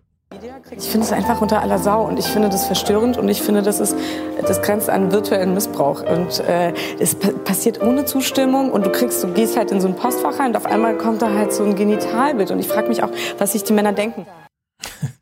Ich 0.76 0.84
finde 0.84 1.06
es 1.06 1.12
einfach 1.12 1.40
unter 1.40 1.60
aller 1.60 1.78
Sau 1.78 2.06
und 2.06 2.18
ich 2.18 2.26
finde 2.26 2.48
das 2.48 2.66
verstörend 2.66 3.16
und 3.16 3.28
ich 3.28 3.42
finde, 3.42 3.62
das, 3.62 3.80
ist, 3.80 3.96
das 4.40 4.62
grenzt 4.62 4.88
an 4.88 5.12
virtuellen 5.12 5.54
Missbrauch. 5.54 6.02
Und 6.02 6.40
äh, 6.40 6.72
es 6.98 7.14
passiert 7.14 7.80
ohne 7.80 8.04
Zustimmung 8.04 8.70
und 8.70 8.86
du 8.86 8.90
kriegst, 8.90 9.22
du 9.22 9.32
gehst 9.32 9.56
halt 9.56 9.70
in 9.70 9.80
so 9.80 9.88
ein 9.88 9.96
Postfach 9.96 10.38
rein 10.38 10.48
und 10.48 10.56
auf 10.56 10.66
einmal 10.66 10.96
kommt 10.96 11.22
da 11.22 11.32
halt 11.32 11.52
so 11.52 11.64
ein 11.64 11.76
Genitalbild 11.76 12.50
und 12.50 12.58
ich 12.58 12.68
frage 12.68 12.88
mich 12.88 13.02
auch, 13.02 13.10
was 13.38 13.52
sich 13.52 13.64
die 13.64 13.72
Männer 13.72 13.92
denken. 13.92 14.26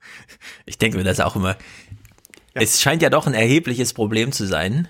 Ich 0.67 0.79
denke 0.79 0.99
mir 0.99 1.05
das 1.05 1.19
auch 1.19 1.35
immer. 1.35 1.57
Ja. 2.55 2.63
Es 2.63 2.81
scheint 2.81 3.03
ja 3.03 3.11
doch 3.11 3.27
ein 3.27 3.35
erhebliches 3.35 3.93
Problem 3.93 4.31
zu 4.31 4.47
sein. 4.47 4.87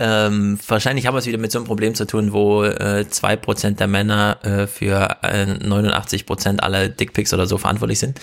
ähm, 0.00 0.58
wahrscheinlich 0.66 1.06
haben 1.06 1.14
wir 1.14 1.18
es 1.18 1.26
wieder 1.26 1.38
mit 1.38 1.52
so 1.52 1.58
einem 1.58 1.66
Problem 1.66 1.94
zu 1.94 2.06
tun, 2.06 2.32
wo 2.32 2.64
äh, 2.64 3.06
zwei 3.08 3.34
äh, 3.34 3.36
Prozent 3.36 3.78
der 3.78 3.86
Männer 3.86 4.38
äh, 4.42 4.66
für 4.66 5.18
äh, 5.22 5.46
89 5.46 6.26
Prozent 6.26 6.62
aller 6.62 6.88
Dickpics 6.88 7.32
oder 7.32 7.46
so 7.46 7.56
verantwortlich 7.56 8.00
sind. 8.00 8.20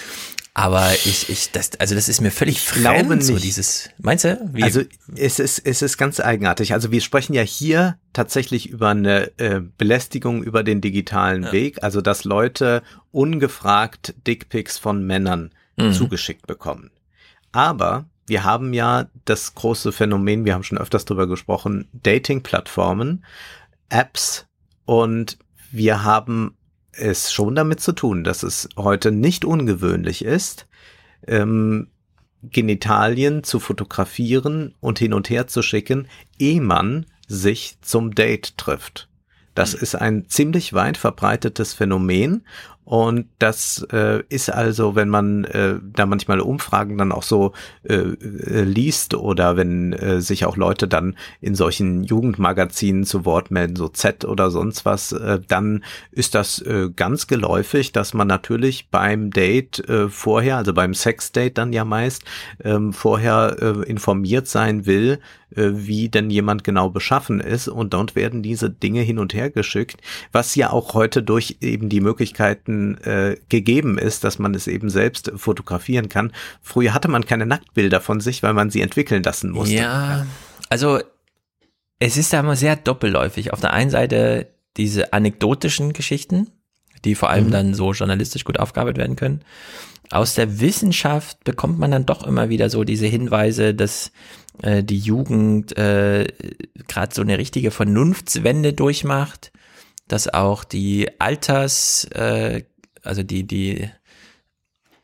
Aber 0.57 0.91
ich, 0.91 1.29
ich, 1.29 1.51
das, 1.51 1.79
also 1.79 1.93
das 1.93 2.09
ist 2.09 2.19
mir 2.19 2.31
völlig 2.31 2.61
fremd, 2.61 3.23
so 3.23 3.37
dieses. 3.37 3.91
Meinst 3.99 4.25
du? 4.25 4.39
Wie? 4.53 4.63
Also 4.63 4.81
es 5.15 5.37
ist, 5.37 5.59
es 5.59 5.83
ist 5.83 5.99
ganz 5.99 6.19
eigenartig. 6.19 6.73
Also 6.73 6.91
wir 6.91 7.01
sprechen 7.01 7.35
ja 7.35 7.43
hier 7.43 7.99
tatsächlich 8.11 8.67
über 8.67 8.89
eine 8.89 9.37
äh, 9.37 9.61
Belästigung 9.77 10.41
über 10.41 10.63
den 10.63 10.81
digitalen 10.81 11.43
ja. 11.43 11.51
Weg, 11.51 11.83
also 11.83 12.01
dass 12.01 12.23
Leute 12.23 12.81
ungefragt 13.11 14.15
Dickpics 14.25 14.79
von 14.79 15.05
Männern 15.05 15.51
mhm. 15.75 15.93
zugeschickt 15.93 16.47
bekommen. 16.47 16.89
Aber 17.51 18.05
wir 18.25 18.43
haben 18.43 18.73
ja 18.73 19.11
das 19.25 19.53
große 19.53 19.91
Phänomen, 19.91 20.43
wir 20.43 20.55
haben 20.55 20.63
schon 20.63 20.79
öfters 20.79 21.05
drüber 21.05 21.27
gesprochen, 21.27 21.87
Dating-Plattformen, 21.93 23.23
Apps 23.89 24.47
und 24.85 25.37
wir 25.71 26.03
haben 26.03 26.56
es 26.97 27.31
schon 27.31 27.55
damit 27.55 27.79
zu 27.79 27.93
tun, 27.93 28.23
dass 28.23 28.43
es 28.43 28.69
heute 28.75 29.11
nicht 29.11 29.45
ungewöhnlich 29.45 30.25
ist, 30.25 30.67
ähm, 31.25 31.87
Genitalien 32.43 33.43
zu 33.43 33.59
fotografieren 33.59 34.75
und 34.79 34.99
hin 34.99 35.13
und 35.13 35.29
her 35.29 35.47
zu 35.47 35.61
schicken, 35.61 36.07
ehe 36.37 36.61
man 36.61 37.05
sich 37.27 37.77
zum 37.81 38.15
Date 38.15 38.57
trifft. 38.57 39.09
Das 39.55 39.73
hm. 39.73 39.79
ist 39.81 39.95
ein 39.95 40.29
ziemlich 40.29 40.73
weit 40.73 40.97
verbreitetes 40.97 41.73
Phänomen 41.73 42.45
und 42.87 43.27
das 43.37 43.85
äh, 43.91 44.23
ist 44.29 44.49
also, 44.49 44.95
wenn 44.95 45.09
man 45.09 45.43
äh, 45.43 45.75
da 45.83 46.05
manchmal 46.05 46.39
Umfragen 46.39 46.97
dann 46.97 47.11
auch 47.11 47.23
so 47.23 47.51
äh, 47.83 47.95
äh, 47.95 48.63
liest 48.63 49.13
oder 49.13 49.57
wenn 49.57 49.91
äh, 49.91 50.21
sich 50.21 50.45
auch 50.45 50.55
Leute 50.55 50.87
dann 50.87 51.17
in 51.41 51.53
solchen 51.53 52.05
Jugendmagazinen 52.05 53.03
zu 53.03 53.25
Wort 53.25 53.51
melden, 53.51 53.75
so 53.75 53.89
Z 53.89 54.23
oder 54.23 54.51
sonst 54.51 54.85
was, 54.85 55.11
äh, 55.11 55.41
dann 55.45 55.83
ist 56.11 56.33
das 56.33 56.61
äh, 56.61 56.89
ganz 56.95 57.27
geläufig, 57.27 57.91
dass 57.91 58.13
man 58.13 58.29
natürlich 58.29 58.89
beim 58.89 59.31
Date 59.31 59.79
äh, 59.89 60.07
vorher, 60.07 60.55
also 60.55 60.73
beim 60.73 60.93
Sexdate 60.93 61.57
dann 61.57 61.73
ja 61.73 61.83
meist, 61.83 62.23
äh, 62.59 62.79
vorher 62.91 63.57
äh, 63.59 63.89
informiert 63.89 64.47
sein 64.47 64.85
will, 64.85 65.19
wie 65.51 66.09
denn 66.09 66.29
jemand 66.29 66.63
genau 66.63 66.89
beschaffen 66.89 67.39
ist 67.39 67.67
und 67.67 67.93
dort 67.93 68.15
werden 68.15 68.43
diese 68.43 68.69
Dinge 68.69 69.01
hin 69.01 69.19
und 69.19 69.33
her 69.33 69.49
geschickt, 69.49 70.01
was 70.31 70.55
ja 70.55 70.71
auch 70.71 70.93
heute 70.93 71.23
durch 71.23 71.57
eben 71.61 71.89
die 71.89 72.01
Möglichkeiten 72.01 72.97
äh, 72.97 73.37
gegeben 73.49 73.97
ist, 73.97 74.23
dass 74.23 74.39
man 74.39 74.53
es 74.53 74.67
eben 74.67 74.89
selbst 74.89 75.31
fotografieren 75.35 76.09
kann. 76.09 76.31
Früher 76.61 76.93
hatte 76.93 77.07
man 77.07 77.25
keine 77.25 77.45
Nacktbilder 77.45 78.01
von 78.01 78.19
sich, 78.19 78.43
weil 78.43 78.53
man 78.53 78.69
sie 78.69 78.81
entwickeln 78.81 79.23
lassen 79.23 79.51
musste. 79.51 79.75
Ja, 79.75 80.25
also 80.69 80.99
es 81.99 82.17
ist 82.17 82.33
da 82.33 82.41
immer 82.41 82.55
sehr 82.55 82.75
doppelläufig. 82.75 83.53
Auf 83.53 83.61
der 83.61 83.73
einen 83.73 83.89
Seite 83.89 84.47
diese 84.75 85.13
anekdotischen 85.13 85.93
Geschichten, 85.93 86.51
die 87.05 87.15
vor 87.15 87.29
allem 87.29 87.47
mhm. 87.47 87.51
dann 87.51 87.73
so 87.73 87.93
journalistisch 87.93 88.43
gut 88.43 88.59
aufgearbeitet 88.59 88.99
werden 88.99 89.15
können. 89.15 89.41
Aus 90.09 90.35
der 90.35 90.61
Wissenschaft 90.61 91.43
bekommt 91.43 91.79
man 91.79 91.91
dann 91.91 92.05
doch 92.05 92.25
immer 92.25 92.49
wieder 92.49 92.69
so 92.69 92.83
diese 92.83 93.07
Hinweise, 93.07 93.73
dass 93.73 94.11
äh, 94.61 94.83
die 94.83 94.99
Jugend 94.99 95.77
äh, 95.77 96.27
gerade 96.87 97.13
so 97.13 97.21
eine 97.21 97.37
richtige 97.37 97.71
Vernunftswende 97.71 98.73
durchmacht, 98.73 99.51
dass 100.07 100.33
auch 100.33 100.63
die 100.63 101.09
Alters, 101.19 102.05
äh, 102.13 102.63
also 103.03 103.23
die, 103.23 103.45
die 103.45 103.89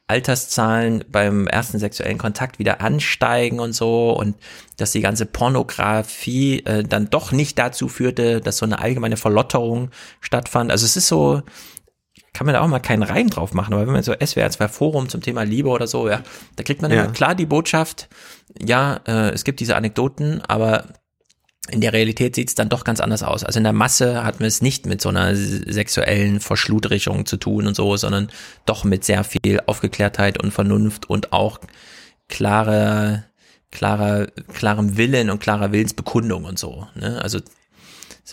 Alterszahlen 0.08 1.06
beim 1.10 1.48
ersten 1.48 1.80
sexuellen 1.80 2.18
Kontakt 2.18 2.60
wieder 2.60 2.82
ansteigen 2.82 3.60
und 3.60 3.74
so 3.74 4.12
und 4.12 4.36
dass 4.78 4.92
die 4.92 5.02
ganze 5.02 5.26
Pornografie 5.26 6.60
äh, 6.66 6.84
dann 6.84 7.10
doch 7.10 7.32
nicht 7.32 7.58
dazu 7.58 7.88
führte, 7.88 8.42
dass 8.42 8.58
so 8.58 8.66
eine 8.66 8.80
allgemeine 8.80 9.18
Verlotterung 9.18 9.92
stattfand. 10.20 10.72
Also 10.72 10.86
es 10.86 10.98
ist 10.98 11.08
so, 11.08 11.42
kann 12.34 12.46
man 12.46 12.54
da 12.54 12.62
auch 12.62 12.68
mal 12.68 12.80
keinen 12.80 13.04
Reim 13.04 13.30
drauf 13.30 13.54
machen, 13.54 13.74
aber 13.74 13.86
wenn 13.86 13.94
man 13.94 14.04
so 14.04 14.14
SWR 14.14 14.50
2 14.50 14.68
Forum 14.68 15.08
zum 15.08 15.22
Thema 15.22 15.44
Liebe 15.44 15.70
oder 15.70 15.88
so, 15.88 16.10
ja, 16.10 16.22
da 16.58 16.64
kriegt 16.64 16.82
man 16.82 16.92
ja. 16.92 17.04
immer 17.04 17.14
klar 17.14 17.34
die 17.34 17.46
Botschaft, 17.46 18.10
ja, 18.62 19.00
äh, 19.08 19.32
es 19.32 19.44
gibt 19.44 19.60
diese 19.60 19.76
Anekdoten, 19.76 20.42
aber 20.42 20.86
in 21.70 21.82
der 21.82 21.94
Realität 21.94 22.36
sieht 22.36 22.50
es 22.50 22.56
dann 22.56 22.70
doch 22.70 22.84
ganz 22.84 23.00
anders 23.00 23.24
aus. 23.24 23.44
Also 23.44 23.58
in 23.58 23.64
der 23.64 23.74
Masse 23.74 24.26
hatten 24.26 24.40
wir 24.40 24.48
es 24.48 24.62
nicht 24.62 24.86
mit 24.86 25.02
so 25.02 25.10
einer 25.10 25.34
sexuellen 25.36 26.42
Verschludrichung 26.42 27.26
zu 27.26 27.38
tun 27.38 27.68
und 27.68 27.76
so, 27.76 27.96
sondern 27.96 28.30
doch 28.66 28.84
mit 28.84 29.06
sehr 29.06 29.24
viel 29.24 29.62
Aufgeklärtheit 29.66 30.44
und 30.44 30.52
Vernunft 30.52 31.10
und 31.10 31.32
auch 31.32 31.60
klare, 32.28 33.24
klarer, 33.72 34.28
klarem 34.54 34.98
Willen 34.98 35.30
und 35.30 35.40
klarer 35.40 35.72
Willensbekundung 35.72 36.44
und 36.44 36.60
so. 36.60 36.88
Ne? 36.96 37.22
Also 37.22 37.40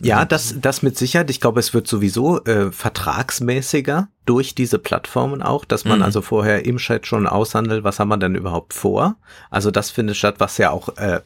ja, 0.01 0.25
das, 0.25 0.55
das 0.61 0.83
mit 0.83 0.97
Sicherheit. 0.97 1.31
Ich 1.31 1.41
glaube, 1.41 1.61
es 1.61 1.75
wird 1.75 1.87
sowieso 1.87 2.45
äh, 2.45 2.71
vertragsmäßiger 2.71 4.09
durch 4.25 4.55
diese 4.55 4.79
Plattformen 4.79 5.43
auch, 5.43 5.65
dass 5.65 5.85
man 5.85 5.99
mhm. 5.99 6.05
also 6.05 6.23
vorher 6.23 6.65
im 6.65 6.77
Chat 6.77 7.07
schon 7.07 7.27
aushandelt, 7.27 7.83
was 7.83 7.99
haben 7.99 8.09
wir 8.09 8.17
denn 8.17 8.37
überhaupt 8.37 8.73
vor. 8.73 9.17
Also 9.51 9.71
das 9.71 9.91
findet 9.91 10.17
statt, 10.17 10.37
was 10.39 10.59
ja 10.59 10.71
auch 10.71 10.97
äh, 10.97 11.21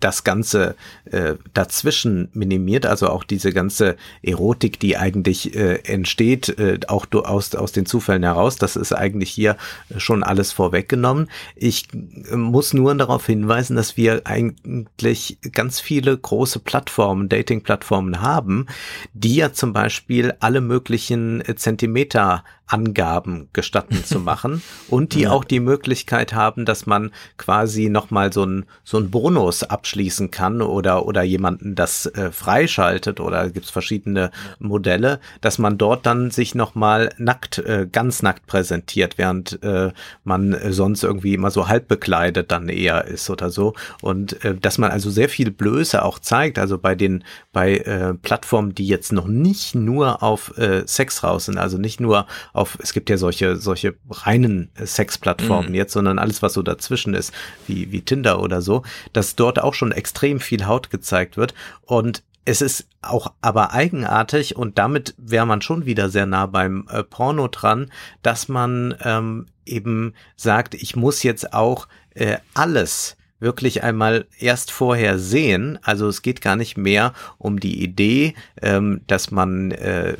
das 0.00 0.24
Ganze 0.24 0.76
äh, 1.06 1.34
dazwischen 1.54 2.28
minimiert, 2.32 2.86
also 2.86 3.08
auch 3.08 3.24
diese 3.24 3.52
ganze 3.52 3.96
Erotik, 4.22 4.78
die 4.78 4.96
eigentlich 4.96 5.56
äh, 5.56 5.80
entsteht, 5.84 6.58
äh, 6.58 6.78
auch 6.86 7.06
aus, 7.12 7.54
aus 7.54 7.72
den 7.72 7.86
Zufällen 7.86 8.22
heraus, 8.22 8.56
das 8.56 8.76
ist 8.76 8.92
eigentlich 8.92 9.30
hier 9.30 9.56
schon 9.96 10.22
alles 10.22 10.52
vorweggenommen. 10.52 11.28
Ich 11.56 11.88
äh, 11.92 12.36
muss 12.36 12.74
nur 12.74 12.94
darauf 12.94 13.26
hinweisen, 13.26 13.76
dass 13.76 13.96
wir 13.96 14.22
eigentlich 14.24 15.38
ganz 15.52 15.80
viele 15.80 16.16
große 16.16 16.60
Plattformen, 16.60 17.28
Dating-Plattformen 17.28 18.20
haben, 18.20 18.66
die 19.14 19.34
ja 19.34 19.52
zum 19.52 19.72
Beispiel 19.72 20.34
alle 20.38 20.60
möglichen 20.60 21.42
Zentimeter 21.56 22.44
Angaben 22.68 23.48
gestatten 23.52 24.04
zu 24.04 24.20
machen 24.20 24.62
und 24.88 25.14
die 25.14 25.22
ja. 25.22 25.30
auch 25.30 25.44
die 25.44 25.60
Möglichkeit 25.60 26.34
haben, 26.34 26.64
dass 26.64 26.86
man 26.86 27.10
quasi 27.36 27.88
nochmal 27.88 28.32
so 28.32 28.44
ein, 28.44 28.66
so 28.84 28.98
ein 28.98 29.10
Bonus 29.10 29.62
abschließen 29.62 30.30
kann 30.30 30.62
oder, 30.62 31.06
oder 31.06 31.22
jemanden 31.22 31.74
das 31.74 32.06
äh, 32.06 32.30
freischaltet 32.30 33.20
oder 33.20 33.50
gibt's 33.50 33.70
verschiedene 33.70 34.30
Modelle, 34.58 35.20
dass 35.40 35.58
man 35.58 35.78
dort 35.78 36.06
dann 36.06 36.30
sich 36.30 36.54
nochmal 36.54 37.10
nackt, 37.18 37.58
äh, 37.58 37.88
ganz 37.90 38.22
nackt 38.22 38.46
präsentiert, 38.46 39.18
während 39.18 39.62
äh, 39.62 39.92
man 40.24 40.56
sonst 40.70 41.02
irgendwie 41.02 41.34
immer 41.34 41.50
so 41.50 41.68
halb 41.68 41.88
bekleidet 41.88 42.52
dann 42.52 42.68
eher 42.68 43.06
ist 43.06 43.30
oder 43.30 43.50
so 43.50 43.74
und 44.02 44.44
äh, 44.44 44.54
dass 44.54 44.78
man 44.78 44.90
also 44.90 45.10
sehr 45.10 45.28
viel 45.28 45.50
Blöße 45.50 46.04
auch 46.04 46.18
zeigt, 46.18 46.58
also 46.58 46.78
bei 46.78 46.94
den, 46.94 47.24
bei 47.52 47.78
äh, 47.78 48.14
Plattformen, 48.14 48.74
die 48.74 48.86
jetzt 48.86 49.12
noch 49.12 49.26
nicht 49.26 49.74
nur 49.74 50.22
auf 50.22 50.56
äh, 50.58 50.86
Sex 50.86 51.22
raus 51.24 51.46
sind, 51.46 51.58
also 51.58 51.78
nicht 51.78 52.00
nur 52.00 52.26
auf, 52.58 52.78
es 52.82 52.92
gibt 52.92 53.08
ja 53.10 53.16
solche, 53.16 53.56
solche 53.56 53.94
reinen 54.10 54.70
Sexplattformen 54.84 55.70
mhm. 55.70 55.74
jetzt, 55.74 55.92
sondern 55.92 56.18
alles, 56.18 56.42
was 56.42 56.52
so 56.52 56.62
dazwischen 56.62 57.14
ist, 57.14 57.32
wie, 57.66 57.92
wie 57.92 58.02
Tinder 58.02 58.40
oder 58.40 58.60
so, 58.62 58.82
dass 59.12 59.36
dort 59.36 59.60
auch 59.60 59.74
schon 59.74 59.92
extrem 59.92 60.40
viel 60.40 60.66
Haut 60.66 60.90
gezeigt 60.90 61.36
wird 61.36 61.54
und 61.82 62.22
es 62.44 62.62
ist 62.62 62.88
auch 63.02 63.34
aber 63.42 63.74
eigenartig 63.74 64.56
und 64.56 64.78
damit 64.78 65.14
wäre 65.18 65.44
man 65.44 65.60
schon 65.60 65.84
wieder 65.84 66.08
sehr 66.08 66.24
nah 66.24 66.46
beim 66.46 66.88
äh, 66.90 67.02
Porno 67.02 67.46
dran, 67.48 67.90
dass 68.22 68.48
man 68.48 68.94
ähm, 69.02 69.46
eben 69.66 70.14
sagt, 70.34 70.74
ich 70.74 70.96
muss 70.96 71.22
jetzt 71.22 71.52
auch 71.52 71.88
äh, 72.14 72.38
alles 72.54 73.17
wirklich 73.40 73.82
einmal 73.82 74.26
erst 74.38 74.70
vorher 74.70 75.18
sehen. 75.18 75.78
Also 75.82 76.08
es 76.08 76.22
geht 76.22 76.40
gar 76.40 76.56
nicht 76.56 76.76
mehr 76.76 77.12
um 77.38 77.60
die 77.60 77.82
Idee, 77.82 78.34
ähm, 78.60 79.00
dass 79.06 79.30
man 79.30 79.70
äh, 79.72 80.16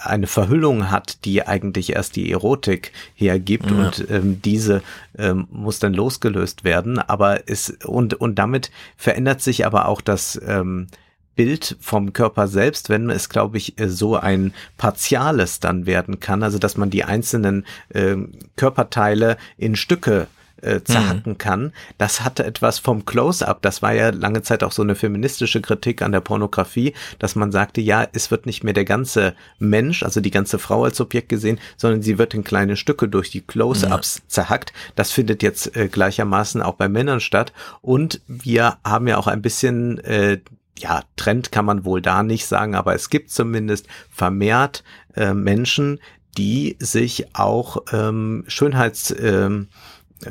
eine 0.00 0.26
Verhüllung 0.26 0.90
hat, 0.90 1.24
die 1.24 1.46
eigentlich 1.46 1.94
erst 1.94 2.16
die 2.16 2.30
Erotik 2.30 2.92
hergibt 3.14 3.70
ja. 3.70 3.76
und 3.76 4.06
ähm, 4.10 4.40
diese 4.42 4.82
ähm, 5.18 5.46
muss 5.50 5.80
dann 5.80 5.92
losgelöst 5.92 6.64
werden. 6.64 6.98
Aber 6.98 7.48
es 7.48 7.70
und 7.84 8.14
und 8.14 8.36
damit 8.36 8.70
verändert 8.96 9.40
sich 9.40 9.66
aber 9.66 9.88
auch 9.88 10.00
das 10.00 10.40
ähm, 10.46 10.86
Bild 11.34 11.76
vom 11.80 12.12
Körper 12.12 12.46
selbst, 12.46 12.90
wenn 12.90 13.08
es, 13.08 13.30
glaube 13.30 13.56
ich, 13.56 13.74
so 13.86 14.16
ein 14.16 14.52
partiales 14.76 15.60
dann 15.60 15.86
werden 15.86 16.20
kann, 16.20 16.42
also 16.42 16.58
dass 16.58 16.76
man 16.76 16.90
die 16.90 17.04
einzelnen 17.04 17.64
äh, 17.88 18.16
Körperteile 18.56 19.38
in 19.56 19.74
Stücke 19.74 20.22
äh, 20.22 20.41
zerhacken 20.84 21.32
mhm. 21.32 21.38
kann. 21.38 21.72
Das 21.98 22.22
hatte 22.22 22.44
etwas 22.44 22.78
vom 22.78 23.04
Close-up. 23.04 23.62
Das 23.62 23.82
war 23.82 23.92
ja 23.92 24.10
lange 24.10 24.42
Zeit 24.42 24.62
auch 24.62 24.72
so 24.72 24.82
eine 24.82 24.94
feministische 24.94 25.60
Kritik 25.60 26.02
an 26.02 26.12
der 26.12 26.20
Pornografie, 26.20 26.94
dass 27.18 27.36
man 27.36 27.52
sagte, 27.52 27.80
ja, 27.80 28.06
es 28.12 28.30
wird 28.30 28.46
nicht 28.46 28.64
mehr 28.64 28.74
der 28.74 28.84
ganze 28.84 29.34
Mensch, 29.58 30.02
also 30.02 30.20
die 30.20 30.30
ganze 30.30 30.58
Frau 30.58 30.84
als 30.84 31.00
Objekt 31.00 31.28
gesehen, 31.28 31.58
sondern 31.76 32.02
sie 32.02 32.18
wird 32.18 32.34
in 32.34 32.44
kleine 32.44 32.76
Stücke 32.76 33.08
durch 33.08 33.30
die 33.30 33.40
Close-ups 33.40 34.16
ja. 34.16 34.22
zerhackt. 34.28 34.72
Das 34.94 35.10
findet 35.10 35.42
jetzt 35.42 35.76
äh, 35.76 35.88
gleichermaßen 35.88 36.62
auch 36.62 36.74
bei 36.74 36.88
Männern 36.88 37.20
statt. 37.20 37.52
Und 37.80 38.20
wir 38.26 38.78
haben 38.84 39.08
ja 39.08 39.18
auch 39.18 39.26
ein 39.26 39.42
bisschen 39.42 39.98
äh, 39.98 40.38
ja, 40.78 41.02
Trend 41.16 41.52
kann 41.52 41.64
man 41.64 41.84
wohl 41.84 42.02
da 42.02 42.22
nicht 42.22 42.46
sagen, 42.46 42.74
aber 42.74 42.94
es 42.94 43.10
gibt 43.10 43.30
zumindest 43.30 43.86
vermehrt 44.10 44.82
äh, 45.14 45.34
Menschen, 45.34 46.00
die 46.38 46.76
sich 46.78 47.34
auch 47.34 47.82
ähm, 47.92 48.44
Schönheits 48.46 49.14
ähm, 49.18 49.68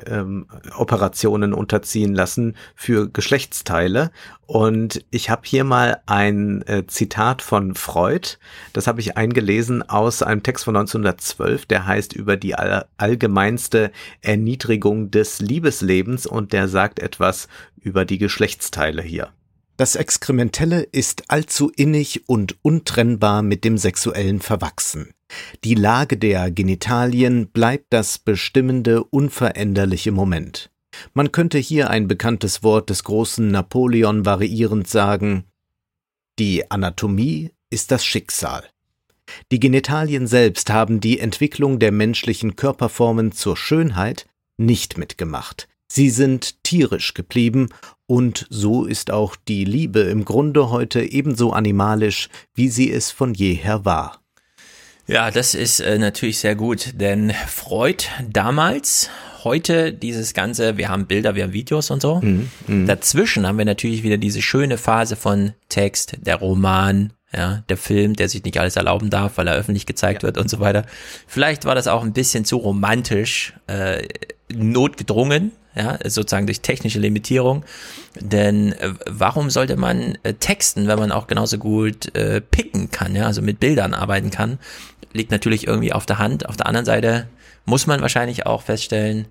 ähm, 0.05 0.47
Operationen 0.77 1.53
unterziehen 1.53 2.13
lassen 2.13 2.55
für 2.75 3.09
Geschlechtsteile. 3.09 4.11
Und 4.45 5.05
ich 5.11 5.29
habe 5.29 5.43
hier 5.45 5.63
mal 5.63 6.01
ein 6.05 6.61
äh, 6.67 6.85
Zitat 6.87 7.41
von 7.41 7.75
Freud, 7.75 8.37
das 8.73 8.87
habe 8.87 8.99
ich 8.99 9.17
eingelesen 9.17 9.87
aus 9.87 10.23
einem 10.23 10.43
Text 10.43 10.65
von 10.65 10.75
1912, 10.75 11.65
der 11.65 11.85
heißt 11.85 12.13
über 12.13 12.35
die 12.37 12.55
all 12.55 12.85
allgemeinste 12.97 13.91
Erniedrigung 14.21 15.11
des 15.11 15.39
Liebeslebens 15.39 16.25
und 16.25 16.53
der 16.53 16.67
sagt 16.67 16.99
etwas 16.99 17.47
über 17.79 18.05
die 18.05 18.17
Geschlechtsteile 18.17 19.01
hier. 19.01 19.29
Das 19.81 19.95
Exkrementelle 19.95 20.83
ist 20.83 21.31
allzu 21.31 21.71
innig 21.75 22.29
und 22.29 22.55
untrennbar 22.61 23.41
mit 23.41 23.63
dem 23.63 23.79
Sexuellen 23.79 24.39
verwachsen. 24.39 25.15
Die 25.63 25.73
Lage 25.73 26.17
der 26.17 26.51
Genitalien 26.51 27.47
bleibt 27.47 27.85
das 27.89 28.19
bestimmende, 28.19 29.03
unveränderliche 29.03 30.11
Moment. 30.11 30.69
Man 31.15 31.31
könnte 31.31 31.57
hier 31.57 31.89
ein 31.89 32.07
bekanntes 32.07 32.61
Wort 32.61 32.91
des 32.91 33.03
großen 33.05 33.47
Napoleon 33.47 34.23
variierend 34.23 34.87
sagen, 34.87 35.45
die 36.37 36.69
Anatomie 36.69 37.49
ist 37.71 37.89
das 37.89 38.05
Schicksal. 38.05 38.63
Die 39.51 39.59
Genitalien 39.59 40.27
selbst 40.27 40.69
haben 40.69 40.99
die 40.99 41.17
Entwicklung 41.17 41.79
der 41.79 41.91
menschlichen 41.91 42.55
Körperformen 42.55 43.31
zur 43.31 43.57
Schönheit 43.57 44.27
nicht 44.57 44.99
mitgemacht. 44.99 45.67
Sie 45.91 46.09
sind 46.09 46.63
tierisch 46.63 47.15
geblieben 47.15 47.67
und 48.11 48.45
so 48.49 48.83
ist 48.83 49.09
auch 49.09 49.37
die 49.37 49.63
Liebe 49.63 50.01
im 50.01 50.25
Grunde 50.25 50.69
heute 50.69 51.01
ebenso 51.01 51.53
animalisch, 51.53 52.27
wie 52.53 52.67
sie 52.67 52.91
es 52.91 53.09
von 53.09 53.33
jeher 53.33 53.85
war. 53.85 54.19
Ja, 55.07 55.31
das 55.31 55.55
ist 55.55 55.79
äh, 55.79 55.97
natürlich 55.97 56.39
sehr 56.39 56.55
gut, 56.55 56.91
denn 56.99 57.31
Freud 57.47 58.03
damals, 58.29 59.09
heute 59.45 59.93
dieses 59.93 60.33
ganze, 60.33 60.75
wir 60.75 60.89
haben 60.89 61.07
Bilder, 61.07 61.35
wir 61.35 61.43
haben 61.43 61.53
Videos 61.53 61.89
und 61.89 62.01
so. 62.01 62.19
Mhm, 62.19 62.49
mh. 62.67 62.85
Dazwischen 62.87 63.47
haben 63.47 63.57
wir 63.57 63.63
natürlich 63.63 64.03
wieder 64.03 64.17
diese 64.17 64.41
schöne 64.41 64.77
Phase 64.77 65.15
von 65.15 65.53
Text, 65.69 66.17
der 66.19 66.35
Roman, 66.35 67.13
ja, 67.33 67.63
der 67.69 67.77
Film, 67.77 68.15
der 68.15 68.27
sich 68.27 68.43
nicht 68.43 68.59
alles 68.59 68.75
erlauben 68.75 69.09
darf, 69.09 69.37
weil 69.37 69.47
er 69.47 69.55
öffentlich 69.55 69.85
gezeigt 69.85 70.23
ja. 70.23 70.27
wird 70.27 70.37
und 70.37 70.49
so 70.49 70.59
weiter. 70.59 70.85
Vielleicht 71.27 71.65
war 71.65 71.75
das 71.75 71.87
auch 71.87 72.03
ein 72.03 72.13
bisschen 72.13 72.43
zu 72.45 72.57
romantisch, 72.57 73.53
äh, 73.67 74.07
notgedrungen, 74.53 75.51
ja, 75.75 75.97
sozusagen 76.03 76.45
durch 76.45 76.61
technische 76.61 76.99
Limitierung. 76.99 77.63
Denn 78.19 78.73
äh, 78.73 78.93
warum 79.07 79.49
sollte 79.49 79.77
man 79.77 80.17
äh, 80.23 80.33
texten, 80.33 80.87
wenn 80.87 80.99
man 80.99 81.11
auch 81.11 81.27
genauso 81.27 81.57
gut 81.57 82.13
äh, 82.15 82.41
picken 82.41 82.91
kann, 82.91 83.15
ja, 83.15 83.27
also 83.27 83.41
mit 83.41 83.59
Bildern 83.61 83.93
arbeiten 83.93 84.29
kann? 84.29 84.59
Liegt 85.13 85.31
natürlich 85.31 85.67
irgendwie 85.67 85.93
auf 85.93 86.05
der 86.05 86.19
Hand. 86.19 86.47
Auf 86.47 86.57
der 86.57 86.67
anderen 86.67 86.85
Seite 86.85 87.27
muss 87.65 87.87
man 87.87 88.01
wahrscheinlich 88.01 88.45
auch 88.45 88.63
feststellen, 88.63 89.27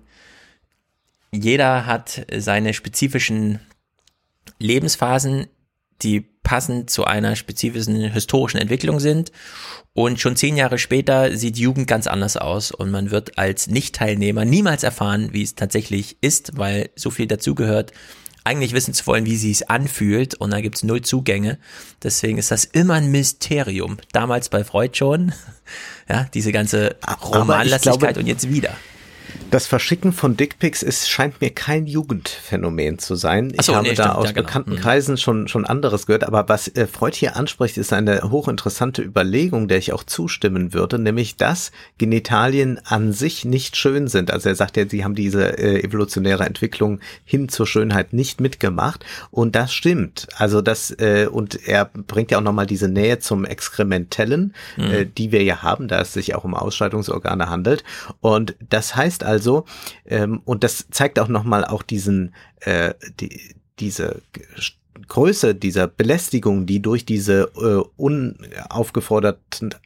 jeder 1.31 1.85
hat 1.85 2.25
seine 2.35 2.73
spezifischen 2.73 3.59
Lebensphasen, 4.59 5.47
die 6.03 6.21
passend 6.43 6.89
zu 6.89 7.05
einer 7.05 7.35
spezifischen 7.35 7.95
historischen 8.11 8.57
Entwicklung 8.57 8.99
sind. 8.99 9.31
Und 9.93 10.19
schon 10.19 10.35
zehn 10.35 10.57
Jahre 10.57 10.77
später 10.77 11.35
sieht 11.35 11.57
Jugend 11.57 11.87
ganz 11.87 12.07
anders 12.07 12.37
aus 12.37 12.71
und 12.71 12.91
man 12.91 13.11
wird 13.11 13.37
als 13.37 13.67
Nicht-Teilnehmer 13.67 14.45
niemals 14.45 14.83
erfahren, 14.83 15.29
wie 15.33 15.43
es 15.43 15.55
tatsächlich 15.55 16.17
ist, 16.21 16.57
weil 16.57 16.89
so 16.95 17.09
viel 17.09 17.27
dazugehört, 17.27 17.91
eigentlich 18.43 18.73
wissen 18.73 18.93
zu 18.93 19.05
wollen, 19.05 19.25
wie 19.25 19.35
sie 19.35 19.51
es 19.51 19.63
anfühlt 19.63 20.33
und 20.35 20.51
da 20.51 20.61
gibt's 20.61 20.83
null 20.83 21.01
Zugänge. 21.01 21.59
Deswegen 22.01 22.37
ist 22.37 22.51
das 22.51 22.65
immer 22.65 22.95
ein 22.95 23.11
Mysterium. 23.11 23.97
Damals 24.13 24.49
bei 24.49 24.63
Freud 24.63 24.97
schon, 24.97 25.33
ja, 26.09 26.25
diese 26.33 26.51
ganze 26.51 26.95
Romanlastigkeit 27.23 28.17
und 28.17 28.27
jetzt 28.27 28.49
wieder. 28.49 28.75
Das 29.51 29.67
Verschicken 29.67 30.13
von 30.13 30.35
Dickpics 30.35 30.81
ist, 30.81 31.09
scheint 31.09 31.41
mir 31.41 31.51
kein 31.51 31.85
Jugendphänomen 31.85 32.99
zu 32.99 33.15
sein. 33.15 33.53
Ich 33.53 33.65
so, 33.65 33.75
habe 33.75 33.87
nee, 33.87 33.93
da 33.93 34.03
stimmt, 34.03 34.15
aus 34.15 34.25
ja, 34.25 34.31
genau. 34.31 34.45
bekannten 34.45 34.71
mhm. 34.71 34.75
Kreisen 34.77 35.17
schon, 35.17 35.47
schon 35.47 35.65
anderes 35.65 36.05
gehört. 36.07 36.23
Aber 36.23 36.49
was 36.49 36.67
äh, 36.69 36.87
Freud 36.87 37.15
hier 37.15 37.35
anspricht, 37.35 37.77
ist 37.77 37.93
eine 37.93 38.31
hochinteressante 38.31 39.01
Überlegung, 39.01 39.67
der 39.67 39.77
ich 39.77 39.93
auch 39.93 40.03
zustimmen 40.03 40.73
würde, 40.73 40.97
nämlich, 40.99 41.35
dass 41.35 41.71
Genitalien 41.97 42.79
an 42.85 43.13
sich 43.13 43.45
nicht 43.45 43.75
schön 43.75 44.07
sind. 44.07 44.31
Also 44.31 44.49
er 44.49 44.55
sagt 44.55 44.77
ja, 44.77 44.87
sie 44.87 45.03
haben 45.03 45.15
diese 45.15 45.57
äh, 45.57 45.83
evolutionäre 45.83 46.45
Entwicklung 46.45 46.99
hin 47.25 47.49
zur 47.49 47.67
Schönheit 47.67 48.13
nicht 48.13 48.41
mitgemacht. 48.41 49.05
Und 49.31 49.55
das 49.55 49.73
stimmt. 49.73 50.27
Also 50.37 50.61
das, 50.61 50.91
äh, 50.91 51.27
und 51.29 51.67
er 51.67 51.85
bringt 51.85 52.31
ja 52.31 52.37
auch 52.37 52.43
nochmal 52.43 52.67
diese 52.67 52.87
Nähe 52.87 53.19
zum 53.19 53.45
Exkrementellen, 53.45 54.55
mhm. 54.77 54.83
äh, 54.85 55.05
die 55.05 55.31
wir 55.31 55.43
ja 55.43 55.61
haben, 55.61 55.87
da 55.87 55.99
es 55.99 56.13
sich 56.13 56.35
auch 56.35 56.45
um 56.45 56.55
Ausscheidungsorgane 56.55 57.49
handelt. 57.49 57.83
Und 58.21 58.55
das 58.69 58.95
heißt, 58.95 59.11
heißt 59.11 59.40
also, 59.41 59.65
ähm, 60.05 60.41
und 60.45 60.63
das 60.63 60.85
zeigt 60.91 61.17
auch 61.17 61.27
nochmal 61.27 61.65
auch 61.65 61.81
diesen, 61.81 62.35
äh, 62.59 62.93
die, 63.19 63.55
diese 63.79 64.21
Größe 65.11 65.55
dieser 65.55 65.87
Belästigung, 65.87 66.65
die 66.65 66.81
durch 66.81 67.03
diese 67.03 67.51
äh, 67.57 67.83
unaufgefordert 67.97 69.39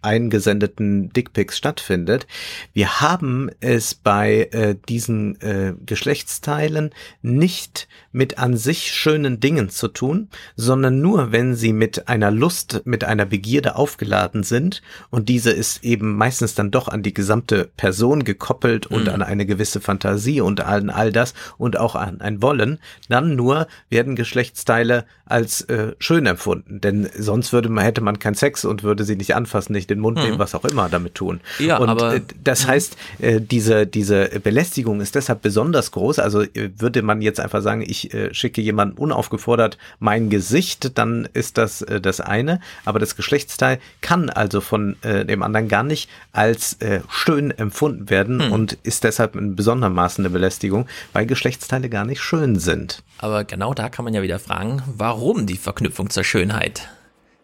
eingesendeten 0.03 1.11
Dickpics 1.13 1.57
stattfindet. 1.57 2.27
Wir 2.73 3.01
haben 3.01 3.49
es 3.59 3.95
bei 3.95 4.49
äh, 4.51 4.75
diesen 4.87 5.41
äh, 5.41 5.73
Geschlechtsteilen 5.83 6.91
nicht 7.23 7.87
mit 8.11 8.37
an 8.37 8.55
sich 8.55 8.93
schönen 8.93 9.39
Dingen 9.39 9.69
zu 9.69 9.87
tun, 9.87 10.29
sondern 10.57 11.01
nur, 11.01 11.31
wenn 11.31 11.55
sie 11.55 11.73
mit 11.73 12.07
einer 12.07 12.29
Lust, 12.29 12.83
mit 12.85 13.03
einer 13.03 13.25
Begierde 13.25 13.77
aufgeladen 13.77 14.43
sind 14.43 14.83
und 15.09 15.27
diese 15.27 15.49
ist 15.49 15.83
eben 15.83 16.15
meistens 16.15 16.53
dann 16.53 16.69
doch 16.69 16.87
an 16.87 17.01
die 17.01 17.15
gesamte 17.15 17.71
Person 17.77 18.25
gekoppelt 18.25 18.85
und 18.85 19.05
mhm. 19.05 19.09
an 19.09 19.21
eine 19.23 19.47
gewisse 19.47 19.81
Fantasie 19.81 20.39
und 20.39 20.61
an 20.61 20.91
all 20.91 21.11
das 21.11 21.33
und 21.57 21.77
auch 21.79 21.95
an 21.95 22.21
ein 22.21 22.43
Wollen, 22.43 22.77
dann 23.09 23.35
nur 23.35 23.65
werden 23.89 24.15
Geschlechtsteile 24.15 25.05
als 25.26 25.61
äh, 25.61 25.94
schön 26.00 26.26
empfunden. 26.26 26.82
Denn 26.82 27.10
sonst 27.18 27.52
würde 27.52 27.69
man, 27.69 27.84
hätte 27.84 28.02
man 28.02 28.19
keinen 28.19 28.35
Sex 28.35 28.64
und 28.64 28.84
würde 28.84 29.03
sie 29.03 29.16
nicht 29.16 29.35
anfassen, 29.35 29.74
nicht 29.74 29.90
den 29.90 30.00
Mund 30.00 30.18
mhm. 30.18 30.24
nehmen, 30.24 30.40
was 30.40 30.53
auch 30.53 30.66
immer 30.66 30.88
damit 30.88 31.16
tun. 31.16 31.42
Ja, 31.60 31.77
und 31.77 31.90
aber, 31.90 32.16
äh, 32.16 32.22
das 32.44 32.64
mhm. 32.64 32.68
heißt, 32.69 32.98
äh, 33.19 33.42
diese, 33.42 33.88
diese 33.88 34.27
Belästigung 34.42 35.02
ist 35.02 35.16
deshalb 35.16 35.42
besonders 35.42 35.92
groß. 35.92 36.19
Also 36.19 36.44
äh, 36.44 36.69
würde 36.77 37.02
man 37.02 37.22
jetzt 37.22 37.40
einfach 37.40 37.61
sagen, 37.61 37.82
ich 37.85 38.14
äh, 38.14 38.34
schicke 38.34 38.61
jemanden 38.61 38.98
unaufgefordert 38.98 39.77
mein 40.00 40.30
Gesicht, 40.30 40.98
dann 40.98 41.27
ist 41.34 41.58
das 41.58 41.82
äh, 41.82 42.00
das 42.00 42.22
eine. 42.22 42.60
Aber 42.85 43.00
das 43.00 43.16
Geschlechtsteil 43.16 43.80
kann 44.02 44.30
also 44.30 44.61
von 44.61 44.95
äh, 45.02 45.26
dem 45.26 45.42
anderen 45.42 45.68
gar 45.68 45.84
nicht 45.84 46.10
als 46.34 46.74
äh, 46.82 47.02
schön 47.10 47.50
empfunden 47.50 48.10
werden 48.11 48.38
mhm. 48.38 48.52
und 48.52 48.74
ist 48.84 49.03
deshalb 49.03 49.35
in 49.35 49.56
besonderem 49.56 49.94
Maße 49.94 50.22
eine 50.22 50.30
Belästigung, 50.30 50.85
weil 51.14 51.26
Geschlechtsteile 51.26 51.90
gar 51.90 52.06
nicht 52.06 52.22
schön 52.22 52.60
sind. 52.60 53.02
Aber 53.18 53.44
genau 53.44 53.74
da 53.74 53.90
kann 53.90 54.06
man 54.06 54.14
ja 54.14 54.22
wieder 54.22 54.40
fragen, 54.40 54.84
warum 55.06 55.45
die 55.45 55.58
Verknüpfung 55.58 56.09
zur 56.09 56.24
Schönheit? 56.24 56.90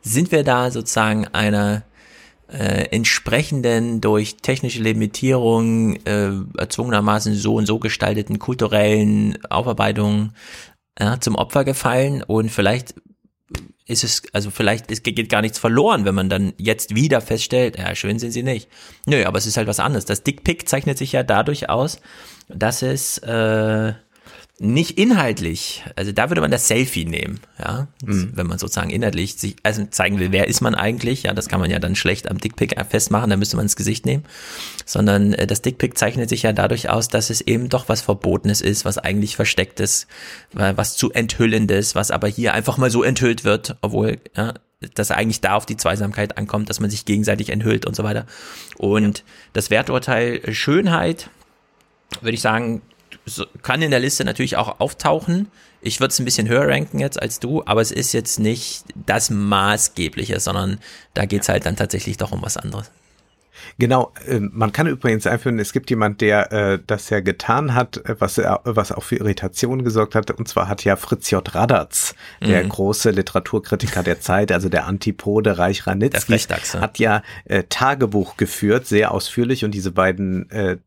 Sind 0.02 0.32
wir 0.32 0.44
da 0.44 0.72
sozusagen 0.72 1.28
einer 1.28 1.84
äh, 2.48 2.86
entsprechenden 2.90 4.02
durch 4.02 4.38
technische 4.38 4.82
Limitierung 4.82 5.96
äh, 6.08 6.32
erzwungenermaßen 6.58 7.36
so 7.36 7.54
und 7.54 7.68
so 7.68 7.78
gestalteten 7.78 8.40
kulturellen 8.40 9.38
Aufarbeitung 9.46 10.34
ja, 11.00 11.22
zum 11.22 11.36
Opfer 11.36 11.64
gefallen 11.64 12.24
und 12.24 12.50
vielleicht 12.50 12.96
ist 13.86 14.04
es, 14.04 14.24
also 14.34 14.50
vielleicht 14.50 14.90
es 14.90 15.04
geht 15.04 15.30
gar 15.30 15.44
nichts 15.44 15.60
verloren, 15.60 16.04
wenn 16.04 16.16
man 16.16 16.30
dann 16.30 16.54
jetzt 16.58 16.96
wieder 16.96 17.22
feststellt, 17.22 17.78
ja, 17.78 17.94
schön 17.94 18.18
sind 18.18 18.32
sie 18.32 18.42
nicht. 18.42 18.70
Nö, 19.06 19.24
aber 19.26 19.38
es 19.38 19.46
ist 19.46 19.58
halt 19.58 19.68
was 19.68 19.80
anderes. 19.80 20.06
Das 20.06 20.24
Dickpick 20.24 20.68
zeichnet 20.68 20.98
sich 20.98 21.12
ja 21.12 21.22
dadurch 21.22 21.70
aus, 21.70 22.02
dass 22.50 22.82
es 22.82 23.20
äh, 23.20 23.94
nicht 24.62 25.00
inhaltlich, 25.00 25.84
also 25.96 26.12
da 26.12 26.30
würde 26.30 26.40
man 26.40 26.52
das 26.52 26.68
Selfie 26.68 27.06
nehmen, 27.06 27.40
ja, 27.58 27.88
mhm. 28.06 28.32
wenn 28.36 28.46
man 28.46 28.60
sozusagen 28.60 28.92
inhaltlich 28.92 29.36
sich 29.36 29.56
also 29.64 29.86
zeigen 29.86 30.20
will, 30.20 30.32
wer 30.32 30.48
ist 30.48 30.62
man 30.62 30.76
eigentlich, 30.76 31.24
ja, 31.24 31.34
das 31.34 31.50
kann 31.50 31.60
man 31.60 31.72
ja 31.72 31.80
dann 31.80 31.96
schlecht 31.96 32.30
am 32.30 32.38
Dickpick 32.38 32.76
festmachen, 32.88 33.32
da 33.32 33.38
müsste 33.38 33.56
man 33.56 33.66
ins 33.66 33.76
Gesicht 33.76 34.06
nehmen, 34.06 34.24
sondern 34.86 35.34
äh, 35.34 35.48
das 35.48 35.64
Dickpick 35.64 35.98
zeichnet 35.98 36.30
sich 36.30 36.44
ja 36.44 36.54
dadurch 36.54 36.90
aus, 36.90 37.08
dass 37.08 37.32
es 37.32 37.42
eben 37.42 37.70
doch 37.70 37.90
was 37.90 38.02
Verbotenes 38.02 38.62
ist, 38.62 38.86
was 38.86 39.00
eigentlich 39.00 39.36
verstecktes, 39.36 40.06
was 40.54 40.96
zu 40.96 41.12
enthüllendes, 41.12 41.96
was 41.96 42.12
aber 42.12 42.28
hier 42.28 42.54
einfach 42.54 42.78
mal 42.78 42.92
so 42.92 43.02
enthüllt 43.02 43.44
wird, 43.44 43.78
obwohl, 43.82 44.20
ja, 44.38 44.54
dass 44.94 45.10
eigentlich 45.10 45.42
da 45.42 45.56
auf 45.56 45.66
die 45.66 45.78
Zweisamkeit 45.78 46.38
ankommt, 46.38 46.70
dass 46.70 46.80
man 46.80 46.90
sich 46.90 47.06
gegenseitig 47.06 47.50
enthüllt 47.50 47.86
und 47.86 47.96
so 47.96 48.04
weiter. 48.04 48.26
Und 48.78 49.24
das 49.54 49.70
Werturteil 49.72 50.54
Schönheit, 50.54 51.30
würde 52.22 52.36
ich 52.36 52.42
sagen, 52.42 52.82
kann 53.62 53.82
in 53.82 53.92
der 53.92 54.00
Liste 54.00 54.26
natürlich 54.26 54.58
auch 54.58 54.80
auftauchen. 54.80 55.48
Ich 55.82 56.00
würde 56.00 56.12
es 56.12 56.20
ein 56.20 56.26
bisschen 56.26 56.48
höher 56.48 56.68
ranken 56.68 57.00
jetzt 57.00 57.22
als 57.22 57.40
du, 57.40 57.64
aber 57.66 57.82
es 57.82 57.92
ist 57.92 58.14
jetzt 58.14 58.40
nicht 58.40 58.84
das 59.08 59.30
Maßgebliche, 59.30 60.40
sondern 60.40 60.80
da 61.14 61.26
geht 61.26 61.42
es 61.42 61.50
halt 61.50 61.66
dann 61.66 61.76
tatsächlich 61.76 62.18
doch 62.18 62.32
um 62.32 62.42
was 62.42 62.58
anderes. 62.58 62.92
Genau, 63.78 64.14
äh, 64.28 64.40
man 64.40 64.72
kann 64.72 64.88
übrigens 64.88 65.28
einführen, 65.28 65.60
es 65.60 65.74
gibt 65.74 65.90
jemand, 65.90 66.22
der 66.22 66.52
äh, 66.52 66.80
das 66.86 67.10
ja 67.10 67.20
getan 67.20 67.74
hat, 67.74 67.98
äh, 67.98 68.16
was, 68.20 68.38
was 68.38 68.92
auch 68.92 69.04
für 69.04 69.18
Irritation 69.18 69.84
gesorgt 69.84 70.16
hat, 70.16 70.32
und 70.32 70.48
zwar 70.48 70.68
hat 70.68 70.84
ja 70.84 70.96
Fritz 70.96 71.30
J. 71.32 71.54
Radatz, 71.54 72.16
der 72.42 72.64
mhm. 72.64 72.70
große 72.70 73.12
Literaturkritiker 73.12 74.04
der 74.04 74.20
Zeit, 74.20 74.52
also 74.52 74.70
der 74.70 74.88
Antipode 74.88 75.58
Reich 75.58 75.86
Ranitzky, 75.88 76.38
hat 76.38 77.00
ja 77.00 77.24
äh, 77.46 77.64
Tagebuch 77.70 78.38
geführt, 78.38 78.88
sehr 78.88 79.12
ausführlich, 79.12 79.66
und 79.66 79.72
diese 79.72 79.92
beiden 79.92 80.50
äh, 80.50 80.78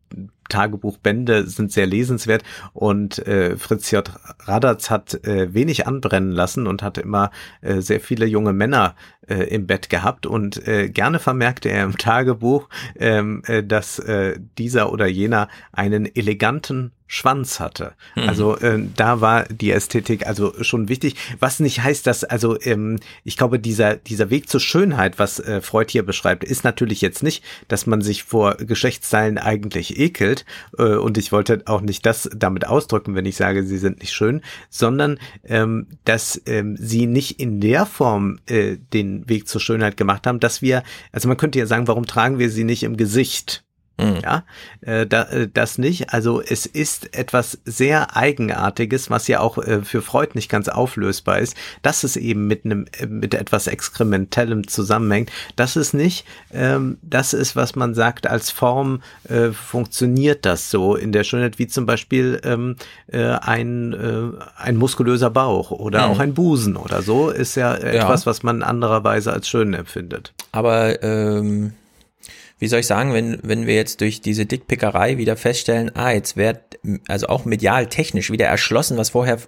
Tagebuchbände 0.54 1.48
sind 1.48 1.72
sehr 1.72 1.86
lesenswert 1.86 2.44
und 2.72 3.18
äh, 3.26 3.56
Fritz 3.56 3.90
J. 3.90 4.08
Radatz 4.44 4.88
hat 4.88 5.24
äh, 5.24 5.52
wenig 5.52 5.88
anbrennen 5.88 6.30
lassen 6.30 6.68
und 6.68 6.82
hat 6.82 6.96
immer 6.96 7.32
äh, 7.60 7.80
sehr 7.80 7.98
viele 7.98 8.24
junge 8.26 8.52
Männer 8.52 8.94
äh, 9.26 9.48
im 9.48 9.66
Bett 9.66 9.90
gehabt 9.90 10.26
und 10.26 10.66
äh, 10.68 10.88
gerne 10.88 11.18
vermerkte 11.18 11.70
er 11.70 11.82
im 11.82 11.98
Tagebuch, 11.98 12.68
ähm, 12.96 13.42
äh, 13.46 13.64
dass 13.64 13.98
äh, 13.98 14.38
dieser 14.56 14.92
oder 14.92 15.06
jener 15.06 15.48
einen 15.72 16.06
eleganten 16.14 16.92
Schwanz 17.14 17.60
hatte. 17.60 17.92
Mhm. 18.16 18.28
Also 18.28 18.56
äh, 18.58 18.82
da 18.96 19.20
war 19.20 19.44
die 19.44 19.70
Ästhetik 19.70 20.26
also 20.26 20.52
schon 20.62 20.88
wichtig, 20.88 21.14
was 21.38 21.60
nicht 21.60 21.82
heißt, 21.82 22.06
dass 22.06 22.24
also 22.24 22.60
ähm, 22.60 22.98
ich 23.22 23.36
glaube 23.36 23.58
dieser 23.60 23.94
dieser 23.94 24.30
Weg 24.30 24.48
zur 24.48 24.60
Schönheit, 24.60 25.18
was 25.18 25.38
äh, 25.38 25.60
Freud 25.60 25.90
hier 25.90 26.04
beschreibt, 26.04 26.42
ist 26.42 26.64
natürlich 26.64 27.00
jetzt 27.00 27.22
nicht, 27.22 27.44
dass 27.68 27.86
man 27.86 28.02
sich 28.02 28.24
vor 28.24 28.56
Geschlechtsteilen 28.56 29.38
eigentlich 29.38 29.98
ekelt 29.98 30.44
äh, 30.76 30.96
und 30.96 31.16
ich 31.16 31.30
wollte 31.30 31.62
auch 31.66 31.82
nicht 31.82 32.04
das 32.04 32.28
damit 32.34 32.66
ausdrücken, 32.66 33.14
wenn 33.14 33.26
ich 33.26 33.36
sage, 33.36 33.64
sie 33.64 33.78
sind 33.78 34.00
nicht 34.00 34.12
schön, 34.12 34.42
sondern 34.68 35.18
ähm, 35.44 35.86
dass 36.04 36.40
ähm, 36.46 36.76
sie 36.76 37.06
nicht 37.06 37.38
in 37.38 37.60
der 37.60 37.86
Form 37.86 38.40
äh, 38.46 38.76
den 38.92 39.28
Weg 39.28 39.46
zur 39.46 39.60
Schönheit 39.60 39.96
gemacht 39.96 40.26
haben, 40.26 40.40
dass 40.40 40.62
wir, 40.62 40.82
also 41.12 41.28
man 41.28 41.36
könnte 41.36 41.60
ja 41.60 41.66
sagen, 41.66 41.86
warum 41.86 42.06
tragen 42.06 42.38
wir 42.38 42.50
sie 42.50 42.64
nicht 42.64 42.82
im 42.82 42.96
Gesicht? 42.96 43.63
Mhm. 43.96 44.18
Ja, 44.24 44.44
äh, 44.80 45.06
da, 45.06 45.22
äh, 45.24 45.48
das 45.52 45.78
nicht. 45.78 46.12
Also 46.12 46.42
es 46.42 46.66
ist 46.66 47.16
etwas 47.16 47.58
sehr 47.64 48.16
Eigenartiges, 48.16 49.08
was 49.08 49.28
ja 49.28 49.38
auch 49.38 49.58
äh, 49.58 49.82
für 49.82 50.02
Freud 50.02 50.32
nicht 50.34 50.48
ganz 50.48 50.68
auflösbar 50.68 51.38
ist, 51.38 51.56
dass 51.82 52.02
es 52.02 52.16
eben 52.16 52.48
mit 52.48 52.64
einem 52.64 52.86
äh, 52.98 53.06
mit 53.06 53.34
etwas 53.34 53.68
Exkrementellem 53.68 54.66
zusammenhängt. 54.66 55.30
Das 55.54 55.76
ist 55.76 55.94
nicht, 55.94 56.26
ähm, 56.52 56.98
das 57.02 57.34
ist, 57.34 57.54
was 57.54 57.76
man 57.76 57.94
sagt, 57.94 58.26
als 58.26 58.50
Form 58.50 59.00
äh, 59.28 59.50
funktioniert 59.50 60.44
das 60.44 60.70
so 60.70 60.96
in 60.96 61.12
der 61.12 61.22
Schönheit, 61.22 61.60
wie 61.60 61.68
zum 61.68 61.86
Beispiel 61.86 62.40
ähm, 62.42 62.76
äh, 63.06 63.22
ein, 63.22 63.94
ein 64.56 64.76
muskulöser 64.76 65.30
Bauch 65.30 65.70
oder 65.70 66.06
mhm. 66.06 66.12
auch 66.12 66.18
ein 66.18 66.34
Busen 66.34 66.76
oder 66.76 67.02
so, 67.02 67.30
ist 67.30 67.54
ja 67.54 67.74
etwas, 67.76 68.24
ja. 68.24 68.26
was 68.26 68.42
man 68.42 68.62
andererweise 68.62 69.32
als 69.32 69.48
schön 69.48 69.72
empfindet. 69.74 70.32
Aber 70.52 71.00
ähm 71.02 71.74
wie 72.58 72.68
soll 72.68 72.80
ich 72.80 72.86
sagen, 72.86 73.12
wenn, 73.12 73.38
wenn 73.42 73.66
wir 73.66 73.74
jetzt 73.74 74.00
durch 74.00 74.20
diese 74.20 74.46
Dickpickerei 74.46 75.18
wieder 75.18 75.36
feststellen, 75.36 75.94
ah, 75.96 76.12
jetzt 76.12 76.36
wird 76.36 76.78
also 77.08 77.26
auch 77.26 77.44
medial 77.44 77.88
technisch 77.88 78.30
wieder 78.30 78.46
erschlossen, 78.46 78.96
was 78.96 79.10
vorher 79.10 79.38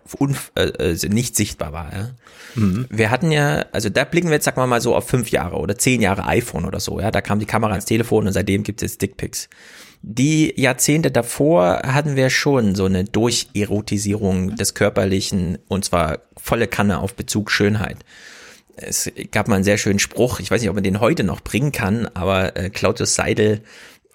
äh, 0.57 0.63
äh, 0.63 1.09
nicht 1.09 1.37
sichtbar 1.37 1.73
war. 1.73 1.93
Ja? 1.93 2.11
Mhm. 2.57 2.87
Wir 2.91 3.11
hatten 3.11 3.31
ja, 3.31 3.65
also 3.73 3.89
da 3.91 4.05
blicken 4.05 4.29
wir 4.29 4.35
jetzt, 4.35 4.45
sagen 4.45 4.61
wir 4.61 4.67
mal 4.67 4.81
so, 4.81 4.97
auf 4.97 5.09
fünf 5.09 5.31
Jahre 5.31 5.57
oder 5.57 5.79
zehn 5.79 6.03
Jahre 6.03 6.27
iPhone 6.27 6.65
oder 6.65 6.81
so, 6.81 7.01
ja, 7.01 7.11
da 7.11 7.21
kam 7.21 7.39
die 7.39 7.47
Kamera 7.47 7.73
ans 7.73 7.85
Telefon 7.85 8.27
und 8.27 8.33
seitdem 8.33 8.65
gibt 8.65 8.83
es 8.83 8.99
Dickpics. 8.99 9.49
Die 10.03 10.53
Jahrzehnte 10.61 11.11
davor 11.11 11.83
hatten 11.85 12.17
wir 12.17 12.31
schon 12.31 12.75
so 12.75 12.85
eine 12.85 13.05
Durcherotisierung 13.05 14.57
des 14.57 14.75
Körperlichen 14.75 15.59
und 15.69 15.85
zwar 15.85 16.19
volle 16.37 16.67
Kanne 16.67 17.01
auf 17.01 17.15
Bezug 17.15 17.51
Schönheit 17.51 17.99
es 18.77 19.11
gab 19.31 19.49
mal 19.49 19.57
einen 19.57 19.65
sehr 19.65 19.79
schönen 19.79 19.99
Spruch, 19.99 20.41
ich 20.41 20.51
weiß 20.51 20.61
nicht, 20.61 20.71
ob 20.71 20.75
man 20.75 20.85
den 20.85 21.01
heute 21.01 21.25
noch 21.25 21.41
bringen 21.41 21.73
kann, 21.73 22.09
aber 22.15 22.57
äh, 22.57 22.71
Claudius 22.71 23.15
Seidel 23.15 23.63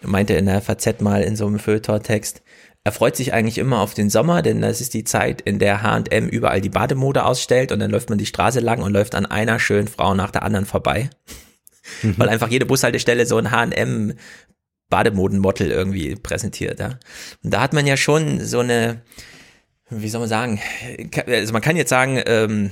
meinte 0.01 0.33
in 0.33 0.45
der 0.45 0.61
FAZ 0.61 1.01
mal 1.01 1.23
in 1.23 1.35
so 1.35 1.47
einem 1.47 1.59
Feuilleton-Text, 1.59 2.41
er 2.83 2.91
freut 2.91 3.15
sich 3.15 3.33
eigentlich 3.33 3.59
immer 3.59 3.79
auf 3.79 3.93
den 3.93 4.09
Sommer, 4.09 4.41
denn 4.41 4.61
das 4.61 4.81
ist 4.81 4.95
die 4.95 5.03
Zeit, 5.03 5.41
in 5.41 5.59
der 5.59 5.83
H&M 5.83 6.27
überall 6.27 6.61
die 6.61 6.69
Bademode 6.69 7.25
ausstellt 7.25 7.71
und 7.71 7.79
dann 7.79 7.91
läuft 7.91 8.09
man 8.09 8.17
die 8.17 8.25
Straße 8.25 8.59
lang 8.59 8.81
und 8.81 8.91
läuft 8.91 9.13
an 9.13 9.27
einer 9.27 9.59
schönen 9.59 9.87
Frau 9.87 10.15
nach 10.15 10.31
der 10.31 10.41
anderen 10.41 10.65
vorbei. 10.65 11.11
Mhm. 12.01 12.15
Weil 12.17 12.29
einfach 12.29 12.49
jede 12.49 12.65
Bushaltestelle 12.65 13.27
so 13.27 13.37
ein 13.37 13.51
H&M 13.51 14.13
Bademodenmodel 14.89 15.71
irgendwie 15.71 16.15
präsentiert. 16.15 16.79
Ja? 16.79 16.99
Und 17.43 17.53
da 17.53 17.61
hat 17.61 17.73
man 17.73 17.85
ja 17.85 17.97
schon 17.97 18.43
so 18.43 18.59
eine, 18.59 19.01
wie 19.89 20.09
soll 20.09 20.19
man 20.19 20.29
sagen, 20.29 20.59
also 21.27 21.53
man 21.53 21.61
kann 21.61 21.77
jetzt 21.77 21.89
sagen, 21.89 22.19
ähm, 22.25 22.71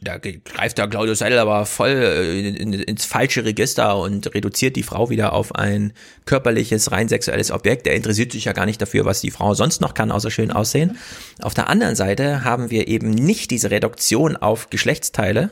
da 0.00 0.18
greift 0.18 0.78
der 0.78 0.88
Claudius 0.88 1.18
Seidel 1.18 1.38
aber 1.38 1.66
voll 1.66 1.90
äh, 1.90 2.38
in, 2.38 2.54
in, 2.54 2.72
ins 2.74 3.04
falsche 3.04 3.44
Register 3.44 3.98
und 3.98 4.34
reduziert 4.34 4.76
die 4.76 4.82
Frau 4.82 5.10
wieder 5.10 5.32
auf 5.32 5.54
ein 5.54 5.92
körperliches, 6.24 6.92
rein 6.92 7.08
sexuelles 7.08 7.50
Objekt. 7.50 7.86
Er 7.86 7.94
interessiert 7.94 8.32
sich 8.32 8.44
ja 8.44 8.52
gar 8.52 8.66
nicht 8.66 8.80
dafür, 8.80 9.04
was 9.04 9.20
die 9.20 9.30
Frau 9.30 9.54
sonst 9.54 9.80
noch 9.80 9.94
kann, 9.94 10.12
außer 10.12 10.30
schön 10.30 10.50
aussehen. 10.50 10.98
Auf 11.40 11.54
der 11.54 11.68
anderen 11.68 11.96
Seite 11.96 12.44
haben 12.44 12.70
wir 12.70 12.88
eben 12.88 13.10
nicht 13.10 13.50
diese 13.50 13.70
Reduktion 13.70 14.36
auf 14.36 14.70
Geschlechtsteile, 14.70 15.50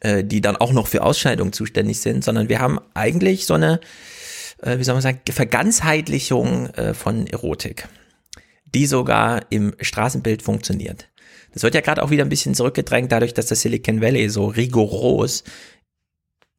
äh, 0.00 0.24
die 0.24 0.40
dann 0.40 0.56
auch 0.56 0.72
noch 0.72 0.86
für 0.86 1.02
Ausscheidung 1.02 1.52
zuständig 1.52 2.00
sind, 2.00 2.24
sondern 2.24 2.48
wir 2.48 2.60
haben 2.60 2.78
eigentlich 2.94 3.46
so 3.46 3.54
eine, 3.54 3.80
äh, 4.62 4.78
wie 4.78 4.84
soll 4.84 4.94
man 4.94 5.02
sagen, 5.02 5.20
Verganzheitlichung 5.28 6.70
von 6.94 7.26
Erotik, 7.26 7.88
die 8.64 8.86
sogar 8.86 9.42
im 9.50 9.74
Straßenbild 9.80 10.42
funktioniert. 10.42 11.08
Das 11.56 11.62
wird 11.62 11.74
ja 11.74 11.80
gerade 11.80 12.02
auch 12.02 12.10
wieder 12.10 12.22
ein 12.22 12.28
bisschen 12.28 12.54
zurückgedrängt, 12.54 13.10
dadurch, 13.10 13.32
dass 13.32 13.46
das 13.46 13.62
Silicon 13.62 14.02
Valley 14.02 14.28
so 14.28 14.44
rigoros 14.44 15.42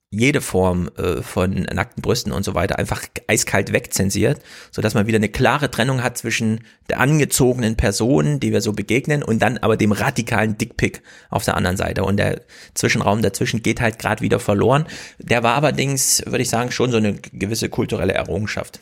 jede 0.10 0.42
Form 0.42 0.90
äh, 0.98 1.22
von 1.22 1.68
nackten 1.72 2.02
Brüsten 2.02 2.32
und 2.32 2.42
so 2.42 2.56
weiter 2.56 2.80
einfach 2.80 3.04
eiskalt 3.28 3.74
wegzensiert, 3.74 4.42
so 4.72 4.82
dass 4.82 4.96
man 4.96 5.06
wieder 5.06 5.18
eine 5.18 5.30
klare 5.30 5.70
Trennung 5.70 6.02
hat 6.02 6.18
zwischen 6.18 6.62
der 6.90 7.00
angezogenen 7.00 7.76
Person, 7.76 8.40
die 8.40 8.52
wir 8.52 8.62
so 8.62 8.74
begegnen, 8.74 9.22
und 9.22 9.40
dann 9.40 9.60
aber 9.60 9.78
dem 9.78 9.92
radikalen 9.92 10.58
Dickpick 10.58 11.04
auf 11.30 11.46
der 11.46 11.58
anderen 11.58 11.78
Seite. 11.78 12.04
Und 12.04 12.18
der 12.18 12.42
Zwischenraum 12.74 13.22
dazwischen 13.22 13.62
geht 13.62 13.82
halt 13.82 14.00
gerade 14.00 14.24
wieder 14.24 14.40
verloren. 14.40 14.88
Der 15.20 15.44
war 15.44 15.58
allerdings, 15.58 16.24
würde 16.26 16.42
ich 16.42 16.50
sagen, 16.50 16.72
schon 16.72 16.90
so 16.90 16.98
eine 16.98 17.14
gewisse 17.14 17.70
kulturelle 17.70 18.16
Errungenschaft. 18.16 18.80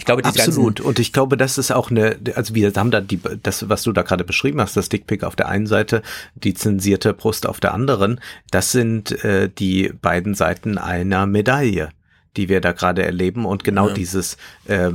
Ich 0.00 0.06
glaube, 0.06 0.24
absolut. 0.24 0.80
Und 0.80 0.98
ich 0.98 1.12
glaube, 1.12 1.36
das 1.36 1.58
ist 1.58 1.70
auch 1.72 1.90
eine, 1.90 2.18
also 2.34 2.54
wir 2.54 2.72
haben 2.74 2.90
da 2.90 3.02
die, 3.02 3.20
das, 3.42 3.68
was 3.68 3.82
du 3.82 3.92
da 3.92 4.00
gerade 4.00 4.24
beschrieben 4.24 4.58
hast, 4.58 4.74
das 4.74 4.88
Dickpick 4.88 5.22
auf 5.24 5.36
der 5.36 5.50
einen 5.50 5.66
Seite, 5.66 6.00
die 6.34 6.54
zensierte 6.54 7.12
Brust 7.12 7.46
auf 7.46 7.60
der 7.60 7.74
anderen. 7.74 8.18
Das 8.50 8.72
sind 8.72 9.22
äh, 9.22 9.50
die 9.50 9.92
beiden 9.92 10.34
Seiten 10.34 10.78
einer 10.78 11.26
Medaille, 11.26 11.90
die 12.38 12.48
wir 12.48 12.62
da 12.62 12.72
gerade 12.72 13.04
erleben. 13.04 13.44
Und 13.44 13.62
genau 13.62 13.88
ja. 13.88 13.94
dieses 13.94 14.38
äh, 14.68 14.92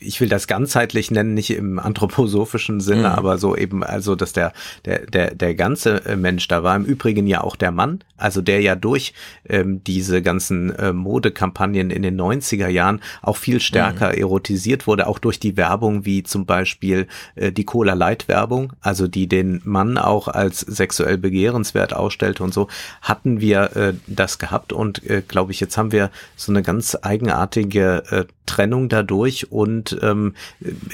ich 0.00 0.20
will 0.20 0.28
das 0.28 0.46
ganzheitlich 0.46 1.10
nennen, 1.10 1.34
nicht 1.34 1.50
im 1.50 1.78
anthroposophischen 1.78 2.80
Sinne, 2.80 3.10
mhm. 3.10 3.14
aber 3.14 3.38
so 3.38 3.56
eben, 3.56 3.84
also, 3.84 4.16
dass 4.16 4.32
der, 4.32 4.52
der, 4.84 5.06
der, 5.06 5.34
der 5.34 5.54
ganze 5.54 6.04
äh, 6.06 6.16
Mensch 6.16 6.48
da 6.48 6.62
war. 6.62 6.74
Im 6.74 6.84
Übrigen 6.84 7.26
ja 7.26 7.42
auch 7.42 7.56
der 7.56 7.70
Mann, 7.70 8.00
also 8.16 8.40
der 8.40 8.60
ja 8.60 8.74
durch 8.74 9.12
ähm, 9.48 9.82
diese 9.84 10.22
ganzen 10.22 10.74
äh, 10.76 10.92
Modekampagnen 10.92 11.90
in 11.90 12.02
den 12.02 12.20
90er 12.20 12.68
Jahren 12.68 13.00
auch 13.22 13.36
viel 13.36 13.60
stärker 13.60 14.08
mhm. 14.08 14.18
erotisiert 14.18 14.86
wurde, 14.86 15.06
auch 15.06 15.18
durch 15.18 15.38
die 15.38 15.56
Werbung, 15.56 16.04
wie 16.04 16.22
zum 16.22 16.46
Beispiel 16.46 17.06
äh, 17.34 17.52
die 17.52 17.64
Cola 17.64 17.94
Light 17.94 18.28
Werbung, 18.28 18.72
also 18.80 19.06
die 19.06 19.28
den 19.28 19.60
Mann 19.64 19.98
auch 19.98 20.28
als 20.28 20.60
sexuell 20.60 21.18
begehrenswert 21.18 21.92
ausstellte 21.92 22.42
und 22.42 22.54
so, 22.54 22.68
hatten 23.02 23.40
wir 23.40 23.76
äh, 23.76 23.94
das 24.06 24.38
gehabt 24.38 24.72
und 24.72 25.04
äh, 25.08 25.22
glaube 25.26 25.52
ich, 25.52 25.60
jetzt 25.60 25.76
haben 25.76 25.92
wir 25.92 26.10
so 26.36 26.52
eine 26.52 26.62
ganz 26.62 26.96
eigenartige 27.00 28.02
äh, 28.10 28.24
Trennung 28.46 28.88
dadurch 28.88 29.52
und 29.52 29.89
ähm, 30.02 30.34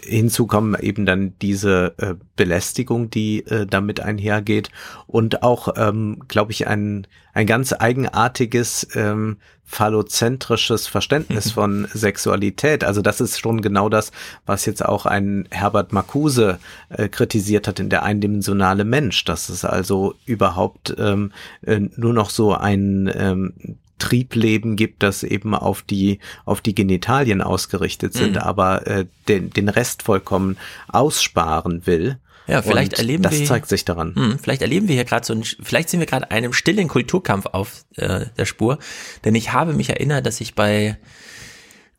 hinzu 0.04 0.46
kommen 0.46 0.76
eben 0.80 1.06
dann 1.06 1.34
diese 1.40 1.94
äh, 1.98 2.14
Belästigung, 2.36 3.10
die 3.10 3.46
äh, 3.46 3.66
damit 3.66 4.00
einhergeht 4.00 4.70
und 5.06 5.42
auch, 5.42 5.74
ähm, 5.76 6.22
glaube 6.28 6.52
ich, 6.52 6.66
ein, 6.66 7.06
ein 7.32 7.46
ganz 7.46 7.72
eigenartiges 7.72 8.88
ähm, 8.94 9.38
phallozentrisches 9.66 10.86
Verständnis 10.86 11.50
von 11.52 11.88
Sexualität. 11.92 12.84
Also 12.84 13.02
das 13.02 13.20
ist 13.20 13.38
schon 13.38 13.60
genau 13.60 13.88
das, 13.88 14.12
was 14.46 14.64
jetzt 14.64 14.84
auch 14.84 15.06
ein 15.06 15.48
Herbert 15.50 15.92
Marcuse 15.92 16.58
äh, 16.88 17.08
kritisiert 17.08 17.68
hat 17.68 17.80
in 17.80 17.90
der 17.90 18.04
eindimensionale 18.04 18.84
Mensch, 18.84 19.24
dass 19.24 19.48
es 19.48 19.64
also 19.64 20.14
überhaupt 20.24 20.94
ähm, 20.98 21.32
äh, 21.62 21.80
nur 21.96 22.12
noch 22.12 22.30
so 22.30 22.54
ein 22.54 23.10
ähm, 23.14 23.52
Triebleben 23.98 24.76
gibt, 24.76 25.02
das 25.02 25.22
eben 25.22 25.54
auf 25.54 25.82
die 25.82 26.20
auf 26.44 26.60
die 26.60 26.74
Genitalien 26.74 27.42
ausgerichtet 27.42 28.14
sind, 28.14 28.32
mhm. 28.32 28.38
aber 28.38 28.86
äh, 28.86 29.06
den, 29.28 29.50
den 29.50 29.68
Rest 29.68 30.02
vollkommen 30.02 30.56
aussparen 30.88 31.86
will. 31.86 32.18
Ja, 32.46 32.62
vielleicht 32.62 32.92
und 32.92 32.98
erleben 33.00 33.22
das 33.22 33.32
wir. 33.32 33.40
Das 33.40 33.48
zeigt 33.48 33.68
sich 33.68 33.84
daran. 33.84 34.12
Mh, 34.14 34.38
vielleicht 34.40 34.62
erleben 34.62 34.86
wir 34.88 34.94
hier 34.94 35.04
gerade 35.04 35.26
so 35.26 35.32
ein, 35.32 35.42
vielleicht 35.42 35.88
sind 35.88 36.00
wir 36.00 36.06
gerade 36.06 36.30
einem 36.30 36.52
stillen 36.52 36.88
Kulturkampf 36.88 37.46
auf 37.46 37.84
äh, 37.96 38.26
der 38.36 38.44
Spur, 38.44 38.78
denn 39.24 39.34
ich 39.34 39.52
habe 39.52 39.72
mich 39.72 39.90
erinnert, 39.90 40.26
dass 40.26 40.40
ich 40.40 40.54
bei 40.54 40.96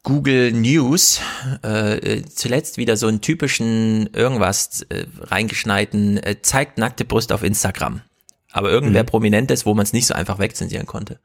Google 0.08 0.53
News 0.53 1.19
äh, 1.64 2.22
zuletzt 2.34 2.77
wieder 2.77 2.95
so 2.95 3.08
einen 3.08 3.19
typischen 3.19 4.08
irgendwas 4.14 4.84
äh, 4.84 5.06
reingeschneiten 5.19 6.16
äh, 6.24 6.42
zeigt 6.42 6.77
nackte 6.77 7.03
Brust 7.03 7.34
auf 7.34 7.43
Instagram. 7.43 8.00
Aber 8.53 8.72
irgendwer 8.72 9.03
mhm. 9.03 9.08
Prominentes, 9.08 9.66
wo 9.66 9.74
man 9.74 9.84
es 9.84 9.92
nicht 9.92 10.08
so 10.08 10.14
einfach 10.14 10.40
wegzensieren 10.40 10.85
konnte. 10.85 11.19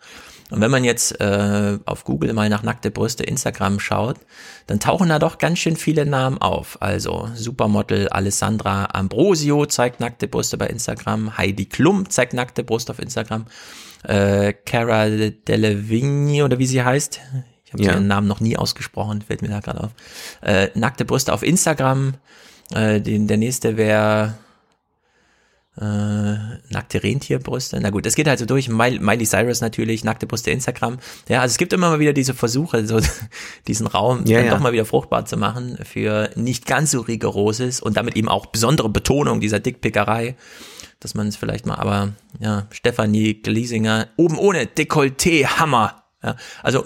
Und 0.53 0.61
wenn 0.61 0.71
man 0.71 0.85
jetzt 0.85 1.19
äh, 1.19 1.79
auf 1.87 2.05
Google 2.05 2.35
mal 2.35 2.51
nach 2.51 2.63
nackte 2.63 2.91
Brüste 2.91 3.25
Instagram 3.25 3.81
schaut, 3.81 4.19
dann 4.67 4.81
tauchen 4.81 5.09
da 5.09 5.19
doch 5.19 5.39
ganz 5.39 5.59
schön 5.59 5.77
viele 5.77 6.05
Namen 6.05 6.37
auf. 6.37 6.77
Also 6.83 7.31
Supermodel 7.35 8.11
Alessandra 8.11 8.91
Ambrosio 8.93 9.65
zeigt 9.65 10.01
nackte 10.01 10.29
Brüste 10.29 10.59
bei 10.59 10.67
Instagram, 10.67 11.39
Heidi 11.39 11.65
Klum 11.65 12.11
zeigt 12.11 12.35
nackte 12.35 12.65
Brust 12.65 12.91
auf 12.91 12.99
Instagram, 12.99 13.47
äh, 14.03 14.53
Cara 14.53 15.09
Delevingne 15.09 16.45
oder 16.45 16.59
wie 16.59 16.67
sie 16.67 16.83
heißt, 16.83 17.19
Ich 17.65 17.73
habe 17.73 17.83
ja. 17.85 17.93
ihren 17.93 18.07
Namen 18.07 18.29
noch 18.29 18.41
nie 18.41 18.59
ausgesprochen, 18.59 19.23
fällt 19.23 19.41
mir 19.41 19.49
da 19.49 19.61
gerade 19.61 19.85
auf. 19.85 19.93
Äh, 20.43 20.69
nackte 20.75 21.07
Brüste 21.07 21.33
auf 21.33 21.43
Instagram. 21.43 22.17
Äh, 22.75 23.01
den, 23.01 23.27
der 23.27 23.39
nächste 23.39 23.79
wäre 23.79 24.35
äh, 25.81 26.35
nackte 26.69 27.03
Rentierbrüste. 27.03 27.81
Na 27.81 27.91
gut, 27.91 28.05
das 28.05 28.15
geht 28.15 28.29
halt 28.29 28.39
so 28.39 28.45
durch. 28.45 28.69
Miley 28.69 29.25
Cyrus 29.25 29.63
natürlich, 29.63 30.05
nackte 30.05 30.27
Brüste 30.27 30.51
Instagram. 30.51 30.99
Ja, 31.29 31.41
also 31.41 31.53
es 31.53 31.59
gibt 31.59 31.73
immer 31.73 31.89
mal 31.89 31.99
wieder 31.99 32.13
diese 32.13 32.35
Versuche, 32.35 32.87
so 32.87 33.01
diesen 33.67 33.87
Raum 33.87 34.25
ja, 34.27 34.39
dann 34.39 34.47
ja. 34.47 34.53
doch 34.53 34.61
mal 34.61 34.73
wieder 34.73 34.85
fruchtbar 34.85 35.25
zu 35.25 35.37
machen 35.39 35.79
für 35.83 36.31
nicht 36.35 36.67
ganz 36.67 36.91
so 36.91 37.01
rigoroses 37.01 37.81
und 37.81 37.97
damit 37.97 38.17
eben 38.17 38.29
auch 38.29 38.47
besondere 38.47 38.91
Betonung 38.91 39.41
dieser 39.41 39.61
Dickpickerei, 39.61 40.37
dass 41.01 41.15
man 41.15 41.29
es 41.29 41.37
vielleicht 41.37 41.65
mal, 41.65 41.77
aber 41.77 42.13
ja, 42.39 42.67
Stefanie 42.71 43.35
Gliesinger, 43.35 44.09
oben 44.17 44.39
ohne 44.39 44.65
Dekolleté, 44.65 45.47
Hammer. 45.47 46.05
Ja, 46.23 46.37
also 46.63 46.85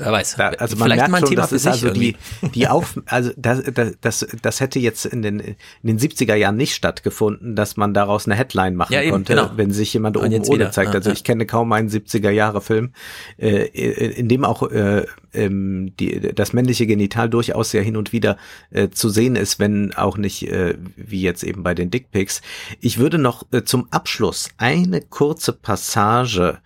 Wer 0.00 0.12
weiß. 0.12 0.36
Da, 0.36 0.48
also 0.48 0.76
man 0.76 0.86
Vielleicht 0.90 1.08
merkt 1.08 1.28
schon, 1.28 1.36
das 1.36 1.52
ist 1.52 1.66
also 1.66 1.90
die, 1.90 2.16
die 2.54 2.68
Auf, 2.68 2.98
also 3.06 3.30
das, 3.36 3.62
das, 3.72 3.92
das, 4.00 4.26
das 4.40 4.60
hätte 4.60 4.78
jetzt 4.78 5.04
in 5.04 5.22
den, 5.22 5.40
in 5.40 5.56
den 5.82 5.98
70er 5.98 6.34
Jahren 6.34 6.56
nicht 6.56 6.74
stattgefunden, 6.74 7.54
dass 7.54 7.76
man 7.76 7.92
daraus 7.92 8.26
eine 8.26 8.34
Headline 8.34 8.76
machen 8.76 8.94
ja, 8.94 9.02
eben, 9.02 9.12
konnte, 9.12 9.34
genau. 9.34 9.50
wenn 9.56 9.70
sich 9.72 9.92
jemand 9.92 10.16
oben 10.16 10.42
ohne 10.48 10.70
zeigt. 10.70 10.94
Also 10.94 11.10
ja, 11.10 11.14
ich 11.14 11.22
kenne 11.22 11.46
kaum 11.46 11.72
einen 11.72 11.88
70er 11.88 12.30
Jahre 12.30 12.60
Film, 12.60 12.92
äh, 13.38 13.66
in 13.66 14.28
dem 14.28 14.44
auch 14.44 14.62
äh, 14.70 15.04
ähm, 15.34 15.92
die, 15.98 16.32
das 16.34 16.52
männliche 16.52 16.86
Genital 16.86 17.28
durchaus 17.28 17.72
ja 17.72 17.80
hin 17.80 17.96
und 17.96 18.12
wieder 18.12 18.36
äh, 18.70 18.88
zu 18.88 19.08
sehen 19.10 19.36
ist, 19.36 19.58
wenn 19.58 19.94
auch 19.94 20.16
nicht 20.16 20.48
äh, 20.48 20.76
wie 20.96 21.22
jetzt 21.22 21.44
eben 21.44 21.62
bei 21.62 21.74
den 21.74 21.90
Dickpics. 21.90 22.40
Ich 22.80 22.98
würde 22.98 23.18
noch 23.18 23.46
äh, 23.52 23.64
zum 23.64 23.88
Abschluss 23.90 24.48
eine 24.56 25.00
kurze 25.02 25.52
Passage 25.52 26.58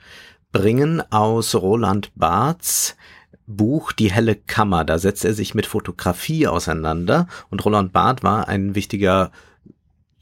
bringen 0.52 1.02
aus 1.10 1.54
Roland 1.56 2.12
Barths 2.14 2.96
Buch 3.46 3.92
Die 3.92 4.10
helle 4.10 4.36
Kammer. 4.36 4.84
Da 4.84 4.98
setzt 4.98 5.24
er 5.24 5.34
sich 5.34 5.54
mit 5.54 5.66
Fotografie 5.66 6.46
auseinander 6.46 7.26
und 7.50 7.64
Roland 7.64 7.92
Barth 7.92 8.22
war 8.22 8.48
ein 8.48 8.74
wichtiger 8.74 9.30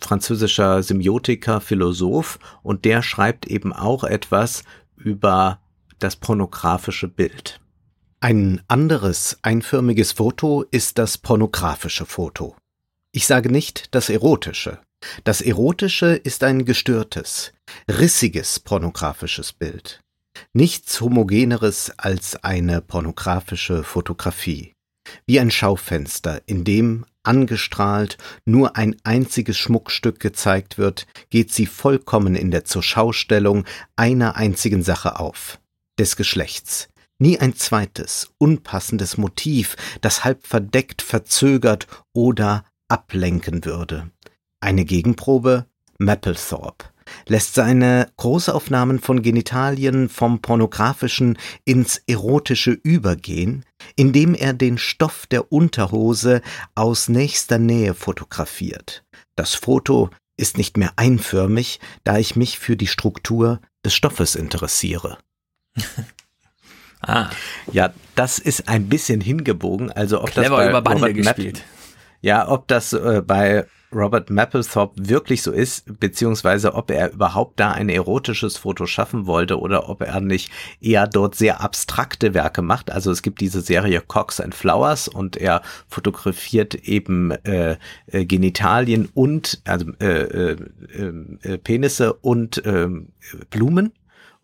französischer 0.00 0.82
Semiotiker, 0.82 1.60
Philosoph 1.60 2.38
und 2.62 2.84
der 2.84 3.02
schreibt 3.02 3.46
eben 3.46 3.72
auch 3.72 4.04
etwas 4.04 4.64
über 4.96 5.60
das 5.98 6.16
pornografische 6.16 7.08
Bild. 7.08 7.60
Ein 8.20 8.62
anderes 8.68 9.38
einförmiges 9.42 10.12
Foto 10.12 10.62
ist 10.70 10.98
das 10.98 11.18
pornografische 11.18 12.06
Foto. 12.06 12.56
Ich 13.12 13.26
sage 13.26 13.50
nicht 13.50 13.94
das 13.94 14.08
erotische. 14.08 14.80
Das 15.24 15.40
erotische 15.40 16.14
ist 16.14 16.44
ein 16.44 16.64
gestörtes, 16.64 17.52
rissiges 17.88 18.60
pornografisches 18.60 19.52
Bild. 19.52 20.01
Nichts 20.52 21.00
Homogeneres 21.00 21.92
als 21.96 22.42
eine 22.42 22.80
pornografische 22.80 23.84
Fotografie. 23.84 24.72
Wie 25.26 25.40
ein 25.40 25.50
Schaufenster, 25.50 26.42
in 26.46 26.64
dem, 26.64 27.04
angestrahlt, 27.22 28.18
nur 28.44 28.76
ein 28.76 28.96
einziges 29.04 29.58
Schmuckstück 29.58 30.20
gezeigt 30.20 30.78
wird, 30.78 31.06
geht 31.30 31.52
sie 31.52 31.66
vollkommen 31.66 32.34
in 32.34 32.50
der 32.50 32.64
Zurschaustellung 32.64 33.64
einer 33.96 34.36
einzigen 34.36 34.82
Sache 34.82 35.18
auf, 35.18 35.58
des 35.98 36.16
Geschlechts. 36.16 36.88
Nie 37.18 37.38
ein 37.38 37.54
zweites, 37.54 38.30
unpassendes 38.38 39.16
Motiv, 39.16 39.76
das 40.00 40.24
halb 40.24 40.46
verdeckt, 40.46 41.02
verzögert 41.02 41.86
oder 42.12 42.64
ablenken 42.88 43.64
würde. 43.64 44.10
Eine 44.60 44.84
Gegenprobe 44.84 45.66
Mapplethorpe 45.98 46.91
lässt 47.26 47.54
seine 47.54 48.08
Großaufnahmen 48.16 49.00
von 49.00 49.22
Genitalien 49.22 50.08
vom 50.08 50.40
pornografischen 50.40 51.38
ins 51.64 52.02
erotische 52.06 52.72
übergehen, 52.72 53.64
indem 53.96 54.34
er 54.34 54.52
den 54.52 54.78
Stoff 54.78 55.26
der 55.26 55.52
Unterhose 55.52 56.42
aus 56.74 57.08
nächster 57.08 57.58
Nähe 57.58 57.94
fotografiert. 57.94 59.04
Das 59.36 59.54
Foto 59.54 60.10
ist 60.36 60.58
nicht 60.58 60.76
mehr 60.76 60.92
einförmig, 60.96 61.80
da 62.04 62.18
ich 62.18 62.36
mich 62.36 62.58
für 62.58 62.76
die 62.76 62.86
Struktur 62.86 63.60
des 63.84 63.94
Stoffes 63.94 64.34
interessiere. 64.34 65.18
ah. 67.02 67.30
Ja, 67.72 67.92
das 68.14 68.38
ist 68.38 68.68
ein 68.68 68.88
bisschen 68.88 69.20
hingebogen, 69.20 69.90
also 69.90 70.22
ob 70.22 70.30
Clever 70.30 70.48
das 70.48 70.58
bei 70.58 70.68
über 70.70 70.82
Bande 70.82 71.14
gespielt. 71.14 71.64
Ja, 72.20 72.48
ob 72.48 72.68
das 72.68 72.92
äh, 72.92 73.22
bei 73.24 73.66
Robert 73.94 74.30
Mapplethorpe 74.30 75.08
wirklich 75.08 75.42
so 75.42 75.52
ist, 75.52 75.98
beziehungsweise 76.00 76.74
ob 76.74 76.90
er 76.90 77.12
überhaupt 77.12 77.60
da 77.60 77.72
ein 77.72 77.88
erotisches 77.88 78.56
Foto 78.56 78.86
schaffen 78.86 79.26
wollte 79.26 79.58
oder 79.58 79.88
ob 79.88 80.02
er 80.02 80.20
nicht 80.20 80.50
eher 80.80 81.06
dort 81.06 81.34
sehr 81.34 81.60
abstrakte 81.60 82.34
Werke 82.34 82.62
macht. 82.62 82.90
Also 82.90 83.10
es 83.10 83.22
gibt 83.22 83.40
diese 83.40 83.60
Serie 83.60 84.00
Cox 84.00 84.40
and 84.40 84.54
Flowers 84.54 85.08
und 85.08 85.36
er 85.36 85.62
fotografiert 85.88 86.74
eben 86.74 87.30
äh, 87.30 87.76
äh, 88.06 88.24
Genitalien 88.24 89.08
und 89.14 89.60
also 89.64 89.86
äh, 90.00 90.22
äh, 90.22 90.56
äh, 91.42 91.58
Penisse 91.58 92.14
und 92.14 92.64
äh, 92.64 92.88
Blumen 93.50 93.92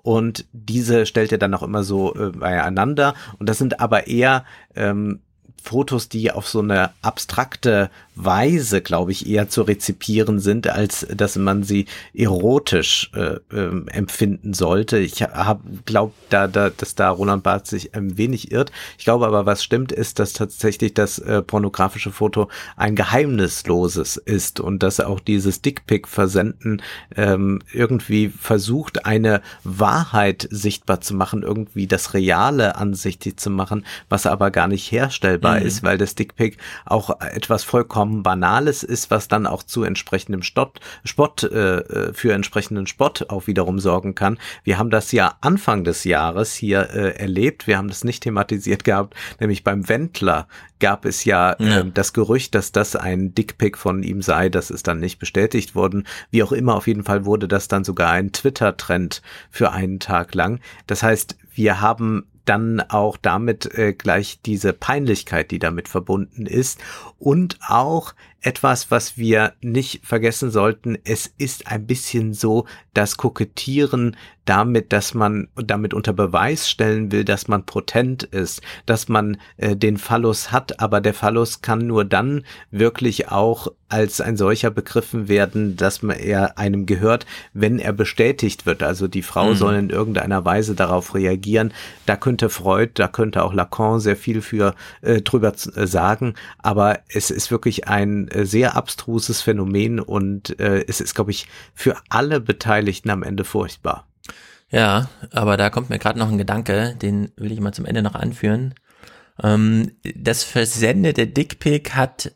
und 0.02 0.46
diese 0.52 1.06
stellt 1.06 1.32
er 1.32 1.38
dann 1.38 1.54
auch 1.54 1.62
immer 1.62 1.82
so 1.82 2.14
äh, 2.14 2.30
beieinander 2.30 3.14
und 3.38 3.48
das 3.48 3.58
sind 3.58 3.80
aber 3.80 4.06
eher 4.06 4.44
ähm, 4.74 5.20
Fotos, 5.62 6.08
die 6.08 6.32
auf 6.32 6.48
so 6.48 6.60
eine 6.60 6.90
abstrakte 7.02 7.90
Weise, 8.20 8.82
glaube 8.82 9.12
ich, 9.12 9.28
eher 9.28 9.48
zu 9.48 9.62
rezipieren 9.62 10.40
sind, 10.40 10.66
als 10.68 11.06
dass 11.14 11.36
man 11.36 11.62
sie 11.62 11.86
erotisch 12.14 13.12
äh, 13.14 13.36
äh, 13.54 13.86
empfinden 13.92 14.54
sollte. 14.54 14.98
Ich 14.98 15.22
habe 15.22 15.60
glaube, 15.84 16.12
da, 16.28 16.48
da, 16.48 16.70
dass 16.70 16.96
da 16.96 17.10
Roland 17.10 17.44
Barth 17.44 17.68
sich 17.68 17.94
ein 17.94 18.18
wenig 18.18 18.50
irrt. 18.50 18.72
Ich 18.98 19.04
glaube 19.04 19.26
aber, 19.26 19.46
was 19.46 19.62
stimmt, 19.62 19.92
ist, 19.92 20.18
dass 20.18 20.32
tatsächlich 20.32 20.94
das 20.94 21.20
äh, 21.20 21.42
pornografische 21.42 22.10
Foto 22.10 22.48
ein 22.76 22.96
geheimnisloses 22.96 24.16
ist 24.16 24.58
und 24.58 24.82
dass 24.82 24.98
auch 24.98 25.20
dieses 25.20 25.62
Dickpick-Versenden 25.62 26.82
ähm, 27.14 27.60
irgendwie 27.72 28.28
versucht, 28.28 29.06
eine 29.06 29.42
Wahrheit 29.62 30.48
sichtbar 30.50 31.00
zu 31.00 31.14
machen, 31.14 31.44
irgendwie 31.44 31.86
das 31.86 32.14
Reale 32.14 32.74
ansichtig 32.74 33.38
zu 33.38 33.50
machen, 33.50 33.86
was 34.08 34.26
aber 34.26 34.50
gar 34.50 34.66
nicht 34.66 34.90
herstellbar 34.90 35.60
mhm. 35.60 35.66
ist, 35.66 35.84
weil 35.84 35.98
das 35.98 36.16
Dickpick 36.16 36.58
auch 36.84 37.20
etwas 37.20 37.62
vollkommen 37.62 38.07
vollkommen 38.08 38.22
Banales 38.22 38.82
ist, 38.82 39.10
was 39.10 39.28
dann 39.28 39.46
auch 39.46 39.62
zu 39.62 39.82
entsprechendem 39.82 40.42
Stott, 40.42 40.80
Spott, 41.04 41.42
äh, 41.42 41.78
äh, 41.78 42.12
für 42.12 42.32
entsprechenden 42.32 42.86
Spott 42.86 43.26
auch 43.28 43.46
wiederum 43.46 43.78
sorgen 43.78 44.14
kann. 44.14 44.38
Wir 44.64 44.78
haben 44.78 44.90
das 44.90 45.12
ja 45.12 45.34
Anfang 45.40 45.84
des 45.84 46.04
Jahres 46.04 46.54
hier 46.54 46.90
äh, 46.90 47.18
erlebt. 47.18 47.66
Wir 47.66 47.76
haben 47.76 47.88
das 47.88 48.04
nicht 48.04 48.22
thematisiert 48.22 48.84
gehabt, 48.84 49.14
nämlich 49.40 49.62
beim 49.64 49.88
Wendler 49.88 50.48
gab 50.80 51.04
es 51.04 51.24
ja, 51.24 51.56
ja. 51.58 51.80
Äh, 51.80 51.90
das 51.92 52.12
Gerücht, 52.12 52.54
dass 52.54 52.72
das 52.72 52.96
ein 52.96 53.34
Dickpick 53.34 53.76
von 53.76 54.02
ihm 54.02 54.22
sei. 54.22 54.48
Das 54.48 54.70
ist 54.70 54.86
dann 54.86 55.00
nicht 55.00 55.18
bestätigt 55.18 55.74
worden. 55.74 56.06
Wie 56.30 56.42
auch 56.42 56.52
immer, 56.52 56.76
auf 56.76 56.86
jeden 56.86 57.04
Fall 57.04 57.24
wurde 57.24 57.48
das 57.48 57.68
dann 57.68 57.84
sogar 57.84 58.10
ein 58.10 58.32
Twitter-Trend 58.32 59.22
für 59.50 59.72
einen 59.72 60.00
Tag 60.00 60.34
lang. 60.34 60.60
Das 60.86 61.02
heißt, 61.02 61.36
wir 61.52 61.80
haben 61.80 62.24
dann 62.48 62.80
auch 62.80 63.16
damit 63.16 63.66
äh, 63.76 63.92
gleich 63.92 64.40
diese 64.42 64.72
Peinlichkeit, 64.72 65.50
die 65.50 65.58
damit 65.58 65.88
verbunden 65.88 66.46
ist 66.46 66.80
und 67.18 67.58
auch 67.66 68.14
etwas, 68.40 68.90
was 68.90 69.18
wir 69.18 69.54
nicht 69.60 70.06
vergessen 70.06 70.50
sollten. 70.50 70.96
Es 71.04 71.32
ist 71.38 71.66
ein 71.66 71.86
bisschen 71.86 72.34
so 72.34 72.66
das 72.94 73.16
Kokettieren 73.16 74.16
damit, 74.48 74.92
dass 74.94 75.12
man 75.12 75.48
damit 75.56 75.92
unter 75.92 76.14
Beweis 76.14 76.70
stellen 76.70 77.12
will, 77.12 77.24
dass 77.24 77.48
man 77.48 77.64
potent 77.64 78.22
ist, 78.22 78.62
dass 78.86 79.08
man 79.08 79.36
äh, 79.58 79.76
den 79.76 79.98
Phallus 79.98 80.52
hat, 80.52 80.80
aber 80.80 81.02
der 81.02 81.12
Phallus 81.12 81.60
kann 81.60 81.86
nur 81.86 82.06
dann 82.06 82.44
wirklich 82.70 83.28
auch 83.28 83.68
als 83.90 84.20
ein 84.20 84.36
solcher 84.36 84.70
begriffen 84.70 85.28
werden, 85.28 85.76
dass 85.76 86.02
man 86.02 86.18
er 86.18 86.58
einem 86.58 86.86
gehört, 86.86 87.26
wenn 87.52 87.78
er 87.78 87.92
bestätigt 87.92 88.66
wird. 88.66 88.82
Also 88.82 89.08
die 89.08 89.22
Frau 89.22 89.50
mhm. 89.50 89.54
soll 89.54 89.74
in 89.74 89.90
irgendeiner 89.90 90.44
Weise 90.44 90.74
darauf 90.74 91.14
reagieren. 91.14 91.72
Da 92.06 92.16
könnte 92.16 92.48
Freud, 92.48 92.92
da 92.94 93.08
könnte 93.08 93.44
auch 93.44 93.52
Lacan 93.52 94.00
sehr 94.00 94.16
viel 94.16 94.40
für 94.42 94.74
äh, 95.02 95.20
drüber 95.20 95.52
äh, 95.52 95.86
sagen, 95.86 96.34
aber 96.58 97.00
es 97.08 97.30
ist 97.30 97.50
wirklich 97.50 97.88
ein 97.88 98.27
äh, 98.32 98.44
sehr 98.44 98.76
abstruses 98.76 99.42
Phänomen 99.42 100.00
und 100.00 100.58
äh, 100.60 100.84
es 100.86 101.00
ist, 101.00 101.14
glaube 101.14 101.30
ich, 101.30 101.46
für 101.74 101.96
alle 102.08 102.40
Beteiligten 102.40 103.10
am 103.10 103.22
Ende 103.22 103.44
furchtbar. 103.44 104.06
Ja, 104.70 105.08
aber 105.32 105.56
da 105.56 105.70
kommt 105.70 105.90
mir 105.90 105.98
gerade 105.98 106.18
noch 106.18 106.28
ein 106.28 106.38
Gedanke, 106.38 106.94
den 107.00 107.32
will 107.36 107.52
ich 107.52 107.60
mal 107.60 107.72
zum 107.72 107.86
Ende 107.86 108.02
noch 108.02 108.14
anführen. 108.14 108.74
Ähm, 109.42 109.92
das 110.14 110.44
versendete 110.44 111.26
Dickpick 111.26 111.94
hat 111.94 112.32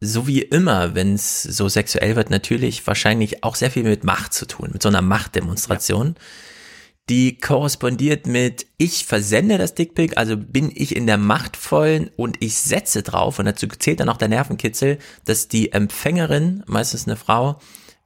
so 0.00 0.26
wie 0.26 0.42
immer, 0.42 0.94
wenn 0.94 1.14
es 1.14 1.42
so 1.42 1.68
sexuell 1.68 2.14
wird, 2.14 2.30
natürlich 2.30 2.86
wahrscheinlich 2.86 3.42
auch 3.42 3.56
sehr 3.56 3.70
viel 3.70 3.82
mit 3.82 4.04
Macht 4.04 4.32
zu 4.32 4.46
tun, 4.46 4.70
mit 4.72 4.82
so 4.82 4.88
einer 4.88 5.02
Machtdemonstration. 5.02 6.14
Ja 6.16 6.22
die 7.08 7.38
korrespondiert 7.38 8.26
mit 8.26 8.66
ich 8.76 9.06
versende 9.06 9.58
das 9.58 9.74
Dickpick, 9.74 10.18
also 10.18 10.36
bin 10.36 10.70
ich 10.74 10.94
in 10.94 11.06
der 11.06 11.16
machtvollen 11.16 12.10
und 12.16 12.36
ich 12.40 12.58
setze 12.58 13.02
drauf 13.02 13.38
und 13.38 13.46
dazu 13.46 13.66
zählt 13.66 14.00
dann 14.00 14.08
auch 14.08 14.16
der 14.16 14.28
Nervenkitzel, 14.28 14.98
dass 15.24 15.48
die 15.48 15.72
Empfängerin, 15.72 16.62
meistens 16.66 17.06
eine 17.06 17.16
Frau, 17.16 17.58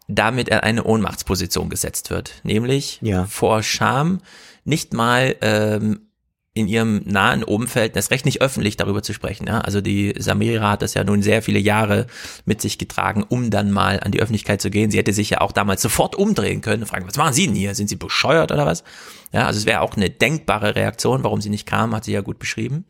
damit 0.08 0.48
in 0.48 0.58
eine 0.58 0.84
Ohnmachtsposition 0.84 1.68
gesetzt 1.68 2.10
wird, 2.10 2.40
nämlich 2.44 2.98
ja. 3.02 3.24
vor 3.26 3.62
Scham 3.62 4.20
nicht 4.64 4.92
mal 4.92 5.36
ähm, 5.40 6.08
in 6.54 6.68
ihrem 6.68 7.00
nahen 7.06 7.44
Umfeld, 7.44 7.96
das 7.96 8.10
recht 8.10 8.26
nicht 8.26 8.42
öffentlich 8.42 8.76
darüber 8.76 9.02
zu 9.02 9.14
sprechen. 9.14 9.46
Ja? 9.46 9.62
Also 9.62 9.80
die 9.80 10.14
Samira 10.18 10.72
hat 10.72 10.82
das 10.82 10.92
ja 10.92 11.02
nun 11.02 11.22
sehr 11.22 11.40
viele 11.40 11.58
Jahre 11.58 12.06
mit 12.44 12.60
sich 12.60 12.76
getragen, 12.76 13.24
um 13.26 13.50
dann 13.50 13.70
mal 13.70 14.00
an 14.00 14.12
die 14.12 14.20
Öffentlichkeit 14.20 14.60
zu 14.60 14.68
gehen. 14.68 14.90
Sie 14.90 14.98
hätte 14.98 15.14
sich 15.14 15.30
ja 15.30 15.40
auch 15.40 15.52
damals 15.52 15.80
sofort 15.80 16.14
umdrehen 16.14 16.60
können 16.60 16.82
und 16.82 16.88
fragen, 16.88 17.06
was 17.06 17.16
machen 17.16 17.32
Sie 17.32 17.46
denn 17.46 17.56
hier? 17.56 17.74
Sind 17.74 17.88
Sie 17.88 17.96
bescheuert 17.96 18.52
oder 18.52 18.66
was? 18.66 18.84
Ja, 19.32 19.46
also 19.46 19.58
es 19.58 19.66
wäre 19.66 19.80
auch 19.80 19.96
eine 19.96 20.10
denkbare 20.10 20.76
Reaktion, 20.76 21.24
warum 21.24 21.40
sie 21.40 21.48
nicht 21.48 21.66
kam, 21.66 21.94
hat 21.94 22.04
sie 22.04 22.12
ja 22.12 22.20
gut 22.20 22.38
beschrieben. 22.38 22.84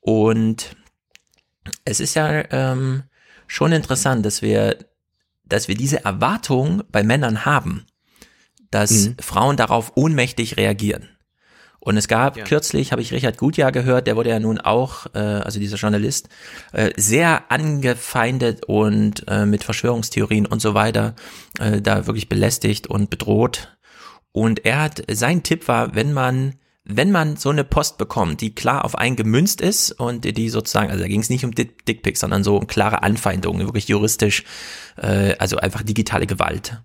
Und 0.00 0.76
es 1.84 2.00
ist 2.00 2.14
ja 2.14 2.44
ähm, 2.52 3.04
schon 3.46 3.72
interessant, 3.72 4.26
dass 4.26 4.42
wir, 4.42 4.76
dass 5.44 5.68
wir 5.68 5.74
diese 5.74 6.04
Erwartung 6.04 6.82
bei 6.92 7.02
Männern 7.02 7.46
haben, 7.46 7.86
dass 8.70 9.08
mhm. 9.08 9.16
Frauen 9.20 9.56
darauf 9.56 9.92
ohnmächtig 9.96 10.58
reagieren. 10.58 11.08
Und 11.80 11.96
es 11.96 12.08
gab 12.08 12.36
ja. 12.36 12.44
kürzlich, 12.44 12.92
habe 12.92 13.00
ich 13.00 13.12
Richard 13.12 13.38
Gutjahr 13.38 13.72
gehört, 13.72 14.06
der 14.06 14.14
wurde 14.14 14.28
ja 14.28 14.38
nun 14.38 14.60
auch, 14.60 15.06
äh, 15.14 15.18
also 15.18 15.58
dieser 15.58 15.78
Journalist, 15.78 16.28
äh, 16.72 16.90
sehr 16.96 17.50
angefeindet 17.50 18.64
und 18.66 19.24
äh, 19.28 19.46
mit 19.46 19.64
Verschwörungstheorien 19.64 20.44
und 20.44 20.60
so 20.60 20.74
weiter 20.74 21.14
äh, 21.58 21.80
da 21.80 22.06
wirklich 22.06 22.28
belästigt 22.28 22.86
und 22.86 23.08
bedroht. 23.08 23.76
Und 24.32 24.64
er 24.66 24.82
hat, 24.82 25.02
sein 25.10 25.42
Tipp 25.42 25.68
war, 25.68 25.94
wenn 25.94 26.12
man 26.12 26.54
wenn 26.96 27.10
man 27.10 27.36
so 27.36 27.50
eine 27.50 27.64
Post 27.64 27.98
bekommt, 27.98 28.40
die 28.40 28.54
klar 28.54 28.84
auf 28.84 28.96
einen 28.96 29.16
gemünzt 29.16 29.60
ist 29.60 29.92
und 29.92 30.24
die 30.24 30.48
sozusagen, 30.48 30.90
also 30.90 31.02
da 31.02 31.08
ging 31.08 31.20
es 31.20 31.30
nicht 31.30 31.44
um 31.44 31.52
Dickpics, 31.52 32.20
sondern 32.20 32.44
so 32.44 32.56
um 32.56 32.66
klare 32.66 33.02
Anfeindungen, 33.02 33.66
wirklich 33.66 33.88
juristisch, 33.88 34.44
äh, 34.96 35.34
also 35.38 35.56
einfach 35.56 35.82
digitale 35.82 36.26
Gewalt, 36.26 36.82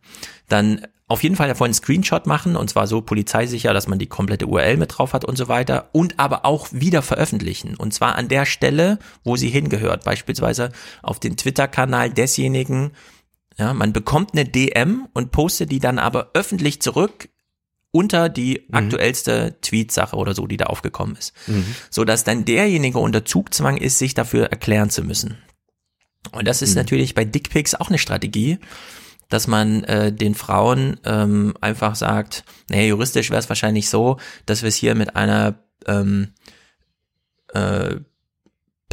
dann 0.47 0.85
auf 1.07 1.21
jeden 1.21 1.35
Fall 1.35 1.47
davon 1.47 1.65
einen 1.65 1.73
Screenshot 1.73 2.25
machen 2.25 2.55
und 2.55 2.69
zwar 2.69 2.87
so 2.87 3.01
polizeisicher, 3.01 3.73
dass 3.73 3.87
man 3.87 3.99
die 3.99 4.07
komplette 4.07 4.47
URL 4.47 4.77
mit 4.77 4.97
drauf 4.97 5.13
hat 5.13 5.23
und 5.23 5.37
so 5.37 5.47
weiter 5.47 5.89
und 5.91 6.19
aber 6.19 6.45
auch 6.45 6.67
wieder 6.71 7.03
veröffentlichen 7.03 7.75
und 7.75 7.93
zwar 7.93 8.15
an 8.15 8.27
der 8.27 8.45
Stelle, 8.45 8.97
wo 9.23 9.35
sie 9.35 9.49
hingehört, 9.49 10.03
beispielsweise 10.03 10.71
auf 11.03 11.19
den 11.19 11.37
Twitter-Kanal 11.37 12.09
desjenigen, 12.09 12.91
ja, 13.57 13.73
man 13.73 13.93
bekommt 13.93 14.33
eine 14.33 14.45
DM 14.45 15.07
und 15.13 15.31
postet 15.31 15.71
die 15.71 15.79
dann 15.79 15.99
aber 15.99 16.31
öffentlich 16.33 16.81
zurück 16.81 17.29
unter 17.95 18.27
die 18.27 18.65
mhm. 18.67 18.75
aktuellste 18.75 19.55
Tweetsache 19.61 20.17
oder 20.17 20.35
so, 20.35 20.47
die 20.47 20.57
da 20.57 20.65
aufgekommen 20.65 21.15
ist. 21.15 21.33
Mhm. 21.47 21.75
So 21.89 22.03
dass 22.03 22.25
dann 22.25 22.43
derjenige 22.43 22.99
unter 22.99 23.23
Zugzwang 23.23 23.77
ist, 23.77 23.99
sich 23.99 24.13
dafür 24.13 24.47
erklären 24.47 24.89
zu 24.89 25.01
müssen. 25.01 25.37
Und 26.33 26.45
das 26.45 26.61
ist 26.61 26.71
mhm. 26.71 26.79
natürlich 26.79 27.15
bei 27.15 27.23
Dickpics 27.23 27.73
auch 27.73 27.87
eine 27.87 27.97
Strategie, 27.97 28.59
dass 29.29 29.47
man 29.47 29.85
äh, 29.85 30.11
den 30.11 30.35
Frauen 30.35 30.99
ähm, 31.05 31.53
einfach 31.61 31.95
sagt, 31.95 32.43
naja, 32.69 32.83
juristisch 32.83 33.29
wäre 33.29 33.39
es 33.39 33.47
wahrscheinlich 33.47 33.87
so, 33.87 34.17
dass 34.45 34.61
wir 34.61 34.67
es 34.67 34.75
hier 34.75 34.93
mit 34.93 35.15
einer 35.15 35.63
ähm, 35.87 36.33
äh, 37.53 37.95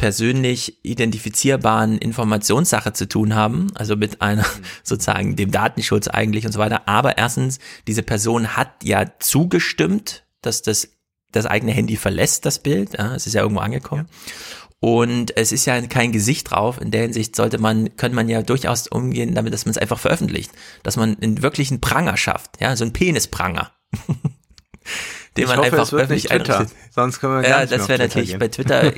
persönlich 0.03 0.83
identifizierbaren 0.83 1.97
Informationssache 1.97 2.91
zu 2.91 3.07
tun 3.07 3.35
haben, 3.35 3.67
also 3.73 3.95
mit 3.95 4.21
einer 4.21 4.41
mhm. 4.41 4.63
sozusagen 4.83 5.37
dem 5.37 5.49
Datenschutz 5.49 6.09
eigentlich 6.09 6.45
und 6.45 6.51
so 6.51 6.59
weiter. 6.59 6.89
Aber 6.89 7.17
erstens, 7.17 7.59
diese 7.87 8.03
Person 8.03 8.57
hat 8.57 8.83
ja 8.83 9.05
zugestimmt, 9.19 10.25
dass 10.41 10.61
das 10.61 10.89
das 11.31 11.45
eigene 11.45 11.71
Handy 11.71 11.95
verlässt, 11.95 12.45
das 12.45 12.59
Bild. 12.59 12.97
Ja, 12.97 13.15
es 13.15 13.27
ist 13.27 13.33
ja 13.33 13.43
irgendwo 13.43 13.61
angekommen. 13.61 14.09
Ja. 14.09 14.89
Und 14.89 15.37
es 15.37 15.53
ist 15.53 15.65
ja 15.65 15.79
kein 15.83 16.11
Gesicht 16.11 16.51
drauf. 16.51 16.81
In 16.81 16.91
der 16.91 17.03
Hinsicht 17.03 17.33
sollte 17.37 17.57
man, 17.57 17.95
könnte 17.95 18.17
man 18.17 18.27
ja 18.27 18.41
durchaus 18.41 18.89
umgehen 18.89 19.33
damit, 19.33 19.53
dass 19.53 19.63
man 19.63 19.71
es 19.71 19.77
einfach 19.77 19.99
veröffentlicht. 19.99 20.51
Dass 20.83 20.97
man 20.97 21.17
einen 21.21 21.41
wirklichen 21.41 21.79
Pranger 21.79 22.17
schafft. 22.17 22.59
Ja, 22.59 22.75
so 22.75 22.83
ein 22.83 22.91
Penispranger. 22.91 23.71
den 25.37 25.43
ich 25.45 25.49
man 25.49 25.57
hoffe, 25.57 25.71
einfach 25.71 25.83
es 25.83 25.91
wird 25.91 26.09
nicht 26.09 26.29
Twitter, 26.29 26.65
sonst 26.91 27.19
können 27.19 27.35
wir 27.35 27.41
gar 27.41 27.49
Ja, 27.49 27.59
nicht 27.61 27.73
das 27.73 27.89
wäre 27.89 27.99
natürlich 28.03 28.29
gehen. 28.31 28.39
bei 28.39 28.47
Twitter 28.49 28.91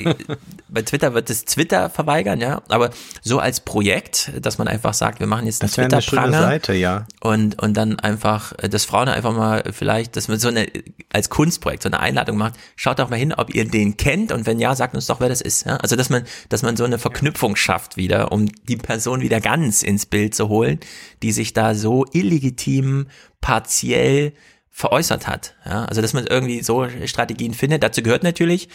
bei 0.67 0.81
Twitter 0.81 1.14
wird 1.14 1.30
es 1.30 1.45
Twitter 1.45 1.89
verweigern, 1.89 2.41
ja, 2.41 2.61
aber 2.67 2.89
so 3.22 3.39
als 3.39 3.61
Projekt, 3.61 4.31
dass 4.41 4.57
man 4.57 4.67
einfach 4.67 4.93
sagt, 4.93 5.19
wir 5.19 5.27
machen 5.27 5.45
jetzt 5.45 5.61
einen 5.61 5.72
Twitter 5.72 6.01
Pranger 6.01 6.41
Seite, 6.41 6.73
ja. 6.73 7.05
Und 7.22 7.61
und 7.61 7.75
dann 7.75 7.99
einfach 7.99 8.53
äh, 8.57 8.67
dass 8.67 8.83
Frauen 8.85 9.07
einfach 9.07 9.33
mal 9.33 9.64
vielleicht, 9.72 10.15
dass 10.17 10.27
man 10.27 10.38
so 10.39 10.49
eine 10.49 10.67
als 11.14 11.30
Kunstprojekt 11.30 11.83
so 11.83 11.89
eine 11.89 11.99
Einladung 11.99 12.38
macht, 12.38 12.55
schaut 12.75 12.99
doch 12.99 13.09
mal 13.09 13.15
hin, 13.17 13.33
ob 13.33 13.53
ihr 13.55 13.65
den 13.65 13.95
kennt 13.95 14.31
und 14.33 14.45
wenn 14.45 14.59
ja, 14.59 14.75
sagt 14.75 14.95
uns 14.95 15.07
doch, 15.07 15.22
wer 15.22 15.30
das 15.30 15.39
ist, 15.41 15.65
ja? 15.65 15.77
Also, 15.77 15.95
dass 15.95 16.09
man 16.09 16.23
dass 16.49 16.61
man 16.64 16.75
so 16.75 16.83
eine 16.83 16.99
Verknüpfung 16.99 17.55
schafft 17.55 17.95
wieder, 17.95 18.31
um 18.33 18.47
die 18.67 18.77
Person 18.77 19.22
wieder 19.22 19.39
ganz 19.39 19.83
ins 19.83 20.05
Bild 20.05 20.35
zu 20.35 20.49
holen, 20.49 20.80
die 21.23 21.31
sich 21.31 21.53
da 21.53 21.75
so 21.75 22.05
illegitim 22.11 23.07
partiell 23.39 24.33
veräußert 24.75 25.25
hat. 25.25 25.55
Ja, 25.65 25.85
also 25.85 26.01
dass 26.01 26.11
man 26.11 26.27
irgendwie 26.27 26.61
so 26.61 26.85
Strategien 27.05 27.53
findet. 27.53 27.81
Dazu 27.81 28.03
gehört 28.03 28.23
natürlich, 28.23 28.67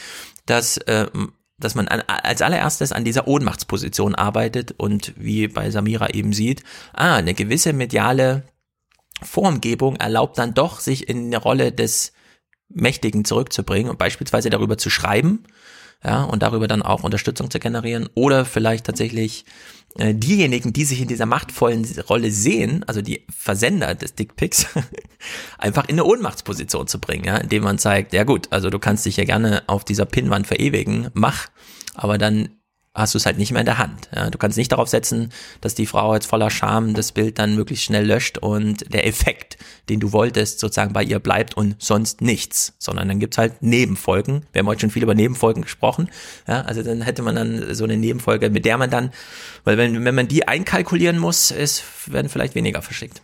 dass 0.46 0.78
äh, 0.78 1.06
dass 1.58 1.74
man 1.74 1.88
an, 1.88 2.00
als 2.06 2.40
allererstes 2.40 2.90
an 2.90 3.04
dieser 3.04 3.28
Ohnmachtsposition 3.28 4.14
arbeitet 4.14 4.72
und 4.78 5.12
wie 5.18 5.46
bei 5.46 5.70
Samira 5.70 6.08
eben 6.08 6.32
sieht, 6.32 6.64
ah, 6.94 7.16
eine 7.16 7.34
gewisse 7.34 7.74
mediale 7.74 8.44
Formgebung 9.20 9.96
erlaubt 9.96 10.38
dann 10.38 10.54
doch, 10.54 10.80
sich 10.80 11.06
in 11.06 11.26
eine 11.26 11.36
Rolle 11.36 11.70
des 11.70 12.14
Mächtigen 12.70 13.26
zurückzubringen 13.26 13.90
und 13.90 13.98
beispielsweise 13.98 14.48
darüber 14.48 14.78
zu 14.78 14.88
schreiben, 14.88 15.44
ja, 16.02 16.22
und 16.22 16.42
darüber 16.42 16.66
dann 16.66 16.80
auch 16.80 17.02
Unterstützung 17.02 17.50
zu 17.50 17.58
generieren 17.58 18.08
oder 18.14 18.46
vielleicht 18.46 18.86
tatsächlich 18.86 19.44
diejenigen, 19.98 20.72
die 20.72 20.84
sich 20.84 21.00
in 21.00 21.08
dieser 21.08 21.26
machtvollen 21.26 21.84
Rolle 22.08 22.30
sehen, 22.30 22.84
also 22.86 23.02
die 23.02 23.26
Versender 23.28 23.94
des 23.94 24.14
Dickpics, 24.14 24.66
einfach 25.58 25.84
in 25.88 25.94
eine 25.94 26.04
Ohnmachtsposition 26.04 26.86
zu 26.86 27.00
bringen, 27.00 27.24
ja, 27.24 27.36
indem 27.38 27.64
man 27.64 27.78
zeigt, 27.78 28.12
ja 28.12 28.24
gut, 28.24 28.46
also 28.50 28.70
du 28.70 28.78
kannst 28.78 29.04
dich 29.04 29.16
ja 29.16 29.24
gerne 29.24 29.62
auf 29.66 29.84
dieser 29.84 30.06
Pinnwand 30.06 30.46
verewigen, 30.46 31.08
mach, 31.12 31.48
aber 31.94 32.18
dann 32.18 32.59
hast 32.92 33.14
du 33.14 33.18
es 33.18 33.26
halt 33.26 33.38
nicht 33.38 33.52
mehr 33.52 33.60
in 33.60 33.66
der 33.66 33.78
Hand. 33.78 34.08
Ja, 34.14 34.30
du 34.30 34.38
kannst 34.38 34.58
nicht 34.58 34.72
darauf 34.72 34.88
setzen, 34.88 35.30
dass 35.60 35.74
die 35.74 35.86
Frau 35.86 36.14
jetzt 36.14 36.26
voller 36.26 36.50
Scham 36.50 36.94
das 36.94 37.12
Bild 37.12 37.38
dann 37.38 37.54
möglichst 37.54 37.84
schnell 37.84 38.04
löscht 38.04 38.38
und 38.38 38.92
der 38.92 39.06
Effekt, 39.06 39.58
den 39.88 40.00
du 40.00 40.12
wolltest, 40.12 40.58
sozusagen 40.58 40.92
bei 40.92 41.04
ihr 41.04 41.20
bleibt 41.20 41.56
und 41.56 41.76
sonst 41.78 42.20
nichts, 42.20 42.74
sondern 42.78 43.08
dann 43.08 43.20
gibt's 43.20 43.38
halt 43.38 43.62
Nebenfolgen. 43.62 44.44
Wir 44.52 44.60
haben 44.60 44.66
heute 44.66 44.80
schon 44.80 44.90
viel 44.90 45.04
über 45.04 45.14
Nebenfolgen 45.14 45.62
gesprochen. 45.62 46.10
Ja, 46.48 46.62
also 46.62 46.82
dann 46.82 47.02
hätte 47.02 47.22
man 47.22 47.36
dann 47.36 47.74
so 47.74 47.84
eine 47.84 47.96
Nebenfolge, 47.96 48.50
mit 48.50 48.64
der 48.64 48.76
man 48.76 48.90
dann, 48.90 49.12
weil 49.64 49.78
wenn, 49.78 50.04
wenn 50.04 50.14
man 50.14 50.26
die 50.26 50.48
einkalkulieren 50.48 51.18
muss, 51.18 51.52
ist, 51.52 51.84
werden 52.06 52.28
vielleicht 52.28 52.56
weniger 52.56 52.82
verschickt. 52.82 53.22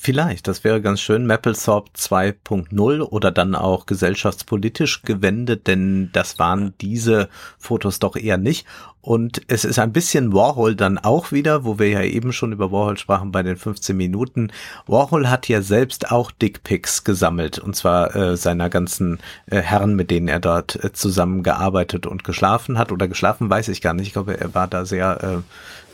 Vielleicht, 0.00 0.46
das 0.46 0.62
wäre 0.62 0.80
ganz 0.80 1.00
schön. 1.00 1.26
Mapplethorpe 1.26 1.90
2.0 1.90 3.00
oder 3.00 3.32
dann 3.32 3.56
auch 3.56 3.84
gesellschaftspolitisch 3.84 5.02
gewendet, 5.02 5.66
denn 5.66 6.10
das 6.12 6.38
waren 6.38 6.72
diese 6.80 7.28
Fotos 7.58 7.98
doch 7.98 8.14
eher 8.14 8.38
nicht. 8.38 8.64
Und 9.00 9.42
es 9.48 9.64
ist 9.64 9.78
ein 9.78 9.92
bisschen 9.92 10.32
Warhol 10.32 10.74
dann 10.74 10.98
auch 10.98 11.32
wieder, 11.32 11.64
wo 11.64 11.78
wir 11.78 11.88
ja 11.88 12.02
eben 12.02 12.32
schon 12.32 12.52
über 12.52 12.72
Warhol 12.72 12.98
sprachen 12.98 13.32
bei 13.32 13.42
den 13.42 13.56
15 13.56 13.96
Minuten. 13.96 14.50
Warhol 14.86 15.28
hat 15.28 15.48
ja 15.48 15.62
selbst 15.62 16.10
auch 16.10 16.30
Dickpics 16.30 17.04
gesammelt 17.04 17.58
und 17.58 17.76
zwar 17.76 18.14
äh, 18.16 18.36
seiner 18.36 18.68
ganzen 18.68 19.18
äh, 19.46 19.60
Herren, 19.60 19.94
mit 19.94 20.10
denen 20.10 20.28
er 20.28 20.40
dort 20.40 20.82
äh, 20.82 20.92
zusammengearbeitet 20.92 22.06
und 22.06 22.24
geschlafen 22.24 22.76
hat 22.76 22.92
oder 22.92 23.08
geschlafen, 23.08 23.48
weiß 23.48 23.68
ich 23.68 23.80
gar 23.80 23.94
nicht. 23.94 24.08
Ich 24.08 24.12
glaube, 24.12 24.38
er 24.38 24.54
war 24.54 24.66
da 24.66 24.84
sehr 24.84 25.22
äh, 25.22 25.42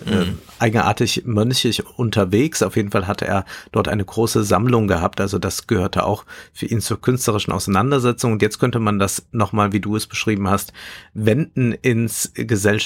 äh, 0.07 0.25
mhm. 0.25 0.39
eigenartig 0.59 1.23
mönchig 1.25 1.85
unterwegs. 1.97 2.63
Auf 2.63 2.77
jeden 2.77 2.91
Fall 2.91 3.07
hatte 3.07 3.27
er 3.27 3.45
dort 3.73 3.89
eine 3.89 4.05
große 4.05 4.45
Sammlung 4.45 4.87
gehabt. 4.87 5.21
Also 5.21 5.39
das 5.39 5.67
gehörte 5.67 6.05
auch 6.05 6.25
für 6.53 6.67
ihn 6.67 6.81
zur 6.81 7.01
künstlerischen 7.01 7.53
Auseinandersetzung. 7.53 8.33
Und 8.33 8.43
jetzt 8.43 8.59
könnte 8.59 8.81
man 8.81 8.99
das 8.99 9.27
nochmal, 9.33 9.73
wie 9.73 9.81
du 9.81 9.97
es 9.97 10.07
beschrieben 10.07 10.49
hast, 10.49 10.73
wenden 11.15 11.73
ins 11.73 12.33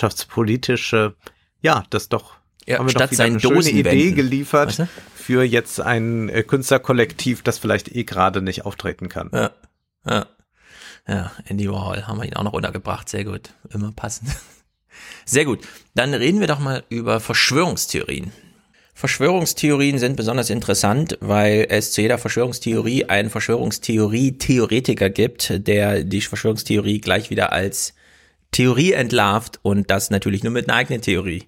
gesellschaftspolitische. 0.08 1.14
Ja, 1.60 1.84
das 1.90 2.08
doch 2.08 2.36
ja, 2.66 2.78
haben 2.78 2.86
wir 2.86 2.90
statt 2.90 3.10
doch 3.10 3.12
wieder 3.12 3.24
eine 3.24 3.40
schöne 3.40 3.70
Idee 3.70 4.12
geliefert 4.12 4.68
weißt 4.68 4.78
du? 4.80 4.88
für 5.14 5.42
jetzt 5.42 5.80
ein 5.80 6.28
äh, 6.28 6.42
Künstlerkollektiv, 6.42 7.42
das 7.42 7.58
vielleicht 7.58 7.94
eh 7.94 8.04
gerade 8.04 8.42
nicht 8.42 8.64
auftreten 8.64 9.08
kann. 9.08 9.30
Ja, 9.32 9.50
ja. 10.06 10.26
Ja, 11.06 11.32
Andy 11.46 11.70
Warhol 11.70 12.06
haben 12.06 12.18
wir 12.18 12.26
ihn 12.26 12.34
auch 12.34 12.42
noch 12.42 12.52
untergebracht. 12.52 13.08
Sehr 13.08 13.24
gut. 13.24 13.54
Immer 13.72 13.92
passend. 13.92 14.28
Sehr 15.24 15.46
gut. 15.46 15.66
Dann 15.94 16.12
reden 16.12 16.40
wir 16.40 16.46
doch 16.46 16.58
mal 16.58 16.84
über 16.90 17.18
Verschwörungstheorien. 17.20 18.30
Verschwörungstheorien 18.92 19.98
sind 19.98 20.16
besonders 20.16 20.50
interessant, 20.50 21.16
weil 21.20 21.66
es 21.70 21.92
zu 21.92 22.02
jeder 22.02 22.18
Verschwörungstheorie 22.18 23.06
einen 23.06 23.30
Verschwörungstheorie-Theoretiker 23.30 25.08
gibt, 25.08 25.66
der 25.66 26.04
die 26.04 26.20
Verschwörungstheorie 26.20 27.00
gleich 27.00 27.30
wieder 27.30 27.52
als 27.52 27.94
Theorie 28.52 28.92
entlarvt 28.92 29.60
und 29.62 29.90
das 29.90 30.10
natürlich 30.10 30.42
nur 30.42 30.52
mit 30.52 30.68
einer 30.68 30.78
eigenen 30.78 31.02
Theorie. 31.02 31.44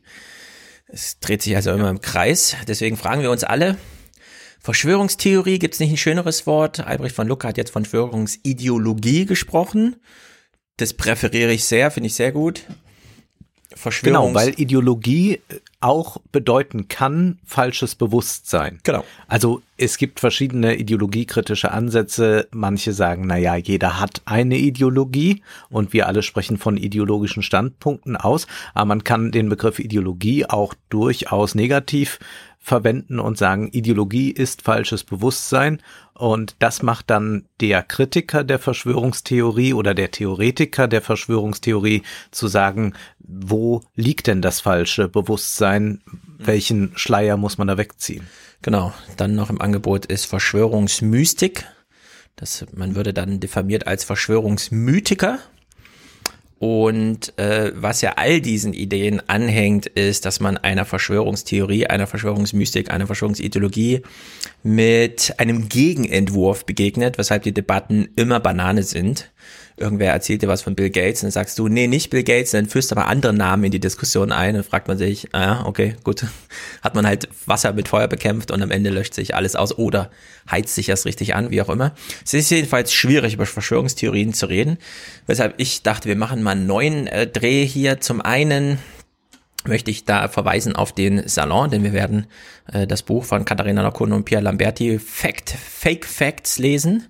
Es 0.86 1.18
dreht 1.20 1.42
sich 1.42 1.56
also 1.56 1.70
immer 1.70 1.90
im 1.90 2.00
Kreis. 2.00 2.56
Deswegen 2.66 2.96
fragen 2.96 3.22
wir 3.22 3.30
uns 3.30 3.44
alle, 3.44 3.76
Verschwörungstheorie, 4.60 5.58
gibt 5.58 5.74
es 5.74 5.80
nicht 5.80 5.90
ein 5.90 5.96
schöneres 5.96 6.46
Wort? 6.46 6.80
Albrecht 6.80 7.16
von 7.16 7.26
Lucke 7.26 7.48
hat 7.48 7.56
jetzt 7.56 7.70
von 7.70 7.84
Verschwörungsideologie 7.84 9.24
gesprochen. 9.24 9.96
Das 10.76 10.94
präferiere 10.94 11.52
ich 11.52 11.64
sehr, 11.64 11.90
finde 11.90 12.08
ich 12.08 12.14
sehr 12.14 12.32
gut. 12.32 12.64
Verschwörungs... 13.80 14.28
Genau, 14.28 14.34
weil 14.34 14.60
Ideologie 14.60 15.40
auch 15.80 16.18
bedeuten 16.30 16.88
kann 16.88 17.38
falsches 17.46 17.94
Bewusstsein. 17.94 18.78
Genau. 18.82 19.02
Also 19.28 19.62
es 19.78 19.96
gibt 19.96 20.20
verschiedene 20.20 20.76
ideologiekritische 20.76 21.70
Ansätze. 21.70 22.46
Manche 22.50 22.92
sagen, 22.92 23.26
na 23.26 23.38
ja, 23.38 23.56
jeder 23.56 23.98
hat 23.98 24.20
eine 24.26 24.58
Ideologie 24.58 25.42
und 25.70 25.94
wir 25.94 26.06
alle 26.06 26.22
sprechen 26.22 26.58
von 26.58 26.76
ideologischen 26.76 27.42
Standpunkten 27.42 28.16
aus. 28.16 28.46
Aber 28.74 28.84
man 28.84 29.04
kann 29.04 29.32
den 29.32 29.48
Begriff 29.48 29.78
Ideologie 29.78 30.44
auch 30.44 30.74
durchaus 30.90 31.54
negativ 31.54 32.18
verwenden 32.60 33.18
und 33.18 33.38
sagen, 33.38 33.68
Ideologie 33.72 34.30
ist 34.30 34.62
falsches 34.62 35.02
Bewusstsein. 35.02 35.82
Und 36.14 36.56
das 36.58 36.82
macht 36.82 37.08
dann 37.08 37.46
der 37.60 37.82
Kritiker 37.82 38.44
der 38.44 38.58
Verschwörungstheorie 38.58 39.72
oder 39.72 39.94
der 39.94 40.10
Theoretiker 40.10 40.86
der 40.86 41.00
Verschwörungstheorie 41.00 42.02
zu 42.30 42.48
sagen, 42.48 42.92
wo 43.18 43.82
liegt 43.94 44.26
denn 44.26 44.42
das 44.42 44.60
falsche 44.60 45.08
Bewusstsein? 45.08 46.02
Welchen 46.38 46.92
Schleier 46.96 47.38
muss 47.38 47.56
man 47.56 47.68
da 47.68 47.78
wegziehen? 47.78 48.26
Genau. 48.62 48.92
Dann 49.16 49.34
noch 49.34 49.48
im 49.48 49.60
Angebot 49.60 50.04
ist 50.06 50.26
Verschwörungsmystik. 50.26 51.66
Das, 52.36 52.66
man 52.74 52.94
würde 52.94 53.14
dann 53.14 53.40
diffamiert 53.40 53.86
als 53.86 54.04
Verschwörungsmythiker 54.04 55.38
und 56.60 57.38
äh, 57.38 57.72
was 57.74 58.02
ja 58.02 58.12
all 58.16 58.42
diesen 58.42 58.74
Ideen 58.74 59.22
anhängt, 59.28 59.86
ist, 59.86 60.26
dass 60.26 60.40
man 60.40 60.58
einer 60.58 60.84
Verschwörungstheorie, 60.84 61.86
einer 61.86 62.06
Verschwörungsmystik, 62.06 62.90
einer 62.90 63.06
Verschwörungsideologie 63.06 64.02
mit 64.62 65.32
einem 65.38 65.70
Gegenentwurf 65.70 66.66
begegnet, 66.66 67.16
weshalb 67.16 67.44
die 67.44 67.54
Debatten 67.54 68.10
immer 68.14 68.40
Banane 68.40 68.82
sind 68.82 69.30
irgendwer 69.80 70.12
erzählt 70.12 70.42
dir 70.42 70.48
was 70.48 70.62
von 70.62 70.74
Bill 70.74 70.90
Gates 70.90 71.22
und 71.22 71.26
dann 71.26 71.32
sagst 71.32 71.58
du, 71.58 71.68
nee, 71.68 71.86
nicht 71.86 72.10
Bill 72.10 72.22
Gates, 72.22 72.50
dann 72.50 72.66
führst 72.66 72.90
du 72.90 72.96
aber 72.96 73.06
andere 73.06 73.32
Namen 73.32 73.64
in 73.64 73.70
die 73.70 73.80
Diskussion 73.80 74.32
ein 74.32 74.56
und 74.56 74.64
fragt 74.64 74.88
man 74.88 74.98
sich, 74.98 75.34
ah 75.34 75.64
okay, 75.64 75.96
gut, 76.04 76.26
hat 76.82 76.94
man 76.94 77.06
halt 77.06 77.28
Wasser 77.46 77.72
mit 77.72 77.88
Feuer 77.88 78.08
bekämpft 78.08 78.50
und 78.50 78.62
am 78.62 78.70
Ende 78.70 78.90
löscht 78.90 79.14
sich 79.14 79.34
alles 79.34 79.56
aus 79.56 79.76
oder 79.76 80.10
heizt 80.50 80.74
sich 80.74 80.86
das 80.86 81.04
richtig 81.06 81.34
an, 81.34 81.50
wie 81.50 81.62
auch 81.62 81.68
immer. 81.68 81.94
Es 82.24 82.34
ist 82.34 82.50
jedenfalls 82.50 82.92
schwierig, 82.92 83.34
über 83.34 83.46
Verschwörungstheorien 83.46 84.34
zu 84.34 84.46
reden, 84.46 84.78
weshalb 85.26 85.54
ich 85.58 85.82
dachte, 85.82 86.08
wir 86.08 86.16
machen 86.16 86.42
mal 86.42 86.52
einen 86.52 86.66
neuen 86.66 87.06
äh, 87.06 87.26
Dreh 87.26 87.64
hier. 87.64 88.00
Zum 88.00 88.20
einen 88.20 88.78
möchte 89.64 89.90
ich 89.90 90.04
da 90.04 90.28
verweisen 90.28 90.74
auf 90.74 90.92
den 90.92 91.28
Salon, 91.28 91.70
denn 91.70 91.82
wir 91.82 91.92
werden 91.92 92.26
äh, 92.72 92.86
das 92.86 93.02
Buch 93.02 93.24
von 93.24 93.44
Katharina 93.44 93.82
Nocco 93.82 94.04
und 94.04 94.24
Pierre 94.24 94.42
Lamberti 94.42 94.98
Fact, 94.98 95.50
Fake 95.50 96.06
Facts 96.06 96.58
lesen. 96.58 97.08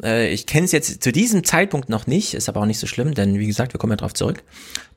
Äh, 0.00 0.32
ich 0.32 0.46
kenne 0.46 0.64
es 0.64 0.72
jetzt 0.72 1.02
zu 1.02 1.12
diesem 1.12 1.44
Zeitpunkt 1.44 1.88
noch 1.88 2.06
nicht, 2.06 2.34
ist 2.34 2.48
aber 2.48 2.60
auch 2.60 2.66
nicht 2.66 2.78
so 2.78 2.86
schlimm, 2.86 3.14
denn 3.14 3.38
wie 3.38 3.46
gesagt, 3.46 3.74
wir 3.74 3.78
kommen 3.78 3.92
ja 3.92 3.96
drauf 3.96 4.14
zurück. 4.14 4.42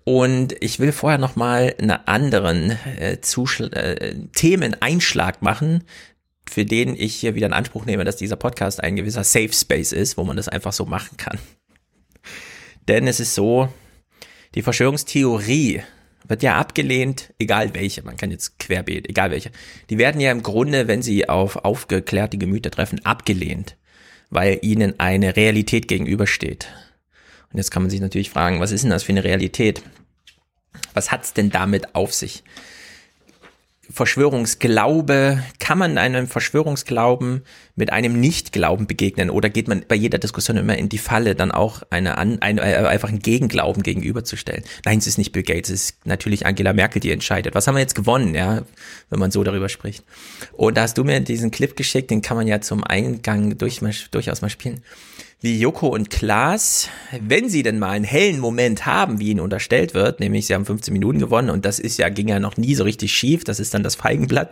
Und 0.04 0.56
ich 0.62 0.80
will 0.80 0.92
vorher 0.92 1.18
noch 1.18 1.36
mal 1.36 1.76
einen 1.80 1.92
anderen 1.92 2.78
äh, 3.00 3.14
äh, 3.14 4.16
Themeneinschlag 4.34 5.42
machen, 5.42 5.84
für 6.48 6.64
den 6.64 6.96
ich 6.96 7.16
hier 7.16 7.34
wieder 7.34 7.48
in 7.48 7.54
Anspruch 7.54 7.86
nehme, 7.86 8.04
dass 8.04 8.18
dieser 8.18 8.36
Podcast 8.36 8.84
ein 8.84 8.96
gewisser 8.96 9.24
Safe 9.24 9.52
Space 9.52 9.92
ist, 9.92 10.16
wo 10.18 10.24
man 10.24 10.38
das 10.38 10.48
einfach 10.48 10.74
so 10.74 10.86
machen 10.86 11.18
kann. 11.18 11.40
Denn 12.88 13.08
es 13.08 13.20
ist 13.20 13.34
so, 13.34 13.70
die 14.54 14.62
Verschwörungstheorie 14.62 15.82
wird 16.28 16.44
ja 16.44 16.58
abgelehnt, 16.58 17.34
egal 17.40 17.74
welche, 17.74 18.04
man 18.04 18.16
kann 18.16 18.30
jetzt 18.30 18.60
querbeet, 18.60 19.10
egal 19.10 19.32
welche. 19.32 19.52
Die 19.90 19.98
werden 19.98 20.22
ja 20.22 20.32
im 20.32 20.44
Grunde, 20.44 20.88
wenn 20.88 21.02
sie 21.02 21.28
auf 21.28 21.58
aufgeklärte 21.66 22.38
Gemüter 22.38 22.70
treffen, 22.70 23.04
abgelehnt 23.06 23.76
weil 24.36 24.60
ihnen 24.64 25.00
eine 25.00 25.38
Realität 25.38 25.88
gegenübersteht. 25.88 26.68
Und 27.52 27.58
jetzt 27.58 27.72
kann 27.72 27.84
man 27.84 27.90
sich 27.90 28.02
natürlich 28.02 28.30
fragen, 28.30 28.60
was 28.60 28.72
ist 28.72 28.84
denn 28.84 28.92
das 28.92 29.04
für 29.04 29.14
eine 29.14 29.24
Realität? 29.24 29.82
Was 30.94 31.10
hat's 31.10 31.34
denn 31.34 31.50
damit 31.52 31.96
auf 31.96 32.14
sich? 32.14 32.44
Verschwörungsglaube, 33.90 35.44
kann 35.60 35.78
man 35.78 35.98
einem 35.98 36.28
Verschwörungsglauben 36.28 37.44
mit 37.76 37.92
einem 37.92 38.20
Nichtglauben 38.20 38.88
begegnen 38.88 39.30
oder 39.30 39.50
geht 39.50 39.68
man 39.68 39.86
bei 39.88 39.96
jeder 39.96 40.18
Diskussion 40.18 40.58
immer 40.58 40.78
in 40.78 40.90
die 40.90 40.98
Falle, 40.98 41.36
dann 41.36 41.52
auch 41.52 41.84
eine, 41.90 42.18
eine, 42.18 42.62
äh, 42.62 42.88
einfach 42.88 43.10
einen 43.10 43.20
Gegenglauben 43.20 43.84
gegenüberzustellen? 43.84 44.64
Nein, 44.86 44.98
es 44.98 45.08
ist 45.08 45.18
nicht 45.18 45.32
Bill 45.32 45.44
Gates, 45.44 45.70
es 45.70 45.90
ist 45.90 46.06
natürlich 46.06 46.46
Angela 46.46 46.74
Merkel, 46.74 47.00
die 47.00 47.12
entscheidet. 47.12 47.56
Was 47.56 47.68
haben 47.68 47.76
wir 47.76 47.82
jetzt 47.82 47.96
gewonnen, 47.96 48.34
ja, 48.34 48.64
wenn 49.10 49.20
man 49.20 49.32
so 49.32 49.44
darüber 49.44 49.70
spricht? 49.70 50.04
Und 50.54 50.78
da 50.78 50.82
hast 50.82 50.98
du 50.98 51.04
mir 51.04 51.20
diesen 51.20 51.52
Clip 51.52 51.76
geschickt, 51.76 52.12
den 52.12 52.22
kann 52.22 52.38
man 52.38 52.48
ja 52.48 52.62
zum 52.62 52.84
Eingang 52.84 53.58
durch, 53.58 53.82
durchaus 54.12 54.42
mal 54.42 54.50
spielen 54.50 54.82
wie 55.46 55.60
Joko 55.60 55.90
und 55.90 56.10
Klaas, 56.10 56.90
wenn 57.22 57.50
sie 57.50 57.62
denn 57.62 57.78
mal 57.78 57.92
einen 57.92 58.04
hellen 58.04 58.40
Moment 58.40 58.88
haben, 58.88 59.20
wie 59.20 59.30
ihnen 59.30 59.40
unterstellt 59.40 59.94
wird, 59.94 60.20
nämlich 60.20 60.48
sie 60.48 60.56
haben 60.56 60.66
15 60.66 60.92
Minuten 60.92 61.20
gewonnen 61.20 61.52
und 61.52 61.66
das 61.66 61.78
ist 61.78 62.00
ja, 62.00 62.10
ging 62.10 62.28
ja 62.28 62.40
noch 62.40 62.58
nie 62.58 62.74
so 62.74 62.84
richtig 62.84 63.14
schief, 63.14 63.44
das 63.44 63.60
ist 63.60 63.76
dann 63.76 63.84
das 63.84 63.94
Feigenblatt. 63.94 64.50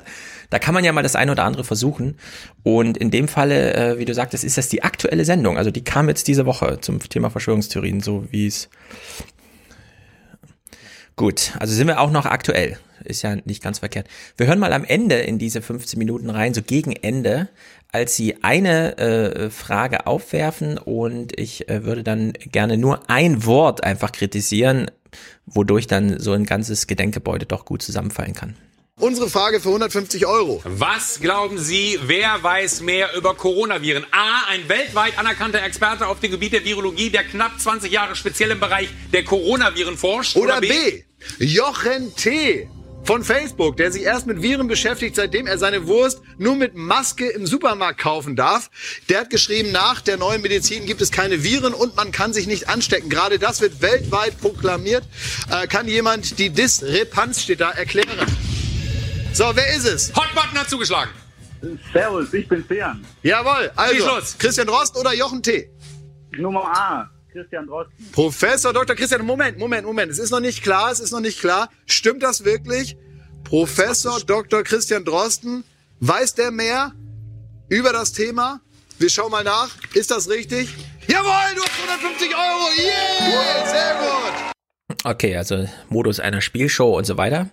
Da 0.52 0.60
kann 0.60 0.76
man 0.76 0.84
ja 0.84 0.94
mal 0.94 1.02
das 1.02 1.16
eine 1.16 1.32
oder 1.32 1.46
andere 1.46 1.64
versuchen. 1.64 2.20
Und 2.62 3.00
in 3.00 3.10
dem 3.10 3.28
Falle, 3.28 3.74
äh, 3.74 3.98
wie 3.98 4.06
du 4.06 4.14
sagtest, 4.14 4.44
ist 4.44 4.60
das 4.60 4.70
die 4.70 4.84
aktuelle 4.84 5.26
Sendung. 5.26 5.58
Also 5.58 5.72
die 5.72 5.84
kam 5.84 6.10
jetzt 6.10 6.28
diese 6.28 6.46
Woche 6.46 6.78
zum 6.80 7.00
Thema 7.00 7.32
Verschwörungstheorien, 7.32 8.00
so 8.00 8.28
wie 8.30 8.46
es. 8.46 8.70
Gut, 11.16 11.54
also 11.58 11.74
sind 11.74 11.88
wir 11.88 12.00
auch 12.00 12.12
noch 12.12 12.28
aktuell. 12.28 12.78
Ist 13.04 13.24
ja 13.24 13.36
nicht 13.46 13.64
ganz 13.64 13.80
verkehrt. 13.80 14.08
Wir 14.38 14.46
hören 14.46 14.60
mal 14.60 14.74
am 14.74 14.84
Ende 14.84 15.16
in 15.16 15.40
diese 15.40 15.64
15 15.64 15.98
Minuten 15.98 16.30
rein, 16.30 16.54
so 16.54 16.62
gegen 16.62 16.92
Ende, 16.92 17.50
als 17.94 18.16
Sie 18.16 18.44
eine 18.44 18.98
äh, 18.98 19.50
Frage 19.50 20.08
aufwerfen 20.08 20.78
und 20.78 21.40
ich 21.40 21.70
äh, 21.70 21.86
würde 21.86 22.04
dann 22.04 22.34
gerne 22.34 22.78
nur 22.78 23.10
ein 23.10 23.46
Wort 23.46 23.84
einfach 23.84 24.12
kritisieren, 24.12 24.92
wodurch 25.46 25.88
dann 25.88 26.20
so 26.20 26.34
ein 26.34 26.46
ganzes 26.46 26.88
Gedenkgebäude 26.88 27.46
doch 27.46 27.66
gut 27.66 27.84
zusammenfallen 27.84 28.34
kann. 28.34 28.56
Unsere 29.00 29.30
Frage 29.30 29.60
für 29.60 29.70
150 29.70 30.26
Euro. 30.26 30.62
Was 30.66 31.20
glauben 31.20 31.58
Sie, 31.58 32.00
wer 32.04 32.42
weiß 32.42 32.82
mehr 32.82 33.16
über 33.16 33.36
Coronaviren? 33.36 34.06
A, 34.12 34.52
ein 34.52 34.68
weltweit 34.70 35.18
anerkannter 35.18 35.64
Experte 35.64 36.08
auf 36.08 36.20
dem 36.20 36.32
Gebiet 36.32 36.54
der 36.54 36.64
Virologie, 36.64 37.10
der 37.10 37.24
knapp 37.24 37.60
20 37.60 37.92
Jahre 37.92 38.16
speziell 38.16 38.52
im 38.52 38.60
Bereich 38.60 38.90
der 39.12 39.24
Coronaviren 39.24 39.98
forscht. 39.98 40.36
Oder, 40.36 40.58
oder 40.58 40.62
B? 40.62 40.68
B, 41.40 41.46
Jochen 41.46 42.16
T 42.16 42.68
von 43.04 43.24
Facebook, 43.24 43.78
der 43.78 43.92
sich 43.92 44.04
erst 44.04 44.28
mit 44.28 44.42
Viren 44.42 44.68
beschäftigt, 44.68 45.16
seitdem 45.16 45.48
er 45.48 45.58
seine 45.58 45.88
Wurst 45.88 46.22
nur 46.38 46.56
mit 46.56 46.76
Maske 46.76 47.28
im 47.28 47.46
Supermarkt 47.46 48.00
kaufen 48.00 48.36
darf. 48.36 48.70
Der 49.10 49.22
hat 49.22 49.30
geschrieben, 49.30 49.72
nach 49.72 50.02
der 50.02 50.18
neuen 50.18 50.42
Medizin 50.42 50.86
gibt 50.86 51.02
es 51.02 51.12
keine 51.12 51.44
Viren 51.44 51.74
und 51.74 51.96
man 51.96 52.12
kann 52.12 52.34
sich 52.34 52.48
nicht 52.48 52.70
anstecken. 52.70 53.10
Gerade 53.10 53.40
das 53.40 53.62
wird 53.62 53.82
weltweit 53.82 54.40
proklamiert. 54.40 55.04
Äh, 55.52 55.68
kann 55.68 55.88
jemand 55.88 56.40
die 56.40 56.50
Diskrepanz 56.50 57.42
steht 57.44 57.62
da 57.62 57.72
erklären? 57.72 58.18
So, 59.34 59.52
wer 59.54 59.76
ist 59.76 59.86
es? 59.86 60.14
Hotbutton 60.16 60.60
hat 60.60 60.70
zugeschlagen. 60.70 61.12
Servus, 61.92 62.34
ich 62.34 62.48
bin 62.48 62.64
Sean. 62.68 63.06
Jawohl, 63.24 63.72
also 63.76 64.38
Christian 64.38 64.70
Rost 64.70 64.98
oder 64.98 65.14
Jochen 65.14 65.42
T? 65.42 65.70
Nummer 66.38 66.66
A. 66.66 67.13
Christian 67.34 67.66
Drosten. 67.68 67.94
Professor 68.12 68.72
Dr. 68.72 68.96
Christian, 68.96 69.26
Moment, 69.26 69.58
Moment, 69.58 69.86
Moment. 69.86 70.12
Es 70.12 70.20
ist 70.20 70.30
noch 70.30 70.40
nicht 70.40 70.64
klar, 70.64 70.92
es 70.92 71.00
ist 71.00 71.12
noch 71.12 71.20
nicht 71.20 71.40
klar. 71.40 71.70
Stimmt 71.86 72.24
das 72.24 72.46
wirklich? 72.46 72.96
Professor 73.44 74.20
Dr. 74.22 74.64
Christian 74.64 75.04
Drosten, 75.04 75.64
weiß 76.00 76.36
der 76.36 76.52
mehr 76.52 76.94
über 77.70 77.92
das 77.92 78.14
Thema? 78.14 78.62
Wir 79.00 79.10
schauen 79.10 79.32
mal 79.32 79.44
nach. 79.44 79.76
Ist 79.94 80.12
das 80.12 80.30
richtig? 80.30 80.70
Jawohl, 81.08 81.56
du 81.56 81.62
hast 81.62 81.72
150 81.90 82.36
Euro. 82.36 82.70
Yeah, 82.78 83.66
sehr 83.66 83.96
gut. 83.96 84.54
Okay, 85.04 85.36
also 85.36 85.68
Modus 85.90 86.20
einer 86.20 86.40
Spielshow 86.40 86.98
und 86.98 87.06
so 87.06 87.18
weiter. 87.18 87.50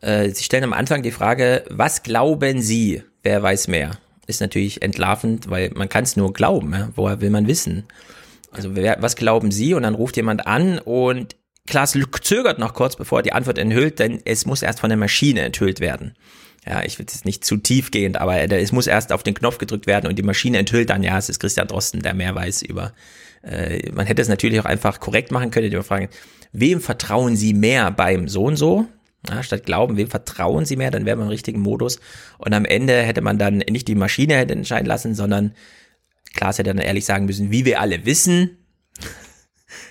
Äh, 0.00 0.30
Sie 0.30 0.42
stellen 0.42 0.64
am 0.64 0.72
Anfang 0.72 1.02
die 1.02 1.12
Frage, 1.12 1.64
was 1.68 2.02
glauben 2.02 2.62
Sie? 2.62 3.02
Wer 3.22 3.42
weiß 3.42 3.68
mehr? 3.68 3.98
Ist 4.26 4.40
natürlich 4.40 4.82
entlarvend, 4.82 5.50
weil 5.50 5.70
man 5.74 5.88
kann 5.88 6.04
es 6.04 6.16
nur 6.16 6.32
glauben. 6.32 6.72
Ja? 6.72 6.88
Woher 6.96 7.20
will 7.20 7.30
man 7.30 7.46
wissen? 7.46 7.84
Also 8.52 8.74
wer, 8.74 8.96
was 9.00 9.16
glauben 9.16 9.50
Sie? 9.50 9.74
Und 9.74 9.82
dann 9.82 9.94
ruft 9.94 10.16
jemand 10.16 10.46
an 10.46 10.78
und 10.78 11.36
Klaas 11.66 11.96
zögert 12.22 12.58
noch 12.58 12.74
kurz, 12.74 12.96
bevor 12.96 13.20
er 13.20 13.22
die 13.22 13.32
Antwort 13.32 13.58
enthüllt, 13.58 13.98
denn 13.98 14.20
es 14.24 14.44
muss 14.44 14.62
erst 14.62 14.80
von 14.80 14.90
der 14.90 14.96
Maschine 14.96 15.42
enthüllt 15.42 15.80
werden. 15.80 16.14
Ja, 16.66 16.82
ich 16.82 16.98
will 16.98 17.06
jetzt 17.08 17.24
nicht 17.24 17.44
zu 17.44 17.56
tiefgehend, 17.56 18.20
aber 18.20 18.36
es 18.36 18.72
muss 18.72 18.86
erst 18.86 19.12
auf 19.12 19.22
den 19.22 19.34
Knopf 19.34 19.58
gedrückt 19.58 19.86
werden 19.86 20.08
und 20.08 20.18
die 20.18 20.22
Maschine 20.22 20.58
enthüllt 20.58 20.90
dann, 20.90 21.02
ja, 21.02 21.16
es 21.16 21.28
ist 21.28 21.40
Christian 21.40 21.68
Drosten, 21.68 22.02
der 22.02 22.12
mehr 22.12 22.34
weiß 22.34 22.62
über. 22.62 22.92
Äh, 23.42 23.90
man 23.92 24.06
hätte 24.06 24.20
es 24.20 24.28
natürlich 24.28 24.60
auch 24.60 24.66
einfach 24.66 25.00
korrekt 25.00 25.30
machen 25.30 25.50
können, 25.50 25.72
man 25.72 25.82
fragen, 25.82 26.08
wem 26.52 26.80
vertrauen 26.80 27.36
Sie 27.36 27.54
mehr 27.54 27.90
beim 27.90 28.28
so 28.28 28.44
und 28.44 28.56
so? 28.56 28.86
Ja, 29.28 29.42
statt 29.42 29.64
glauben, 29.64 29.96
wem 29.96 30.08
vertrauen 30.08 30.64
Sie 30.64 30.76
mehr, 30.76 30.90
dann 30.90 31.06
wäre 31.06 31.16
man 31.16 31.26
im 31.26 31.30
richtigen 31.30 31.60
Modus. 31.60 32.00
Und 32.38 32.52
am 32.52 32.64
Ende 32.64 33.02
hätte 33.02 33.20
man 33.20 33.38
dann 33.38 33.58
nicht 33.58 33.86
die 33.88 33.94
Maschine 33.94 34.34
entscheiden 34.34 34.86
lassen, 34.86 35.14
sondern 35.14 35.54
Klaas 36.34 36.58
hätte 36.58 36.74
dann 36.74 36.78
ehrlich 36.84 37.04
sagen 37.04 37.26
müssen, 37.26 37.50
wie 37.50 37.64
wir 37.64 37.80
alle 37.80 38.04
wissen, 38.06 38.56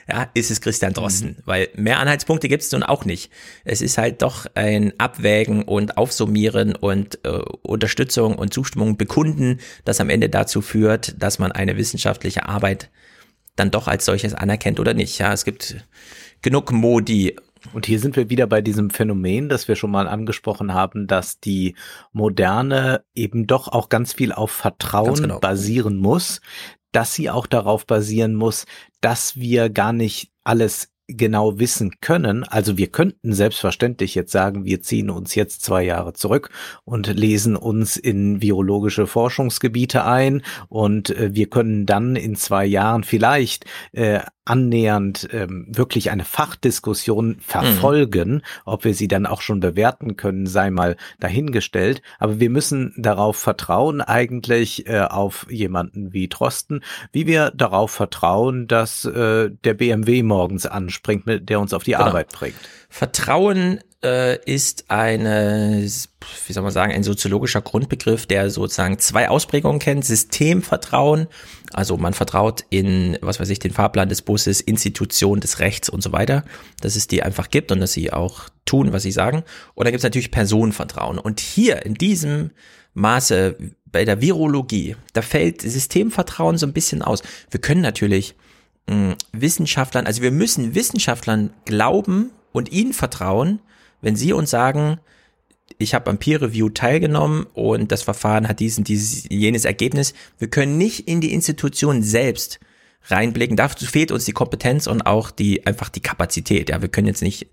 ja, 0.10 0.30
ist 0.34 0.50
es 0.50 0.62
Christian 0.62 0.94
Drosten, 0.94 1.30
mhm. 1.30 1.44
weil 1.46 1.70
mehr 1.76 2.00
Anhaltspunkte 2.00 2.48
gibt 2.48 2.64
es 2.64 2.72
nun 2.72 2.84
auch 2.84 3.06
nicht. 3.06 3.32
Es 3.64 3.82
ist 3.82 3.98
halt 3.98 4.22
doch 4.22 4.48
ein 4.56 4.94
Abwägen 4.98 5.64
und 5.64 5.98
Aufsummieren 5.98 6.76
und 6.76 7.20
äh, 7.26 7.30
Unterstützung 7.62 8.36
und 8.36 8.54
Zustimmung 8.54 8.98
bekunden, 8.98 9.60
das 9.86 10.02
am 10.02 10.10
Ende 10.10 10.30
dazu 10.30 10.62
führt, 10.62 11.22
dass 11.22 11.40
man 11.40 11.52
eine 11.52 11.78
wissenschaftliche 11.78 12.48
Arbeit 12.48 12.90
dann 13.56 13.72
doch 13.72 13.88
als 13.88 14.06
solches 14.06 14.34
anerkennt 14.34 14.80
oder 14.80 14.94
nicht. 14.94 15.20
Ja, 15.20 15.34
es 15.34 15.46
gibt 15.46 15.76
genug 16.42 16.72
Modi 16.72 17.36
Und 17.74 17.86
hier 17.86 18.00
sind 18.00 18.16
wir 18.16 18.30
wieder 18.30 18.48
bei 18.48 18.62
diesem 18.62 18.90
Phänomen, 18.90 19.50
das 19.50 19.68
wir 19.68 19.76
schon 19.76 19.92
mal 19.92 20.08
angesprochen 20.08 20.74
haben, 20.74 21.08
dass 21.08 21.40
die 21.40 21.76
Moderne 22.12 23.04
eben 23.16 23.48
doch 23.48 23.68
auch 23.68 23.90
ganz 23.90 24.14
viel 24.14 24.32
auf 24.32 24.52
Vertrauen 24.52 25.16
genau. 25.16 25.40
basieren 25.40 25.98
muss, 25.98 26.42
dass 26.92 27.14
sie 27.14 27.30
auch 27.30 27.48
darauf 27.48 27.86
basieren 27.86 28.36
muss, 28.36 28.66
dass 29.02 29.36
wir 29.38 29.70
gar 29.70 29.94
nicht 29.94 30.32
alles 30.44 30.92
genau 31.10 31.60
wissen 31.60 32.00
können. 32.02 32.44
Also 32.44 32.78
wir 32.78 32.88
könnten 32.88 33.34
selbstverständlich 33.34 34.16
jetzt 34.16 34.32
sagen, 34.32 34.64
wir 34.66 34.82
ziehen 34.82 35.10
uns 35.10 35.36
jetzt 35.36 35.64
zwei 35.64 35.84
Jahre 35.84 36.14
zurück 36.14 36.50
und 36.86 37.08
lesen 37.08 37.56
uns 37.56 37.98
in 37.98 38.42
virologische 38.42 39.08
Forschungsgebiete 39.08 40.06
ein 40.06 40.44
und 40.68 41.10
äh, 41.10 41.34
wir 41.34 41.50
können 41.50 41.86
dann 41.86 42.16
in 42.16 42.36
zwei 42.36 42.66
Jahren 42.66 43.04
vielleicht 43.04 43.66
äh, 43.92 44.20
annähernd 44.50 45.30
ähm, 45.32 45.68
wirklich 45.70 46.12
eine 46.12 46.26
Fachdiskussion 46.26 47.38
verfolgen. 47.40 48.32
Mhm. 48.32 48.42
Ob 48.66 48.84
wir 48.84 48.94
sie 48.94 49.08
dann 49.08 49.26
auch 49.26 49.42
schon 49.42 49.60
bewerten 49.60 50.16
können, 50.16 50.48
sei 50.48 50.72
mal 50.72 50.98
dahingestellt. 51.20 52.02
Aber 52.18 52.40
wir 52.40 52.50
müssen 52.50 52.94
darauf 52.98 53.38
vertrauen, 53.38 54.02
eigentlich 54.02 54.88
äh, 54.88 55.02
auf 55.02 55.46
jemanden 55.50 56.14
wie 56.14 56.30
Trosten, 56.30 56.82
wie 57.12 57.28
wir 57.28 57.52
darauf 57.52 57.92
vertrauen, 57.92 58.68
dass 58.68 59.06
äh, 59.06 59.52
der 59.64 59.74
BMW 59.74 60.24
morgens 60.24 60.66
anspringt, 60.66 61.26
mit 61.26 61.50
der 61.50 61.60
uns 61.60 61.74
auf 61.74 61.84
die 61.84 61.92
genau. 61.92 62.06
Arbeit 62.06 62.32
bringt. 62.32 62.56
Vertrauen 62.90 63.80
äh, 64.04 64.42
ist 64.46 64.86
eine, 64.90 65.82
wie 65.82 66.54
soll 66.54 66.64
man 66.64 66.72
sagen, 66.72 66.94
ein 66.94 67.04
soziologischer 67.04 67.62
Grundbegriff, 67.62 68.26
der 68.26 68.50
sozusagen 68.50 69.00
zwei 69.00 69.30
Ausprägungen 69.30 69.80
kennt. 69.80 70.06
Systemvertrauen, 70.06 71.28
also 71.74 71.98
man 71.98 72.14
vertraut 72.14 72.64
in, 72.70 73.18
was 73.22 73.40
weiß 73.40 73.50
ich, 73.50 73.60
den 73.60 73.72
Fahrplan 73.72 74.10
des 74.10 74.22
Busses, 74.22 74.62
Institutionen 74.62 75.42
des 75.42 75.60
Rechts 75.60 75.90
und 75.90 76.02
so 76.02 76.12
weiter, 76.12 76.46
dass 76.82 76.96
es 76.96 77.08
die 77.08 77.24
einfach 77.24 77.50
gibt 77.50 77.72
und 77.72 77.80
dass 77.80 77.94
sie 77.94 78.14
auch 78.14 78.50
tun, 78.66 78.94
was 78.94 79.04
sie 79.04 79.12
sagen. 79.12 79.44
Und 79.76 79.86
dann 79.86 79.92
gibt 79.92 80.00
es 80.00 80.06
natürlich 80.06 80.32
Personenvertrauen. 80.32 81.20
Und 81.20 81.40
hier 81.40 81.86
in 81.86 81.96
diesem 81.96 82.52
Maße 82.94 83.58
bei 83.86 84.06
der 84.06 84.22
Virologie, 84.22 84.96
da 85.14 85.22
fällt 85.22 85.62
Systemvertrauen 85.62 86.58
so 86.58 86.66
ein 86.66 86.74
bisschen 86.74 87.02
aus. 87.02 87.22
Wir 87.50 87.60
können 87.60 87.82
natürlich 87.82 88.36
hm, 88.90 89.16
Wissenschaftlern, 89.32 90.06
also 90.06 90.22
wir 90.22 90.32
müssen 90.32 90.76
Wissenschaftlern 90.76 91.52
glauben 91.66 92.32
und 92.52 92.72
ihnen 92.72 92.94
vertrauen, 92.94 93.60
wenn 94.02 94.16
sie 94.16 94.34
uns 94.34 94.50
sagen, 94.50 95.00
ich 95.78 95.94
habe 95.94 96.10
am 96.10 96.18
Peer 96.18 96.42
Review 96.42 96.70
teilgenommen 96.70 97.46
und 97.54 97.92
das 97.92 98.02
Verfahren 98.02 98.48
hat 98.48 98.60
diesen, 98.60 98.84
dieses, 98.84 99.26
jenes 99.30 99.66
Ergebnis. 99.66 100.14
Wir 100.38 100.50
können 100.50 100.78
nicht 100.78 101.08
in 101.08 101.22
die 101.22 101.34
Institution 101.34 102.02
selbst 102.02 102.60
reinblicken. 103.06 103.56
Dazu 103.56 103.86
fehlt 103.86 104.12
uns 104.12 104.26
die 104.26 104.32
Kompetenz 104.32 104.88
und 104.88 105.04
auch 105.04 105.32
die, 105.32 105.66
einfach 105.66 105.90
die 105.90 106.02
Kapazität. 106.02 106.70
Ja, 106.70 106.82
wir 106.82 106.90
können 106.90 107.08
jetzt 107.08 107.22
nicht 107.22 107.48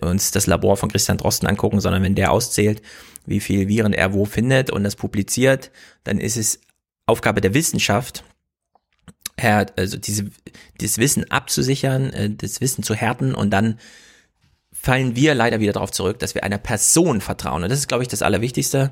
uns 0.00 0.30
das 0.30 0.46
Labor 0.46 0.76
von 0.76 0.90
Christian 0.90 1.18
Drosten 1.18 1.48
angucken, 1.48 1.80
sondern 1.80 2.02
wenn 2.02 2.14
der 2.14 2.32
auszählt, 2.32 2.82
wie 3.26 3.40
viel 3.40 3.68
Viren 3.68 3.92
er 3.92 4.12
wo 4.12 4.24
findet 4.24 4.70
und 4.70 4.84
das 4.84 4.96
publiziert, 4.96 5.70
dann 6.04 6.18
ist 6.18 6.36
es 6.36 6.60
Aufgabe 7.06 7.40
der 7.40 7.54
Wissenschaft, 7.54 8.24
also 9.76 9.98
diese, 9.98 10.30
dieses 10.80 10.98
Wissen 10.98 11.30
abzusichern, 11.30 12.10
äh, 12.10 12.30
das 12.30 12.60
Wissen 12.60 12.82
zu 12.82 12.94
härten 12.94 13.34
und 13.34 13.50
dann 13.50 13.78
fallen 14.84 15.16
wir 15.16 15.34
leider 15.34 15.60
wieder 15.60 15.72
darauf 15.72 15.90
zurück, 15.90 16.18
dass 16.18 16.34
wir 16.34 16.44
einer 16.44 16.58
Person 16.58 17.22
vertrauen. 17.22 17.62
Und 17.62 17.70
das 17.70 17.78
ist, 17.78 17.88
glaube 17.88 18.02
ich, 18.02 18.08
das 18.08 18.20
Allerwichtigste. 18.20 18.90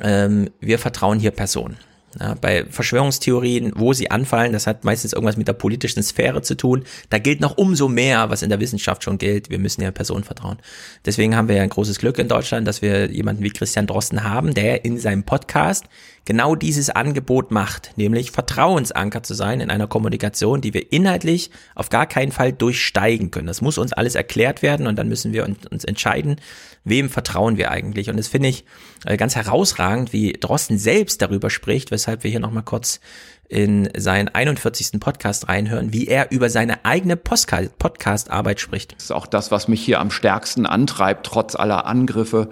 Ähm, 0.00 0.50
wir 0.60 0.78
vertrauen 0.78 1.18
hier 1.18 1.32
Personen. 1.32 1.78
Ja, 2.20 2.34
bei 2.40 2.64
Verschwörungstheorien, 2.66 3.72
wo 3.74 3.92
sie 3.92 4.10
anfallen, 4.10 4.52
das 4.52 4.66
hat 4.66 4.84
meistens 4.84 5.14
irgendwas 5.14 5.38
mit 5.38 5.48
der 5.48 5.54
politischen 5.54 6.02
Sphäre 6.02 6.42
zu 6.42 6.56
tun. 6.56 6.84
Da 7.08 7.18
gilt 7.18 7.40
noch 7.40 7.56
umso 7.56 7.88
mehr, 7.88 8.30
was 8.30 8.42
in 8.42 8.50
der 8.50 8.60
Wissenschaft 8.60 9.02
schon 9.02 9.18
gilt. 9.18 9.50
Wir 9.50 9.58
müssen 9.58 9.82
ja 9.82 9.90
Personen 9.90 10.22
vertrauen. 10.22 10.58
Deswegen 11.06 11.34
haben 11.34 11.48
wir 11.48 11.56
ja 11.56 11.62
ein 11.62 11.70
großes 11.70 11.98
Glück 11.98 12.18
in 12.18 12.28
Deutschland, 12.28 12.68
dass 12.68 12.82
wir 12.82 13.10
jemanden 13.10 13.42
wie 13.42 13.50
Christian 13.50 13.86
Drosten 13.88 14.22
haben, 14.22 14.54
der 14.54 14.84
in 14.84 14.98
seinem 14.98 15.24
Podcast 15.24 15.86
genau 16.24 16.54
dieses 16.54 16.90
Angebot 16.90 17.50
macht, 17.50 17.92
nämlich 17.96 18.30
Vertrauensanker 18.30 19.22
zu 19.22 19.34
sein 19.34 19.60
in 19.60 19.70
einer 19.70 19.86
Kommunikation, 19.86 20.60
die 20.60 20.74
wir 20.74 20.92
inhaltlich 20.92 21.50
auf 21.74 21.88
gar 21.88 22.06
keinen 22.06 22.32
Fall 22.32 22.52
durchsteigen 22.52 23.30
können. 23.30 23.46
Das 23.46 23.60
muss 23.60 23.78
uns 23.78 23.92
alles 23.92 24.14
erklärt 24.14 24.62
werden 24.62 24.86
und 24.86 24.96
dann 24.96 25.08
müssen 25.08 25.32
wir 25.32 25.44
uns 25.44 25.84
entscheiden, 25.84 26.36
wem 26.84 27.10
vertrauen 27.10 27.56
wir 27.56 27.70
eigentlich. 27.70 28.10
Und 28.10 28.16
das 28.16 28.28
finde 28.28 28.48
ich 28.48 28.64
äh, 29.04 29.16
ganz 29.16 29.36
herausragend, 29.36 30.12
wie 30.12 30.32
Drosten 30.32 30.78
selbst 30.78 31.22
darüber 31.22 31.50
spricht, 31.50 31.90
weshalb 31.90 32.24
wir 32.24 32.30
hier 32.30 32.40
nochmal 32.40 32.64
kurz 32.64 33.00
in 33.48 33.90
seinen 33.96 34.28
41. 34.28 34.98
Podcast 34.98 35.48
reinhören, 35.48 35.92
wie 35.92 36.06
er 36.06 36.30
über 36.30 36.48
seine 36.48 36.86
eigene 36.86 37.16
Podcast-Arbeit 37.16 38.60
spricht. 38.60 38.94
Das 38.94 39.04
ist 39.04 39.10
auch 39.10 39.26
das, 39.26 39.50
was 39.50 39.68
mich 39.68 39.84
hier 39.84 40.00
am 40.00 40.10
stärksten 40.10 40.64
antreibt, 40.64 41.26
trotz 41.26 41.54
aller 41.54 41.84
Angriffe 41.84 42.48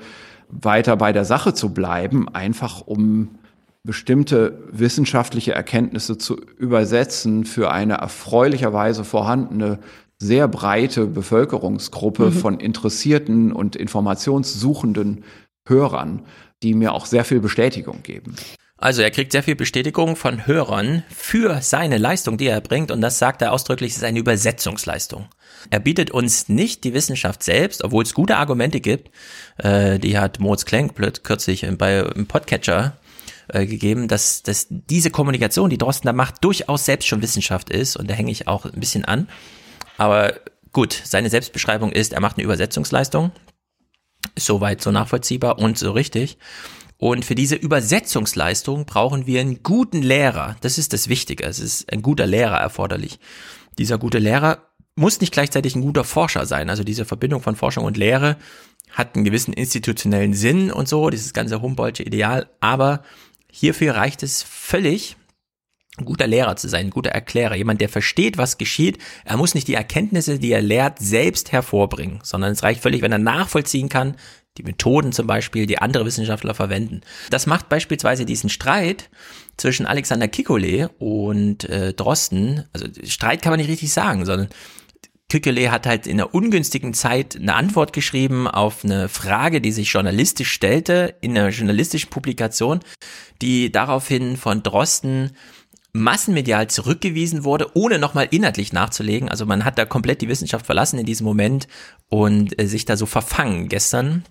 weiter 0.50 0.96
bei 0.96 1.12
der 1.12 1.24
Sache 1.24 1.54
zu 1.54 1.72
bleiben, 1.72 2.28
einfach 2.28 2.82
um 2.82 3.38
bestimmte 3.82 4.62
wissenschaftliche 4.70 5.52
Erkenntnisse 5.52 6.18
zu 6.18 6.36
übersetzen 6.36 7.44
für 7.44 7.70
eine 7.70 7.94
erfreulicherweise 7.94 9.04
vorhandene 9.04 9.78
sehr 10.18 10.48
breite 10.48 11.06
Bevölkerungsgruppe 11.06 12.26
mhm. 12.26 12.32
von 12.32 12.60
interessierten 12.60 13.52
und 13.52 13.76
informationssuchenden 13.76 15.24
Hörern, 15.66 16.26
die 16.62 16.74
mir 16.74 16.92
auch 16.92 17.06
sehr 17.06 17.24
viel 17.24 17.40
Bestätigung 17.40 18.02
geben. 18.02 18.36
Also 18.76 19.02
er 19.02 19.10
kriegt 19.10 19.32
sehr 19.32 19.42
viel 19.42 19.56
Bestätigung 19.56 20.16
von 20.16 20.46
Hörern 20.46 21.02
für 21.10 21.60
seine 21.60 21.98
Leistung, 21.98 22.38
die 22.38 22.46
er 22.46 22.62
bringt, 22.62 22.90
und 22.90 23.02
das 23.02 23.18
sagt 23.18 23.42
er 23.42 23.52
ausdrücklich, 23.52 23.92
ist 23.92 24.04
eine 24.04 24.18
Übersetzungsleistung. 24.18 25.26
Er 25.68 25.80
bietet 25.80 26.10
uns 26.10 26.48
nicht 26.48 26.84
die 26.84 26.94
Wissenschaft 26.94 27.42
selbst, 27.42 27.84
obwohl 27.84 28.04
es 28.04 28.14
gute 28.14 28.38
Argumente 28.38 28.80
gibt. 28.80 29.10
Äh, 29.58 29.98
die 29.98 30.18
hat 30.18 30.40
Moritz 30.40 30.64
Klenk 30.64 30.94
kürzlich 31.22 31.66
bei 31.76 32.00
im 32.00 32.26
Podcatcher 32.26 32.96
äh, 33.52 33.66
gegeben, 33.66 34.08
dass, 34.08 34.42
dass 34.42 34.66
diese 34.68 35.10
Kommunikation, 35.10 35.70
die 35.70 35.78
Drosten 35.78 36.06
da 36.06 36.12
macht, 36.12 36.44
durchaus 36.44 36.84
selbst 36.84 37.06
schon 37.06 37.22
Wissenschaft 37.22 37.70
ist. 37.70 37.96
Und 37.96 38.10
da 38.10 38.14
hänge 38.14 38.30
ich 38.30 38.48
auch 38.48 38.64
ein 38.64 38.80
bisschen 38.80 39.04
an. 39.04 39.28
Aber 39.98 40.34
gut, 40.72 41.00
seine 41.04 41.30
Selbstbeschreibung 41.30 41.92
ist, 41.92 42.12
er 42.12 42.20
macht 42.20 42.36
eine 42.36 42.44
Übersetzungsleistung. 42.44 43.32
Ist 44.34 44.46
soweit 44.46 44.80
so 44.80 44.90
nachvollziehbar 44.90 45.58
und 45.58 45.78
so 45.78 45.92
richtig. 45.92 46.38
Und 47.00 47.24
für 47.24 47.34
diese 47.34 47.56
Übersetzungsleistung 47.56 48.84
brauchen 48.84 49.26
wir 49.26 49.40
einen 49.40 49.62
guten 49.62 50.02
Lehrer. 50.02 50.56
Das 50.60 50.76
ist 50.76 50.92
das 50.92 51.08
Wichtige. 51.08 51.44
Es 51.44 51.58
ist 51.58 51.90
ein 51.90 52.02
guter 52.02 52.26
Lehrer 52.26 52.58
erforderlich. 52.58 53.18
Dieser 53.78 53.96
gute 53.96 54.18
Lehrer 54.18 54.66
muss 54.96 55.20
nicht 55.20 55.32
gleichzeitig 55.32 55.74
ein 55.74 55.80
guter 55.80 56.04
Forscher 56.04 56.44
sein. 56.44 56.68
Also 56.68 56.84
diese 56.84 57.06
Verbindung 57.06 57.40
von 57.40 57.56
Forschung 57.56 57.84
und 57.84 57.96
Lehre 57.96 58.36
hat 58.90 59.14
einen 59.14 59.24
gewissen 59.24 59.54
institutionellen 59.54 60.34
Sinn 60.34 60.70
und 60.70 60.88
so, 60.88 61.08
dieses 61.08 61.32
ganze 61.32 61.62
Humboldtsche 61.62 62.02
Ideal. 62.02 62.50
Aber 62.60 63.02
hierfür 63.52 63.94
reicht 63.94 64.22
es 64.22 64.42
völlig, 64.42 65.16
ein 65.98 66.04
guter 66.04 66.26
Lehrer 66.26 66.56
zu 66.56 66.68
sein, 66.68 66.86
ein 66.86 66.90
guter 66.90 67.10
Erklärer, 67.10 67.56
jemand, 67.56 67.80
der 67.80 67.88
versteht, 67.88 68.38
was 68.38 68.58
geschieht. 68.58 68.98
Er 69.24 69.36
muss 69.36 69.54
nicht 69.54 69.68
die 69.68 69.74
Erkenntnisse, 69.74 70.38
die 70.38 70.52
er 70.52 70.62
lehrt, 70.62 70.98
selbst 70.98 71.52
hervorbringen, 71.52 72.20
sondern 72.22 72.52
es 72.52 72.62
reicht 72.62 72.80
völlig, 72.80 73.02
wenn 73.02 73.12
er 73.12 73.18
nachvollziehen 73.18 73.88
kann, 73.88 74.16
die 74.58 74.62
Methoden 74.62 75.12
zum 75.12 75.26
Beispiel, 75.26 75.66
die 75.66 75.78
andere 75.78 76.04
Wissenschaftler 76.04 76.54
verwenden. 76.54 77.02
Das 77.30 77.46
macht 77.46 77.68
beispielsweise 77.68 78.24
diesen 78.24 78.50
Streit 78.50 79.08
zwischen 79.56 79.86
Alexander 79.86 80.28
Kikole 80.28 80.88
und 80.98 81.64
äh, 81.64 81.92
Drosten, 81.92 82.64
also 82.72 82.86
Streit 83.04 83.42
kann 83.42 83.52
man 83.52 83.60
nicht 83.60 83.70
richtig 83.70 83.92
sagen, 83.92 84.24
sondern 84.24 84.48
Kikole 85.30 85.70
hat 85.70 85.86
halt 85.86 86.06
in 86.06 86.20
einer 86.20 86.34
ungünstigen 86.34 86.92
Zeit 86.92 87.36
eine 87.36 87.54
Antwort 87.54 87.92
geschrieben 87.92 88.46
auf 88.48 88.84
eine 88.84 89.08
Frage, 89.08 89.60
die 89.60 89.72
sich 89.72 89.90
journalistisch 89.92 90.50
stellte, 90.50 91.14
in 91.20 91.38
einer 91.38 91.48
journalistischen 91.48 92.10
Publikation, 92.10 92.80
die 93.40 93.72
daraufhin 93.72 94.36
von 94.36 94.62
Drosten 94.62 95.30
massenmedial 95.92 96.68
zurückgewiesen 96.68 97.44
wurde, 97.44 97.70
ohne 97.74 97.98
nochmal 97.98 98.28
inhaltlich 98.30 98.72
nachzulegen. 98.72 99.28
Also 99.28 99.46
man 99.46 99.64
hat 99.64 99.78
da 99.78 99.84
komplett 99.84 100.20
die 100.20 100.28
Wissenschaft 100.28 100.66
verlassen 100.66 100.98
in 100.98 101.06
diesem 101.06 101.24
Moment 101.24 101.66
und 102.08 102.60
äh, 102.60 102.66
sich 102.66 102.84
da 102.84 102.96
so 102.96 103.06
verfangen 103.06 103.68
gestern. 103.68 104.24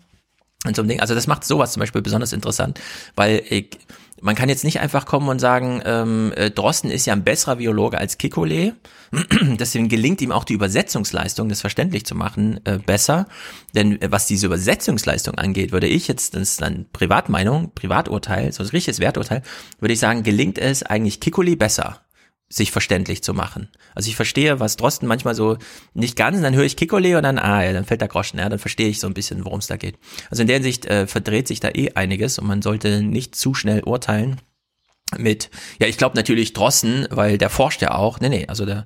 Und 0.65 0.75
so 0.75 0.81
ein 0.81 0.89
Ding. 0.89 0.99
Also 0.99 1.15
das 1.15 1.27
macht 1.27 1.45
sowas 1.45 1.71
zum 1.71 1.79
Beispiel 1.79 2.01
besonders 2.01 2.33
interessant, 2.33 2.81
weil 3.15 3.41
ich, 3.49 3.77
man 4.21 4.35
kann 4.35 4.49
jetzt 4.49 4.63
nicht 4.63 4.79
einfach 4.79 5.05
kommen 5.05 5.29
und 5.29 5.39
sagen, 5.39 5.81
ähm, 5.85 6.33
äh, 6.35 6.51
Drosten 6.51 6.91
ist 6.91 7.05
ja 7.05 7.13
ein 7.13 7.23
besserer 7.23 7.57
Biologe 7.57 7.97
als 7.97 8.17
Kikole. 8.17 8.75
Deswegen 9.41 9.89
gelingt 9.89 10.21
ihm 10.21 10.31
auch 10.31 10.43
die 10.43 10.53
Übersetzungsleistung, 10.53 11.49
das 11.49 11.61
verständlich 11.61 12.05
zu 12.05 12.15
machen, 12.15 12.59
äh, 12.65 12.77
besser. 12.77 13.27
Denn 13.75 14.01
äh, 14.01 14.11
was 14.11 14.27
diese 14.27 14.47
Übersetzungsleistung 14.47 15.35
angeht, 15.35 15.71
würde 15.71 15.87
ich 15.87 16.07
jetzt, 16.07 16.35
das 16.35 16.41
ist 16.41 16.61
dann 16.61 16.85
Privatmeinung, 16.93 17.71
Privaturteil, 17.73 18.51
so 18.51 18.63
ein 18.63 18.69
richtiges 18.69 18.99
Werturteil, 18.99 19.41
würde 19.79 19.93
ich 19.93 19.99
sagen, 19.99 20.23
gelingt 20.23 20.57
es 20.57 20.83
eigentlich 20.83 21.19
Kikole 21.19 21.55
besser 21.55 22.01
sich 22.49 22.71
verständlich 22.71 23.23
zu 23.23 23.35
machen. 23.35 23.69
Also 23.93 24.09
ich 24.09 24.15
verstehe, 24.15 24.59
was 24.59 24.75
Drosten 24.75 25.07
manchmal 25.07 25.35
so 25.35 25.57
nicht 25.93 26.15
ganz, 26.15 26.41
dann 26.41 26.55
höre 26.55 26.63
ich 26.63 26.75
Kikole 26.75 27.15
und 27.15 27.23
dann, 27.23 27.37
ah, 27.37 27.63
ja, 27.63 27.73
dann 27.73 27.85
fällt 27.85 28.01
der 28.01 28.07
Groschen, 28.07 28.39
ja, 28.39 28.49
dann 28.49 28.57
verstehe 28.57 28.89
ich 28.89 28.99
so 28.99 29.07
ein 29.07 29.13
bisschen, 29.13 29.45
worum 29.45 29.59
es 29.59 29.67
da 29.67 29.77
geht. 29.77 29.97
Also 30.31 30.41
in 30.41 30.47
der 30.47 30.55
Hinsicht 30.55 30.87
äh, 30.87 31.05
verdreht 31.05 31.47
sich 31.47 31.59
da 31.59 31.69
eh 31.69 31.91
einiges 31.93 32.39
und 32.39 32.47
man 32.47 32.63
sollte 32.63 33.03
nicht 33.03 33.35
zu 33.35 33.53
schnell 33.53 33.83
urteilen. 33.83 34.37
mit, 35.17 35.49
ja, 35.79 35.87
ich 35.87 35.97
glaube 35.97 36.15
natürlich 36.15 36.53
Drossen, 36.53 37.07
weil 37.11 37.37
der 37.37 37.49
forscht 37.49 37.81
ja 37.81 37.93
auch. 37.93 38.19
Nee, 38.19 38.29
nee, 38.29 38.45
also 38.47 38.65
da 38.65 38.85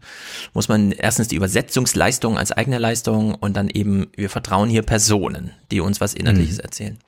muss 0.53 0.67
man 0.67 0.91
erstens 0.91 1.29
die 1.29 1.35
Übersetzungsleistung 1.35 2.37
als 2.37 2.51
eigene 2.51 2.79
Leistung 2.79 3.35
und 3.35 3.55
dann 3.55 3.69
eben, 3.69 4.07
wir 4.15 4.29
vertrauen 4.29 4.69
hier 4.69 4.83
Personen, 4.83 5.51
die 5.71 5.79
uns 5.79 6.01
was 6.01 6.13
Inhaltliches 6.13 6.57
mhm. 6.57 6.63
erzählen. 6.63 6.99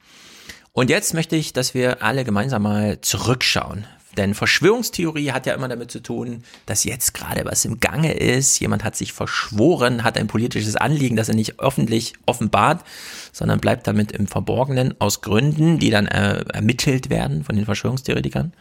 Und 0.72 0.90
jetzt 0.90 1.14
möchte 1.14 1.36
ich, 1.36 1.54
dass 1.54 1.74
wir 1.74 2.04
alle 2.04 2.26
gemeinsam 2.26 2.64
mal 2.64 3.00
zurückschauen. 3.00 3.86
Denn 4.18 4.34
Verschwörungstheorie 4.34 5.32
hat 5.32 5.46
ja 5.46 5.54
immer 5.54 5.68
damit 5.68 5.92
zu 5.92 6.02
tun, 6.02 6.44
dass 6.66 6.84
jetzt 6.84 7.14
gerade 7.14 7.46
was 7.46 7.66
im 7.66 7.80
Gange 7.80 8.14
ist. 8.14 8.60
Jemand 8.60 8.84
hat 8.84 8.96
sich 8.96 9.14
verschworen, 9.14 10.04
hat 10.04 10.18
ein 10.18 10.28
politisches 10.28 10.76
Anliegen, 10.76 11.16
das 11.16 11.30
er 11.30 11.36
nicht 11.36 11.60
öffentlich 11.60 12.14
offenbart, 12.26 12.84
sondern 13.32 13.60
bleibt 13.60 13.88
damit 13.88 14.12
im 14.12 14.28
Verborgenen 14.28 15.00
aus 15.00 15.22
Gründen, 15.22 15.80
die 15.80 15.90
dann 15.90 16.08
äh, 16.08 16.44
ermittelt 16.54 17.10
werden 17.10 17.44
von 17.44 17.56
den 17.56 17.66
Verschwörungstheoretikern. 17.66 18.54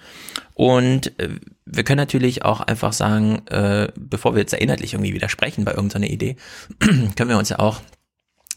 Und 0.55 1.19
äh, 1.19 1.31
wir 1.67 1.85
können 1.85 1.99
natürlich 1.99 2.45
auch 2.45 2.61
einfach 2.61 2.93
sagen, 2.93 3.47
äh, 3.49 3.89
bevor 3.97 4.35
wir 4.35 4.41
jetzt 4.41 4.55
inhaltlich 4.55 4.95
irgendwie 4.95 5.15
widersprechen 5.15 5.65
bei 5.65 5.73
irgendeiner 5.73 6.07
Idee, 6.07 6.37
können 6.79 7.29
wir 7.29 7.39
uns 7.39 7.49
ja 7.49 7.59
auch 7.59 7.81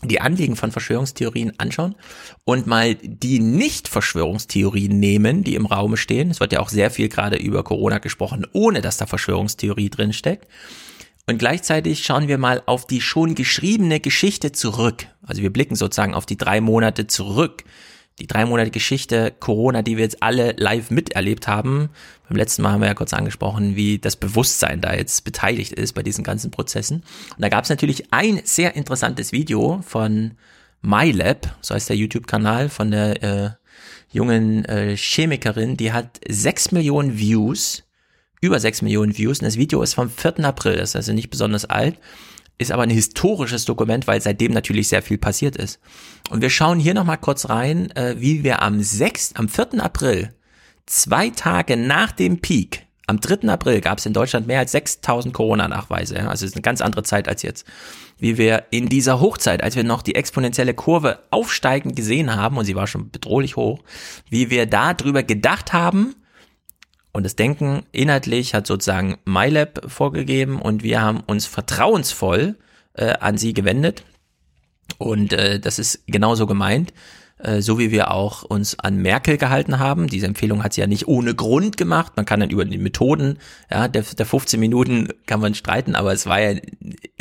die 0.04 0.22
Anliegen 0.22 0.56
von 0.56 0.72
Verschwörungstheorien 0.72 1.54
anschauen 1.60 1.96
und 2.46 2.68
mal 2.68 2.96
die 2.96 3.40
Nicht-Verschwörungstheorien 3.40 5.00
nehmen, 5.00 5.44
die 5.44 5.56
im 5.56 5.66
Raume 5.66 5.98
stehen. 5.98 6.30
Es 6.30 6.40
wird 6.40 6.54
ja 6.54 6.60
auch 6.60 6.70
sehr 6.70 6.92
viel 6.92 7.10
gerade 7.10 7.38
über 7.38 7.64
Corona 7.64 7.98
gesprochen, 7.98 8.46
ohne 8.54 8.82
dass 8.82 8.98
da 8.98 9.08
Verschwörungstheorie 9.08 9.90
drin 9.90 10.14
steckt. 10.14 10.48
Und 11.26 11.40
gleichzeitig 11.40 12.06
schauen 12.06 12.28
wir 12.28 12.38
mal 12.38 12.62
auf 12.68 12.88
die 12.88 13.02
schon 13.02 13.36
geschriebene 13.36 14.00
Geschichte 14.00 14.52
zurück. 14.52 15.08
Also 15.24 15.42
wir 15.42 15.52
blicken 15.52 15.76
sozusagen 15.76 16.14
auf 16.14 16.26
die 16.26 16.38
drei 16.38 16.62
Monate 16.62 17.08
zurück 17.08 17.64
die 18.20 18.28
drei 18.28 18.46
Monate 18.46 18.72
Geschichte 18.72 19.34
Corona, 19.40 19.82
die 19.82 19.98
wir 19.98 20.04
jetzt 20.04 20.24
alle 20.24 20.54
live 20.58 20.90
miterlebt 20.90 21.48
haben. 21.48 21.90
Beim 22.28 22.38
letzten 22.38 22.62
Mal 22.62 22.72
haben 22.72 22.82
wir 22.82 22.88
ja 22.88 22.94
kurz 22.94 23.14
angesprochen, 23.14 23.76
wie 23.76 24.00
das 24.00 24.16
Bewusstsein 24.16 24.82
da 24.82 24.94
jetzt 24.94 25.24
beteiligt 25.24 25.74
ist 25.74 25.94
bei 25.94 26.04
diesen 26.04 26.24
ganzen 26.24 26.50
Prozessen. 26.50 27.04
Und 27.36 27.42
da 27.42 27.50
gab 27.50 27.64
es 27.64 27.70
natürlich 27.70 28.12
ein 28.12 28.42
sehr 28.44 28.76
interessantes 28.76 29.32
Video 29.32 29.82
von 29.86 30.32
MyLab, 30.82 31.58
so 31.62 31.76
heißt 31.76 31.90
der 31.90 31.96
YouTube-Kanal 31.96 32.70
von 32.70 32.92
der 32.92 33.24
äh, 33.24 33.50
jungen 34.10 34.66
äh, 34.66 34.96
Chemikerin, 34.96 35.78
die 35.78 35.92
hat 35.92 36.20
sechs 36.28 36.72
Millionen 36.72 37.18
Views, 37.18 37.84
über 38.42 38.60
sechs 38.60 38.82
Millionen 38.82 39.18
Views. 39.18 39.40
Und 39.40 39.46
das 39.46 39.58
Video 39.58 39.82
ist 39.82 39.94
vom 39.94 40.10
4. 40.10 40.40
April, 40.40 40.78
das 40.78 40.90
ist 40.90 40.96
also 40.96 41.14
nicht 41.14 41.30
besonders 41.30 41.66
alt 41.66 41.98
ist 42.58 42.72
aber 42.72 42.84
ein 42.84 42.90
historisches 42.90 43.66
Dokument, 43.66 44.08
weil 44.08 44.22
seitdem 44.22 44.52
natürlich 44.52 44.88
sehr 44.88 45.02
viel 45.02 45.18
passiert 45.18 45.56
ist. 45.56 45.80
Und 46.30 46.42
wir 46.42 46.50
schauen 46.50 46.80
hier 46.80 46.94
nochmal 46.94 47.18
kurz 47.18 47.50
rein, 47.50 47.92
äh, 47.92 48.16
wie 48.18 48.44
wir 48.44 48.62
am 48.62 48.82
6., 48.82 49.36
am 49.36 49.48
4. 49.48 49.84
April, 49.84 50.34
zwei 50.86 51.30
Tage 51.30 51.78
nach 51.78 52.12
dem 52.12 52.40
Peak, 52.40 52.88
am 53.10 53.22
3. 53.22 53.48
April 53.48 53.80
gab 53.80 54.00
es 54.00 54.06
in 54.06 54.12
Deutschland 54.12 54.48
mehr 54.48 54.60
als 54.60 54.74
6000 54.74 55.34
Corona-Nachweise. 55.34 56.28
Also 56.28 56.44
es 56.46 56.52
ist 56.52 56.56
eine 56.56 56.62
ganz 56.62 56.82
andere 56.82 57.04
Zeit 57.04 57.30
als 57.30 57.42
jetzt. 57.42 57.66
Wie 58.20 58.38
wir 58.38 58.66
in 58.70 58.90
dieser 58.90 59.22
Hochzeit, 59.22 59.64
als 59.64 59.78
wir 59.78 59.86
noch 59.86 60.02
die 60.02 60.16
exponentielle 60.16 60.74
Kurve 60.74 61.20
aufsteigend 61.32 61.96
gesehen 61.96 62.36
haben, 62.36 62.58
und 62.58 62.66
sie 62.66 62.76
war 62.76 62.86
schon 62.86 63.10
bedrohlich 63.10 63.56
hoch, 63.56 63.82
wie 64.30 64.50
wir 64.50 64.66
da 64.66 64.94
drüber 64.94 65.24
gedacht 65.24 65.72
haben, 65.72 66.16
und 67.18 67.24
das 67.24 67.36
Denken 67.36 67.82
inhaltlich 67.92 68.54
hat 68.54 68.68
sozusagen 68.68 69.18
MyLab 69.26 69.90
vorgegeben 69.92 70.62
und 70.62 70.84
wir 70.84 71.02
haben 71.02 71.22
uns 71.22 71.48
vertrauensvoll 71.48 72.58
äh, 72.94 73.14
an 73.20 73.40
sie 73.40 73.56
gewendet. 73.56 74.04
Und 75.00 75.34
äh, 75.34 75.60
das 75.60 75.80
ist 75.80 76.06
genauso 76.06 76.46
gemeint, 76.46 76.94
äh, 77.40 77.62
so 77.62 77.80
wie 77.80 77.90
wir 77.90 78.12
auch 78.12 78.44
uns 78.44 78.78
an 78.78 78.98
Merkel 78.98 79.40
gehalten 79.40 79.80
haben. 79.80 80.06
Diese 80.06 80.28
Empfehlung 80.28 80.64
hat 80.64 80.74
sie 80.74 80.82
ja 80.82 80.86
nicht 80.86 81.08
ohne 81.08 81.34
Grund 81.34 81.76
gemacht. 81.76 82.14
Man 82.18 82.26
kann 82.26 82.40
dann 82.40 82.52
über 82.52 82.66
die 82.66 82.78
Methoden, 82.78 83.40
ja, 83.72 83.88
der, 83.88 84.04
der 84.04 84.26
15 84.28 84.60
Minuten 84.60 85.08
kann 85.26 85.40
man 85.40 85.56
streiten, 85.56 85.96
aber 85.96 86.14
es 86.14 86.28
war 86.28 86.40
ja, 86.40 86.60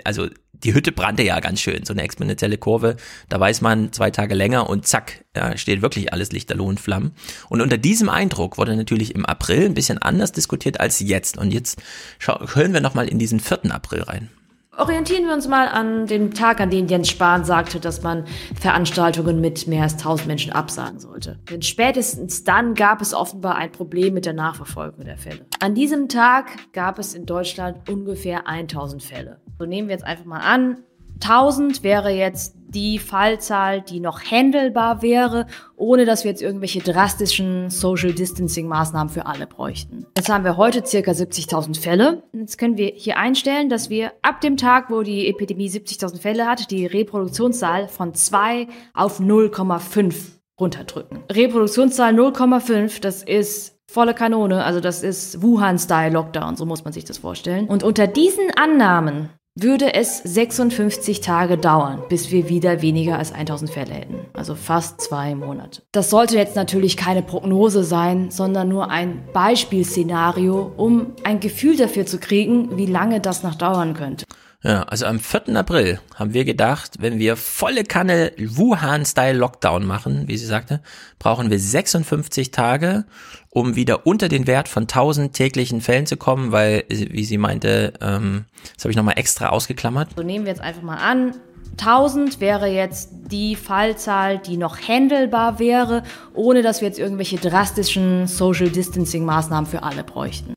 also 0.05 0.28
die 0.65 0.75
Hütte 0.75 0.93
brannte 0.93 1.23
ja 1.23 1.39
ganz 1.41 1.60
schön, 1.60 1.85
so 1.85 1.93
eine 1.93 2.02
exponentielle 2.02 2.59
Kurve. 2.59 2.97
Da 3.28 3.39
weiß 3.41 3.60
man 3.60 3.93
zwei 3.93 4.10
Tage 4.10 4.35
länger 4.35 4.68
und 4.68 4.86
zack, 4.86 5.25
ja, 5.35 5.57
steht 5.57 5.83
wirklich 5.83 6.12
alles 6.12 6.33
lichterloh 6.33 6.67
und 6.67 6.81
Flammen. 6.81 7.12
Und 7.49 7.60
unter 7.60 7.78
diesem 7.78 8.09
Eindruck 8.09 8.59
wurde 8.59 8.76
natürlich 8.76 9.15
im 9.15 9.26
April 9.26 9.67
ein 9.67 9.75
bisschen 9.75 9.99
anders 9.99 10.33
diskutiert 10.33 10.81
als 10.81 11.01
jetzt. 11.01 11.39
Und 11.39 11.52
jetzt 11.52 11.81
hören 12.20 12.73
wir 12.73 12.81
nochmal 12.81 13.09
in 13.09 13.18
diesen 13.18 13.41
4. 13.41 13.70
April 13.70 14.02
rein. 14.02 14.31
Orientieren 14.79 15.25
wir 15.25 15.33
uns 15.33 15.49
mal 15.49 15.69
an 15.69 16.07
dem 16.07 16.35
Tag, 16.35 16.61
an 16.61 16.69
dem 16.69 16.87
Jens 16.87 17.09
Spahn 17.09 17.45
sagte, 17.45 17.81
dass 17.81 18.03
man 18.03 18.27
Veranstaltungen 18.61 19.41
mit 19.41 19.67
mehr 19.67 19.85
als 19.85 19.95
1000 19.95 20.29
Menschen 20.29 20.53
absagen 20.53 20.99
sollte. 20.99 21.39
Denn 21.51 21.63
spätestens 21.63 22.45
dann 22.45 22.75
gab 22.75 23.01
es 23.01 23.15
offenbar 23.15 23.55
ein 23.55 23.73
Problem 23.73 24.13
mit 24.13 24.27
der 24.27 24.35
Nachverfolgung 24.35 25.07
der 25.07 25.17
Fälle. 25.17 25.47
An 25.61 25.75
diesem 25.75 26.11
Tag 26.11 26.73
gab 26.75 26.99
es 26.99 27.15
in 27.15 27.25
Deutschland 27.25 27.89
ungefähr 27.89 28.47
1000 28.47 29.03
Fälle. 29.03 29.41
So 29.59 29.65
nehmen 29.65 29.89
wir 29.89 29.95
jetzt 29.95 30.05
einfach 30.05 30.27
mal 30.27 30.41
an, 30.41 30.83
1000 31.23 31.83
wäre 31.83 32.11
jetzt 32.11 32.56
die 32.69 32.99
Fallzahl, 32.99 33.83
die 33.83 34.01
noch 34.01 34.23
handelbar 34.23 35.03
wäre, 35.03 35.47
ohne 35.77 36.05
dass 36.05 36.25
wir 36.25 36.31
jetzt 36.31 36.43
irgendwelche 36.43 36.81
drastischen 36.81 37.70
Social 37.70 38.12
Distancing 38.12 38.69
Maßnahmen 38.69 39.09
für 39.09 39.27
alle 39.27 39.47
bräuchten. 39.47 40.07
Jetzt 40.17 40.28
haben 40.28 40.45
wir 40.45 40.57
heute 40.57 40.85
circa 40.85 41.12
70.000 41.12 41.81
Fälle. 41.81 42.23
Jetzt 42.33 42.59
können 42.59 42.77
wir 42.77 42.93
hier 42.95 43.19
einstellen, 43.19 43.69
dass 43.69 43.91
wir 43.91 44.12
ab 44.23 44.41
dem 44.41 44.57
Tag, 44.57 44.91
wo 44.91 45.03
die 45.03 45.28
Epidemie 45.28 45.69
70.000 45.69 46.19
Fälle 46.19 46.47
hat, 46.47 46.70
die 46.70 46.86
Reproduktionszahl 46.86 47.89
von 47.89 48.15
2 48.15 48.69
auf 48.95 49.20
0,5 49.20 50.15
runterdrücken. 50.61 51.20
Reproduktionszahl 51.31 52.15
0,5, 52.15 53.01
das 53.01 53.23
ist 53.23 53.78
volle 53.89 54.15
Kanone, 54.15 54.65
also 54.65 54.81
das 54.81 55.03
ist 55.03 55.43
Wuhan-Style-Lockdown, 55.43 56.57
so 56.57 56.67
muss 56.67 56.85
man 56.85 56.93
sich 56.93 57.05
das 57.05 57.19
vorstellen. 57.19 57.67
Und 57.69 57.83
unter 57.83 58.07
diesen 58.07 58.51
Annahmen 58.57 59.31
würde 59.59 59.94
es 59.94 60.18
56 60.18 61.23
Tage 61.23 61.57
dauern, 61.57 62.02
bis 62.10 62.31
wir 62.31 62.51
wieder 62.51 62.83
weniger 62.83 63.18
als 63.18 63.33
1000 63.33 63.70
Fälle 63.70 63.94
hätten. 63.94 64.26
Also 64.35 64.55
fast 64.55 65.01
zwei 65.01 65.35
Monate. 65.35 65.83
Das 65.93 66.10
sollte 66.10 66.36
jetzt 66.36 66.57
natürlich 66.57 66.99
keine 66.99 67.23
Prognose 67.23 67.83
sein, 67.83 68.31
sondern 68.31 68.68
nur 68.68 68.91
ein 68.91 69.25
Beispielszenario, 69.33 70.73
um 70.76 71.15
ein 71.25 71.41
Gefühl 71.41 71.78
dafür 71.78 72.05
zu 72.05 72.18
kriegen, 72.18 72.76
wie 72.76 72.85
lange 72.85 73.20
das 73.20 73.43
noch 73.43 73.55
dauern 73.55 73.94
könnte. 73.94 74.26
Ja, 74.67 74.83
also 74.83 75.07
am 75.07 75.20
4. 75.20 75.55
April 75.55 76.01
haben 76.17 76.35
wir 76.35 76.45
gedacht, 76.45 76.95
wenn 76.99 77.20
wir 77.20 77.36
volle 77.36 77.85
Kanne 77.85 78.33
Wuhan-Style-Lockdown 78.36 79.86
machen, 79.86 80.25
wie 80.27 80.36
sie 80.36 80.47
sagte, 80.47 80.81
brauchen 81.20 81.51
wir 81.51 81.61
56 81.61 82.51
Tage, 82.51 83.05
um 83.51 83.77
wieder 83.77 84.09
unter 84.09 84.28
den 84.28 84.49
Wert 84.49 84.67
von 84.67 84.83
1000 84.83 85.33
täglichen 85.33 85.81
Fällen 85.81 86.07
zu 86.07 86.17
kommen, 86.17 86.51
weil, 86.51 86.83
wie 86.89 87.25
sie 87.25 87.39
meinte, 87.39 87.93
ähm, 88.01 88.47
das 88.75 88.83
habe 88.83 88.91
ich 88.91 88.97
nochmal 88.97 89.19
extra 89.19 89.51
ausgeklammert. 89.51 90.09
So 90.17 90.25
nehmen 90.25 90.47
wir 90.47 90.53
jetzt 90.53 90.62
einfach 90.62 90.83
mal 90.83 90.97
an, 90.97 91.36
1000 91.78 92.41
wäre 92.41 92.67
jetzt 92.67 93.11
die 93.31 93.55
Fallzahl, 93.55 94.39
die 94.39 94.57
noch 94.57 94.81
handelbar 94.81 95.61
wäre, 95.61 96.03
ohne 96.35 96.62
dass 96.62 96.81
wir 96.81 96.89
jetzt 96.89 96.99
irgendwelche 96.99 97.36
drastischen 97.36 98.27
Social 98.27 98.70
Distancing 98.70 99.25
Maßnahmen 99.25 99.70
für 99.70 99.85
alle 99.85 100.03
bräuchten. 100.03 100.56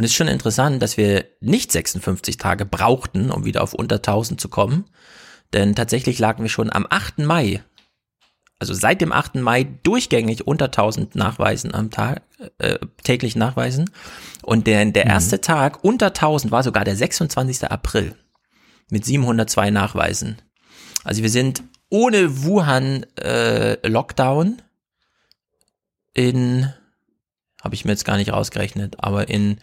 Und 0.00 0.04
es 0.04 0.12
ist 0.12 0.16
schon 0.16 0.28
interessant, 0.28 0.80
dass 0.80 0.96
wir 0.96 1.26
nicht 1.40 1.70
56 1.70 2.38
Tage 2.38 2.64
brauchten, 2.64 3.30
um 3.30 3.44
wieder 3.44 3.62
auf 3.62 3.74
unter 3.74 3.96
1000 3.96 4.40
zu 4.40 4.48
kommen. 4.48 4.86
Denn 5.52 5.74
tatsächlich 5.74 6.18
lagen 6.18 6.42
wir 6.42 6.48
schon 6.48 6.72
am 6.72 6.86
8. 6.88 7.18
Mai, 7.18 7.62
also 8.58 8.72
seit 8.72 9.02
dem 9.02 9.12
8. 9.12 9.34
Mai 9.34 9.64
durchgängig 9.82 10.46
unter 10.46 10.64
1000 10.64 11.16
Nachweisen 11.16 11.74
am 11.74 11.90
Tag, 11.90 12.22
äh, 12.56 12.78
täglich 13.04 13.36
Nachweisen. 13.36 13.90
Und 14.40 14.66
der, 14.66 14.86
der 14.86 15.04
mhm. 15.04 15.10
erste 15.10 15.42
Tag 15.42 15.84
unter 15.84 16.06
1000 16.06 16.50
war 16.50 16.62
sogar 16.62 16.86
der 16.86 16.96
26. 16.96 17.70
April 17.70 18.14
mit 18.90 19.04
702 19.04 19.70
Nachweisen. 19.70 20.40
Also 21.04 21.22
wir 21.22 21.28
sind 21.28 21.62
ohne 21.90 22.42
Wuhan 22.42 23.04
äh, 23.16 23.86
Lockdown 23.86 24.62
in, 26.14 26.72
habe 27.62 27.74
ich 27.74 27.84
mir 27.84 27.90
jetzt 27.90 28.06
gar 28.06 28.16
nicht 28.16 28.32
rausgerechnet, 28.32 28.96
aber 29.00 29.28
in 29.28 29.58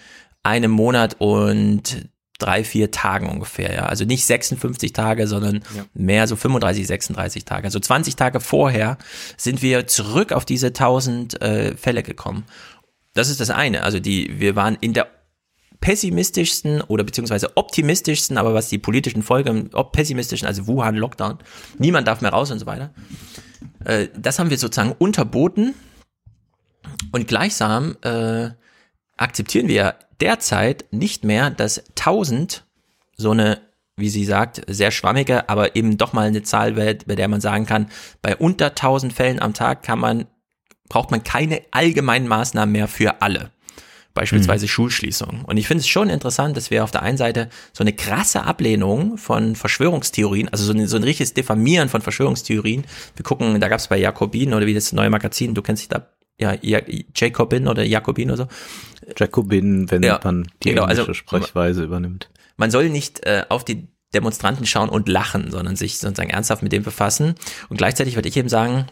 einem 0.48 0.72
Monat 0.72 1.18
und 1.20 2.10
drei, 2.40 2.64
vier 2.64 2.92
Tagen 2.92 3.30
ungefähr, 3.30 3.74
ja. 3.74 3.86
Also 3.88 4.06
nicht 4.06 4.26
56 4.26 4.94
Tage, 4.94 5.28
sondern 5.28 5.56
ja. 5.76 5.86
mehr 5.94 6.28
so 6.28 6.36
35, 6.36 6.88
36 6.88 7.46
Tage. 7.46 7.66
Also 7.66 7.80
20 7.80 8.16
Tage 8.16 8.40
vorher 8.40 8.98
sind 9.36 9.62
wir 9.62 9.88
zurück 9.88 10.32
auf 10.32 10.46
diese 10.46 10.68
1000 10.68 11.42
äh, 11.42 11.76
Fälle 11.76 12.04
gekommen. 12.04 12.46
Das 13.14 13.30
ist 13.30 13.40
das 13.40 13.50
eine. 13.50 13.84
Also 13.84 14.00
die, 14.00 14.40
wir 14.40 14.56
waren 14.56 14.78
in 14.80 14.94
der 14.94 15.08
pessimistischsten 15.82 16.82
oder 16.82 17.04
beziehungsweise 17.04 17.58
optimistischsten, 17.58 18.38
aber 18.38 18.54
was 18.54 18.70
die 18.70 18.78
politischen 18.78 19.24
Folgen, 19.24 19.70
pessimistischen, 19.92 20.48
also 20.48 20.68
Wuhan, 20.68 20.96
Lockdown, 20.96 21.40
niemand 21.78 22.08
darf 22.08 22.22
mehr 22.22 22.32
raus 22.32 22.52
und 22.52 22.60
so 22.60 22.66
weiter. 22.66 22.94
Äh, 23.84 24.08
das 24.18 24.40
haben 24.40 24.50
wir 24.50 24.58
sozusagen 24.58 24.96
unterboten 24.98 25.74
und 27.12 27.28
gleichsam 27.28 27.98
äh, 28.02 28.50
akzeptieren 29.18 29.68
wir 29.68 29.96
derzeit 30.22 30.86
nicht 30.92 31.24
mehr, 31.24 31.50
dass 31.50 31.84
1000 32.00 32.64
so 33.18 33.32
eine, 33.32 33.60
wie 33.96 34.10
sie 34.10 34.26
sagt, 34.26 34.62
sehr 34.68 34.92
schwammige, 34.92 35.50
aber 35.50 35.76
eben 35.76 35.98
doch 35.98 36.14
mal 36.14 36.28
eine 36.28 36.44
Zahl, 36.44 36.74
bei 36.74 36.94
der 36.94 37.28
man 37.28 37.42
sagen 37.42 37.66
kann, 37.66 37.90
bei 38.22 38.36
unter 38.36 38.68
1000 38.68 39.12
Fällen 39.14 39.42
am 39.42 39.54
Tag 39.54 39.84
kann 39.84 40.00
man, 40.00 40.26
braucht 40.88 41.12
man 41.12 41.24
keine 41.24 41.62
allgemeinen 41.72 42.28
Maßnahmen 42.28 42.72
mehr 42.72 42.88
für 42.88 43.22
alle. 43.22 43.52
beispielsweise 44.14 44.66
mhm. 44.66 44.70
Schulschließungen. 44.70 45.46
Und 45.46 45.58
ich 45.58 45.68
finde 45.68 45.82
es 45.82 45.88
schon 45.88 46.10
interessant, 46.10 46.58
dass 46.58 46.72
wir 46.72 46.84
auf 46.84 46.90
der 46.90 47.04
einen 47.04 47.20
Seite 47.20 47.50
so 47.72 47.84
eine 47.84 47.94
krasse 47.94 48.44
Ablehnung 48.46 49.20
von 49.20 49.56
Verschwörungstheorien, 49.56 50.50
also 50.50 50.64
so 50.64 50.74
ein, 50.74 50.88
so 50.88 50.98
ein 50.98 51.04
richtiges 51.04 51.36
Diffamieren 51.36 51.88
von 51.88 52.02
Verschwörungstheorien. 52.02 52.84
Wir 53.16 53.24
gucken, 53.24 53.60
da 53.62 53.68
gab 53.68 53.80
es 53.80 53.90
bei 53.90 53.98
Jakobin 53.98 54.56
oder 54.56 54.66
wie 54.66 54.74
das 54.74 54.92
neue 54.92 55.12
Magazin, 55.12 55.54
du 55.54 55.62
kennst 55.62 55.84
dich 55.84 55.90
da, 55.90 56.08
ja, 56.40 56.56
Jacobin 57.16 57.68
oder 57.68 57.84
Jakobin 57.84 58.32
oder 58.32 58.38
so. 58.38 58.48
Jacobin, 59.16 59.90
wenn 59.90 60.04
ja, 60.04 60.20
man 60.24 60.48
die 60.64 60.70
genau, 60.70 60.84
also, 60.84 61.14
Sprechweise 61.14 61.84
übernimmt. 61.84 62.30
Man 62.58 62.72
soll 62.72 62.90
nicht 62.90 63.26
äh, 63.26 63.46
auf 63.50 63.66
die 63.66 63.88
Demonstranten 64.14 64.66
schauen 64.66 64.90
und 64.90 65.10
lachen, 65.10 65.52
sondern 65.52 65.76
sich 65.76 66.00
sozusagen 66.00 66.30
ernsthaft 66.30 66.64
mit 66.64 66.72
dem 66.72 66.84
befassen. 66.84 67.36
Und 67.70 67.78
gleichzeitig 67.78 68.16
würde 68.16 68.30
ich 68.30 68.38
eben 68.38 68.50
sagen, 68.50 68.88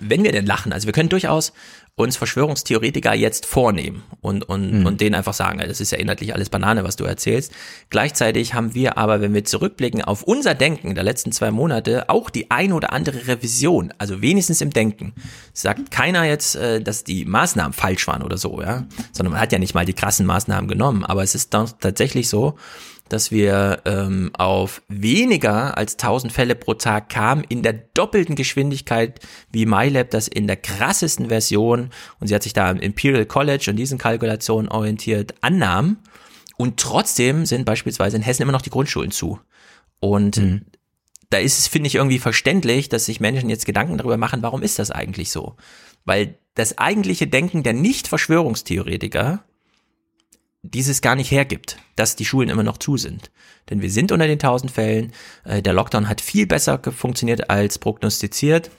wenn 0.00 0.24
wir 0.24 0.32
denn 0.32 0.46
lachen, 0.46 0.72
also 0.72 0.86
wir 0.86 0.92
können 0.92 1.08
durchaus 1.08 1.52
uns 1.96 2.16
Verschwörungstheoretiker 2.16 3.14
jetzt 3.14 3.46
vornehmen 3.46 4.02
und, 4.20 4.48
und, 4.48 4.80
mhm. 4.80 4.86
und 4.86 5.00
denen 5.00 5.14
einfach 5.14 5.32
sagen, 5.32 5.60
das 5.64 5.80
ist 5.80 5.92
ja 5.92 5.98
inhaltlich 5.98 6.34
alles 6.34 6.50
Banane, 6.50 6.82
was 6.82 6.96
du 6.96 7.04
erzählst. 7.04 7.52
Gleichzeitig 7.88 8.52
haben 8.52 8.74
wir 8.74 8.98
aber, 8.98 9.20
wenn 9.20 9.32
wir 9.32 9.44
zurückblicken 9.44 10.02
auf 10.02 10.24
unser 10.24 10.54
Denken 10.54 10.96
der 10.96 11.04
letzten 11.04 11.30
zwei 11.30 11.52
Monate, 11.52 12.08
auch 12.08 12.30
die 12.30 12.50
ein 12.50 12.72
oder 12.72 12.92
andere 12.92 13.28
Revision, 13.28 13.94
also 13.98 14.20
wenigstens 14.20 14.60
im 14.60 14.70
Denken. 14.70 15.14
Sagt 15.52 15.92
keiner 15.92 16.24
jetzt, 16.24 16.56
äh, 16.56 16.80
dass 16.80 17.04
die 17.04 17.24
Maßnahmen 17.24 17.72
falsch 17.72 18.08
waren 18.08 18.24
oder 18.24 18.38
so, 18.38 18.60
ja, 18.60 18.86
sondern 19.12 19.34
man 19.34 19.40
hat 19.40 19.52
ja 19.52 19.60
nicht 19.60 19.74
mal 19.74 19.86
die 19.86 19.94
krassen 19.94 20.26
Maßnahmen 20.26 20.66
genommen, 20.66 21.04
aber 21.04 21.22
es 21.22 21.36
ist 21.36 21.54
dann 21.54 21.70
tatsächlich 21.78 22.28
so, 22.28 22.56
dass 23.14 23.30
wir 23.30 23.82
ähm, 23.84 24.32
auf 24.34 24.82
weniger 24.88 25.78
als 25.78 25.92
1000 25.92 26.32
Fälle 26.32 26.56
pro 26.56 26.74
Tag 26.74 27.08
kamen, 27.08 27.44
in 27.48 27.62
der 27.62 27.72
doppelten 27.72 28.34
Geschwindigkeit 28.34 29.20
wie 29.52 29.66
MyLab 29.66 30.10
das 30.10 30.26
in 30.26 30.48
der 30.48 30.56
krassesten 30.56 31.28
Version, 31.28 31.90
und 32.18 32.26
sie 32.26 32.34
hat 32.34 32.42
sich 32.42 32.54
da 32.54 32.68
am 32.68 32.80
Imperial 32.80 33.24
College 33.24 33.66
und 33.70 33.76
diesen 33.76 33.98
Kalkulationen 33.98 34.68
orientiert, 34.68 35.34
annahm. 35.42 35.98
Und 36.56 36.80
trotzdem 36.80 37.46
sind 37.46 37.64
beispielsweise 37.64 38.16
in 38.16 38.22
Hessen 38.24 38.42
immer 38.42 38.52
noch 38.52 38.62
die 38.62 38.70
Grundschulen 38.70 39.12
zu. 39.12 39.38
Und 40.00 40.38
mhm. 40.38 40.62
da 41.30 41.38
ist 41.38 41.60
es, 41.60 41.68
finde 41.68 41.86
ich, 41.86 41.94
irgendwie 41.94 42.18
verständlich, 42.18 42.88
dass 42.88 43.06
sich 43.06 43.20
Menschen 43.20 43.48
jetzt 43.48 43.64
Gedanken 43.64 43.96
darüber 43.96 44.16
machen, 44.16 44.42
warum 44.42 44.62
ist 44.62 44.80
das 44.80 44.90
eigentlich 44.90 45.30
so? 45.30 45.54
Weil 46.04 46.36
das 46.56 46.78
eigentliche 46.78 47.28
Denken 47.28 47.62
der 47.62 47.74
Nicht-Verschwörungstheoretiker 47.74 49.44
dieses 50.64 51.02
gar 51.02 51.14
nicht 51.14 51.30
hergibt, 51.30 51.76
dass 51.94 52.16
die 52.16 52.24
Schulen 52.24 52.48
immer 52.48 52.62
noch 52.62 52.78
zu 52.78 52.96
sind. 52.96 53.30
Denn 53.68 53.82
wir 53.82 53.90
sind 53.90 54.12
unter 54.12 54.26
den 54.26 54.38
1000 54.38 54.72
Fällen. 54.72 55.12
Äh, 55.44 55.62
der 55.62 55.74
Lockdown 55.74 56.08
hat 56.08 56.20
viel 56.20 56.46
besser 56.46 56.80
funktioniert 56.82 57.50
als 57.50 57.78
prognostiziert. 57.78 58.70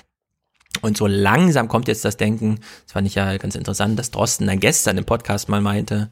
Und 0.81 0.97
so 0.97 1.07
langsam 1.07 1.67
kommt 1.67 1.87
jetzt 1.87 2.03
das 2.03 2.17
Denken, 2.17 2.59
das 2.83 2.93
fand 2.93 3.07
ich 3.07 3.15
ja 3.15 3.37
ganz 3.37 3.55
interessant, 3.55 3.97
dass 3.97 4.11
Drosten 4.11 4.47
dann 4.47 4.59
gestern 4.59 4.97
im 4.97 5.05
Podcast 5.05 5.47
mal 5.47 5.61
meinte, 5.61 6.11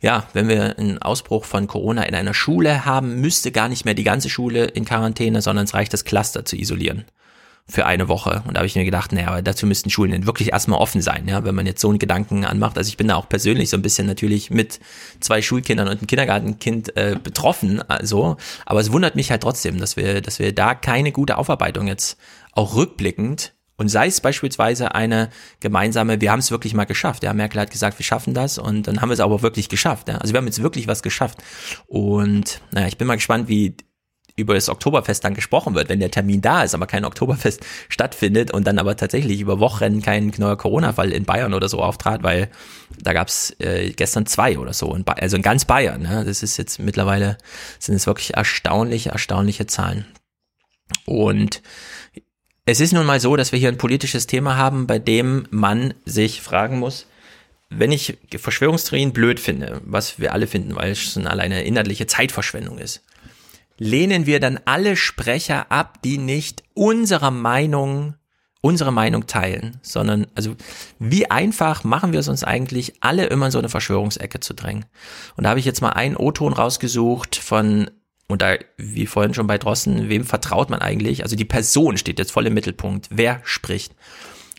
ja, 0.00 0.26
wenn 0.32 0.48
wir 0.48 0.78
einen 0.78 1.00
Ausbruch 1.00 1.44
von 1.44 1.66
Corona 1.66 2.02
in 2.04 2.14
einer 2.14 2.34
Schule 2.34 2.84
haben, 2.84 3.20
müsste 3.20 3.52
gar 3.52 3.68
nicht 3.68 3.84
mehr 3.84 3.94
die 3.94 4.02
ganze 4.02 4.30
Schule 4.30 4.64
in 4.64 4.84
Quarantäne, 4.84 5.42
sondern 5.42 5.66
es 5.66 5.74
reicht, 5.74 5.92
das 5.92 6.04
Cluster 6.04 6.44
zu 6.44 6.56
isolieren 6.56 7.04
für 7.70 7.86
eine 7.86 8.08
Woche. 8.08 8.42
Und 8.46 8.54
da 8.54 8.58
habe 8.58 8.66
ich 8.66 8.74
mir 8.74 8.84
gedacht, 8.84 9.12
naja, 9.12 9.28
aber 9.28 9.42
dazu 9.42 9.66
müssten 9.66 9.90
Schulen 9.90 10.10
denn 10.10 10.26
wirklich 10.26 10.52
erstmal 10.52 10.80
offen 10.80 11.00
sein, 11.00 11.26
ja, 11.28 11.44
wenn 11.44 11.54
man 11.54 11.66
jetzt 11.66 11.80
so 11.80 11.88
einen 11.88 11.98
Gedanken 11.98 12.44
anmacht. 12.44 12.76
Also 12.76 12.88
ich 12.88 12.96
bin 12.96 13.08
da 13.08 13.16
auch 13.16 13.28
persönlich 13.28 13.70
so 13.70 13.76
ein 13.76 13.82
bisschen 13.82 14.06
natürlich 14.06 14.50
mit 14.50 14.80
zwei 15.20 15.40
Schulkindern 15.40 15.88
und 15.88 15.98
einem 15.98 16.06
Kindergartenkind 16.06 16.96
äh, 16.96 17.16
betroffen, 17.22 17.82
also, 17.88 18.36
aber 18.66 18.80
es 18.80 18.92
wundert 18.92 19.16
mich 19.16 19.30
halt 19.30 19.42
trotzdem, 19.42 19.78
dass 19.78 19.96
wir, 19.96 20.20
dass 20.20 20.38
wir 20.38 20.54
da 20.54 20.74
keine 20.74 21.12
gute 21.12 21.38
Aufarbeitung 21.38 21.86
jetzt 21.86 22.18
auch 22.52 22.74
rückblickend 22.74 23.54
und 23.80 23.88
sei 23.88 24.08
es 24.08 24.20
beispielsweise 24.20 24.94
eine 24.94 25.30
gemeinsame, 25.60 26.20
wir 26.20 26.30
haben 26.30 26.40
es 26.40 26.50
wirklich 26.50 26.74
mal 26.74 26.84
geschafft. 26.84 27.22
Ja, 27.22 27.32
Merkel 27.32 27.62
hat 27.62 27.70
gesagt, 27.70 27.98
wir 27.98 28.04
schaffen 28.04 28.34
das 28.34 28.58
und 28.58 28.86
dann 28.86 29.00
haben 29.00 29.08
wir 29.08 29.14
es 29.14 29.20
aber 29.20 29.40
wirklich 29.40 29.70
geschafft. 29.70 30.08
Ja. 30.08 30.18
Also 30.18 30.34
wir 30.34 30.38
haben 30.38 30.44
jetzt 30.44 30.62
wirklich 30.62 30.86
was 30.86 31.02
geschafft. 31.02 31.38
Und 31.86 32.60
naja, 32.72 32.88
ich 32.88 32.98
bin 32.98 33.06
mal 33.06 33.14
gespannt, 33.14 33.48
wie 33.48 33.74
über 34.40 34.54
das 34.54 34.68
Oktoberfest 34.68 35.24
dann 35.24 35.34
gesprochen 35.34 35.74
wird, 35.74 35.88
wenn 35.88 36.00
der 36.00 36.10
Termin 36.10 36.40
da 36.40 36.62
ist, 36.64 36.74
aber 36.74 36.86
kein 36.86 37.04
Oktoberfest 37.04 37.64
stattfindet 37.88 38.50
und 38.50 38.66
dann 38.66 38.78
aber 38.78 38.96
tatsächlich 38.96 39.40
über 39.40 39.60
Wochen 39.60 40.02
kein 40.02 40.32
neuer 40.36 40.56
Corona-Fall 40.56 41.12
in 41.12 41.24
Bayern 41.24 41.54
oder 41.54 41.68
so 41.68 41.80
auftrat, 41.80 42.22
weil 42.22 42.48
da 43.00 43.12
gab's 43.12 43.54
äh, 43.58 43.90
gestern 43.90 44.26
zwei 44.26 44.58
oder 44.58 44.72
so, 44.72 44.94
in 44.94 45.06
also 45.06 45.36
in 45.36 45.42
ganz 45.42 45.64
Bayern. 45.64 46.02
Ne? 46.02 46.24
Das 46.24 46.42
ist 46.42 46.56
jetzt 46.56 46.78
mittlerweile, 46.78 47.38
sind 47.78 47.94
es 47.94 48.06
wirklich 48.06 48.34
erstaunliche, 48.34 49.10
erstaunliche 49.10 49.66
Zahlen. 49.66 50.06
Und 51.06 51.62
es 52.66 52.80
ist 52.80 52.92
nun 52.92 53.06
mal 53.06 53.20
so, 53.20 53.36
dass 53.36 53.52
wir 53.52 53.58
hier 53.58 53.68
ein 53.68 53.78
politisches 53.78 54.26
Thema 54.26 54.56
haben, 54.56 54.86
bei 54.86 54.98
dem 54.98 55.46
man 55.50 55.94
sich 56.04 56.42
fragen 56.42 56.78
muss, 56.78 57.06
wenn 57.70 57.92
ich 57.92 58.18
Verschwörungstheorien 58.36 59.12
blöd 59.12 59.40
finde, 59.40 59.80
was 59.84 60.18
wir 60.18 60.32
alle 60.32 60.46
finden, 60.46 60.74
weil 60.74 60.92
es 60.92 60.98
schon 60.98 61.26
alleine 61.26 61.62
inhaltliche 61.62 62.06
Zeitverschwendung 62.06 62.78
ist, 62.78 63.02
lehnen 63.80 64.26
wir 64.26 64.38
dann 64.38 64.60
alle 64.66 64.94
Sprecher 64.94 65.72
ab, 65.72 66.02
die 66.02 66.18
nicht 66.18 66.62
unserer 66.74 67.32
Meinung 67.32 68.14
unsere 68.62 68.92
Meinung 68.92 69.26
teilen, 69.26 69.78
sondern 69.80 70.26
also 70.34 70.54
wie 70.98 71.30
einfach 71.30 71.82
machen 71.82 72.12
wir 72.12 72.20
es 72.20 72.28
uns 72.28 72.44
eigentlich, 72.44 72.92
alle 73.00 73.24
immer 73.24 73.46
in 73.46 73.52
so 73.52 73.58
eine 73.58 73.70
Verschwörungsecke 73.70 74.40
zu 74.40 74.52
drängen. 74.52 74.84
Und 75.36 75.44
da 75.44 75.50
habe 75.50 75.60
ich 75.60 75.64
jetzt 75.64 75.80
mal 75.80 75.90
einen 75.94 76.14
O-Ton 76.14 76.52
rausgesucht 76.52 77.36
von 77.36 77.90
und 78.28 78.42
da, 78.42 78.56
wie 78.76 79.06
vorhin 79.06 79.34
schon 79.34 79.46
bei 79.46 79.58
Drossen, 79.58 80.08
wem 80.08 80.24
vertraut 80.24 80.70
man 80.70 80.80
eigentlich? 80.80 81.24
Also 81.24 81.34
die 81.34 81.44
Person 81.44 81.96
steht 81.96 82.18
jetzt 82.18 82.30
voll 82.30 82.46
im 82.46 82.54
Mittelpunkt. 82.54 83.08
Wer 83.10 83.40
spricht? 83.44 83.96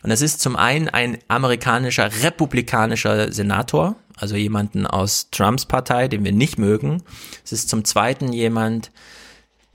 Und 0.02 0.10
das 0.10 0.20
ist 0.20 0.40
zum 0.40 0.56
einen 0.56 0.88
ein 0.88 1.18
amerikanischer 1.28 2.10
republikanischer 2.22 3.32
Senator, 3.32 3.96
also 4.22 4.36
jemanden 4.36 4.86
aus 4.86 5.30
Trumps 5.30 5.66
Partei, 5.66 6.06
den 6.06 6.24
wir 6.24 6.32
nicht 6.32 6.56
mögen. 6.56 7.02
Es 7.44 7.52
ist 7.52 7.68
zum 7.68 7.84
zweiten 7.84 8.32
jemand, 8.32 8.92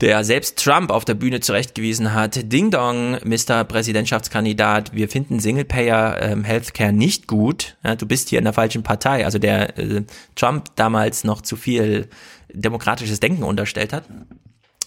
der 0.00 0.24
selbst 0.24 0.58
Trump 0.64 0.90
auf 0.90 1.04
der 1.04 1.14
Bühne 1.14 1.40
zurechtgewiesen 1.40 2.14
hat. 2.14 2.50
Ding 2.50 2.70
Dong, 2.70 3.18
Mr. 3.24 3.64
Präsidentschaftskandidat, 3.64 4.94
wir 4.94 5.08
finden 5.08 5.38
Singlepayer 5.38 6.22
ähm, 6.22 6.44
Healthcare 6.44 6.92
nicht 6.92 7.26
gut. 7.26 7.76
Ja, 7.84 7.94
du 7.94 8.06
bist 8.06 8.30
hier 8.30 8.38
in 8.38 8.44
der 8.44 8.54
falschen 8.54 8.82
Partei. 8.82 9.26
Also 9.26 9.38
der 9.38 9.78
äh, 9.78 10.04
Trump 10.34 10.74
damals 10.76 11.24
noch 11.24 11.42
zu 11.42 11.56
viel 11.56 12.08
demokratisches 12.50 13.20
Denken 13.20 13.42
unterstellt 13.42 13.92
hat. 13.92 14.04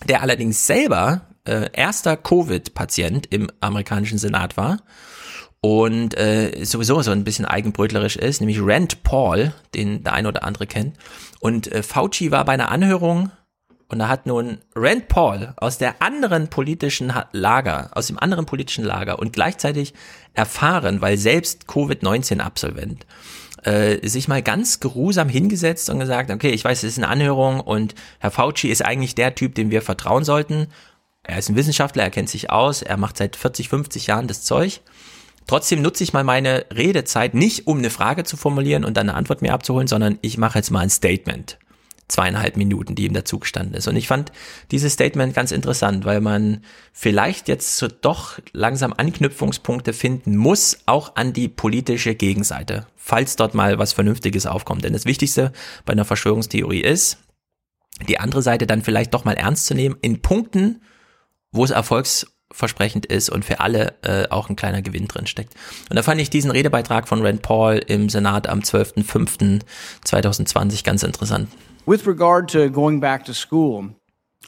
Der 0.08 0.24
allerdings 0.24 0.66
selber 0.66 1.22
äh, 1.46 1.70
erster 1.74 2.18
Covid-Patient 2.18 3.28
im 3.28 3.52
amerikanischen 3.60 4.18
Senat 4.18 4.58
war 4.58 4.80
und 5.62 6.18
äh, 6.18 6.66
sowieso 6.66 7.02
so 7.02 7.12
ein 7.12 7.24
bisschen 7.24 7.46
eigenbrötlerisch 7.46 8.16
ist, 8.16 8.42
nämlich 8.42 8.60
Rand 8.62 9.04
Paul, 9.04 9.54
den 9.76 10.04
der 10.04 10.14
eine 10.14 10.28
oder 10.28 10.44
andere 10.44 10.66
kennt. 10.66 10.98
Und 11.40 11.72
äh, 11.72 11.84
Fauci 11.84 12.32
war 12.32 12.46
bei 12.46 12.54
einer 12.54 12.72
Anhörung 12.72 13.32
und 13.88 14.00
da 14.00 14.08
hat 14.08 14.26
nun 14.26 14.60
Rand 14.76 15.08
Paul 15.08 15.54
aus 15.58 15.78
der 15.78 16.02
anderen 16.02 16.48
politischen 16.48 17.14
Lager, 17.32 17.92
aus 17.94 18.08
dem 18.08 18.18
anderen 18.18 18.46
politischen 18.46 18.84
Lager 18.84 19.20
und 19.20 19.34
gleichzeitig 19.34 19.94
erfahren, 20.34 21.02
weil 21.02 21.18
selbst 21.18 21.68
Covid-19-Absolvent, 21.68 23.06
äh, 23.64 24.08
sich 24.08 24.28
mal 24.28 24.42
ganz 24.42 24.80
geruhsam 24.80 25.30
hingesetzt 25.30 25.90
und 25.92 26.00
gesagt, 26.00 26.32
okay, 26.32 26.50
ich 26.50 26.64
weiß, 26.64 26.80
es 26.80 26.94
ist 26.94 26.98
eine 26.98 27.10
Anhörung 27.10 27.60
und 27.60 27.94
Herr 28.20 28.32
Fauci 28.32 28.70
ist 28.70 28.84
eigentlich 28.84 29.14
der 29.14 29.36
Typ, 29.36 29.54
dem 29.54 29.70
wir 29.70 29.84
vertrauen 29.84 30.24
sollten. 30.24 30.68
Er 31.24 31.38
ist 31.38 31.50
ein 31.50 31.56
Wissenschaftler, 31.56 32.02
er 32.02 32.10
kennt 32.10 32.30
sich 32.30 32.50
aus, 32.50 32.82
er 32.82 32.98
macht 32.98 33.18
seit 33.18 33.36
40, 33.36 33.70
50 33.70 34.08
Jahren 34.08 34.28
das 34.28 34.44
Zeug. 34.44 34.82
Trotzdem 35.48 35.82
nutze 35.82 36.04
ich 36.04 36.14
mal 36.14 36.24
meine 36.24 36.66
Redezeit 36.74 37.34
nicht, 37.34 37.68
um 37.68 37.80
eine 37.80 37.90
Frage 37.90 38.24
zu 38.24 38.38
formulieren 38.38 38.86
und 38.86 38.96
dann 38.98 39.10
eine 39.10 39.18
Antwort 39.18 39.42
mir 39.42 39.54
abzuholen, 39.54 39.88
sondern 39.88 40.18
ich 40.22 40.38
mache 40.38 40.60
jetzt 40.60 40.72
mal 40.72 40.80
ein 40.80 40.90
Statement. 40.90 41.58
Zweieinhalb 42.08 42.58
Minuten, 42.58 42.94
die 42.94 43.06
ihm 43.06 43.14
dazu 43.14 43.40
gestanden 43.40 43.74
ist. 43.74 43.88
Und 43.88 43.96
ich 43.96 44.08
fand 44.08 44.34
dieses 44.72 44.94
Statement 44.94 45.34
ganz 45.34 45.52
interessant, 45.52 46.04
weil 46.04 46.20
man 46.20 46.62
vielleicht 46.92 47.48
jetzt 47.48 47.78
so 47.78 47.88
doch 47.88 48.38
langsam 48.52 48.94
Anknüpfungspunkte 48.96 49.94
finden 49.94 50.36
muss, 50.36 50.80
auch 50.88 51.16
an 51.16 51.32
die 51.32 51.48
politische 51.48 52.14
Gegenseite, 52.14 52.86
falls 52.98 53.38
dort 53.38 53.54
mal 53.54 53.80
was 53.80 53.94
Vernünftiges 53.94 54.46
aufkommt. 54.46 54.84
Denn 54.84 54.92
das 54.92 55.06
Wichtigste 55.06 55.54
bei 55.86 55.94
einer 55.94 56.04
Verschwörungstheorie 56.04 56.82
ist, 56.82 57.18
die 58.08 58.20
andere 58.20 58.42
Seite 58.42 58.68
dann 58.68 58.82
vielleicht 58.82 59.14
doch 59.14 59.26
mal 59.26 59.38
ernst 59.38 59.66
zu 59.66 59.74
nehmen 59.74 59.96
in 60.02 60.22
Punkten, 60.22 60.82
wo 61.52 61.64
es 61.64 61.72
Erfolgs 61.72 62.28
versprechend 62.52 63.06
ist 63.06 63.30
und 63.30 63.46
für 63.46 63.60
alle 63.60 63.94
äh, 64.04 64.28
auch 64.30 64.50
ein 64.50 64.56
kleiner 64.56 64.82
Gewinn 64.82 65.08
drin 65.08 65.28
steckt. 65.28 65.54
Und 65.90 65.96
da 65.96 66.02
fand 66.04 66.22
ich 66.22 66.30
diesen 66.30 66.52
Redebeitrag 66.52 67.08
von 67.08 67.26
Rand 67.26 67.42
Paul 67.42 67.82
im 67.88 68.10
Senat 68.10 68.48
am 68.48 68.60
12.05.2020 68.60 70.84
ganz 70.84 71.04
interessant. 71.04 71.48
With 71.86 72.06
regard 72.06 72.52
to 72.52 72.70
going 72.70 73.00
back 73.00 73.26
to 73.26 73.34
school, 73.34 73.96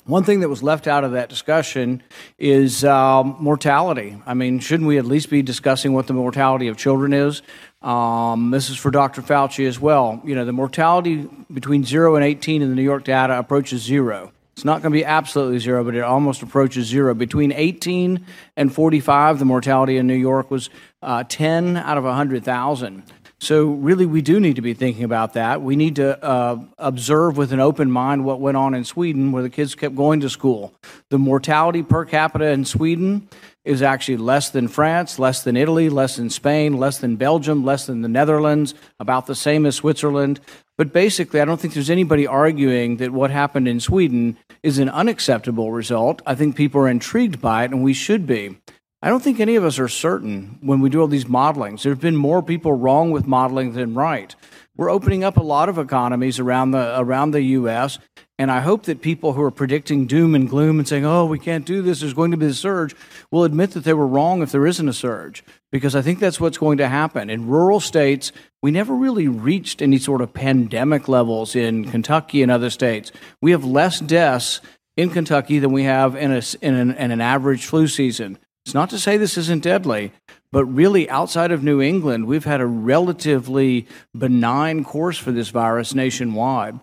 One 0.06 0.26
thing 0.26 0.42
that 0.42 0.50
was 0.50 0.62
left 0.62 0.86
out 0.86 1.06
of 1.06 1.14
that 1.14 1.30
discussion 1.30 2.04
is 2.38 2.84
um, 2.84 3.38
mortality. 3.40 4.22
I 4.26 4.34
mean, 4.34 4.60
shouldn't 4.60 4.88
we 4.88 4.98
at 4.98 5.06
least 5.06 5.30
be 5.30 5.42
discussing 5.42 5.94
what 5.94 6.08
the 6.08 6.14
mortality 6.14 6.68
of 6.68 6.76
children 6.76 7.14
is? 7.14 7.42
Um, 7.82 8.52
this 8.52 8.70
is 8.70 8.76
for 8.76 8.92
Dr. 8.92 9.22
Fauci 9.22 9.66
as 9.66 9.80
well. 9.80 10.22
You 10.26 10.36
know, 10.36 10.44
the 10.44 10.52
mortality 10.52 11.30
between 11.54 11.86
0 11.86 12.16
and 12.16 12.26
18 12.26 12.62
in 12.62 12.70
the 12.70 12.76
New 12.76 12.84
York 12.84 13.06
data 13.06 13.40
approaches 13.40 13.82
zero. 13.82 14.34
It's 14.54 14.64
not 14.64 14.82
going 14.82 14.92
to 14.92 14.98
be 14.98 15.04
absolutely 15.04 15.60
zero, 15.60 15.84
but 15.84 15.96
it 15.96 16.02
almost 16.02 16.44
approaches 16.44 16.86
zero. 16.88 17.14
Between 17.16 17.52
18 17.52 18.24
and 18.56 18.74
45, 18.74 19.40
the 19.40 19.46
mortality 19.46 19.98
in 19.98 20.06
New 20.06 20.14
York 20.14 20.52
was 20.52 20.70
uh, 21.02 21.24
10 21.28 21.76
out 21.76 21.98
of 21.98 22.04
100,000. 22.04 23.04
So 23.40 23.66
really, 23.66 24.06
we 24.06 24.22
do 24.22 24.40
need 24.40 24.56
to 24.56 24.62
be 24.62 24.74
thinking 24.74 25.04
about 25.04 25.34
that. 25.34 25.62
We 25.62 25.76
need 25.76 25.98
to 25.98 26.24
uh, 26.24 26.64
observe 26.78 27.36
with 27.36 27.52
an 27.52 27.60
open 27.60 27.92
mind 27.92 28.24
what 28.24 28.40
went 28.40 28.56
on 28.56 28.74
in 28.74 28.86
Sweden, 28.86 29.34
where 29.34 29.44
the 29.44 29.50
kids 29.50 29.76
kept 29.76 29.96
going 29.96 30.22
to 30.22 30.30
school. 30.30 30.74
The 31.10 31.18
mortality 31.18 31.84
per 31.84 32.06
capita 32.06 32.46
in 32.46 32.64
Sweden 32.64 33.28
is 33.66 33.82
actually 33.82 34.18
less 34.18 34.50
than 34.50 34.68
France, 34.68 35.20
less 35.20 35.44
than 35.44 35.58
Italy, 35.58 35.90
less 35.90 36.18
than 36.18 36.30
Spain, 36.30 36.78
less 36.78 37.00
than 37.00 37.16
Belgium, 37.16 37.66
less 37.66 37.86
than 37.86 38.02
the 38.02 38.08
Netherlands, 38.08 38.76
about 39.00 39.26
the 39.26 39.36
same 39.36 39.66
as 39.66 39.76
Switzerland. 39.76 40.40
But 40.78 40.92
basically, 40.92 41.40
I 41.40 41.46
don't 41.46 41.60
think 41.60 41.74
there's 41.74 41.90
anybody 41.90 42.26
arguing 42.26 42.98
that 42.98 43.12
what 43.12 43.30
happened 43.30 43.68
in 43.68 43.80
Sweden 43.80 44.38
is 44.64 44.80
an 44.80 44.90
unacceptable 44.90 45.72
result. 45.72 46.22
I 46.26 46.34
think 46.34 46.56
people 46.56 46.82
are 46.82 46.88
intrigued 46.88 47.40
by 47.40 47.64
it, 47.64 47.72
and 47.72 47.84
we 47.84 47.94
should 47.94 48.26
be. 48.26 48.58
I 49.02 49.10
don't 49.10 49.22
think 49.22 49.40
any 49.40 49.56
of 49.56 49.66
us 49.66 49.80
are 49.80 49.90
certain 49.90 50.58
when 50.62 50.80
we 50.80 50.90
do 50.90 51.02
all 51.02 51.08
these 51.08 51.26
modelings. 51.26 51.84
There 51.84 51.92
have 51.92 52.00
been 52.02 52.16
more 52.16 52.42
people 52.42 52.74
wrong 52.74 53.12
with 53.12 53.28
modeling 53.28 53.74
than 53.74 53.94
right. 53.94 54.34
We're 54.76 54.90
opening 54.90 55.24
up 55.24 55.38
a 55.38 55.44
lot 55.44 55.70
of 55.70 55.78
economies 55.78 56.40
around 56.40 56.72
the 56.72 57.00
around 57.00 57.32
the 57.32 57.42
U.S. 57.42 58.00
And 58.40 58.50
I 58.50 58.62
hope 58.62 58.84
that 58.84 59.02
people 59.02 59.34
who 59.34 59.44
are 59.44 59.52
predicting 59.52 60.08
doom 60.08 60.34
and 60.34 60.50
gloom 60.50 60.80
and 60.80 60.88
saying, 60.88 61.06
"Oh, 61.06 61.26
we 61.26 61.38
can't 61.38 61.66
do 61.66 61.84
this. 61.84 62.00
There's 62.00 62.14
going 62.14 62.32
to 62.32 62.38
be 62.38 62.48
a 62.48 62.54
surge," 62.54 62.96
will 63.30 63.44
admit 63.44 63.72
that 63.72 63.84
they 63.84 63.94
were 63.94 64.08
wrong 64.08 64.42
if 64.42 64.52
there 64.52 64.66
isn't 64.66 64.90
a 64.90 64.94
surge, 64.94 65.44
because 65.72 65.96
I 65.96 66.02
think 66.02 66.20
that's 66.20 66.40
what's 66.40 66.58
going 66.58 66.80
to 66.80 66.88
happen 66.88 67.30
in 67.30 67.48
rural 67.48 67.80
states. 67.80 68.32
We 68.64 68.72
never 68.72 68.96
really 68.96 69.28
reached 69.28 69.82
any 69.82 70.00
sort 70.00 70.22
of 70.22 70.34
pandemic 70.34 71.08
levels 71.08 71.56
in 71.56 71.86
Kentucky 71.86 72.42
and 72.42 72.52
other 72.52 72.72
states. 72.72 73.12
We 73.42 73.52
have 73.52 73.64
less 73.64 74.00
deaths 74.00 74.60
in 74.98 75.12
Kentucky 75.12 75.60
than 75.60 75.72
we 75.72 75.84
have 75.84 76.16
in, 76.16 76.32
a, 76.32 76.42
in, 76.62 76.74
an, 76.76 76.92
in 76.92 77.12
an 77.12 77.22
average 77.22 77.66
flu 77.66 77.88
season. 77.88 78.38
It's 78.66 78.74
not 78.74 78.90
to 78.92 79.00
say 79.00 79.18
this 79.18 79.38
isn't 79.38 79.64
deadly, 79.64 80.14
but 80.54 80.66
really 80.66 81.10
outside 81.10 81.52
of 81.52 81.64
New 81.64 81.82
England, 81.82 82.28
we've 82.28 82.46
had 82.46 82.62
a 82.62 82.66
relatively 82.68 83.88
benign 84.16 84.84
course 84.84 85.18
for 85.18 85.32
this 85.32 85.50
virus 85.50 85.96
nationwide. 85.96 86.80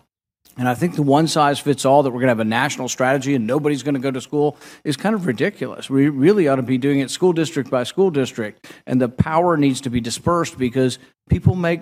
And 0.57 0.67
I 0.67 0.73
think 0.73 0.95
the 0.95 1.03
one 1.03 1.25
size 1.25 1.57
fits 1.57 1.85
all 1.85 2.03
that 2.03 2.09
we're 2.09 2.19
going 2.19 2.27
to 2.27 2.31
have 2.31 2.41
a 2.41 2.43
national 2.43 2.89
strategy 2.89 3.33
and 3.33 3.47
nobody's 3.47 3.81
going 3.81 3.95
to 3.95 4.01
go 4.01 4.11
to 4.11 4.19
school 4.19 4.57
is 4.83 4.97
kind 4.97 5.15
of 5.15 5.25
ridiculous. 5.25 5.89
We 5.89 6.09
really 6.09 6.49
ought 6.49 6.57
to 6.57 6.63
be 6.63 6.77
doing 6.77 6.99
it 6.99 7.09
school 7.11 7.31
district 7.31 7.69
by 7.69 7.83
school 7.83 8.11
district. 8.11 8.69
And 8.85 9.01
the 9.01 9.07
power 9.07 9.55
needs 9.55 9.79
to 9.81 9.89
be 9.89 10.01
dispersed 10.01 10.57
because 10.57 10.99
people 11.29 11.55
make 11.55 11.79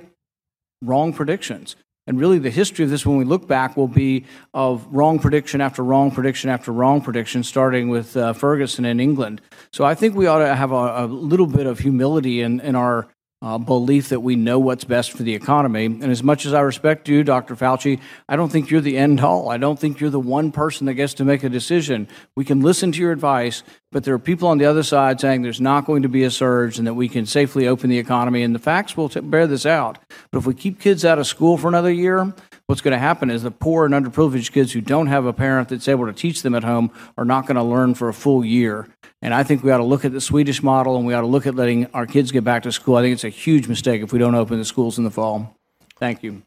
wrong 0.84 1.12
predictions. 1.12 1.76
And 2.10 2.20
really, 2.20 2.40
the 2.40 2.50
history 2.50 2.84
of 2.84 2.90
this, 2.90 3.06
when 3.06 3.18
we 3.18 3.24
look 3.24 3.48
back, 3.48 3.78
will 3.78 3.88
be 3.88 4.26
of 4.52 4.88
wrong 4.90 5.20
prediction 5.20 5.62
after 5.62 5.84
wrong 5.84 6.10
prediction 6.10 6.50
after 6.50 6.72
wrong 6.72 7.02
prediction, 7.02 7.44
starting 7.44 7.88
with 7.88 8.18
uh, 8.18 8.34
Ferguson 8.34 8.84
in 8.84 9.00
England. 9.00 9.42
So 9.72 9.86
I 9.86 9.94
think 9.94 10.16
we 10.16 10.26
ought 10.26 10.40
to 10.40 10.56
have 10.56 10.72
a, 10.72 11.04
a 11.04 11.06
little 11.06 11.46
bit 11.46 11.68
of 11.68 11.78
humility 11.78 12.42
in, 12.42 12.62
in 12.62 12.76
our 12.76 13.10
uh, 13.42 13.58
belief 13.58 14.10
that 14.10 14.20
we 14.20 14.36
know 14.36 14.60
what's 14.60 14.84
best 14.84 15.14
for 15.14 15.24
the 15.24 15.34
economy. 15.34 15.86
And 15.86 16.04
as 16.06 16.22
much 16.22 16.46
as 16.46 16.54
I 16.54 16.60
respect 16.60 17.08
you, 17.08 17.24
Dr. 17.24 17.56
Fauci, 17.56 18.02
I 18.28 18.36
don't 18.36 18.52
think 18.52 18.70
you're 18.70 18.82
the 18.82 18.98
end 18.98 19.22
all. 19.22 19.50
I 19.50 19.58
don't 19.58 19.80
think 19.80 20.02
you're 20.02 20.10
the 20.10 20.20
one 20.20 20.52
person 20.52 20.88
that 20.88 20.96
gets 20.96 21.14
to 21.16 21.26
make 21.26 21.44
a 21.44 21.50
decision. 21.50 22.10
We 22.36 22.44
can 22.44 22.60
listen 22.60 22.92
to 22.92 23.00
your 23.00 23.14
advice, 23.14 23.64
but 23.94 24.04
there 24.04 24.14
are 24.14 24.20
people 24.20 24.50
on 24.50 24.58
the 24.58 24.66
other 24.66 24.84
side 24.84 25.22
saying 25.22 25.42
there's 25.42 25.62
not 25.62 25.86
going 25.86 26.04
to 26.04 26.10
be 26.10 26.24
a 26.24 26.32
surge 26.32 26.78
and 26.78 26.86
that 26.86 26.96
we 26.96 27.08
can 27.08 27.26
safely 27.26 27.66
open 27.66 27.90
the 27.90 27.98
economy. 27.98 28.44
And 28.44 28.54
the 28.54 28.60
facts 28.60 28.98
will 28.98 29.08
t- 29.08 29.22
bear 29.22 29.48
this 29.48 29.66
out. 29.66 30.00
But 30.32 30.40
if 30.40 30.46
we 30.46 30.54
keep 30.54 30.82
kids 30.82 31.06
out 31.06 31.18
of 31.18 31.26
school 31.26 31.58
for 31.58 31.70
another 31.70 31.92
year, 31.92 32.34
what's 32.66 32.82
going 32.82 32.92
to 32.92 33.00
happen 33.00 33.30
is 33.30 33.44
the 33.44 33.52
poor 33.52 33.86
and 33.86 33.94
underprivileged 33.94 34.52
kids 34.52 34.74
who 34.74 34.82
don't 34.82 35.08
have 35.08 35.26
a 35.26 35.34
parent 35.34 35.70
that's 35.70 35.88
able 35.88 36.08
to 36.08 36.14
teach 36.14 36.42
them 36.42 36.56
at 36.56 36.66
home 36.66 36.92
are 37.18 37.26
not 37.26 37.46
going 37.46 37.56
to 37.56 37.64
learn 37.64 37.94
for 37.94 38.10
a 38.10 38.14
full 38.14 38.44
year. 38.44 38.90
And 39.22 39.34
I 39.34 39.44
think 39.44 39.64
we 39.64 39.72
ought 39.72 39.80
to 39.80 39.84
look 39.84 40.06
at 40.06 40.14
the 40.14 40.22
Swedish 40.22 40.64
model 40.64 40.96
and 40.96 41.06
we 41.06 41.14
ought 41.14 41.22
to 41.22 41.28
look 41.28 41.46
at 41.46 41.56
letting 41.56 41.88
our 41.94 42.06
kids 42.06 42.32
get 42.32 42.44
back 42.44 42.64
to 42.64 42.72
school. 42.72 42.96
I 42.96 43.02
think 43.02 43.14
it's 43.14 43.26
a 43.26 43.30
huge 43.30 43.68
mistake 43.68 44.02
if 44.02 44.14
we 44.14 44.20
don't 44.20 44.36
open 44.36 44.58
the 44.58 44.66
schools 44.66 44.98
in 44.98 45.04
the 45.04 45.12
fall. 45.12 45.56
Thank 46.00 46.24
you. 46.24 46.42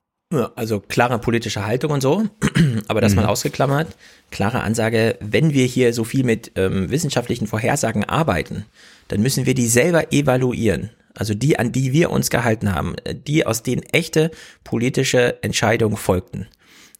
Also 0.57 0.81
klare 0.81 1.18
politische 1.18 1.67
Haltung 1.67 1.92
und 1.92 2.01
so, 2.01 2.26
aber 2.89 3.02
das 3.02 3.12
mhm. 3.12 3.17
mal 3.17 3.26
ausgeklammert. 3.26 3.94
Klare 4.31 4.62
Ansage, 4.62 5.17
wenn 5.20 5.52
wir 5.52 5.67
hier 5.67 5.92
so 5.92 6.05
viel 6.05 6.25
mit 6.25 6.52
ähm, 6.57 6.91
wissenschaftlichen 6.91 7.47
Vorhersagen 7.47 8.05
arbeiten, 8.05 8.65
dann 9.09 9.20
müssen 9.20 9.44
wir 9.44 9.52
die 9.52 9.67
selber 9.67 10.10
evaluieren. 10.10 10.91
Also 11.15 11.34
die, 11.34 11.59
an 11.59 11.73
die 11.73 11.92
wir 11.92 12.10
uns 12.10 12.31
gehalten 12.31 12.75
haben, 12.75 12.97
die 13.26 13.44
aus 13.44 13.62
denen 13.62 13.83
echte 13.83 14.31
politische 14.65 15.42
Entscheidungen 15.42 15.99
folgten. 15.99 16.47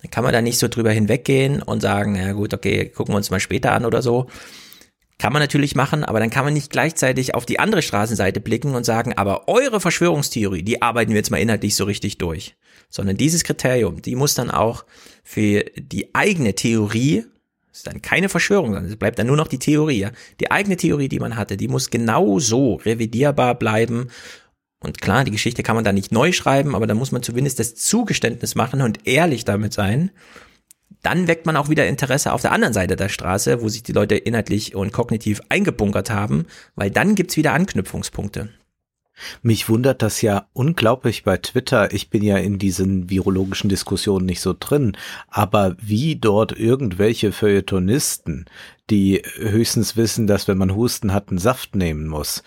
Dann 0.02 0.10
kann 0.10 0.25
man 0.25 0.34
da 0.34 0.42
nicht 0.42 0.59
so 0.59 0.68
drüber 0.68 0.91
hinweggehen 0.91 1.62
und 1.62 1.81
sagen, 1.81 2.17
ja 2.17 2.33
gut, 2.33 2.52
okay, 2.52 2.91
gucken 2.91 3.15
wir 3.15 3.17
uns 3.17 3.31
mal 3.31 3.41
später 3.41 3.73
an 3.73 3.86
oder 3.86 4.02
so. 4.02 4.26
Kann 5.23 5.33
man 5.33 5.41
natürlich 5.41 5.76
machen, 5.76 6.02
aber 6.02 6.18
dann 6.18 6.31
kann 6.31 6.44
man 6.44 6.52
nicht 6.52 6.73
gleichzeitig 6.73 7.36
auf 7.36 7.47
die 7.47 7.60
andere 7.60 7.83
Straßenseite 7.83 8.41
blicken 8.41 8.75
und 8.75 8.83
sagen, 8.83 9.12
aber 9.12 9.47
eure 9.47 9.81
Verschwörungstheorie, 9.81 10.65
die 10.65 10.83
arbeiten 10.83 11.12
wir 11.12 11.18
jetzt 11.18 11.31
mal 11.31 11.36
inhaltlich 11.36 11.76
so 11.76 11.84
richtig 11.84 12.18
durch. 12.18 12.57
Sondern 12.89 13.17
dieses 13.17 13.44
Kriterium, 13.44 14.02
die 14.02 14.17
muss 14.17 14.34
dann 14.34 14.51
auch 14.51 14.84
für 15.23 15.65
die 15.76 16.12
eigene 16.12 16.57
Theorie, 16.57 17.25
ist 17.73 17.86
dann 17.86 18.02
keine 18.02 18.28
Verschwörung, 18.28 18.73
sondern 18.73 18.91
es 18.91 18.97
bleibt 18.97 19.17
dann 19.17 19.28
nur 19.28 19.36
noch 19.36 19.47
die 19.47 19.60
Theorie, 19.60 20.01
ja. 20.01 20.10
Die 20.41 20.51
eigene 20.51 20.76
Theorie, 20.76 21.09
die 21.09 21.20
man 21.20 21.36
hatte, 21.36 21.57
die 21.57 21.68
muss 21.68 21.91
genau 21.91 22.41
so 22.41 22.75
revidierbar 22.75 23.55
bleiben. 23.55 24.09
Und 24.81 25.01
klar, 25.01 25.23
die 25.23 25.31
Geschichte 25.31 25.62
kann 25.62 25.76
man 25.76 25.84
da 25.84 25.92
nicht 25.92 26.10
neu 26.10 26.33
schreiben, 26.33 26.75
aber 26.75 26.89
da 26.89 26.94
muss 26.97 27.12
man 27.12 27.23
zumindest 27.23 27.60
das 27.60 27.76
Zugeständnis 27.76 28.57
machen 28.57 28.83
und 28.83 29.07
ehrlich 29.07 29.44
damit 29.44 29.73
sein 29.73 30.10
dann 31.03 31.29
weckt 31.29 31.47
man 31.47 31.57
auch 31.57 31.69
wieder 31.69 31.87
Interesse 31.87 32.33
auf 32.33 32.43
der 32.43 32.53
anderen 32.53 32.75
Seite 32.75 32.97
der 32.97 33.09
Straße, 33.09 33.62
wo 33.62 33.69
sich 33.69 33.83
die 33.83 33.93
Leute 33.93 34.17
inhaltlich 34.17 34.75
und 34.75 34.93
kognitiv 34.93 35.41
eingebunkert 35.49 36.11
haben, 36.11 36.47
weil 36.75 36.91
dann 36.91 37.15
gibt's 37.15 37.37
wieder 37.37 37.53
Anknüpfungspunkte. 37.55 38.51
Mich 39.43 39.69
wundert 39.69 40.03
das 40.03 40.23
ja 40.23 40.47
unglaublich 40.53 41.23
bei 41.23 41.37
Twitter. 41.37 41.93
Ich 41.93 42.11
bin 42.11 42.23
ja 42.23 42.39
in 42.39 42.59
diesen 42.59 43.11
virologischen 43.11 43.69
Diskussionen 43.69 44.27
nicht 44.27 44.41
so 44.41 44.55
drin. 44.59 44.97
Aber 45.29 45.77
wie 45.81 46.17
dort 46.17 46.53
irgendwelche 46.53 47.33
Feuilletonisten, 47.33 48.47
die 48.91 49.23
höchstens 49.39 49.97
wissen, 49.97 50.27
dass 50.27 50.49
wenn 50.49 50.59
man 50.59 50.75
Husten 50.75 51.12
hat, 51.12 51.28
einen 51.31 51.39
Saft 51.39 51.77
nehmen 51.77 52.09
muss, 52.09 52.43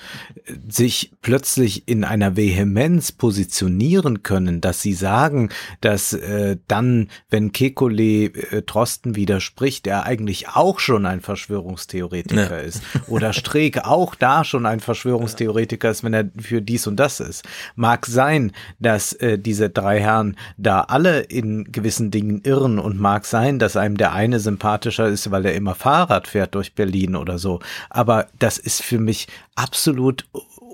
sich 0.67 1.13
plötzlich 1.21 1.87
in 1.87 2.03
einer 2.03 2.35
Vehemenz 2.35 3.11
positionieren 3.11 4.21
können, 4.21 4.61
dass 4.61 4.81
sie 4.81 4.93
sagen, 4.93 5.49
dass 5.81 6.13
äh, 6.13 6.57
dann, 6.67 7.09
wenn 7.29 7.51
Kekulé 7.51 8.35
äh, 8.51 8.61
Drosten 8.61 9.15
widerspricht, 9.15 9.87
er 9.87 10.03
eigentlich 10.03 10.49
auch 10.49 10.79
schon 10.79 11.05
ein 11.05 11.21
Verschwörungstheoretiker 11.21 12.57
ja. 12.57 12.63
ist. 12.63 12.83
Oder 13.07 13.33
Streeck 13.33 13.79
auch 13.85 14.13
da 14.13 14.43
schon 14.43 14.65
ein 14.65 14.81
Verschwörungstheoretiker 14.81 15.89
ist, 15.89 16.03
wenn 16.03 16.13
er 16.13 16.29
für 16.37 16.61
dies 16.61 16.85
und 16.85 16.97
das 16.97 17.21
ist. 17.21 17.43
Mag 17.75 18.05
sein, 18.05 18.51
dass 18.79 19.13
äh, 19.13 19.39
diese 19.39 19.69
drei 19.69 19.99
Herren 19.99 20.35
da 20.57 20.81
alle 20.81 21.21
in 21.21 21.71
gewissen 21.71 22.11
Dingen 22.11 22.41
irren 22.43 22.77
und 22.77 22.99
mag 22.99 23.25
sein, 23.25 23.57
dass 23.57 23.77
einem 23.77 23.97
der 23.97 24.13
eine 24.13 24.39
sympathischer 24.39 25.07
ist, 25.07 25.31
weil 25.31 25.45
er 25.45 25.55
immer 25.55 25.75
Fahrrad 25.75 26.24
fährt 26.27 26.55
durch 26.55 26.73
Berlin 26.73 27.15
oder 27.15 27.39
so. 27.39 27.59
Aber 27.89 28.27
das 28.39 28.57
ist 28.57 28.83
für 28.83 28.99
mich 28.99 29.27
absolut 29.55 30.25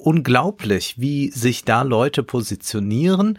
unglaublich, 0.02 0.96
wie 0.98 1.30
sich 1.30 1.64
da 1.64 1.84
Leute 1.84 2.24
positionieren 2.24 3.38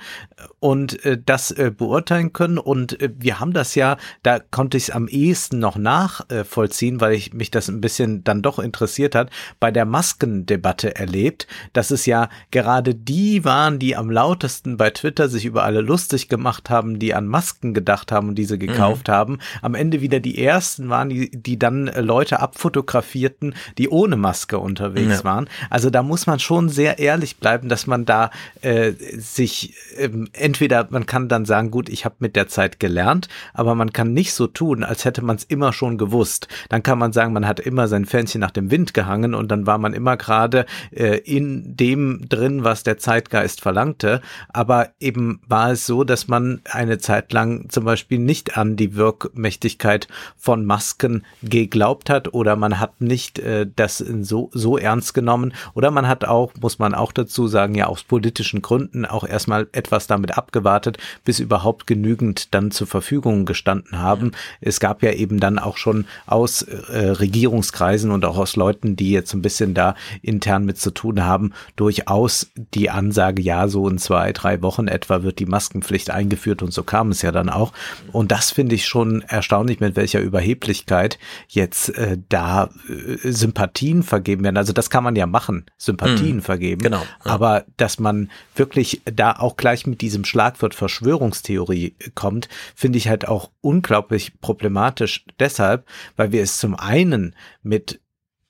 und 0.61 1.05
äh, 1.05 1.19
das 1.25 1.51
äh, 1.51 1.73
beurteilen 1.77 2.33
können. 2.33 2.59
Und 2.59 3.01
äh, 3.01 3.11
wir 3.19 3.41
haben 3.41 3.53
das 3.53 3.75
ja, 3.75 3.97
da 4.23 4.39
konnte 4.39 4.77
ich 4.77 4.85
es 4.85 4.91
am 4.91 5.09
ehesten 5.09 5.59
noch 5.59 5.77
nachvollziehen, 5.77 7.01
weil 7.01 7.15
ich 7.15 7.35
mich 7.35 7.51
das 7.51 7.69
ein 7.69 7.81
bisschen 7.81 8.25
dann 8.25 8.43
doch 8.43 8.59
interessiert 8.59 9.15
hat, 9.15 9.31
bei 9.61 9.71
der 9.71 9.85
Maskendebatte 9.85 10.95
erlebt, 10.95 11.47
dass 11.73 11.91
es 11.91 12.07
ja 12.07 12.29
gerade 12.51 12.95
die 12.95 13.45
waren, 13.45 13.79
die 13.79 13.97
am 13.97 14.11
lautesten 14.11 14.77
bei 14.77 14.91
Twitter 14.91 15.29
sich 15.29 15.45
über 15.45 15.65
alle 15.65 15.81
lustig 15.81 16.29
gemacht 16.29 16.71
haben, 16.71 16.99
die 16.99 17.15
an 17.15 17.27
Masken 17.27 17.75
gedacht 17.75 18.13
haben 18.13 18.29
und 18.29 18.37
diese 18.37 18.59
gekauft 18.59 19.09
mhm. 19.09 19.13
haben. 19.13 19.39
Am 19.63 19.75
Ende 19.75 20.01
wieder 20.01 20.21
die 20.21 20.39
ersten 20.39 20.89
waren, 20.89 21.09
die, 21.09 21.31
die 21.31 21.59
dann 21.59 21.89
äh, 21.89 22.01
Leute 22.01 22.41
abfotografierten, 22.41 23.55
die 23.79 23.89
ohne 23.89 24.17
Maske 24.17 24.59
unterwegs 24.59 25.19
ja. 25.19 25.25
waren. 25.25 25.49
Also 25.71 25.91
da 25.91 26.03
muss 26.03 26.27
man 26.27 26.39
schon 26.39 26.52
sehr 26.69 26.99
ehrlich 26.99 27.39
bleiben, 27.39 27.69
dass 27.69 27.87
man 27.87 28.05
da 28.05 28.31
äh, 28.61 28.93
sich 29.17 29.75
ähm, 29.99 30.29
entweder 30.33 30.87
man 30.91 31.07
kann 31.07 31.29
dann 31.29 31.45
sagen, 31.45 31.71
gut, 31.71 31.89
ich 31.89 32.05
habe 32.05 32.17
mit 32.19 32.37
der 32.37 32.49
Zeit 32.49 32.81
gelernt, 32.81 33.29
aber 33.55 33.75
man 33.75 33.93
kann 33.93 34.13
nicht 34.13 34.35
so 34.35 34.47
tun, 34.47 34.85
als 34.85 35.05
hätte 35.05 35.23
man 35.23 35.37
es 35.37 35.45
immer 35.45 35.73
schon 35.73 35.99
gewusst. 35.99 36.49
Dann 36.69 36.83
kann 36.83 36.99
man 36.99 37.13
sagen, 37.13 37.33
man 37.33 37.47
hat 37.47 37.61
immer 37.61 37.89
sein 37.89 38.05
Fähnchen 38.05 38.41
nach 38.41 38.51
dem 38.51 38.71
Wind 38.71 38.95
gehangen 38.95 39.35
und 39.35 39.49
dann 39.51 39.67
war 39.67 39.79
man 39.79 39.95
immer 39.95 40.17
gerade 40.17 40.67
äh, 40.91 41.19
in 41.19 41.77
dem 41.77 42.29
drin, 42.29 42.65
was 42.65 42.83
der 42.83 42.99
Zeitgeist 42.99 43.61
verlangte. 43.61 44.21
Aber 44.49 44.91
eben 45.01 45.41
war 45.47 45.73
es 45.73 45.87
so, 45.87 46.05
dass 46.05 46.29
man 46.29 46.61
eine 46.71 46.99
Zeit 46.99 47.33
lang 47.33 47.69
zum 47.71 47.85
Beispiel 47.85 48.19
nicht 48.19 48.57
an 48.57 48.77
die 48.77 48.95
Wirkmächtigkeit 48.95 50.09
von 50.37 50.65
Masken 50.67 51.25
geglaubt 51.43 52.11
hat 52.11 52.35
oder 52.35 52.57
man 52.57 52.81
hat 52.81 53.01
nicht 53.01 53.39
äh, 53.39 53.67
das 53.75 53.99
so, 53.99 54.51
so 54.53 54.77
ernst 54.77 55.15
genommen 55.15 55.55
oder 55.75 55.91
man 55.91 56.09
hat 56.09 56.25
auch 56.25 56.42
auch, 56.43 56.53
muss 56.61 56.79
man 56.79 56.95
auch 56.95 57.13
dazu 57.13 57.47
sagen, 57.47 57.75
ja 57.75 57.87
aus 57.87 58.03
politischen 58.03 58.63
Gründen 58.63 59.05
auch 59.05 59.25
erstmal 59.25 59.69
etwas 59.73 60.07
damit 60.07 60.37
abgewartet, 60.37 60.99
bis 61.25 61.39
überhaupt 61.39 61.87
genügend 61.87 62.55
dann 62.55 62.71
zur 62.71 62.87
Verfügung 62.87 63.45
gestanden 63.45 63.99
haben. 63.99 64.33
Es 64.61 64.81
gab 64.81 65.03
ja 65.03 65.13
eben 65.13 65.41
dann 65.41 65.59
auch 65.59 65.77
schon 65.77 66.07
aus 66.27 66.63
äh, 66.63 67.11
Regierungskreisen 67.11 68.11
und 68.11 68.25
auch 68.25 68.39
aus 68.39 68.57
Leuten, 68.57 68.97
die 68.97 69.11
jetzt 69.11 69.33
ein 69.35 69.43
bisschen 69.43 69.75
da 69.75 69.95
intern 70.23 70.65
mit 70.65 70.79
zu 70.79 70.91
tun 70.91 71.25
haben, 71.25 71.53
durchaus 71.77 72.51
die 72.75 72.91
Ansage, 72.91 73.43
ja, 73.43 73.69
so 73.69 73.89
in 73.89 73.99
zwei, 73.99 74.33
drei 74.33 74.63
Wochen 74.63 74.89
etwa 74.89 75.23
wird 75.23 75.39
die 75.39 75.47
Maskenpflicht 75.47 76.11
eingeführt 76.11 76.63
und 76.63 76.73
so 76.73 76.83
kam 76.83 77.11
es 77.11 77.23
ja 77.23 77.33
dann 77.33 77.49
auch. 77.49 77.73
Und 78.13 78.33
das 78.33 78.51
finde 78.51 78.75
ich 78.75 78.87
schon 78.87 79.23
erstaunlich, 79.23 79.81
mit 79.81 79.97
welcher 79.97 80.21
Überheblichkeit 80.21 81.19
jetzt 81.49 81.91
äh, 81.91 82.19
da 82.29 82.71
äh, 82.89 83.31
Sympathien 83.31 84.03
vergeben 84.03 84.45
werden. 84.45 84.57
Also 84.57 84.73
das 84.73 84.91
kann 84.91 85.05
man 85.05 85.17
ja 85.17 85.27
machen, 85.27 85.67
Sympathien 85.79 86.32
mhm, 86.32 86.32
vergeben. 86.41 86.83
Genau. 86.83 87.03
Ja. 87.25 87.31
Aber 87.31 87.65
dass 87.77 87.99
man 87.99 88.31
wirklich 88.55 89.03
da 89.05 89.33
auch 89.33 89.57
gleich 89.57 89.87
mit 89.87 90.01
diesem 90.01 90.25
Schlagwort 90.25 90.75
Verschwörungstheorie 90.75 91.97
kommt, 92.15 92.49
finde 92.75 92.99
ich 92.99 93.09
halt 93.09 93.29
auch 93.29 93.51
unglaublich 93.61 94.41
problematisch. 94.41 95.25
Deshalb, 95.39 95.87
weil 96.17 96.33
wir 96.33 96.43
es 96.43 96.59
zum 96.59 96.75
einen 96.75 97.35
mit 97.63 98.01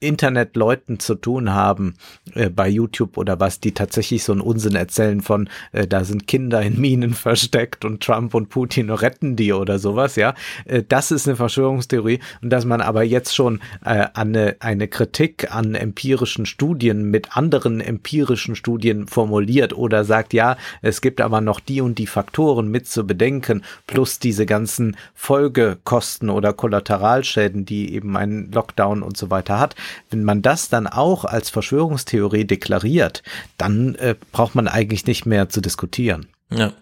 Internetleuten 0.02 0.98
zu 0.98 1.14
tun 1.14 1.55
haben 1.55 1.94
äh, 2.34 2.50
bei 2.50 2.68
YouTube 2.68 3.16
oder 3.16 3.40
was, 3.40 3.60
die 3.60 3.72
tatsächlich 3.72 4.24
so 4.24 4.32
einen 4.32 4.40
Unsinn 4.40 4.74
erzählen 4.74 5.20
von, 5.20 5.48
äh, 5.72 5.86
da 5.86 6.05
sind 6.05 6.26
Kinder 6.26 6.60
in 6.62 6.81
Minen 6.81 7.14
versteckt 7.14 7.84
und 7.84 8.02
Trump 8.02 8.34
und 8.34 8.48
Putin 8.48 8.90
retten 8.90 9.36
die 9.36 9.52
oder 9.52 9.78
sowas, 9.78 10.16
ja. 10.16 10.34
Äh, 10.64 10.82
das 10.86 11.10
ist 11.10 11.28
eine 11.28 11.36
Verschwörungstheorie 11.36 12.20
und 12.42 12.50
dass 12.50 12.64
man 12.64 12.81
aber 12.81 13.02
jetzt 13.02 13.34
schon 13.34 13.60
äh, 13.84 14.06
eine, 14.14 14.56
eine 14.60 14.89
Kritik 14.89 15.55
an 15.55 15.74
empirischen 15.74 16.47
Studien 16.47 17.10
mit 17.10 17.36
anderen 17.36 17.81
empirischen 17.81 18.56
Studien 18.56 19.06
formuliert 19.06 19.72
oder 19.72 20.05
sagt, 20.05 20.32
ja, 20.32 20.56
es 20.82 21.00
gibt 21.00 21.20
aber 21.20 21.40
noch 21.40 21.60
die 21.60 21.81
und 21.81 21.98
die 21.98 22.06
Faktoren 22.06 22.68
mit 22.68 22.89
zu 22.89 23.06
bedenken, 23.06 23.62
plus 23.86 24.18
diese 24.18 24.47
ganzen 24.47 24.97
Folgekosten 25.14 26.31
oder 26.31 26.52
Kollateralschäden, 26.52 27.64
die 27.64 27.94
eben 27.94 28.16
ein 28.16 28.50
Lockdown 28.52 29.02
und 29.02 29.16
so 29.16 29.31
weiter 29.31 29.60
hat 29.60 29.76
wenn 30.11 30.25
man 30.25 30.43
das 30.43 30.69
dann 30.69 30.87
auch 30.87 31.25
als 31.25 31.51
Verschwörungstheorie 31.51 32.45
deklariert, 32.45 33.23
dann 33.59 33.95
äh, 33.97 34.15
braucht 34.33 34.55
man 34.55 34.69
eigentlich 34.69 35.07
nicht 35.07 35.27
mehr 35.27 35.49
zu 35.49 35.61
diskutieren. 35.61 36.27
Ja, 36.51 36.73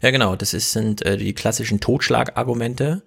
ja 0.00 0.10
genau. 0.10 0.36
Das 0.36 0.54
ist, 0.54 0.72
sind 0.72 1.02
äh, 1.02 1.16
die 1.16 1.34
klassischen 1.34 1.80
Totschlagargumente, 1.80 3.02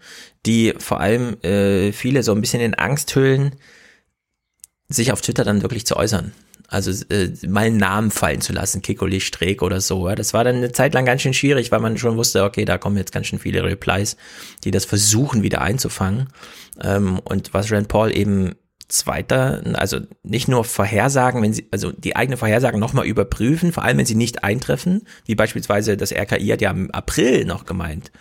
die 0.46 0.74
vor 0.78 1.00
allem 1.00 1.42
äh, 1.44 1.92
viele 1.92 2.24
so 2.24 2.34
ein 2.34 2.42
bisschen 2.42 2.62
in 2.62 2.74
Angst 2.76 3.16
hüllen, 3.16 3.56
sich 4.90 5.12
auf 5.12 5.22
Twitter 5.22 5.44
dann 5.44 5.62
wirklich 5.62 5.86
zu 5.86 5.98
äußern. 5.98 6.34
Also 6.68 6.92
äh, 7.10 7.30
mal 7.48 7.66
einen 7.66 7.78
Namen 7.78 8.10
fallen 8.10 8.42
zu 8.42 8.52
lassen, 8.52 8.82
Kikoli 8.82 9.22
Streeck 9.22 9.62
oder 9.62 9.80
so. 9.80 10.10
Ja. 10.10 10.16
Das 10.16 10.34
war 10.34 10.44
dann 10.44 10.56
eine 10.56 10.72
Zeit 10.72 10.94
lang 10.94 11.06
ganz 11.06 11.22
schön 11.22 11.34
schwierig, 11.34 11.72
weil 11.72 11.80
man 11.80 11.98
schon 11.98 12.18
wusste, 12.18 12.44
okay, 12.44 12.66
da 12.66 12.78
kommen 12.78 12.98
jetzt 12.98 13.12
ganz 13.12 13.28
schön 13.28 13.40
viele 13.40 13.64
Replies, 13.64 14.18
die 14.64 14.72
das 14.72 14.86
versuchen 14.86 15.44
wieder 15.44 15.62
einzufangen. 15.62 16.30
Ähm, 16.82 17.20
und 17.20 17.54
was 17.54 17.72
Rand 17.72 17.90
Paul 17.90 18.16
eben 18.16 18.56
zweiter, 18.88 19.62
also 19.74 20.00
nicht 20.24 20.48
nur 20.48 20.64
Vorhersagen, 20.64 21.42
wenn 21.42 21.54
sie, 21.54 21.68
also 21.72 21.92
die 21.92 22.16
eigene 22.16 22.38
Vorhersagen 22.38 22.80
nochmal 22.80 23.06
überprüfen, 23.06 23.72
vor 23.72 23.84
allem 23.84 23.98
wenn 23.98 24.06
sie 24.06 24.16
nicht 24.16 24.44
eintreffen, 24.44 25.04
wie 25.26 25.36
beispielsweise 25.36 25.98
das 25.98 26.12
RKI 26.12 26.48
hat 26.48 26.62
ja 26.62 26.72
im 26.72 26.92
April 26.92 27.46
noch 27.46 27.66
gemeint. 27.66 28.12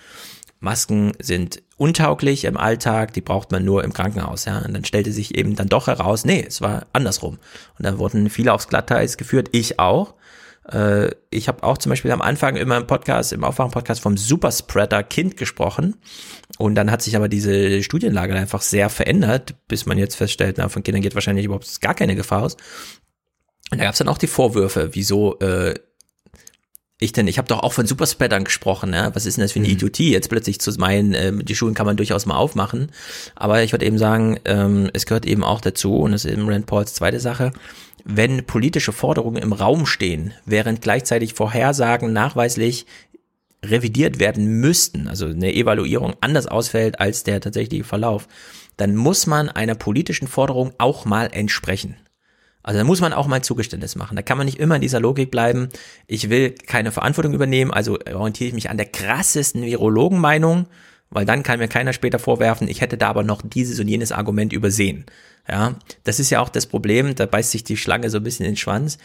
Masken 0.61 1.13
sind 1.19 1.63
untauglich 1.77 2.45
im 2.45 2.57
Alltag, 2.57 3.13
die 3.13 3.21
braucht 3.21 3.51
man 3.51 3.65
nur 3.65 3.83
im 3.83 3.93
Krankenhaus, 3.93 4.45
ja. 4.45 4.61
Und 4.61 4.73
dann 4.75 4.85
stellte 4.85 5.11
sich 5.13 5.37
eben 5.37 5.57
dann 5.57 5.69
doch 5.69 5.89
heraus, 5.89 6.25
nee, 6.25 6.45
es 6.47 6.61
war 6.61 6.87
andersrum. 6.93 7.39
Und 7.79 7.85
dann 7.85 7.99
wurden 7.99 8.31
viele 8.31 8.53
aufs 8.53 8.69
Glatteis 8.69 9.17
geführt, 9.17 9.49
ich 9.51 9.81
auch. 9.81 10.15
Äh, 10.71 11.11
ich 11.31 11.49
habe 11.49 11.63
auch 11.63 11.79
zum 11.79 11.91
Beispiel 11.91 12.11
am 12.11 12.23
Anfang 12.23 12.57
immer 12.57 12.77
im 12.77 12.87
Podcast, 12.87 13.33
im 13.33 13.45
Aufwachen-Podcast 13.45 14.01
vom 14.01 14.17
Superspreader-Kind 14.17 15.37
gesprochen. 15.37 15.97
Und 16.59 16.75
dann 16.75 16.91
hat 16.91 17.03
sich 17.03 17.17
aber 17.17 17.29
diese 17.29 17.83
Studienlage 17.83 18.35
einfach 18.35 18.63
sehr 18.63 18.89
verändert, 18.89 19.55
bis 19.69 19.87
man 19.87 19.99
jetzt 19.99 20.17
feststellt, 20.17 20.59
na, 20.59 20.69
von 20.69 20.83
Kindern 20.83 21.03
geht 21.03 21.15
wahrscheinlich 21.15 21.47
überhaupt 21.47 21.81
gar 21.81 21.95
keine 21.95 22.15
Gefahr 22.15 22.43
aus. 22.43 22.57
Und 23.71 23.79
da 23.79 23.85
gab 23.85 23.93
es 23.93 23.99
dann 23.99 24.09
auch 24.09 24.19
die 24.19 24.27
Vorwürfe, 24.27 24.91
wieso 24.93 25.39
äh, 25.39 25.75
ich 27.03 27.13
denn, 27.13 27.29
ich 27.29 27.39
habe 27.39 27.49
doch 27.49 27.63
auch 27.63 27.73
von 27.73 27.87
Superspreadern 27.87 28.45
gesprochen, 28.45 28.91
ne? 28.91 29.11
was 29.15 29.27
ist 29.27 29.37
denn 29.37 29.43
das 29.43 29.53
für 29.53 29.59
eine 29.59 29.69
mhm. 29.69 29.75
Idiotie, 29.75 30.13
jetzt 30.13 30.29
plötzlich 30.29 30.61
zu 30.61 30.71
meinen, 30.79 31.15
äh, 31.15 31.33
die 31.33 31.55
Schulen 31.55 31.75
kann 31.75 31.87
man 31.87 31.97
durchaus 31.97 32.27
mal 32.27 32.37
aufmachen, 32.37 32.91
aber 33.35 33.63
ich 33.63 33.73
würde 33.73 33.87
eben 33.87 33.99
sagen, 33.99 34.39
ähm, 34.45 34.91
es 34.93 35.07
gehört 35.07 35.27
eben 35.27 35.45
auch 35.45 35.61
dazu, 35.61 35.97
und 35.97 36.13
das 36.13 36.25
ist 36.25 36.33
eben 36.33 36.49
Rand 36.49 36.67
Pauls 36.67 36.95
zweite 36.95 37.21
Sache, 37.21 37.53
wenn 38.05 38.45
politische 38.45 38.93
Forderungen 38.93 39.43
im 39.43 39.53
Raum 39.53 39.87
stehen, 39.87 40.33
während 40.45 40.81
gleichzeitig 40.81 41.35
Vorhersagen 41.35 42.13
nachweislich 42.13 42.87
revidiert 43.65 44.19
werden 44.19 44.61
müssten, 44.61 45.09
also 45.09 45.27
eine 45.27 45.55
Evaluierung 45.55 46.15
anders 46.21 46.47
ausfällt 46.47 47.01
als 47.01 47.23
der 47.23 47.41
tatsächliche 47.41 47.85
Verlauf, 47.85 48.27
dann 48.77 48.97
muss 48.97 49.27
man 49.27 49.49
einer 49.49 49.75
politischen 49.75 50.27
Forderung 50.27 50.73
auch 50.79 51.05
mal 51.05 51.29
entsprechen. 51.33 51.97
Also 52.63 52.79
da 52.79 52.85
muss 52.85 53.01
man 53.01 53.13
auch 53.13 53.27
mal 53.27 53.43
Zugeständnis 53.43 53.97
machen. 53.97 54.17
Da 54.17 54.23
kann 54.23 54.39
man 54.39 54.47
nicht 54.47 54.59
immer 54.59 54.77
in 54.77 54.83
dieser 54.83 55.01
Logik 55.01 55.31
bleiben, 55.31 55.69
ich 56.07 56.31
will 56.31 56.51
keine 56.51 56.93
Verantwortung 56.93 57.35
übernehmen, 57.35 57.73
also 57.73 57.99
orientiere 58.13 58.49
ich 58.49 58.55
mich 58.55 58.71
an 58.71 58.77
der 58.77 58.87
krassesten 58.87 59.63
Virologenmeinung, 59.63 60.67
weil 61.11 61.27
dann 61.27 61.43
kann 61.43 61.59
mir 61.59 61.69
keiner 61.69 61.93
später 61.93 62.19
vorwerfen, 62.19 62.69
ich 62.69 62.81
hätte 62.81 62.97
da 62.97 63.09
aber 63.09 63.23
noch 63.23 63.43
dieses 63.45 63.79
und 63.81 63.89
jenes 63.89 64.13
Argument 64.13 64.53
übersehen. 64.53 65.05
Ja, 65.49 65.75
das 66.05 66.21
ist 66.21 66.31
ja 66.31 66.41
auch 66.41 66.49
das 66.49 66.67
Problem, 66.67 67.17
da 67.17 67.27
beißt 67.27 67.51
sich 67.51 67.65
die 67.65 67.77
Schlange 67.77 68.11
so 68.11 68.19
ein 68.19 68.23
bisschen 68.23 68.47
in 68.47 68.53
den 68.53 68.57
Schwanz. 68.57 68.99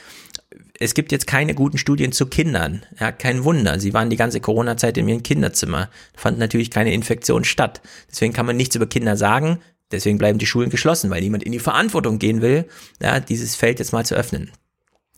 Es 0.79 0.93
gibt 0.93 1.11
jetzt 1.11 1.25
keine 1.25 1.55
guten 1.55 1.79
Studien 1.79 2.11
zu 2.11 2.27
Kindern. 2.27 2.83
Ja, 2.99 3.11
kein 3.11 3.43
Wunder. 3.43 3.79
Sie 3.79 3.93
waren 3.93 4.11
die 4.11 4.17
ganze 4.17 4.39
Corona-Zeit 4.39 4.99
in 4.99 5.09
ihrem 5.09 5.23
Kinderzimmer. 5.23 5.89
Fand 6.15 6.37
natürlich 6.37 6.69
keine 6.69 6.93
Infektion 6.93 7.43
statt. 7.43 7.81
Deswegen 8.11 8.33
kann 8.33 8.45
man 8.45 8.55
nichts 8.55 8.75
über 8.75 8.85
Kinder 8.85 9.17
sagen. 9.17 9.57
Deswegen 9.91 10.17
bleiben 10.17 10.39
die 10.39 10.45
Schulen 10.45 10.69
geschlossen, 10.69 11.09
weil 11.09 11.21
niemand 11.21 11.43
in 11.43 11.51
die 11.51 11.59
Verantwortung 11.59 12.19
gehen 12.19 12.41
will, 12.41 12.65
ja, 13.01 13.19
dieses 13.19 13.55
Feld 13.55 13.79
jetzt 13.79 13.93
mal 13.93 14.05
zu 14.05 14.15
öffnen. 14.15 14.51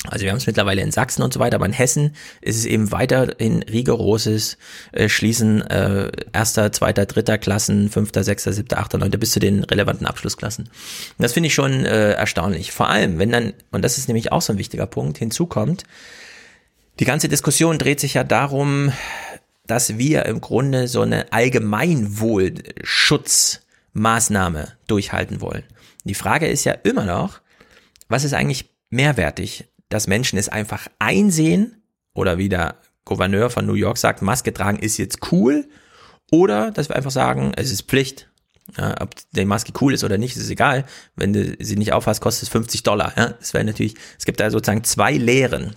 Also 0.08 0.24
wir 0.24 0.32
haben 0.32 0.38
es 0.38 0.48
mittlerweile 0.48 0.82
in 0.82 0.92
Sachsen 0.92 1.24
und 1.24 1.34
so 1.34 1.42
weiter, 1.42 1.56
aber 1.56 1.66
in 1.66 1.74
Hessen 1.74 2.16
ist 2.40 2.58
es 2.58 2.66
eben 2.66 2.94
weiterhin 2.94 3.64
rigoroses 3.64 4.58
äh, 4.94 5.10
Schließen 5.10 5.62
äh, 5.62 6.10
erster, 6.32 6.72
zweiter, 6.72 7.06
dritter 7.06 7.38
Klassen, 7.38 7.90
fünfter, 7.90 8.24
sechster, 8.24 8.54
siebter, 8.54 8.80
achter, 8.80 8.98
neunter 8.98 9.18
bis 9.18 9.32
zu 9.32 9.42
den 9.42 9.66
relevanten 9.66 10.08
Abschlussklassen. 10.08 10.66
Und 10.66 11.22
das 11.24 11.34
finde 11.34 11.48
ich 11.48 11.54
schon 11.54 11.86
äh, 11.86 12.14
erstaunlich. 12.14 12.72
Vor 12.72 12.88
allem, 12.88 13.20
wenn 13.20 13.32
dann, 13.32 13.54
und 13.72 13.84
das 13.84 13.98
ist 13.98 14.08
nämlich 14.08 14.32
auch 14.32 14.42
so 14.42 14.54
ein 14.54 14.60
wichtiger 14.60 14.88
Punkt, 14.88 15.18
hinzukommt, 15.18 15.84
die 17.02 17.06
ganze 17.06 17.28
Diskussion 17.28 17.78
dreht 17.78 18.00
sich 18.00 18.14
ja 18.14 18.24
darum, 18.24 18.94
dass 19.68 19.98
wir 19.98 20.26
im 20.26 20.40
Grunde 20.40 20.88
so 20.88 21.02
eine 21.02 21.32
Allgemeinwohlschutzmaßnahme 23.94 24.78
durchhalten 24.88 25.42
wollen. 25.42 25.64
Die 26.04 26.16
Frage 26.16 26.48
ist 26.48 26.64
ja 26.64 26.74
immer 26.74 27.06
noch, 27.06 27.42
was 28.08 28.24
ist 28.24 28.34
eigentlich 28.34 28.74
mehrwertig? 28.90 29.70
dass 29.90 30.08
Menschen 30.08 30.40
es 30.40 30.50
einfach 30.50 30.88
einsehen 31.00 31.82
oder 32.14 32.38
wie 32.38 32.50
der 32.50 32.76
Gouverneur 33.06 33.50
von 33.50 33.66
New 33.66 33.74
York 33.74 33.98
sagt, 33.98 34.22
Maske 34.22 34.54
tragen 34.54 34.80
ist 34.80 34.98
jetzt 34.98 35.32
cool 35.32 35.68
oder 36.32 36.72
dass 36.72 36.90
wir 36.90 36.96
einfach 36.96 37.12
sagen, 37.12 37.52
es 37.56 37.72
ist 37.72 37.84
Pflicht. 37.84 38.28
Ja, 38.78 39.02
ob 39.02 39.16
die 39.32 39.46
Maske 39.46 39.74
cool 39.82 39.96
ist 39.96 40.04
oder 40.04 40.20
nicht, 40.20 40.38
ist 40.38 40.50
egal. 40.50 40.86
Wenn 41.16 41.34
du 41.34 41.56
sie 41.60 41.76
nicht 41.76 41.92
aufhast, 41.92 42.22
kostet 42.22 42.44
es 42.44 42.50
50 42.50 42.84
Dollar. 42.84 43.14
Ja, 43.18 43.30
das 43.30 43.56
wäre 43.56 43.64
natürlich, 43.64 43.96
es 44.18 44.26
gibt 44.26 44.40
da 44.40 44.52
sozusagen 44.52 44.84
zwei 44.84 45.14
Lehren. 45.14 45.76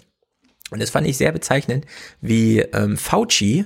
Und 0.70 0.80
das 0.82 0.90
fand 0.90 1.06
ich 1.06 1.16
sehr 1.16 1.32
bezeichnend, 1.32 1.86
wie 2.20 2.58
ähm, 2.58 2.98
Fauci 2.98 3.64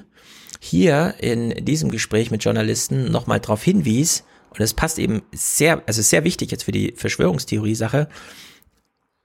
hier 0.61 1.15
in 1.19 1.65
diesem 1.65 1.91
Gespräch 1.91 2.31
mit 2.31 2.45
Journalisten 2.45 3.11
nochmal 3.11 3.41
darauf 3.41 3.65
hinwies, 3.65 4.23
und 4.57 4.63
das 4.63 4.73
passt 4.73 4.99
eben 4.99 5.23
sehr, 5.33 5.83
also 5.87 6.01
sehr 6.01 6.25
wichtig 6.25 6.51
jetzt 6.51 6.65
für 6.65 6.73
die 6.73 6.95
Verschwörungstheorie-Sache, 6.97 8.09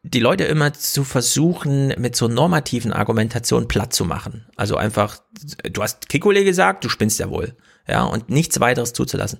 die 0.03 0.19
Leute 0.19 0.43
immer 0.43 0.73
zu 0.73 1.03
versuchen, 1.03 1.93
mit 1.97 2.15
so 2.15 2.27
normativen 2.27 2.91
Argumentationen 2.91 3.67
platt 3.67 3.93
zu 3.93 4.03
machen. 4.03 4.45
Also 4.57 4.75
einfach, 4.75 5.19
du 5.71 5.81
hast 5.81 6.09
Kikole 6.09 6.43
gesagt, 6.43 6.83
du 6.83 6.89
spinnst 6.89 7.19
ja 7.19 7.29
wohl. 7.29 7.55
Ja, 7.87 8.03
und 8.03 8.29
nichts 8.29 8.59
weiteres 8.59 8.93
zuzulassen. 8.93 9.39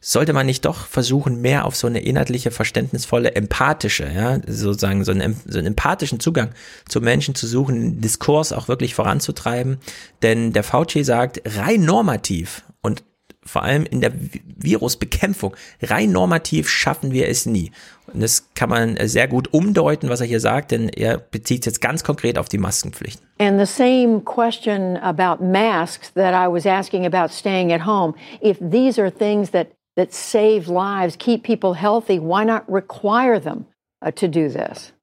Sollte 0.00 0.32
man 0.32 0.46
nicht 0.46 0.64
doch 0.64 0.86
versuchen, 0.86 1.40
mehr 1.40 1.64
auf 1.64 1.76
so 1.76 1.86
eine 1.86 2.00
inhaltliche, 2.00 2.50
verständnisvolle, 2.50 3.34
empathische, 3.34 4.10
ja, 4.10 4.40
sozusagen 4.46 5.04
so 5.04 5.12
einen, 5.12 5.36
so 5.46 5.58
einen 5.58 5.68
empathischen 5.68 6.18
Zugang 6.18 6.50
zu 6.88 7.00
Menschen 7.00 7.34
zu 7.34 7.46
suchen, 7.46 7.74
den 7.74 8.00
Diskurs 8.00 8.52
auch 8.52 8.68
wirklich 8.68 8.94
voranzutreiben? 8.94 9.78
Denn 10.22 10.52
der 10.52 10.64
Fauci 10.64 11.04
sagt, 11.04 11.42
rein 11.44 11.84
normativ, 11.84 12.64
und 12.84 13.02
vor 13.44 13.62
allem 13.62 13.84
in 13.84 14.00
der 14.00 14.12
Virusbekämpfung, 14.14 15.54
rein 15.82 16.12
normativ 16.12 16.68
schaffen 16.68 17.12
wir 17.12 17.28
es 17.28 17.46
nie. 17.46 17.70
Und 18.12 18.22
das 18.22 18.48
kann 18.54 18.68
man 18.68 18.96
sehr 19.02 19.28
gut 19.28 19.52
umdeuten, 19.52 20.08
was 20.08 20.20
er 20.20 20.26
hier 20.26 20.40
sagt, 20.40 20.70
denn 20.70 20.88
er 20.88 21.18
bezieht 21.18 21.60
es 21.60 21.66
jetzt 21.66 21.80
ganz 21.80 22.04
konkret 22.04 22.38
auf 22.38 22.48
die 22.48 22.58
Maskenpflicht. 22.58 23.20
And 23.38 23.58
the 23.58 23.66
same 23.66 24.20
question 24.20 24.96
about 24.98 25.44
masks 25.44 26.12
that 26.14 26.34
I 26.34 26.50
was 26.50 26.66
asking 26.66 27.06
about 27.06 27.32
staying 27.32 27.72
at 27.72 27.86
home. 27.86 28.14
If 28.40 28.58
these 28.60 29.00
are 29.00 29.10
things 29.10 29.50
that, 29.50 29.68
that 29.96 30.12
save 30.12 30.68
lives, 30.68 31.16
keep 31.18 31.42
people 31.42 31.74
healthy, 31.74 32.18
why 32.18 32.44
not 32.44 32.62
require 32.68 33.40
them 33.40 33.66
uh, 34.02 34.10
to 34.12 34.28
do 34.28 34.48
this? 34.48 34.93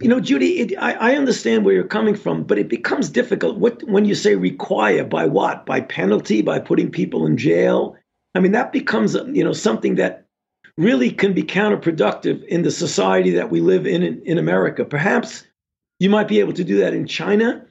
You 0.00 0.08
know, 0.08 0.20
Judy, 0.20 0.58
it, 0.58 0.78
I, 0.78 0.92
I 0.92 1.16
understand 1.16 1.64
where 1.64 1.74
you're 1.74 1.84
coming 1.84 2.16
from, 2.16 2.44
but 2.44 2.58
it 2.58 2.68
becomes 2.68 3.08
difficult. 3.08 3.58
What 3.58 3.82
when 3.84 4.04
you 4.04 4.14
say 4.14 4.34
require 4.34 5.04
by 5.04 5.26
what? 5.26 5.66
By 5.66 5.80
penalty? 5.80 6.42
By 6.42 6.58
putting 6.58 6.90
people 6.90 7.26
in 7.26 7.36
jail? 7.36 7.96
I 8.34 8.40
mean, 8.40 8.52
that 8.52 8.72
becomes 8.72 9.14
you 9.14 9.44
know 9.44 9.52
something 9.52 9.96
that 9.96 10.26
really 10.76 11.10
can 11.10 11.32
be 11.32 11.44
counterproductive 11.44 12.44
in 12.46 12.62
the 12.62 12.72
society 12.72 13.30
that 13.32 13.50
we 13.50 13.60
live 13.60 13.86
in 13.86 14.02
in, 14.02 14.22
in 14.22 14.38
America. 14.38 14.84
Perhaps 14.84 15.44
you 16.00 16.10
might 16.10 16.26
be 16.26 16.40
able 16.40 16.54
to 16.54 16.64
do 16.64 16.78
that 16.78 16.92
in 16.92 17.06
China, 17.06 17.64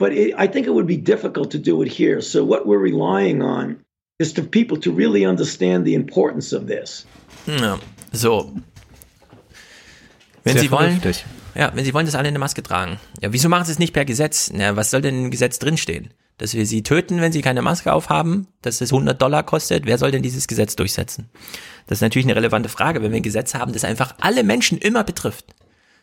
but 0.00 0.12
it, 0.12 0.34
I 0.36 0.48
think 0.48 0.66
it 0.66 0.70
would 0.70 0.88
be 0.88 0.96
difficult 0.96 1.52
to 1.52 1.58
do 1.58 1.82
it 1.82 1.88
here. 1.88 2.20
So 2.20 2.42
what 2.42 2.66
we're 2.66 2.78
relying 2.78 3.42
on 3.42 3.84
is 4.18 4.32
for 4.32 4.42
people 4.42 4.76
to 4.78 4.90
really 4.90 5.24
understand 5.24 5.86
the 5.86 5.94
importance 5.94 6.52
of 6.52 6.66
this. 6.66 7.06
Ja, 7.46 7.78
so. 8.12 8.52
Wenn 10.42 10.54
Sehr 10.54 10.62
Sie 10.62 10.70
wollen, 10.70 11.00
vernünftig. 11.00 11.24
Ja, 11.54 11.70
wenn 11.74 11.84
Sie 11.84 11.94
wollen, 11.94 12.06
dass 12.06 12.14
alle 12.14 12.28
eine 12.28 12.38
Maske 12.38 12.62
tragen. 12.62 12.98
Ja, 13.20 13.32
wieso 13.32 13.48
machen 13.48 13.64
Sie 13.64 13.72
es 13.72 13.78
nicht 13.78 13.92
per 13.92 14.04
Gesetz? 14.04 14.50
Na, 14.52 14.76
was 14.76 14.90
soll 14.90 15.02
denn 15.02 15.24
im 15.24 15.30
Gesetz 15.30 15.58
drinstehen? 15.58 16.12
Dass 16.38 16.54
wir 16.54 16.64
Sie 16.66 16.82
töten, 16.82 17.20
wenn 17.20 17.32
Sie 17.32 17.42
keine 17.42 17.62
Maske 17.62 17.92
aufhaben, 17.92 18.46
dass 18.62 18.80
es 18.80 18.92
100 18.92 19.20
Dollar 19.20 19.42
kostet? 19.42 19.86
Wer 19.86 19.98
soll 19.98 20.10
denn 20.10 20.22
dieses 20.22 20.46
Gesetz 20.48 20.76
durchsetzen? 20.76 21.28
Das 21.86 21.98
ist 21.98 22.02
natürlich 22.02 22.26
eine 22.26 22.36
relevante 22.36 22.68
Frage, 22.68 23.02
wenn 23.02 23.10
wir 23.10 23.16
ein 23.16 23.22
Gesetz 23.22 23.54
haben, 23.54 23.72
das 23.72 23.84
einfach 23.84 24.14
alle 24.20 24.42
Menschen 24.42 24.78
immer 24.78 25.04
betrifft. 25.04 25.54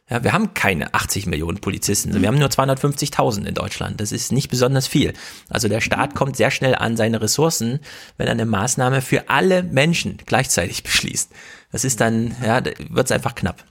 Ja, 0.09 0.23
wir 0.23 0.31
haben 0.31 0.53
keine 0.53 0.93
80 0.93 1.25
Millionen 1.25 1.59
Polizisten, 1.59 2.21
wir 2.21 2.29
haben 2.29 2.39
nur 2.39 2.47
250.000 2.47 3.45
in 3.45 3.53
Deutschland. 3.53 3.99
Das 3.99 4.13
ist 4.13 4.31
nicht 4.31 4.49
besonders 4.49 4.87
viel. 4.87 5.11
Also 5.49 5.67
der 5.67 5.81
Staat 5.81 6.15
kommt 6.15 6.37
sehr 6.37 6.49
schnell 6.49 6.75
an 6.75 6.95
seine 6.95 7.21
Ressourcen, 7.21 7.81
wenn 8.15 8.27
er 8.27 8.31
eine 8.31 8.45
Maßnahme 8.45 9.01
für 9.01 9.29
alle 9.29 9.63
Menschen 9.63 10.17
gleichzeitig 10.25 10.83
beschließt. 10.83 11.31
Das 11.73 11.83
ist 11.83 11.99
dann, 11.99 12.35
ja, 12.41 12.63
wird 12.63 13.05
es 13.05 13.11
einfach 13.11 13.35
knapp. 13.35 13.65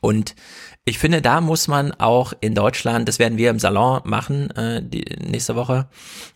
Und 0.00 0.34
ich 0.86 0.98
finde, 0.98 1.22
da 1.22 1.40
muss 1.40 1.66
man 1.66 1.92
auch 1.92 2.34
in 2.40 2.54
Deutschland, 2.54 3.08
das 3.08 3.18
werden 3.18 3.38
wir 3.38 3.50
im 3.50 3.58
Salon 3.58 4.02
machen 4.04 4.50
äh, 4.50 4.82
die, 4.82 5.04
nächste 5.26 5.56
Woche. 5.56 5.86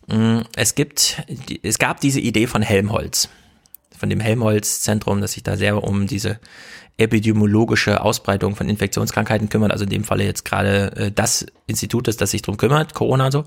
mh, 0.07 0.43
Es 0.55 0.73
gibt, 0.73 1.23
die, 1.27 1.59
es 1.63 1.77
gab 1.77 1.99
diese 1.99 2.19
Idee 2.19 2.47
von 2.47 2.63
Helmholtz, 2.63 3.29
von 3.97 4.09
dem 4.09 4.19
Helmholtz-Zentrum, 4.19 5.21
das 5.21 5.33
sich 5.33 5.43
da 5.43 5.55
sehr 5.55 5.83
um 5.83 6.07
diese 6.07 6.39
epidemiologische 6.97 8.01
Ausbreitung 8.01 8.55
von 8.55 8.67
Infektionskrankheiten 8.67 9.49
kümmert, 9.49 9.71
also 9.71 9.85
in 9.85 9.89
dem 9.89 10.03
Falle 10.03 10.25
jetzt 10.25 10.43
gerade 10.45 10.95
äh, 10.95 11.11
das 11.11 11.45
Institut, 11.67 12.07
das, 12.07 12.17
das 12.17 12.31
sich 12.31 12.41
drum 12.41 12.57
kümmert, 12.57 12.95
Corona 12.95 13.27
und 13.27 13.31
so. 13.31 13.45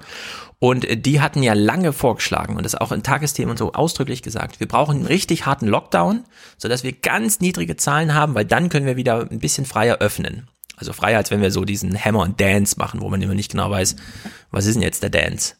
Und 0.60 0.84
äh, 0.84 0.96
die 0.96 1.20
hatten 1.20 1.42
ja 1.42 1.54
lange 1.54 1.92
vorgeschlagen 1.92 2.56
und 2.56 2.64
das 2.64 2.76
auch 2.76 2.92
in 2.92 3.02
Tagesthemen 3.02 3.50
und 3.50 3.58
so 3.58 3.72
ausdrücklich 3.72 4.22
gesagt, 4.22 4.60
wir 4.60 4.68
brauchen 4.68 4.98
einen 4.98 5.06
richtig 5.06 5.46
harten 5.46 5.66
Lockdown, 5.66 6.22
sodass 6.58 6.84
wir 6.84 6.92
ganz 6.92 7.40
niedrige 7.40 7.76
Zahlen 7.76 8.14
haben, 8.14 8.36
weil 8.36 8.44
dann 8.44 8.68
können 8.68 8.86
wir 8.86 8.96
wieder 8.96 9.28
ein 9.28 9.40
bisschen 9.40 9.66
freier 9.66 9.98
öffnen. 9.98 10.46
Also 10.82 10.92
freier, 10.92 11.18
als 11.18 11.30
wenn 11.30 11.40
wir 11.40 11.52
so 11.52 11.64
diesen 11.64 11.96
Hammer 11.96 12.22
und 12.22 12.40
Dance 12.40 12.74
machen, 12.76 13.00
wo 13.00 13.08
man 13.08 13.22
immer 13.22 13.36
nicht 13.36 13.52
genau 13.52 13.70
weiß, 13.70 13.94
was 14.50 14.66
ist 14.66 14.74
denn 14.74 14.82
jetzt 14.82 15.04
der 15.04 15.10
Dance? 15.10 15.54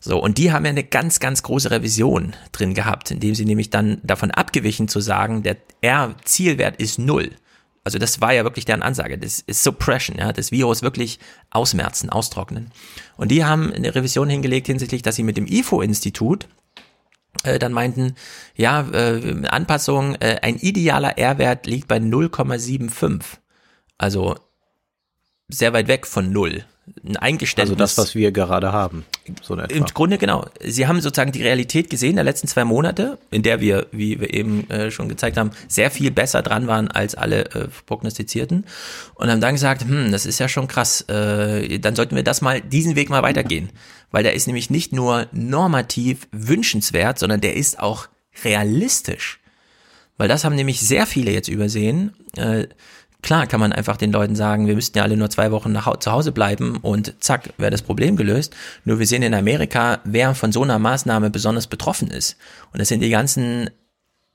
So, 0.00 0.18
und 0.22 0.38
die 0.38 0.52
haben 0.52 0.64
ja 0.64 0.70
eine 0.70 0.84
ganz, 0.84 1.20
ganz 1.20 1.42
große 1.42 1.70
Revision 1.70 2.34
drin 2.50 2.72
gehabt, 2.72 3.10
indem 3.10 3.34
sie 3.34 3.44
nämlich 3.44 3.68
dann 3.68 4.00
davon 4.02 4.30
abgewichen 4.30 4.88
zu 4.88 5.00
sagen, 5.00 5.42
der 5.42 5.58
R-Zielwert 5.82 6.76
ist 6.80 6.98
null. 6.98 7.30
Also 7.84 7.98
das 7.98 8.22
war 8.22 8.32
ja 8.32 8.42
wirklich 8.44 8.64
deren 8.64 8.82
Ansage. 8.82 9.18
Das 9.18 9.40
ist 9.40 9.62
Suppression, 9.62 10.16
ja, 10.16 10.32
das 10.32 10.50
Virus 10.50 10.80
wirklich 10.80 11.18
ausmerzen, 11.50 12.08
austrocknen. 12.08 12.70
Und 13.18 13.32
die 13.32 13.44
haben 13.44 13.70
eine 13.70 13.94
Revision 13.94 14.30
hingelegt 14.30 14.66
hinsichtlich, 14.66 15.02
dass 15.02 15.16
sie 15.16 15.24
mit 15.24 15.36
dem 15.36 15.46
IFO-Institut 15.46 16.48
äh, 17.42 17.58
dann 17.58 17.74
meinten, 17.74 18.14
ja, 18.56 18.88
äh, 18.92 19.46
Anpassung, 19.46 20.14
äh, 20.14 20.38
ein 20.40 20.56
idealer 20.56 21.18
R-Wert 21.18 21.66
liegt 21.66 21.86
bei 21.86 21.98
0,75. 21.98 23.22
Also 23.98 24.36
sehr 25.48 25.72
weit 25.72 25.88
weg 25.88 26.06
von 26.06 26.32
null. 26.32 26.64
Ein 27.02 27.16
Eingeständnis. 27.16 27.70
Also 27.70 27.78
das, 27.78 27.98
was 27.98 28.14
wir 28.14 28.30
gerade 28.30 28.72
haben. 28.72 29.06
So. 29.42 29.54
Im 29.56 29.84
Grunde 29.86 30.18
genau. 30.18 30.46
Sie 30.60 30.86
haben 30.86 31.00
sozusagen 31.00 31.32
die 31.32 31.42
Realität 31.42 31.88
gesehen 31.88 32.16
der 32.16 32.24
letzten 32.24 32.46
zwei 32.46 32.64
Monate, 32.64 33.18
in 33.30 33.42
der 33.42 33.60
wir, 33.60 33.86
wie 33.90 34.20
wir 34.20 34.34
eben 34.34 34.68
äh, 34.68 34.90
schon 34.90 35.08
gezeigt 35.08 35.38
haben, 35.38 35.50
sehr 35.66 35.90
viel 35.90 36.10
besser 36.10 36.42
dran 36.42 36.66
waren 36.66 36.88
als 36.88 37.14
alle 37.14 37.46
äh, 37.54 37.68
prognostizierten 37.86 38.66
und 39.14 39.30
haben 39.30 39.40
dann 39.40 39.54
gesagt, 39.54 39.82
hm, 39.82 40.12
das 40.12 40.26
ist 40.26 40.38
ja 40.40 40.48
schon 40.48 40.68
krass. 40.68 41.02
Äh, 41.08 41.78
dann 41.78 41.96
sollten 41.96 42.16
wir 42.16 42.22
das 42.22 42.42
mal 42.42 42.60
diesen 42.60 42.96
Weg 42.96 43.08
mal 43.08 43.22
weitergehen, 43.22 43.70
weil 44.10 44.22
der 44.22 44.34
ist 44.34 44.46
nämlich 44.46 44.68
nicht 44.68 44.92
nur 44.92 45.26
normativ 45.32 46.28
wünschenswert, 46.32 47.18
sondern 47.18 47.40
der 47.40 47.56
ist 47.56 47.78
auch 47.80 48.08
realistisch. 48.44 49.40
Weil 50.16 50.28
das 50.28 50.44
haben 50.44 50.54
nämlich 50.54 50.80
sehr 50.80 51.06
viele 51.06 51.32
jetzt 51.32 51.48
übersehen. 51.48 52.14
Äh, 52.36 52.68
Klar 53.24 53.46
kann 53.46 53.58
man 53.58 53.72
einfach 53.72 53.96
den 53.96 54.12
Leuten 54.12 54.36
sagen, 54.36 54.66
wir 54.66 54.74
müssten 54.74 54.98
ja 54.98 55.02
alle 55.02 55.16
nur 55.16 55.30
zwei 55.30 55.50
Wochen 55.50 55.72
nach, 55.72 55.96
zu 55.96 56.12
Hause 56.12 56.30
bleiben 56.30 56.76
und 56.76 57.14
zack, 57.24 57.54
wäre 57.56 57.70
das 57.70 57.80
Problem 57.80 58.16
gelöst. 58.16 58.54
Nur 58.84 58.98
wir 58.98 59.06
sehen 59.06 59.22
in 59.22 59.32
Amerika, 59.32 60.00
wer 60.04 60.34
von 60.34 60.52
so 60.52 60.62
einer 60.62 60.78
Maßnahme 60.78 61.30
besonders 61.30 61.66
betroffen 61.66 62.10
ist. 62.10 62.36
Und 62.74 62.80
das 62.80 62.88
sind 62.88 63.00
die 63.00 63.08
ganzen 63.08 63.70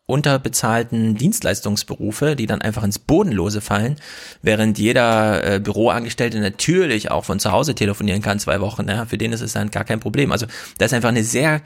unterbezahlten 0.08 1.14
Dienstleistungsberufe, 1.14 2.35
die 2.35 2.48
dann 2.48 2.64
einfach 2.64 2.84
ins 2.84 2.98
Bodenlose 2.98 3.61
fallen, 3.61 3.98
während 4.42 4.80
jeder 4.80 5.43
äh, 5.43 5.59
Büroangestellte 5.59 6.40
natürlich 6.40 7.11
auch 7.11 7.26
von 7.26 7.40
zu 7.40 7.51
Hause 7.51 7.76
telefonieren 7.76 8.24
kann, 8.24 8.40
zwei 8.40 8.59
Wochen. 8.59 8.88
Ja, 8.90 9.06
für 9.06 9.19
den 9.19 9.34
ist 9.34 9.42
es 9.42 9.53
dann 9.53 9.69
gar 9.69 9.84
kein 9.84 10.00
Problem. 10.00 10.32
Also 10.32 10.48
da 10.80 10.85
ist 10.85 10.95
einfach 10.95 11.09
eine 11.09 11.24
sehr 11.24 11.61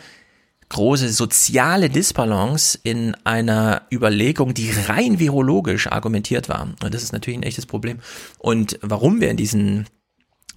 große 0.69 1.09
soziale 1.09 1.89
Disbalance 1.89 2.79
in 2.83 3.15
einer 3.23 3.83
Überlegung, 3.91 4.53
die 4.53 4.71
rein 4.87 5.19
virologisch 5.19 5.87
argumentiert 5.87 6.49
war. 6.49 6.63
Und 6.83 6.93
das 6.93 7.03
ist 7.03 7.13
natürlich 7.13 7.39
ein 7.39 7.43
echtes 7.43 7.65
Problem. 7.65 7.99
Und 8.39 8.79
warum 8.81 9.21
wir 9.21 9.29
in 9.29 9.37
diesen 9.37 9.85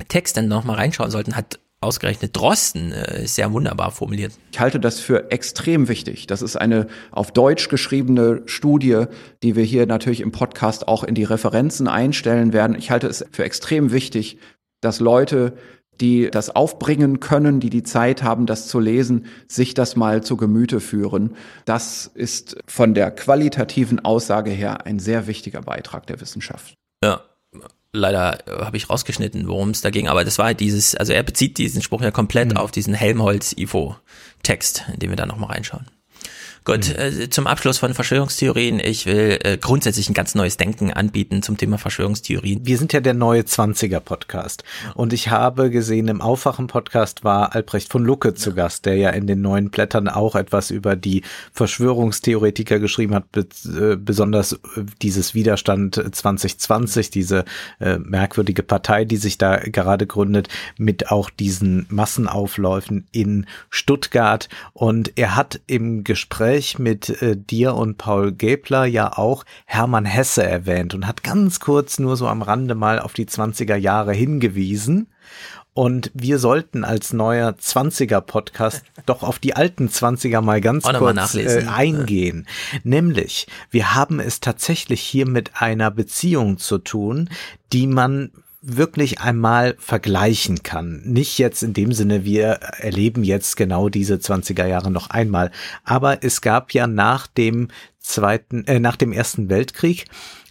Text 0.08 0.36
dann 0.36 0.48
nochmal 0.48 0.76
reinschauen 0.76 1.10
sollten, 1.10 1.36
hat 1.36 1.58
ausgerechnet 1.80 2.36
Drosten 2.36 2.92
äh, 2.92 3.26
sehr 3.26 3.52
wunderbar 3.52 3.90
formuliert. 3.90 4.32
Ich 4.50 4.60
halte 4.60 4.80
das 4.80 4.98
für 4.98 5.30
extrem 5.30 5.88
wichtig. 5.88 6.26
Das 6.26 6.42
ist 6.42 6.56
eine 6.56 6.86
auf 7.10 7.32
Deutsch 7.32 7.68
geschriebene 7.68 8.42
Studie, 8.46 9.04
die 9.42 9.56
wir 9.56 9.64
hier 9.64 9.86
natürlich 9.86 10.20
im 10.20 10.32
Podcast 10.32 10.88
auch 10.88 11.04
in 11.04 11.14
die 11.14 11.24
Referenzen 11.24 11.86
einstellen 11.86 12.52
werden. 12.52 12.76
Ich 12.76 12.90
halte 12.90 13.06
es 13.06 13.24
für 13.30 13.44
extrem 13.44 13.92
wichtig, 13.92 14.38
dass 14.80 15.00
Leute, 15.00 15.54
die 16.00 16.30
das 16.30 16.54
aufbringen 16.54 17.20
können, 17.20 17.60
die 17.60 17.70
die 17.70 17.82
Zeit 17.82 18.22
haben, 18.22 18.46
das 18.46 18.68
zu 18.68 18.80
lesen, 18.80 19.26
sich 19.48 19.74
das 19.74 19.96
mal 19.96 20.22
zu 20.22 20.36
Gemüte 20.36 20.80
führen. 20.80 21.36
Das 21.64 22.10
ist 22.14 22.56
von 22.66 22.94
der 22.94 23.10
qualitativen 23.10 24.04
Aussage 24.04 24.50
her 24.50 24.86
ein 24.86 24.98
sehr 24.98 25.26
wichtiger 25.26 25.62
Beitrag 25.62 26.06
der 26.06 26.20
Wissenschaft. 26.20 26.74
Ja, 27.02 27.22
leider 27.92 28.38
äh, 28.46 28.64
habe 28.64 28.76
ich 28.76 28.88
rausgeschnitten, 28.88 29.48
worum 29.48 29.70
es 29.70 29.80
da 29.80 29.90
ging, 29.90 30.08
aber 30.08 30.24
das 30.24 30.38
war 30.38 30.46
halt 30.46 30.60
dieses, 30.60 30.94
also 30.94 31.12
er 31.12 31.22
bezieht 31.22 31.58
diesen 31.58 31.82
Spruch 31.82 32.02
ja 32.02 32.10
komplett 32.10 32.56
auf 32.56 32.70
diesen 32.70 32.94
Helmholtz-IFO-Text, 32.94 34.84
in 34.92 34.98
den 35.00 35.10
wir 35.10 35.16
da 35.16 35.26
nochmal 35.26 35.50
reinschauen. 35.50 35.86
Gut, 36.66 36.98
äh, 36.98 37.30
zum 37.30 37.46
Abschluss 37.46 37.78
von 37.78 37.94
Verschwörungstheorien. 37.94 38.80
Ich 38.80 39.06
will 39.06 39.38
äh, 39.44 39.56
grundsätzlich 39.56 40.10
ein 40.10 40.14
ganz 40.14 40.34
neues 40.34 40.56
Denken 40.56 40.92
anbieten 40.92 41.40
zum 41.40 41.56
Thema 41.56 41.78
Verschwörungstheorien. 41.78 42.66
Wir 42.66 42.76
sind 42.76 42.92
ja 42.92 42.98
der 42.98 43.14
neue 43.14 43.42
20er 43.42 44.00
Podcast. 44.00 44.64
Und 44.94 45.12
ich 45.12 45.30
habe 45.30 45.70
gesehen, 45.70 46.08
im 46.08 46.20
Aufwachen-Podcast 46.20 47.22
war 47.22 47.54
Albrecht 47.54 47.92
von 47.92 48.04
Lucke 48.04 48.34
zu 48.34 48.52
Gast, 48.52 48.84
der 48.84 48.96
ja 48.96 49.10
in 49.10 49.28
den 49.28 49.42
neuen 49.42 49.70
Blättern 49.70 50.08
auch 50.08 50.34
etwas 50.34 50.72
über 50.72 50.96
die 50.96 51.22
Verschwörungstheoretiker 51.52 52.80
geschrieben 52.80 53.14
hat, 53.14 53.26
äh, 53.36 53.94
besonders 53.94 54.54
äh, 54.54 54.56
dieses 55.02 55.34
Widerstand 55.34 55.94
2020, 55.94 57.10
diese 57.10 57.44
äh, 57.78 57.98
merkwürdige 57.98 58.64
Partei, 58.64 59.04
die 59.04 59.18
sich 59.18 59.38
da 59.38 59.58
gerade 59.58 60.08
gründet, 60.08 60.48
mit 60.78 61.12
auch 61.12 61.30
diesen 61.30 61.86
Massenaufläufen 61.90 63.06
in 63.12 63.46
Stuttgart. 63.70 64.48
Und 64.72 65.12
er 65.16 65.36
hat 65.36 65.60
im 65.68 66.02
Gespräch 66.02 66.55
mit 66.78 67.22
äh, 67.22 67.36
dir 67.36 67.74
und 67.74 67.98
Paul 67.98 68.32
Gäbler 68.32 68.84
ja 68.84 69.16
auch 69.16 69.44
Hermann 69.64 70.04
Hesse 70.04 70.42
erwähnt 70.42 70.94
und 70.94 71.06
hat 71.06 71.22
ganz 71.22 71.60
kurz 71.60 71.98
nur 71.98 72.16
so 72.16 72.26
am 72.26 72.42
Rande 72.42 72.74
mal 72.74 72.98
auf 72.98 73.12
die 73.12 73.26
20er 73.26 73.76
Jahre 73.76 74.12
hingewiesen. 74.12 75.08
Und 75.74 76.10
wir 76.14 76.38
sollten 76.38 76.84
als 76.84 77.12
neuer 77.12 77.50
20er 77.50 78.22
Podcast 78.22 78.82
doch 79.06 79.22
auf 79.22 79.38
die 79.38 79.54
alten 79.54 79.88
20er 79.88 80.40
mal 80.40 80.62
ganz 80.62 80.84
mal 80.84 80.96
kurz 80.96 81.14
nachlesen. 81.14 81.68
äh, 81.68 81.70
eingehen. 81.70 82.46
Nämlich, 82.82 83.46
wir 83.70 83.94
haben 83.94 84.18
es 84.18 84.40
tatsächlich 84.40 85.02
hier 85.02 85.28
mit 85.28 85.60
einer 85.60 85.90
Beziehung 85.90 86.56
zu 86.56 86.78
tun, 86.78 87.28
die 87.74 87.86
man 87.86 88.30
wirklich 88.68 89.20
einmal 89.20 89.76
vergleichen 89.78 90.64
kann. 90.64 91.00
Nicht 91.04 91.38
jetzt 91.38 91.62
in 91.62 91.72
dem 91.72 91.92
Sinne, 91.92 92.24
wir 92.24 92.46
erleben 92.78 93.22
jetzt 93.22 93.56
genau 93.56 93.88
diese 93.88 94.16
20er 94.16 94.66
Jahre 94.66 94.90
noch 94.90 95.08
einmal. 95.08 95.52
Aber 95.84 96.24
es 96.24 96.40
gab 96.40 96.72
ja 96.72 96.88
nach 96.88 97.28
dem 97.28 97.68
zweiten, 98.00 98.66
äh, 98.66 98.80
nach 98.80 98.96
dem 98.96 99.12
ersten 99.12 99.48
Weltkrieg 99.48 100.06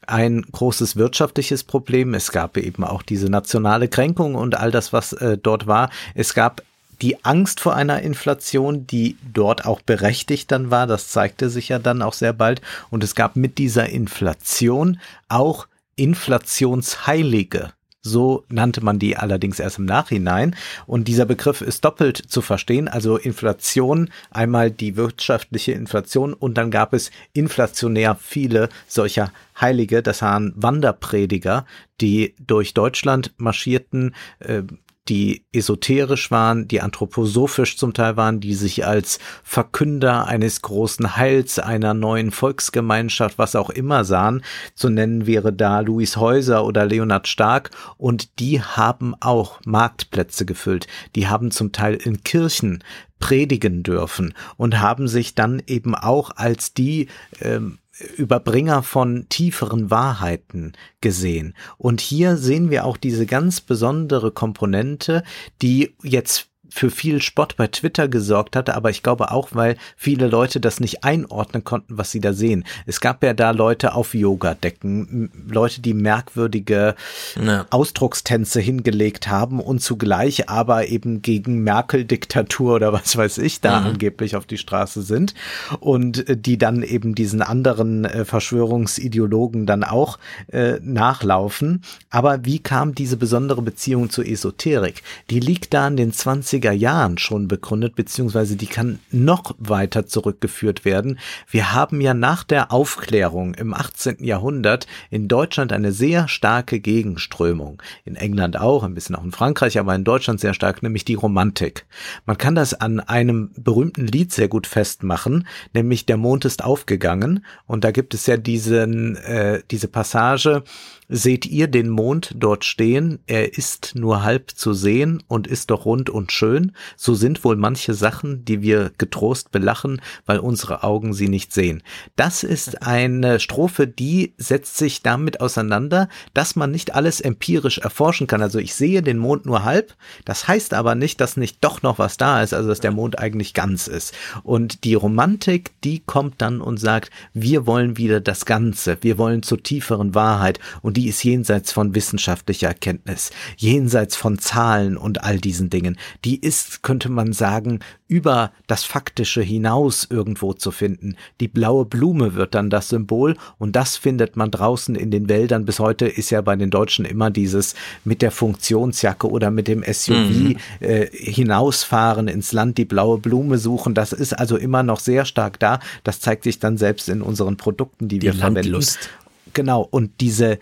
ein 0.08 0.44
großes 0.44 0.96
wirtschaftliches 0.96 1.66
Problem. 1.66 2.14
Es 2.14 2.32
gab 2.32 2.56
eben 2.58 2.86
auch 2.86 3.02
diese 3.02 3.30
nationale 3.30 3.90
Kränkung 3.90 4.36
und 4.36 4.56
all 4.56 4.72
das, 4.72 4.94
was 4.94 5.12
äh, 5.14 5.38
dort 5.38 5.68
war. 5.68 5.90
Es 6.14 6.34
gab 6.34 6.64
die 7.02 7.26
Angst 7.26 7.60
vor 7.60 7.76
einer 7.76 8.02
Inflation, 8.02 8.88
die 8.88 9.18
dort 9.34 9.66
auch 9.66 9.82
berechtigt 9.82 10.52
dann 10.52 10.72
war, 10.72 10.88
das 10.88 11.10
zeigte 11.10 11.50
sich 11.50 11.68
ja 11.68 11.80
dann 11.80 12.02
auch 12.02 12.14
sehr 12.14 12.32
bald. 12.32 12.62
Und 12.90 13.04
es 13.04 13.14
gab 13.14 13.36
mit 13.36 13.58
dieser 13.58 13.90
Inflation 13.90 15.02
auch 15.28 15.68
Inflationsheilige. 15.98 17.74
So 18.06 18.44
nannte 18.50 18.84
man 18.84 19.00
die 19.00 19.18
allerdings 19.18 19.60
erst 19.60 19.80
im 19.80 19.86
Nachhinein. 19.86 20.56
Und 20.86 21.08
dieser 21.08 21.26
Begriff 21.26 21.62
ist 21.62 21.84
doppelt 21.84 22.18
zu 22.18 22.42
verstehen. 22.42 22.88
Also 22.88 23.18
Inflation, 23.18 24.12
einmal 24.30 24.70
die 24.70 24.96
wirtschaftliche 24.96 25.72
Inflation 25.72 26.34
und 26.34 26.56
dann 26.56 26.70
gab 26.70 26.94
es 26.94 27.10
inflationär 27.34 28.16
viele 28.22 28.70
solcher 28.88 29.32
Heilige, 29.60 30.04
das 30.04 30.22
waren 30.22 30.54
Wanderprediger, 30.56 31.66
die 32.00 32.36
durch 32.46 32.76
Deutschland 32.76 33.34
marschierten, 33.38 34.14
äh, 34.40 34.62
die 35.08 35.46
esoterisch 35.52 36.32
waren, 36.32 36.68
die 36.68 36.82
anthroposophisch 36.82 37.78
zum 37.78 37.94
Teil 37.94 38.18
waren, 38.18 38.40
die 38.40 38.56
sich 38.56 38.86
als 38.86 39.20
Verkünder 39.44 40.28
eines 40.28 40.62
großen 40.62 41.16
Heils, 41.16 41.60
einer 41.60 41.94
neuen 41.94 42.32
Volksgemeinschaft, 42.32 43.38
was 43.38 43.56
auch 43.56 43.70
immer 43.70 44.04
sahen. 44.04 44.44
Zu 44.74 44.90
nennen 44.90 45.28
wäre 45.28 45.54
da 45.54 45.82
Louis 45.82 46.18
Häuser 46.18 46.66
oder 46.66 46.86
Leonhard 46.86 47.28
Stark 47.28 47.72
und 47.98 48.40
die 48.40 48.62
haben 48.62 49.14
auch 49.20 49.60
Marktplätze 49.66 50.46
gefüllt. 50.46 50.88
Die 51.16 51.28
haben 51.28 51.52
zum 51.52 51.72
Teil 51.72 51.96
in 51.96 52.24
Kirchen 52.24 52.84
predigen 53.20 53.84
dürfen 53.84 54.34
und 54.58 54.82
haben 54.82 55.08
sich 55.08 55.36
dann 55.36 55.62
eben 55.68 55.96
auch 55.96 56.32
als 56.36 56.74
die 56.74 57.08
ähm, 57.42 57.80
Überbringer 58.18 58.84
von 58.84 59.28
tieferen 59.30 59.90
Wahrheiten 59.90 60.74
gesehen. 61.02 61.56
Und 61.78 62.02
hier 62.02 62.38
sehen 62.38 62.70
wir 62.70 62.86
auch 62.86 62.98
diese 62.98 63.26
ganz 63.26 63.62
besondere 63.62 64.32
Komponente, 64.32 65.24
die 65.62 65.96
jetzt 66.04 66.50
für 66.76 66.92
viel 66.92 67.22
Spott 67.22 67.56
bei 67.56 67.68
Twitter 67.68 68.10
gesorgt 68.10 68.58
hatte, 68.58 68.76
aber 68.76 68.90
ich 68.90 69.02
glaube 69.02 69.32
auch, 69.32 69.50
weil 69.54 69.78
viele 69.96 70.28
Leute 70.28 70.60
das 70.60 70.82
nicht 70.82 71.06
einordnen 71.06 71.64
konnten, 71.64 71.98
was 71.98 72.12
sie 72.12 72.20
da 72.20 72.34
sehen. 72.34 72.66
Es 72.86 73.00
gab 73.00 73.24
ja 73.24 73.34
da 73.34 73.52
Leute 73.52 73.96
auf 73.96 74.14
Yoga-Decken, 74.14 75.32
Leute, 75.48 75.80
die 75.80 75.94
merkwürdige 75.94 76.96
ja. 77.42 77.66
Ausdruckstänze 77.70 78.60
hingelegt 78.60 79.30
haben 79.30 79.62
und 79.62 79.80
zugleich 79.82 80.50
aber 80.50 80.90
eben 80.90 81.22
gegen 81.22 81.64
Merkel-Diktatur 81.64 82.76
oder 82.76 82.92
was 82.92 83.16
weiß 83.16 83.38
ich 83.38 83.62
da 83.62 83.80
mhm. 83.80 83.86
angeblich 83.88 84.36
auf 84.36 84.46
die 84.46 84.58
Straße 84.58 85.02
sind 85.02 85.34
und 85.80 86.28
äh, 86.28 86.36
die 86.36 86.58
dann 86.58 86.84
eben 86.84 87.16
diesen 87.16 87.42
anderen 87.42 88.04
äh, 88.04 88.26
Verschwörungsideologen 88.26 89.66
dann 89.66 89.86
auch 89.86 90.20
äh, 90.52 90.74
nachlaufen. 90.82 91.84
Aber 92.10 92.44
wie 92.44 92.60
kam 92.60 92.96
diese 92.96 93.16
besondere 93.16 93.62
Beziehung 93.62 94.10
zur 94.10 94.26
Esoterik? 94.26 95.04
Die 95.30 95.40
liegt 95.40 95.74
da 95.74 95.88
in 95.88 95.96
den 95.96 96.12
20 96.12 96.65
80er 96.66 96.72
Jahren 96.72 97.18
schon 97.18 97.48
begründet, 97.48 97.96
beziehungsweise 97.96 98.56
die 98.56 98.68
kann 98.68 99.00
noch 99.12 99.56
weiter 99.58 100.06
zurückgeführt 100.06 100.86
werden. 100.86 101.20
Wir 101.50 101.74
haben 101.74 102.02
ja 102.02 102.14
nach 102.14 102.44
der 102.44 102.72
Aufklärung 102.72 103.54
im 103.54 103.74
18. 103.74 104.24
Jahrhundert 104.24 104.88
in 105.10 105.28
Deutschland 105.28 105.72
eine 105.72 105.92
sehr 105.92 106.28
starke 106.28 106.80
Gegenströmung. 106.80 107.82
In 108.04 108.16
England 108.16 108.60
auch, 108.60 108.84
ein 108.84 108.94
bisschen 108.94 109.16
auch 109.16 109.24
in 109.24 109.32
Frankreich, 109.32 109.80
aber 109.80 109.96
in 109.96 110.04
Deutschland 110.04 110.40
sehr 110.40 110.54
stark, 110.54 110.82
nämlich 110.84 111.06
die 111.06 111.16
Romantik. 111.16 111.86
Man 112.26 112.38
kann 112.38 112.56
das 112.56 112.74
an 112.74 113.00
einem 113.00 113.52
berühmten 113.58 114.08
Lied 114.08 114.34
sehr 114.34 114.48
gut 114.48 114.68
festmachen, 114.68 115.48
nämlich 115.74 116.06
Der 116.06 116.18
Mond 116.18 116.46
ist 116.46 116.64
aufgegangen. 116.64 117.46
Und 117.68 117.84
da 117.84 117.92
gibt 117.92 118.14
es 118.14 118.26
ja 118.26 118.38
diesen, 118.38 119.18
äh, 119.18 119.62
diese 119.70 119.88
Passage, 119.88 120.64
Seht 121.08 121.46
ihr 121.46 121.68
den 121.68 121.90
Mond 121.90 122.34
dort 122.36 122.66
stehen? 122.66 123.20
Er 123.28 123.56
ist 123.58 123.94
nur 123.94 124.24
halb 124.24 124.52
zu 124.52 124.74
sehen 124.74 125.22
und 125.28 125.46
ist 125.46 125.70
doch 125.70 125.86
rund 125.86 126.10
und 126.10 126.32
schön. 126.32 126.72
So 126.98 127.14
sind 127.14 127.44
wohl 127.44 127.56
manche 127.58 127.94
Sachen, 127.94 128.44
die 128.44 128.64
wir 128.64 128.92
getrost 128.98 129.52
belachen, 129.52 130.02
weil 130.26 130.40
unsere 130.40 130.82
Augen 130.84 131.14
sie 131.14 131.30
nicht 131.30 131.54
sehen. 131.54 131.84
Das 132.16 132.44
ist 132.44 132.82
eine 132.82 133.40
Strophe, 133.40 133.88
die 133.88 134.34
setzt 134.38 134.78
sich 134.78 135.04
damit 135.04 135.42
auseinander, 135.42 136.10
dass 136.34 136.56
man 136.56 136.72
nicht 136.72 136.96
alles 136.96 137.22
empirisch 137.22 137.78
erforschen 137.78 138.26
kann. 138.26 138.42
Also 138.42 138.58
ich 138.58 138.74
sehe 138.74 139.04
den 139.04 139.20
Mond 139.20 139.46
nur 139.46 139.64
halb. 139.64 139.94
Das 140.26 140.48
heißt 140.48 140.74
aber 140.74 140.96
nicht, 140.96 141.22
dass 141.22 141.38
nicht 141.38 141.64
doch 141.64 141.84
noch 141.84 142.00
was 142.00 142.18
da 142.18 142.42
ist, 142.42 142.56
also 142.56 142.70
dass 142.70 142.80
der 142.80 142.92
Mond 142.92 143.20
eigentlich 143.20 143.54
ganz 143.54 143.88
ist. 143.88 144.16
Und 144.42 144.84
die 144.84 144.96
Romantik, 144.96 145.80
die 145.84 146.00
kommt 146.00 146.42
dann 146.42 146.62
und 146.62 146.80
sagt, 146.80 147.12
wir 147.34 147.68
wollen 147.68 147.98
wieder 147.98 148.22
das 148.22 148.46
Ganze. 148.46 148.98
Wir 149.02 149.20
wollen 149.20 149.44
zur 149.44 149.62
tieferen 149.62 150.16
Wahrheit. 150.16 150.60
Und 150.82 150.95
die 150.96 151.08
ist 151.08 151.24
jenseits 151.24 151.72
von 151.72 151.94
wissenschaftlicher 151.94 152.68
Erkenntnis, 152.68 153.32
jenseits 153.58 154.16
von 154.16 154.40
Zahlen 154.40 154.98
und 154.98 155.24
all 155.24 155.40
diesen 155.40 155.70
Dingen. 155.70 155.98
Die 156.24 156.40
ist, 156.40 156.84
könnte 156.84 157.10
man 157.10 157.34
sagen, 157.34 157.80
über 158.08 158.52
das 158.68 158.84
Faktische 158.84 159.42
hinaus 159.42 160.08
irgendwo 160.10 160.54
zu 160.54 160.72
finden. 160.72 161.16
Die 161.40 161.48
blaue 161.48 161.86
Blume 161.86 162.36
wird 162.36 162.54
dann 162.54 162.70
das 162.70 162.90
Symbol 162.90 163.36
und 163.58 163.76
das 163.76 163.98
findet 163.98 164.36
man 164.36 164.52
draußen 164.52 164.96
in 164.96 165.12
den 165.12 165.28
Wäldern. 165.28 165.66
Bis 165.66 165.80
heute 165.80 166.08
ist 166.08 166.30
ja 166.30 166.42
bei 166.42 166.56
den 166.56 166.70
Deutschen 166.70 167.06
immer 167.06 167.32
dieses 167.32 167.76
mit 168.04 168.22
der 168.22 168.32
Funktionsjacke 168.32 169.30
oder 169.30 169.50
mit 169.52 169.68
dem 169.68 169.84
SUV 169.84 170.14
mhm. 170.14 170.58
äh, 170.80 171.08
hinausfahren 171.12 172.28
ins 172.28 172.52
Land, 172.52 172.78
die 172.78 172.86
blaue 172.86 173.18
Blume 173.18 173.58
suchen. 173.58 173.96
Das 173.96 174.14
ist 174.14 174.34
also 174.34 174.56
immer 174.58 174.84
noch 174.84 175.00
sehr 175.00 175.26
stark 175.26 175.60
da. 175.60 175.80
Das 176.04 176.20
zeigt 176.20 176.44
sich 176.44 176.60
dann 176.60 176.78
selbst 176.78 177.10
in 177.10 177.22
unseren 177.22 177.58
Produkten, 177.58 178.08
die, 178.08 178.20
die 178.20 178.28
wir 178.28 178.34
Landlust. 178.34 179.00
verwenden. 179.00 179.26
Genau. 179.54 179.88
Und 179.90 180.12
diese 180.22 180.60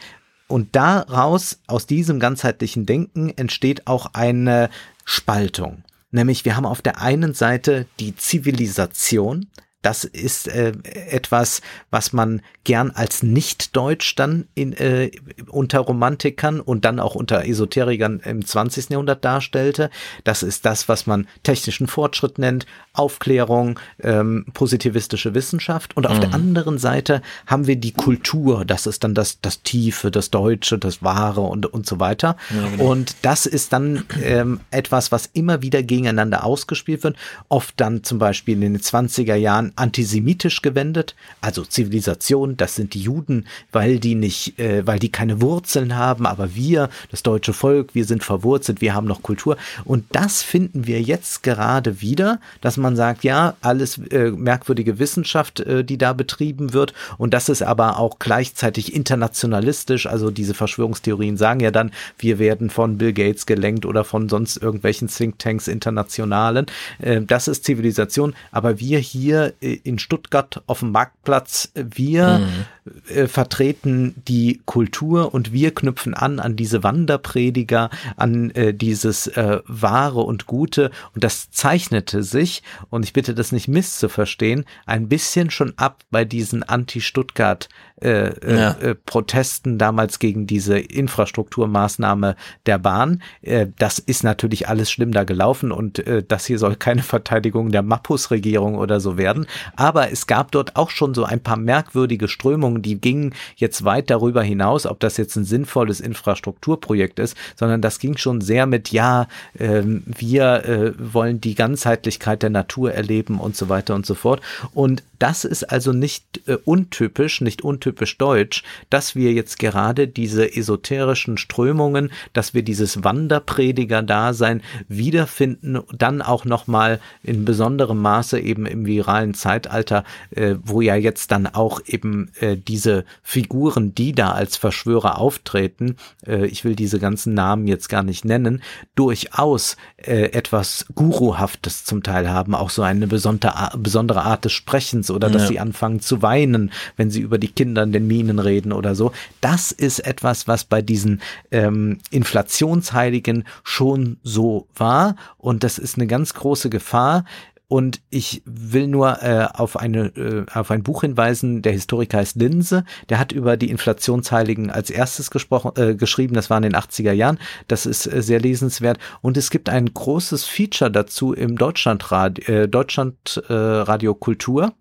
und 0.54 0.76
daraus, 0.76 1.58
aus 1.66 1.88
diesem 1.88 2.20
ganzheitlichen 2.20 2.86
Denken, 2.86 3.34
entsteht 3.36 3.88
auch 3.88 4.14
eine 4.14 4.70
Spaltung. 5.04 5.84
Nämlich 6.12 6.46
wir 6.46 6.56
haben 6.56 6.68
auf 6.68 6.84
der 6.84 7.02
einen 7.02 7.34
Seite 7.34 7.88
die 8.00 8.16
Zivilisation, 8.16 9.48
das 9.84 10.06
ist 10.06 10.48
äh, 10.48 10.74
etwas, 11.10 11.62
was 11.92 12.14
man 12.14 12.42
gern 12.64 12.92
als 12.92 13.22
Nicht-Deutsch 13.22 14.16
dann 14.16 14.48
in, 14.56 14.74
äh, 14.74 15.12
unter 15.50 15.80
Romantikern 15.80 16.62
und 16.62 16.86
dann 16.86 17.00
auch 17.00 17.16
unter 17.16 17.46
Esoterikern 17.46 18.22
im 18.22 18.46
20. 18.46 18.90
Jahrhundert 18.90 19.24
darstellte. 19.26 19.90
Das 20.24 20.42
ist 20.42 20.66
das, 20.66 20.88
was 20.88 21.06
man 21.06 21.28
technischen 21.44 21.88
Fortschritt 21.88 22.40
nennt, 22.40 22.66
Aufklärung, 22.94 23.80
ähm, 24.02 24.46
positivistische 24.54 25.34
Wissenschaft. 25.34 25.98
Und 25.98 26.08
auf 26.08 26.18
mhm. 26.18 26.22
der 26.22 26.34
anderen 26.34 26.78
Seite 26.78 27.22
haben 27.46 27.68
wir 27.68 27.76
die 27.76 27.92
Kultur. 27.92 28.64
Das 28.64 28.88
ist 28.88 29.04
dann 29.04 29.14
das, 29.14 29.42
das 29.42 29.64
Tiefe, 29.64 30.12
das 30.12 30.30
Deutsche, 30.30 30.78
das 30.78 31.04
Wahre 31.04 31.42
und, 31.42 31.66
und 31.66 31.86
so 31.86 32.00
weiter. 32.00 32.38
Ja, 32.50 32.70
genau. 32.70 32.92
Und 32.92 33.18
das 33.22 33.46
ist 33.46 33.74
dann 33.74 34.06
ähm, 34.24 34.62
etwas, 34.72 35.12
was 35.12 35.30
immer 35.34 35.62
wieder 35.62 35.84
gegeneinander 35.84 36.46
ausgespielt 36.46 37.04
wird. 37.04 37.18
Oft 37.50 37.74
dann 37.82 38.04
zum 38.04 38.18
Beispiel 38.18 38.56
in 38.64 38.74
den 38.74 38.80
20er 38.80 39.36
Jahren 39.36 39.73
antisemitisch 39.76 40.62
gewendet, 40.62 41.16
also 41.42 41.64
Zivilisation, 41.64 42.58
das 42.58 42.76
sind 42.76 42.94
die 42.94 43.02
Juden, 43.02 43.48
weil 43.72 44.00
die 44.00 44.16
nicht, 44.16 44.60
äh, 44.60 44.86
weil 44.86 45.00
die 45.00 45.10
keine 45.10 45.42
Wurzeln 45.42 45.96
haben, 45.96 46.26
aber 46.26 46.56
wir, 46.56 46.90
das 47.12 47.24
deutsche 47.24 47.54
Volk, 47.54 47.96
wir 47.96 48.06
sind 48.06 48.24
verwurzelt, 48.24 48.82
wir 48.82 48.94
haben 48.94 49.08
noch 49.08 49.24
Kultur. 49.24 49.58
Und 49.84 50.06
das 50.12 50.44
finden 50.44 50.88
wir 50.88 51.02
jetzt 51.02 51.44
gerade 51.44 52.02
wieder, 52.02 52.40
dass 52.62 52.78
man 52.78 52.96
sagt, 52.96 53.24
ja, 53.24 53.56
alles 53.62 53.98
äh, 54.12 54.32
merkwürdige 54.32 55.00
Wissenschaft, 55.00 55.60
äh, 55.62 55.84
die 55.84 55.98
da 55.98 56.14
betrieben 56.14 56.74
wird. 56.74 56.94
Und 57.18 57.34
das 57.34 57.50
ist 57.50 57.64
aber 57.64 58.00
auch 58.00 58.20
gleichzeitig 58.20 58.94
internationalistisch. 58.94 60.06
Also 60.08 60.32
diese 60.32 60.54
Verschwörungstheorien 60.54 61.38
sagen 61.38 61.60
ja 61.60 61.72
dann, 61.72 61.92
wir 62.18 62.40
werden 62.40 62.70
von 62.70 62.98
Bill 62.98 63.14
Gates 63.14 63.46
gelenkt 63.46 63.86
oder 63.86 64.04
von 64.04 64.30
sonst 64.30 64.58
irgendwelchen 64.58 65.08
Thinktanks 65.08 65.68
internationalen. 65.68 66.66
Äh, 67.00 67.22
das 67.22 67.48
ist 67.48 67.64
Zivilisation. 67.64 68.34
Aber 68.52 68.80
wir 68.80 69.00
hier 69.00 69.54
in 69.64 70.00
Stuttgart 70.00 70.62
auf 70.68 70.80
dem 70.80 70.92
Marktplatz. 70.92 71.72
Wir 71.74 72.40
mhm. 72.40 73.16
äh, 73.16 73.28
vertreten 73.28 74.16
die 74.28 74.62
Kultur 74.66 75.34
und 75.34 75.54
wir 75.54 75.74
knüpfen 75.74 76.14
an 76.14 76.40
an 76.40 76.56
diese 76.56 76.84
Wanderprediger, 76.84 77.90
an 78.18 78.52
äh, 78.52 78.74
dieses 78.74 79.28
äh, 79.28 79.60
Wahre 79.66 80.22
und 80.22 80.46
Gute. 80.46 80.92
Und 81.16 81.24
das 81.24 81.52
zeichnete 81.52 82.24
sich, 82.24 82.64
und 82.90 83.04
ich 83.06 83.14
bitte 83.14 83.34
das 83.34 83.52
nicht 83.52 83.68
misszuverstehen, 83.68 84.66
ein 84.86 85.08
bisschen 85.08 85.50
schon 85.50 85.74
ab 85.78 86.04
bei 86.12 86.26
diesen 86.26 86.64
Anti-Stuttgart 86.64 87.70
äh, 88.04 88.28
äh, 88.28 88.56
ja. 88.58 88.72
äh, 88.82 88.96
Protesten 88.96 89.78
damals 89.78 90.20
gegen 90.20 90.46
diese 90.46 90.78
Infrastrukturmaßnahme 90.78 92.36
der 92.66 92.78
Bahn. 92.78 93.24
Äh, 93.42 93.68
das 93.78 93.98
ist 93.98 94.24
natürlich 94.24 94.68
alles 94.68 94.92
schlimm 94.92 95.14
da 95.14 95.24
gelaufen 95.24 95.72
und 95.72 96.00
äh, 96.06 96.22
das 96.28 96.46
hier 96.46 96.60
soll 96.60 96.76
keine 96.76 97.02
Verteidigung 97.04 97.72
der 97.72 97.82
Mappus-Regierung 97.82 98.76
oder 98.76 99.00
so 99.00 99.18
werden. 99.18 99.48
Aber 99.78 100.12
es 100.12 100.28
gab 100.28 100.52
dort 100.52 100.76
auch 100.76 100.90
schon 100.90 101.14
so 101.14 101.24
ein 101.24 101.40
paar 101.40 101.56
merkwürdige 101.56 102.28
Strömungen, 102.28 102.82
die 102.82 103.00
gingen 103.00 103.34
jetzt 103.56 103.86
weit 103.86 104.10
darüber 104.10 104.44
hinaus, 104.44 104.86
ob 104.86 105.00
das 105.00 105.16
jetzt 105.16 105.38
ein 105.38 105.46
sinnvolles 105.46 106.02
Infrastrukturprojekt 106.02 107.20
ist, 107.20 107.38
sondern 107.56 107.82
das 107.82 108.00
ging 108.00 108.18
schon 108.18 108.42
sehr 108.42 108.66
mit, 108.66 108.92
ja, 108.92 109.28
äh, 109.58 109.82
wir 109.86 110.66
äh, 110.66 110.94
wollen 110.98 111.40
die 111.40 111.56
Ganzheitlichkeit 111.56 112.44
der 112.44 112.50
Natur 112.50 112.92
erleben 112.94 113.40
und 113.40 113.56
so 113.56 113.70
weiter 113.70 113.96
und 113.96 114.06
so 114.06 114.14
fort. 114.14 114.42
Und 114.74 115.04
das 115.20 115.46
ist 115.46 115.64
also 115.64 115.94
nicht 115.94 116.42
äh, 116.48 116.58
untypisch, 116.66 117.40
nicht 117.40 117.62
untypisch 117.62 117.93
deutsch, 118.18 118.64
dass 118.90 119.16
wir 119.16 119.34
jetzt 119.34 119.60
gerade 119.60 120.08
diese 120.08 120.56
esoterischen 120.56 121.38
Strömungen, 121.38 122.12
dass 122.34 122.54
wir 122.54 122.64
dieses 122.64 123.04
Wanderprediger-Dasein 123.04 124.62
wiederfinden, 124.88 125.80
dann 125.98 126.22
auch 126.22 126.46
nochmal 126.46 127.00
in 127.24 127.46
besonderem 127.46 128.02
Maße 128.02 128.40
eben 128.40 128.66
im 128.66 128.86
viralen 128.86 129.34
Zeitalter, 129.34 130.04
äh, 130.32 130.56
wo 130.64 130.82
ja 130.82 130.96
jetzt 130.96 131.32
dann 131.32 131.48
auch 131.48 131.82
eben 131.86 132.32
äh, 132.40 132.58
diese 132.58 133.06
Figuren, 133.22 133.96
die 133.96 134.14
da 134.14 134.32
als 134.32 134.58
Verschwörer 134.58 135.18
auftreten, 135.18 135.96
äh, 136.26 136.46
ich 136.46 136.64
will 136.64 136.76
diese 136.76 137.00
ganzen 137.00 137.34
Namen 137.34 137.68
jetzt 137.68 137.90
gar 137.90 138.04
nicht 138.04 138.26
nennen, 138.26 138.62
durchaus 138.96 139.78
äh, 139.98 140.32
etwas 140.32 140.86
Guruhaftes 140.96 141.86
zum 141.86 142.04
Teil 142.04 142.30
haben, 142.30 142.56
auch 142.56 142.70
so 142.70 142.82
eine 142.82 143.08
besondere, 143.08 143.72
besondere 143.78 144.24
Art 144.24 144.46
des 144.46 144.52
Sprechens 144.54 145.10
oder 145.10 145.30
dass 145.30 145.44
ja. 145.44 145.48
sie 145.48 145.60
anfangen 145.60 146.00
zu 146.00 146.22
weinen, 146.22 146.72
wenn 146.98 147.10
sie 147.10 147.22
über 147.22 147.38
die 147.38 147.50
Kinder 147.50 147.73
in 147.82 147.92
den 147.92 148.08
Minen 148.08 148.40
reden 148.40 148.72
oder 148.72 148.94
so. 148.94 149.12
Das 149.42 149.72
ist 149.72 150.00
etwas, 150.00 150.48
was 150.48 150.64
bei 150.64 150.82
diesen 150.82 151.22
ähm, 151.52 151.98
Inflationsheiligen 152.12 153.46
schon 153.64 154.18
so 154.24 154.68
war. 154.76 155.16
Und 155.38 155.64
das 155.64 155.80
ist 155.80 155.98
eine 155.98 156.08
ganz 156.08 156.34
große 156.34 156.70
Gefahr, 156.70 157.26
und 157.74 158.02
ich 158.12 158.44
will 158.46 158.86
nur 158.86 159.24
äh, 159.24 159.48
auf, 159.52 159.78
eine, 159.78 160.16
äh, 160.16 160.46
auf 160.54 160.70
ein 160.70 160.84
Buch 160.84 161.02
hinweisen, 161.02 161.64
der 161.64 161.72
Historiker 161.72 162.20
heißt 162.20 162.36
Linse, 162.36 162.84
der 163.10 163.18
hat 163.18 163.32
über 163.32 163.58
die 163.58 163.72
Inflationsheiligen 163.72 164.70
als 164.70 164.92
erstes 164.92 165.32
gesprochen, 165.32 165.72
äh, 165.78 165.96
geschrieben, 165.96 166.36
das 166.36 166.52
war 166.52 166.58
in 166.58 166.64
den 166.70 166.76
80er 166.76 167.14
Jahren, 167.14 167.40
das 167.68 167.88
ist 167.88 168.06
äh, 168.06 168.22
sehr 168.22 168.40
lesenswert. 168.40 169.00
Und 169.22 169.38
es 169.38 169.50
gibt 169.50 169.70
ein 169.70 169.92
großes 169.92 170.46
Feature 170.46 170.92
dazu 170.92 171.34
im 171.34 171.58
Deutschlandradio, 171.58 172.46
äh, 172.46 172.68
Deutschlandradio 172.68 174.14
Kultur. 174.14 174.74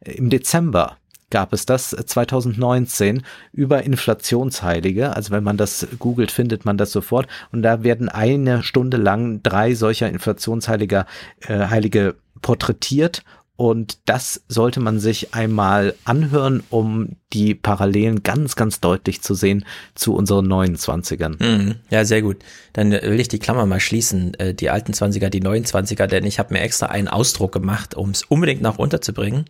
Im 0.00 0.28
Dezember 0.28 0.96
gab 1.30 1.52
es 1.52 1.66
das 1.66 1.90
2019 1.90 3.18
äh, 3.18 3.20
über 3.52 3.82
Inflationsheilige. 3.82 5.14
Also 5.16 5.30
wenn 5.30 5.44
man 5.44 5.56
das 5.56 5.86
googelt, 5.98 6.30
findet 6.30 6.64
man 6.64 6.76
das 6.76 6.92
sofort. 6.92 7.26
Und 7.52 7.62
da 7.62 7.82
werden 7.82 8.08
eine 8.08 8.62
Stunde 8.62 8.96
lang 8.96 9.42
drei 9.42 9.74
solcher 9.74 10.08
Inflationsheiliger 10.08 11.06
äh, 11.46 11.66
Heilige 11.68 12.16
porträtiert 12.42 13.22
und 13.60 13.98
das 14.06 14.42
sollte 14.48 14.80
man 14.80 15.00
sich 15.00 15.34
einmal 15.34 15.94
anhören, 16.06 16.62
um 16.70 17.16
die 17.34 17.54
Parallelen 17.54 18.22
ganz, 18.22 18.56
ganz 18.56 18.80
deutlich 18.80 19.20
zu 19.20 19.34
sehen 19.34 19.66
zu 19.94 20.14
unseren 20.14 20.48
neuen 20.48 20.76
Zwanzigern. 20.76 21.36
Mhm. 21.38 21.74
Ja, 21.90 22.06
sehr 22.06 22.22
gut. 22.22 22.38
Dann 22.72 22.90
will 22.90 23.20
ich 23.20 23.28
die 23.28 23.38
Klammer 23.38 23.66
mal 23.66 23.78
schließen. 23.78 24.32
Äh, 24.40 24.54
die 24.54 24.70
alten 24.70 24.94
Zwanziger, 24.94 25.28
die 25.28 25.42
neuen 25.42 25.66
Zwanziger, 25.66 26.06
denn 26.06 26.24
ich 26.24 26.38
habe 26.38 26.54
mir 26.54 26.62
extra 26.62 26.86
einen 26.86 27.08
Ausdruck 27.08 27.52
gemacht, 27.52 27.94
um 27.94 28.08
es 28.08 28.22
unbedingt 28.22 28.62
nach 28.62 28.78
unterzubringen. 28.78 29.44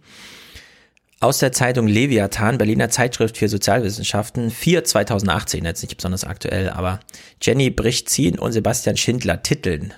Aus 1.20 1.38
der 1.38 1.52
Zeitung 1.52 1.86
Leviathan, 1.86 2.58
Berliner 2.58 2.88
Zeitschrift 2.88 3.36
für 3.36 3.48
Sozialwissenschaften, 3.48 4.50
4 4.50 4.84
2018, 4.84 5.64
jetzt 5.64 5.82
nicht 5.82 5.96
besonders 5.96 6.24
aktuell, 6.24 6.70
aber 6.70 7.00
Jenny 7.42 7.70
Bricht-Zien 7.70 8.38
und 8.38 8.52
Sebastian 8.52 8.96
Schindler 8.96 9.42
titeln 9.42 9.94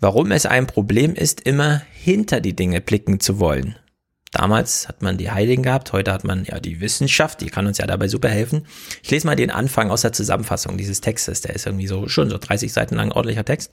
warum 0.00 0.30
es 0.32 0.46
ein 0.46 0.66
Problem 0.66 1.14
ist, 1.14 1.40
immer 1.42 1.82
hinter 1.92 2.40
die 2.40 2.54
Dinge 2.54 2.80
blicken 2.80 3.20
zu 3.20 3.38
wollen. 3.38 3.76
Damals 4.32 4.88
hat 4.88 5.00
man 5.00 5.16
die 5.16 5.30
Heiligen 5.30 5.62
gehabt, 5.62 5.92
heute 5.92 6.12
hat 6.12 6.24
man 6.24 6.44
ja 6.44 6.60
die 6.60 6.80
Wissenschaft, 6.80 7.40
die 7.40 7.46
kann 7.46 7.66
uns 7.66 7.78
ja 7.78 7.86
dabei 7.86 8.08
super 8.08 8.28
helfen. 8.28 8.66
Ich 9.02 9.10
lese 9.10 9.26
mal 9.26 9.36
den 9.36 9.50
Anfang 9.50 9.90
aus 9.90 10.02
der 10.02 10.12
Zusammenfassung 10.12 10.76
dieses 10.76 11.00
Textes, 11.00 11.40
der 11.40 11.54
ist 11.54 11.64
irgendwie 11.64 11.86
so 11.86 12.08
schon 12.08 12.28
so 12.28 12.36
30 12.36 12.72
Seiten 12.72 12.96
lang 12.96 13.12
ordentlicher 13.12 13.44
Text. 13.44 13.72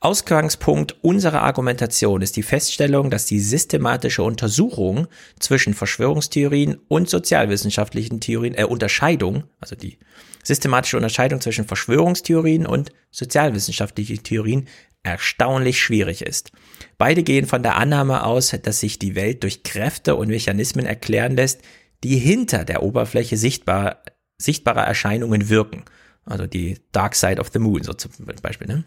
Ausgangspunkt 0.00 0.96
unserer 1.02 1.42
Argumentation 1.42 2.20
ist 2.20 2.36
die 2.36 2.42
Feststellung, 2.42 3.10
dass 3.10 3.26
die 3.26 3.40
systematische 3.40 4.22
Untersuchung 4.22 5.06
zwischen 5.40 5.74
Verschwörungstheorien 5.74 6.78
und 6.88 7.08
sozialwissenschaftlichen 7.08 8.20
Theorien, 8.20 8.54
äh, 8.54 8.64
Unterscheidung, 8.64 9.44
also 9.60 9.74
die 9.74 9.98
systematische 10.44 10.96
Unterscheidung 10.96 11.40
zwischen 11.40 11.66
Verschwörungstheorien 11.66 12.66
und 12.66 12.92
sozialwissenschaftlichen 13.10 14.22
Theorien 14.22 14.68
erstaunlich 15.02 15.80
schwierig 15.80 16.22
ist. 16.22 16.50
Beide 16.98 17.22
gehen 17.22 17.46
von 17.46 17.62
der 17.62 17.76
Annahme 17.76 18.24
aus, 18.24 18.54
dass 18.62 18.80
sich 18.80 18.98
die 18.98 19.14
Welt 19.14 19.42
durch 19.44 19.62
Kräfte 19.62 20.16
und 20.16 20.28
Mechanismen 20.28 20.84
erklären 20.84 21.36
lässt, 21.36 21.62
die 22.04 22.18
hinter 22.18 22.64
der 22.64 22.82
Oberfläche 22.82 23.36
sichtbar, 23.36 24.02
sichtbarer 24.36 24.84
Erscheinungen 24.84 25.48
wirken. 25.48 25.84
Also 26.24 26.46
die 26.46 26.80
Dark 26.92 27.14
Side 27.14 27.40
of 27.40 27.50
the 27.52 27.60
Moon, 27.60 27.82
so 27.82 27.92
zum 27.92 28.10
Beispiel. 28.42 28.66
Ne? 28.66 28.84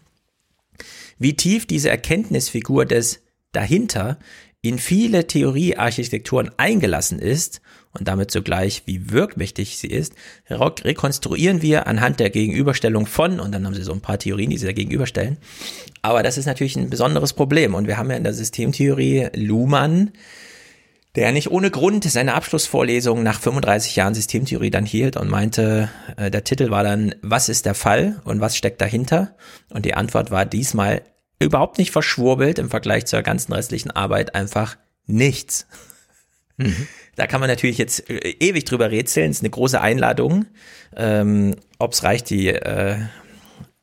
Wie 1.20 1.36
tief 1.36 1.66
diese 1.66 1.90
Erkenntnisfigur 1.90 2.86
des 2.86 3.20
dahinter 3.52 4.18
in 4.62 4.78
viele 4.78 5.26
Theoriearchitekturen 5.26 6.50
eingelassen 6.56 7.18
ist 7.18 7.60
und 7.92 8.08
damit 8.08 8.30
zugleich, 8.30 8.84
wie 8.86 9.10
wirkmächtig 9.10 9.76
sie 9.76 9.88
ist, 9.88 10.14
rekonstruieren 10.48 11.60
wir 11.60 11.86
anhand 11.86 12.20
der 12.20 12.30
Gegenüberstellung 12.30 13.04
von, 13.04 13.38
und 13.38 13.52
dann 13.52 13.66
haben 13.66 13.74
sie 13.74 13.82
so 13.82 13.92
ein 13.92 14.00
paar 14.00 14.18
Theorien, 14.18 14.48
die 14.48 14.56
sie 14.56 14.66
da 14.66 14.72
gegenüberstellen. 14.72 15.36
Aber 16.00 16.22
das 16.22 16.38
ist 16.38 16.46
natürlich 16.46 16.76
ein 16.76 16.88
besonderes 16.88 17.34
Problem. 17.34 17.74
Und 17.74 17.86
wir 17.86 17.98
haben 17.98 18.10
ja 18.10 18.16
in 18.16 18.24
der 18.24 18.32
Systemtheorie 18.32 19.28
Luhmann, 19.34 20.12
der 21.16 21.32
nicht 21.32 21.50
ohne 21.50 21.70
Grund 21.70 22.04
seine 22.04 22.34
Abschlussvorlesung 22.34 23.22
nach 23.22 23.40
35 23.40 23.96
Jahren 23.96 24.14
Systemtheorie 24.14 24.70
dann 24.70 24.86
hielt 24.86 25.16
und 25.16 25.28
meinte, 25.28 25.90
äh, 26.16 26.30
der 26.30 26.44
Titel 26.44 26.70
war 26.70 26.84
dann, 26.84 27.14
was 27.22 27.48
ist 27.48 27.66
der 27.66 27.74
Fall 27.74 28.20
und 28.24 28.40
was 28.40 28.56
steckt 28.56 28.80
dahinter? 28.80 29.34
Und 29.70 29.84
die 29.84 29.94
Antwort 29.94 30.30
war 30.30 30.46
diesmal 30.46 31.02
überhaupt 31.40 31.78
nicht 31.78 31.90
verschwurbelt 31.90 32.58
im 32.58 32.70
Vergleich 32.70 33.06
zur 33.06 33.22
ganzen 33.22 33.52
restlichen 33.52 33.90
Arbeit, 33.90 34.34
einfach 34.34 34.76
nichts. 35.06 35.66
Mhm. 36.58 36.86
Da 37.16 37.26
kann 37.26 37.40
man 37.40 37.48
natürlich 37.48 37.78
jetzt 37.78 38.08
äh, 38.08 38.36
ewig 38.38 38.64
drüber 38.64 38.90
rätseln. 38.90 39.30
Es 39.30 39.38
ist 39.38 39.42
eine 39.42 39.50
große 39.50 39.80
Einladung. 39.80 40.46
Ähm, 40.96 41.56
Ob 41.78 41.92
es 41.92 42.04
reicht, 42.04 42.30
die 42.30 42.48
äh, 42.48 42.96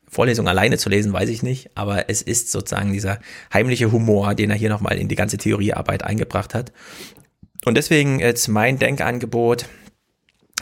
Vorlesung 0.08 0.48
alleine 0.48 0.78
zu 0.78 0.88
lesen, 0.88 1.12
weiß 1.12 1.28
ich 1.28 1.42
nicht. 1.42 1.70
Aber 1.76 2.08
es 2.08 2.22
ist 2.22 2.50
sozusagen 2.50 2.92
dieser 2.92 3.18
heimliche 3.52 3.92
Humor, 3.92 4.34
den 4.34 4.50
er 4.50 4.56
hier 4.56 4.70
nochmal 4.70 4.96
in 4.96 5.08
die 5.08 5.16
ganze 5.16 5.36
Theoriearbeit 5.36 6.04
eingebracht 6.04 6.54
hat. 6.54 6.72
Und 7.68 7.76
deswegen 7.76 8.18
jetzt 8.18 8.48
mein 8.48 8.78
Denkangebot, 8.78 9.66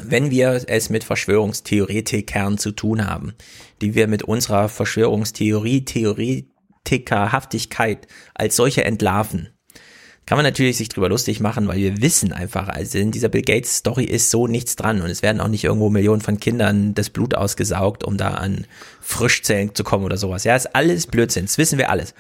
wenn 0.03 0.33
wir 0.33 0.65
es 0.67 0.91
mit 0.91 1.05
Verschwörungstheoretikern 1.05 2.59
zu 2.59 2.73
tun 2.73 3.07
haben, 3.07 3.35
die 3.81 3.95
wir 3.95 4.09
mit 4.09 4.25
unserer 4.25 4.69
Verschwörungstheorie, 4.69 5.85
Theoretikerhaftigkeit 5.85 8.09
als 8.35 8.57
solche 8.57 8.83
entlarven, 8.83 9.51
kann 10.27 10.37
man 10.37 10.45
natürlich 10.45 10.77
sich 10.79 10.89
drüber 10.89 11.09
lustig 11.09 11.39
machen, 11.39 11.69
weil 11.69 11.79
wir 11.79 12.03
wissen 12.03 12.33
einfach, 12.33 12.67
also 12.67 12.99
in 12.99 13.13
dieser 13.13 13.29
Bill 13.29 13.43
Gates 13.43 13.77
Story 13.77 14.03
ist 14.03 14.33
so 14.33 14.49
nichts 14.49 14.75
dran 14.75 15.01
und 15.01 15.09
es 15.09 15.23
werden 15.23 15.41
auch 15.41 15.47
nicht 15.47 15.63
irgendwo 15.63 15.91
Millionen 15.91 16.23
von 16.23 16.41
Kindern 16.41 16.93
das 16.95 17.11
Blut 17.11 17.37
ausgesaugt, 17.37 18.03
um 18.03 18.17
da 18.17 18.31
an 18.31 18.67
Frischzellen 19.01 19.77
zu 19.77 19.85
kommen 19.85 20.05
oder 20.05 20.17
sowas. 20.17 20.43
Ja, 20.43 20.57
ist 20.57 20.75
alles 20.75 21.07
Blödsinn, 21.07 21.45
das 21.45 21.57
wissen 21.57 21.79
wir 21.79 21.89
alles. 21.89 22.15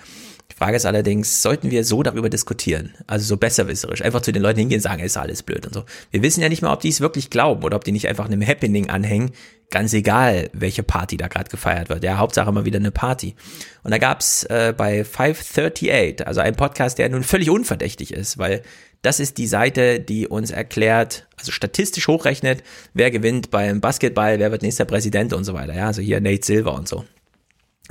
Frage 0.57 0.77
ist 0.77 0.87
allerdings, 0.87 1.43
sollten 1.43 1.71
wir 1.71 1.85
so 1.85 2.03
darüber 2.03 2.31
diskutieren? 2.31 2.95
Also 3.07 3.27
so 3.27 3.37
besserwisserisch, 3.37 4.01
einfach 4.01 4.23
zu 4.23 4.33
den 4.33 4.41
Leuten 4.41 4.59
hingehen 4.59 4.79
und 4.79 4.83
sagen, 4.83 5.03
ist 5.03 5.19
alles 5.19 5.43
blöd 5.43 5.67
und 5.67 5.75
so. 5.75 5.85
Wir 6.11 6.23
wissen 6.23 6.41
ja 6.41 6.49
nicht 6.49 6.63
mal, 6.63 6.73
ob 6.73 6.81
die 6.81 6.89
es 6.89 7.03
wirklich 7.03 7.29
glauben 7.29 7.63
oder 7.63 7.77
ob 7.77 7.85
die 7.85 7.93
nicht 7.93 8.09
einfach 8.09 8.25
einem 8.25 8.41
Happening 8.41 8.89
anhängen, 8.89 9.33
ganz 9.69 9.93
egal, 9.93 10.49
welche 10.55 10.83
Party 10.83 11.19
da 11.19 11.29
gerade 11.29 11.51
gefeiert 11.51 11.91
wird. 11.91 12.03
Ja, 12.05 12.17
Hauptsache 12.17 12.51
mal 12.53 12.65
wieder 12.65 12.79
eine 12.79 12.91
Party. 12.91 13.35
Und 13.83 13.91
da 13.91 13.99
gab's 13.99 14.45
äh, 14.45 14.73
bei 14.75 15.05
538, 15.05 16.27
also 16.27 16.41
ein 16.41 16.57
Podcast, 16.57 16.97
der 16.97 17.11
nun 17.11 17.23
völlig 17.23 17.51
unverdächtig 17.51 18.15
ist, 18.15 18.39
weil 18.39 18.63
das 19.03 19.21
ist 19.21 19.37
die 19.37 19.49
Seite, 19.49 20.01
die 20.01 20.27
uns 20.27 20.51
erklärt, 20.51 21.27
also 21.37 21.53
statistisch 21.53 22.09
hochrechnet, 22.09 22.63
wer 22.95 23.11
gewinnt 23.11 23.51
beim 23.51 23.83
Basketball, 23.83 24.39
wer 24.39 24.53
wird 24.53 24.63
nächster 24.63 24.87
Präsident 24.87 25.35
und 25.35 25.45
so 25.45 25.53
weiter. 25.53 25.75
Ja, 25.75 25.89
also 25.89 26.01
hier 26.01 26.23
Nate 26.23 26.47
Silver 26.47 26.73
und 26.73 26.89
so. 26.89 27.05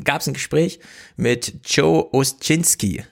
Gab's 0.04 0.28
ein 0.28 0.34
Gespräch 0.34 0.80
mit 1.16 1.54
Joe 1.66 2.14
Oschinski, 2.14 3.04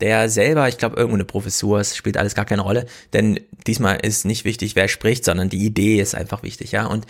der 0.00 0.28
selber, 0.28 0.68
ich 0.68 0.78
glaube, 0.78 0.96
irgendwo 0.96 1.16
eine 1.16 1.24
Professur, 1.24 1.80
es 1.80 1.96
spielt 1.96 2.16
alles 2.16 2.34
gar 2.34 2.44
keine 2.44 2.62
Rolle, 2.62 2.86
denn 3.12 3.40
diesmal 3.66 3.96
ist 3.96 4.24
nicht 4.24 4.44
wichtig, 4.44 4.76
wer 4.76 4.88
spricht, 4.88 5.24
sondern 5.24 5.48
die 5.48 5.64
Idee 5.64 6.00
ist 6.00 6.14
einfach 6.14 6.42
wichtig, 6.42 6.72
ja. 6.72 6.86
Und 6.86 7.06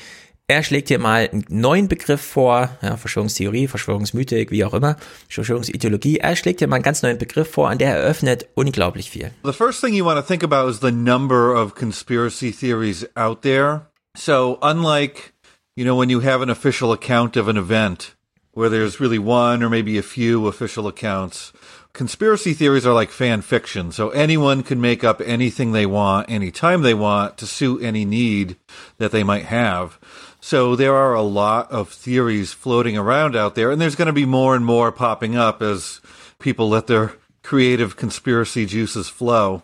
er 0.51 0.65
schlägt 0.65 0.89
hier 0.89 0.99
mal 0.99 1.29
einen 1.31 1.45
neuen 1.49 1.87
Begriff 1.87 2.21
vor, 2.21 2.77
ja, 2.83 2.97
Verschwörungstheorie, 2.97 3.69
Verschwörungsmythik, 3.69 4.51
wie 4.51 4.65
auch 4.65 4.75
immer, 4.75 4.97
Verschwörungsideologie. 5.29 6.17
Er 6.19 6.35
schlägt 6.35 6.59
hier 6.59 6.67
mal 6.67 6.77
einen 6.77 6.83
ganz 6.83 7.03
neuen 7.03 7.19
Begriff 7.19 7.51
vor, 7.53 7.71
an 7.71 7.79
der 7.79 7.95
eröffnet 7.95 8.49
unglaublich 8.55 9.11
viel. 9.11 9.31
The 9.45 9.53
first 9.53 9.81
thing 9.81 9.95
you 9.95 10.05
want 10.05 10.19
to 10.19 10.27
think 10.27 10.43
about 10.43 10.69
is 10.69 10.81
the 10.81 10.91
number 10.91 11.55
of 11.55 11.77
conspiracy 11.77 12.51
theories 12.51 13.07
out 13.17 13.43
there. 13.43 13.87
So 14.17 14.59
unlike, 14.61 15.33
you 15.77 15.85
know, 15.85 15.97
when 15.97 16.11
you 16.11 16.21
have 16.21 16.43
an 16.43 16.51
official 16.51 16.93
account 16.93 17.37
of 17.37 17.47
an 17.47 17.57
event 17.57 18.17
where 18.61 18.69
there's 18.69 19.01
really 19.01 19.19
one 19.19 19.63
or 19.63 19.71
maybe 19.71 19.97
a 19.97 20.03
few 20.03 20.47
official 20.47 20.87
accounts, 20.87 21.51
conspiracy 21.95 22.53
theories 22.53 22.85
are 22.85 22.93
like 22.93 23.09
fan 23.09 23.41
fiction. 23.41 23.91
So 23.91 24.11
anyone 24.11 24.63
can 24.63 24.83
make 24.83 25.03
up 25.03 25.23
anything 25.25 25.73
they 25.73 25.87
want, 25.87 26.29
anytime 26.29 26.83
they 26.83 26.93
want 26.93 27.39
to 27.39 27.47
suit 27.47 27.83
any 27.83 28.05
need 28.05 28.57
that 28.99 29.13
they 29.13 29.25
might 29.25 29.47
have. 29.47 29.99
So 30.43 30.77
there 30.77 30.95
are 30.95 31.15
a 31.15 31.23
lot 31.23 31.71
of 31.71 31.89
theories 31.89 32.53
floating 32.53 32.99
around 32.99 33.35
out 33.35 33.55
there, 33.55 33.71
and 33.71 33.81
there's 33.81 33.97
going 33.97 34.09
to 34.09 34.13
be 34.13 34.27
more 34.27 34.55
and 34.55 34.67
more 34.67 34.93
popping 34.93 35.37
up 35.37 35.63
as 35.63 36.03
people 36.39 36.69
let 36.69 36.87
their 36.87 37.15
creative 37.43 37.97
conspiracy 37.97 38.67
juices 38.67 39.09
flow. 39.09 39.63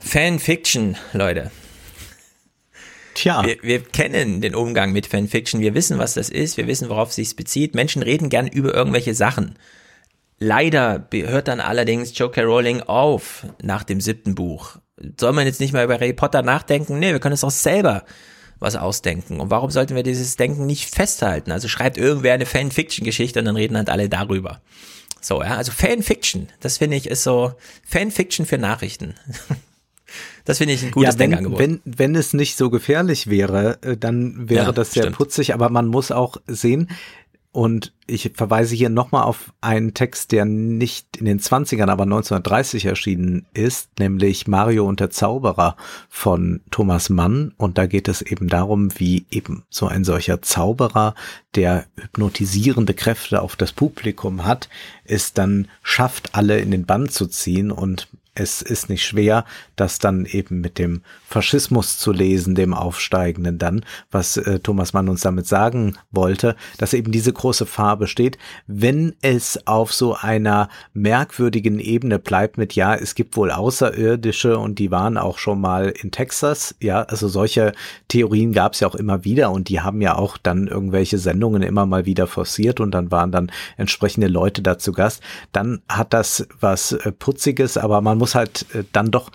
Fan 0.00 0.38
fiction, 0.38 0.98
Leute. 1.14 1.52
Tja. 3.14 3.44
Wir, 3.44 3.62
wir, 3.62 3.80
kennen 3.80 4.40
den 4.40 4.54
Umgang 4.54 4.92
mit 4.92 5.06
Fanfiction. 5.06 5.60
Wir 5.60 5.74
wissen, 5.74 5.98
was 5.98 6.14
das 6.14 6.28
ist. 6.28 6.56
Wir 6.56 6.66
wissen, 6.66 6.88
worauf 6.88 7.10
es 7.10 7.14
sich 7.14 7.36
bezieht. 7.36 7.74
Menschen 7.74 8.02
reden 8.02 8.28
gern 8.28 8.46
über 8.46 8.74
irgendwelche 8.74 9.14
Sachen. 9.14 9.56
Leider 10.38 11.08
hört 11.12 11.48
dann 11.48 11.60
allerdings 11.60 12.16
Joe 12.18 12.30
Rowling 12.36 12.82
auf 12.82 13.46
nach 13.62 13.84
dem 13.84 14.00
siebten 14.00 14.34
Buch. 14.34 14.76
Soll 15.18 15.32
man 15.32 15.46
jetzt 15.46 15.60
nicht 15.60 15.72
mehr 15.72 15.84
über 15.84 15.94
Harry 15.94 16.12
Potter 16.12 16.42
nachdenken? 16.42 16.98
Nee, 16.98 17.12
wir 17.12 17.20
können 17.20 17.34
es 17.34 17.44
auch 17.44 17.50
selber 17.50 18.04
was 18.58 18.76
ausdenken. 18.76 19.40
Und 19.40 19.50
warum 19.50 19.70
sollten 19.70 19.94
wir 19.94 20.02
dieses 20.02 20.36
Denken 20.36 20.66
nicht 20.66 20.92
festhalten? 20.94 21.52
Also 21.52 21.68
schreibt 21.68 21.96
irgendwer 21.96 22.34
eine 22.34 22.46
Fanfiction-Geschichte 22.46 23.38
und 23.38 23.44
dann 23.44 23.56
reden 23.56 23.76
halt 23.76 23.90
alle 23.90 24.08
darüber. 24.08 24.60
So, 25.20 25.42
ja, 25.42 25.56
also 25.56 25.72
Fanfiction, 25.72 26.48
das 26.60 26.78
finde 26.78 26.96
ich 26.96 27.06
ist 27.08 27.22
so 27.22 27.54
Fanfiction 27.86 28.44
für 28.44 28.58
Nachrichten. 28.58 29.14
Das 30.44 30.58
finde 30.58 30.74
ich 30.74 30.82
ein 30.82 30.90
gutes 30.90 31.14
ja, 31.14 31.18
wenn, 31.18 31.30
Denkangebot. 31.30 31.58
Wenn, 31.58 31.80
wenn 31.84 32.14
es 32.14 32.34
nicht 32.34 32.56
so 32.56 32.70
gefährlich 32.70 33.28
wäre, 33.28 33.78
äh, 33.82 33.96
dann 33.96 34.48
wäre 34.48 34.66
ja, 34.66 34.72
das 34.72 34.92
sehr 34.92 35.04
stimmt. 35.04 35.16
putzig, 35.16 35.54
aber 35.54 35.68
man 35.70 35.86
muss 35.86 36.10
auch 36.10 36.36
sehen, 36.46 36.88
und 37.54 37.92
ich 38.08 38.32
verweise 38.34 38.74
hier 38.74 38.88
nochmal 38.88 39.22
auf 39.22 39.52
einen 39.60 39.94
Text, 39.94 40.32
der 40.32 40.44
nicht 40.44 41.16
in 41.18 41.24
den 41.24 41.38
20ern, 41.38 41.88
aber 41.88 42.02
1930 42.02 42.86
erschienen 42.86 43.46
ist, 43.54 44.00
nämlich 44.00 44.48
Mario 44.48 44.88
und 44.88 44.98
der 44.98 45.10
Zauberer 45.10 45.76
von 46.08 46.62
Thomas 46.72 47.10
Mann. 47.10 47.54
Und 47.56 47.78
da 47.78 47.86
geht 47.86 48.08
es 48.08 48.22
eben 48.22 48.48
darum, 48.48 48.98
wie 48.98 49.24
eben 49.30 49.62
so 49.70 49.86
ein 49.86 50.02
solcher 50.02 50.42
Zauberer, 50.42 51.14
der 51.54 51.86
hypnotisierende 51.94 52.92
Kräfte 52.92 53.40
auf 53.40 53.54
das 53.54 53.70
Publikum 53.70 54.44
hat, 54.44 54.68
es 55.04 55.32
dann 55.32 55.68
schafft, 55.84 56.34
alle 56.34 56.58
in 56.58 56.72
den 56.72 56.86
Bann 56.86 57.08
zu 57.08 57.28
ziehen 57.28 57.70
und 57.70 58.08
es 58.34 58.62
ist 58.62 58.88
nicht 58.88 59.04
schwer, 59.04 59.44
das 59.76 59.98
dann 59.98 60.24
eben 60.24 60.60
mit 60.60 60.78
dem 60.78 61.02
Faschismus 61.28 61.98
zu 61.98 62.12
lesen, 62.12 62.54
dem 62.54 62.74
Aufsteigenden 62.74 63.58
dann, 63.58 63.84
was 64.10 64.36
äh, 64.36 64.60
Thomas 64.60 64.92
Mann 64.92 65.08
uns 65.08 65.20
damit 65.20 65.46
sagen 65.46 65.96
wollte, 66.10 66.56
dass 66.78 66.94
eben 66.94 67.12
diese 67.12 67.32
große 67.32 67.66
Gefahr 67.74 67.96
besteht, 67.96 68.38
wenn 68.68 69.16
es 69.20 69.66
auf 69.66 69.92
so 69.92 70.14
einer 70.14 70.68
merkwürdigen 70.92 71.80
Ebene 71.80 72.20
bleibt 72.20 72.56
mit, 72.56 72.74
ja, 72.74 72.94
es 72.94 73.16
gibt 73.16 73.36
wohl 73.36 73.50
Außerirdische 73.50 74.58
und 74.58 74.78
die 74.78 74.92
waren 74.92 75.18
auch 75.18 75.38
schon 75.38 75.60
mal 75.60 75.92
in 76.00 76.12
Texas, 76.12 76.76
ja, 76.80 77.02
also 77.02 77.26
solche 77.26 77.72
Theorien 78.06 78.52
gab 78.52 78.74
es 78.74 78.80
ja 78.80 78.86
auch 78.86 78.94
immer 78.94 79.24
wieder 79.24 79.50
und 79.50 79.68
die 79.68 79.80
haben 79.80 80.00
ja 80.00 80.16
auch 80.16 80.38
dann 80.38 80.68
irgendwelche 80.68 81.18
Sendungen 81.18 81.62
immer 81.62 81.84
mal 81.84 82.06
wieder 82.06 82.28
forciert 82.28 82.78
und 82.78 82.92
dann 82.92 83.10
waren 83.10 83.32
dann 83.32 83.50
entsprechende 83.76 84.28
Leute 84.28 84.62
dazu 84.62 84.92
Gast, 84.92 85.20
dann 85.50 85.82
hat 85.88 86.12
das 86.12 86.46
was 86.60 86.92
äh, 86.92 87.10
Putziges, 87.10 87.76
aber 87.76 88.00
man 88.00 88.18
muss 88.18 88.23
halt 88.34 88.66
äh, 88.74 88.84
dann 88.92 89.10
doch 89.10 89.30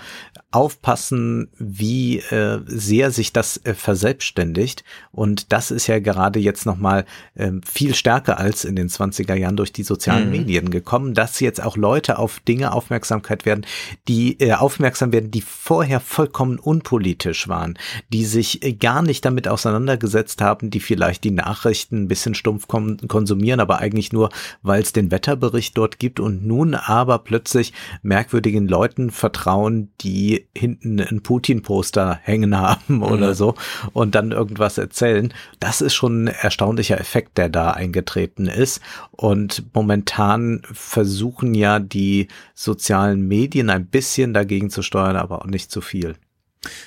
aufpassen, 0.52 1.50
wie 1.60 2.18
äh, 2.18 2.60
sehr 2.66 3.12
sich 3.12 3.32
das 3.32 3.64
äh, 3.66 3.76
verselbstständigt. 3.76 4.84
Und 5.12 5.54
das 5.54 5.70
ist 5.70 5.86
ja 5.86 6.00
gerade 6.00 6.40
jetzt 6.40 6.66
nochmal 6.66 7.06
äh, 7.36 7.52
viel 7.64 7.94
stärker 7.94 8.40
als 8.40 8.66
in 8.66 8.76
den 8.76 8.90
20er 8.90 9.36
Jahren 9.36 9.58
durch 9.58 9.72
die 9.72 9.84
sozialen 9.84 10.26
mhm. 10.26 10.32
Medien 10.32 10.70
gekommen, 10.72 11.14
dass 11.14 11.40
jetzt 11.40 11.62
auch 11.62 11.78
Leute 11.78 12.18
auf 12.18 12.40
Dinge 12.40 12.72
Aufmerksamkeit 12.72 13.46
werden, 13.46 13.64
die 14.08 14.40
äh, 14.40 14.54
aufmerksam 14.54 15.12
werden, 15.12 15.30
die 15.30 15.42
vorher 15.42 16.00
vollkommen 16.00 16.58
unpolitisch 16.58 17.48
waren, 17.48 17.78
die 18.12 18.26
sich 18.26 18.64
äh, 18.64 18.74
gar 18.74 19.04
nicht 19.04 19.24
damit 19.26 19.48
auseinandergesetzt 19.48 20.42
haben, 20.42 20.72
die 20.72 20.80
vielleicht 20.80 21.24
die 21.26 21.32
Nachrichten 21.32 22.04
ein 22.04 22.08
bisschen 22.08 22.34
stumpf 22.34 22.68
konsumieren, 22.68 23.60
aber 23.60 23.78
eigentlich 23.78 24.12
nur, 24.12 24.32
weil 24.64 24.82
es 24.82 24.94
den 24.94 25.12
Wetterbericht 25.12 25.78
dort 25.78 26.00
gibt 26.00 26.20
und 26.20 26.44
nun 26.48 26.74
aber 26.74 27.20
plötzlich 27.20 27.72
merkwürdigen 28.02 28.68
Leuten 28.68 28.79
vertrauen, 29.12 29.92
die 30.02 30.48
hinten 30.56 31.00
ein 31.00 31.22
Putin-Poster 31.22 32.20
hängen 32.24 32.58
haben 32.58 32.96
mhm. 32.96 33.04
oder 33.04 33.34
so 33.34 33.56
und 33.94 34.16
dann 34.16 34.32
irgendwas 34.32 34.78
erzählen. 34.78 35.34
Das 35.60 35.82
ist 35.82 35.94
schon 35.94 36.26
ein 36.26 36.28
erstaunlicher 36.28 37.00
Effekt, 37.00 37.38
der 37.38 37.50
da 37.50 37.72
eingetreten 37.72 38.48
ist. 38.48 38.82
Und 39.12 39.64
momentan 39.74 40.62
versuchen 40.72 41.54
ja 41.54 41.80
die 41.80 42.28
sozialen 42.56 43.28
Medien 43.28 43.70
ein 43.70 43.86
bisschen 43.86 44.34
dagegen 44.34 44.70
zu 44.70 44.82
steuern, 44.82 45.16
aber 45.16 45.42
auch 45.42 45.48
nicht 45.48 45.72
zu 45.72 45.82
viel. 45.82 46.16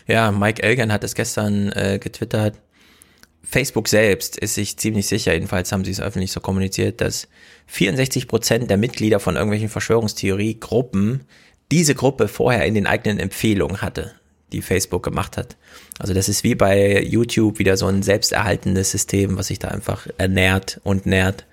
Ja, 0.06 0.32
Mike 0.32 0.62
Elgern 0.62 0.92
hat 0.92 1.04
es 1.04 1.14
gestern 1.14 1.72
äh, 1.72 1.98
getwittert. 2.00 2.56
Facebook 3.44 3.88
selbst 3.88 4.36
ist 4.38 4.54
sich 4.54 4.76
ziemlich 4.76 5.06
sicher, 5.08 5.32
jedenfalls 5.32 5.72
haben 5.72 5.84
sie 5.84 5.90
es 5.90 6.00
öffentlich 6.00 6.30
so 6.30 6.40
kommuniziert, 6.40 7.00
dass 7.00 7.28
64 7.66 8.28
Prozent 8.28 8.70
der 8.70 8.76
Mitglieder 8.76 9.18
von 9.18 9.34
irgendwelchen 9.34 9.68
Verschwörungstheorie-Gruppen 9.68 11.22
diese 11.72 11.94
Gruppe 11.94 12.28
vorher 12.28 12.66
in 12.66 12.74
den 12.74 12.86
eigenen 12.86 13.18
Empfehlungen 13.18 13.80
hatte, 13.80 14.12
die 14.52 14.60
Facebook 14.60 15.02
gemacht 15.02 15.38
hat. 15.38 15.56
Also 15.98 16.12
das 16.12 16.28
ist 16.28 16.44
wie 16.44 16.54
bei 16.54 17.02
YouTube 17.02 17.58
wieder 17.58 17.78
so 17.78 17.86
ein 17.86 18.02
selbsterhaltendes 18.02 18.90
System, 18.90 19.38
was 19.38 19.46
sich 19.46 19.58
da 19.58 19.68
einfach 19.68 20.06
ernährt 20.18 20.80
und 20.84 21.06
nährt 21.06 21.46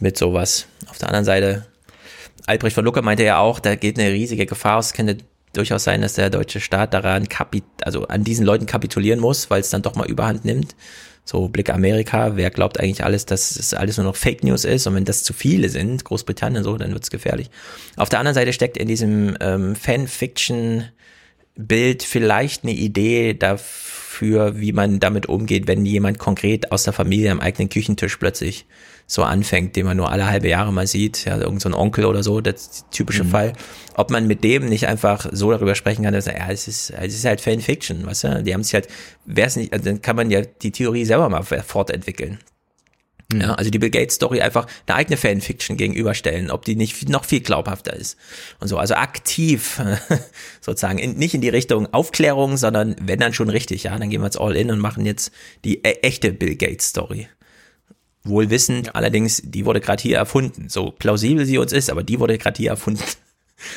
mit 0.00 0.16
sowas. 0.16 0.66
Auf 0.88 0.96
der 0.96 1.08
anderen 1.08 1.26
Seite, 1.26 1.66
Albrecht 2.46 2.74
von 2.74 2.84
Lucke 2.84 3.02
meinte 3.02 3.24
ja 3.24 3.38
auch, 3.38 3.60
da 3.60 3.74
geht 3.74 3.98
eine 3.98 4.10
riesige 4.10 4.46
Gefahr 4.46 4.78
aus. 4.78 4.86
Es 4.86 4.92
könnte 4.94 5.18
durchaus 5.52 5.84
sein, 5.84 6.00
dass 6.00 6.14
der 6.14 6.30
deutsche 6.30 6.60
Staat 6.60 6.94
daran 6.94 7.28
kapit 7.28 7.64
also 7.82 8.06
an 8.08 8.24
diesen 8.24 8.46
Leuten 8.46 8.64
kapitulieren 8.64 9.20
muss, 9.20 9.50
weil 9.50 9.60
es 9.60 9.68
dann 9.68 9.82
doch 9.82 9.96
mal 9.96 10.08
überhand 10.08 10.46
nimmt. 10.46 10.76
So, 11.30 11.48
Blick 11.48 11.68
Amerika, 11.68 12.36
wer 12.36 12.48
glaubt 12.48 12.80
eigentlich 12.80 13.04
alles, 13.04 13.26
dass 13.26 13.54
es 13.56 13.74
alles 13.74 13.98
nur 13.98 14.06
noch 14.06 14.16
Fake 14.16 14.42
News 14.44 14.64
ist 14.64 14.86
und 14.86 14.94
wenn 14.94 15.04
das 15.04 15.24
zu 15.24 15.34
viele 15.34 15.68
sind, 15.68 16.06
Großbritannien 16.06 16.64
so, 16.64 16.78
dann 16.78 16.94
wird's 16.94 17.10
gefährlich. 17.10 17.50
Auf 17.96 18.08
der 18.08 18.20
anderen 18.20 18.34
Seite 18.34 18.54
steckt 18.54 18.78
in 18.78 18.88
diesem 18.88 19.36
ähm, 19.40 19.76
Fanfiction-Bild 19.76 22.02
vielleicht 22.02 22.62
eine 22.62 22.72
Idee 22.72 23.34
dafür, 23.34 24.58
wie 24.58 24.72
man 24.72 25.00
damit 25.00 25.26
umgeht, 25.26 25.66
wenn 25.66 25.84
jemand 25.84 26.18
konkret 26.18 26.72
aus 26.72 26.84
der 26.84 26.94
Familie 26.94 27.30
am 27.30 27.40
eigenen 27.40 27.68
Küchentisch 27.68 28.16
plötzlich 28.16 28.64
so 29.10 29.24
anfängt, 29.24 29.74
den 29.74 29.86
man 29.86 29.96
nur 29.96 30.12
alle 30.12 30.26
halbe 30.26 30.48
Jahre 30.48 30.70
mal 30.70 30.86
sieht, 30.86 31.24
ja, 31.24 31.38
irgend 31.38 31.62
so 31.62 31.70
ein 31.70 31.74
Onkel 31.74 32.04
oder 32.04 32.22
so, 32.22 32.42
das 32.42 32.84
typische 32.90 33.24
mhm. 33.24 33.30
Fall, 33.30 33.52
ob 33.94 34.10
man 34.10 34.26
mit 34.26 34.44
dem 34.44 34.66
nicht 34.66 34.86
einfach 34.86 35.26
so 35.32 35.50
darüber 35.50 35.74
sprechen 35.74 36.04
kann, 36.04 36.12
dass 36.12 36.26
er, 36.26 36.36
ja, 36.38 36.50
es 36.50 36.68
ist, 36.68 36.90
es 36.90 37.14
ist 37.14 37.24
halt 37.24 37.40
Fanfiction, 37.40 38.06
weißt 38.06 38.24
du, 38.24 38.42
die 38.42 38.52
haben 38.52 38.62
sich 38.62 38.74
halt, 38.74 38.86
wer 39.24 39.46
es 39.46 39.56
nicht, 39.56 39.72
also 39.72 39.86
dann 39.86 40.02
kann 40.02 40.14
man 40.14 40.30
ja 40.30 40.42
die 40.42 40.72
Theorie 40.72 41.06
selber 41.06 41.30
mal 41.30 41.42
fortentwickeln. 41.42 42.38
Mhm. 43.32 43.40
Ja, 43.40 43.54
also 43.54 43.70
die 43.70 43.78
Bill 43.78 43.90
Gates 43.90 44.16
Story 44.16 44.42
einfach 44.42 44.66
eine 44.86 44.96
eigene 44.96 45.16
Fanfiction 45.16 45.78
gegenüberstellen, 45.78 46.50
ob 46.50 46.66
die 46.66 46.76
nicht 46.76 47.08
noch 47.08 47.24
viel 47.24 47.40
glaubhafter 47.40 47.94
ist 47.94 48.18
und 48.60 48.68
so. 48.68 48.76
Also 48.76 48.94
aktiv 48.94 49.80
sozusagen 50.60 50.98
in, 50.98 51.16
nicht 51.16 51.34
in 51.34 51.40
die 51.40 51.48
Richtung 51.48 51.92
Aufklärung, 51.92 52.58
sondern 52.58 52.94
wenn 53.00 53.20
dann 53.20 53.32
schon 53.32 53.48
richtig, 53.48 53.84
ja, 53.84 53.98
dann 53.98 54.10
gehen 54.10 54.20
wir 54.20 54.26
jetzt 54.26 54.40
all 54.40 54.54
in 54.54 54.70
und 54.70 54.80
machen 54.80 55.06
jetzt 55.06 55.32
die 55.64 55.78
e 55.78 55.98
echte 56.02 56.32
Bill 56.32 56.56
Gates 56.56 56.88
Story. 56.88 57.28
Wohl 58.28 58.50
wissend, 58.50 58.86
ja. 58.86 58.92
allerdings, 58.92 59.42
die 59.44 59.64
wurde 59.64 59.80
gerade 59.80 60.02
hier 60.02 60.16
erfunden. 60.16 60.68
So 60.68 60.90
plausibel 60.90 61.46
sie 61.46 61.58
uns 61.58 61.72
ist, 61.72 61.90
aber 61.90 62.02
die 62.02 62.20
wurde 62.20 62.38
gerade 62.38 62.56
hier 62.56 62.70
erfunden. 62.70 63.02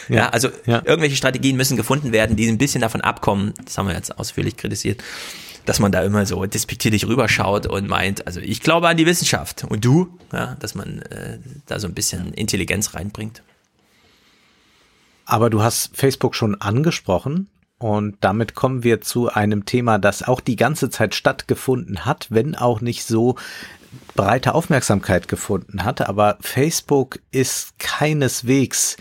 Ja, 0.09 0.15
ja 0.15 0.29
also 0.29 0.49
ja. 0.65 0.81
irgendwelche 0.85 1.15
Strategien 1.15 1.57
müssen 1.57 1.77
gefunden 1.77 2.11
werden, 2.11 2.35
die 2.35 2.47
ein 2.47 2.57
bisschen 2.57 2.81
davon 2.81 3.01
abkommen. 3.01 3.53
Das 3.65 3.77
haben 3.77 3.87
wir 3.87 3.95
jetzt 3.95 4.17
ausführlich 4.17 4.57
kritisiert, 4.57 5.03
dass 5.65 5.79
man 5.79 5.91
da 5.91 6.03
immer 6.03 6.25
so 6.25 6.45
despektierlich 6.45 7.07
rüberschaut 7.07 7.65
und 7.67 7.87
meint, 7.87 8.27
also 8.27 8.39
ich 8.39 8.61
glaube 8.61 8.87
an 8.87 8.97
die 8.97 9.05
Wissenschaft. 9.05 9.63
Und 9.63 9.83
du? 9.83 10.17
Ja, 10.31 10.55
dass 10.59 10.75
man 10.75 10.99
äh, 11.03 11.39
da 11.65 11.79
so 11.79 11.87
ein 11.87 11.93
bisschen 11.93 12.33
Intelligenz 12.33 12.93
reinbringt. 12.93 13.41
Aber 15.25 15.49
du 15.49 15.61
hast 15.61 15.95
Facebook 15.95 16.35
schon 16.35 16.59
angesprochen. 16.59 17.47
Und 17.77 18.17
damit 18.21 18.53
kommen 18.53 18.83
wir 18.83 19.01
zu 19.01 19.29
einem 19.29 19.65
Thema, 19.65 19.97
das 19.97 20.21
auch 20.21 20.39
die 20.39 20.55
ganze 20.55 20.91
Zeit 20.91 21.15
stattgefunden 21.15 22.05
hat, 22.05 22.27
wenn 22.29 22.53
auch 22.53 22.79
nicht 22.79 23.05
so 23.05 23.37
breite 24.15 24.53
Aufmerksamkeit 24.53 25.27
gefunden 25.27 25.83
hat, 25.83 26.01
aber 26.01 26.37
Facebook 26.41 27.19
ist 27.31 27.77
keineswegs 27.79 28.97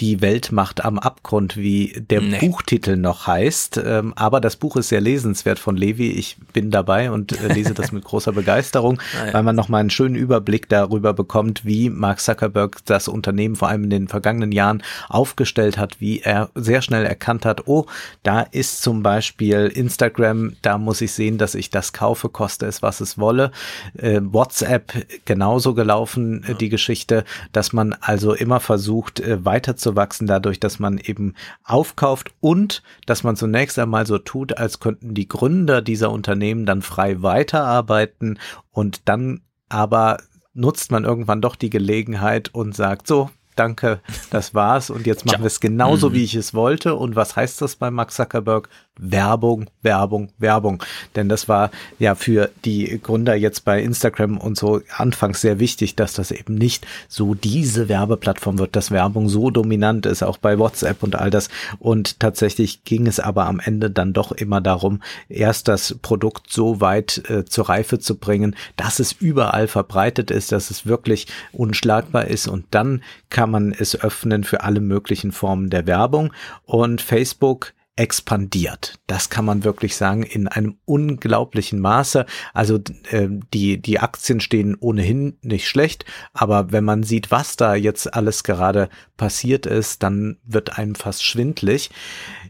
die 0.00 0.20
Weltmacht 0.20 0.84
am 0.84 0.98
Abgrund, 0.98 1.56
wie 1.56 2.04
der 2.10 2.20
nee. 2.20 2.38
Buchtitel 2.40 2.96
noch 2.96 3.28
heißt. 3.28 3.80
Ähm, 3.84 4.12
aber 4.16 4.40
das 4.40 4.56
Buch 4.56 4.74
ist 4.76 4.88
sehr 4.88 5.00
lesenswert 5.00 5.60
von 5.60 5.76
Levi. 5.76 6.10
Ich 6.10 6.36
bin 6.52 6.72
dabei 6.72 7.12
und 7.12 7.40
äh, 7.40 7.52
lese 7.52 7.74
das 7.74 7.92
mit 7.92 8.04
großer 8.04 8.32
Begeisterung, 8.32 8.98
ah, 8.98 9.26
ja. 9.26 9.34
weil 9.34 9.44
man 9.44 9.54
nochmal 9.54 9.80
einen 9.80 9.90
schönen 9.90 10.16
Überblick 10.16 10.68
darüber 10.68 11.12
bekommt, 11.12 11.64
wie 11.64 11.90
Mark 11.90 12.18
Zuckerberg 12.18 12.84
das 12.86 13.06
Unternehmen 13.06 13.54
vor 13.54 13.68
allem 13.68 13.84
in 13.84 13.90
den 13.90 14.08
vergangenen 14.08 14.50
Jahren 14.50 14.82
aufgestellt 15.08 15.78
hat, 15.78 16.00
wie 16.00 16.20
er 16.20 16.50
sehr 16.56 16.82
schnell 16.82 17.06
erkannt 17.06 17.46
hat, 17.46 17.68
oh, 17.68 17.86
da 18.24 18.40
ist 18.40 18.82
zum 18.82 19.04
Beispiel 19.04 19.70
Instagram, 19.72 20.56
da 20.62 20.76
muss 20.76 21.02
ich 21.02 21.12
sehen, 21.12 21.38
dass 21.38 21.54
ich 21.54 21.70
das 21.70 21.92
kaufe, 21.92 22.30
koste 22.30 22.66
es, 22.66 22.82
was 22.82 23.00
es 23.00 23.16
wolle. 23.16 23.52
Äh, 23.96 24.20
WhatsApp 24.24 24.92
genauso 25.24 25.72
gelaufen, 25.72 26.42
äh, 26.42 26.48
ja. 26.48 26.54
die 26.54 26.68
Geschichte, 26.68 27.24
dass 27.52 27.72
man 27.72 27.94
also 28.00 28.34
immer 28.34 28.58
versucht, 28.58 29.20
äh, 29.20 29.44
weiter 29.44 29.76
zu 29.84 29.94
wachsen 29.94 30.26
dadurch, 30.26 30.58
dass 30.58 30.80
man 30.80 30.98
eben 30.98 31.34
aufkauft 31.62 32.32
und 32.40 32.82
dass 33.06 33.22
man 33.22 33.36
zunächst 33.36 33.78
einmal 33.78 34.06
so 34.06 34.18
tut, 34.18 34.58
als 34.58 34.80
könnten 34.80 35.14
die 35.14 35.28
Gründer 35.28 35.80
dieser 35.80 36.10
Unternehmen 36.10 36.66
dann 36.66 36.82
frei 36.82 37.22
weiterarbeiten 37.22 38.40
und 38.72 39.08
dann 39.08 39.42
aber 39.68 40.18
nutzt 40.52 40.90
man 40.90 41.04
irgendwann 41.04 41.40
doch 41.40 41.54
die 41.56 41.70
Gelegenheit 41.70 42.52
und 42.52 42.74
sagt 42.74 43.06
so, 43.06 43.30
danke, 43.56 44.00
das 44.30 44.54
war's 44.54 44.90
und 44.90 45.06
jetzt 45.06 45.26
machen 45.26 45.42
wir 45.42 45.46
es 45.46 45.60
genauso, 45.60 46.10
Mhm. 46.10 46.14
wie 46.14 46.24
ich 46.24 46.34
es 46.34 46.54
wollte. 46.54 46.94
Und 46.96 47.14
was 47.16 47.36
heißt 47.36 47.62
das 47.62 47.76
bei 47.76 47.90
Max 47.90 48.16
Zuckerberg? 48.16 48.68
Werbung, 48.98 49.66
Werbung, 49.82 50.30
Werbung. 50.38 50.82
Denn 51.16 51.28
das 51.28 51.48
war 51.48 51.70
ja 51.98 52.14
für 52.14 52.50
die 52.64 53.00
Gründer 53.02 53.34
jetzt 53.34 53.64
bei 53.64 53.82
Instagram 53.82 54.38
und 54.38 54.56
so 54.56 54.80
anfangs 54.96 55.40
sehr 55.40 55.58
wichtig, 55.58 55.96
dass 55.96 56.14
das 56.14 56.30
eben 56.30 56.54
nicht 56.54 56.86
so 57.08 57.34
diese 57.34 57.88
Werbeplattform 57.88 58.58
wird, 58.58 58.76
dass 58.76 58.90
Werbung 58.90 59.28
so 59.28 59.50
dominant 59.50 60.06
ist, 60.06 60.22
auch 60.22 60.38
bei 60.38 60.58
WhatsApp 60.58 61.02
und 61.02 61.16
all 61.16 61.30
das. 61.30 61.48
Und 61.78 62.20
tatsächlich 62.20 62.84
ging 62.84 63.06
es 63.06 63.18
aber 63.18 63.46
am 63.46 63.60
Ende 63.60 63.90
dann 63.90 64.12
doch 64.12 64.30
immer 64.30 64.60
darum, 64.60 65.02
erst 65.28 65.68
das 65.68 65.96
Produkt 66.00 66.52
so 66.52 66.80
weit 66.80 67.28
äh, 67.28 67.44
zur 67.44 67.68
Reife 67.68 67.98
zu 67.98 68.16
bringen, 68.16 68.54
dass 68.76 69.00
es 69.00 69.12
überall 69.12 69.66
verbreitet 69.66 70.30
ist, 70.30 70.52
dass 70.52 70.70
es 70.70 70.86
wirklich 70.86 71.26
unschlagbar 71.52 72.28
ist 72.28 72.46
und 72.46 72.66
dann 72.70 73.02
kann 73.30 73.50
man 73.50 73.72
es 73.72 74.00
öffnen 74.00 74.44
für 74.44 74.62
alle 74.62 74.80
möglichen 74.80 75.32
Formen 75.32 75.70
der 75.70 75.86
Werbung 75.86 76.32
und 76.64 77.00
Facebook 77.00 77.72
expandiert. 77.96 78.98
Das 79.06 79.30
kann 79.30 79.44
man 79.44 79.64
wirklich 79.64 79.96
sagen 79.96 80.24
in 80.24 80.48
einem 80.48 80.78
unglaublichen 80.84 81.80
Maße. 81.80 82.26
Also 82.52 82.80
äh, 83.10 83.28
die 83.52 83.80
die 83.80 84.00
Aktien 84.00 84.40
stehen 84.40 84.76
ohnehin 84.78 85.38
nicht 85.42 85.68
schlecht, 85.68 86.04
aber 86.32 86.72
wenn 86.72 86.84
man 86.84 87.02
sieht, 87.04 87.30
was 87.30 87.56
da 87.56 87.74
jetzt 87.74 88.12
alles 88.14 88.42
gerade 88.42 88.88
passiert 89.16 89.66
ist, 89.66 90.02
dann 90.02 90.38
wird 90.44 90.78
einem 90.78 90.94
fast 90.94 91.24
schwindlig. 91.24 91.90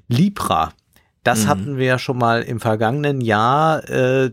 Libra 0.08 0.72
das 1.24 1.44
Mhm. 1.44 1.48
hatten 1.48 1.76
wir 1.78 1.86
ja 1.86 1.98
schon 1.98 2.18
mal 2.18 2.42
im 2.42 2.60
vergangenen 2.60 3.20
Jahr 3.20 3.88
äh, 3.88 4.30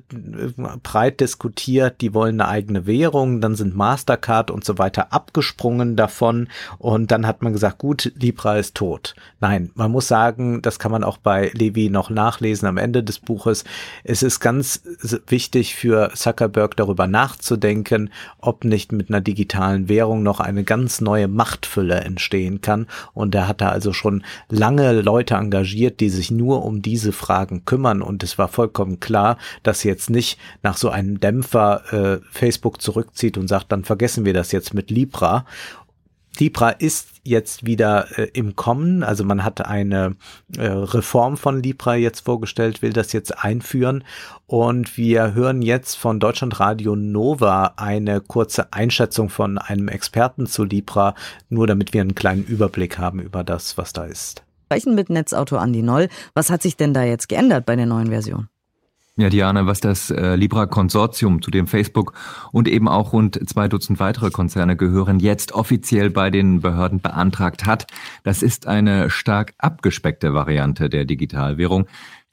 breit 0.84 1.22
diskutiert. 1.22 2.02
Die 2.02 2.14
wollen 2.14 2.40
eine 2.40 2.50
eigene 2.50 2.86
Währung, 2.86 3.42
dann 3.42 3.56
sind 3.56 3.76
Mastercard 3.76 4.52
und 4.52 4.64
so 4.64 4.78
weiter 4.78 5.12
abgesprungen 5.14 5.96
davon 5.96 6.50
und 6.78 7.10
dann 7.12 7.26
hat 7.26 7.42
man 7.42 7.54
gesagt, 7.54 7.80
gut, 7.80 8.12
Libra 8.20 8.58
ist 8.58 8.76
tot. 8.76 9.16
Nein, 9.40 9.72
man 9.74 9.90
muss 9.90 10.08
sagen, 10.08 10.62
das 10.62 10.80
kann 10.80 10.92
man 10.92 11.04
auch 11.04 11.18
bei 11.18 11.50
Levi 11.54 11.90
noch 11.90 12.10
nachlesen 12.10 12.68
am 12.68 12.78
Ende 12.78 13.04
des 13.04 13.20
Buches. 13.20 13.64
Es 14.04 14.22
ist 14.22 14.42
ganz 14.42 14.84
wichtig 15.28 15.76
für 15.76 16.12
Zuckerberg 16.14 16.76
darüber 16.76 17.08
nachzudenken, 17.08 18.10
ob 18.40 18.66
nicht 18.66 18.92
mit 18.92 19.10
einer 19.10 19.22
digitalen 19.22 19.88
Währung 19.88 20.24
noch 20.24 20.42
eine 20.42 20.66
ganz 20.66 21.00
neue 21.00 21.30
Machtfülle 21.30 22.02
entstehen 22.02 22.60
kann. 22.60 22.88
Und 23.14 23.34
er 23.34 23.48
hat 23.48 23.62
da 23.62 23.70
also 23.70 23.94
schon 23.94 24.24
lange 24.50 25.00
Leute 25.02 25.36
engagiert, 25.36 26.02
die 26.02 26.10
sich 26.10 26.32
nur 26.32 26.66
um 26.66 26.81
diese 26.82 27.12
Fragen 27.12 27.66
kümmern. 27.66 28.02
Und 28.02 28.24
es 28.24 28.38
war 28.38 28.48
vollkommen 28.48 29.00
klar, 29.00 29.38
dass 29.64 29.84
jetzt 29.84 30.10
nicht 30.10 30.40
nach 30.64 30.78
so 30.78 30.90
einem 30.90 31.20
Dämpfer 31.20 31.94
äh, 31.94 32.20
Facebook 32.32 32.82
zurückzieht 32.82 33.38
und 33.38 33.48
sagt, 33.48 33.72
dann 33.72 33.84
vergessen 33.84 34.26
wir 34.26 34.34
das 34.34 34.52
jetzt 34.52 34.74
mit 34.74 34.90
Libra. 34.90 35.46
Libra 36.40 36.70
ist 36.70 37.10
jetzt 37.24 37.66
wieder 37.66 38.18
äh, 38.18 38.30
im 38.34 38.56
Kommen, 38.56 39.04
also 39.04 39.24
man 39.24 39.44
hat 39.44 39.66
eine 39.66 40.16
äh, 40.58 40.66
Reform 40.66 41.38
von 41.38 41.62
Libra 41.62 41.96
jetzt 41.96 42.22
vorgestellt, 42.22 42.82
will 42.82 42.94
das 42.94 43.14
jetzt 43.14 43.44
einführen 43.44 44.04
und 44.48 44.98
wir 44.98 45.34
hören 45.34 45.62
jetzt 45.62 45.96
von 45.96 46.20
Deutschlandradio 46.20 46.96
Nova 46.96 47.74
eine 47.76 48.22
kurze 48.22 48.74
Einschätzung 48.74 49.30
von 49.30 49.58
einem 49.58 49.88
Experten 49.88 50.48
zu 50.48 50.64
Libra, 50.64 51.16
nur 51.50 51.68
damit 51.68 51.94
wir 51.94 52.02
einen 52.02 52.16
kleinen 52.16 52.46
Überblick 52.46 52.98
haben 52.98 53.20
über 53.20 53.44
das, 53.44 53.78
was 53.78 53.94
da 53.94 54.06
ist. 54.06 54.44
Sprechen 54.72 54.96
mit 54.96 55.10
Netzautor 55.10 55.60
Andi 55.60 55.82
Noll. 55.82 56.08
Was 56.34 56.50
hat 56.50 56.62
sich 56.62 56.78
denn 56.78 56.94
da 56.94 57.04
jetzt 57.04 57.28
geändert 57.28 57.66
bei 57.66 57.76
der 57.76 57.86
neuen 57.86 58.08
Version? 58.08 58.48
Ja, 59.18 59.30
Diana, 59.30 59.68
was 59.68 59.82
das 59.82 60.10
äh, 60.12 60.36
Libra-Konsortium, 60.36 61.42
zu 61.42 61.52
dem 61.52 61.68
Facebook 61.68 62.14
und 62.54 62.70
eben 62.70 62.88
auch 62.88 63.12
rund 63.12 63.38
zwei 63.50 63.68
Dutzend 63.68 64.00
weitere 64.00 64.30
Konzerne 64.30 64.78
gehören, 64.78 65.20
jetzt 65.20 65.52
offiziell 65.52 66.10
bei 66.10 66.30
den 66.30 66.62
Behörden 66.62 67.02
beantragt 67.02 67.66
hat, 67.66 67.86
das 68.24 68.42
ist 68.42 68.66
eine 68.66 69.10
stark 69.10 69.54
abgespeckte 69.58 70.34
Variante 70.34 70.90
der 70.90 71.04
Digitalwährung. 71.04 71.88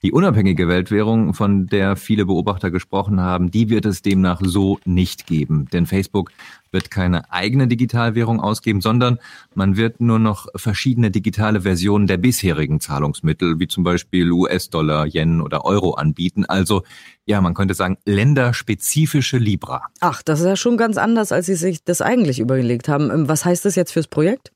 Die 0.05 0.13
unabhängige 0.13 0.69
Weltwährung, 0.69 1.35
von 1.35 1.67
der 1.67 1.97
viele 1.97 2.25
Beobachter 2.25 2.71
gesprochen 2.71 3.21
haben, 3.21 3.51
die 3.51 3.69
wird 3.69 3.85
es 3.85 4.01
demnach 4.01 4.41
so 4.45 4.79
nicht 4.85 5.27
geben. 5.27 5.67
Denn 5.73 5.87
Facebook 5.87 6.31
wird 6.71 6.93
keine 6.93 7.33
eigene 7.33 7.67
Digitalwährung 7.67 8.41
ausgeben, 8.41 8.81
sondern 8.81 9.19
man 9.57 9.77
wird 9.77 10.01
nur 10.01 10.21
noch 10.21 10.47
verschiedene 10.55 11.11
digitale 11.11 11.63
Versionen 11.63 12.07
der 12.07 12.17
bisherigen 12.17 12.79
Zahlungsmittel, 12.79 13.59
wie 13.59 13.67
zum 13.67 13.83
Beispiel 13.83 14.31
US-Dollar, 14.31 15.05
Yen 15.07 15.41
oder 15.41 15.65
Euro 15.65 15.95
anbieten. 15.95 16.45
Also, 16.45 16.85
ja, 17.27 17.41
man 17.41 17.55
könnte 17.55 17.75
sagen, 17.75 17.99
länderspezifische 18.05 19.39
Libra. 19.39 19.83
Ach, 19.99 20.23
das 20.23 20.39
ist 20.39 20.47
ja 20.47 20.57
schon 20.57 20.77
ganz 20.77 20.97
anders, 20.97 21.33
als 21.33 21.47
Sie 21.47 21.57
sich 21.57 21.83
das 21.83 22.03
eigentlich 22.03 22.39
überlegt 22.39 22.89
haben. 22.89 23.11
Ähm, 23.11 23.29
Was 23.29 23.45
heißt 23.45 23.65
das 23.65 23.75
jetzt 23.75 23.91
fürs 23.91 24.07
Projekt? 24.07 24.53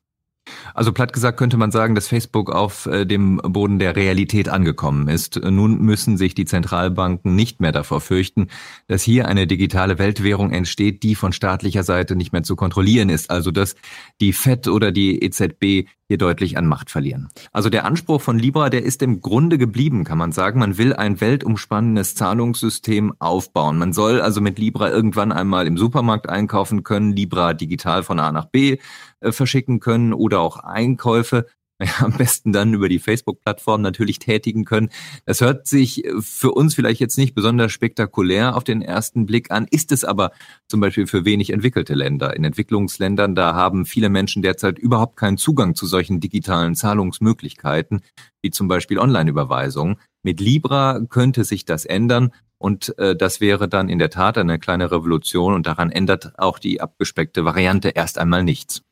Also 0.74 0.92
platt 0.92 1.12
gesagt 1.12 1.38
könnte 1.38 1.56
man 1.56 1.70
sagen, 1.70 1.94
dass 1.94 2.08
Facebook 2.08 2.50
auf 2.50 2.86
äh, 2.86 3.04
dem 3.04 3.36
Boden 3.36 3.78
der 3.78 3.96
Realität 3.96 4.48
angekommen 4.48 5.08
ist. 5.08 5.40
Nun 5.42 5.80
müssen 5.80 6.16
sich 6.16 6.34
die 6.34 6.44
Zentralbanken 6.44 7.34
nicht 7.34 7.60
mehr 7.60 7.72
davor 7.72 8.00
fürchten, 8.00 8.48
dass 8.88 9.02
hier 9.02 9.28
eine 9.28 9.46
digitale 9.46 9.98
Weltwährung 9.98 10.50
entsteht, 10.50 11.02
die 11.02 11.14
von 11.14 11.32
staatlicher 11.32 11.84
Seite 11.84 12.16
nicht 12.16 12.32
mehr 12.32 12.42
zu 12.42 12.56
kontrollieren 12.56 13.08
ist. 13.08 13.30
Also 13.30 13.50
dass 13.50 13.74
die 14.20 14.32
FED 14.32 14.68
oder 14.68 14.92
die 14.92 15.22
EZB 15.22 15.88
hier 16.08 16.18
deutlich 16.18 16.58
an 16.58 16.66
Macht 16.66 16.90
verlieren. 16.90 17.28
Also 17.52 17.70
der 17.70 17.86
Anspruch 17.86 18.20
von 18.20 18.38
Libra, 18.38 18.68
der 18.68 18.82
ist 18.82 19.00
im 19.02 19.22
Grunde 19.22 19.56
geblieben, 19.56 20.04
kann 20.04 20.18
man 20.18 20.32
sagen. 20.32 20.58
Man 20.58 20.76
will 20.76 20.92
ein 20.92 21.22
weltumspannendes 21.22 22.14
Zahlungssystem 22.14 23.14
aufbauen. 23.18 23.78
Man 23.78 23.94
soll 23.94 24.20
also 24.20 24.42
mit 24.42 24.58
Libra 24.58 24.90
irgendwann 24.90 25.32
einmal 25.32 25.66
im 25.66 25.78
Supermarkt 25.78 26.28
einkaufen 26.28 26.82
können, 26.82 27.16
Libra 27.16 27.54
digital 27.54 28.02
von 28.02 28.18
A 28.18 28.30
nach 28.30 28.44
B 28.44 28.76
äh, 29.22 29.32
verschicken 29.32 29.80
können 29.80 30.12
oder 30.12 30.40
auch 30.40 30.58
Einkäufe 30.58 31.46
ja, 31.82 32.04
am 32.04 32.12
besten 32.12 32.52
dann 32.52 32.74
über 32.74 32.88
die 32.88 32.98
Facebook-Plattform 32.98 33.82
natürlich 33.82 34.18
tätigen 34.18 34.64
können. 34.64 34.90
Das 35.24 35.40
hört 35.40 35.66
sich 35.66 36.04
für 36.20 36.52
uns 36.52 36.74
vielleicht 36.74 37.00
jetzt 37.00 37.18
nicht 37.18 37.34
besonders 37.34 37.72
spektakulär 37.72 38.56
auf 38.56 38.64
den 38.64 38.82
ersten 38.82 39.26
Blick 39.26 39.50
an, 39.50 39.66
ist 39.70 39.90
es 39.90 40.04
aber 40.04 40.30
zum 40.68 40.80
Beispiel 40.80 41.06
für 41.06 41.24
wenig 41.24 41.50
entwickelte 41.50 41.94
Länder. 41.94 42.36
In 42.36 42.44
Entwicklungsländern, 42.44 43.34
da 43.34 43.54
haben 43.54 43.84
viele 43.84 44.10
Menschen 44.10 44.42
derzeit 44.42 44.78
überhaupt 44.78 45.16
keinen 45.16 45.38
Zugang 45.38 45.74
zu 45.74 45.86
solchen 45.86 46.20
digitalen 46.20 46.74
Zahlungsmöglichkeiten, 46.74 48.02
wie 48.42 48.50
zum 48.50 48.68
Beispiel 48.68 48.98
Online-Überweisungen. 48.98 49.96
Mit 50.22 50.40
Libra 50.40 51.00
könnte 51.08 51.44
sich 51.44 51.64
das 51.64 51.84
ändern 51.84 52.32
und 52.58 52.96
äh, 52.98 53.16
das 53.16 53.40
wäre 53.40 53.68
dann 53.68 53.88
in 53.88 53.98
der 53.98 54.10
Tat 54.10 54.38
eine 54.38 54.60
kleine 54.60 54.92
Revolution 54.92 55.54
und 55.54 55.66
daran 55.66 55.90
ändert 55.90 56.38
auch 56.38 56.60
die 56.60 56.80
abgespeckte 56.80 57.44
Variante 57.44 57.88
erst 57.88 58.18
einmal 58.18 58.44
nichts. 58.44 58.82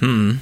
Hm. 0.00 0.40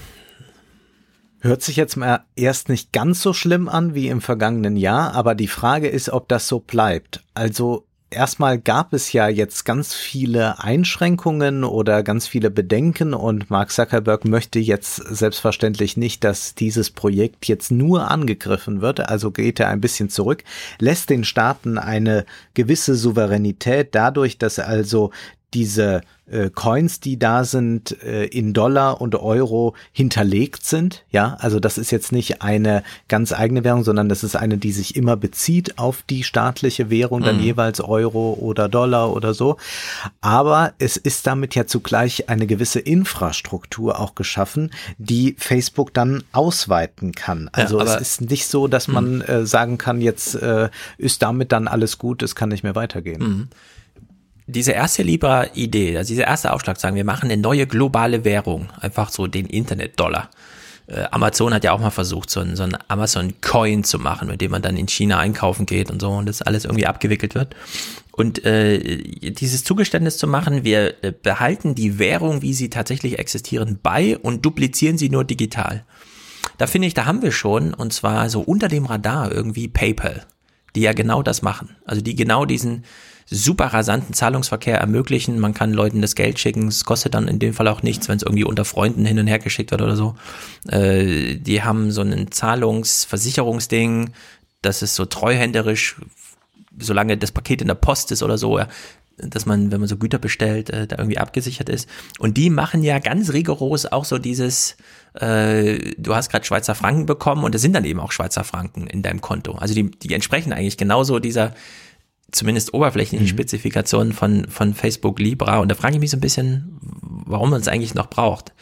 Hört 1.41 1.63
sich 1.63 1.75
jetzt 1.75 1.97
mal 1.97 2.25
erst 2.37 2.69
nicht 2.69 2.93
ganz 2.93 3.21
so 3.21 3.33
schlimm 3.33 3.69
an 3.69 3.95
wie 3.95 4.09
im 4.09 4.21
vergangenen 4.21 4.77
Jahr, 4.77 5.15
aber 5.15 5.35
die 5.35 5.49
Frage 5.49 5.89
ist, 5.89 6.09
ob 6.09 6.29
das 6.29 6.47
so 6.47 6.61
bleibt. 6.61 7.25
Also 7.35 7.85
erstmal 8.13 8.59
gab 8.59 8.93
es 8.93 9.13
ja 9.13 9.29
jetzt 9.29 9.65
ganz 9.65 9.95
viele 9.95 10.63
Einschränkungen 10.63 11.65
oder 11.65 12.03
ganz 12.03 12.27
viele 12.27 12.51
Bedenken 12.51 13.15
und 13.15 13.51
Mark 13.51 13.73
Zuckerberg 13.73 14.25
möchte 14.25 14.59
jetzt 14.61 14.97
selbstverständlich 14.97 15.97
nicht, 15.97 16.23
dass 16.23 16.55
dieses 16.55 16.91
Projekt 16.91 17.49
jetzt 17.49 17.73
nur 17.73 18.11
angegriffen 18.11 18.81
wird, 18.81 19.01
also 19.01 19.31
geht 19.31 19.59
er 19.61 19.69
ein 19.69 19.81
bisschen 19.81 20.11
zurück, 20.11 20.45
lässt 20.79 21.11
den 21.11 21.25
Staaten 21.25 21.79
eine 21.79 22.25
gewisse 22.55 22.95
Souveränität 22.95 23.95
dadurch, 23.95 24.39
dass 24.39 24.59
also 24.59 25.11
diese 25.55 26.01
äh, 26.31 26.51
Coins, 26.51 27.01
die 27.01 27.19
da 27.19 27.45
sind, 27.45 28.01
äh, 28.03 28.25
in 28.25 28.55
Dollar 28.55 29.01
und 29.01 29.15
Euro 29.17 29.75
hinterlegt 29.93 30.65
sind. 30.65 31.05
Ja, 31.11 31.37
also 31.41 31.61
das 31.61 31.77
ist 31.79 31.91
jetzt 31.91 32.13
nicht 32.13 32.41
eine 32.43 32.83
ganz 33.09 33.33
eigene 33.33 33.65
Währung, 33.65 33.85
sondern 33.85 34.09
das 34.09 34.23
ist 34.25 34.37
eine, 34.37 34.57
die 34.57 34.73
sich 34.73 34.97
immer 34.97 35.17
bezieht 35.17 35.79
auf 35.79 36.03
die 36.09 36.23
staatliche 36.23 36.89
Währung, 36.91 37.23
dann 37.23 37.37
Mhm. 37.37 37.43
jeweils 37.43 37.81
Euro 37.81 38.35
oder 38.41 38.69
Dollar 38.69 39.13
oder 39.13 39.35
so. 39.35 39.57
Aber 40.21 40.73
es 40.79 40.97
ist 40.97 41.27
damit 41.27 41.55
ja 41.55 41.67
zugleich 41.67 42.29
eine 42.29 42.47
gewisse 42.47 42.81
Infrastruktur 42.81 43.99
auch 44.01 44.15
geschaffen, 44.15 44.71
die 44.99 45.35
Facebook 45.39 45.93
dann 45.93 46.23
ausweiten 46.33 47.13
kann. 47.13 47.51
Also 47.53 47.79
Ja, 47.79 47.85
es 47.85 48.01
ist 48.01 48.21
nicht 48.23 48.47
so, 48.47 48.69
dass 48.69 48.89
man 48.89 49.21
äh, 49.23 49.45
sagen 49.45 49.77
kann, 49.77 50.01
jetzt 50.01 50.35
äh, 50.37 50.71
ist 50.99 51.23
damit 51.23 51.53
dann 51.53 51.69
alles 51.69 51.99
gut, 51.99 52.23
es 52.23 52.35
kann 52.35 52.49
nicht 52.49 52.63
mehr 52.63 52.75
weitergehen. 52.75 53.21
Mhm. 53.23 53.49
Diese 54.47 54.73
erste 54.73 55.03
Libra-Idee, 55.03 55.97
also 55.97 56.09
dieser 56.09 56.27
erste 56.27 56.53
Aufschlag, 56.53 56.79
sagen 56.79 56.97
wir 56.97 57.05
machen 57.05 57.31
eine 57.31 57.41
neue 57.41 57.67
globale 57.67 58.25
Währung, 58.25 58.71
einfach 58.81 59.11
so 59.11 59.27
den 59.27 59.47
Internet-Dollar. 59.47 60.31
Äh, 60.89 61.05
Amazon 61.13 61.55
hat 61.55 61.65
ja 61.65 61.73
auch 61.73 61.81
mal 61.81 61.91
versucht, 61.91 62.29
so 62.29 62.41
ein, 62.41 62.57
so 62.57 62.65
ein 62.65 62.77
Amazon-Coin 62.89 63.85
zu 63.85 63.99
machen, 63.99 64.29
mit 64.29 64.41
dem 64.41 64.51
man 64.51 64.63
dann 64.63 64.77
in 64.77 64.89
China 64.89 65.19
einkaufen 65.19 65.65
geht 65.65 65.91
und 65.91 66.01
so 66.01 66.11
und 66.11 66.27
das 66.27 66.43
alles 66.43 66.65
irgendwie 66.65 66.87
abgewickelt 66.87 67.35
wird. 67.35 67.55
Und 68.11 68.45
äh, 68.45 68.99
dieses 69.33 69.65
Zugeständnis 69.65 70.19
zu 70.19 70.27
machen, 70.27 70.65
wir 70.65 71.03
äh, 71.05 71.13
behalten 71.13 71.75
die 71.75 71.99
Währung, 71.99 72.43
wie 72.43 72.53
sie 72.53 72.69
tatsächlich 72.69 73.19
existieren, 73.19 73.79
bei 73.83 74.19
und 74.19 74.45
duplizieren 74.45 74.99
sie 74.99 75.09
nur 75.09 75.25
digital. 75.25 75.85
Da 76.59 76.67
finde 76.67 76.89
ich, 76.89 76.95
da 76.95 77.07
haben 77.07 77.23
wir 77.23 77.33
schon, 77.33 77.73
und 77.75 77.93
zwar 77.93 78.29
so 78.29 78.41
unter 78.41 78.69
dem 78.69 78.85
Radar 78.85 79.33
irgendwie 79.33 79.69
PayPal. 79.69 80.27
die 80.75 80.81
ja 80.81 80.93
genau 80.93 81.23
das 81.23 81.43
machen. 81.43 81.77
Also 81.85 82.03
die 82.03 82.17
genau 82.17 82.45
diesen 82.45 82.85
super 83.27 83.67
rasanten 83.67 84.15
Zahlungsverkehr 84.15 84.79
ermöglichen. 84.79 85.39
Man 85.39 85.55
kann 85.55 85.73
Leuten 85.73 86.03
das 86.03 86.15
Geld 86.15 86.39
schicken, 86.39 86.69
es 86.69 86.85
kostet 86.85 87.15
dann 87.15 87.29
in 87.29 87.39
dem 87.39 87.55
Fall 87.55 87.69
auch 87.69 87.83
nichts, 87.83 88.09
wenn 88.09 88.17
es 88.17 88.23
irgendwie 88.23 88.45
unter 88.45 88.65
Freunden 88.65 89.05
hin 89.05 89.19
und 89.19 89.27
her 89.27 89.39
geschickt 89.39 89.71
wird 89.71 89.83
oder 89.83 89.97
so. 89.97 90.15
Äh, 90.69 91.37
die 91.37 91.63
haben 91.63 91.91
so 91.91 92.03
ein 92.03 92.31
Zahlungsversicherungsding, 92.31 94.11
das 94.61 94.83
ist 94.83 94.95
so 94.95 95.05
treuhänderisch, 95.05 95.97
solange 96.79 97.17
das 97.17 97.33
Paket 97.33 97.63
in 97.63 97.69
der 97.69 97.75
Post 97.75 98.13
ist 98.13 98.23
oder 98.23 98.39
so, 98.39 98.59
ja, 98.59 98.69
dass 99.19 99.47
man, 99.47 99.71
wenn 99.71 99.81
man 99.81 99.89
so 99.89 99.97
Güter 99.97 100.19
bestellt, 100.19 100.71
äh, 100.71 100.87
da 100.87 100.97
irgendwie 100.99 101.19
abgesichert 101.19 101.69
ist. 101.69 101.89
Und 102.19 102.37
die 102.37 102.51
machen 102.51 102.83
ja 102.83 102.99
ganz 102.99 103.33
rigoros 103.33 103.87
auch 103.87 104.05
so 104.05 104.19
dieses, 104.19 104.77
äh, 105.15 105.79
du 105.99 106.15
hast 106.15 106.31
gerade 106.31 106.45
Schweizer 106.45 106.75
Franken 106.75 107.07
bekommen 107.07 107.45
und 107.45 107.55
es 107.55 107.63
sind 107.63 107.75
dann 107.75 107.85
eben 107.85 108.01
auch 108.01 108.13
Schweizer 108.13 108.45
Franken 108.45 108.87
in 108.87 109.03
deinem 109.03 109.21
Konto. 109.21 109.53
Also 109.53 109.75
die, 109.75 109.91
die 109.91 110.15
entsprechen 110.15 110.53
eigentlich 110.53 110.77
genauso 110.77 111.19
dieser 111.19 111.55
zumindest 112.33 112.75
oberflächlichen 112.75 113.27
mhm. 113.27 113.31
Spezifikationen 113.31 114.13
von, 114.13 114.49
von 114.49 114.75
Facebook 114.75 115.19
Libra. 115.19 115.59
Und 115.59 115.71
da 115.71 115.75
frage 115.75 115.95
ich 115.95 116.01
mich 116.01 116.11
so 116.11 116.17
ein 116.17 116.21
bisschen, 116.21 116.79
warum 116.81 117.51
man 117.51 117.61
es 117.61 117.69
eigentlich 117.69 117.95
noch 117.95 118.09
braucht. 118.09 118.53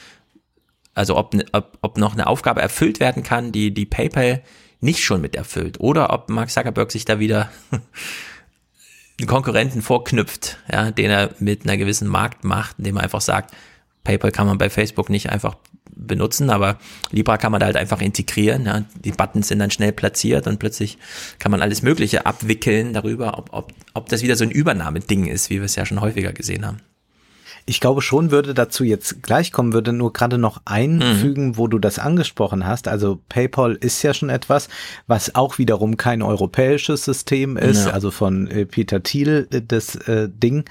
Also 0.94 1.16
ob, 1.16 1.34
ob, 1.52 1.78
ob 1.80 1.96
noch 1.96 2.12
eine 2.12 2.26
Aufgabe 2.26 2.60
erfüllt 2.60 3.00
werden 3.00 3.22
kann, 3.22 3.52
die, 3.52 3.72
die 3.72 3.86
PayPal 3.86 4.42
nicht 4.80 5.02
schon 5.02 5.20
mit 5.20 5.36
erfüllt. 5.36 5.78
Oder 5.80 6.12
ob 6.12 6.28
Mark 6.28 6.50
Zuckerberg 6.50 6.90
sich 6.90 7.04
da 7.04 7.20
wieder 7.20 7.50
einen 9.18 9.28
Konkurrenten 9.28 9.82
vorknüpft, 9.82 10.58
ja, 10.70 10.90
den 10.90 11.10
er 11.10 11.30
mit 11.38 11.64
einer 11.64 11.76
gewissen 11.76 12.08
Marktmacht, 12.08 12.76
indem 12.78 12.96
er 12.96 13.04
einfach 13.04 13.20
sagt, 13.20 13.54
PayPal 14.02 14.32
kann 14.32 14.46
man 14.46 14.58
bei 14.58 14.70
Facebook 14.70 15.10
nicht 15.10 15.30
einfach 15.30 15.56
benutzen, 16.06 16.50
aber 16.50 16.78
Libra 17.10 17.36
kann 17.36 17.52
man 17.52 17.60
da 17.60 17.66
halt 17.66 17.76
einfach 17.76 18.00
integrieren. 18.00 18.66
Ja. 18.66 18.84
Die 19.04 19.12
Buttons 19.12 19.48
sind 19.48 19.58
dann 19.58 19.70
schnell 19.70 19.92
platziert 19.92 20.46
und 20.46 20.58
plötzlich 20.58 20.98
kann 21.38 21.50
man 21.50 21.62
alles 21.62 21.82
Mögliche 21.82 22.26
abwickeln 22.26 22.92
darüber, 22.92 23.38
ob, 23.38 23.50
ob, 23.52 23.72
ob 23.94 24.08
das 24.08 24.22
wieder 24.22 24.36
so 24.36 24.44
ein 24.44 24.50
Übernahmeding 24.50 25.26
ist, 25.26 25.50
wie 25.50 25.56
wir 25.56 25.64
es 25.64 25.76
ja 25.76 25.86
schon 25.86 26.00
häufiger 26.00 26.32
gesehen 26.32 26.66
haben. 26.66 26.78
Ich 27.66 27.80
glaube 27.80 28.02
schon, 28.02 28.30
würde 28.30 28.54
dazu 28.54 28.84
jetzt 28.84 29.22
gleich 29.22 29.52
kommen, 29.52 29.72
würde 29.72 29.92
nur 29.92 30.12
gerade 30.12 30.38
noch 30.38 30.60
einfügen, 30.64 31.48
mhm. 31.48 31.56
wo 31.56 31.66
du 31.66 31.78
das 31.78 31.98
angesprochen 31.98 32.66
hast. 32.66 32.88
Also 32.88 33.20
PayPal 33.28 33.74
ist 33.74 34.02
ja 34.02 34.14
schon 34.14 34.30
etwas, 34.30 34.68
was 35.06 35.34
auch 35.34 35.58
wiederum 35.58 35.96
kein 35.96 36.22
europäisches 36.22 37.04
System 37.04 37.56
ist, 37.56 37.86
ja. 37.86 37.92
also 37.92 38.10
von 38.10 38.46
äh, 38.48 38.66
Peter 38.66 39.02
Thiel 39.02 39.48
äh, 39.50 39.62
das 39.66 39.96
äh, 39.96 40.28
Ding. 40.28 40.64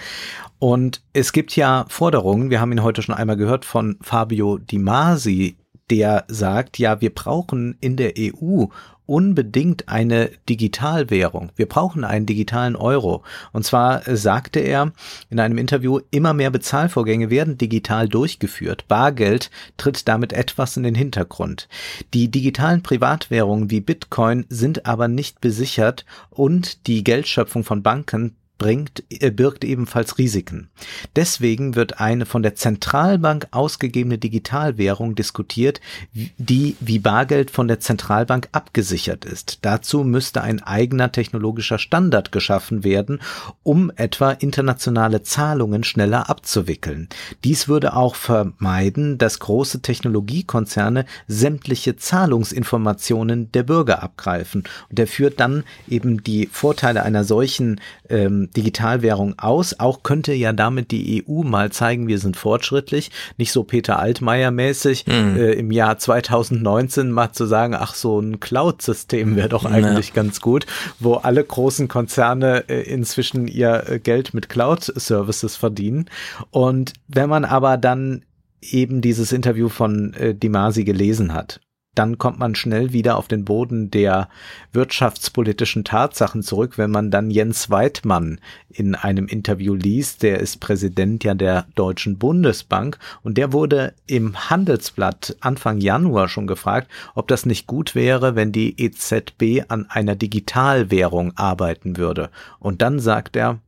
Und 0.59 1.01
es 1.13 1.31
gibt 1.31 1.55
ja 1.55 1.85
Forderungen, 1.87 2.49
wir 2.49 2.59
haben 2.59 2.71
ihn 2.71 2.83
heute 2.83 3.01
schon 3.01 3.15
einmal 3.15 3.37
gehört 3.37 3.65
von 3.65 3.97
Fabio 4.01 4.57
Di 4.57 4.77
Masi, 4.77 5.55
der 5.89 6.25
sagt, 6.27 6.77
ja, 6.77 7.01
wir 7.01 7.13
brauchen 7.13 7.77
in 7.81 7.95
der 7.97 8.13
EU 8.17 8.65
unbedingt 9.09 9.89
eine 9.89 10.29
Digitalwährung. 10.47 11.51
Wir 11.55 11.67
brauchen 11.67 12.03
einen 12.03 12.27
digitalen 12.27 12.75
Euro. 12.75 13.23
Und 13.51 13.65
zwar 13.65 14.03
sagte 14.15 14.59
er 14.59 14.93
in 15.29 15.39
einem 15.39 15.57
Interview, 15.57 15.99
immer 16.11 16.33
mehr 16.33 16.51
Bezahlvorgänge 16.51 17.31
werden 17.31 17.57
digital 17.57 18.07
durchgeführt. 18.07 18.87
Bargeld 18.87 19.49
tritt 19.77 20.07
damit 20.07 20.31
etwas 20.31 20.77
in 20.77 20.83
den 20.83 20.93
Hintergrund. 20.93 21.67
Die 22.13 22.29
digitalen 22.29 22.83
Privatwährungen 22.83 23.71
wie 23.71 23.81
Bitcoin 23.81 24.45
sind 24.47 24.85
aber 24.85 25.07
nicht 25.07 25.41
besichert 25.41 26.05
und 26.29 26.85
die 26.85 27.03
Geldschöpfung 27.03 27.63
von 27.63 27.81
Banken 27.81 28.35
bringt, 28.59 29.03
äh, 29.09 29.31
birgt 29.31 29.63
ebenfalls 29.63 30.19
Risiken. 30.19 30.69
Deswegen 31.15 31.75
wird 31.75 31.99
eine 31.99 32.27
von 32.27 32.43
der 32.43 32.53
Zentralbank 32.53 33.47
ausgegebene 33.49 34.19
Digitalwährung 34.19 35.15
diskutiert, 35.15 35.81
die 36.13 36.75
wie 36.79 36.99
Bargeld 36.99 37.49
von 37.49 37.67
der 37.67 37.79
Zentralbank 37.79 38.49
abgesichert 38.51 39.25
ist. 39.25 39.59
Dazu 39.63 40.03
müsste 40.03 40.43
ein 40.43 40.61
eigener 40.61 41.11
technologischer 41.11 41.79
Standard 41.79 42.31
geschaffen 42.31 42.83
werden, 42.83 43.19
um 43.63 43.91
etwa 43.95 44.31
internationale 44.31 45.23
Zahlungen 45.23 45.83
schneller 45.83 46.29
abzuwickeln. 46.29 47.09
Dies 47.43 47.67
würde 47.67 47.95
auch 47.95 48.15
vermeiden, 48.15 49.17
dass 49.17 49.39
große 49.39 49.81
Technologiekonzerne 49.81 51.05
sämtliche 51.27 51.95
Zahlungsinformationen 51.95 53.51
der 53.53 53.63
Bürger 53.63 54.03
abgreifen. 54.03 54.65
Und 54.89 54.99
er 54.99 55.07
führt 55.07 55.39
dann 55.39 55.63
eben 55.87 56.21
die 56.23 56.47
Vorteile 56.51 57.03
einer 57.03 57.23
solchen 57.23 57.79
ähm, 58.09 58.48
Digitalwährung 58.55 59.37
aus. 59.37 59.79
Auch 59.79 60.03
könnte 60.03 60.33
ja 60.33 60.53
damit 60.53 60.91
die 60.91 61.25
EU 61.27 61.43
mal 61.43 61.71
zeigen, 61.71 62.07
wir 62.07 62.19
sind 62.19 62.37
fortschrittlich. 62.37 63.11
Nicht 63.37 63.51
so 63.51 63.63
Peter 63.63 63.99
Altmaier 63.99 64.51
mäßig 64.51 65.05
mhm. 65.07 65.37
äh, 65.37 65.53
im 65.53 65.71
Jahr 65.71 65.97
2019 65.97 67.11
mal 67.11 67.31
zu 67.31 67.45
sagen, 67.45 67.75
ach 67.75 67.95
so 67.95 68.19
ein 68.19 68.39
Cloud-System 68.39 69.35
wäre 69.35 69.49
doch 69.49 69.65
eigentlich 69.65 70.09
ja. 70.09 70.15
ganz 70.15 70.41
gut, 70.41 70.65
wo 70.99 71.15
alle 71.15 71.43
großen 71.43 71.87
Konzerne 71.87 72.65
äh, 72.69 72.81
inzwischen 72.81 73.47
ihr 73.47 73.83
äh, 73.87 73.99
Geld 73.99 74.33
mit 74.33 74.49
Cloud-Services 74.49 75.55
verdienen. 75.55 76.09
Und 76.51 76.93
wenn 77.07 77.29
man 77.29 77.45
aber 77.45 77.77
dann 77.77 78.23
eben 78.61 79.01
dieses 79.01 79.31
Interview 79.31 79.69
von 79.69 80.13
äh, 80.15 80.35
Dimasi 80.35 80.83
gelesen 80.83 81.33
hat 81.33 81.61
dann 81.99 82.17
kommt 82.17 82.39
man 82.39 82.55
schnell 82.55 82.93
wieder 82.93 83.17
auf 83.17 83.27
den 83.27 83.43
Boden 83.43 83.91
der 83.91 84.29
wirtschaftspolitischen 84.71 85.83
Tatsachen 85.83 86.43
zurück, 86.43 86.77
wenn 86.77 86.91
man 86.91 87.11
dann 87.11 87.29
Jens 87.29 87.69
Weidmann 87.69 88.39
in 88.69 88.95
einem 88.95 89.27
Interview 89.27 89.73
liest. 89.73 90.23
Der 90.23 90.39
ist 90.39 90.61
Präsident 90.61 91.25
ja 91.25 91.33
der 91.33 91.65
Deutschen 91.75 92.17
Bundesbank 92.17 92.97
und 93.21 93.37
der 93.37 93.51
wurde 93.51 93.93
im 94.07 94.49
Handelsblatt 94.49 95.35
Anfang 95.41 95.81
Januar 95.81 96.29
schon 96.29 96.47
gefragt, 96.47 96.89
ob 97.15 97.27
das 97.27 97.45
nicht 97.45 97.67
gut 97.67 97.95
wäre, 97.95 98.33
wenn 98.33 98.53
die 98.53 98.81
EZB 98.81 99.65
an 99.67 99.85
einer 99.89 100.15
Digitalwährung 100.15 101.33
arbeiten 101.35 101.97
würde. 101.97 102.29
Und 102.59 102.81
dann 102.81 102.99
sagt 102.99 103.35
er, 103.35 103.59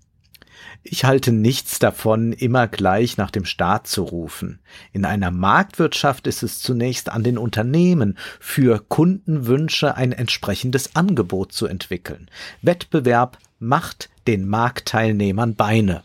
ich 0.84 1.06
halte 1.06 1.32
nichts 1.32 1.80
davon, 1.80 2.34
immer 2.34 2.68
gleich 2.68 3.18
nach 3.18 3.30
dem 3.32 3.46
Staat 3.46 3.88
zu 3.88 4.04
rufen. 4.04 4.60
In 4.94 5.06
einer 5.06 5.30
Marktwirtschaft 5.30 6.26
ist 6.26 6.42
es 6.42 6.60
zunächst 6.60 7.10
an 7.10 7.24
den 7.24 7.38
Unternehmen, 7.38 8.18
für 8.40 8.84
Kundenwünsche 8.88 9.96
ein 9.96 10.12
entsprechendes 10.12 10.96
Angebot 10.96 11.54
zu 11.54 11.68
entwickeln. 11.68 12.30
Wettbewerb 12.62 13.38
macht 13.60 14.10
den 14.28 14.48
Marktteilnehmern 14.48 15.56
Beine. 15.56 16.04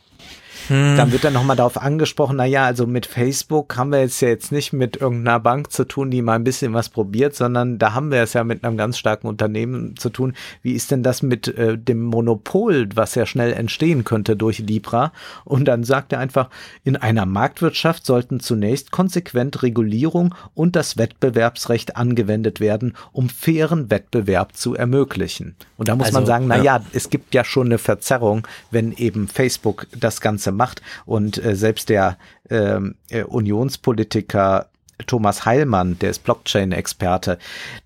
Hm. 0.68 0.96
Dann 0.96 1.12
wird 1.12 1.24
dann 1.24 1.32
nochmal 1.32 1.56
darauf 1.56 1.80
angesprochen, 1.80 2.36
na 2.36 2.44
ja, 2.44 2.64
also 2.64 2.86
mit 2.86 3.06
Facebook 3.06 3.76
haben 3.76 3.90
wir 3.90 4.00
jetzt 4.00 4.20
ja 4.20 4.28
jetzt 4.28 4.52
nicht 4.52 4.72
mit 4.72 4.96
irgendeiner 4.96 5.40
Bank 5.40 5.72
zu 5.72 5.84
tun, 5.84 6.10
die 6.10 6.22
mal 6.22 6.34
ein 6.34 6.44
bisschen 6.44 6.74
was 6.74 6.88
probiert, 6.88 7.34
sondern 7.34 7.78
da 7.78 7.94
haben 7.94 8.10
wir 8.10 8.22
es 8.22 8.32
ja 8.32 8.44
mit 8.44 8.64
einem 8.64 8.76
ganz 8.76 8.98
starken 8.98 9.28
Unternehmen 9.28 9.96
zu 9.96 10.10
tun. 10.10 10.34
Wie 10.62 10.72
ist 10.72 10.90
denn 10.90 11.02
das 11.02 11.22
mit 11.22 11.48
äh, 11.48 11.78
dem 11.78 12.02
Monopol, 12.02 12.88
was 12.94 13.14
ja 13.14 13.26
schnell 13.26 13.52
entstehen 13.52 14.04
könnte 14.04 14.36
durch 14.36 14.58
Libra? 14.58 15.12
Und 15.44 15.66
dann 15.66 15.84
sagt 15.84 16.12
er 16.12 16.18
einfach, 16.18 16.50
in 16.84 16.96
einer 16.96 17.26
Marktwirtschaft 17.26 18.04
sollten 18.04 18.40
zunächst 18.40 18.90
konsequent 18.90 19.62
Regulierung 19.62 20.34
und 20.54 20.76
das 20.76 20.96
Wettbewerbsrecht 20.96 21.96
angewendet 21.96 22.60
werden, 22.60 22.94
um 23.12 23.28
fairen 23.28 23.90
Wettbewerb 23.90 24.56
zu 24.56 24.74
ermöglichen. 24.74 25.54
Und 25.76 25.88
da 25.88 25.96
muss 25.96 26.06
also, 26.06 26.18
man 26.18 26.26
sagen, 26.26 26.46
na 26.48 26.56
ja. 26.56 26.78
ja, 26.78 26.84
es 26.92 27.10
gibt 27.10 27.34
ja 27.34 27.44
schon 27.44 27.66
eine 27.66 27.78
Verzerrung, 27.78 28.46
wenn 28.70 28.92
eben 28.92 29.28
Facebook 29.28 29.86
das 29.98 30.20
Ganze 30.20 30.52
macht. 30.56 30.82
Und 31.04 31.42
äh, 31.44 31.54
selbst 31.54 31.88
der 31.88 32.18
ähm, 32.50 32.96
äh, 33.10 33.22
Unionspolitiker 33.24 34.68
Thomas 35.06 35.44
Heilmann, 35.44 35.98
der 35.98 36.10
ist 36.10 36.24
Blockchain-Experte, 36.24 37.38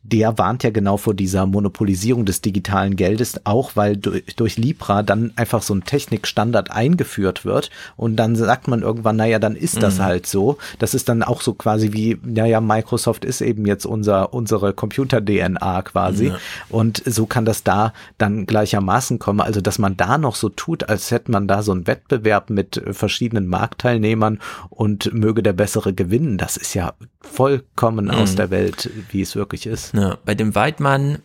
der 0.02 0.39
warnt 0.39 0.62
ja 0.62 0.70
genau 0.70 0.97
vor 0.97 1.14
dieser 1.14 1.44
Monopolisierung 1.47 2.24
des 2.24 2.40
digitalen 2.40 2.97
Geldes, 2.97 3.40
auch 3.44 3.72
weil 3.74 3.97
durch, 3.97 4.24
durch 4.36 4.56
Libra 4.56 5.02
dann 5.02 5.32
einfach 5.36 5.62
so 5.62 5.74
ein 5.74 5.84
Technikstandard 5.84 6.70
eingeführt 6.70 7.44
wird 7.44 7.70
und 7.97 8.16
dann 8.16 8.36
sagt 8.36 8.68
man 8.68 8.82
irgendwann, 8.82 9.16
naja, 9.16 9.39
dann 9.39 9.56
ist 9.56 9.82
das 9.82 9.98
mhm. 9.98 10.02
halt 10.02 10.26
so. 10.26 10.58
Das 10.78 10.94
ist 10.94 11.08
dann 11.08 11.22
auch 11.22 11.42
so 11.42 11.55
quasi 11.55 11.92
wie, 11.92 12.18
naja, 12.22 12.60
Microsoft 12.60 13.24
ist 13.24 13.40
eben 13.40 13.66
jetzt 13.66 13.86
unser, 13.86 14.32
unsere 14.32 14.72
Computer-DNA 14.72 15.82
quasi 15.82 16.28
ja. 16.28 16.39
und 16.68 17.02
so 17.05 17.26
kann 17.26 17.44
das 17.44 17.64
da 17.64 17.92
dann 18.18 18.47
gleichermaßen 18.47 19.18
kommen. 19.18 19.40
Also, 19.40 19.60
dass 19.60 19.78
man 19.78 19.97
da 19.97 20.16
noch 20.16 20.36
so 20.36 20.48
tut, 20.48 20.89
als 20.89 21.10
hätte 21.10 21.32
man 21.32 21.48
da 21.48 21.62
so 21.62 21.72
einen 21.72 21.86
Wettbewerb 21.86 22.50
mit 22.50 22.82
verschiedenen 22.92 23.48
Marktteilnehmern 23.48 24.39
und 24.68 25.12
möge 25.12 25.42
der 25.42 25.52
bessere 25.52 25.92
gewinnen, 25.92 26.39
das 26.39 26.56
ist 26.56 26.74
ja 26.74 26.94
vollkommen 27.20 28.06
mhm. 28.06 28.10
aus 28.12 28.34
der 28.34 28.50
Welt, 28.50 28.90
wie 29.10 29.22
es 29.22 29.36
wirklich 29.36 29.66
ist. 29.66 29.94
Ja, 29.94 30.18
bei 30.24 30.34
dem 30.34 30.54
Weidmann, 30.54 31.18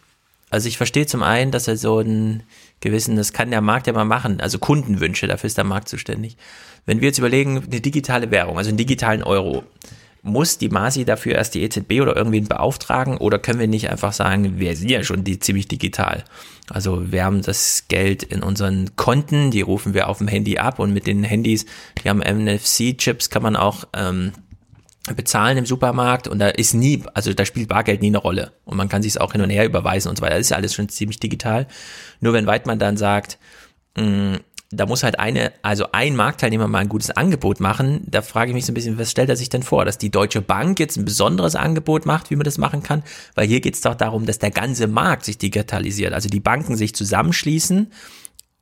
also 0.50 0.68
ich 0.68 0.78
verstehe 0.78 1.06
zum 1.06 1.24
einen, 1.24 1.52
dass 1.52 1.68
er 1.68 1.78
so 1.78 1.98
einen 1.98 2.44
gewissen, 2.80 3.16
das 3.16 3.34
kann 3.34 3.52
der 3.52 3.62
Markt 3.62 3.88
ja 3.88 3.94
mal 3.94 4.06
machen, 4.06 4.40
also 4.42 4.60
Kundenwünsche, 4.60 5.28
dafür 5.28 5.48
ist 5.48 5.58
der 5.58 5.64
Markt 5.64 5.90
zuständig. 5.90 6.38
Wenn 6.86 7.02
wir 7.02 7.08
jetzt 7.08 7.18
überlegen, 7.18 7.64
eine 7.64 7.82
digitale 7.82 8.32
Währung, 8.32 8.58
also 8.58 8.70
einen 8.70 8.78
digitalen 8.78 9.24
Euro, 9.24 9.64
muss 10.26 10.58
die 10.58 10.70
Masi 10.70 11.06
dafür 11.06 11.36
erst 11.36 11.54
die 11.54 11.62
EZB 11.62 12.02
oder 12.02 12.16
irgendwen 12.16 12.48
beauftragen 12.48 13.18
oder 13.18 13.38
können 13.38 13.60
wir 13.60 13.68
nicht 13.68 13.92
einfach 13.92 14.12
sagen, 14.12 14.60
wir 14.60 14.76
sind 14.76 14.90
ja 14.90 15.04
schon 15.04 15.24
die, 15.24 15.38
ziemlich 15.40 15.68
digital. 15.68 16.24
Also 16.68 17.12
wir 17.12 17.24
haben 17.24 17.44
das 17.44 17.86
Geld 17.90 18.24
in 18.24 18.42
unseren 18.42 18.96
Konten, 18.96 19.52
die 19.52 19.62
rufen 19.62 19.94
wir 19.94 20.10
auf 20.10 20.18
dem 20.18 20.28
Handy 20.28 20.58
ab 20.58 20.80
und 20.80 20.94
mit 20.94 21.06
den 21.06 21.24
Handys, 21.24 21.68
die 22.04 22.10
haben 22.10 22.22
NFC-Chips, 22.22 23.30
kann 23.30 23.44
man 23.44 23.56
auch 23.56 23.86
ähm, 23.94 24.32
bezahlen 25.14 25.58
im 25.58 25.66
Supermarkt 25.66 26.28
und 26.28 26.40
da 26.40 26.48
ist 26.48 26.74
nie, 26.74 27.04
also 27.14 27.32
da 27.34 27.46
spielt 27.46 27.70
Bargeld 27.70 28.02
nie 28.02 28.08
eine 28.08 28.18
Rolle 28.18 28.54
und 28.66 28.78
man 28.78 28.90
kann 28.90 29.04
sich 29.04 29.14
es 29.14 29.18
auch 29.18 29.34
hin 29.34 29.42
und 29.42 29.52
her 29.52 29.66
überweisen 29.66 30.10
und 30.10 30.18
so 30.18 30.24
weiter. 30.24 30.36
Das 30.36 30.48
ist 30.48 30.50
ja 30.50 30.58
alles 30.58 30.74
schon 30.74 30.90
ziemlich 30.90 31.20
digital. 31.20 31.68
Nur 32.22 32.34
wenn 32.34 32.48
Weidmann 32.48 32.80
dann 32.80 32.98
sagt, 32.98 33.38
mh, 33.98 34.40
da 34.72 34.86
muss 34.86 35.04
halt 35.04 35.20
eine, 35.20 35.54
also 35.62 35.88
ein 35.92 36.16
Marktteilnehmer 36.16 36.68
mal 36.68 36.80
ein 36.80 36.90
gutes 36.90 37.12
Angebot 37.12 37.60
machen. 37.60 38.02
Da 38.08 38.22
frage 38.22 38.50
ich 38.50 38.56
mich 38.56 38.66
so 38.66 38.72
ein 38.72 38.76
bisschen, 38.76 38.98
was 38.98 39.12
stellt 39.12 39.30
er 39.30 39.36
sich 39.36 39.50
denn 39.50 39.64
vor? 39.64 39.86
Dass 39.86 39.98
die 39.98 40.10
Deutsche 40.10 40.42
Bank 40.42 40.80
jetzt 40.80 40.98
ein 40.98 41.06
besonderes 41.06 41.56
Angebot 41.56 42.06
macht, 42.06 42.32
wie 42.32 42.36
man 42.36 42.44
das 42.44 42.58
machen 42.58 42.84
kann? 42.84 43.04
Weil 43.36 43.48
hier 43.48 43.62
geht 43.62 43.76
es 43.76 43.82
doch 43.82 43.96
darum, 43.96 44.26
dass 44.26 44.40
der 44.40 44.52
ganze 44.52 44.88
Markt 44.88 45.26
sich 45.26 45.38
digitalisiert. 45.38 46.14
Also 46.14 46.30
die 46.30 46.40
Banken 46.40 46.76
sich 46.76 46.96
zusammenschließen 46.96 47.92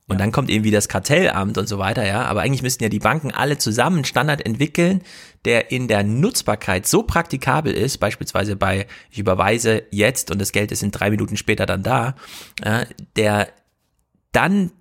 und 0.06 0.20
dann 0.20 0.32
kommt 0.32 0.50
irgendwie 0.50 0.70
das 0.70 0.88
Kartellamt 0.88 1.56
und 1.56 1.68
so 1.68 1.78
weiter, 1.78 2.06
ja. 2.06 2.24
Aber 2.24 2.42
eigentlich 2.42 2.62
müssten 2.62 2.82
ja 2.82 2.90
die 2.90 2.98
Banken 2.98 3.30
alle 3.30 3.56
zusammen 3.56 3.96
einen 3.96 4.04
Standard 4.04 4.44
entwickeln, 4.44 5.00
der 5.44 5.70
in 5.70 5.88
der 5.88 6.02
Nutzbarkeit 6.02 6.86
so 6.86 7.02
praktikabel 7.02 7.72
ist, 7.72 7.98
beispielsweise 7.98 8.56
bei, 8.56 8.86
ich 9.10 9.18
überweise 9.18 9.82
jetzt 9.90 10.30
und 10.30 10.40
das 10.40 10.52
Geld 10.52 10.72
ist 10.72 10.82
in 10.82 10.90
drei 10.90 11.10
Minuten 11.10 11.36
später 11.36 11.66
dann 11.66 11.82
da, 11.82 12.14
äh, 12.62 12.86
der 13.16 13.48
dann 14.32 14.72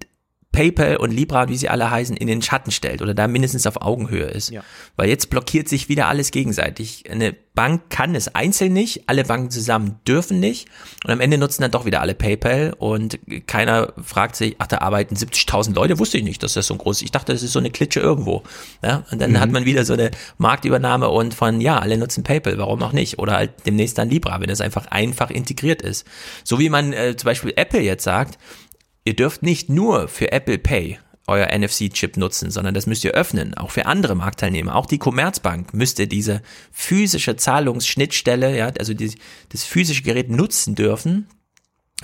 PayPal 0.53 0.97
und 0.97 1.11
Libra, 1.11 1.49
wie 1.49 1.57
sie 1.57 1.67
alle 1.67 1.91
heißen, 1.91 2.15
in 2.15 2.27
den 2.27 2.41
Schatten 2.41 2.71
stellt 2.71 3.01
oder 3.01 3.13
da 3.13 3.27
mindestens 3.27 3.67
auf 3.67 3.81
Augenhöhe 3.81 4.27
ist. 4.27 4.51
Ja. 4.51 4.63
Weil 4.95 5.09
jetzt 5.09 5.29
blockiert 5.29 5.67
sich 5.67 5.89
wieder 5.89 6.07
alles 6.07 6.31
gegenseitig. 6.31 7.03
Eine 7.09 7.35
Bank 7.55 7.89
kann 7.89 8.15
es 8.15 8.33
einzeln 8.33 8.73
nicht, 8.73 9.03
alle 9.07 9.23
Banken 9.23 9.51
zusammen 9.51 9.99
dürfen 10.07 10.39
nicht 10.39 10.67
und 11.03 11.11
am 11.11 11.19
Ende 11.19 11.37
nutzen 11.37 11.61
dann 11.61 11.71
doch 11.71 11.85
wieder 11.85 12.01
alle 12.01 12.15
PayPal 12.15 12.73
und 12.77 13.19
keiner 13.45 13.93
fragt 14.03 14.35
sich, 14.35 14.55
ach, 14.57 14.67
da 14.67 14.79
arbeiten 14.79 15.15
70.000 15.15 15.75
Leute, 15.75 15.99
wusste 15.99 16.17
ich 16.17 16.23
nicht, 16.23 16.41
dass 16.41 16.53
das 16.53 16.65
so 16.65 16.75
groß 16.75 16.97
ist. 16.97 17.03
Ich 17.03 17.11
dachte, 17.11 17.31
das 17.31 17.43
ist 17.43 17.53
so 17.53 17.59
eine 17.59 17.69
Klitsche 17.69 17.99
irgendwo. 17.99 18.43
Ja? 18.83 19.05
Und 19.11 19.21
dann 19.21 19.31
mhm. 19.31 19.39
hat 19.39 19.51
man 19.51 19.65
wieder 19.65 19.85
so 19.85 19.93
eine 19.93 20.11
Marktübernahme 20.37 21.09
und 21.09 21.33
von, 21.33 21.61
ja, 21.61 21.77
alle 21.77 21.97
nutzen 21.97 22.23
PayPal, 22.23 22.57
warum 22.57 22.81
auch 22.81 22.93
nicht? 22.93 23.19
Oder 23.19 23.33
halt 23.33 23.51
demnächst 23.65 23.97
dann 23.97 24.09
Libra, 24.09 24.39
wenn 24.39 24.49
es 24.49 24.61
einfach 24.61 24.87
einfach 24.87 25.29
integriert 25.29 25.81
ist. 25.81 26.07
So 26.43 26.59
wie 26.59 26.69
man 26.69 26.93
äh, 26.93 27.15
zum 27.15 27.25
Beispiel 27.25 27.53
Apple 27.55 27.81
jetzt 27.81 28.03
sagt, 28.03 28.39
ihr 29.03 29.15
dürft 29.15 29.43
nicht 29.43 29.69
nur 29.69 30.07
für 30.07 30.31
Apple 30.31 30.57
Pay 30.57 30.99
euer 31.27 31.47
NFC-Chip 31.57 32.17
nutzen, 32.17 32.51
sondern 32.51 32.73
das 32.73 32.85
müsst 32.85 33.03
ihr 33.03 33.11
öffnen, 33.11 33.53
auch 33.53 33.71
für 33.71 33.85
andere 33.85 34.15
Marktteilnehmer. 34.15 34.75
Auch 34.75 34.85
die 34.85 34.97
Commerzbank 34.97 35.73
müsste 35.73 36.07
diese 36.07 36.41
physische 36.71 37.37
Zahlungsschnittstelle, 37.37 38.57
ja, 38.57 38.71
also 38.77 38.93
die, 38.93 39.15
das 39.49 39.63
physische 39.63 40.03
Gerät 40.03 40.29
nutzen 40.29 40.75
dürfen. 40.75 41.27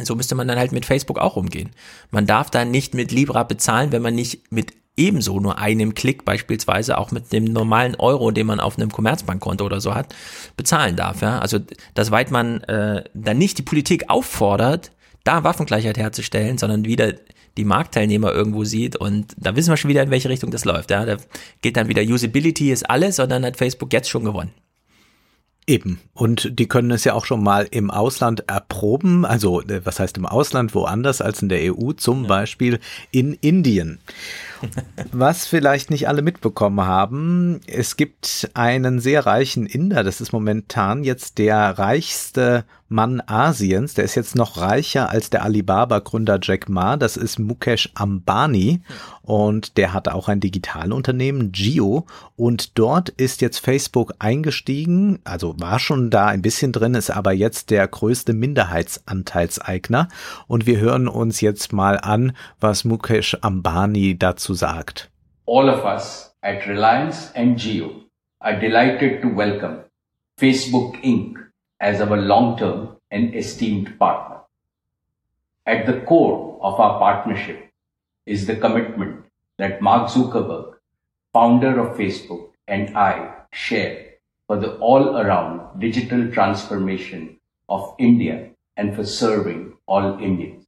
So 0.02 0.16
müsste 0.16 0.36
man 0.36 0.48
dann 0.48 0.58
halt 0.58 0.72
mit 0.72 0.86
Facebook 0.86 1.20
auch 1.20 1.36
umgehen. 1.36 1.72
Man 2.12 2.26
darf 2.26 2.50
dann 2.50 2.72
nicht 2.72 2.94
mit 2.94 3.12
Libra 3.12 3.44
bezahlen, 3.44 3.92
wenn 3.92 4.02
man 4.02 4.16
nicht 4.16 4.52
mit 4.52 4.72
ebenso 4.96 5.40
nur 5.40 5.58
einem 5.58 5.94
Klick 5.94 6.24
beispielsweise 6.24 6.98
auch 6.98 7.12
mit 7.12 7.34
dem 7.34 7.46
normalen 7.46 7.96
Euro, 7.96 8.32
den 8.32 8.48
man 8.48 8.60
auf 8.60 8.78
einem 8.78 8.92
Commerzbankkonto 8.92 9.66
oder 9.66 9.82
so 9.82 9.96
hat, 9.96 10.14
bezahlen 10.56 10.96
darf. 10.96 11.22
Ja? 11.22 11.40
Also 11.40 11.60
das 11.94 12.12
weit 12.12 12.32
man 12.32 12.62
äh, 12.64 13.04
dann 13.14 13.38
nicht 13.38 13.58
die 13.58 13.64
Politik 13.64 14.10
auffordert, 14.10 14.92
da 15.24 15.44
Waffengleichheit 15.44 15.98
herzustellen, 15.98 16.58
sondern 16.58 16.86
wieder 16.86 17.14
die 17.58 17.66
Marktteilnehmer 17.66 18.32
irgendwo 18.32 18.64
sieht 18.64 18.96
und 18.96 19.34
da 19.38 19.56
wissen 19.56 19.70
wir 19.70 19.78
schon 19.78 19.90
wieder, 19.90 20.04
in 20.04 20.12
welche 20.12 20.30
Richtung 20.30 20.52
das 20.52 20.66
läuft. 20.66 20.92
Ja, 20.92 21.06
da 21.06 21.18
geht 21.62 21.78
dann 21.78 21.90
wieder 21.90 22.02
Usability 22.02 22.72
ist 22.72 22.90
alles 22.90 23.20
und 23.20 23.30
dann 23.30 23.46
hat 23.46 23.58
Facebook 23.58 23.92
jetzt 23.92 24.10
schon 24.10 24.24
gewonnen. 24.24 24.52
Eben. 25.70 26.00
Und 26.16 26.58
die 26.58 26.68
können 26.68 26.90
es 26.90 27.04
ja 27.04 27.14
auch 27.14 27.26
schon 27.26 27.44
mal 27.44 27.68
im 27.70 27.92
Ausland 27.92 28.50
erproben. 28.50 29.24
Also, 29.24 29.62
äh, 29.62 29.86
was 29.86 30.00
heißt 30.00 30.18
im 30.18 30.26
Ausland? 30.26 30.74
Woanders 30.74 31.22
als 31.22 31.44
in 31.44 31.50
der 31.50 31.60
EU, 31.76 31.92
zum 31.92 32.24
ja. 32.24 32.28
Beispiel 32.28 32.80
in 33.12 33.34
Indien. 33.34 34.00
Was 35.12 35.48
vielleicht 35.48 35.90
nicht 35.90 36.08
alle 36.08 36.22
mitbekommen 36.22 36.86
haben, 36.86 37.62
es 37.68 37.98
gibt 37.98 38.50
einen 38.54 39.00
sehr 39.00 39.26
reichen 39.26 39.66
Inder, 39.66 40.04
das 40.04 40.22
ist 40.22 40.32
momentan 40.32 41.04
jetzt 41.04 41.38
der 41.38 41.78
reichste 41.78 42.66
Mann 42.92 43.22
Asiens, 43.28 43.94
der 43.94 44.04
ist 44.04 44.16
jetzt 44.16 44.36
noch 44.36 44.58
reicher 44.58 45.12
als 45.12 45.30
der 45.30 45.44
Alibaba-Gründer 45.44 46.40
Jack 46.42 46.70
Ma, 46.70 46.98
das 46.98 47.18
ist 47.18 47.38
Mukesh 47.38 47.92
Ambani. 47.94 48.82
Und 49.22 49.78
der 49.78 49.94
hat 49.94 50.08
auch 50.08 50.28
ein 50.28 50.40
Digitalunternehmen, 50.40 51.52
Geo 51.52 52.08
und 52.36 52.80
dort 52.80 53.10
ist 53.10 53.42
jetzt 53.42 53.60
Facebook 53.60 54.16
eingestiegen, 54.18 55.20
also 55.24 55.54
war 55.60 55.78
schon 55.78 56.10
da 56.10 56.26
ein 56.26 56.42
bisschen 56.42 56.72
drin, 56.72 56.96
ist 56.96 57.12
aber 57.12 57.32
jetzt 57.32 57.70
der 57.70 57.88
größte 57.88 58.34
Minderheitsanteilseigner. 58.34 60.08
Und 60.48 60.66
wir 60.66 60.80
hören 60.80 61.08
uns 61.08 61.42
jetzt 61.42 61.74
mal 61.74 62.00
an, 62.00 62.32
was 62.60 62.86
Mukesh 62.86 63.38
Ambani 63.42 64.18
dazu 64.18 64.49
sagt. 64.54 65.10
All 65.46 65.70
of 65.70 65.86
us 65.86 66.32
at 66.44 66.68
Reliance 66.68 67.32
and 67.36 67.58
Geo 67.58 68.04
are 68.42 68.60
delighted 68.60 69.22
to 69.22 69.28
welcome 69.28 69.82
Facebook 70.40 71.02
Inc. 71.04 71.36
as 71.80 72.02
our 72.02 72.18
long-term 72.18 72.98
and 73.12 73.36
esteemed 73.36 73.98
partner. 74.00 74.38
At 75.66 75.86
the 75.86 76.02
core 76.02 76.60
of 76.62 76.80
our 76.80 77.00
partnership 77.00 77.70
is 78.26 78.46
the 78.46 78.56
commitment 78.56 79.26
that 79.58 79.82
Mark 79.82 80.10
Zuckerberg, 80.10 80.76
founder 81.34 81.80
of 81.80 81.98
Facebook, 81.98 82.52
and 82.68 82.96
I 82.98 83.34
share 83.52 84.06
for 84.48 84.58
the 84.58 84.76
all-around 84.78 85.80
digital 85.80 86.32
transformation 86.32 87.40
of 87.68 87.96
India 88.00 88.52
and 88.78 88.96
for 88.96 89.04
serving 89.04 89.74
all 89.86 90.20
Indians. 90.20 90.66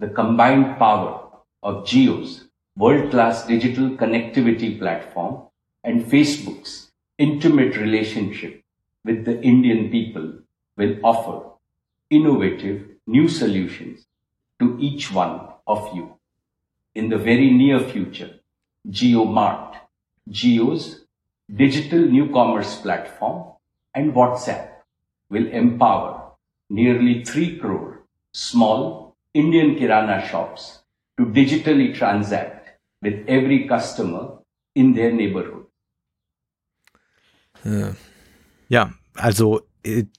The 0.00 0.08
combined 0.08 0.78
power 0.78 1.28
of 1.62 1.86
Geo's 1.86 2.47
world-class 2.78 3.44
digital 3.48 3.90
connectivity 4.00 4.78
platform 4.78 5.42
and 5.82 6.04
Facebook's 6.04 6.92
intimate 7.18 7.76
relationship 7.76 8.62
with 9.04 9.24
the 9.24 9.40
Indian 9.42 9.90
people 9.90 10.32
will 10.76 10.94
offer 11.02 11.36
innovative 12.08 12.86
new 13.04 13.26
solutions 13.26 14.06
to 14.60 14.76
each 14.78 15.10
one 15.12 15.40
of 15.66 15.92
you. 15.92 16.14
In 16.94 17.08
the 17.08 17.18
very 17.18 17.50
near 17.50 17.80
future, 17.80 18.38
GeoMart, 18.88 19.74
Geo's 20.30 21.04
digital 21.52 21.98
new 21.98 22.30
commerce 22.30 22.76
platform 22.76 23.54
and 23.92 24.12
WhatsApp 24.12 24.68
will 25.28 25.48
empower 25.48 26.32
nearly 26.70 27.24
3 27.24 27.58
crore 27.58 28.04
small 28.32 29.16
Indian 29.34 29.74
Kirana 29.74 30.24
shops 30.28 30.78
to 31.16 31.26
digitally 31.26 31.92
transact 31.92 32.57
with 33.02 33.24
every 33.28 33.66
customer 33.66 34.38
in 34.74 34.94
their 34.94 35.12
neighborhood. 35.12 35.66
Ja, 38.68 38.90
also 39.16 39.67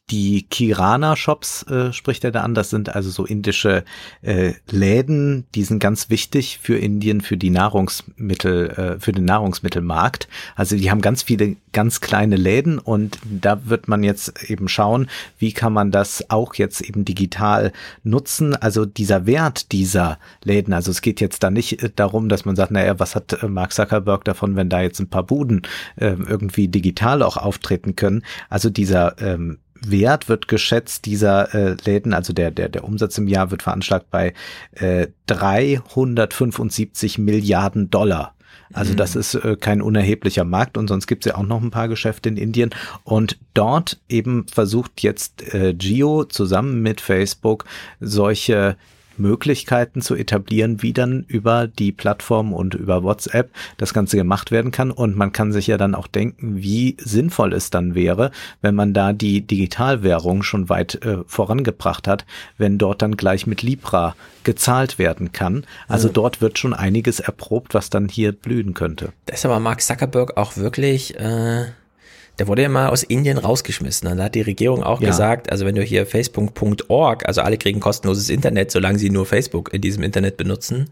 die 0.09 0.43
Kirana-Shops 0.43 1.63
äh, 1.63 1.93
spricht 1.93 2.23
er 2.23 2.31
da 2.31 2.41
an. 2.41 2.55
Das 2.55 2.69
sind 2.69 2.95
also 2.95 3.09
so 3.09 3.25
indische 3.25 3.83
äh, 4.21 4.53
Läden, 4.69 5.45
die 5.53 5.63
sind 5.63 5.79
ganz 5.79 6.09
wichtig 6.09 6.59
für 6.61 6.77
Indien, 6.77 7.21
für 7.21 7.37
die 7.37 7.49
Nahrungsmittel, 7.49 8.69
äh, 8.69 8.99
für 8.99 9.11
den 9.11 9.25
Nahrungsmittelmarkt. 9.25 10.27
Also 10.55 10.75
die 10.75 10.89
haben 10.89 11.01
ganz 11.01 11.23
viele 11.23 11.57
ganz 11.71 12.01
kleine 12.01 12.35
Läden 12.35 12.79
und 12.79 13.19
da 13.23 13.65
wird 13.65 13.87
man 13.87 14.03
jetzt 14.03 14.49
eben 14.49 14.67
schauen, 14.67 15.07
wie 15.37 15.53
kann 15.53 15.73
man 15.73 15.91
das 15.91 16.29
auch 16.29 16.55
jetzt 16.55 16.81
eben 16.81 17.05
digital 17.05 17.71
nutzen. 18.03 18.55
Also 18.55 18.85
dieser 18.85 19.25
Wert 19.27 19.71
dieser 19.71 20.17
Läden, 20.43 20.73
also 20.73 20.89
es 20.89 21.01
geht 21.01 21.21
jetzt 21.21 21.43
da 21.43 21.51
nicht 21.51 21.83
äh, 21.83 21.91
darum, 21.95 22.29
dass 22.29 22.45
man 22.45 22.55
sagt, 22.55 22.71
naja, 22.71 22.99
was 22.99 23.15
hat 23.15 23.43
äh, 23.43 23.47
Mark 23.47 23.73
Zuckerberg 23.73 24.23
davon, 24.25 24.55
wenn 24.55 24.69
da 24.69 24.81
jetzt 24.81 24.99
ein 24.99 25.09
paar 25.09 25.23
Buden 25.23 25.61
äh, 25.97 26.15
irgendwie 26.27 26.67
digital 26.67 27.21
auch 27.21 27.37
auftreten 27.37 27.95
können. 27.95 28.23
Also 28.49 28.69
dieser 28.69 29.19
ähm, 29.21 29.58
Wert 29.81 30.29
wird 30.29 30.47
geschätzt 30.47 31.05
dieser 31.05 31.53
äh, 31.53 31.75
Läden, 31.85 32.13
also 32.13 32.33
der, 32.33 32.51
der, 32.51 32.69
der 32.69 32.83
Umsatz 32.83 33.17
im 33.17 33.27
Jahr 33.27 33.51
wird 33.51 33.63
veranschlagt 33.63 34.09
bei 34.11 34.33
äh, 34.73 35.07
375 35.27 37.17
Milliarden 37.17 37.89
Dollar. 37.89 38.35
Also 38.71 38.93
das 38.93 39.15
mhm. 39.15 39.21
ist 39.21 39.35
äh, 39.35 39.55
kein 39.59 39.81
unerheblicher 39.81 40.43
Markt 40.43 40.77
und 40.77 40.87
sonst 40.87 41.07
gibt 41.07 41.25
es 41.25 41.31
ja 41.31 41.37
auch 41.37 41.43
noch 41.43 41.61
ein 41.61 41.71
paar 41.71 41.87
Geschäfte 41.87 42.29
in 42.29 42.37
Indien. 42.37 42.69
Und 43.03 43.39
dort 43.53 43.99
eben 44.09 44.45
versucht 44.47 45.01
jetzt 45.01 45.53
äh, 45.53 45.73
Geo 45.73 46.25
zusammen 46.25 46.81
mit 46.81 47.01
Facebook 47.01 47.65
solche 47.99 48.77
Möglichkeiten 49.19 50.01
zu 50.01 50.15
etablieren, 50.15 50.81
wie 50.81 50.93
dann 50.93 51.23
über 51.27 51.67
die 51.67 51.91
Plattform 51.91 52.53
und 52.53 52.73
über 52.73 53.03
WhatsApp 53.03 53.51
das 53.77 53.93
Ganze 53.93 54.17
gemacht 54.17 54.51
werden 54.51 54.71
kann. 54.71 54.91
Und 54.91 55.15
man 55.15 55.31
kann 55.31 55.51
sich 55.51 55.67
ja 55.67 55.77
dann 55.77 55.95
auch 55.95 56.07
denken, 56.07 56.57
wie 56.57 56.97
sinnvoll 56.99 57.53
es 57.53 57.69
dann 57.69 57.95
wäre, 57.95 58.31
wenn 58.61 58.75
man 58.75 58.93
da 58.93 59.13
die 59.13 59.41
Digitalwährung 59.41 60.43
schon 60.43 60.69
weit 60.69 61.03
äh, 61.05 61.17
vorangebracht 61.27 62.07
hat, 62.07 62.25
wenn 62.57 62.77
dort 62.77 63.01
dann 63.01 63.17
gleich 63.17 63.45
mit 63.47 63.61
Libra 63.61 64.15
gezahlt 64.43 64.97
werden 64.97 65.31
kann. 65.31 65.65
Also 65.87 66.07
ja. 66.07 66.13
dort 66.13 66.41
wird 66.41 66.57
schon 66.57 66.73
einiges 66.73 67.19
erprobt, 67.19 67.73
was 67.73 67.89
dann 67.89 68.07
hier 68.07 68.31
blühen 68.31 68.73
könnte. 68.73 69.11
Da 69.25 69.33
ist 69.33 69.45
aber 69.45 69.59
Mark 69.59 69.81
Zuckerberg 69.81 70.37
auch 70.37 70.57
wirklich 70.57 71.19
äh 71.19 71.67
der 72.39 72.47
wurde 72.47 72.61
ja 72.61 72.69
mal 72.69 72.87
aus 72.87 73.03
Indien 73.03 73.37
rausgeschmissen. 73.37 74.07
Und 74.07 74.17
da 74.17 74.23
hat 74.25 74.35
die 74.35 74.41
Regierung 74.41 74.81
auch 74.81 75.01
ja. 75.01 75.09
gesagt, 75.09 75.51
also 75.51 75.65
wenn 75.65 75.75
du 75.75 75.83
hier 75.83 76.05
facebook.org, 76.05 77.27
also 77.27 77.41
alle 77.41 77.57
kriegen 77.57 77.81
kostenloses 77.81 78.29
Internet, 78.29 78.71
solange 78.71 78.97
sie 78.97 79.09
nur 79.09 79.25
Facebook 79.25 79.73
in 79.73 79.81
diesem 79.81 80.03
Internet 80.03 80.37
benutzen, 80.37 80.89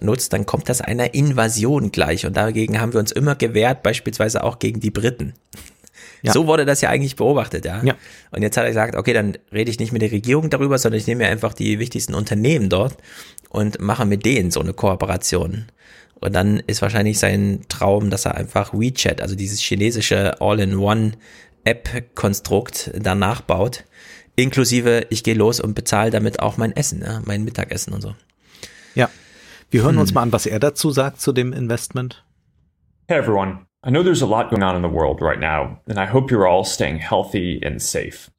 nutzt, 0.00 0.32
dann 0.34 0.44
kommt 0.44 0.68
das 0.68 0.82
einer 0.82 1.14
Invasion 1.14 1.90
gleich. 1.92 2.26
Und 2.26 2.36
dagegen 2.36 2.78
haben 2.78 2.92
wir 2.92 3.00
uns 3.00 3.10
immer 3.10 3.34
gewehrt, 3.34 3.82
beispielsweise 3.82 4.44
auch 4.44 4.58
gegen 4.58 4.80
die 4.80 4.90
Briten. 4.90 5.32
Ja. 6.20 6.32
So 6.32 6.46
wurde 6.46 6.64
das 6.64 6.80
ja 6.82 6.90
eigentlich 6.90 7.16
beobachtet, 7.16 7.64
ja? 7.64 7.82
ja. 7.82 7.96
Und 8.30 8.42
jetzt 8.42 8.56
hat 8.56 8.64
er 8.64 8.70
gesagt, 8.70 8.94
okay, 8.94 9.12
dann 9.12 9.38
rede 9.52 9.70
ich 9.70 9.80
nicht 9.80 9.92
mit 9.92 10.02
der 10.02 10.12
Regierung 10.12 10.50
darüber, 10.50 10.78
sondern 10.78 11.00
ich 11.00 11.06
nehme 11.06 11.24
mir 11.24 11.30
einfach 11.30 11.54
die 11.54 11.78
wichtigsten 11.78 12.14
Unternehmen 12.14 12.68
dort 12.68 12.96
und 13.48 13.80
mache 13.80 14.04
mit 14.04 14.24
denen 14.24 14.50
so 14.50 14.60
eine 14.60 14.72
Kooperation. 14.72 15.66
Und 16.22 16.32
dann 16.34 16.62
ist 16.66 16.82
wahrscheinlich 16.82 17.18
sein 17.18 17.62
Traum, 17.68 18.10
dass 18.10 18.26
er 18.26 18.36
einfach 18.36 18.72
WeChat, 18.72 19.20
also 19.20 19.34
dieses 19.34 19.58
chinesische 19.60 20.40
All-in-One-App-Konstrukt 20.40 22.92
danach 22.94 23.40
baut. 23.40 23.82
Inklusive, 24.36 25.08
ich 25.10 25.24
gehe 25.24 25.34
los 25.34 25.60
und 25.60 25.74
bezahle 25.74 26.10
damit 26.10 26.40
auch 26.40 26.56
mein 26.56 26.74
Essen, 26.76 27.02
ja, 27.02 27.20
mein 27.24 27.44
Mittagessen 27.44 27.92
und 27.92 28.00
so. 28.00 28.14
Ja. 28.94 29.10
Wir 29.70 29.82
hören 29.82 29.96
hm. 29.96 30.00
uns 30.00 30.14
mal 30.14 30.22
an, 30.22 30.32
was 30.32 30.46
er 30.46 30.58
dazu 30.60 30.90
sagt 30.90 31.20
zu 31.20 31.32
dem 31.32 31.52
Investment. 31.52 32.24
Hey 33.08 33.18
everyone. 33.18 33.66
I 33.84 33.90
know 33.90 34.04
there's 34.04 34.22
a 34.22 34.26
lot 34.26 34.48
going 34.48 34.62
on 34.62 34.76
in 34.76 34.82
the 34.82 34.88
world 34.88 35.20
right 35.20 35.40
now, 35.40 35.80
and 35.88 35.98
I 35.98 36.06
hope 36.06 36.30
you're 36.30 36.46
all 36.46 36.64
staying 36.64 36.98
healthy 36.98 37.60
and 37.64 37.82
safe. 37.82 38.30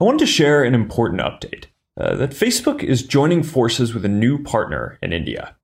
I 0.00 0.04
wanted 0.04 0.20
to 0.20 0.26
share 0.26 0.62
an 0.62 0.74
important 0.74 1.20
update 1.20 1.66
uh, 2.00 2.14
that 2.16 2.30
Facebook 2.30 2.84
is 2.84 3.02
joining 3.02 3.42
forces 3.42 3.92
with 3.92 4.04
a 4.04 4.08
new 4.08 4.40
partner 4.42 4.96
in 5.02 5.12
India. 5.12 5.56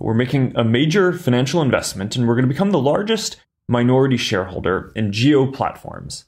We're 0.00 0.14
making 0.14 0.56
a 0.56 0.64
major 0.64 1.12
financial 1.12 1.60
investment, 1.60 2.16
and 2.16 2.26
we're 2.26 2.34
going 2.34 2.48
to 2.48 2.52
become 2.52 2.70
the 2.70 2.78
largest 2.78 3.36
minority 3.68 4.16
shareholder 4.16 4.92
in 4.96 5.12
Geo 5.12 5.52
platforms. 5.52 6.24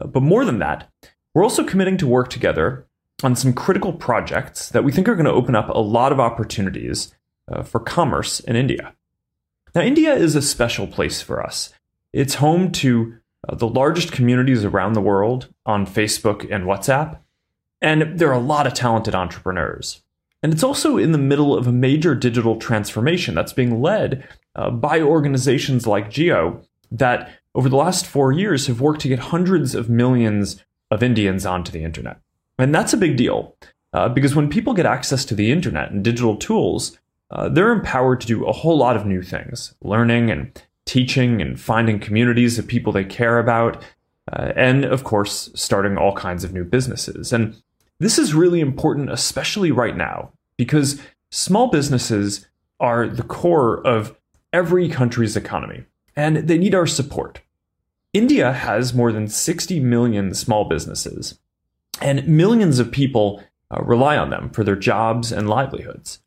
Uh, 0.00 0.06
but 0.06 0.22
more 0.22 0.44
than 0.44 0.58
that, 0.58 0.90
we're 1.32 1.42
also 1.42 1.64
committing 1.64 1.96
to 1.98 2.06
work 2.06 2.28
together 2.28 2.86
on 3.22 3.34
some 3.34 3.54
critical 3.54 3.92
projects 3.92 4.68
that 4.68 4.84
we 4.84 4.92
think 4.92 5.08
are 5.08 5.14
going 5.14 5.24
to 5.24 5.32
open 5.32 5.56
up 5.56 5.68
a 5.70 5.78
lot 5.78 6.12
of 6.12 6.20
opportunities 6.20 7.14
uh, 7.50 7.62
for 7.62 7.80
commerce 7.80 8.40
in 8.40 8.56
India. 8.56 8.94
Now, 9.74 9.80
India 9.80 10.14
is 10.14 10.36
a 10.36 10.42
special 10.42 10.86
place 10.86 11.22
for 11.22 11.42
us. 11.42 11.72
It's 12.12 12.34
home 12.34 12.70
to 12.72 13.16
uh, 13.48 13.54
the 13.56 13.66
largest 13.66 14.12
communities 14.12 14.64
around 14.64 14.92
the 14.92 15.00
world 15.00 15.52
on 15.64 15.86
Facebook 15.86 16.46
and 16.50 16.64
WhatsApp, 16.64 17.18
and 17.80 18.18
there 18.18 18.28
are 18.28 18.34
a 18.34 18.38
lot 18.38 18.66
of 18.66 18.74
talented 18.74 19.14
entrepreneurs. 19.14 20.03
And 20.44 20.52
it's 20.52 20.62
also 20.62 20.98
in 20.98 21.12
the 21.12 21.18
middle 21.18 21.56
of 21.56 21.66
a 21.66 21.72
major 21.72 22.14
digital 22.14 22.56
transformation 22.56 23.34
that's 23.34 23.54
being 23.54 23.80
led 23.80 24.28
uh, 24.54 24.68
by 24.68 25.00
organizations 25.00 25.86
like 25.86 26.10
Geo 26.10 26.60
that 26.90 27.30
over 27.54 27.70
the 27.70 27.78
last 27.78 28.04
four 28.04 28.30
years 28.30 28.66
have 28.66 28.78
worked 28.78 29.00
to 29.00 29.08
get 29.08 29.18
hundreds 29.18 29.74
of 29.74 29.88
millions 29.88 30.62
of 30.90 31.02
Indians 31.02 31.46
onto 31.46 31.72
the 31.72 31.82
internet. 31.82 32.18
And 32.58 32.74
that's 32.74 32.92
a 32.92 32.98
big 32.98 33.16
deal 33.16 33.56
uh, 33.94 34.10
because 34.10 34.34
when 34.34 34.50
people 34.50 34.74
get 34.74 34.84
access 34.84 35.24
to 35.24 35.34
the 35.34 35.50
internet 35.50 35.90
and 35.90 36.04
digital 36.04 36.36
tools, 36.36 36.98
uh, 37.30 37.48
they're 37.48 37.72
empowered 37.72 38.20
to 38.20 38.26
do 38.26 38.44
a 38.44 38.52
whole 38.52 38.76
lot 38.76 38.96
of 38.96 39.06
new 39.06 39.22
things, 39.22 39.74
learning 39.80 40.30
and 40.30 40.62
teaching 40.84 41.40
and 41.40 41.58
finding 41.58 41.98
communities 41.98 42.58
of 42.58 42.66
people 42.66 42.92
they 42.92 43.02
care 43.02 43.38
about, 43.38 43.82
uh, 44.30 44.52
and 44.56 44.84
of 44.84 45.04
course, 45.04 45.50
starting 45.54 45.96
all 45.96 46.14
kinds 46.14 46.44
of 46.44 46.52
new 46.52 46.64
businesses. 46.64 47.32
And 47.32 47.56
this 48.00 48.18
is 48.18 48.34
really 48.34 48.60
important, 48.60 49.10
especially 49.10 49.70
right 49.70 49.96
now, 49.96 50.32
because 50.56 51.00
small 51.30 51.68
businesses 51.68 52.46
are 52.80 53.06
the 53.08 53.22
core 53.22 53.84
of 53.86 54.16
every 54.52 54.88
country's 54.88 55.36
economy, 55.36 55.84
and 56.16 56.48
they 56.48 56.58
need 56.58 56.74
our 56.74 56.86
support. 56.86 57.40
India 58.12 58.52
has 58.52 58.94
more 58.94 59.12
than 59.12 59.26
60 59.28 59.80
million 59.80 60.34
small 60.34 60.64
businesses, 60.64 61.38
and 62.00 62.26
millions 62.28 62.78
of 62.78 62.92
people 62.92 63.42
uh, 63.70 63.82
rely 63.82 64.16
on 64.16 64.30
them 64.30 64.50
for 64.50 64.64
their 64.64 64.76
jobs 64.76 65.32
and 65.32 65.48
livelihoods. 65.48 66.20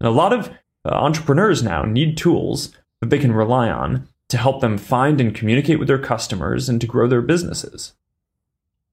And 0.00 0.08
a 0.08 0.12
lot 0.12 0.32
of 0.32 0.48
uh, 0.84 0.90
entrepreneurs 0.90 1.62
now 1.62 1.82
need 1.82 2.16
tools 2.16 2.72
that 3.00 3.10
they 3.10 3.18
can 3.18 3.32
rely 3.32 3.68
on 3.68 4.08
to 4.28 4.38
help 4.38 4.60
them 4.60 4.78
find 4.78 5.20
and 5.20 5.34
communicate 5.34 5.78
with 5.78 5.88
their 5.88 5.98
customers 5.98 6.68
and 6.68 6.80
to 6.80 6.86
grow 6.86 7.06
their 7.08 7.22
businesses. 7.22 7.92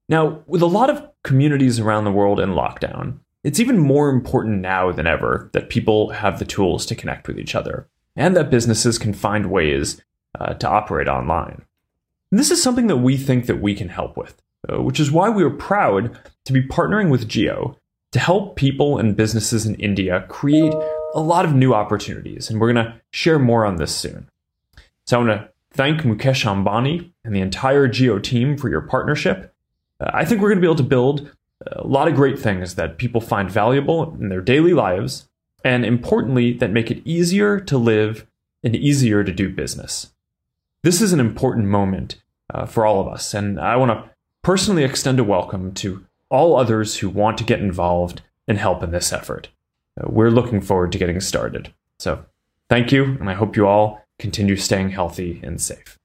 Now, 0.09 0.43
with 0.47 0.61
a 0.61 0.65
lot 0.65 0.89
of 0.89 1.07
communities 1.23 1.79
around 1.79 2.03
the 2.03 2.11
world 2.11 2.39
in 2.39 2.49
lockdown, 2.49 3.19
it's 3.43 3.59
even 3.59 3.77
more 3.77 4.09
important 4.09 4.59
now 4.59 4.91
than 4.91 5.07
ever 5.07 5.49
that 5.53 5.69
people 5.69 6.09
have 6.09 6.39
the 6.39 6.45
tools 6.45 6.85
to 6.88 6.95
connect 6.95 7.27
with 7.27 7.39
each 7.39 7.55
other 7.55 7.88
and 8.15 8.35
that 8.35 8.49
businesses 8.49 8.97
can 8.97 9.13
find 9.13 9.51
ways 9.51 10.01
uh, 10.39 10.55
to 10.55 10.67
operate 10.67 11.07
online. 11.07 11.61
And 12.31 12.39
this 12.39 12.51
is 12.51 12.61
something 12.61 12.88
that 12.88 12.97
we 12.97 13.17
think 13.17 13.45
that 13.45 13.61
we 13.61 13.73
can 13.73 13.89
help 13.89 14.17
with, 14.17 14.41
uh, 14.67 14.81
which 14.81 14.99
is 14.99 15.11
why 15.11 15.29
we 15.29 15.43
are 15.43 15.49
proud 15.49 16.17
to 16.45 16.53
be 16.53 16.61
partnering 16.61 17.09
with 17.09 17.29
Geo 17.29 17.77
to 18.11 18.19
help 18.19 18.55
people 18.55 18.97
and 18.97 19.15
businesses 19.15 19.65
in 19.65 19.75
India 19.75 20.25
create 20.27 20.73
a 21.13 21.21
lot 21.21 21.45
of 21.45 21.53
new 21.53 21.73
opportunities, 21.73 22.49
and 22.49 22.59
we're 22.59 22.71
going 22.71 22.85
to 22.85 22.95
share 23.11 23.39
more 23.39 23.65
on 23.65 23.77
this 23.77 23.95
soon. 23.95 24.27
So 25.05 25.19
I 25.19 25.23
want 25.23 25.41
to 25.41 25.49
thank 25.71 26.01
Mukesh 26.01 26.45
Ambani 26.45 27.11
and 27.23 27.35
the 27.35 27.41
entire 27.41 27.88
Geo 27.88 28.19
team 28.19 28.57
for 28.57 28.69
your 28.69 28.81
partnership. 28.81 29.53
Uh, 30.00 30.11
I 30.14 30.26
think 30.26 30.42
we're 30.42 30.50
going 30.50 30.58
to 30.58 30.61
be 30.61 30.68
able 30.68 30.76
to 30.76 30.84
build 30.84 31.30
a 31.68 31.86
lot 31.86 32.08
of 32.08 32.16
great 32.16 32.40
things 32.40 32.76
that 32.76 32.98
people 32.98 33.22
find 33.22 33.50
valuable 33.50 34.16
in 34.19 34.30
their 34.30 34.42
daily 34.42 34.74
lives, 34.74 35.28
and 35.64 35.86
importantly, 35.86 36.53
that 36.53 36.72
make 36.72 36.90
it 36.90 37.02
easier 37.06 37.60
to 37.60 37.78
live 37.78 38.26
and 38.64 38.76
easier 38.76 39.24
to 39.24 39.32
do 39.32 39.50
business. 39.50 40.11
This 40.84 41.02
is 41.02 41.11
an 41.11 41.19
important 41.19 41.68
moment 41.68 42.22
uh, 42.53 42.66
for 42.66 42.86
all 42.86 43.02
of 43.02 43.08
us, 43.08 43.34
and 43.34 43.60
I 43.60 43.76
want 43.76 43.92
to 43.92 44.10
personally 44.42 44.84
extend 44.84 45.19
a 45.19 45.24
welcome 45.24 45.74
to 45.76 46.06
all 46.30 46.56
others 46.56 46.98
who 46.98 47.10
want 47.10 47.38
to 47.40 47.44
get 47.44 47.60
involved 47.60 48.22
and 48.48 48.58
help 48.58 48.82
in 48.84 48.92
this 48.92 49.11
effort. 49.11 49.50
Uh, 50.00 50.08
we're 50.10 50.32
looking 50.32 50.61
forward 50.61 50.92
to 50.94 50.98
getting 50.98 51.19
started. 51.19 51.74
So, 51.98 52.26
thank 52.69 52.92
you, 52.92 53.03
and 53.03 53.30
I 53.30 53.34
hope 53.34 53.58
you 53.58 53.68
all 53.68 54.06
continue 54.18 54.56
staying 54.56 54.92
healthy 54.92 55.42
and 55.44 55.60
safe. 55.60 56.00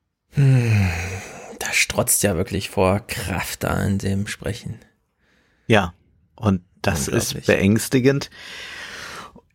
Strotzt 1.75 2.23
ja 2.23 2.37
wirklich 2.37 2.71
vor 2.71 3.01
Kraft 3.07 3.65
da 3.65 3.83
in 3.85 3.99
dem 3.99 4.27
Sprechen. 4.27 4.79
Ja, 5.67 5.95
und 6.37 6.63
das 6.83 7.09
ist 7.09 7.47
beängstigend. 7.47 8.31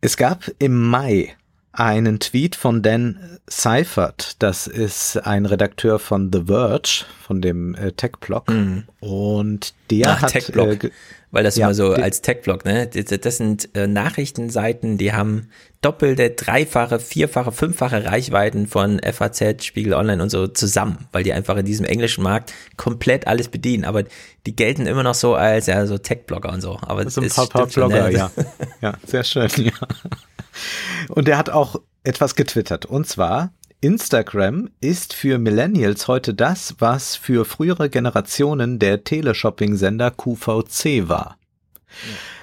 Es 0.02 0.18
gab 0.18 0.50
im 0.60 0.88
Mai 0.90 1.36
einen 1.72 2.20
Tweet 2.20 2.56
von 2.56 2.82
Dan 2.82 3.40
Seifert, 3.48 4.36
das 4.40 4.68
ist 4.68 5.18
ein 5.18 5.46
Redakteur 5.46 6.00
von 6.00 6.32
The 6.32 6.46
Verge, 6.46 7.06
von 7.22 7.42
dem 7.42 7.76
äh, 7.76 7.92
Tech-Blog. 7.92 8.50
Mhm. 8.50 8.84
Und 9.00 9.74
der 9.90 10.10
Ach, 10.10 10.22
hat. 10.24 10.32
Tech-Blog. 10.32 10.86
Äh, 10.86 10.92
weil 11.32 11.44
das 11.44 11.56
ja, 11.56 11.68
immer 11.68 11.74
so 11.74 11.94
als 11.94 12.22
Tech-Blog, 12.22 12.66
ne? 12.66 12.88
Das, 12.88 13.38
sind 13.38 13.76
äh, 13.76 13.88
Nachrichtenseiten, 13.88 14.98
die 14.98 15.14
haben 15.14 15.50
doppelte, 15.82 16.32
dreifache, 16.32 17.00
vierfache, 17.00 17.52
fünffache 17.52 18.06
Reichweiten 18.06 18.68
von 18.68 19.00
FAZ, 19.00 19.64
Spiegel 19.64 19.94
Online 19.94 20.22
und 20.22 20.30
so 20.30 20.48
zusammen, 20.48 21.08
weil 21.12 21.24
die 21.24 21.34
einfach 21.34 21.56
in 21.58 21.66
diesem 21.66 21.86
englischen 21.86 22.24
Markt 22.24 22.54
komplett 22.78 23.28
alles 23.28 23.48
bedienen. 23.48 23.86
Aber 23.86 24.04
die 24.46 24.56
gelten 24.56 24.88
immer 24.88 25.04
noch 25.04 25.16
so 25.16 25.36
als 25.36 25.68
ja 25.68 25.86
so 25.86 25.98
Tech-Blogger 25.98 26.52
und 26.52 26.62
so. 26.62 26.78
Aber 26.82 27.04
das 27.04 27.14
sind 27.14 27.26
ein 27.26 27.30
paar, 27.30 27.48
paar 27.48 27.68
Blogger, 27.68 28.10
ja. 28.10 28.32
Ja, 28.82 28.94
sehr 29.06 29.24
schön, 29.24 29.50
ja. 29.58 29.72
Und 31.10 31.30
er 31.30 31.38
hat 31.38 31.50
auch 31.50 31.80
etwas 32.04 32.36
getwittert. 32.36 32.86
Und 32.86 33.08
zwar, 33.08 33.54
Instagram 33.82 34.70
ist 34.82 35.14
für 35.14 35.38
Millennials 35.38 36.10
heute 36.10 36.34
das, 36.34 36.76
was 36.80 37.16
für 37.16 37.46
frühere 37.46 37.90
Generationen 37.90 38.78
der 38.78 39.06
Teleshopping-Sender 39.06 40.12
QVC 40.12 41.08
war. 41.08 41.38
Ja. 41.88 42.39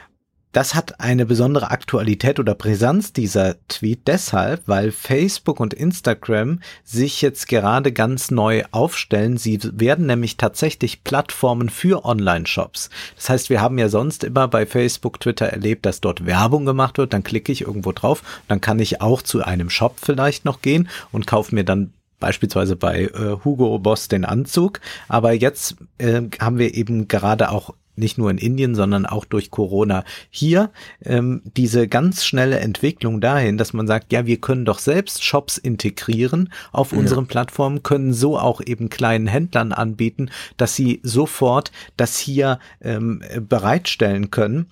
Das 0.57 0.75
hat 0.75 1.01
eine 1.01 1.27
besondere 1.27 1.71
Aktualität 1.71 2.41
oder 2.41 2.55
Brisanz 2.55 3.13
dieser 3.13 3.57
Tweet 3.69 4.09
deshalb, 4.09 4.63
weil 4.65 4.91
Facebook 4.91 5.61
und 5.61 5.75
Instagram 5.75 6.61
sich 6.83 7.21
jetzt 7.21 7.47
gerade 7.49 7.93
ganz 7.93 8.31
neu 8.31 8.65
aufstellen. 8.71 9.37
Sie 9.37 9.61
werden 9.63 10.07
nämlich 10.07 10.39
tatsächlich 10.39 11.05
Plattformen 11.05 11.69
für 11.69 12.07
Online-Shops. 12.07 12.89
Das 13.17 13.29
heißt, 13.29 13.51
wir 13.51 13.61
haben 13.61 13.77
ja 13.77 13.91
sonst 13.91 14.25
immer 14.25 14.49
bei 14.49 14.65
Facebook, 14.65 15.21
Twitter 15.21 15.45
erlebt, 15.45 15.85
dass 15.85 16.01
dort 16.01 16.25
Werbung 16.25 16.65
gemacht 16.65 16.97
wird. 16.97 17.13
Dann 17.13 17.23
klicke 17.23 17.53
ich 17.53 17.61
irgendwo 17.61 17.93
drauf. 17.93 18.23
Dann 18.49 18.63
kann 18.63 18.79
ich 18.79 19.03
auch 19.03 19.21
zu 19.21 19.45
einem 19.45 19.69
Shop 19.69 19.97
vielleicht 20.01 20.47
noch 20.47 20.63
gehen 20.63 20.89
und 21.13 21.27
kaufe 21.27 21.55
mir 21.55 21.65
dann 21.65 21.93
beispielsweise 22.19 22.77
bei 22.77 23.03
äh, 23.03 23.37
Hugo 23.45 23.79
Boss 23.79 24.09
den 24.09 24.25
Anzug. 24.25 24.81
Aber 25.07 25.33
jetzt 25.33 25.77
äh, 25.99 26.23
haben 26.41 26.57
wir 26.57 26.75
eben 26.75 27.09
gerade 27.09 27.51
auch 27.51 27.75
nicht 27.97 28.19
nur 28.19 28.31
in 28.31 28.39
Indien, 28.39 28.75
sondern 28.75 29.07
auch 29.07 29.25
durch 29.25 29.51
Corona 29.51 30.05
hier 30.31 30.71
ähm, 31.05 31.43
diese 31.57 31.89
ganz 31.89 32.25
schnelle 32.25 32.59
Entwicklung 32.61 33.21
dahin, 33.21 33.59
dass 33.59 33.73
man 33.73 33.87
sagt, 33.87 34.13
ja, 34.13 34.27
wir 34.27 34.41
können 34.41 34.65
doch 34.65 34.79
selbst 34.79 35.25
Shops 35.25 35.59
integrieren 35.59 36.53
auf 36.73 36.93
ja. 36.93 36.99
unseren 36.99 37.27
Plattformen, 37.27 37.83
können 37.83 38.13
so 38.13 38.39
auch 38.39 38.61
eben 38.65 38.91
kleinen 38.91 39.27
Händlern 39.27 39.73
anbieten, 39.73 40.31
dass 40.57 40.75
sie 40.75 41.01
sofort 41.03 41.73
das 41.97 42.19
hier 42.19 42.59
ähm, 42.81 43.23
bereitstellen 43.41 44.31
können. 44.31 44.67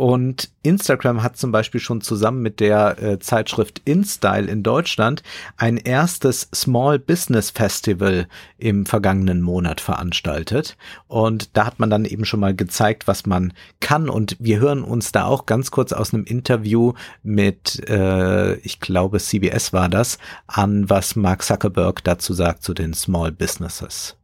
Und 0.00 0.48
Instagram 0.62 1.22
hat 1.22 1.36
zum 1.36 1.52
Beispiel 1.52 1.78
schon 1.78 2.00
zusammen 2.00 2.40
mit 2.40 2.58
der 2.60 3.02
äh, 3.02 3.18
Zeitschrift 3.18 3.82
InStyle 3.84 4.50
in 4.50 4.62
Deutschland 4.62 5.22
ein 5.58 5.76
erstes 5.76 6.48
Small 6.54 6.98
Business 6.98 7.50
Festival 7.50 8.26
im 8.56 8.86
vergangenen 8.86 9.42
Monat 9.42 9.78
veranstaltet. 9.82 10.78
Und 11.06 11.54
da 11.54 11.66
hat 11.66 11.80
man 11.80 11.90
dann 11.90 12.06
eben 12.06 12.24
schon 12.24 12.40
mal 12.40 12.56
gezeigt, 12.56 13.08
was 13.08 13.26
man 13.26 13.52
kann. 13.80 14.08
Und 14.08 14.38
wir 14.40 14.58
hören 14.58 14.84
uns 14.84 15.12
da 15.12 15.26
auch 15.26 15.44
ganz 15.44 15.70
kurz 15.70 15.92
aus 15.92 16.14
einem 16.14 16.24
Interview 16.24 16.94
mit, 17.22 17.86
äh, 17.86 18.54
ich 18.60 18.80
glaube, 18.80 19.18
CBS 19.18 19.74
war 19.74 19.90
das, 19.90 20.16
an, 20.46 20.88
was 20.88 21.14
Mark 21.14 21.42
Zuckerberg 21.42 22.02
dazu 22.04 22.32
sagt 22.32 22.62
zu 22.62 22.72
den 22.72 22.94
Small 22.94 23.32
Businesses. 23.32 24.16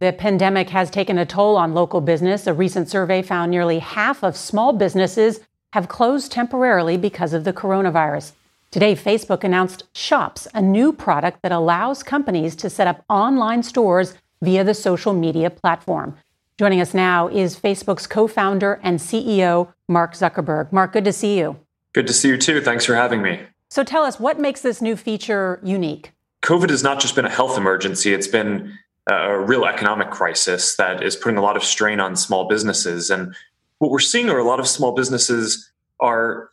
The 0.00 0.14
pandemic 0.14 0.70
has 0.70 0.90
taken 0.90 1.18
a 1.18 1.26
toll 1.26 1.58
on 1.58 1.74
local 1.74 2.00
business. 2.00 2.46
A 2.46 2.54
recent 2.54 2.88
survey 2.88 3.20
found 3.20 3.50
nearly 3.50 3.80
half 3.80 4.24
of 4.24 4.34
small 4.34 4.72
businesses 4.72 5.40
have 5.74 5.88
closed 5.88 6.32
temporarily 6.32 6.96
because 6.96 7.34
of 7.34 7.44
the 7.44 7.52
coronavirus. 7.52 8.32
Today, 8.70 8.96
Facebook 8.96 9.44
announced 9.44 9.84
Shops, 9.94 10.48
a 10.54 10.62
new 10.62 10.90
product 10.94 11.42
that 11.42 11.52
allows 11.52 12.02
companies 12.02 12.56
to 12.56 12.70
set 12.70 12.86
up 12.86 13.04
online 13.10 13.62
stores 13.62 14.14
via 14.40 14.64
the 14.64 14.72
social 14.72 15.12
media 15.12 15.50
platform. 15.50 16.16
Joining 16.56 16.80
us 16.80 16.94
now 16.94 17.28
is 17.28 17.60
Facebook's 17.60 18.06
co 18.06 18.26
founder 18.26 18.80
and 18.82 19.00
CEO, 19.00 19.70
Mark 19.86 20.14
Zuckerberg. 20.14 20.72
Mark, 20.72 20.94
good 20.94 21.04
to 21.04 21.12
see 21.12 21.36
you. 21.36 21.58
Good 21.92 22.06
to 22.06 22.14
see 22.14 22.28
you 22.28 22.38
too. 22.38 22.62
Thanks 22.62 22.86
for 22.86 22.94
having 22.94 23.20
me. 23.20 23.40
So 23.68 23.84
tell 23.84 24.04
us, 24.04 24.18
what 24.18 24.40
makes 24.40 24.62
this 24.62 24.80
new 24.80 24.96
feature 24.96 25.60
unique? 25.62 26.12
COVID 26.42 26.70
has 26.70 26.82
not 26.82 27.00
just 27.00 27.14
been 27.14 27.26
a 27.26 27.30
health 27.30 27.58
emergency, 27.58 28.14
it's 28.14 28.26
been 28.26 28.78
a 29.08 29.38
real 29.38 29.64
economic 29.64 30.10
crisis 30.10 30.76
that 30.76 31.02
is 31.02 31.16
putting 31.16 31.38
a 31.38 31.42
lot 31.42 31.56
of 31.56 31.64
strain 31.64 32.00
on 32.00 32.16
small 32.16 32.48
businesses. 32.48 33.10
And 33.10 33.34
what 33.78 33.90
we're 33.90 33.98
seeing 33.98 34.28
are 34.30 34.38
a 34.38 34.44
lot 34.44 34.60
of 34.60 34.68
small 34.68 34.92
businesses 34.92 35.70
are 36.00 36.50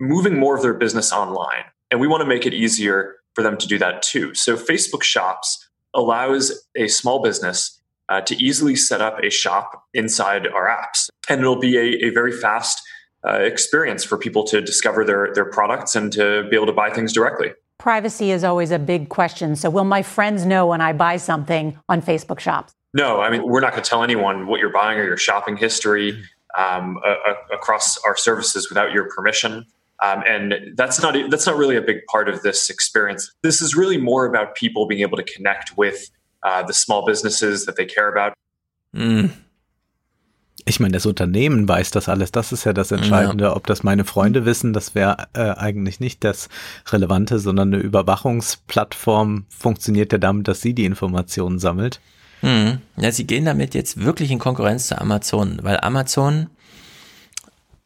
moving 0.00 0.38
more 0.38 0.56
of 0.56 0.62
their 0.62 0.74
business 0.74 1.12
online. 1.12 1.64
And 1.90 2.00
we 2.00 2.06
want 2.06 2.22
to 2.22 2.26
make 2.26 2.46
it 2.46 2.54
easier 2.54 3.16
for 3.34 3.42
them 3.42 3.56
to 3.58 3.66
do 3.66 3.78
that 3.78 4.02
too. 4.02 4.34
So 4.34 4.56
Facebook 4.56 5.02
Shops 5.02 5.68
allows 5.94 6.66
a 6.74 6.88
small 6.88 7.22
business 7.22 7.78
uh, 8.08 8.20
to 8.22 8.42
easily 8.42 8.76
set 8.76 9.00
up 9.00 9.18
a 9.22 9.30
shop 9.30 9.84
inside 9.94 10.46
our 10.46 10.68
apps. 10.68 11.08
And 11.28 11.40
it'll 11.40 11.60
be 11.60 11.76
a, 11.76 12.08
a 12.08 12.10
very 12.10 12.32
fast 12.32 12.82
uh, 13.26 13.38
experience 13.38 14.04
for 14.04 14.18
people 14.18 14.44
to 14.44 14.60
discover 14.60 15.04
their, 15.04 15.32
their 15.34 15.44
products 15.44 15.94
and 15.94 16.12
to 16.12 16.46
be 16.50 16.56
able 16.56 16.66
to 16.66 16.72
buy 16.72 16.90
things 16.90 17.12
directly. 17.12 17.52
Privacy 17.82 18.30
is 18.30 18.44
always 18.44 18.70
a 18.70 18.78
big 18.78 19.08
question. 19.08 19.56
So, 19.56 19.68
will 19.68 19.82
my 19.82 20.02
friends 20.04 20.46
know 20.46 20.68
when 20.68 20.80
I 20.80 20.92
buy 20.92 21.16
something 21.16 21.76
on 21.88 22.00
Facebook 22.00 22.38
Shops? 22.38 22.72
No, 22.94 23.20
I 23.20 23.28
mean, 23.28 23.42
we're 23.44 23.58
not 23.58 23.72
going 23.72 23.82
to 23.82 23.90
tell 23.90 24.04
anyone 24.04 24.46
what 24.46 24.60
you're 24.60 24.70
buying 24.70 25.00
or 25.00 25.04
your 25.04 25.16
shopping 25.16 25.56
history 25.56 26.22
um, 26.56 27.00
across 27.52 27.98
our 28.04 28.16
services 28.16 28.68
without 28.68 28.92
your 28.92 29.08
permission. 29.08 29.66
Um, 30.00 30.22
and 30.24 30.54
that's 30.76 31.02
not 31.02 31.16
that's 31.28 31.44
not 31.44 31.56
really 31.56 31.74
a 31.74 31.82
big 31.82 32.06
part 32.06 32.28
of 32.28 32.42
this 32.42 32.70
experience. 32.70 33.32
This 33.42 33.60
is 33.60 33.74
really 33.74 33.98
more 33.98 34.26
about 34.26 34.54
people 34.54 34.86
being 34.86 35.00
able 35.00 35.16
to 35.16 35.24
connect 35.24 35.76
with 35.76 36.08
uh, 36.44 36.62
the 36.62 36.72
small 36.72 37.04
businesses 37.04 37.66
that 37.66 37.74
they 37.74 37.84
care 37.84 38.08
about. 38.08 38.32
Mm. 38.94 39.32
Ich 40.64 40.78
meine, 40.78 40.92
das 40.92 41.06
Unternehmen 41.06 41.68
weiß 41.68 41.90
das 41.90 42.08
alles. 42.08 42.30
Das 42.30 42.52
ist 42.52 42.64
ja 42.64 42.72
das 42.72 42.92
Entscheidende. 42.92 43.44
Ja. 43.44 43.56
Ob 43.56 43.66
das 43.66 43.82
meine 43.82 44.04
Freunde 44.04 44.44
wissen, 44.44 44.72
das 44.72 44.94
wäre 44.94 45.28
äh, 45.32 45.50
eigentlich 45.50 45.98
nicht 45.98 46.22
das 46.22 46.48
Relevante, 46.90 47.38
sondern 47.38 47.74
eine 47.74 47.82
Überwachungsplattform 47.82 49.46
funktioniert 49.48 50.12
ja 50.12 50.18
damit, 50.18 50.46
dass 50.46 50.60
sie 50.60 50.74
die 50.74 50.84
Informationen 50.84 51.58
sammelt. 51.58 52.00
Hm. 52.40 52.78
Ja, 52.96 53.10
sie 53.10 53.26
gehen 53.26 53.44
damit 53.44 53.74
jetzt 53.74 54.02
wirklich 54.02 54.30
in 54.30 54.38
Konkurrenz 54.38 54.88
zu 54.88 55.00
Amazon, 55.00 55.58
weil 55.62 55.78
Amazon, 55.80 56.48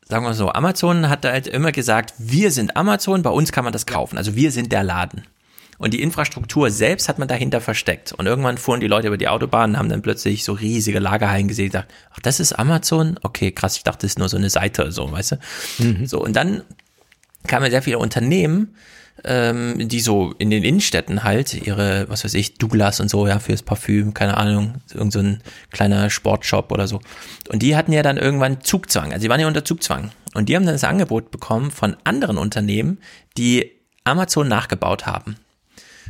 sagen 0.07 0.25
wir 0.25 0.35
so, 0.35 0.51
Amazon 0.51 1.09
hat 1.09 1.25
halt 1.25 1.47
immer 1.47 1.73
gesagt, 1.73 2.15
wir 2.19 2.51
sind 2.51 2.77
Amazon, 2.77 3.23
bei 3.23 3.31
uns 3.31 3.53
kann 3.53 3.65
man 3.65 3.73
das 3.73 3.87
kaufen. 3.87 4.19
Also 4.19 4.35
wir 4.35 4.51
sind 4.51 4.73
der 4.73 4.83
Laden. 4.83 5.25
Und 5.79 5.93
die 5.93 6.03
Infrastruktur 6.03 6.71
selbst 6.71 7.09
hat 7.09 7.19
man 7.19 7.29
dahinter 7.29 7.61
versteckt. 7.61 8.13
Und 8.13 8.27
irgendwann 8.27 8.59
fuhren 8.59 8.81
die 8.81 8.87
Leute 8.87 9.09
über 9.09 9.19
die 9.19 9.29
Autobahn 9.29 9.71
und 9.71 9.79
haben 9.79 9.89
dann 9.89 10.03
plötzlich 10.03 10.45
so 10.45 10.53
riesige 10.53 10.99
Lagerhallen 10.99 11.49
gesehen 11.49 11.67
und 11.67 11.73
gesagt, 11.73 11.93
ach, 12.13 12.21
das 12.21 12.41
ist 12.41 12.53
Amazon? 12.53 13.19
Okay, 13.23 13.53
krass, 13.53 13.77
ich 13.77 13.83
dachte, 13.83 14.03
das 14.03 14.13
ist 14.13 14.19
nur 14.19 14.29
so 14.29 14.37
eine 14.37 14.51
Seite, 14.51 14.91
so, 14.93 15.11
weißt 15.11 15.33
du? 15.33 15.37
Mhm. 15.79 16.07
So, 16.07 16.23
und 16.23 16.35
dann 16.35 16.63
kamen 17.47 17.71
sehr 17.71 17.83
viele 17.83 17.99
Unternehmen, 17.99 18.75
ähm, 19.25 19.89
die 19.89 20.01
so 20.01 20.35
in 20.39 20.51
den 20.51 20.63
Innenstädten 20.63 21.25
halt 21.25 21.55
ihre, 21.55 22.09
was 22.09 22.25
weiß 22.25 22.35
ich, 22.35 22.55
Douglas 22.55 23.01
und 23.01 23.09
so, 23.09 23.27
ja, 23.27 23.39
fürs 23.39 23.63
Parfüm, 23.63 24.15
keine 24.15 24.37
Ahnung, 24.37 24.75
irgend 24.93 25.13
so 25.13 25.21
ein 25.21 25.43
kleiner 25.71 26.11
Sportshop 26.11 26.73
oder 26.73 26.87
so. 26.87 27.01
Und 27.49 27.63
die 27.63 27.77
hatten 27.77 27.93
ja 27.93 28.03
dann 28.03 28.17
irgendwann 28.17 28.61
Zugzwang, 28.61 29.13
also 29.13 29.23
die 29.23 29.29
waren 29.31 29.41
ja 29.41 29.47
unter 29.47 29.65
Zugzwang. 29.65 30.11
Und 30.35 30.49
die 30.49 30.57
haben 30.57 30.67
dann 30.67 30.75
das 30.75 30.85
Angebot 30.85 31.31
bekommen 31.31 31.71
von 31.71 31.97
anderen 32.05 32.37
Unternehmen, 32.37 32.99
die 33.39 33.73
Amazon 34.05 34.49
nachgebaut 34.49 35.07
haben. 35.07 35.37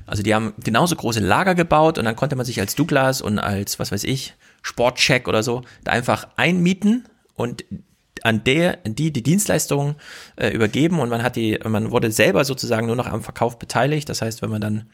Also 0.05 0.23
die 0.23 0.35
haben 0.35 0.55
genauso 0.63 0.97
große 0.97 1.21
Lager 1.21 1.55
gebaut 1.55 1.99
und 1.99 2.05
dann 2.05 2.17
konnte 2.17 2.37
man 2.37 2.45
sich 2.45 2.61
als 2.61 2.75
Douglas 2.75 3.21
und 3.21 3.39
als, 3.39 3.79
was 3.79 3.93
weiß 3.93 4.05
ich, 4.05 4.35
Sportcheck 4.63 5.29
oder 5.29 5.43
so, 5.43 5.63
da 5.85 5.93
einfach 5.93 6.29
einmieten 6.37 7.05
und 7.35 7.65
an 8.23 8.45
der, 8.45 8.79
die 8.85 9.13
die 9.13 9.23
Dienstleistung 9.23 9.95
äh, 10.37 10.49
übergeben 10.49 11.01
und 11.01 11.09
man 11.09 11.23
hat 11.23 11.37
die, 11.37 11.59
man 11.65 11.91
wurde 11.91 12.11
selber 12.11 12.45
sozusagen 12.45 12.87
nur 12.87 12.97
noch 12.97 13.07
am 13.07 13.23
Verkauf 13.23 13.59
beteiligt. 13.59 14.09
Das 14.09 14.23
heißt, 14.23 14.43
wenn 14.43 14.51
man 14.51 14.61
dann 14.61 14.91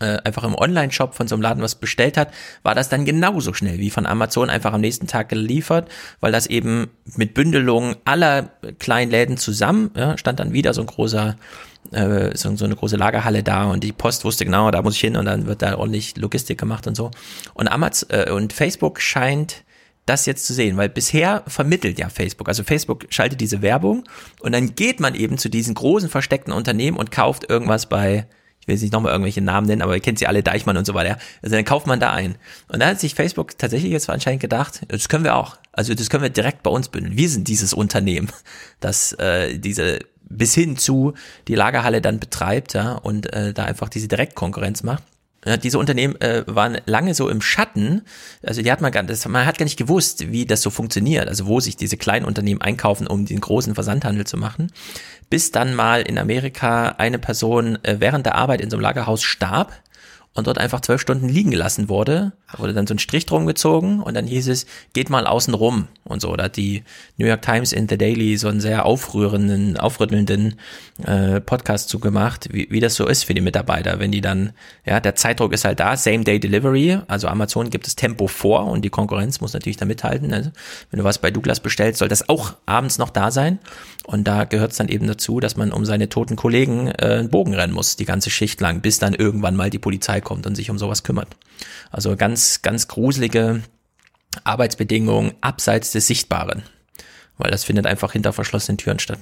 äh, 0.00 0.18
einfach 0.24 0.44
im 0.44 0.54
Online-Shop 0.54 1.14
von 1.14 1.28
so 1.28 1.34
einem 1.34 1.42
Laden 1.42 1.62
was 1.62 1.74
bestellt 1.74 2.16
hat, 2.16 2.32
war 2.62 2.74
das 2.74 2.88
dann 2.88 3.04
genauso 3.04 3.52
schnell 3.52 3.78
wie 3.78 3.90
von 3.90 4.06
Amazon 4.06 4.50
einfach 4.50 4.72
am 4.72 4.80
nächsten 4.80 5.06
Tag 5.06 5.28
geliefert, 5.28 5.88
weil 6.20 6.32
das 6.32 6.46
eben 6.46 6.88
mit 7.16 7.34
Bündelung 7.34 7.96
aller 8.04 8.50
kleinen 8.78 9.10
Läden 9.10 9.36
zusammen, 9.36 9.90
ja, 9.96 10.18
stand 10.18 10.40
dann 10.40 10.52
wieder 10.52 10.74
so 10.74 10.82
ein 10.82 10.86
großer 10.86 11.36
äh, 11.92 12.36
so, 12.36 12.54
so 12.56 12.64
eine 12.64 12.76
große 12.76 12.96
Lagerhalle 12.96 13.42
da 13.42 13.64
und 13.64 13.82
die 13.82 13.92
Post 13.92 14.24
wusste 14.24 14.44
genau, 14.44 14.70
da 14.70 14.82
muss 14.82 14.94
ich 14.94 15.00
hin 15.00 15.16
und 15.16 15.24
dann 15.24 15.46
wird 15.46 15.62
da 15.62 15.78
ordentlich 15.78 16.16
Logistik 16.16 16.58
gemacht 16.58 16.86
und 16.86 16.94
so. 16.94 17.10
Und 17.54 17.68
Amazon 17.68 18.08
äh, 18.10 18.30
und 18.30 18.52
Facebook 18.52 19.00
scheint 19.00 19.64
das 20.08 20.26
jetzt 20.26 20.46
zu 20.46 20.54
sehen, 20.54 20.76
weil 20.76 20.88
bisher 20.88 21.42
vermittelt 21.46 21.98
ja 21.98 22.08
Facebook. 22.08 22.48
Also 22.48 22.64
Facebook 22.64 23.06
schaltet 23.10 23.40
diese 23.40 23.62
Werbung 23.62 24.04
und 24.40 24.52
dann 24.52 24.74
geht 24.74 25.00
man 25.00 25.14
eben 25.14 25.38
zu 25.38 25.48
diesen 25.48 25.74
großen 25.74 26.08
versteckten 26.08 26.52
Unternehmen 26.52 26.96
und 26.96 27.10
kauft 27.10 27.48
irgendwas 27.50 27.88
bei, 27.88 28.26
will 28.68 28.74
jetzt 28.74 28.82
nicht 28.82 28.92
nochmal 28.92 29.12
irgendwelche 29.12 29.40
Namen 29.40 29.66
nennen, 29.66 29.82
aber 29.82 29.94
ihr 29.94 30.00
kennt 30.00 30.18
sie 30.18 30.26
alle, 30.26 30.42
Deichmann 30.42 30.76
und 30.76 30.86
so 30.86 30.94
weiter. 30.94 31.18
Also 31.42 31.56
dann 31.56 31.64
kauft 31.64 31.86
man 31.86 31.98
da 31.98 32.12
ein. 32.12 32.36
Und 32.68 32.80
da 32.80 32.88
hat 32.88 33.00
sich 33.00 33.14
Facebook 33.14 33.58
tatsächlich 33.58 33.90
jetzt 33.90 34.08
anscheinend 34.08 34.40
gedacht, 34.40 34.82
das 34.88 35.08
können 35.08 35.24
wir 35.24 35.34
auch. 35.34 35.56
Also 35.72 35.94
das 35.94 36.10
können 36.10 36.22
wir 36.22 36.30
direkt 36.30 36.62
bei 36.62 36.70
uns 36.70 36.88
bündeln. 36.88 37.16
Wir 37.16 37.28
sind 37.28 37.48
dieses 37.48 37.72
Unternehmen, 37.72 38.28
das 38.80 39.12
äh, 39.14 39.58
diese 39.58 39.98
bis 40.30 40.54
hin 40.54 40.76
zu 40.76 41.14
die 41.48 41.54
Lagerhalle 41.54 42.02
dann 42.02 42.20
betreibt 42.20 42.74
ja, 42.74 42.92
und 42.92 43.32
äh, 43.32 43.54
da 43.54 43.64
einfach 43.64 43.88
diese 43.88 44.08
Direktkonkurrenz 44.08 44.82
macht. 44.82 45.02
Ja, 45.46 45.56
diese 45.56 45.78
Unternehmen 45.78 46.20
äh, 46.20 46.42
waren 46.46 46.78
lange 46.86 47.14
so 47.14 47.28
im 47.28 47.40
Schatten. 47.40 48.02
Also 48.42 48.60
die 48.60 48.72
hat 48.72 48.80
man 48.80 48.90
gar, 48.90 49.04
das, 49.04 49.26
man 49.28 49.46
hat 49.46 49.56
gar 49.56 49.64
nicht 49.64 49.78
gewusst, 49.78 50.32
wie 50.32 50.46
das 50.46 50.62
so 50.62 50.70
funktioniert. 50.70 51.28
Also 51.28 51.46
wo 51.46 51.60
sich 51.60 51.76
diese 51.76 51.96
kleinen 51.96 52.26
Unternehmen 52.26 52.60
einkaufen, 52.60 53.06
um 53.06 53.24
den 53.24 53.40
großen 53.40 53.74
Versandhandel 53.74 54.26
zu 54.26 54.36
machen. 54.36 54.72
Bis 55.30 55.50
dann 55.50 55.74
mal 55.74 56.02
in 56.02 56.18
Amerika 56.18 56.94
eine 56.98 57.18
Person 57.18 57.78
äh, 57.84 57.96
während 57.98 58.26
der 58.26 58.36
Arbeit 58.36 58.60
in 58.60 58.70
so 58.70 58.76
einem 58.76 58.82
Lagerhaus 58.82 59.22
starb 59.22 59.72
und 60.34 60.46
dort 60.46 60.58
einfach 60.58 60.80
zwölf 60.80 61.00
Stunden 61.00 61.28
liegen 61.28 61.50
gelassen 61.50 61.88
wurde. 61.88 62.32
Da 62.50 62.58
wurde 62.58 62.72
dann 62.72 62.86
so 62.86 62.94
ein 62.94 62.98
Strich 62.98 63.26
drum 63.26 63.46
gezogen 63.46 64.00
und 64.00 64.14
dann 64.14 64.26
hieß 64.26 64.48
es, 64.48 64.64
geht 64.94 65.10
mal 65.10 65.26
außen 65.26 65.52
rum 65.52 65.86
und 66.04 66.22
so. 66.22 66.34
Da 66.34 66.44
hat 66.44 66.56
die 66.56 66.82
New 67.18 67.26
York 67.26 67.42
Times 67.42 67.72
in 67.72 67.88
The 67.88 67.98
Daily 67.98 68.38
so 68.38 68.48
einen 68.48 68.60
sehr 68.60 68.86
aufrührenden, 68.86 69.76
aufrüttelnden 69.76 70.58
äh, 71.04 71.42
Podcast 71.42 71.90
zugemacht, 71.90 72.48
wie, 72.50 72.66
wie 72.70 72.80
das 72.80 72.94
so 72.94 73.06
ist 73.06 73.24
für 73.24 73.34
die 73.34 73.42
Mitarbeiter, 73.42 73.98
wenn 73.98 74.12
die 74.12 74.22
dann, 74.22 74.54
ja, 74.86 74.98
der 74.98 75.14
Zeitdruck 75.14 75.52
ist 75.52 75.66
halt 75.66 75.78
da, 75.78 75.96
Same 75.98 76.24
Day 76.24 76.40
Delivery, 76.40 76.98
also 77.06 77.28
Amazon 77.28 77.68
gibt 77.68 77.86
das 77.86 77.96
Tempo 77.96 78.28
vor 78.28 78.64
und 78.66 78.82
die 78.82 78.90
Konkurrenz 78.90 79.42
muss 79.42 79.52
natürlich 79.52 79.76
da 79.76 79.84
mithalten. 79.84 80.32
Also, 80.32 80.50
wenn 80.90 80.98
du 80.98 81.04
was 81.04 81.18
bei 81.18 81.30
Douglas 81.30 81.60
bestellst, 81.60 81.98
soll 81.98 82.08
das 82.08 82.30
auch 82.30 82.54
abends 82.64 82.96
noch 82.96 83.10
da 83.10 83.30
sein. 83.30 83.58
Und 84.04 84.24
da 84.26 84.44
gehört 84.44 84.70
es 84.70 84.78
dann 84.78 84.88
eben 84.88 85.06
dazu, 85.06 85.38
dass 85.38 85.56
man 85.56 85.70
um 85.70 85.84
seine 85.84 86.08
toten 86.08 86.34
Kollegen 86.34 86.88
äh, 86.88 87.18
einen 87.18 87.28
Bogen 87.28 87.54
rennen 87.54 87.74
muss, 87.74 87.96
die 87.96 88.06
ganze 88.06 88.30
Schicht 88.30 88.58
lang, 88.62 88.80
bis 88.80 88.98
dann 88.98 89.12
irgendwann 89.12 89.54
mal 89.54 89.68
die 89.68 89.78
Polizei 89.78 90.22
kommt 90.22 90.46
und 90.46 90.54
sich 90.54 90.70
um 90.70 90.78
sowas 90.78 91.02
kümmert. 91.02 91.28
Also 91.90 92.16
ganz, 92.16 92.62
ganz 92.62 92.88
gruselige 92.88 93.62
Arbeitsbedingungen 94.44 95.34
abseits 95.40 95.92
des 95.92 96.06
Sichtbaren, 96.06 96.62
weil 97.38 97.50
das 97.50 97.64
findet 97.64 97.86
einfach 97.86 98.12
hinter 98.12 98.32
verschlossenen 98.32 98.78
Türen 98.78 98.98
statt. 98.98 99.18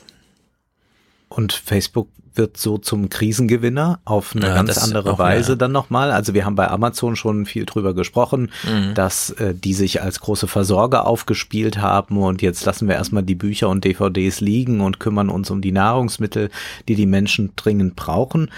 Und 1.29 1.53
Facebook 1.53 2.09
wird 2.37 2.57
so 2.57 2.79
zum 2.79 3.09
Krisengewinner 3.09 4.01
auf 4.05 4.35
eine 4.35 4.47
ja, 4.47 4.55
ganz 4.55 4.79
andere 4.79 5.19
Weise 5.19 5.53
mehr. 5.53 5.57
dann 5.57 5.73
nochmal. 5.73 6.11
Also 6.11 6.35
wir 6.35 6.45
haben 6.45 6.55
bei 6.55 6.69
Amazon 6.69 7.17
schon 7.17 7.47
viel 7.47 7.65
drüber 7.65 7.95
gesprochen, 7.95 8.51
mhm. 8.65 8.95
dass 8.95 9.31
äh, 9.31 9.55
die 9.55 9.75
sich 9.75 10.03
als 10.03 10.21
große 10.21 10.47
Versorger 10.47 11.07
aufgespielt 11.07 11.79
haben 11.79 12.19
und 12.19 12.43
jetzt 12.43 12.65
lassen 12.65 12.89
wir 12.89 12.97
erstmal 12.97 13.23
die 13.23 13.35
Bücher 13.35 13.69
und 13.69 13.85
DVDs 13.85 14.41
liegen 14.41 14.81
und 14.81 15.01
kümmern 15.01 15.29
uns 15.29 15.51
um 15.51 15.61
die 15.63 15.73
Nahrungsmittel, 15.73 16.51
die 16.89 16.95
die 16.95 17.07
Menschen 17.07 17.53
dringend 17.57 17.97
brauchen. 17.97 18.51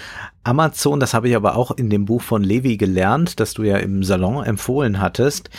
Amazon, 0.43 0.99
das 0.99 1.13
habe 1.13 1.29
ich 1.29 1.35
aber 1.35 1.55
auch 1.55 1.71
in 1.71 1.89
dem 1.89 2.05
Buch 2.05 2.21
von 2.21 2.43
Levi 2.43 2.77
gelernt, 2.77 3.39
das 3.39 3.53
du 3.53 3.63
ja 3.63 3.77
im 3.77 4.03
Salon 4.03 4.43
empfohlen 4.43 4.99
hattest, 4.99 5.49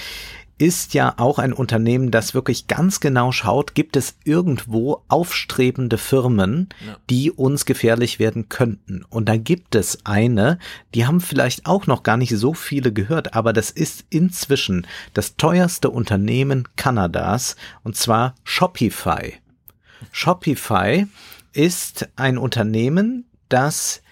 ist 0.60 0.92
ja 0.92 1.14
auch 1.16 1.38
ein 1.38 1.54
Unternehmen, 1.54 2.10
das 2.10 2.34
wirklich 2.34 2.66
ganz 2.66 3.00
genau 3.00 3.32
schaut, 3.32 3.74
gibt 3.74 3.96
es 3.96 4.16
irgendwo 4.24 5.02
aufstrebende 5.08 5.96
Firmen, 5.96 6.68
ja. 6.86 6.98
die 7.08 7.30
uns 7.30 7.64
gefährlich 7.64 8.18
werden 8.18 8.50
könnten. 8.50 9.02
Und 9.08 9.30
da 9.30 9.38
gibt 9.38 9.74
es 9.74 10.04
eine, 10.04 10.58
die 10.94 11.06
haben 11.06 11.22
vielleicht 11.22 11.64
auch 11.64 11.86
noch 11.86 12.02
gar 12.02 12.18
nicht 12.18 12.36
so 12.36 12.52
viele 12.52 12.92
gehört, 12.92 13.32
aber 13.32 13.54
das 13.54 13.70
ist 13.70 14.04
inzwischen 14.10 14.86
das 15.14 15.36
teuerste 15.36 15.88
Unternehmen 15.88 16.68
Kanadas, 16.76 17.56
und 17.82 17.96
zwar 17.96 18.34
Shopify. 18.44 19.32
Shopify 20.12 21.06
ist 21.54 22.10
ein 22.16 22.36
Unternehmen, 22.36 23.24
das 23.48 24.02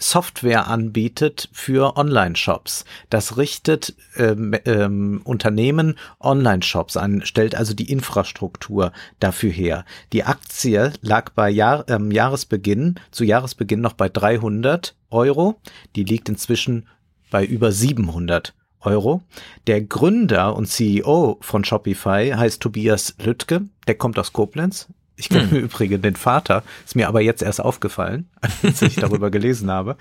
Software 0.00 0.68
anbietet 0.68 1.48
für 1.52 1.96
Online-Shops. 1.96 2.84
Das 3.10 3.36
richtet 3.36 3.94
ähm, 4.16 4.54
ähm, 4.64 5.20
Unternehmen 5.24 5.98
Online-Shops 6.20 6.96
an, 6.96 7.22
stellt 7.24 7.54
also 7.54 7.74
die 7.74 7.90
Infrastruktur 7.90 8.92
dafür 9.20 9.50
her. 9.50 9.84
Die 10.12 10.24
Aktie 10.24 10.92
lag 11.00 11.30
bei 11.30 11.50
Jahr, 11.50 11.84
ähm, 11.88 12.10
Jahresbeginn, 12.10 12.96
zu 13.10 13.24
Jahresbeginn 13.24 13.80
noch 13.80 13.94
bei 13.94 14.08
300 14.08 14.96
Euro. 15.10 15.60
Die 15.96 16.04
liegt 16.04 16.28
inzwischen 16.28 16.86
bei 17.30 17.44
über 17.44 17.72
700 17.72 18.54
Euro. 18.80 19.22
Der 19.66 19.82
Gründer 19.82 20.56
und 20.56 20.66
CEO 20.66 21.38
von 21.40 21.64
Shopify 21.64 22.32
heißt 22.36 22.60
Tobias 22.62 23.14
Lüttke. 23.18 23.62
Der 23.86 23.96
kommt 23.96 24.18
aus 24.18 24.32
Koblenz. 24.32 24.88
Ich 25.18 25.28
kenne 25.28 25.50
Hm. 25.50 25.56
im 25.56 25.64
Übrigen 25.64 26.00
den 26.00 26.16
Vater, 26.16 26.62
ist 26.86 26.96
mir 26.96 27.08
aber 27.08 27.20
jetzt 27.20 27.42
erst 27.42 27.60
aufgefallen, 27.60 28.30
als 28.62 28.80
ich 28.82 28.94
darüber 28.96 29.30
gelesen 29.30 29.70
habe. 29.70 29.96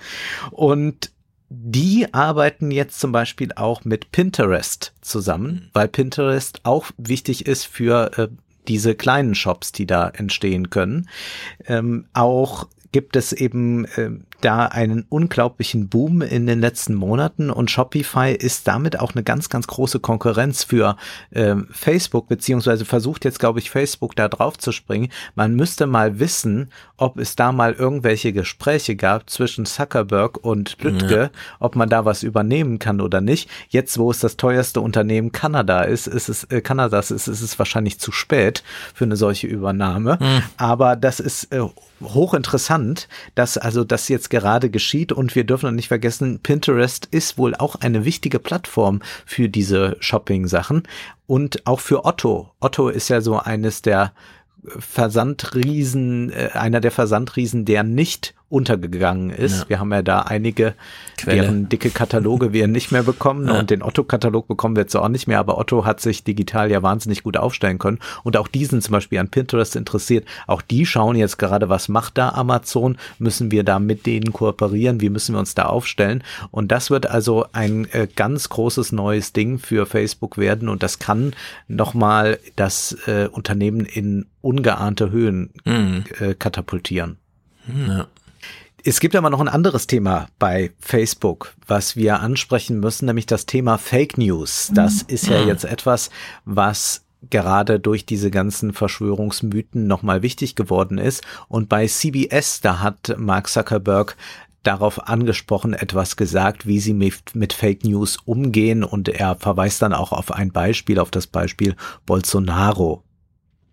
Und 0.52 1.12
die 1.50 2.14
arbeiten 2.14 2.72
jetzt 2.72 3.00
zum 3.00 3.12
Beispiel 3.12 3.52
auch 3.56 3.84
mit 3.86 4.12
Pinterest 4.12 4.94
zusammen, 5.02 5.70
weil 5.74 5.88
Pinterest 5.88 6.62
auch 6.64 6.88
wichtig 6.98 7.48
ist 7.48 7.66
für 7.66 8.12
äh, 8.18 8.28
diese 8.68 8.96
kleinen 8.96 9.34
Shops, 9.34 9.72
die 9.72 9.86
da 9.88 10.10
entstehen 10.10 10.70
können. 10.70 11.10
Ähm, 11.66 12.06
auch 12.14 12.68
gibt 12.92 13.16
es 13.16 13.34
eben 13.34 13.86
äh, 13.86 14.12
da 14.42 14.66
einen 14.66 15.06
unglaublichen 15.10 15.90
Boom 15.90 16.22
in 16.22 16.46
den 16.48 16.60
letzten 16.60 16.94
Monaten 16.94 17.50
und 17.50 17.72
Shopify 17.72 18.32
ist 18.34 18.68
damit 18.68 19.00
auch 19.00 19.14
eine 19.14 19.24
ganz, 19.24 19.50
ganz 19.50 19.68
große 19.68 20.00
Konkurrenz 20.00 20.64
für 20.64 20.96
ähm, 21.34 21.68
Facebook, 21.72 22.28
beziehungsweise 22.28 22.86
versucht 22.86 23.26
jetzt, 23.26 23.40
glaube 23.40 23.60
ich, 23.60 23.70
Facebook 23.70 24.16
da 24.16 24.28
drauf 24.28 24.58
zu 24.58 24.72
springen. 24.72 25.10
Man 25.36 25.56
müsste 25.56 25.88
mal 25.88 26.20
wissen, 26.20 26.70
ob 26.98 27.18
es 27.18 27.36
da 27.36 27.52
mal 27.52 27.74
irgendwelche 27.74 28.34
Gespräche 28.34 28.96
gab 28.96 29.30
zwischen 29.30 29.66
Zuckerberg 29.66 30.38
und 30.44 30.78
Lütke, 30.82 31.22
Ja. 31.22 31.30
ob 31.60 31.76
man 31.76 31.90
da 31.90 32.06
was 32.06 32.24
übernehmen 32.24 32.80
kann 32.80 33.02
oder 33.02 33.22
nicht. 33.22 33.50
Jetzt, 33.70 33.98
wo 33.98 34.12
es 34.12 34.20
das 34.20 34.38
teuerste 34.38 34.82
Unternehmen 34.82 35.32
Kanada 35.32 35.82
ist, 35.84 36.08
ist 36.08 36.30
es, 36.30 36.44
äh, 36.46 36.62
Kanadas 36.62 37.12
ist, 37.12 37.28
ist 37.28 37.42
es 37.42 37.58
wahrscheinlich 37.60 38.00
zu 38.00 38.12
spät 38.12 38.64
für 38.94 39.06
eine 39.06 39.16
solche 39.16 39.48
Übernahme. 39.48 40.20
Hm. 40.20 40.44
Aber 40.58 40.96
das 40.96 41.20
ist 41.20 41.52
äh, 41.54 41.62
hochinteressant, 42.02 43.08
dass 43.36 43.58
also 43.58 43.84
das 43.84 44.08
jetzt 44.08 44.30
gerade 44.30 44.70
geschieht 44.70 45.12
und 45.12 45.36
wir 45.36 45.44
dürfen 45.44 45.76
nicht 45.76 45.88
vergessen, 45.88 46.40
Pinterest 46.42 47.08
ist 47.12 47.38
wohl 47.38 47.56
auch 47.56 47.76
eine 47.76 48.06
wichtige 48.06 48.40
Plattform 48.40 49.02
für 49.26 49.50
diese 49.50 49.98
Shopping-Sachen 50.00 50.84
und 51.26 51.66
auch 51.66 51.80
für 51.80 52.06
Otto. 52.06 52.52
Otto 52.60 52.90
ist 52.90 53.10
ja 53.10 53.22
so 53.22 53.40
eines 53.40 53.82
der 53.82 54.14
Versandriesen, 54.68 56.32
äh, 56.32 56.50
einer 56.54 56.82
der 56.82 56.92
Versandriesen, 56.92 57.66
der 57.66 57.84
nicht 57.84 58.34
untergegangen 58.50 59.30
ist. 59.30 59.62
Ja. 59.64 59.70
Wir 59.70 59.80
haben 59.80 59.92
ja 59.92 60.02
da 60.02 60.20
einige, 60.22 60.74
Quelle. 61.18 61.42
deren 61.42 61.70
dicke 61.70 61.90
Kataloge 61.90 62.54
wir 62.54 62.68
nicht 62.68 62.92
mehr 62.92 63.04
bekommen 63.04 63.48
Ja. 63.50 63.60
und 63.60 63.70
den 63.70 63.84
Otto-Katalog 63.84 64.48
bekommen 64.48 64.76
wir 64.76 64.84
jetzt 64.84 64.96
auch 64.96 65.10
nicht 65.10 65.28
mehr, 65.28 65.40
aber 65.40 65.58
Otto 65.58 65.86
hat 65.86 66.00
sich 66.00 66.24
digital 66.24 66.72
ja 66.72 66.82
wahnsinnig 66.82 67.24
gut 67.24 67.36
aufstellen 67.38 67.78
können 67.78 68.00
und 68.24 68.38
auch 68.38 68.48
die 68.48 68.66
sind 68.66 68.82
zum 68.84 68.94
Beispiel 68.94 69.20
an 69.20 69.30
Pinterest 69.30 69.76
interessiert. 69.76 70.26
Auch 70.48 70.62
die 70.62 70.86
schauen 70.86 71.16
jetzt 71.18 71.38
gerade, 71.38 71.70
was 71.70 71.90
macht 71.90 72.18
da 72.18 72.30
Amazon? 72.30 72.98
Müssen 73.20 73.52
wir 73.52 73.64
da 73.64 73.80
mit 73.80 74.06
denen 74.06 74.32
kooperieren? 74.32 75.02
Wie 75.02 75.10
müssen 75.10 75.36
wir 75.36 75.40
uns 75.40 75.54
da 75.56 75.64
aufstellen? 75.66 76.24
Und 76.52 76.72
das 76.72 76.90
wird 76.90 77.06
also 77.10 77.46
ein 77.52 77.86
äh, 77.92 78.08
ganz 78.16 78.50
großes 78.50 78.92
neues 78.94 79.34
Ding 79.34 79.60
für 79.60 79.86
Facebook 79.86 80.38
werden 80.38 80.70
und 80.70 80.84
das 80.84 81.00
kann 81.00 81.34
nochmal 81.68 82.40
das 82.56 82.98
äh, 83.08 83.28
Unternehmen 83.32 83.82
in 83.82 84.26
ungeahnte 84.42 85.12
Höhen 85.12 85.50
Mhm. 85.66 86.04
äh, 86.20 86.34
katapultieren. 86.34 87.18
Ja. 87.88 88.08
Es 88.90 89.02
gibt 89.02 89.18
aber 89.18 89.30
noch 89.30 89.42
ein 89.42 89.50
anderes 89.50 89.86
Thema 89.86 90.28
bei 90.40 90.72
Facebook, 90.80 91.54
was 91.68 91.98
wir 91.98 92.22
ansprechen 92.22 92.80
müssen, 92.80 93.08
nämlich 93.08 93.26
das 93.26 93.46
Thema 93.46 93.78
Fake 93.78 94.18
News. 94.18 94.72
Das 94.74 95.02
ist 95.02 95.28
ja 95.28 95.42
Mhm. 95.42 95.48
jetzt 95.50 95.66
etwas, 95.66 96.10
was 96.46 97.04
gerade 97.30 97.82
durch 97.82 98.06
diese 98.06 98.32
ganzen 98.32 98.72
Verschwörungsmythen 98.72 99.88
nochmal 99.88 100.22
wichtig 100.22 100.56
geworden 100.56 101.00
ist. 101.00 101.22
Und 101.50 101.68
bei 101.68 101.86
CBS, 101.86 102.62
da 102.62 102.80
hat 102.80 103.14
Mark 103.18 103.50
Zuckerberg 103.50 104.16
darauf 104.64 105.06
angesprochen, 105.10 105.74
etwas 105.74 106.16
gesagt, 106.16 106.66
wie 106.66 106.80
sie 106.80 106.94
mit, 106.94 107.36
mit 107.36 107.52
Fake 107.52 107.84
News 107.84 108.16
umgehen. 108.24 108.86
Und 108.86 109.10
er 109.10 109.36
verweist 109.36 109.82
dann 109.82 109.92
auch 109.92 110.14
auf 110.14 110.32
ein 110.32 110.54
Beispiel, 110.54 110.98
auf 111.00 111.12
das 111.12 111.28
Beispiel 111.28 111.76
Bolsonaro. 112.06 113.04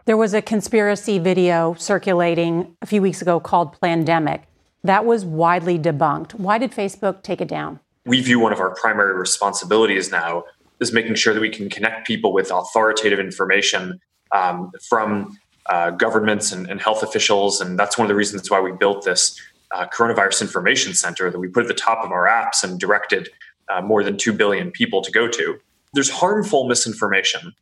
There 0.07 0.19
was 0.19 0.35
a 0.35 0.43
conspiracy 0.43 1.23
video 1.23 1.77
circulating 1.79 2.67
a 2.81 2.87
few 2.87 3.01
weeks 3.01 3.23
ago 3.23 3.39
called 3.39 3.79
Plandemic. 3.81 4.41
That 4.85 5.05
was 5.05 5.25
widely 5.25 5.79
debunked. 5.79 6.35
Why 6.35 6.59
did 6.59 6.71
Facebook 6.71 7.23
take 7.23 7.41
it 7.41 7.49
down? 7.49 7.81
we 8.07 8.21
view 8.21 8.39
one 8.39 8.53
of 8.53 8.61
our 8.61 8.75
primary 8.75 9.15
responsibilities 9.15 10.11
now 10.11 10.45
is 10.81 10.93
making 10.93 11.15
sure 11.15 11.33
that 11.33 11.41
we 11.41 11.49
can 11.49 11.71
connect 11.71 12.07
people 12.07 12.33
with 12.33 12.51
authoritative 12.51 13.19
information 13.19 14.01
um, 14.33 14.71
from 14.89 15.39
uh, 15.67 15.91
governments 15.91 16.53
and, 16.53 16.69
and 16.69 16.81
health 16.81 17.03
officials. 17.03 17.61
And 17.61 17.79
that's 17.79 17.97
one 17.97 18.05
of 18.05 18.09
the 18.09 18.15
reasons 18.15 18.51
why 18.51 18.61
we 18.61 18.73
built 18.73 19.05
this 19.05 19.41
uh, 19.71 19.87
coronavirus 19.87 20.43
information 20.43 20.95
center 20.95 21.31
that 21.31 21.39
we 21.39 21.49
put 21.49 21.63
at 21.63 21.69
the 21.69 21.75
top 21.75 22.05
of 22.05 22.13
our 22.13 22.27
apps 22.27 22.63
and 22.63 22.79
directed 22.79 23.31
uh, 23.71 23.81
more 23.81 24.05
than 24.05 24.19
2 24.19 24.33
billion 24.33 24.71
people 24.71 25.01
to 25.01 25.11
go 25.11 25.27
to. 25.27 25.59
There's 25.95 26.11
harmful 26.11 26.69
misinformation, 26.69 27.55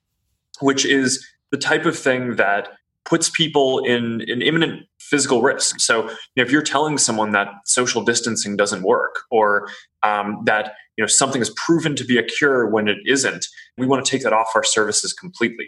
which 0.61 0.85
is 0.85 1.25
the 1.51 1.59
type 1.59 1.87
of 1.87 1.97
thing 1.97 2.37
that 2.37 2.71
puts 3.05 3.31
people 3.31 3.85
in, 3.85 4.23
in 4.23 4.43
imminent 4.43 4.87
physical 5.13 5.43
risk. 5.43 5.79
So, 5.79 6.05
you 6.05 6.09
know, 6.37 6.43
if 6.43 6.51
you're 6.51 6.63
telling 6.63 6.97
someone 6.97 7.33
that 7.33 7.49
social 7.67 8.03
distancing 8.03 8.57
doesn't 8.57 8.83
work 8.83 9.25
or 9.31 9.69
um, 10.03 10.41
that 10.47 10.73
you 10.97 11.03
know 11.03 11.07
something 11.07 11.43
is 11.43 11.51
proven 11.51 11.95
to 11.97 12.05
be 12.05 12.17
a 12.17 12.23
cure 12.23 12.67
when 12.67 12.89
it 12.89 12.97
isn't, 13.05 13.47
we 13.77 13.87
want 13.87 14.03
to 14.05 14.11
take 14.11 14.23
that 14.23 14.33
off 14.33 14.49
our 14.55 14.65
services 14.65 15.13
completely. 15.13 15.67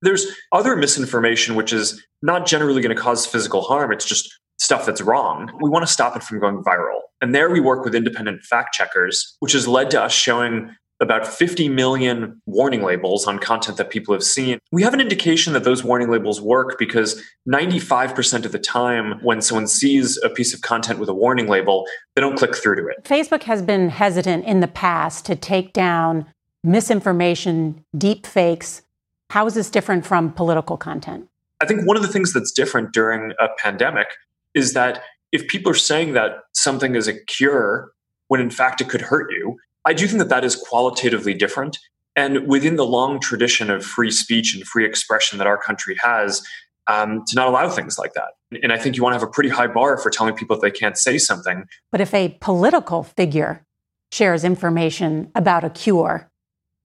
There's 0.00 0.26
other 0.52 0.76
misinformation 0.76 1.56
which 1.56 1.72
is 1.72 2.00
not 2.22 2.46
generally 2.46 2.80
going 2.80 2.94
to 2.94 3.02
cause 3.02 3.26
physical 3.26 3.62
harm. 3.62 3.90
It's 3.90 4.04
just 4.04 4.32
stuff 4.60 4.86
that's 4.86 5.00
wrong. 5.00 5.50
We 5.60 5.68
want 5.68 5.84
to 5.84 5.92
stop 5.92 6.14
it 6.14 6.22
from 6.22 6.38
going 6.38 6.62
viral. 6.62 7.00
And 7.20 7.34
there 7.34 7.50
we 7.50 7.58
work 7.58 7.84
with 7.84 7.96
independent 7.96 8.42
fact 8.42 8.74
checkers, 8.74 9.36
which 9.40 9.54
has 9.54 9.66
led 9.66 9.90
to 9.90 10.00
us 10.00 10.12
showing 10.12 10.70
about 11.00 11.26
50 11.26 11.68
million 11.68 12.40
warning 12.46 12.82
labels 12.82 13.26
on 13.26 13.38
content 13.38 13.76
that 13.76 13.90
people 13.90 14.12
have 14.14 14.22
seen. 14.22 14.58
We 14.72 14.82
have 14.82 14.94
an 14.94 15.00
indication 15.00 15.52
that 15.52 15.64
those 15.64 15.84
warning 15.84 16.10
labels 16.10 16.40
work 16.40 16.76
because 16.78 17.22
95% 17.48 18.44
of 18.44 18.52
the 18.52 18.58
time 18.58 19.20
when 19.22 19.40
someone 19.40 19.68
sees 19.68 20.18
a 20.24 20.28
piece 20.28 20.52
of 20.52 20.60
content 20.60 20.98
with 20.98 21.08
a 21.08 21.14
warning 21.14 21.46
label, 21.46 21.86
they 22.14 22.20
don't 22.20 22.36
click 22.36 22.56
through 22.56 22.76
to 22.76 22.86
it. 22.88 23.04
Facebook 23.04 23.44
has 23.44 23.62
been 23.62 23.90
hesitant 23.90 24.44
in 24.44 24.60
the 24.60 24.68
past 24.68 25.24
to 25.26 25.36
take 25.36 25.72
down 25.72 26.26
misinformation, 26.64 27.84
deep 27.96 28.26
fakes. 28.26 28.82
How 29.30 29.46
is 29.46 29.54
this 29.54 29.70
different 29.70 30.04
from 30.04 30.32
political 30.32 30.76
content? 30.76 31.28
I 31.60 31.66
think 31.66 31.86
one 31.86 31.96
of 31.96 32.02
the 32.02 32.08
things 32.08 32.32
that's 32.32 32.52
different 32.52 32.92
during 32.92 33.32
a 33.40 33.48
pandemic 33.58 34.08
is 34.54 34.72
that 34.74 35.02
if 35.32 35.46
people 35.48 35.70
are 35.70 35.76
saying 35.76 36.14
that 36.14 36.32
something 36.54 36.94
is 36.94 37.06
a 37.06 37.24
cure 37.26 37.92
when 38.28 38.40
in 38.40 38.50
fact 38.50 38.80
it 38.80 38.88
could 38.88 39.00
hurt 39.00 39.30
you, 39.30 39.56
I 39.84 39.92
do 39.92 40.06
think 40.06 40.18
that 40.18 40.28
that 40.28 40.44
is 40.44 40.56
qualitatively 40.56 41.34
different. 41.34 41.78
And 42.16 42.48
within 42.48 42.76
the 42.76 42.86
long 42.86 43.20
tradition 43.20 43.70
of 43.70 43.84
free 43.84 44.10
speech 44.10 44.54
and 44.54 44.66
free 44.66 44.84
expression 44.84 45.38
that 45.38 45.46
our 45.46 45.56
country 45.56 45.96
has, 46.00 46.42
um, 46.88 47.22
to 47.26 47.36
not 47.36 47.46
allow 47.46 47.68
things 47.68 47.98
like 47.98 48.14
that. 48.14 48.30
And 48.62 48.72
I 48.72 48.78
think 48.78 48.96
you 48.96 49.02
want 49.02 49.12
to 49.12 49.18
have 49.18 49.28
a 49.28 49.30
pretty 49.30 49.50
high 49.50 49.66
bar 49.66 49.98
for 49.98 50.10
telling 50.10 50.34
people 50.34 50.56
that 50.56 50.62
they 50.62 50.70
can't 50.70 50.96
say 50.96 51.18
something. 51.18 51.66
But 51.92 52.00
if 52.00 52.12
a 52.14 52.36
political 52.40 53.02
figure 53.02 53.64
shares 54.10 54.42
information 54.42 55.30
about 55.34 55.64
a 55.64 55.70
cure 55.70 56.30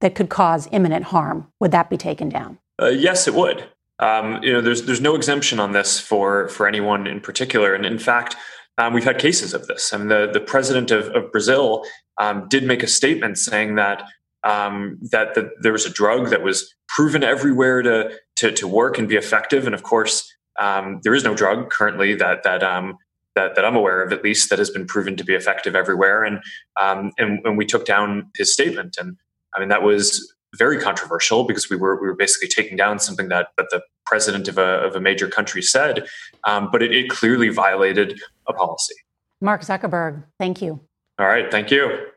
that 0.02 0.14
could 0.14 0.30
cause 0.30 0.68
imminent 0.72 1.06
harm, 1.06 1.48
would 1.62 1.72
that 1.72 1.90
be 1.90 1.98
taken 1.98 2.28
down? 2.28 2.60
Uh, 2.82 2.88
yes, 2.88 3.28
it 3.28 3.34
would. 3.34 3.64
Um, 4.00 4.44
you 4.44 4.52
know, 4.52 4.60
there's 4.60 4.84
there's 4.84 5.00
no 5.00 5.16
exemption 5.16 5.60
on 5.60 5.72
this 5.72 6.00
for 6.00 6.50
for 6.50 6.68
anyone 6.68 7.08
in 7.08 7.22
particular, 7.22 7.74
and 7.74 7.86
in 7.86 8.00
fact, 8.00 8.36
um, 8.77 8.93
we've 8.93 9.03
had 9.03 9.19
cases 9.19 9.53
of 9.53 9.68
this. 9.68 9.93
I 9.93 9.98
mean, 9.98 10.08
the 10.08 10.30
the 10.32 10.40
president 10.40 10.92
of, 10.92 11.08
of 11.10 11.32
Brazil 11.32 11.84
um, 12.18 12.48
did 12.50 12.64
make 12.64 12.84
a 12.84 12.88
statement 12.88 13.38
saying 13.38 13.76
that 13.76 14.03
um, 14.43 15.00
that 15.11 15.35
that 15.35 15.50
there 15.61 15.72
was 15.72 15.85
a 15.85 15.92
drug 15.92 16.30
that 16.30 16.43
was 16.43 16.74
proven 16.88 17.24
everywhere 17.24 17.82
to 17.82 18.11
to, 18.38 18.52
to 18.52 18.68
work 18.68 18.98
and 18.98 19.08
be 19.08 19.16
effective, 19.16 19.66
and 19.66 19.76
of 19.76 19.84
course, 19.84 20.32
um, 20.60 21.00
there 21.03 21.14
is 21.14 21.24
no 21.24 21.35
drug 21.35 21.69
currently 21.69 22.16
that 22.16 22.43
that 22.43 22.64
um, 22.64 22.98
that, 23.35 23.56
that 23.56 23.66
I'm 23.66 23.76
aware 23.76 24.03
of, 24.03 24.14
at 24.14 24.24
least, 24.24 24.52
that 24.52 24.60
has 24.60 24.69
been 24.69 24.85
proven 24.85 25.16
to 25.18 25.24
be 25.24 25.34
effective 25.34 25.76
everywhere. 25.76 26.24
And 26.24 26.40
um, 26.80 27.11
and, 27.18 27.40
and 27.45 27.58
we 27.58 27.66
took 27.66 27.85
down 27.85 28.30
his 28.35 28.53
statement, 28.53 28.98
and 29.00 29.18
I 29.56 29.60
mean 29.60 29.69
that 29.69 29.84
was 29.84 30.34
very 30.54 30.80
controversial 30.80 31.44
because 31.44 31.70
we 31.70 31.76
were 31.76 32.00
we 32.02 32.08
were 32.08 32.16
basically 32.16 32.48
taking 32.48 32.78
down 32.78 33.00
something 33.00 33.30
that 33.30 33.50
that 33.58 33.68
the 33.72 33.82
president 34.06 34.48
of 34.48 34.58
a 34.58 34.86
of 34.86 34.96
a 34.96 35.00
major 35.00 35.28
country 35.28 35.62
said, 35.62 36.08
um, 36.46 36.70
but 36.72 36.82
it, 36.84 36.92
it 36.92 37.10
clearly 37.10 37.50
violated 37.50 38.20
a 38.48 38.54
policy. 38.54 38.96
Mark 39.42 39.62
Zuckerberg, 39.62 40.24
thank 40.40 40.62
you. 40.62 40.80
All 41.20 41.28
right, 41.28 41.52
thank 41.52 41.72
you. 41.72 42.08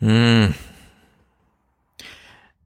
Hm. 0.00 0.54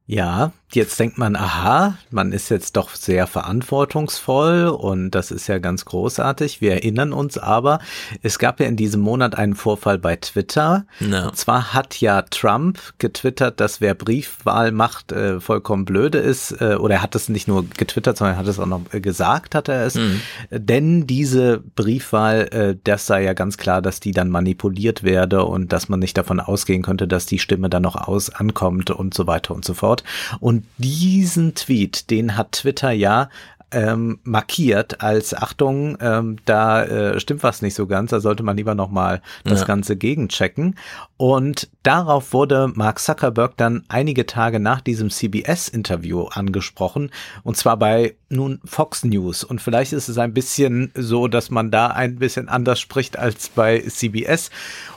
Ja, 0.07 0.53
Jetzt 0.73 1.01
denkt 1.01 1.19
man, 1.19 1.35
aha, 1.35 1.97
man 2.11 2.31
ist 2.31 2.49
jetzt 2.49 2.77
doch 2.77 2.95
sehr 2.95 3.27
verantwortungsvoll 3.27 4.69
und 4.69 5.11
das 5.11 5.33
ist 5.33 5.49
ja 5.49 5.59
ganz 5.59 5.85
großartig. 5.85 6.61
Wir 6.61 6.75
erinnern 6.75 7.13
uns 7.13 7.39
aber, 7.39 7.81
es 8.23 8.39
gab 8.39 8.61
ja 8.61 8.67
in 8.67 8.77
diesem 8.77 9.01
Monat 9.01 9.37
einen 9.37 9.57
Vorfall 9.57 9.99
bei 9.99 10.15
Twitter. 10.15 10.87
No. 11.01 11.27
Und 11.27 11.37
zwar 11.37 11.75
hat 11.75 12.01
ja 12.01 12.23
Trump 12.23 12.79
getwittert, 12.99 13.59
dass 13.59 13.81
wer 13.81 13.95
Briefwahl 13.95 14.71
macht, 14.71 15.11
äh, 15.11 15.41
vollkommen 15.41 15.85
blöde 15.85 16.19
ist. 16.19 16.53
Äh, 16.61 16.77
oder 16.77 16.97
er 16.97 17.03
hat 17.03 17.17
es 17.17 17.29
nicht 17.29 17.49
nur 17.49 17.65
getwittert, 17.69 18.19
sondern 18.19 18.37
hat 18.37 18.47
es 18.47 18.61
auch 18.61 18.67
noch 18.67 18.83
äh, 18.93 19.01
gesagt, 19.01 19.57
hat 19.57 19.69
er 19.69 19.87
es. 19.87 19.97
Mhm. 19.97 20.21
Denn 20.53 21.07
diese 21.09 21.59
Briefwahl, 21.75 22.49
äh, 22.53 22.77
das 22.85 23.07
sei 23.07 23.25
ja 23.25 23.33
ganz 23.33 23.57
klar, 23.57 23.83
dass 23.83 23.99
die 23.99 24.13
dann 24.13 24.31
manipuliert 24.31 25.03
werde 25.03 25.45
und 25.45 25.73
dass 25.73 25.89
man 25.89 25.99
nicht 25.99 26.17
davon 26.17 26.39
ausgehen 26.39 26.83
könnte, 26.83 27.09
dass 27.09 27.27
die 27.27 27.41
Stimme 27.41 27.69
dann 27.69 27.83
noch 27.83 27.97
aus 27.97 28.31
ankommt 28.31 28.93
und 28.93 29.15
so 29.15 29.27
weiter 29.27 29.53
und 29.53 29.65
so 29.65 29.75
fort. 29.75 30.05
Und 30.39 30.60
diesen 30.79 31.55
Tweet, 31.55 32.11
den 32.11 32.37
hat 32.37 32.53
Twitter 32.53 32.91
ja 32.91 33.29
ähm, 33.73 34.19
markiert 34.25 35.01
als 35.01 35.35
Achtung, 35.35 35.97
ähm, 36.01 36.37
da 36.45 36.85
äh, 36.85 37.21
stimmt 37.21 37.43
was 37.43 37.63
nicht 37.63 37.75
so 37.75 37.87
ganz, 37.87 38.11
da 38.11 38.21
sollte 38.21 38.43
man 38.43 38.57
lieber 38.57 38.75
nochmal 38.75 39.23
das 39.45 39.61
Ja. 39.61 39.67
Ganze 39.67 39.97
gegenchecken. 39.97 40.77
Und 41.17 41.69
darauf 41.83 42.33
wurde 42.33 42.73
Mark 42.75 42.99
Zuckerberg 42.99 43.57
dann 43.57 43.85
einige 43.89 44.27
Tage 44.27 44.59
nach 44.59 44.81
diesem 44.81 45.11
CBS-Interview 45.11 46.25
angesprochen, 46.25 47.11
und 47.45 47.57
zwar 47.57 47.77
bei 47.77 48.17
nun 48.29 48.61
Fox 48.65 49.05
News. 49.05 49.45
Und 49.45 49.61
vielleicht 49.61 49.93
ist 49.93 50.09
es 50.09 50.19
ein 50.19 50.35
bisschen 50.35 50.91
so, 50.95 51.29
dass 51.29 51.51
man 51.51 51.71
da 51.71 51.89
ein 51.89 52.17
bisschen 52.17 52.49
anders 52.49 52.81
spricht 52.81 53.19
als 53.19 53.49
bei 53.49 53.81
CBS. 53.81 54.51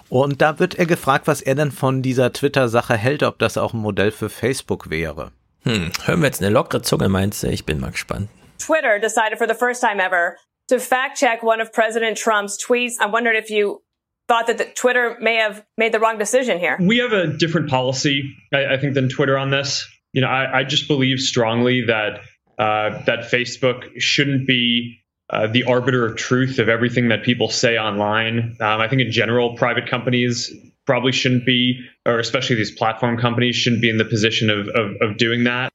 Und 0.10 0.42
da 0.42 0.60
wird 0.60 0.76
er 0.76 0.86
gefragt, 0.86 1.28
was 1.28 1.42
er 1.42 1.56
denn 1.56 1.72
von 1.72 2.02
dieser 2.02 2.32
Twitter-Sache 2.32 2.96
hält, 2.96 3.24
ob 3.24 3.40
das 3.40 3.58
auch 3.58 3.74
ein 3.74 3.80
Modell 3.80 4.12
für 4.12 4.30
Facebook 4.30 4.90
wäre. 4.90 5.32
Hm, 5.64 5.92
hören 6.06 6.20
wir 6.20 6.28
jetzt 6.28 6.42
eine 6.42 6.52
lockere 6.52 6.82
Zunge, 6.82 7.10
meinst 7.10 7.44
du? 7.44 7.48
Ich 7.48 7.66
bin 7.66 7.80
mal 7.80 7.92
gespannt. 7.92 8.30
Twitter 8.60 9.00
decided 9.00 9.38
for 9.38 9.48
the 9.48 9.54
first 9.54 9.82
time 9.82 10.00
ever 10.00 10.38
to 10.68 10.80
fact 10.80 11.18
check 11.18 11.44
one 11.44 11.62
of 11.62 11.72
President 11.72 12.18
Trump's 12.18 12.58
tweets. 12.58 12.94
I 13.00 13.08
wondered 13.08 13.36
if 13.36 13.50
you 13.50 13.82
thought 14.28 14.48
that 14.48 14.58
the 14.58 14.66
Twitter 14.66 15.18
may 15.20 15.36
have 15.36 15.64
made 15.78 15.94
the 15.94 16.00
wrong 16.00 16.18
decision 16.18 16.60
here. 16.60 16.78
We 16.80 16.98
have 16.98 17.12
a 17.12 17.28
different 17.28 17.70
policy, 17.70 18.36
I, 18.54 18.74
I 18.74 18.78
think, 18.78 18.94
than 18.94 19.10
Twitter 19.10 19.38
on 19.38 19.50
this. 19.50 19.88
You 20.14 20.22
know, 20.22 20.28
I, 20.28 20.60
I 20.60 20.64
just 20.64 20.88
believe 20.88 21.20
strongly 21.20 21.86
that 21.88 22.22
uh, 22.58 23.02
that 23.06 23.32
Facebook 23.32 24.00
shouldn't 24.00 24.46
be 24.46 25.00
uh, 25.30 25.48
the 25.48 25.64
arbiter 25.64 26.06
of 26.06 26.16
truth 26.18 26.60
of 26.60 26.70
everything 26.70 27.10
that 27.10 27.24
people 27.24 27.50
say 27.50 27.78
online. 27.78 28.58
Um, 28.60 28.82
I 28.82 28.88
think 28.88 29.02
in 29.02 29.12
general, 29.12 29.56
private 29.56 29.90
companies 29.90 30.54
probably 30.86 31.12
shouldn't 31.14 31.46
be, 31.46 31.80
or 32.06 32.20
especially 32.20 32.56
these 32.58 32.74
platform 32.76 33.18
companies, 33.18 33.56
shouldn't 33.56 33.82
be 33.82 33.90
in 33.90 33.98
the 33.98 34.06
position 34.06 34.50
of, 34.50 34.68
of, 34.76 34.96
of 35.02 35.18
doing 35.18 35.44
that. 35.46 35.70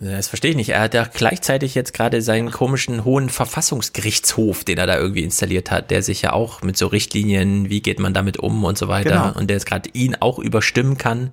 Das 0.00 0.28
verstehe 0.28 0.52
ich 0.52 0.56
nicht. 0.56 0.68
Er 0.68 0.82
hat 0.82 0.94
ja 0.94 1.04
gleichzeitig 1.12 1.74
jetzt 1.74 1.92
gerade 1.92 2.22
seinen 2.22 2.52
komischen 2.52 3.04
hohen 3.04 3.28
Verfassungsgerichtshof, 3.28 4.62
den 4.62 4.78
er 4.78 4.86
da 4.86 4.96
irgendwie 4.96 5.24
installiert 5.24 5.72
hat, 5.72 5.90
der 5.90 6.02
sich 6.04 6.22
ja 6.22 6.32
auch 6.32 6.62
mit 6.62 6.76
so 6.76 6.86
Richtlinien, 6.86 7.68
wie 7.68 7.82
geht 7.82 7.98
man 7.98 8.14
damit 8.14 8.36
um 8.36 8.62
und 8.62 8.78
so 8.78 8.86
weiter, 8.86 9.10
Genau. 9.10 9.36
und 9.38 9.48
der 9.50 9.56
jetzt 9.56 9.66
gerade 9.66 9.90
ihn 9.94 10.14
auch 10.14 10.38
überstimmen 10.38 10.98
kann. 10.98 11.32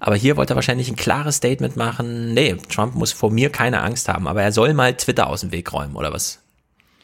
Aber 0.00 0.16
hier 0.16 0.36
wollte 0.36 0.52
er 0.52 0.56
wahrscheinlich 0.56 0.90
ein 0.90 0.96
klares 0.96 1.36
Statement 1.36 1.76
machen. 1.76 2.34
Nee, 2.34 2.56
Trump 2.68 2.94
muss 2.94 3.12
vor 3.12 3.30
mir 3.30 3.48
keine 3.48 3.80
Angst 3.80 4.06
haben, 4.08 4.28
aber 4.28 4.42
er 4.42 4.52
soll 4.52 4.74
mal 4.74 4.94
Twitter 4.94 5.26
aus 5.28 5.40
dem 5.40 5.52
Weg 5.52 5.72
räumen, 5.72 5.96
oder 5.96 6.12
was? 6.12 6.43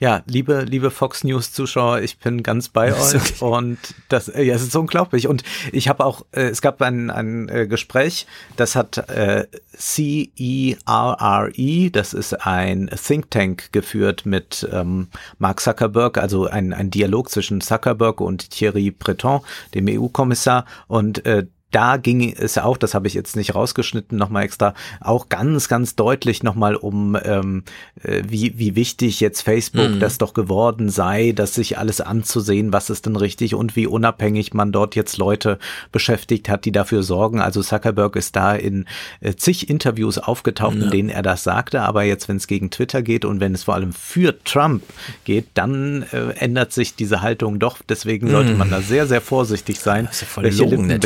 Ja, 0.03 0.23
liebe, 0.25 0.63
liebe 0.63 0.91
Fox 0.91 1.25
News 1.25 1.53
Zuschauer, 1.53 2.01
ich 2.01 2.19
bin 2.19 2.43
ganz 2.43 2.71
bei 2.71 2.95
euch 2.95 3.43
und 3.43 3.77
das, 4.09 4.31
äh, 4.31 4.43
ja, 4.45 4.55
es 4.55 4.63
ist 4.63 4.75
unglaublich. 4.75 5.29
Und 5.29 5.43
ich 5.73 5.91
habe 5.91 6.07
auch, 6.07 6.25
äh, 6.33 6.45
es 6.45 6.63
gab 6.63 6.81
ein, 6.81 7.11
ein 7.11 7.51
äh, 7.51 7.67
Gespräch, 7.67 8.27
das 8.57 8.77
hat 8.77 8.97
äh, 9.11 9.47
CERRE, 9.77 11.51
das 11.93 12.15
ist 12.15 12.47
ein 12.47 12.89
Think 12.97 13.31
Tank 13.31 13.73
geführt 13.73 14.25
mit 14.25 14.67
ähm, 14.73 15.09
Mark 15.39 15.61
Zuckerberg, 15.61 16.17
also 16.17 16.47
ein, 16.47 16.73
ein 16.73 16.91
Dialog 16.91 17.29
zwischen 17.29 17.61
Zuckerberg 17.61 18.23
und 18.23 18.49
Thierry 18.49 18.93
Breton, 18.93 19.43
dem 19.75 19.87
EU-Kommissar 19.87 20.65
und 20.89 21.27
äh, 21.27 21.45
da 21.71 21.97
ging 21.97 22.33
es 22.37 22.59
auch, 22.59 22.77
das 22.77 22.95
habe 22.95 23.07
ich 23.07 23.15
jetzt 23.15 23.37
nicht 23.37 23.55
rausgeschnitten, 23.55 24.19
nochmal 24.19 24.45
extra, 24.45 24.75
auch 25.01 25.29
ganz, 25.29 25.69
ganz 25.69 25.95
deutlich 25.97 26.43
nochmal 26.43 26.75
um, 26.77 27.17
ähm, 27.25 27.63
äh, 28.03 28.23
wie, 28.29 28.59
wie 28.59 28.75
wichtig 28.77 29.21
jetzt 29.21 29.43
Facebook 29.43 29.91
Mhm. 29.91 30.01
das 30.01 30.19
doch 30.19 30.35
geworden 30.35 30.89
sei, 30.91 31.33
das 31.33 31.55
sich 31.55 31.79
alles 31.79 32.01
anzusehen, 32.01 32.73
was 32.73 32.91
ist 32.91 33.07
denn 33.07 33.17
richtig 33.17 33.55
und 33.55 33.77
wie 33.77 33.87
unabhängig 33.87 34.53
man 34.55 34.73
dort 34.73 34.95
jetzt 34.97 35.17
Leute 35.19 35.59
beschäftigt 35.93 36.49
hat, 36.49 36.65
die 36.65 36.73
dafür 36.73 37.03
sorgen. 37.03 37.41
Also 37.41 37.63
Zuckerberg 37.63 38.17
ist 38.17 38.37
da 38.37 38.55
in 38.55 38.87
äh, 39.21 39.35
zig 39.35 39.69
Interviews 39.71 40.19
aufgetaucht, 40.19 40.75
in 40.77 40.83
Ja. 40.83 40.91
denen 40.91 41.09
er 41.09 41.23
das 41.23 41.43
sagte, 41.45 41.83
aber 41.83 42.03
jetzt, 42.05 42.29
wenn 42.29 42.37
es 42.37 42.47
gegen 42.47 42.71
Twitter 42.71 43.03
geht 43.03 43.25
und 43.25 43.41
wenn 43.41 43.55
es 43.55 43.65
vor 43.65 43.75
allem 43.75 43.93
für 43.93 44.43
Trump 44.45 44.83
geht, 45.25 45.47
dann 45.55 46.05
äh, 46.13 46.31
ändert 46.39 46.73
sich 46.73 46.95
diese 46.97 47.23
Haltung 47.23 47.59
doch. 47.59 47.79
Deswegen 47.89 48.29
sollte 48.31 48.53
Mhm. 48.53 48.59
man 48.59 48.71
da 48.71 48.81
sehr, 48.83 49.07
sehr 49.07 49.21
vorsichtig 49.21 49.79
sein, 49.81 50.09
welche 50.43 50.63
Logen, 50.77 50.89
der 50.89 50.99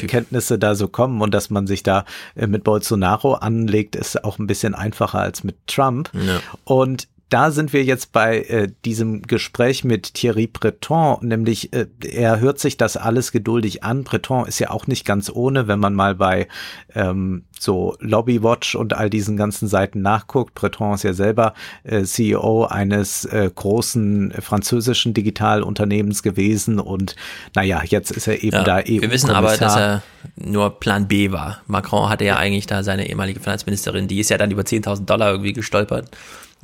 Lippenbekenntnisse 0.55 0.59
da 0.59 0.75
so 0.75 0.89
kommen 0.89 1.21
und 1.21 1.33
dass 1.33 1.51
man 1.51 1.67
sich 1.67 1.83
da 1.83 2.05
äh, 2.35 2.47
mit 2.47 2.65
Bolsonaro 2.65 3.35
anlegt, 3.35 3.97
ist 3.97 4.25
auch 4.25 4.39
ein 4.39 4.47
bisschen 4.47 4.75
einfacher 4.75 5.19
als 5.19 5.45
mit 5.45 5.57
Trump. 5.67 6.11
Ja. 6.15 6.41
Und 6.65 7.09
da 7.29 7.51
sind 7.51 7.73
wir 7.73 7.83
jetzt 7.85 8.13
bei 8.13 8.43
äh, 8.43 8.69
diesem 8.85 9.23
Gespräch 9.23 9.83
mit 9.83 10.15
Thierry 10.15 10.47
Breton, 10.47 11.19
nämlich 11.23 11.73
äh, 11.73 11.87
er 12.07 12.41
hört 12.41 12.59
sich 12.59 12.77
das 12.77 12.97
alles 12.97 13.33
geduldig 13.33 13.83
an. 13.83 14.05
Breton 14.05 14.47
ist 14.47 14.59
ja 14.59 14.71
auch 14.71 14.87
nicht 14.87 15.05
ganz 15.05 15.31
ohne, 15.31 15.67
wenn 15.67 15.81
man 15.81 15.95
mal 15.95 16.15
bei 16.15 16.49
ähm, 16.95 17.45
so 17.59 17.97
Lobbywatch 18.01 18.75
und 18.75 18.93
all 18.93 19.11
diesen 19.11 19.37
ganzen 19.37 19.69
Seiten 19.69 20.03
nachguckt. 20.03 20.55
Breton 20.55 20.95
ist 20.95 21.03
ja 21.03 21.15
selber 21.15 21.55
äh, 21.83 22.03
CEO 22.03 22.67
eines 22.67 23.25
äh, 23.25 23.51
großen 23.53 24.35
französischen 24.41 25.15
Digitalunternehmens 25.15 26.23
gewesen 26.23 26.79
und 26.79 27.17
naja, 27.55 27.83
jetzt 27.85 28.11
ist 28.11 28.29
er 28.29 28.43
eben 28.43 28.57
Ja, 28.57 28.65
da 28.65 28.77
EU 28.79 29.01
wir 29.01 29.11
wissen 29.11 29.31
aber, 29.31 29.49
dass 29.49 29.59
Kommissar. 29.59 29.81
er 29.81 30.03
nur 30.37 30.79
Plan 30.79 31.09
B 31.09 31.33
war. 31.33 31.63
Macron 31.67 32.09
hatte 32.09 32.25
ja 32.25 32.37
eigentlich 32.37 32.67
da 32.67 32.83
seine 32.83 33.09
ehemalige 33.09 33.41
Finanzministerin, 33.41 34.09
die 34.09 34.21
ist 34.21 34.31
ja 34.31 34.39
dann 34.39 34.51
über 34.51 34.63
10.000 34.63 35.07
Dollar 35.07 35.31
irgendwie 35.31 35.53
gestolpert. 35.53 36.11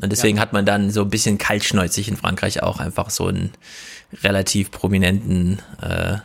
Und 0.02 0.10
deswegen 0.10 0.40
hat 0.40 0.52
man 0.52 0.64
dann 0.64 0.90
so 0.90 1.02
ein 1.02 1.10
bisschen 1.10 1.38
kaltschnäuzig 1.38 2.08
in 2.08 2.16
Frankreich 2.16 2.62
auch 2.62 2.80
einfach 2.80 3.10
so 3.10 3.26
einen 3.26 3.50
relativ 4.22 4.70
prominenten, 4.70 5.60
äh, 5.82 6.16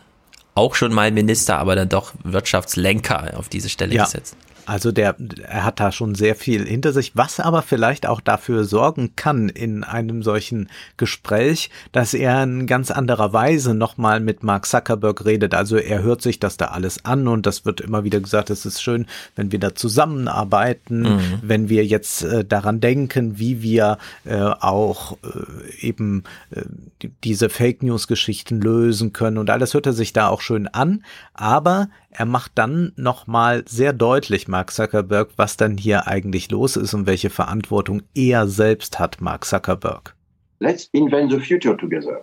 auch 0.53 0.75
schon 0.75 0.93
mal 0.93 1.11
Minister, 1.11 1.57
aber 1.57 1.75
dann 1.75 1.89
doch 1.89 2.13
Wirtschaftslenker 2.23 3.37
auf 3.37 3.49
diese 3.49 3.69
Stelle 3.69 3.93
Ja. 3.95 4.05
gesetzt. 4.05 4.37
Also 4.65 4.91
der, 4.91 5.15
er 5.47 5.63
hat 5.63 5.79
da 5.79 5.91
schon 5.91 6.15
sehr 6.15 6.35
viel 6.35 6.65
hinter 6.65 6.91
sich, 6.93 7.15
was 7.15 7.39
aber 7.39 7.61
vielleicht 7.61 8.07
auch 8.07 8.21
dafür 8.21 8.65
sorgen 8.65 9.15
kann 9.15 9.49
in 9.49 9.83
einem 9.83 10.23
solchen 10.23 10.69
Gespräch, 10.97 11.69
dass 11.91 12.13
er 12.13 12.43
in 12.43 12.67
ganz 12.67 12.91
anderer 12.91 13.33
Weise 13.33 13.73
nochmal 13.73 14.19
mit 14.19 14.43
Mark 14.43 14.65
Zuckerberg 14.65 15.25
redet. 15.25 15.53
Also 15.53 15.77
er 15.77 16.01
hört 16.03 16.21
sich 16.21 16.39
das 16.39 16.57
da 16.57 16.65
alles 16.67 17.05
an 17.05 17.27
und 17.27 17.45
das 17.45 17.65
wird 17.65 17.81
immer 17.81 18.03
wieder 18.03 18.19
gesagt, 18.19 18.49
es 18.49 18.65
ist 18.65 18.81
schön, 18.81 19.05
wenn 19.35 19.51
wir 19.51 19.59
da 19.59 19.75
zusammenarbeiten, 19.75 21.03
Mhm. 21.03 21.39
wenn 21.41 21.69
wir 21.69 21.85
jetzt 21.85 22.23
äh, 22.23 22.43
daran 22.43 22.79
denken, 22.79 23.37
wie 23.39 23.61
wir 23.61 23.97
äh, 24.25 24.35
auch 24.35 25.17
äh, 25.23 25.85
eben 25.87 26.23
äh, 26.51 26.61
die, 27.01 27.11
diese 27.23 27.49
Fake 27.49 27.83
News 27.83 28.07
Geschichten 28.07 28.61
lösen 28.61 29.13
können 29.13 29.37
und 29.37 29.49
alles 29.49 29.73
hört 29.73 29.85
er 29.85 29.93
sich 29.93 30.13
da 30.13 30.27
auch 30.29 30.41
schön 30.41 30.67
an, 30.67 31.03
aber 31.33 31.89
er 32.17 32.25
macht 32.25 32.53
dann 32.55 32.93
nochmal 32.95 33.63
sehr 33.67 33.93
deutlich, 33.93 34.47
Mark 34.47 34.71
Zuckerberg, 34.71 35.29
was 35.35 35.57
dann 35.57 35.77
hier 35.77 36.07
eigentlich 36.07 36.49
los 36.49 36.77
ist 36.77 36.93
und 36.93 37.07
welche 37.07 37.29
Verantwortung 37.29 38.03
er 38.13 38.47
selbst 38.47 38.99
hat, 38.99 39.21
Mark 39.21 39.45
Zuckerberg. 39.45 40.15
Let's 40.59 40.89
invent 40.93 41.31
the 41.31 41.39
future 41.39 41.75
together. 41.75 42.21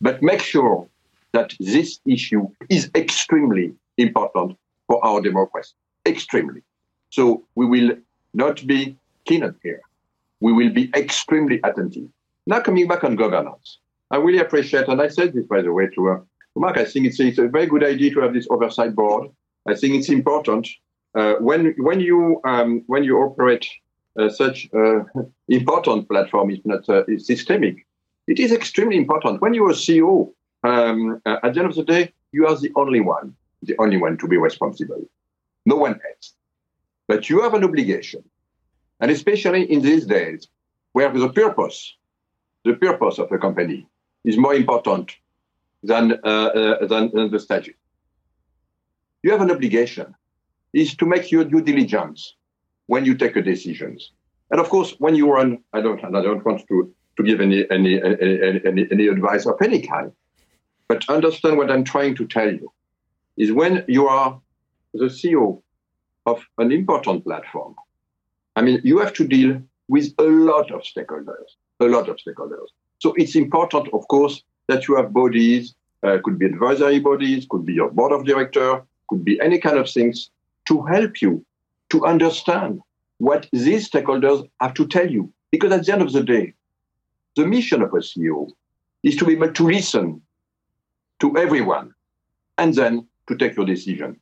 But 0.00 0.22
make 0.22 0.40
sure 0.40 0.88
that 1.32 1.54
this 1.58 2.00
issue 2.06 2.48
is 2.68 2.90
extremely 2.94 3.74
important 3.96 4.56
for 4.86 5.04
our 5.04 5.20
democracy. 5.20 5.74
Extremely. 6.06 6.62
So 7.10 7.42
we 7.54 7.66
will 7.66 7.96
not 8.32 8.66
be 8.66 8.96
keen 9.26 9.54
here. 9.62 9.82
We 10.40 10.52
will 10.52 10.72
be 10.72 10.90
extremely 10.96 11.60
attentive. 11.62 12.08
Now 12.46 12.60
coming 12.60 12.88
back 12.88 13.04
on 13.04 13.16
governance. 13.16 13.78
I 14.10 14.16
really 14.16 14.40
appreciate, 14.40 14.88
and 14.88 15.00
I 15.00 15.08
said 15.08 15.32
this 15.32 15.46
by 15.46 15.62
the 15.62 15.72
way 15.72 15.88
to 15.94 16.10
uh, 16.10 16.20
Mark, 16.54 16.76
I 16.76 16.84
think 16.84 17.06
it's, 17.06 17.18
it's 17.18 17.38
a 17.38 17.48
very 17.48 17.66
good 17.66 17.84
idea 17.84 18.12
to 18.12 18.20
have 18.20 18.34
this 18.34 18.46
oversight 18.50 18.94
board. 18.94 19.30
I 19.66 19.74
think 19.74 19.94
it's 19.94 20.08
important 20.08 20.68
uh, 21.14 21.34
when 21.34 21.74
when 21.78 22.00
you 22.00 22.40
um, 22.44 22.82
when 22.86 23.04
you 23.04 23.18
operate 23.18 23.66
uh, 24.18 24.28
such 24.28 24.68
uh, 24.74 25.00
important 25.48 26.08
platform, 26.08 26.50
if 26.50 26.64
not 26.64 26.88
uh, 26.88 27.04
systemic, 27.18 27.86
it 28.26 28.38
is 28.38 28.52
extremely 28.52 28.96
important. 28.96 29.40
When 29.40 29.54
you're 29.54 29.70
a 29.70 29.74
CEO, 29.74 30.32
um, 30.64 31.20
uh, 31.26 31.36
at 31.42 31.54
the 31.54 31.60
end 31.60 31.68
of 31.68 31.74
the 31.74 31.84
day, 31.84 32.12
you 32.32 32.46
are 32.46 32.58
the 32.58 32.72
only 32.76 33.00
one, 33.00 33.34
the 33.62 33.76
only 33.78 33.98
one 33.98 34.16
to 34.18 34.28
be 34.28 34.36
responsible. 34.36 35.08
No 35.66 35.76
one 35.76 35.92
else. 35.92 36.32
But 37.08 37.28
you 37.28 37.42
have 37.42 37.54
an 37.54 37.64
obligation, 37.64 38.24
and 39.00 39.10
especially 39.10 39.70
in 39.70 39.82
these 39.82 40.06
days, 40.06 40.48
where 40.92 41.10
the 41.12 41.28
purpose, 41.28 41.94
the 42.64 42.74
purpose 42.74 43.18
of 43.18 43.30
a 43.32 43.38
company, 43.38 43.86
is 44.24 44.36
more 44.36 44.54
important 44.54 45.16
than 45.82 46.12
uh, 46.24 46.26
uh, 46.26 46.86
than, 46.86 47.10
than 47.12 47.30
the 47.30 47.40
statute. 47.40 47.76
You 49.22 49.30
have 49.32 49.40
an 49.40 49.50
obligation 49.50 50.14
is 50.72 50.94
to 50.96 51.06
make 51.06 51.30
your 51.30 51.44
due 51.44 51.60
diligence 51.60 52.34
when 52.86 53.04
you 53.04 53.14
take 53.14 53.36
a 53.36 53.42
decision. 53.42 53.98
And 54.50 54.60
of 54.60 54.68
course, 54.68 54.94
when 54.98 55.14
you 55.14 55.30
run, 55.30 55.58
I 55.72 55.80
don't, 55.80 56.04
I 56.04 56.10
don't 56.10 56.44
want 56.44 56.66
to, 56.68 56.92
to 57.16 57.22
give 57.22 57.40
any, 57.40 57.64
any, 57.70 58.02
any, 58.02 58.60
any, 58.66 58.86
any 58.90 59.06
advice 59.06 59.46
of 59.46 59.56
any 59.62 59.86
kind, 59.86 60.12
but 60.88 61.08
understand 61.08 61.56
what 61.56 61.70
I'm 61.70 61.84
trying 61.84 62.16
to 62.16 62.26
tell 62.26 62.52
you 62.52 62.72
is 63.36 63.52
when 63.52 63.84
you 63.88 64.08
are 64.08 64.40
the 64.92 65.06
CEO 65.06 65.62
of 66.26 66.44
an 66.58 66.72
important 66.72 67.24
platform, 67.24 67.74
I 68.56 68.62
mean, 68.62 68.80
you 68.84 68.98
have 68.98 69.14
to 69.14 69.26
deal 69.26 69.62
with 69.88 70.12
a 70.18 70.24
lot 70.24 70.70
of 70.70 70.82
stakeholders, 70.82 71.56
a 71.80 71.86
lot 71.86 72.08
of 72.08 72.16
stakeholders. 72.16 72.68
So 72.98 73.14
it's 73.16 73.36
important, 73.36 73.88
of 73.92 74.06
course, 74.08 74.42
that 74.68 74.88
you 74.88 74.96
have 74.96 75.12
bodies, 75.12 75.74
uh, 76.02 76.18
could 76.24 76.38
be 76.38 76.46
advisory 76.46 77.00
bodies, 77.00 77.46
could 77.48 77.64
be 77.64 77.74
your 77.74 77.90
board 77.90 78.12
of 78.12 78.24
director, 78.24 78.82
could 79.08 79.24
be 79.24 79.40
any 79.40 79.58
kind 79.58 79.78
of 79.78 79.88
things 79.88 80.30
to 80.68 80.82
help 80.82 81.20
you 81.20 81.44
to 81.90 82.04
understand 82.04 82.80
what 83.18 83.46
these 83.52 83.88
stakeholders 83.88 84.48
have 84.60 84.74
to 84.74 84.86
tell 84.86 85.08
you. 85.08 85.32
Because 85.50 85.72
at 85.72 85.84
the 85.84 85.92
end 85.92 86.02
of 86.02 86.12
the 86.12 86.22
day, 86.22 86.54
the 87.36 87.46
mission 87.46 87.82
of 87.82 87.92
a 87.92 87.98
CEO 87.98 88.50
is 89.02 89.16
to 89.16 89.24
be 89.24 89.32
able 89.32 89.52
to 89.52 89.66
listen 89.66 90.22
to 91.20 91.36
everyone 91.36 91.94
and 92.58 92.74
then 92.74 93.06
to 93.28 93.36
take 93.36 93.56
your 93.56 93.66
decision. 93.66 94.18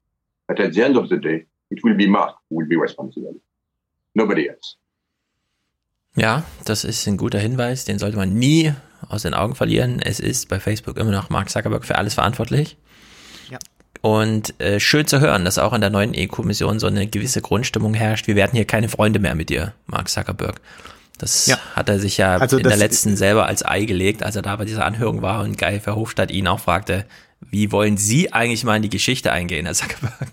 But 0.49 0.61
at 0.61 0.75
the 0.75 0.83
end 0.83 0.97
of 0.97 1.09
the 1.09 1.17
day, 1.17 1.45
it 1.71 1.83
will 1.85 1.97
be 1.97 2.07
Mark 2.07 2.35
who 2.49 2.57
will 2.57 2.67
be 2.67 2.77
responsible. 2.77 3.35
Nobody 4.15 4.49
else. 4.49 4.77
Ja, 6.17 6.45
das 6.65 6.85
ist 6.85 7.07
ein 7.07 7.17
guter 7.17 7.39
Hinweis, 7.39 7.85
den 7.85 7.99
sollte 7.99 8.17
man 8.17 8.35
nie 8.35 8.75
aus 9.09 9.23
den 9.23 9.35
Augen 9.35 9.55
verlieren. 9.55 10.01
Es 10.01 10.21
ist 10.21 10.49
bei 10.49 10.61
Facebook 10.61 10.97
immer 10.97 11.11
noch 11.11 11.31
Mark 11.31 11.51
Zuckerberg 11.51 11.85
für 11.85 11.97
alles 11.97 12.15
verantwortlich. 12.15 12.77
Ja. 13.51 13.59
Und 14.03 14.59
äh, 14.61 14.81
schön 14.81 15.07
zu 15.07 15.21
hören, 15.21 15.45
dass 15.45 15.59
auch 15.59 15.73
in 15.73 15.81
der 15.81 15.91
neuen 15.91 16.15
EU-Kommission 16.17 16.79
so 16.81 16.87
eine 16.87 17.07
gewisse 17.07 17.43
Grundstimmung 17.43 17.95
herrscht. 17.95 18.27
Wir 18.27 18.37
werden 18.37 18.53
hier 18.53 18.65
keine 18.65 18.89
Freunde 18.89 19.19
mehr 19.19 19.35
mit 19.35 19.51
dir, 19.51 19.75
Mark 19.87 20.09
Zuckerberg. 20.09 20.61
Das 21.19 21.47
ja. 21.47 21.59
hat 21.75 21.89
er 21.91 21.99
sich 21.99 22.17
ja 22.17 22.37
also 22.37 22.57
in 22.57 22.67
der 22.67 22.79
letzten 22.79 23.15
selber 23.17 23.47
als 23.47 23.65
Ei 23.65 23.85
gelegt, 23.85 24.23
als 24.23 24.37
er 24.37 24.43
da 24.43 24.57
bei 24.57 24.65
dieser 24.65 24.87
Anhörung 24.87 25.21
war 25.21 25.43
und 25.43 25.59
Guy 25.59 25.79
Verhofstadt 25.79 26.31
ihn 26.31 26.49
auch 26.49 26.61
fragte, 26.61 27.05
wie 27.41 27.73
wollen 27.73 27.99
Sie 27.99 28.33
eigentlich 28.33 28.65
mal 28.65 28.77
in 28.77 28.83
die 28.83 28.89
Geschichte 28.89 29.31
eingehen, 29.33 29.67
Herr 29.67 29.75
Zuckerberg? 29.75 30.29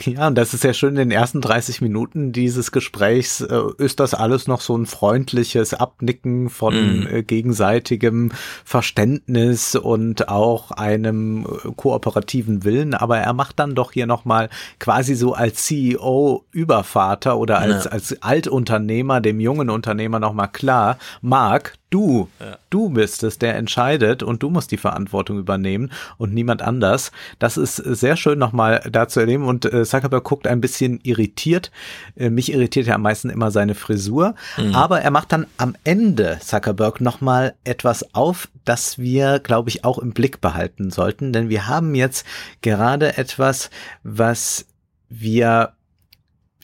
Ja, 0.00 0.26
und 0.26 0.34
das 0.36 0.52
ist 0.52 0.62
ja 0.62 0.74
schön, 0.74 0.90
in 0.90 1.08
den 1.08 1.10
ersten 1.10 1.40
30 1.40 1.80
Minuten 1.80 2.32
dieses 2.32 2.70
Gesprächs 2.70 3.40
äh, 3.40 3.62
ist 3.78 3.98
das 3.98 4.12
alles 4.12 4.46
noch 4.46 4.60
so 4.60 4.76
ein 4.76 4.84
freundliches 4.84 5.72
Abnicken 5.72 6.50
von 6.50 6.74
mm. 6.74 7.06
äh, 7.06 7.22
gegenseitigem 7.22 8.30
Verständnis 8.64 9.74
und 9.74 10.28
auch 10.28 10.70
einem 10.70 11.46
äh, 11.46 11.70
kooperativen 11.74 12.64
Willen. 12.64 12.94
Aber 12.94 13.18
er 13.18 13.32
macht 13.32 13.58
dann 13.58 13.74
doch 13.74 13.92
hier 13.92 14.06
nochmal 14.06 14.50
quasi 14.78 15.14
so 15.14 15.32
als 15.32 15.64
CEO 15.64 16.44
Übervater 16.50 17.38
oder 17.38 17.58
als, 17.58 17.84
ja. 17.84 17.92
als 17.92 18.22
Altunternehmer, 18.22 19.22
dem 19.22 19.40
jungen 19.40 19.70
Unternehmer 19.70 20.20
nochmal 20.20 20.48
klar, 20.48 20.98
Marc, 21.22 21.72
Du, 21.90 22.28
ja. 22.40 22.58
du 22.68 22.88
bist 22.88 23.22
es, 23.22 23.38
der 23.38 23.54
entscheidet 23.54 24.24
und 24.24 24.42
du 24.42 24.50
musst 24.50 24.72
die 24.72 24.76
Verantwortung 24.76 25.38
übernehmen 25.38 25.92
und 26.18 26.34
niemand 26.34 26.60
anders. 26.60 27.12
Das 27.38 27.56
ist 27.56 27.76
sehr 27.76 28.16
schön 28.16 28.40
nochmal 28.40 28.82
da 28.90 29.06
zu 29.06 29.20
erleben 29.20 29.44
und 29.44 29.64
äh, 29.66 29.84
Zuckerberg 29.84 30.24
guckt 30.24 30.48
ein 30.48 30.60
bisschen 30.60 30.98
irritiert. 31.04 31.70
Äh, 32.16 32.30
mich 32.30 32.52
irritiert 32.52 32.88
ja 32.88 32.96
am 32.96 33.02
meisten 33.02 33.30
immer 33.30 33.52
seine 33.52 33.76
Frisur, 33.76 34.34
mhm. 34.56 34.74
aber 34.74 35.00
er 35.00 35.12
macht 35.12 35.30
dann 35.30 35.46
am 35.58 35.76
Ende 35.84 36.38
Zuckerberg 36.40 37.00
nochmal 37.00 37.54
etwas 37.62 38.14
auf, 38.14 38.48
das 38.64 38.98
wir, 38.98 39.38
glaube 39.38 39.68
ich, 39.68 39.84
auch 39.84 39.98
im 39.98 40.12
Blick 40.12 40.40
behalten 40.40 40.90
sollten, 40.90 41.32
denn 41.32 41.48
wir 41.48 41.68
haben 41.68 41.94
jetzt 41.94 42.26
gerade 42.62 43.16
etwas, 43.16 43.70
was 44.02 44.66
wir 45.08 45.75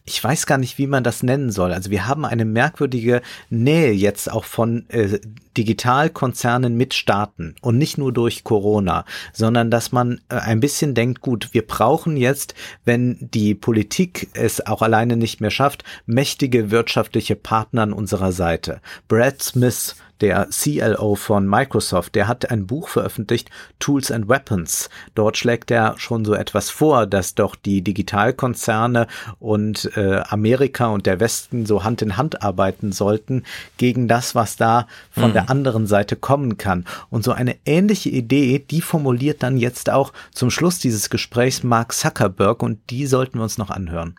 ich 0.05 0.23
weiß 0.23 0.47
gar 0.47 0.59
nicht, 0.59 0.79
wie 0.79 0.87
man 0.87 1.05
das 1.05 1.23
nennen 1.23 1.51
soll. 1.51 1.73
Also 1.73 1.91
wir 1.91 2.09
haben 2.09 2.25
eine 2.25 2.45
merkwürdige 2.45 3.23
Nähe 3.51 3.93
jetzt 3.93 4.31
auch 4.31 4.45
von 4.45 4.89
äh, 4.89 5.21
Digitalkonzernen 5.57 6.77
mit 6.77 6.95
Staaten 6.95 7.55
und 7.61 7.79
nicht 7.79 7.99
nur 7.99 8.13
durch 8.13 8.43
Corona, 8.43 9.05
sondern 9.33 9.71
dass 9.71 9.93
man 9.93 10.21
äh, 10.29 10.37
ein 10.37 10.61
bisschen 10.61 10.95
denkt, 10.95 11.21
gut, 11.21 11.51
wir 11.53 11.67
brauchen 11.67 12.17
jetzt, 12.17 12.55
wenn 12.85 13.17
die 13.21 13.55
Politik 13.55 14.29
es 14.35 14.67
auch 14.67 14.83
alleine 14.83 15.17
nicht 15.17 15.41
mehr 15.41 15.51
schafft, 15.51 15.85
mächtige 16.07 16.71
wirtschaftliche 16.71 17.37
Partner 17.37 17.83
an 17.83 17.93
unserer 17.93 18.33
Seite. 18.33 18.81
Brad 19.09 19.43
Smith 19.43 19.95
der 20.23 20.49
CLO 20.51 21.17
von 21.17 21.47
Microsoft, 21.47 22.15
der 22.15 22.28
hat 22.28 22.51
ein 22.51 22.67
Buch 22.67 22.89
veröffentlicht, 22.89 23.51
Tools 23.81 24.10
and 24.10 24.28
Weapons. 24.28 24.89
Dort 25.15 25.36
schlägt 25.36 25.70
er 25.70 25.99
schon 25.99 26.25
so 26.25 26.34
etwas 26.34 26.70
vor, 26.70 27.07
dass 27.07 27.34
doch 27.34 27.57
die 27.57 27.83
Digitalkonzerne 27.83 29.09
und 29.41 29.94
äh, 29.97 30.23
Amerika 30.28 30.86
und 30.86 31.07
der 31.07 31.20
Westen 31.20 31.67
so 31.67 31.84
Hand 31.84 32.01
in 32.02 32.17
Hand 32.17 32.42
arbeiten 32.42 32.92
sollten 32.92 33.42
gegen 33.76 34.07
das, 34.07 34.34
was 34.34 34.57
da 34.57 34.86
von 35.10 35.31
mhm. 35.31 35.34
der 35.34 35.51
anderen 35.51 35.86
Seite 35.86 36.15
kommen 36.15 36.57
kann. 36.57 36.86
Und 37.10 37.25
so 37.25 37.33
eine 37.33 37.57
ähnliche 37.67 38.09
Idee, 38.09 38.60
die 38.60 38.81
formuliert 38.81 39.42
dann 39.42 39.57
jetzt 39.57 39.91
auch 39.91 40.12
zum 40.33 40.51
Schluss 40.51 40.78
dieses 40.78 41.10
Gesprächs 41.10 41.65
Mark 41.65 41.92
Zuckerberg 41.92 42.62
und 42.62 42.78
die 42.91 43.07
sollten 43.07 43.39
wir 43.39 43.42
uns 43.42 43.59
noch 43.59 43.70
anhören. 43.70 44.15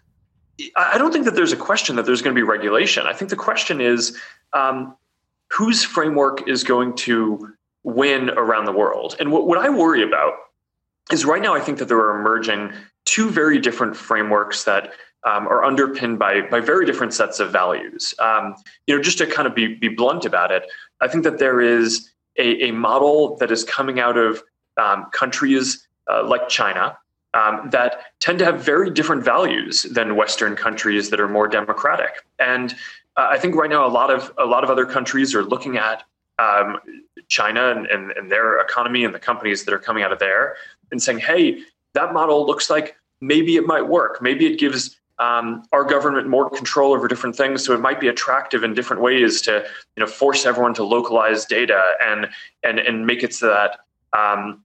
I 0.59 0.97
don't 0.97 1.11
think 1.11 1.25
that 1.25 1.35
there's 1.35 1.53
a 1.53 1.57
question 1.57 1.95
that 1.95 2.05
there's 2.05 2.21
going 2.21 2.35
to 2.35 2.39
be 2.39 2.43
regulation. 2.43 3.07
I 3.07 3.13
think 3.13 3.29
the 3.29 3.35
question 3.35 3.79
is 3.79 4.15
um, 4.53 4.95
whose 5.53 5.83
framework 5.83 6.47
is 6.47 6.63
going 6.63 6.95
to 6.95 7.53
win 7.83 8.29
around 8.31 8.65
the 8.65 8.71
world. 8.71 9.15
And 9.19 9.31
what, 9.31 9.45
what 9.47 9.57
I 9.57 9.69
worry 9.69 10.01
about 10.01 10.33
is 11.11 11.25
right 11.25 11.41
now, 11.41 11.53
I 11.53 11.59
think 11.59 11.77
that 11.79 11.87
there 11.87 11.99
are 11.99 12.19
emerging 12.19 12.71
two 13.05 13.29
very 13.29 13.59
different 13.59 13.95
frameworks 13.95 14.63
that 14.63 14.93
um, 15.25 15.47
are 15.47 15.63
underpinned 15.63 16.17
by, 16.17 16.41
by 16.41 16.59
very 16.59 16.85
different 16.85 17.13
sets 17.13 17.39
of 17.39 17.51
values. 17.51 18.13
Um, 18.19 18.55
you 18.87 18.95
know, 18.95 19.01
just 19.01 19.17
to 19.19 19.27
kind 19.27 19.47
of 19.47 19.53
be, 19.53 19.75
be 19.75 19.89
blunt 19.89 20.25
about 20.25 20.51
it, 20.51 20.63
I 21.01 21.07
think 21.07 21.23
that 21.23 21.39
there 21.39 21.61
is 21.61 22.09
a, 22.37 22.69
a 22.69 22.71
model 22.71 23.37
that 23.37 23.51
is 23.51 23.63
coming 23.63 23.99
out 23.99 24.17
of 24.17 24.41
um, 24.81 25.05
countries 25.11 25.87
uh, 26.11 26.25
like 26.25 26.49
China 26.49 26.97
um, 27.33 27.69
that 27.71 28.05
tend 28.19 28.39
to 28.39 28.45
have 28.45 28.63
very 28.63 28.89
different 28.89 29.23
values 29.23 29.83
than 29.83 30.15
Western 30.15 30.55
countries 30.55 31.09
that 31.09 31.19
are 31.19 31.29
more 31.29 31.47
democratic. 31.47 32.25
And 32.39 32.75
uh, 33.17 33.27
I 33.29 33.37
think 33.37 33.55
right 33.55 33.69
now 33.69 33.85
a 33.85 33.89
lot 33.89 34.09
of 34.09 34.33
a 34.37 34.45
lot 34.45 34.63
of 34.63 34.69
other 34.69 34.85
countries 34.85 35.35
are 35.35 35.43
looking 35.43 35.77
at 35.77 36.03
um, 36.39 36.79
China 37.27 37.69
and, 37.69 37.85
and, 37.87 38.11
and 38.11 38.31
their 38.31 38.59
economy 38.59 39.05
and 39.05 39.13
the 39.13 39.19
companies 39.19 39.65
that 39.65 39.73
are 39.73 39.79
coming 39.79 40.03
out 40.03 40.11
of 40.11 40.19
there 40.19 40.55
and 40.91 41.01
saying, 41.01 41.19
hey, 41.19 41.59
that 41.93 42.13
model 42.13 42.45
looks 42.45 42.69
like 42.69 42.95
maybe 43.21 43.55
it 43.55 43.65
might 43.65 43.83
work. 43.87 44.21
Maybe 44.21 44.47
it 44.47 44.59
gives 44.59 44.99
um, 45.19 45.63
our 45.71 45.83
government 45.83 46.27
more 46.27 46.49
control 46.49 46.93
over 46.93 47.07
different 47.07 47.35
things, 47.35 47.63
so 47.63 47.73
it 47.73 47.79
might 47.79 47.99
be 47.99 48.07
attractive 48.07 48.63
in 48.63 48.73
different 48.73 49.01
ways 49.01 49.41
to 49.43 49.63
you 49.95 50.01
know 50.01 50.07
force 50.07 50.45
everyone 50.45 50.73
to 50.73 50.83
localize 50.83 51.45
data 51.45 51.81
and 52.03 52.29
and 52.63 52.79
and 52.79 53.05
make 53.05 53.23
it 53.23 53.33
so 53.33 53.47
that 53.47 53.79
um, 54.17 54.63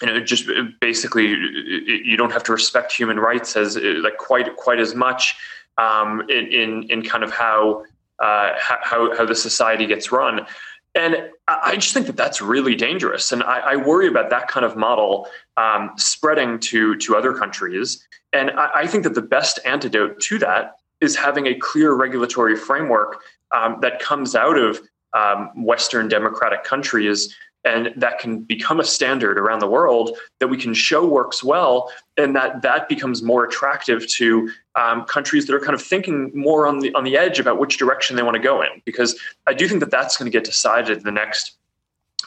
you 0.00 0.08
know 0.08 0.20
just 0.20 0.48
basically 0.80 1.26
you 1.26 2.16
don't 2.16 2.32
have 2.32 2.42
to 2.44 2.52
respect 2.52 2.92
human 2.92 3.20
rights 3.20 3.56
as 3.56 3.76
like 3.76 4.16
quite 4.16 4.56
quite 4.56 4.80
as 4.80 4.94
much 4.94 5.36
um, 5.80 6.20
in, 6.28 6.46
in, 6.52 6.82
in 6.90 7.02
kind 7.02 7.24
of 7.24 7.30
how, 7.32 7.84
uh, 8.18 8.50
how, 8.58 9.16
how 9.16 9.24
the 9.24 9.34
society 9.34 9.86
gets 9.86 10.12
run. 10.12 10.46
And 10.94 11.30
I 11.46 11.76
just 11.76 11.94
think 11.94 12.06
that 12.06 12.16
that's 12.16 12.42
really 12.42 12.74
dangerous. 12.74 13.30
And 13.32 13.42
I, 13.44 13.60
I 13.60 13.76
worry 13.76 14.08
about 14.08 14.28
that 14.30 14.48
kind 14.48 14.66
of 14.66 14.76
model 14.76 15.28
um, 15.56 15.92
spreading 15.96 16.58
to, 16.60 16.96
to 16.96 17.16
other 17.16 17.32
countries. 17.32 18.04
And 18.32 18.50
I, 18.50 18.70
I, 18.74 18.86
think 18.88 19.04
that 19.04 19.14
the 19.14 19.22
best 19.22 19.60
antidote 19.64 20.20
to 20.20 20.38
that 20.40 20.76
is 21.00 21.14
having 21.14 21.46
a 21.46 21.54
clear 21.54 21.94
regulatory 21.94 22.56
framework 22.56 23.22
um, 23.52 23.78
that 23.82 24.00
comes 24.00 24.34
out 24.34 24.58
of 24.58 24.80
um, 25.12 25.50
Western 25.64 26.08
democratic 26.08 26.64
countries 26.64 27.34
and 27.64 27.92
that 27.96 28.18
can 28.18 28.40
become 28.40 28.80
a 28.80 28.84
standard 28.84 29.38
around 29.38 29.58
the 29.58 29.66
world 29.66 30.16
that 30.38 30.48
we 30.48 30.56
can 30.56 30.72
show 30.72 31.06
works 31.06 31.44
well 31.44 31.92
and 32.16 32.34
that 32.34 32.62
that 32.62 32.88
becomes 32.88 33.22
more 33.22 33.44
attractive 33.44 34.06
to 34.08 34.50
um, 34.76 35.04
countries 35.04 35.46
that 35.46 35.54
are 35.54 35.60
kind 35.60 35.74
of 35.74 35.82
thinking 35.82 36.30
more 36.34 36.66
on 36.66 36.80
the 36.80 36.92
on 36.94 37.04
the 37.04 37.16
edge 37.16 37.38
about 37.38 37.58
which 37.58 37.76
direction 37.76 38.16
they 38.16 38.22
want 38.22 38.34
to 38.34 38.42
go 38.42 38.62
in 38.62 38.68
because 38.84 39.18
i 39.46 39.52
do 39.52 39.68
think 39.68 39.80
that 39.80 39.90
that's 39.90 40.16
going 40.16 40.30
to 40.30 40.36
get 40.36 40.44
decided 40.44 40.98
in 40.98 41.04
the 41.04 41.12
next 41.12 41.56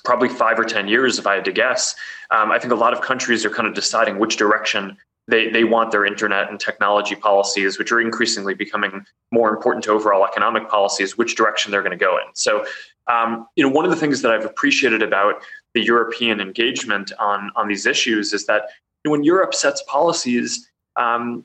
probably 0.03 0.29
five 0.29 0.59
or 0.59 0.65
ten 0.65 0.87
years 0.87 1.17
if 1.17 1.25
i 1.25 1.35
had 1.35 1.45
to 1.45 1.51
guess 1.51 1.95
um, 2.31 2.51
i 2.51 2.59
think 2.59 2.71
a 2.71 2.75
lot 2.75 2.93
of 2.93 3.01
countries 3.01 3.45
are 3.45 3.49
kind 3.49 3.67
of 3.67 3.73
deciding 3.73 4.19
which 4.19 4.37
direction 4.37 4.97
they, 5.27 5.49
they 5.49 5.63
want 5.63 5.91
their 5.91 6.05
internet 6.05 6.49
and 6.49 6.59
technology 6.59 7.15
policies, 7.15 7.79
which 7.79 7.91
are 7.91 8.01
increasingly 8.01 8.53
becoming 8.53 9.05
more 9.31 9.49
important 9.49 9.83
to 9.85 9.91
overall 9.91 10.25
economic 10.25 10.69
policies, 10.69 11.17
which 11.17 11.35
direction 11.35 11.71
they're 11.71 11.81
going 11.81 11.97
to 11.97 12.05
go 12.05 12.17
in. 12.17 12.23
So, 12.33 12.65
um, 13.11 13.47
you 13.55 13.63
know, 13.63 13.69
one 13.69 13.85
of 13.85 13.91
the 13.91 13.97
things 13.97 14.21
that 14.21 14.31
I've 14.31 14.45
appreciated 14.45 15.01
about 15.01 15.43
the 15.73 15.83
European 15.83 16.39
engagement 16.39 17.11
on 17.19 17.51
on 17.55 17.67
these 17.67 17.85
issues 17.85 18.33
is 18.33 18.45
that 18.45 18.69
when 19.05 19.23
Europe 19.23 19.53
sets 19.53 19.83
policies, 19.87 20.69
um, 20.95 21.43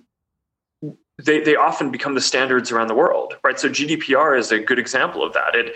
they 1.22 1.40
they 1.40 1.56
often 1.56 1.90
become 1.90 2.14
the 2.14 2.20
standards 2.20 2.70
around 2.70 2.88
the 2.88 2.94
world, 2.94 3.36
right? 3.42 3.58
So 3.58 3.68
GDPR 3.68 4.38
is 4.38 4.52
a 4.52 4.58
good 4.58 4.78
example 4.78 5.24
of 5.24 5.32
that. 5.32 5.54
It 5.54 5.74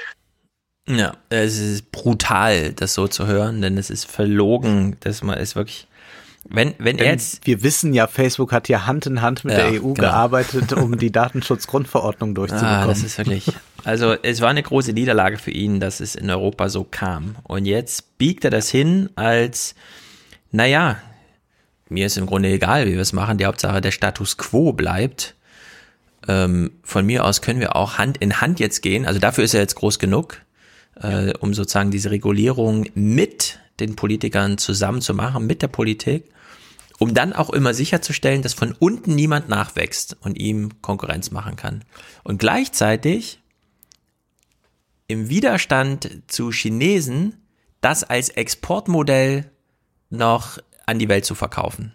ja, 0.89 1.13
es 1.31 1.59
ist 1.59 1.93
brutal, 1.93 2.73
das 2.73 2.95
so 2.95 3.07
zu 3.07 3.27
hören, 3.27 3.63
denn 3.63 3.79
es 3.79 3.89
ist 3.89 4.05
verlogen, 4.05 4.97
dass 5.01 5.23
man 5.23 5.39
es 5.39 5.55
wirklich 5.55 5.87
Wenn, 6.49 6.75
wenn 6.79 6.97
Denn 6.97 7.07
er 7.07 7.13
jetzt, 7.13 7.47
wir 7.47 7.63
wissen 7.63 7.95
ja, 7.95 8.07
Facebook 8.07 8.53
hat 8.53 8.69
ja 8.69 8.87
Hand 8.87 9.07
in 9.07 9.23
Hand 9.23 9.45
mit 9.45 9.57
Ja, 9.57 9.71
der 9.71 9.83
EU 9.83 9.93
genau. 9.93 9.95
gearbeitet, 9.95 10.73
um 10.73 10.99
die 10.99 11.13
Datenschutzgrundverordnung 11.13 12.35
durchzubekommen. 12.35 12.83
Ah, 12.83 12.87
das 12.87 13.03
ist 13.03 13.19
wirklich. 13.19 13.47
Also 13.85 14.15
es 14.23 14.41
war 14.41 14.51
eine 14.51 14.63
große 14.63 14.93
Niederlage 14.93 15.39
für 15.39 15.51
ihn, 15.51 15.81
dass 15.81 16.01
es 16.01 16.15
in 16.15 16.31
Europa 16.31 16.69
so 16.69 16.85
kam. 16.85 17.37
Und 17.45 17.65
jetzt 17.65 18.19
biegt 18.19 18.45
er 18.45 18.51
das 18.51 18.71
hin 18.71 19.11
als, 19.15 19.75
naja, 20.51 20.99
mir 21.89 22.07
ist 22.07 22.17
im 22.17 22.27
Grunde 22.27 22.49
egal, 22.49 22.87
wie 22.87 22.95
wir 22.95 23.01
es 23.01 23.13
machen. 23.13 23.39
Die 23.39 23.47
Hauptsache, 23.47 23.81
der 23.81 23.91
Status 23.91 24.37
quo 24.37 24.73
bleibt. 24.73 25.35
Ähm, 26.29 26.73
von 26.83 27.05
mir 27.05 27.25
aus 27.25 27.43
können 27.43 27.61
wir 27.61 27.77
auch 27.77 27.99
Hand 27.99 28.19
in 28.19 28.41
Hand 28.41 28.61
jetzt 28.61 28.83
gehen. 28.83 29.07
Also 29.07 29.21
dafür 29.21 29.45
ist 29.45 29.55
er 29.55 29.61
jetzt 29.61 29.75
groß 29.75 29.99
genug, 29.99 30.41
äh, 31.01 31.33
um 31.41 31.55
sozusagen 31.55 31.91
diese 31.91 32.11
Regulierung 32.11 32.87
mit 32.95 33.59
den 33.83 33.97
Politikern 33.97 34.59
zusammen 34.59 35.01
zu 35.01 35.15
machen, 35.15 35.47
mit 35.47 35.63
der 35.63 35.69
Politik, 35.69 36.31
um 36.99 37.15
dann 37.15 37.33
auch 37.33 37.51
immer 37.51 37.75
sicherzustellen, 37.75 38.43
dass 38.43 38.55
von 38.55 38.73
unten 38.79 39.15
niemand 39.15 39.49
nachwächst 39.49 40.17
und 40.21 40.39
ihm 40.39 40.81
Konkurrenz 40.83 41.31
machen 41.31 41.57
kann. 41.57 41.85
Und 42.23 42.39
gleichzeitig 42.39 43.41
im 45.09 45.29
Widerstand 45.29 46.23
zu 46.29 46.51
Chinesen 46.51 47.35
das 47.81 48.05
als 48.05 48.29
Exportmodell 48.29 49.51
noch 50.09 50.59
an 50.87 50.99
die 50.99 51.09
Welt 51.09 51.25
zu 51.25 51.35
verkaufen. 51.35 51.93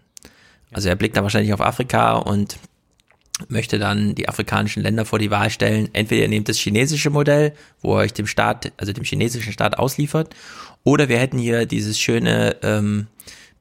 Also 0.71 0.89
er 0.89 0.95
blickt 0.95 1.15
da 1.15 1.23
wahrscheinlich 1.23 1.53
auf 1.53 1.61
Afrika 1.61 2.17
und 2.17 2.59
möchte 3.47 3.79
dann 3.79 4.15
die 4.15 4.27
afrikanischen 4.27 4.83
Länder 4.83 5.05
vor 5.05 5.19
die 5.19 5.31
Wahl 5.31 5.49
stellen. 5.49 5.89
Entweder 5.93 6.23
ihr 6.23 6.27
nehmt 6.27 6.49
das 6.49 6.57
chinesische 6.57 7.09
Modell, 7.09 7.53
wo 7.81 7.95
ihr 7.95 8.01
euch 8.01 8.13
dem 8.13 8.27
Staat, 8.27 8.71
also 8.77 8.93
dem 8.93 9.03
chinesischen 9.03 9.53
Staat 9.53 9.77
ausliefert, 9.77 10.35
oder 10.83 11.09
wir 11.09 11.19
hätten 11.19 11.37
hier 11.39 11.65
dieses 11.65 11.99
schöne 11.99 12.55
ähm, 12.63 13.07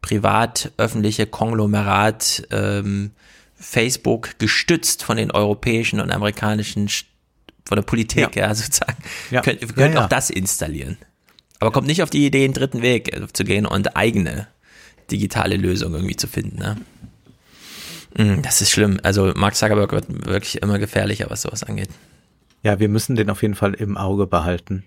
privat-öffentliche 0.03 1.27
Konglomerat 1.27 2.47
ähm, 2.51 3.11
Facebook 3.59 4.39
gestützt 4.39 5.03
von 5.03 5.17
den 5.17 5.31
europäischen 5.31 6.01
und 6.01 6.11
amerikanischen, 6.13 6.89
St- 6.89 7.05
von 7.65 7.77
der 7.77 7.83
Politik, 7.83 8.37
ja, 8.37 8.55
sozusagen. 8.55 8.97
Ja. 9.31 9.41
Könnt, 9.43 9.61
wir 9.63 9.69
Ja, 9.69 9.75
können 9.75 9.95
ja. 9.95 10.05
auch 10.05 10.09
das 10.09 10.31
installieren. 10.31 10.97
Aber 11.59 11.73
kommt 11.73 11.87
nicht 11.87 12.03
auf 12.03 12.11
die 12.11 12.27
Idee, 12.27 12.45
einen 12.45 12.53
dritten 12.55 12.83
Weg 12.83 13.15
äh, 13.17 13.27
zu 13.33 13.45
gehen 13.45 13.67
und 13.67 13.97
eigene 13.97 14.47
digitale 15.11 15.57
Lösungen 15.57 15.95
irgendwie 15.95 16.17
zu 16.17 16.27
finden. 16.29 16.59
Ne? 16.59 16.77
Mm, 18.19 18.43
Das 18.43 18.61
ist 18.61 18.71
schlimm. 18.71 19.01
Also 19.03 19.33
Mark 19.35 19.55
Zuckerberg 19.57 19.93
wird 19.93 20.27
wirklich 20.27 20.63
immer 20.63 20.79
gefährlicher, 20.79 21.27
was 21.31 21.43
sowas 21.43 21.65
angeht. 21.65 21.89
Ja, 22.63 22.79
wir 22.79 22.89
müssen 22.89 23.17
den 23.17 23.31
auf 23.31 23.43
jeden 23.43 23.55
Fall 23.55 23.75
im 23.75 23.97
Auge 23.97 24.27
behalten. 24.27 24.85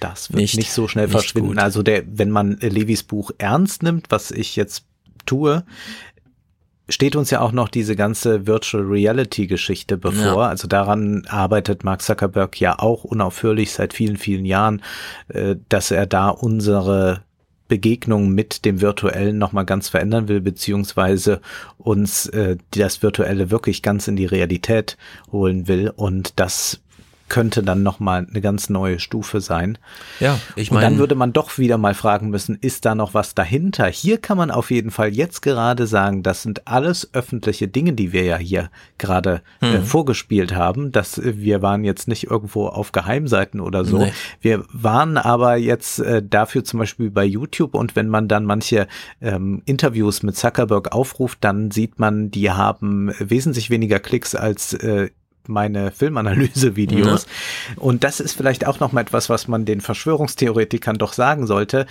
Das 0.00 0.30
wird 0.30 0.40
Nicht- 0.40 0.56
nicht, 0.56 0.72
so 0.72 0.88
schnell 0.88 1.06
nicht 1.06 1.12
verschwinden. 1.12 1.50
gut. 1.50 1.58
Also 1.58 1.82
der, 1.82 2.02
wenn 2.06 2.30
man 2.30 2.58
Levis 2.60 3.02
Buch 3.02 3.30
ernst 3.38 3.82
nimmt, 3.82 4.06
was 4.10 4.30
ich 4.30 4.56
jetzt 4.56 4.84
tue, 5.24 5.64
steht 6.88 7.16
uns 7.16 7.30
ja 7.30 7.40
auch 7.40 7.52
noch 7.52 7.68
diese 7.68 7.96
ganze 7.96 8.46
Virtual 8.46 8.84
Reality 8.84 9.46
Geschichte 9.46 9.96
bevor. 9.96 10.42
Ja. 10.44 10.48
Also 10.48 10.68
daran 10.68 11.24
arbeitet 11.28 11.82
Mark 11.82 12.02
Zuckerberg 12.02 12.60
ja 12.60 12.78
auch 12.78 13.04
unaufhörlich 13.04 13.72
seit 13.72 13.92
vielen, 13.92 14.16
vielen 14.16 14.44
Jahren, 14.44 14.82
äh, 15.28 15.56
dass 15.68 15.90
er 15.90 16.06
da 16.06 16.28
unsere 16.28 17.22
Begegnung 17.68 18.28
mit 18.30 18.64
dem 18.64 18.80
Virtuellen 18.80 19.38
nochmal 19.38 19.64
ganz 19.64 19.88
verändern 19.88 20.28
will, 20.28 20.40
beziehungsweise 20.40 21.40
uns 21.78 22.26
äh, 22.26 22.56
das 22.70 23.02
Virtuelle 23.02 23.50
wirklich 23.50 23.82
ganz 23.82 24.06
in 24.06 24.14
die 24.14 24.26
Realität 24.26 24.96
holen 25.32 25.66
will. 25.66 25.90
Und 25.96 26.38
das 26.38 26.80
könnte 27.28 27.62
dann 27.62 27.82
nochmal 27.82 28.26
eine 28.30 28.40
ganz 28.40 28.70
neue 28.70 28.98
Stufe 29.00 29.40
sein. 29.40 29.78
Ja, 30.20 30.38
ich 30.54 30.70
Und 30.70 30.76
dann 30.76 30.84
meine- 30.92 30.98
würde 30.98 31.14
man 31.14 31.32
doch 31.32 31.58
wieder 31.58 31.78
mal 31.78 31.94
fragen 31.94 32.30
müssen, 32.30 32.56
ist 32.60 32.84
da 32.84 32.94
noch 32.94 33.14
was 33.14 33.34
dahinter? 33.34 33.86
Hier 33.86 34.18
kann 34.18 34.36
man 34.36 34.50
auf 34.50 34.70
jeden 34.70 34.90
Fall 34.90 35.12
jetzt 35.14 35.42
gerade 35.42 35.86
sagen, 35.86 36.22
das 36.22 36.42
sind 36.42 36.66
alles 36.68 37.10
öffentliche 37.14 37.68
Dinge, 37.68 37.92
die 37.94 38.12
wir 38.12 38.22
ja 38.24 38.36
hier 38.36 38.70
gerade 38.98 39.42
äh, 39.60 39.78
Mhm. 39.78 39.84
vorgespielt 39.84 40.54
haben. 40.54 40.92
dass 40.92 41.18
äh, 41.18 41.34
wir 41.36 41.62
waren 41.62 41.84
jetzt 41.84 42.06
nicht 42.08 42.24
irgendwo 42.30 42.66
auf 42.68 42.92
Geheimseiten 42.92 43.60
oder 43.60 43.84
so. 43.84 43.98
Nee. 43.98 44.12
Wir 44.40 44.64
waren 44.72 45.16
aber 45.18 45.56
jetzt 45.56 45.98
äh, 45.98 46.22
dafür 46.22 46.64
zum 46.64 46.78
Beispiel 46.80 47.10
bei 47.10 47.24
YouTube 47.24 47.74
und 47.74 47.96
wenn 47.96 48.08
man 48.08 48.28
dann 48.28 48.44
manche 48.44 48.86
ähm, 49.20 49.62
Interviews 49.66 50.22
mit 50.22 50.36
Zuckerberg 50.36 50.92
aufruft, 50.92 51.38
dann 51.42 51.70
sieht 51.70 51.98
man, 51.98 52.30
die 52.30 52.50
haben 52.50 53.12
wesentlich 53.18 53.70
weniger 53.70 53.98
Klicks 53.98 54.34
als 54.34 54.72
äh, 54.74 55.10
meine 55.48 55.90
Filmanalyse-Videos. 55.90 57.26
Und 57.76 58.04
das 58.04 58.20
ist 58.20 58.34
vielleicht 58.36 58.66
auch 58.66 58.80
noch 58.80 58.92
mal 58.92 59.00
etwas, 59.00 59.28
was 59.28 59.48
man 59.48 59.64
den 59.64 59.80
Verschwörungstheoretikern 59.80 60.98
doch 60.98 61.12
sagen 61.12 61.46
sollte. 61.46 61.86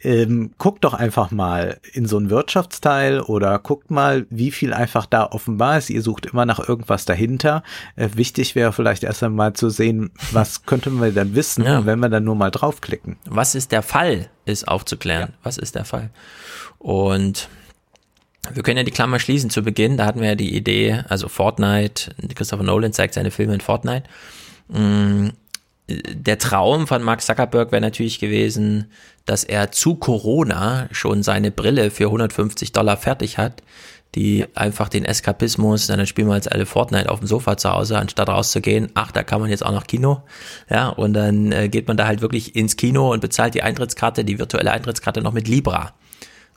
Ähm, 0.00 0.52
guckt 0.58 0.84
doch 0.84 0.94
einfach 0.94 1.30
mal 1.30 1.78
in 1.92 2.06
so 2.06 2.16
einen 2.16 2.30
Wirtschaftsteil 2.30 3.20
oder 3.20 3.58
guckt 3.58 3.90
mal, 3.90 4.26
wie 4.30 4.50
viel 4.50 4.72
einfach 4.72 5.06
da 5.06 5.24
offenbar 5.30 5.78
ist. 5.78 5.90
Ihr 5.90 6.02
sucht 6.02 6.26
immer 6.26 6.46
nach 6.46 6.66
irgendwas 6.66 7.04
dahinter. 7.04 7.62
Äh, 7.96 8.10
wichtig 8.14 8.54
wäre 8.54 8.72
vielleicht 8.72 9.04
erst 9.04 9.22
einmal 9.22 9.52
zu 9.54 9.70
sehen, 9.70 10.10
was 10.32 10.62
könnten 10.66 11.00
wir 11.00 11.12
dann 11.12 11.34
wissen, 11.34 11.64
Ja. 11.64 11.84
wenn 11.86 11.98
wir 12.00 12.08
dann 12.08 12.24
nur 12.24 12.34
mal 12.36 12.50
draufklicken. 12.50 13.16
Was 13.26 13.54
ist 13.54 13.72
der 13.72 13.82
Fall, 13.82 14.28
ist 14.44 14.68
aufzuklären. 14.68 15.34
Was 15.42 15.58
ist 15.58 15.74
der 15.74 15.84
Fall? 15.84 16.10
Und 16.78 17.48
wir 18.52 18.62
können 18.62 18.76
ja 18.76 18.82
die 18.82 18.90
Klammer 18.90 19.18
schließen 19.18 19.50
zu 19.50 19.62
Beginn. 19.62 19.96
Da 19.96 20.06
hatten 20.06 20.20
wir 20.20 20.28
ja 20.28 20.34
die 20.34 20.54
Idee, 20.54 21.02
also 21.08 21.28
Fortnite, 21.28 22.14
Christopher 22.34 22.62
Nolan 22.62 22.92
zeigt 22.92 23.14
seine 23.14 23.30
Filme 23.30 23.54
in 23.54 23.60
Fortnite. 23.60 24.04
Mm, 24.68 25.28
Der 25.88 26.38
Traum 26.38 26.86
von 26.86 27.02
Mark 27.02 27.22
Zuckerberg 27.22 27.72
wäre 27.72 27.82
natürlich 27.82 28.18
gewesen, 28.18 28.90
dass 29.26 29.44
er 29.44 29.72
zu 29.72 29.96
Corona 29.96 30.88
schon 30.92 31.22
seine 31.22 31.50
Brille 31.50 31.90
für 31.90 32.06
150 32.06 32.72
Dollar 32.72 32.96
fertig 32.96 33.38
hat, 33.38 33.62
die 34.14 34.46
einfach 34.54 34.88
den 34.88 35.04
Eskapismus, 35.04 35.86
dann 35.86 36.06
spielen 36.06 36.28
wir 36.28 36.36
jetzt 36.36 36.52
alle 36.52 36.66
Fortnite 36.66 37.10
auf 37.10 37.18
dem 37.18 37.26
Sofa 37.26 37.56
zu 37.56 37.70
Hause, 37.70 37.98
anstatt 37.98 38.28
rauszugehen, 38.28 38.90
ach, 38.94 39.10
da 39.10 39.22
kann 39.24 39.40
man 39.40 39.50
jetzt 39.50 39.64
auch 39.64 39.72
noch 39.72 39.86
Kino, 39.86 40.22
ja, 40.70 40.88
und 40.88 41.14
dann 41.14 41.50
äh, 41.52 41.68
geht 41.68 41.88
man 41.88 41.96
da 41.96 42.06
halt 42.06 42.20
wirklich 42.20 42.54
ins 42.54 42.76
Kino 42.76 43.12
und 43.12 43.20
bezahlt 43.20 43.54
die 43.54 43.62
Eintrittskarte, 43.62 44.24
die 44.24 44.38
virtuelle 44.38 44.70
Eintrittskarte 44.70 45.20
noch 45.20 45.32
mit 45.32 45.48
Libra 45.48 45.94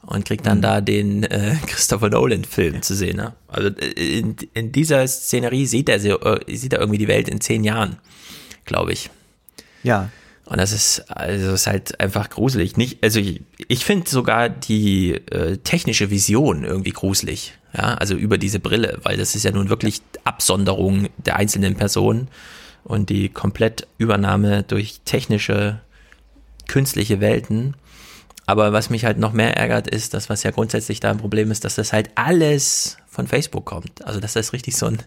und 0.08 0.26
kriegt 0.26 0.48
dann 0.48 0.62
da 0.62 0.82
den 0.82 1.24
äh, 1.24 1.56
Christopher 1.68 2.10
Nolan 2.10 2.46
Film 2.46 2.82
zu 2.82 2.96
sehen. 2.96 3.18
Ne? 3.18 3.34
Also 3.48 3.70
äh, 3.70 4.20
in, 4.20 4.36
in 4.54 4.72
dieser 4.72 5.08
Szenerie 5.08 5.66
sieht 5.66 5.90
er, 5.90 6.04
äh, 6.04 6.56
sieht 6.56 6.74
er 6.74 6.80
irgendwie 6.80 6.98
die 6.98 7.08
Welt 7.08 7.30
in 7.30 7.42
zehn 7.42 7.64
Jahren, 7.64 7.98
glaube 8.66 8.94
ich. 8.94 9.10
Ja. 9.84 10.10
Und 10.46 10.60
das 10.60 10.72
ist, 10.72 11.12
also 11.12 11.54
ist 11.54 11.68
halt 11.68 12.00
einfach 12.00 12.30
gruselig. 12.30 12.78
Nicht, 12.78 13.04
also 13.04 13.20
ich, 13.20 13.42
ich 13.68 13.84
finde 13.84 14.10
sogar 14.10 14.48
die 14.48 15.12
äh, 15.12 15.58
technische 15.58 16.10
Vision 16.10 16.64
irgendwie 16.64 16.92
gruselig. 16.92 17.54
Ja, 17.74 17.96
also 17.96 18.16
über 18.16 18.38
diese 18.38 18.60
Brille, 18.60 18.98
weil 19.04 19.18
das 19.18 19.36
ist 19.36 19.44
ja 19.44 19.52
nun 19.52 19.70
wirklich 19.70 20.02
Absonderung 20.24 21.10
der 21.18 21.36
einzelnen 21.36 21.76
Personen 21.76 22.30
und 22.86 23.10
die 23.10 23.28
Komplettübernahme 23.28 24.64
durch 24.64 25.02
technische, 25.04 25.82
künstliche 26.68 27.20
Welten. 27.20 27.76
Aber 28.48 28.74
was 28.74 28.90
mich 28.90 29.06
halt 29.06 29.20
noch 29.20 29.34
mehr 29.34 29.56
ärgert, 29.58 29.88
ist 29.88 30.14
das, 30.14 30.30
was 30.30 30.42
ja 30.44 30.52
grundsätzlich 30.52 31.00
da 31.02 31.12
ein 31.12 31.18
Problem 31.18 31.52
ist, 31.52 31.66
dass 31.66 31.76
das 31.76 31.94
halt 31.94 32.10
alles 32.16 32.98
von 33.08 33.28
Facebook 33.28 33.66
kommt. 33.66 34.04
Also 34.06 34.20
dass 34.20 34.34
das 34.34 34.54
richtig 34.54 34.76
so 34.76 34.88
ein 34.88 34.98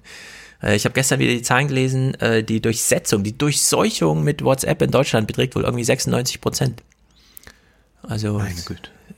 äh, 0.62 0.76
ich 0.76 0.84
habe 0.84 0.92
gestern 0.92 1.18
wieder 1.18 1.32
die 1.32 1.42
Zahlen 1.42 1.68
gelesen, 1.68 2.14
äh, 2.20 2.44
die 2.44 2.60
Durchsetzung, 2.60 3.24
die 3.24 3.36
Durchseuchung 3.36 4.22
mit 4.22 4.44
WhatsApp 4.44 4.82
in 4.82 4.90
Deutschland 4.90 5.26
beträgt 5.26 5.56
wohl 5.56 5.64
irgendwie 5.64 5.84
96 5.84 6.40
Prozent. 6.40 6.82
Also 8.02 8.42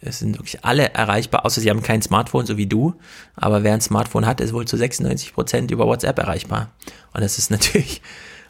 es 0.00 0.18
sind 0.18 0.38
wirklich 0.38 0.64
alle 0.64 0.92
erreichbar, 0.94 1.44
außer 1.44 1.60
sie 1.60 1.70
haben 1.70 1.82
kein 1.82 2.02
Smartphone, 2.02 2.46
so 2.46 2.56
wie 2.56 2.66
du. 2.66 2.94
Aber 3.36 3.62
wer 3.62 3.74
ein 3.74 3.80
Smartphone 3.80 4.26
hat, 4.26 4.40
ist 4.40 4.52
wohl 4.52 4.66
zu 4.66 4.76
96 4.76 5.34
Prozent 5.34 5.70
über 5.70 5.86
WhatsApp 5.86 6.18
erreichbar. 6.18 6.70
Und 7.12 7.22
das 7.22 7.38
ist 7.38 7.50
natürlich, 7.50 8.02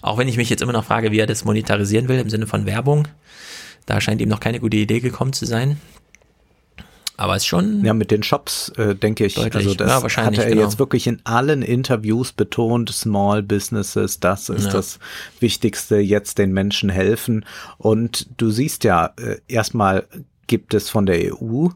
auch 0.03 0.19
wenn 0.19 0.29
ich 0.29 0.37
mich 0.37 0.51
jetzt 0.51 0.63
immer 0.63 0.73
noch 0.73 0.85
frage, 0.85 1.13
wie 1.13 1.19
er 1.19 1.27
das 1.27 1.45
monetarisieren 1.45 2.09
will 2.09 2.19
im 2.19 2.31
Sinne 2.31 2.47
von 2.47 2.67
Werbung, 2.67 3.09
da 3.87 4.01
scheint 4.01 4.21
ihm 4.21 4.29
noch 4.29 4.41
keine 4.41 4.61
gute 4.61 4.77
Idee 4.77 5.01
gekommen 5.01 5.33
zu 5.33 5.47
sein. 5.47 5.81
Aber 7.17 7.37
es 7.37 7.43
ist 7.43 7.47
schon. 7.47 7.85
Ja, 7.85 7.95
mit 7.95 8.11
den 8.11 8.23
Shops, 8.23 8.71
äh, 8.71 8.95
denke 8.95 9.27
ich. 9.27 9.35
Deutlich. 9.35 9.55
Also 9.55 9.75
das 9.75 9.89
Ja, 9.89 10.03
wahrscheinlich, 10.03 10.41
hat 10.41 10.47
er 10.47 10.51
genau. 10.51 10.63
jetzt 10.63 10.79
wirklich 10.79 11.07
in 11.07 11.21
allen 11.25 11.63
Interviews 11.63 12.33
betont, 12.33 12.91
Small 12.91 13.43
Businesses, 13.43 14.19
das 14.19 14.49
ist 14.49 14.67
Ja. 14.67 14.73
das 14.73 14.99
Wichtigste, 15.39 15.99
jetzt 15.99 16.39
den 16.39 16.53
Menschen 16.53 16.89
helfen. 16.89 17.45
Und 17.79 18.29
du 18.39 18.51
siehst 18.51 18.85
ja, 18.85 19.13
äh, 19.19 19.37
erstmal 19.47 20.07
gibt 20.47 20.75
es 20.75 20.91
von 20.91 21.07
der 21.07 21.35
EU 21.35 21.69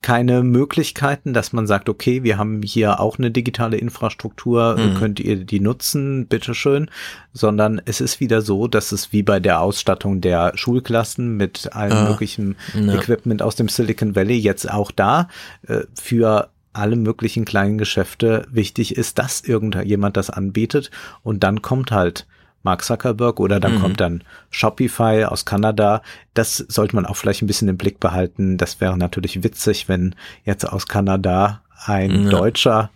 keine 0.00 0.44
Möglichkeiten, 0.44 1.34
dass 1.34 1.52
man 1.52 1.66
sagt, 1.66 1.88
okay, 1.88 2.22
wir 2.22 2.38
haben 2.38 2.62
hier 2.62 3.00
auch 3.00 3.18
eine 3.18 3.30
digitale 3.32 3.76
Infrastruktur, 3.76 4.76
Mhm. 4.76 4.94
könnt 4.94 5.20
ihr 5.20 5.36
die 5.44 5.58
nutzen, 5.60 6.26
bitteschön, 6.28 6.88
sondern 7.32 7.80
es 7.84 8.00
ist 8.00 8.20
wieder 8.20 8.40
so, 8.40 8.68
dass 8.68 8.92
es 8.92 9.12
wie 9.12 9.22
bei 9.24 9.40
der 9.40 9.60
Ausstattung 9.60 10.20
der 10.20 10.52
Schulklassen 10.54 11.36
mit 11.36 11.72
allem 11.74 11.96
Ah, 11.98 12.08
möglichen 12.10 12.56
ja. 12.74 12.94
Equipment 12.94 13.42
aus 13.42 13.56
dem 13.56 13.68
Silicon 13.68 14.14
Valley 14.14 14.38
jetzt 14.38 14.70
auch 14.70 14.92
da 14.92 15.28
äh, 15.66 15.80
für 16.00 16.50
alle 16.72 16.94
möglichen 16.94 17.44
kleinen 17.44 17.76
Geschäfte 17.76 18.46
wichtig 18.52 18.96
ist, 18.96 19.18
dass 19.18 19.40
irgendjemand 19.40 20.16
das 20.16 20.30
anbietet 20.30 20.92
und 21.24 21.42
dann 21.42 21.60
kommt 21.60 21.90
halt 21.90 22.26
Mark 22.68 22.84
Zuckerberg 22.84 23.40
oder 23.40 23.60
dann 23.60 23.76
Mhm. 23.76 23.80
kommt 23.80 24.00
dann 24.00 24.24
Shopify 24.50 25.24
aus 25.24 25.46
Kanada. 25.46 26.02
Das 26.34 26.58
sollte 26.58 26.94
man 26.96 27.06
auch 27.06 27.16
vielleicht 27.16 27.40
ein 27.40 27.46
bisschen 27.46 27.68
im 27.68 27.78
Blick 27.78 27.98
behalten. 27.98 28.58
Das 28.58 28.78
wäre 28.82 28.98
natürlich 28.98 29.42
witzig, 29.42 29.88
wenn 29.88 30.14
jetzt 30.44 30.64
aus 30.70 30.86
Kanada 30.86 31.62
ein 31.86 32.24
Ja. 32.24 32.30
Deutscher 32.30 32.90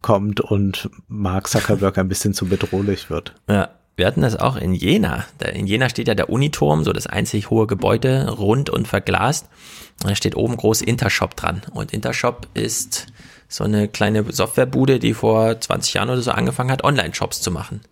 kommt 0.00 0.40
und 0.40 0.90
Mark 1.06 1.46
Zuckerberg 1.46 1.98
ein 1.98 2.08
bisschen 2.08 2.34
zu 2.34 2.46
bedrohlich 2.46 3.10
wird. 3.10 3.32
Ja, 3.48 3.68
wir 3.94 4.08
hatten 4.08 4.22
das 4.22 4.34
auch 4.34 4.56
in 4.56 4.74
Jena. 4.74 5.24
In 5.54 5.68
Jena 5.68 5.88
steht 5.88 6.08
ja 6.08 6.16
der 6.16 6.28
Uniturm, 6.28 6.82
so 6.82 6.92
das 6.92 7.06
einzig 7.06 7.50
hohe 7.50 7.68
Gebäude, 7.68 8.28
rund 8.28 8.70
und 8.70 8.88
verglast. 8.88 9.46
Und 10.02 10.10
da 10.10 10.16
steht 10.16 10.34
oben 10.34 10.56
groß 10.56 10.82
Intershop 10.82 11.36
dran. 11.36 11.62
Und 11.72 11.92
Intershop 11.92 12.48
ist 12.54 13.06
so 13.48 13.62
eine 13.62 13.86
kleine 13.86 14.24
Softwarebude, 14.32 14.98
die 14.98 15.14
vor 15.14 15.60
20 15.60 15.94
Jahren 15.94 16.10
oder 16.10 16.22
so 16.22 16.32
angefangen 16.32 16.72
hat, 16.72 16.82
Online-Shops 16.82 17.40
zu 17.42 17.52
machen. 17.52 17.82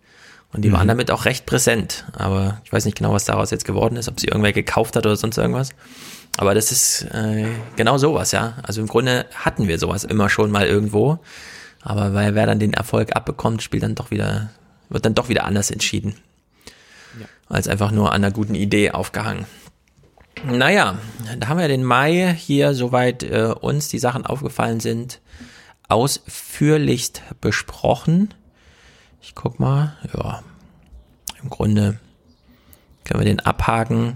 Und 0.53 0.63
die 0.63 0.69
Mhm. 0.69 0.73
waren 0.73 0.87
damit 0.87 1.11
auch 1.11 1.25
recht 1.25 1.45
präsent. 1.45 2.05
Aber 2.13 2.61
ich 2.65 2.73
weiß 2.73 2.85
nicht 2.85 2.97
genau, 2.97 3.13
was 3.13 3.25
daraus 3.25 3.51
jetzt 3.51 3.65
geworden 3.65 3.95
ist, 3.95 4.09
ob 4.09 4.19
sie 4.19 4.27
irgendwer 4.27 4.51
gekauft 4.53 4.95
hat 4.95 5.05
oder 5.05 5.15
sonst 5.15 5.37
irgendwas. 5.37 5.69
Aber 6.37 6.53
das 6.55 6.71
ist 6.71 7.03
äh, 7.13 7.47
genau 7.75 7.97
sowas, 7.97 8.31
ja. 8.31 8.55
Also 8.63 8.81
im 8.81 8.87
Grunde 8.87 9.25
hatten 9.35 9.67
wir 9.67 9.79
sowas 9.79 10.03
immer 10.03 10.29
schon 10.29 10.51
mal 10.51 10.65
irgendwo. 10.67 11.19
Aber 11.81 12.13
weil 12.13 12.35
wer 12.35 12.45
dann 12.45 12.59
den 12.59 12.73
Erfolg 12.73 13.15
abbekommt, 13.15 13.63
spielt 13.63 13.83
dann 13.83 13.95
doch 13.95 14.11
wieder, 14.11 14.49
wird 14.89 15.05
dann 15.05 15.15
doch 15.15 15.29
wieder 15.29 15.45
anders 15.45 15.71
entschieden. 15.71 16.15
Als 17.49 17.67
einfach 17.67 17.91
nur 17.91 18.09
an 18.13 18.23
einer 18.23 18.31
guten 18.31 18.55
Idee 18.55 18.91
aufgehangen. 18.91 19.45
Naja, 20.45 20.97
da 21.37 21.47
haben 21.49 21.59
wir 21.59 21.67
den 21.67 21.83
Mai 21.83 22.33
hier, 22.37 22.73
soweit 22.73 23.23
äh, 23.23 23.53
uns 23.59 23.89
die 23.89 23.99
Sachen 23.99 24.25
aufgefallen 24.25 24.79
sind, 24.79 25.19
ausführlichst 25.89 27.21
besprochen. 27.41 28.33
Ich 29.21 29.35
guck 29.35 29.59
mal, 29.59 29.93
ja, 30.13 30.41
im 31.41 31.49
Grunde 31.49 31.99
können 33.03 33.19
wir 33.19 33.25
den 33.25 33.39
abhaken. 33.39 34.15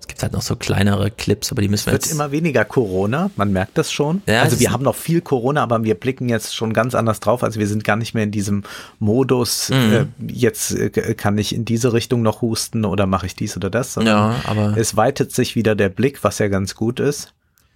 Es 0.00 0.06
gibt 0.08 0.22
halt 0.22 0.34
noch 0.34 0.42
so 0.42 0.54
kleinere 0.54 1.10
Clips, 1.10 1.50
aber 1.50 1.62
die 1.62 1.68
müssen 1.68 1.86
wir 1.86 1.92
Wird 1.94 2.04
jetzt 2.04 2.12
immer 2.12 2.30
weniger 2.30 2.66
Corona, 2.66 3.30
man 3.36 3.52
merkt 3.52 3.78
das 3.78 3.90
schon. 3.90 4.20
Ja, 4.26 4.42
also 4.42 4.54
es 4.54 4.60
wir 4.60 4.70
haben 4.70 4.84
noch 4.84 4.94
viel 4.96 5.22
Corona, 5.22 5.62
aber 5.62 5.82
wir 5.82 5.94
blicken 5.94 6.28
jetzt 6.28 6.54
schon 6.54 6.74
ganz 6.74 6.94
anders 6.94 7.20
drauf. 7.20 7.42
Also 7.42 7.58
wir 7.58 7.66
sind 7.66 7.84
gar 7.84 7.96
nicht 7.96 8.12
mehr 8.12 8.24
in 8.24 8.30
diesem 8.30 8.64
Modus, 8.98 9.70
Mhm. 9.70 9.92
äh, 9.92 10.06
jetzt 10.30 10.72
äh, 10.72 10.90
kann 11.14 11.38
ich 11.38 11.54
in 11.54 11.64
diese 11.64 11.94
Richtung 11.94 12.20
noch 12.20 12.42
husten 12.42 12.84
oder 12.84 13.06
mache 13.06 13.24
ich 13.26 13.34
dies 13.34 13.56
oder 13.56 13.70
das. 13.70 13.94
sondern 13.94 14.14
Ja, 14.34 14.40
aber- 14.50 14.76
es 14.76 14.94
weitet 14.94 15.32
sich 15.32 15.56
wieder 15.56 15.74
der 15.74 15.88
Blick, 15.88 16.22
was 16.22 16.38
ja 16.38 16.48
ganz 16.48 16.74
gut 16.74 17.00
ist. 17.00 17.32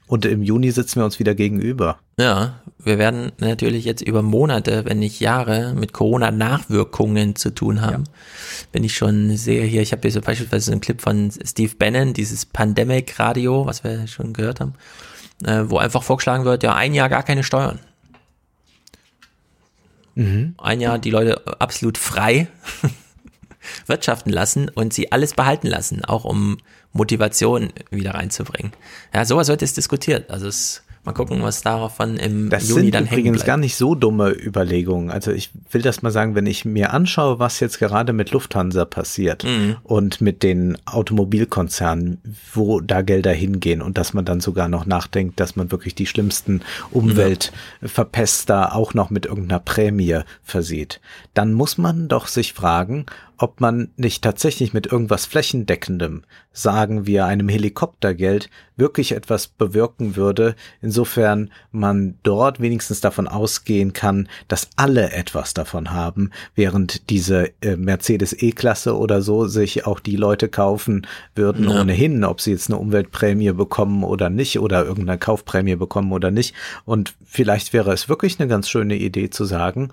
Und 0.09 0.25
im 0.25 0.43
Juni 0.43 0.71
sitzen 0.71 1.01
wir 1.01 1.05
uns 1.05 1.19
wieder 1.19 1.35
gegenüber. 1.35 1.99
Ja, 2.19 2.61
wir 2.79 2.99
werden 2.99 3.31
natürlich 3.39 3.85
jetzt 3.85 4.01
über 4.01 4.23
Monate, 4.23 4.87
wenn 4.87 4.99
nicht 4.99 5.21
Jahre, 5.21 5.75
mit 5.75 5.93
Corona-Nachwirkungen 5.93 7.37
zu 7.37 7.51
tun 7.51 7.83
haben. 7.83 8.05
Wenn 8.73 8.85
ich 8.85 8.97
schon 8.97 9.37
sehe 9.37 9.65
hier, 9.65 9.83
ich 9.83 9.93
habe 9.93 10.03
hier 10.03 10.13
so 10.13 10.23
beispielsweise 10.23 10.73
einen 10.73 10.81
Clip 10.81 11.01
von 11.01 11.31
Steve 11.45 11.75
Bannon, 11.79 12.15
dieses 12.15 12.47
Pandemic-Radio, 12.47 13.67
was 13.67 13.85
wir 13.85 14.07
schon 14.07 14.33
gehört 14.33 14.61
haben, 14.61 14.73
äh, 15.45 15.65
wo 15.67 15.77
einfach 15.77 16.03
vorgeschlagen 16.03 16.47
wird, 16.47 16.63
ja, 16.63 16.75
ein 16.75 16.95
Jahr 16.95 17.11
gar 17.11 17.23
keine 17.23 17.45
Steuern. 17.45 17.79
Mhm. 20.15 20.55
Ein 20.57 20.81
Jahr 20.81 20.99
die 20.99 21.11
Leute 21.11 21.61
absolut 21.61 21.99
frei 21.99 22.49
wirtschaften 23.87 24.31
lassen 24.31 24.71
und 24.71 24.95
sie 24.95 25.13
alles 25.13 25.35
behalten 25.35 25.67
lassen, 25.67 26.03
auch 26.05 26.25
um 26.25 26.57
Motivation 26.93 27.69
wieder 27.91 28.15
reinzubringen. 28.15 28.73
Ja, 29.15 29.25
sowas 29.25 29.49
wird 29.49 29.61
jetzt 29.63 29.77
diskutiert. 29.77 30.31
Also 30.31 30.49
es, 30.49 30.83
mal 31.05 31.13
gucken, 31.13 31.43
was 31.43 31.63
davon 31.63 32.17
im 32.17 32.51
Das 32.51 32.69
Juni 32.69 32.83
sind 32.83 32.95
dann 32.95 33.05
hängen 33.07 33.21
übrigens 33.21 33.39
bleibt. 33.39 33.47
gar 33.47 33.57
nicht 33.59 33.77
so 33.77 33.95
dumme 33.95 34.31
Überlegungen. 34.31 35.11
Also 35.11 35.31
ich 35.31 35.51
will 35.71 35.83
das 35.83 36.03
mal 36.03 36.11
sagen, 36.11 36.35
wenn 36.35 36.47
ich 36.47 36.65
mir 36.65 36.93
anschaue, 36.93 37.39
was 37.39 37.61
jetzt 37.61 37.79
gerade 37.79 38.13
mit 38.13 38.31
Lufthansa 38.33 38.85
passiert 38.85 39.45
Mhm. 39.45 39.77
und 39.85 40.21
mit 40.21 40.43
den 40.43 40.77
Automobilkonzernen, 40.87 42.19
wo 42.53 42.81
da 42.81 43.03
Gelder 43.03 43.33
hingehen 43.33 43.81
und 43.83 43.97
dass 43.99 44.13
man 44.15 44.25
dann 44.25 44.41
sogar 44.41 44.69
noch 44.69 44.87
nachdenkt, 44.87 45.39
dass 45.41 45.57
man 45.57 45.71
wirklich 45.71 45.95
die 45.95 46.07
schlimmsten 46.07 46.63
Umweltverpester 47.83 48.75
auch 48.75 48.95
noch 48.95 49.11
mit 49.11 49.27
irgendeiner 49.27 49.61
Prämie 49.61 50.21
versieht, 50.43 51.01
dann 51.35 51.53
muss 51.53 51.79
man 51.79 52.09
doch 52.09 52.27
sich 52.27 52.53
fragen, 52.53 53.07
ob 53.39 53.61
man 53.61 53.91
nicht 53.97 54.23
tatsächlich 54.23 54.73
mit 54.73 54.87
irgendwas 54.87 55.25
flächendeckendem, 55.27 56.23
sagen 56.53 57.07
wir 57.07 57.25
einem 57.25 57.49
Helikoptergeld, 57.49 58.51
wirklich 58.77 59.13
etwas 59.13 59.47
bewirken 59.47 60.17
würde, 60.17 60.57
insofern 60.83 61.51
man 61.71 62.19
dort 62.23 62.61
wenigstens 62.61 63.01
davon 63.01 63.29
ausgehen 63.29 63.93
kann, 63.93 64.29
dass 64.49 64.69
alle 64.77 65.13
etwas 65.13 65.55
davon 65.55 65.93
haben, 65.93 66.31
während 66.55 67.11
diese 67.11 67.51
äh, 67.61 67.77
Mercedes 67.77 68.33
E-Klasse 68.33 68.97
oder 68.97 69.23
so 69.23 69.47
sich 69.47 69.87
auch 69.87 70.01
die 70.01 70.17
Leute 70.17 70.49
kaufen 70.49 71.07
würden 71.35 71.69
Ja. 71.69 71.81
ohnehin, 71.81 72.25
ob 72.25 72.41
sie 72.41 72.51
jetzt 72.53 72.71
eine 72.71 72.79
Umweltprämie 72.79 73.53
bekommen 73.53 74.03
oder 74.05 74.31
nicht 74.31 74.59
oder 74.59 74.85
irgendeine 74.85 75.19
Kaufprämie 75.19 75.77
bekommen 75.77 76.13
oder 76.13 76.31
nicht. 76.31 76.55
Und 76.85 77.15
vielleicht 77.25 77.73
wäre 77.73 77.93
es 77.93 78.09
wirklich 78.09 78.39
eine 78.41 78.49
ganz 78.49 78.69
schöne 78.69 78.97
Idee 78.97 79.31
zu 79.31 79.45
sagen, 79.45 79.91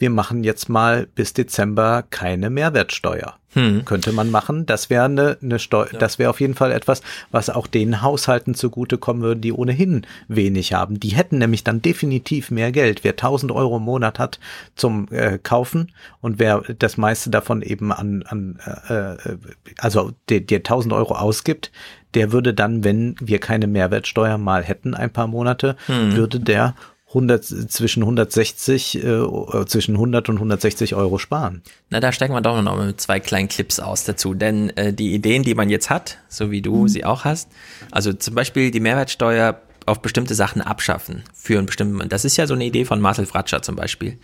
wir 0.00 0.10
machen 0.10 0.42
jetzt 0.44 0.68
mal 0.68 1.06
bis 1.14 1.34
Dezember 1.34 2.04
keine 2.08 2.50
Mehrwertsteuer. 2.50 3.36
Hm. 3.52 3.84
Könnte 3.84 4.12
man 4.12 4.30
machen. 4.30 4.64
Das 4.64 4.90
wäre 4.90 5.04
eine, 5.06 5.36
eine 5.42 5.58
Steu 5.58 5.84
das 5.98 6.20
wäre 6.20 6.30
auf 6.30 6.40
jeden 6.40 6.54
Fall 6.54 6.70
etwas, 6.70 7.02
was 7.32 7.50
auch 7.50 7.66
den 7.66 8.00
Haushalten 8.00 8.54
zugutekommen 8.54 9.22
würde, 9.22 9.40
die 9.40 9.52
ohnehin 9.52 10.06
wenig 10.28 10.72
haben. 10.72 11.00
Die 11.00 11.08
hätten 11.08 11.38
nämlich 11.38 11.64
dann 11.64 11.82
definitiv 11.82 12.52
mehr 12.52 12.70
Geld. 12.70 13.02
Wer 13.02 13.12
1000 13.12 13.50
Euro 13.50 13.78
im 13.78 13.82
Monat 13.82 14.20
hat 14.20 14.38
zum 14.76 15.08
äh, 15.10 15.38
Kaufen 15.38 15.90
und 16.20 16.38
wer 16.38 16.62
das 16.78 16.96
meiste 16.96 17.30
davon 17.30 17.60
eben 17.62 17.92
an, 17.92 18.22
an 18.22 18.60
äh, 18.88 19.14
äh, 19.14 19.38
also 19.78 20.12
der, 20.28 20.40
der 20.40 20.58
1000 20.58 20.94
Euro 20.94 21.14
ausgibt, 21.14 21.72
der 22.14 22.32
würde 22.32 22.54
dann, 22.54 22.84
wenn 22.84 23.16
wir 23.20 23.38
keine 23.38 23.66
Mehrwertsteuer 23.66 24.38
mal 24.38 24.62
hätten, 24.62 24.94
ein 24.94 25.10
paar 25.10 25.26
Monate, 25.26 25.76
Hm. 25.86 26.16
würde 26.16 26.40
der 26.40 26.74
100, 27.10 27.44
zwischen 27.44 28.02
160, 28.02 29.02
äh, 29.04 29.66
zwischen 29.66 29.94
100 29.96 30.28
und 30.28 30.36
160 30.36 30.94
Euro 30.94 31.18
sparen. 31.18 31.62
Na, 31.88 31.98
da 32.00 32.12
steigen 32.12 32.34
wir 32.34 32.40
doch 32.40 32.60
noch 32.62 32.76
mal 32.76 32.86
mit 32.86 33.00
zwei 33.00 33.18
kleinen 33.18 33.48
Clips 33.48 33.80
aus 33.80 34.04
dazu. 34.04 34.34
Denn 34.34 34.70
äh, 34.76 34.92
die 34.92 35.12
Ideen, 35.14 35.42
die 35.42 35.54
man 35.54 35.70
jetzt 35.70 35.90
hat, 35.90 36.18
so 36.28 36.50
wie 36.50 36.62
du 36.62 36.86
sie 36.86 37.04
auch 37.04 37.24
hast, 37.24 37.48
also 37.90 38.12
zum 38.12 38.34
Beispiel 38.34 38.70
die 38.70 38.80
Mehrwertsteuer 38.80 39.60
auf 39.86 40.02
bestimmte 40.02 40.36
Sachen 40.36 40.62
abschaffen 40.62 41.24
für 41.34 41.58
einen 41.58 41.66
bestimmten, 41.66 42.08
das 42.08 42.24
ist 42.24 42.36
ja 42.36 42.46
so 42.46 42.54
eine 42.54 42.64
Idee 42.64 42.84
von 42.84 43.00
Marcel 43.00 43.26
Fratscher 43.26 43.60
zum 43.62 43.74
Beispiel, 43.74 44.18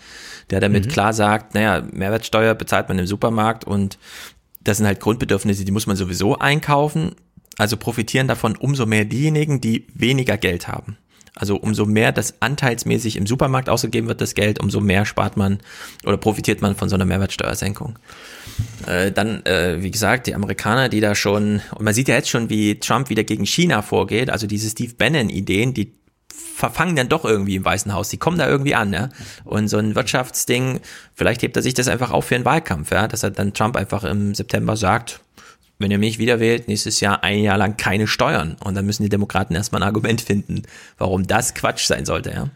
der 0.51 0.61
damit 0.61 0.87
Mhm. 0.87 0.91
klar 0.91 1.13
sagt, 1.13 1.55
naja, 1.55 1.83
Mehrwertsteuer 1.91 2.55
bezahlt 2.55 2.89
man 2.89 2.99
im 3.01 3.07
Supermarkt 3.07 3.65
und 3.65 3.99
das 4.63 4.77
sind 4.77 4.87
halt 4.87 5.01
Grundbedürfnisse, 5.01 5.65
die 5.65 5.73
muss 5.73 5.87
man 5.89 5.97
sowieso 5.97 6.39
einkaufen. 6.39 7.17
Also 7.59 7.77
profitieren 7.79 8.29
davon 8.29 8.55
umso 8.55 8.85
mehr 8.87 9.07
diejenigen, 9.07 9.61
die 9.61 9.87
weniger 9.95 10.37
Geld 10.37 10.69
haben. 10.69 10.99
Also 11.39 11.57
umso 11.57 11.85
mehr 11.85 12.13
das 12.13 12.41
anteilsmäßig 12.41 13.17
im 13.17 13.27
Supermarkt 13.27 13.69
ausgegeben 13.69 14.09
wird, 14.09 14.23
das 14.23 14.35
Geld, 14.35 14.59
umso 14.59 14.81
mehr 14.81 15.05
spart 15.05 15.37
man 15.37 15.59
oder 16.05 16.17
profitiert 16.17 16.63
man 16.63 16.75
von 16.75 16.89
so 16.89 16.95
einer 16.95 17.05
Mehrwertsteuersenkung. 17.05 17.99
Äh, 18.87 19.13
dann, 19.13 19.45
äh, 19.45 19.83
wie 19.83 19.91
gesagt, 19.91 20.27
die 20.27 20.35
Amerikaner, 20.35 20.89
die 20.89 21.01
da 21.01 21.15
schon, 21.15 21.61
und 21.75 21.85
man 21.85 21.93
sieht 21.93 22.09
ja 22.09 22.15
jetzt 22.15 22.31
schon, 22.31 22.49
wie 22.49 22.81
Trump 22.81 23.11
wieder 23.11 23.23
gegen 23.23 23.45
China 23.45 23.83
vorgeht, 23.83 24.31
also 24.31 24.47
diese 24.47 24.71
Steve 24.71 24.95
Bannon-Ideen, 24.95 25.75
die 25.75 25.93
verfangen 26.57 26.97
dann 26.97 27.11
doch 27.11 27.27
irgendwie 27.27 27.57
im 27.57 27.65
Weißen 27.67 27.93
Haus. 27.93 28.09
Die 28.09 28.17
kommen 28.17 28.39
da 28.39 28.49
irgendwie 28.49 28.75
an, 28.75 28.95
ja. 28.95 29.11
Und 29.45 29.69
so 29.69 29.77
ein 29.77 29.95
Wirtschaftsding, 29.95 30.81
vielleicht 31.15 31.43
hebt 31.43 31.55
er 31.55 31.63
sich 31.63 31.75
das 31.75 31.87
einfach 31.87 32.13
auf 32.13 32.25
für 32.25 32.35
einen 32.35 32.47
Wahlkampf, 32.47 32.91
ja, 32.93 33.07
dass 33.09 33.23
er 33.23 33.31
dann 33.31 33.53
Trump 33.53 33.77
einfach 33.77 34.05
im 34.05 34.35
September 34.35 34.75
sagt, 34.75 35.21
wenn 35.79 35.91
ihr 35.91 35.99
mich 35.99 36.19
wieder 36.19 36.41
wählt, 36.41 36.69
nächstes 36.69 37.01
Jahr 37.01 37.23
ein 37.23 37.41
Jahr 37.41 37.59
lang 37.59 37.77
keine 37.77 38.07
Steuern. 38.07 38.57
Und 38.65 38.75
dann 38.75 38.87
müssen 38.87 39.03
die 39.03 39.09
Demokraten 39.09 39.55
erstmal 39.55 39.83
ein 39.83 39.89
Argument 39.89 40.21
finden, 40.21 40.63
warum 40.97 41.27
das 41.27 41.55
Quatsch 41.55 41.87
sein 41.87 42.07
sollte, 42.07 42.31
ja. 42.31 42.49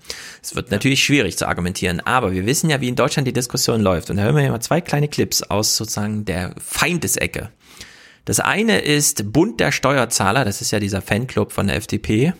Es 0.42 0.55
wird 0.55 0.70
natürlich 0.70 1.05
schwierig 1.05 1.36
zu 1.36 1.47
argumentieren, 1.47 2.00
aber 2.00 2.32
wir 2.32 2.47
wissen 2.47 2.70
ja, 2.70 2.81
wie 2.81 2.89
in 2.89 2.97
Deutschland 2.97 3.28
die 3.28 3.32
Diskussion 3.32 3.82
läuft. 3.82 4.10
Und 4.10 4.16
da 4.16 4.23
hören 4.23 4.36
wir 4.36 4.42
ja 4.42 4.50
mal 4.50 4.60
zwei 4.60 4.81
kleine 4.81 5.08
Clips 5.08 5.42
aus 5.42 5.76
sozusagen 5.76 6.24
der 6.24 6.55
Feindesecke. 6.58 7.50
Das 8.24 8.40
eine 8.40 8.78
ist 8.78 9.32
Bund 9.32 9.60
der 9.60 9.73
Steuerzahler, 9.73 10.44
das 10.44 10.60
ist 10.60 10.70
ja 10.70 10.81
dieser 10.81 11.02
Fanclub 11.02 11.52
von 11.52 11.66
der 11.66 11.76
FDP, 11.76 12.32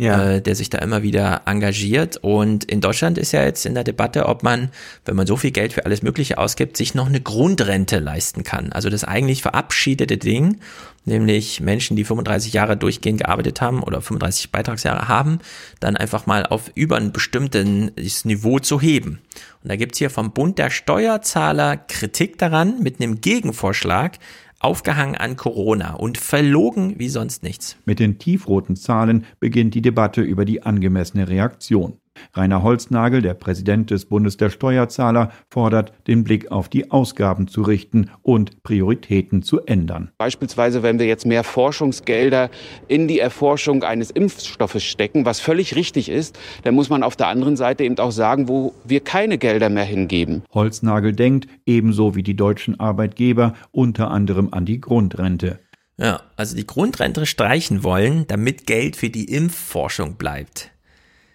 Ja. 0.00 0.30
äh, 0.30 0.42
der 0.42 0.54
sich 0.54 0.70
da 0.70 0.78
immer 0.78 1.02
wieder 1.02 1.42
engagiert. 1.46 2.16
Und 2.16 2.64
in 2.64 2.80
Deutschland 2.80 3.18
ist 3.18 3.32
ja 3.32 3.44
jetzt 3.44 3.66
in 3.66 3.74
der 3.74 3.84
Debatte, 3.84 4.26
ob 4.26 4.42
man, 4.42 4.70
wenn 5.04 5.16
man 5.16 5.26
so 5.26 5.36
viel 5.36 5.50
Geld 5.50 5.72
für 5.72 5.84
alles 5.84 6.02
Mögliche 6.02 6.38
ausgibt, 6.38 6.76
sich 6.76 6.94
noch 6.94 7.06
eine 7.06 7.20
Grundrente 7.20 7.98
leisten 7.98 8.42
kann. 8.42 8.72
Also 8.72 8.88
das 8.88 9.04
eigentlich 9.04 9.42
verabschiedete 9.42 10.16
Ding, 10.16 10.60
nämlich 11.04 11.60
Menschen, 11.60 11.96
die 11.96 12.04
35 12.04 12.52
Jahre 12.52 12.76
durchgehend 12.76 13.20
gearbeitet 13.20 13.60
haben 13.60 13.82
oder 13.82 14.00
35 14.00 14.50
Beitragsjahre 14.50 15.08
haben, 15.08 15.40
dann 15.80 15.96
einfach 15.96 16.26
mal 16.26 16.46
auf 16.46 16.70
über 16.74 16.96
ein 16.96 17.12
bestimmtes 17.12 18.24
Niveau 18.24 18.58
zu 18.58 18.80
heben. 18.80 19.20
Und 19.62 19.70
da 19.70 19.76
gibt's 19.76 19.98
hier 19.98 20.10
vom 20.10 20.32
Bund 20.32 20.58
der 20.58 20.70
Steuerzahler 20.70 21.76
Kritik 21.76 22.38
daran 22.38 22.82
mit 22.82 23.00
einem 23.00 23.20
Gegenvorschlag, 23.20 24.18
aufgehangen 24.60 25.16
an 25.16 25.36
Corona 25.36 25.94
und 25.94 26.18
verlogen 26.18 26.98
wie 26.98 27.08
sonst 27.08 27.42
nichts. 27.42 27.76
Mit 27.84 27.98
den 27.98 28.18
tiefroten 28.18 28.76
Zahlen 28.76 29.24
beginnt 29.40 29.74
die 29.74 29.82
Debatte 29.82 30.22
über 30.22 30.44
die 30.44 30.62
angemessene 30.62 31.28
Reaktion. 31.28 31.99
Rainer 32.34 32.62
Holznagel, 32.62 33.22
der 33.22 33.34
Präsident 33.34 33.90
des 33.90 34.06
Bundes 34.06 34.36
der 34.36 34.50
Steuerzahler, 34.50 35.30
fordert, 35.48 35.92
den 36.06 36.24
Blick 36.24 36.50
auf 36.50 36.68
die 36.68 36.90
Ausgaben 36.90 37.48
zu 37.48 37.62
richten 37.62 38.10
und 38.22 38.62
Prioritäten 38.62 39.42
zu 39.42 39.60
ändern. 39.60 40.10
Beispielsweise, 40.18 40.82
wenn 40.82 40.98
wir 40.98 41.06
jetzt 41.06 41.26
mehr 41.26 41.44
Forschungsgelder 41.44 42.50
in 42.88 43.08
die 43.08 43.18
Erforschung 43.18 43.82
eines 43.82 44.10
Impfstoffes 44.10 44.84
stecken, 44.84 45.24
was 45.24 45.40
völlig 45.40 45.76
richtig 45.76 46.08
ist, 46.08 46.38
dann 46.62 46.74
muss 46.74 46.90
man 46.90 47.02
auf 47.02 47.16
der 47.16 47.28
anderen 47.28 47.56
Seite 47.56 47.84
eben 47.84 47.98
auch 47.98 48.12
sagen, 48.12 48.48
wo 48.48 48.74
wir 48.84 49.00
keine 49.00 49.38
Gelder 49.38 49.68
mehr 49.68 49.84
hingeben. 49.84 50.42
Holznagel 50.52 51.12
denkt, 51.12 51.48
ebenso 51.66 52.14
wie 52.14 52.22
die 52.22 52.36
deutschen 52.36 52.78
Arbeitgeber, 52.80 53.54
unter 53.70 54.10
anderem 54.10 54.48
an 54.52 54.64
die 54.64 54.80
Grundrente. 54.80 55.58
Ja, 56.00 56.22
also 56.36 56.56
die 56.56 56.66
Grundrente 56.66 57.26
streichen 57.26 57.84
wollen, 57.84 58.26
damit 58.26 58.66
Geld 58.66 58.96
für 58.96 59.10
die 59.10 59.26
Impfforschung 59.26 60.14
bleibt. 60.14 60.70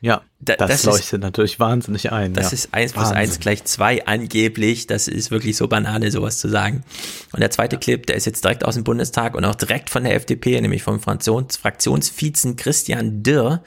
Ja, 0.05 0.21
Da- 0.39 0.55
das, 0.55 0.69
das 0.69 0.79
ist- 0.81 0.85
leuchtet 0.85 1.21
natürlich 1.23 1.59
wahnsinnig 1.59 2.11
ein. 2.11 2.33
Das 2.35 2.51
ja. 2.51 2.53
ist 2.53 2.73
1 2.75 2.93
plus 2.93 3.05
Wahnsinn. 3.05 3.17
1 3.17 3.39
gleich 3.39 3.63
2 3.63 4.05
angeblich. 4.05 4.85
Das 4.85 5.07
ist 5.07 5.31
wirklich 5.31 5.57
so 5.57 5.67
Banane, 5.67 6.11
sowas 6.11 6.37
zu 6.37 6.47
sagen. 6.47 6.83
Und 7.33 7.39
der 7.39 7.49
zweite 7.49 7.79
Clip, 7.79 8.05
der 8.05 8.15
ist 8.15 8.25
jetzt 8.25 8.43
direkt 8.43 8.63
aus 8.65 8.75
dem 8.75 8.83
Bundestag 8.83 9.33
und 9.33 9.43
auch 9.45 9.55
direkt 9.55 9.89
von 9.89 10.03
der 10.03 10.13
FDP, 10.13 10.61
nämlich 10.61 10.83
vom 10.83 10.99
Fraktions 10.99 11.57
Fraktionsvizen 11.57 12.55
Christian 12.55 13.23
Dirr. 13.23 13.63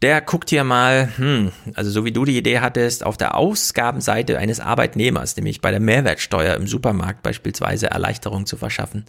Der 0.00 0.22
guckt 0.22 0.48
hier 0.48 0.64
mal, 0.64 1.10
hm, 1.16 1.52
also 1.74 1.90
so 1.90 2.04
wie 2.06 2.12
du 2.12 2.24
die 2.24 2.36
Idee 2.38 2.60
hattest, 2.60 3.04
auf 3.04 3.16
der 3.18 3.36
Ausgabenseite 3.36 4.38
eines 4.38 4.60
Arbeitnehmers, 4.60 5.36
nämlich 5.36 5.60
bei 5.60 5.70
der 5.70 5.80
Mehrwertsteuer 5.80 6.54
im 6.56 6.66
Supermarkt 6.66 7.22
beispielsweise 7.22 7.90
Erleichterung 7.90 8.46
zu 8.46 8.56
verschaffen. 8.56 9.04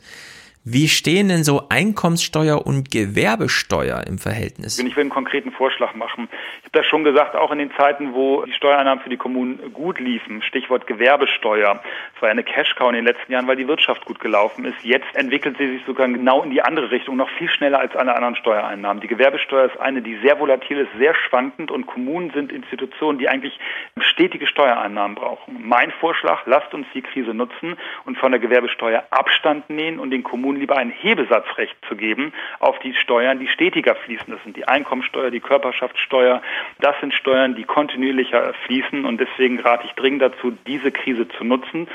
Wie 0.67 0.87
stehen 0.87 1.29
denn 1.29 1.43
so 1.43 1.69
Einkommenssteuer 1.69 2.65
und 2.65 2.89
Gewerbesteuer 2.89 4.03
im 4.07 4.17
Verhältnis? 4.17 4.79
Ich 4.79 4.95
will 4.95 5.01
einen 5.01 5.11
konkreten 5.11 5.51
Vorschlag 5.51 5.93
machen. 5.93 6.27
Ich 6.31 6.65
habe 6.65 6.79
das 6.79 6.87
schon 6.87 7.03
gesagt, 7.03 7.35
auch 7.35 7.51
in 7.51 7.59
den 7.59 7.69
Zeiten, 7.77 8.15
wo 8.15 8.43
die 8.45 8.51
Steuereinnahmen 8.51 9.03
für 9.03 9.11
die 9.11 9.17
Kommunen 9.17 9.71
gut 9.73 9.99
liefen, 9.99 10.41
Stichwort 10.41 10.87
Gewerbesteuer. 10.87 11.83
Es 12.15 12.21
war 12.23 12.29
ja 12.29 12.31
eine 12.31 12.43
Cash-Cow 12.43 12.89
in 12.89 12.95
den 12.95 13.05
letzten 13.05 13.31
Jahren, 13.31 13.45
weil 13.45 13.57
die 13.57 13.67
Wirtschaft 13.67 14.05
gut 14.05 14.19
gelaufen 14.19 14.65
ist. 14.65 14.83
Jetzt 14.83 15.05
entwickelt 15.13 15.55
sie 15.59 15.67
sich 15.67 15.85
sogar 15.85 16.07
genau 16.07 16.41
in 16.41 16.49
die 16.49 16.63
andere 16.63 16.89
Richtung, 16.89 17.15
noch 17.15 17.29
viel 17.37 17.49
schneller 17.51 17.77
als 17.77 17.95
alle 17.95 18.15
anderen 18.15 18.35
Steuereinnahmen. 18.35 19.01
Die 19.01 19.07
Gewerbesteuer 19.07 19.65
ist 19.65 19.79
eine, 19.79 20.01
die 20.01 20.17
sehr 20.23 20.39
volatil 20.39 20.79
ist, 20.79 20.89
sehr 20.97 21.13
schwankend 21.13 21.69
und 21.69 21.85
Kommunen 21.85 22.31
sind 22.31 22.51
Institutionen, 22.51 23.19
die 23.19 23.29
eigentlich 23.29 23.59
stetige 23.99 24.47
Steuereinnahmen 24.47 25.13
brauchen. 25.13 25.59
Mein 25.61 25.91
Vorschlag, 25.91 26.41
lasst 26.47 26.73
uns 26.73 26.87
die 26.95 27.03
Krise 27.03 27.35
nutzen 27.35 27.77
und 28.05 28.17
von 28.17 28.31
der 28.31 28.39
Gewerbesteuer 28.39 29.03
Abstand 29.11 29.69
nehmen 29.69 29.99
und 29.99 30.09
den 30.09 30.23
Kommunen 30.23 30.54
lieber 30.57 30.77
ein 30.77 30.89
Hebesatzrecht 30.89 31.75
zu 31.87 31.95
geben 31.95 32.33
auf 32.59 32.79
die 32.79 32.93
Steuern, 32.93 33.39
die 33.39 33.47
stetiger 33.47 33.95
fließen. 33.95 34.27
Das 34.27 34.41
sind 34.43 34.57
die 34.57 34.67
Einkommensteuer, 34.67 35.31
die 35.31 35.39
Körperschaftssteuer. 35.39 36.41
Das 36.79 36.95
sind 37.01 37.13
Steuern, 37.13 37.55
die 37.55 37.63
kontinuierlicher 37.63 38.53
fließen 38.65 39.05
und 39.05 39.19
deswegen 39.19 39.59
rate 39.59 39.85
ich 39.85 39.93
dringend 39.93 40.21
dazu, 40.21 40.51
diese 40.67 40.91
Krise 40.91 41.27
zu 41.27 41.43
nutzen. 41.43 41.87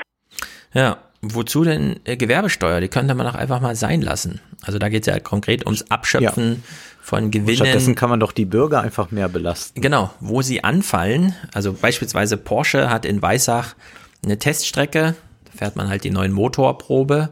Ja, 0.73 0.97
wozu 1.21 1.63
denn 1.63 1.99
äh, 2.05 2.17
Gewerbesteuer? 2.17 2.81
Die 2.81 2.87
könnte 2.87 3.13
man 3.15 3.25
doch 3.25 3.35
einfach 3.35 3.59
mal 3.61 3.75
sein 3.75 4.01
lassen. 4.01 4.41
Also 4.65 4.79
da 4.79 4.89
geht 4.89 5.07
es 5.07 5.13
ja 5.13 5.19
konkret 5.19 5.65
ums 5.65 5.89
Abschöpfen 5.89 6.63
von 7.01 7.31
Gewinnen. 7.31 7.57
Stattdessen 7.57 7.95
kann 7.95 8.09
man 8.09 8.19
doch 8.19 8.31
die 8.31 8.45
Bürger 8.45 8.81
einfach 8.81 9.11
mehr 9.11 9.27
belasten. 9.27 9.81
Genau, 9.81 10.11
wo 10.19 10.41
sie 10.41 10.63
anfallen. 10.63 11.35
Also 11.53 11.73
beispielsweise 11.73 12.37
Porsche 12.37 12.89
hat 12.89 13.05
in 13.05 13.21
Weissach 13.21 13.75
eine 14.23 14.37
Teststrecke, 14.37 15.15
da 15.45 15.51
fährt 15.57 15.75
man 15.75 15.89
halt 15.89 16.03
die 16.03 16.11
neuen 16.11 16.31
Motorprobe, 16.31 17.29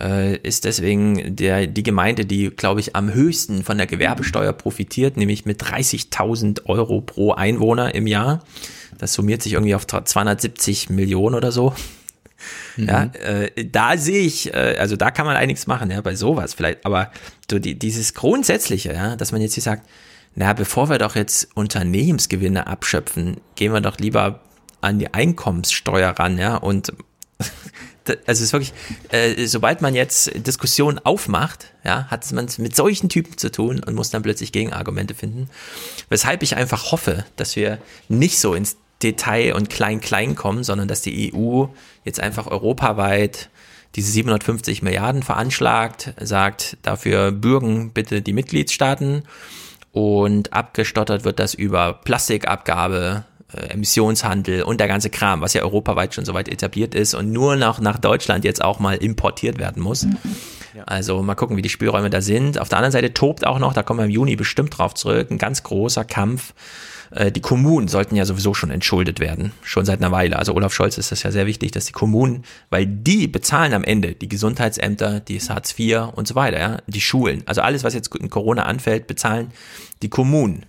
äh, 0.00 0.36
ist 0.36 0.64
deswegen 0.64 1.36
der, 1.36 1.66
die 1.66 1.82
Gemeinde, 1.82 2.24
die, 2.24 2.50
glaube 2.50 2.80
ich, 2.80 2.96
am 2.96 3.12
höchsten 3.12 3.62
von 3.62 3.78
der 3.78 3.86
Gewerbesteuer 3.86 4.52
profitiert, 4.52 5.16
nämlich 5.16 5.44
mit 5.44 5.62
30.000 5.62 6.66
Euro 6.66 7.00
pro 7.00 7.32
Einwohner 7.32 7.94
im 7.94 8.06
Jahr. 8.06 8.42
Das 8.98 9.14
summiert 9.14 9.42
sich 9.42 9.54
irgendwie 9.54 9.74
auf 9.74 9.86
270 9.86 10.90
Millionen 10.90 11.34
oder 11.34 11.52
so. 11.52 11.74
Ja, 12.76 13.04
äh, 13.04 13.50
da 13.66 13.96
sehe 13.96 14.22
ich, 14.22 14.52
äh, 14.52 14.76
also 14.78 14.96
da 14.96 15.10
kann 15.10 15.26
man 15.26 15.36
einiges 15.36 15.66
machen, 15.66 15.90
ja, 15.90 16.00
bei 16.00 16.14
sowas 16.14 16.54
vielleicht, 16.54 16.84
aber 16.84 17.10
so 17.50 17.58
die, 17.58 17.78
dieses 17.78 18.14
Grundsätzliche, 18.14 18.92
ja, 18.92 19.16
dass 19.16 19.30
man 19.30 19.40
jetzt 19.40 19.54
hier 19.54 19.62
sagt, 19.62 19.88
na, 20.34 20.52
bevor 20.52 20.88
wir 20.88 20.98
doch 20.98 21.14
jetzt 21.14 21.48
Unternehmensgewinne 21.54 22.66
abschöpfen, 22.66 23.36
gehen 23.54 23.72
wir 23.72 23.80
doch 23.80 23.98
lieber 23.98 24.40
an 24.80 24.98
die 24.98 25.12
Einkommenssteuer 25.12 26.10
ran, 26.10 26.38
ja, 26.38 26.56
und 26.56 26.92
also 28.08 28.20
es 28.26 28.40
ist 28.40 28.52
wirklich, 28.52 28.72
äh, 29.10 29.46
sobald 29.46 29.82
man 29.82 29.94
jetzt 29.94 30.30
Diskussionen 30.46 30.98
aufmacht, 30.98 31.72
ja, 31.84 32.06
hat 32.06 32.30
man 32.32 32.46
es 32.46 32.58
mit 32.58 32.74
solchen 32.76 33.08
Typen 33.08 33.36
zu 33.38 33.50
tun 33.50 33.82
und 33.84 33.94
muss 33.94 34.10
dann 34.10 34.22
plötzlich 34.22 34.52
Gegenargumente 34.52 35.14
finden. 35.14 35.48
Weshalb 36.08 36.42
ich 36.42 36.56
einfach 36.56 36.92
hoffe, 36.92 37.24
dass 37.36 37.56
wir 37.56 37.78
nicht 38.08 38.38
so 38.38 38.54
ins 38.54 38.76
Detail 39.02 39.54
und 39.54 39.68
Klein-Klein 39.68 40.34
kommen, 40.34 40.64
sondern 40.64 40.88
dass 40.88 41.02
die 41.02 41.32
EU 41.34 41.66
jetzt 42.04 42.20
einfach 42.20 42.46
europaweit 42.46 43.50
diese 43.94 44.10
750 44.10 44.82
Milliarden 44.82 45.22
veranschlagt, 45.22 46.14
sagt, 46.20 46.78
dafür 46.82 47.30
bürgen 47.30 47.90
bitte 47.92 48.22
die 48.22 48.32
Mitgliedstaaten 48.32 49.24
und 49.92 50.52
abgestottert 50.54 51.24
wird 51.24 51.38
das 51.38 51.52
über 51.52 51.92
Plastikabgabe, 51.92 53.24
Emissionshandel 53.54 54.62
und 54.62 54.80
der 54.80 54.88
ganze 54.88 55.10
Kram, 55.10 55.40
was 55.40 55.54
ja 55.54 55.62
europaweit 55.62 56.14
schon 56.14 56.24
soweit 56.24 56.48
etabliert 56.48 56.94
ist 56.94 57.14
und 57.14 57.32
nur 57.32 57.56
noch 57.56 57.80
nach 57.80 57.98
Deutschland 57.98 58.44
jetzt 58.44 58.62
auch 58.62 58.78
mal 58.78 58.96
importiert 58.96 59.58
werden 59.58 59.82
muss. 59.82 60.06
Also 60.86 61.22
mal 61.22 61.34
gucken, 61.34 61.56
wie 61.56 61.62
die 61.62 61.68
Spielräume 61.68 62.08
da 62.10 62.22
sind. 62.22 62.58
Auf 62.58 62.68
der 62.68 62.78
anderen 62.78 62.92
Seite 62.92 63.12
tobt 63.12 63.46
auch 63.46 63.58
noch, 63.58 63.74
da 63.74 63.82
kommen 63.82 64.00
wir 64.00 64.06
im 64.06 64.10
Juni 64.10 64.36
bestimmt 64.36 64.76
drauf 64.78 64.94
zurück, 64.94 65.30
ein 65.30 65.38
ganz 65.38 65.62
großer 65.62 66.04
Kampf. 66.04 66.54
Äh, 67.10 67.30
Die 67.30 67.42
Kommunen 67.42 67.88
sollten 67.88 68.16
ja 68.16 68.24
sowieso 68.24 68.54
schon 68.54 68.70
entschuldet 68.70 69.20
werden, 69.20 69.52
schon 69.62 69.84
seit 69.84 70.00
einer 70.00 70.12
Weile. 70.12 70.38
Also 70.38 70.54
Olaf 70.54 70.72
Scholz 70.72 70.96
ist 70.96 71.12
das 71.12 71.22
ja 71.22 71.30
sehr 71.30 71.46
wichtig, 71.46 71.72
dass 71.72 71.84
die 71.84 71.92
Kommunen, 71.92 72.44
weil 72.70 72.86
die 72.86 73.28
bezahlen 73.28 73.74
am 73.74 73.84
Ende 73.84 74.14
die 74.14 74.28
Gesundheitsämter, 74.28 75.20
die 75.20 75.38
Hartz 75.40 75.78
IV 75.78 76.08
und 76.14 76.26
so 76.26 76.34
weiter, 76.34 76.58
ja, 76.58 76.78
die 76.86 77.02
Schulen. 77.02 77.42
Also 77.46 77.60
alles, 77.60 77.84
was 77.84 77.92
jetzt 77.92 78.14
in 78.16 78.30
Corona 78.30 78.62
anfällt, 78.62 79.06
bezahlen 79.06 79.52
die 80.00 80.08
Kommunen. 80.08 80.64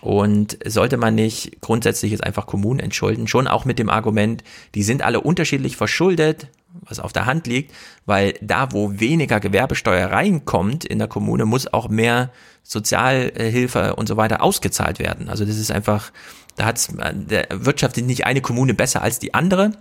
Und 0.00 0.58
sollte 0.66 0.96
man 0.96 1.14
nicht 1.14 1.60
grundsätzlich 1.60 2.12
jetzt 2.12 2.24
einfach 2.24 2.46
Kommunen 2.46 2.80
entschulden, 2.80 3.26
schon 3.26 3.46
auch 3.46 3.64
mit 3.64 3.78
dem 3.78 3.88
Argument, 3.88 4.44
die 4.74 4.82
sind 4.82 5.02
alle 5.02 5.20
unterschiedlich 5.20 5.76
verschuldet, 5.76 6.48
was 6.82 7.00
auf 7.00 7.12
der 7.12 7.26
Hand 7.26 7.46
liegt, 7.46 7.72
weil 8.04 8.34
da, 8.40 8.72
wo 8.72 8.98
weniger 8.98 9.40
Gewerbesteuer 9.40 10.10
reinkommt 10.10 10.84
in 10.84 10.98
der 10.98 11.08
Kommune, 11.08 11.46
muss 11.46 11.72
auch 11.72 11.88
mehr 11.88 12.30
Sozialhilfe 12.62 13.94
und 13.96 14.08
so 14.08 14.16
weiter 14.16 14.42
ausgezahlt 14.42 14.98
werden. 14.98 15.28
Also 15.28 15.44
das 15.44 15.56
ist 15.56 15.70
einfach, 15.70 16.12
da 16.56 16.66
hat 16.66 16.88
der 17.30 17.46
wirtschaftet 17.50 18.04
nicht 18.04 18.26
eine 18.26 18.40
Kommune 18.40 18.74
besser 18.74 19.02
als 19.02 19.18
die 19.18 19.34
andere, 19.34 19.72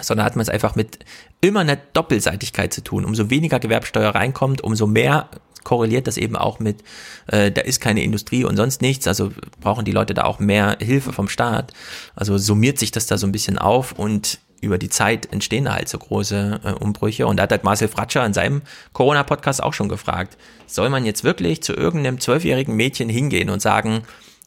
sondern 0.00 0.26
hat 0.26 0.36
man 0.36 0.42
es 0.42 0.48
einfach 0.48 0.74
mit 0.74 0.98
immer 1.40 1.60
einer 1.60 1.76
Doppelseitigkeit 1.76 2.72
zu 2.72 2.82
tun. 2.82 3.04
Umso 3.04 3.30
weniger 3.30 3.58
Gewerbsteuer 3.58 4.14
reinkommt, 4.14 4.62
umso 4.62 4.86
mehr 4.86 5.28
korreliert 5.64 6.06
das 6.06 6.16
eben 6.16 6.36
auch 6.36 6.60
mit, 6.60 6.84
äh, 7.26 7.50
da 7.50 7.62
ist 7.62 7.80
keine 7.80 8.04
Industrie 8.04 8.44
und 8.44 8.56
sonst 8.56 8.82
nichts, 8.82 9.08
also 9.08 9.32
brauchen 9.60 9.84
die 9.84 9.90
Leute 9.90 10.14
da 10.14 10.22
auch 10.22 10.38
mehr 10.38 10.76
Hilfe 10.80 11.12
vom 11.12 11.28
Staat. 11.28 11.72
Also 12.14 12.38
summiert 12.38 12.78
sich 12.78 12.92
das 12.92 13.06
da 13.06 13.18
so 13.18 13.26
ein 13.26 13.32
bisschen 13.32 13.58
auf 13.58 13.92
und 13.92 14.38
über 14.60 14.78
die 14.78 14.88
Zeit 14.88 15.32
entstehen 15.32 15.64
da 15.64 15.74
halt 15.74 15.88
so 15.88 15.98
große 15.98 16.60
äh, 16.62 16.72
Umbrüche. 16.72 17.26
Und 17.26 17.36
da 17.38 17.42
hat 17.42 17.50
halt 17.50 17.64
Marcel 17.64 17.88
Fratscher 17.88 18.24
in 18.24 18.32
seinem 18.32 18.62
Corona-Podcast 18.92 19.62
auch 19.62 19.74
schon 19.74 19.88
gefragt, 19.88 20.36
soll 20.66 20.88
man 20.88 21.04
jetzt 21.04 21.24
wirklich 21.24 21.62
zu 21.62 21.72
irgendeinem 21.72 22.20
zwölfjährigen 22.20 22.74
Mädchen 22.74 23.08
hingehen 23.08 23.50
und 23.50 23.60
sagen, 23.60 24.02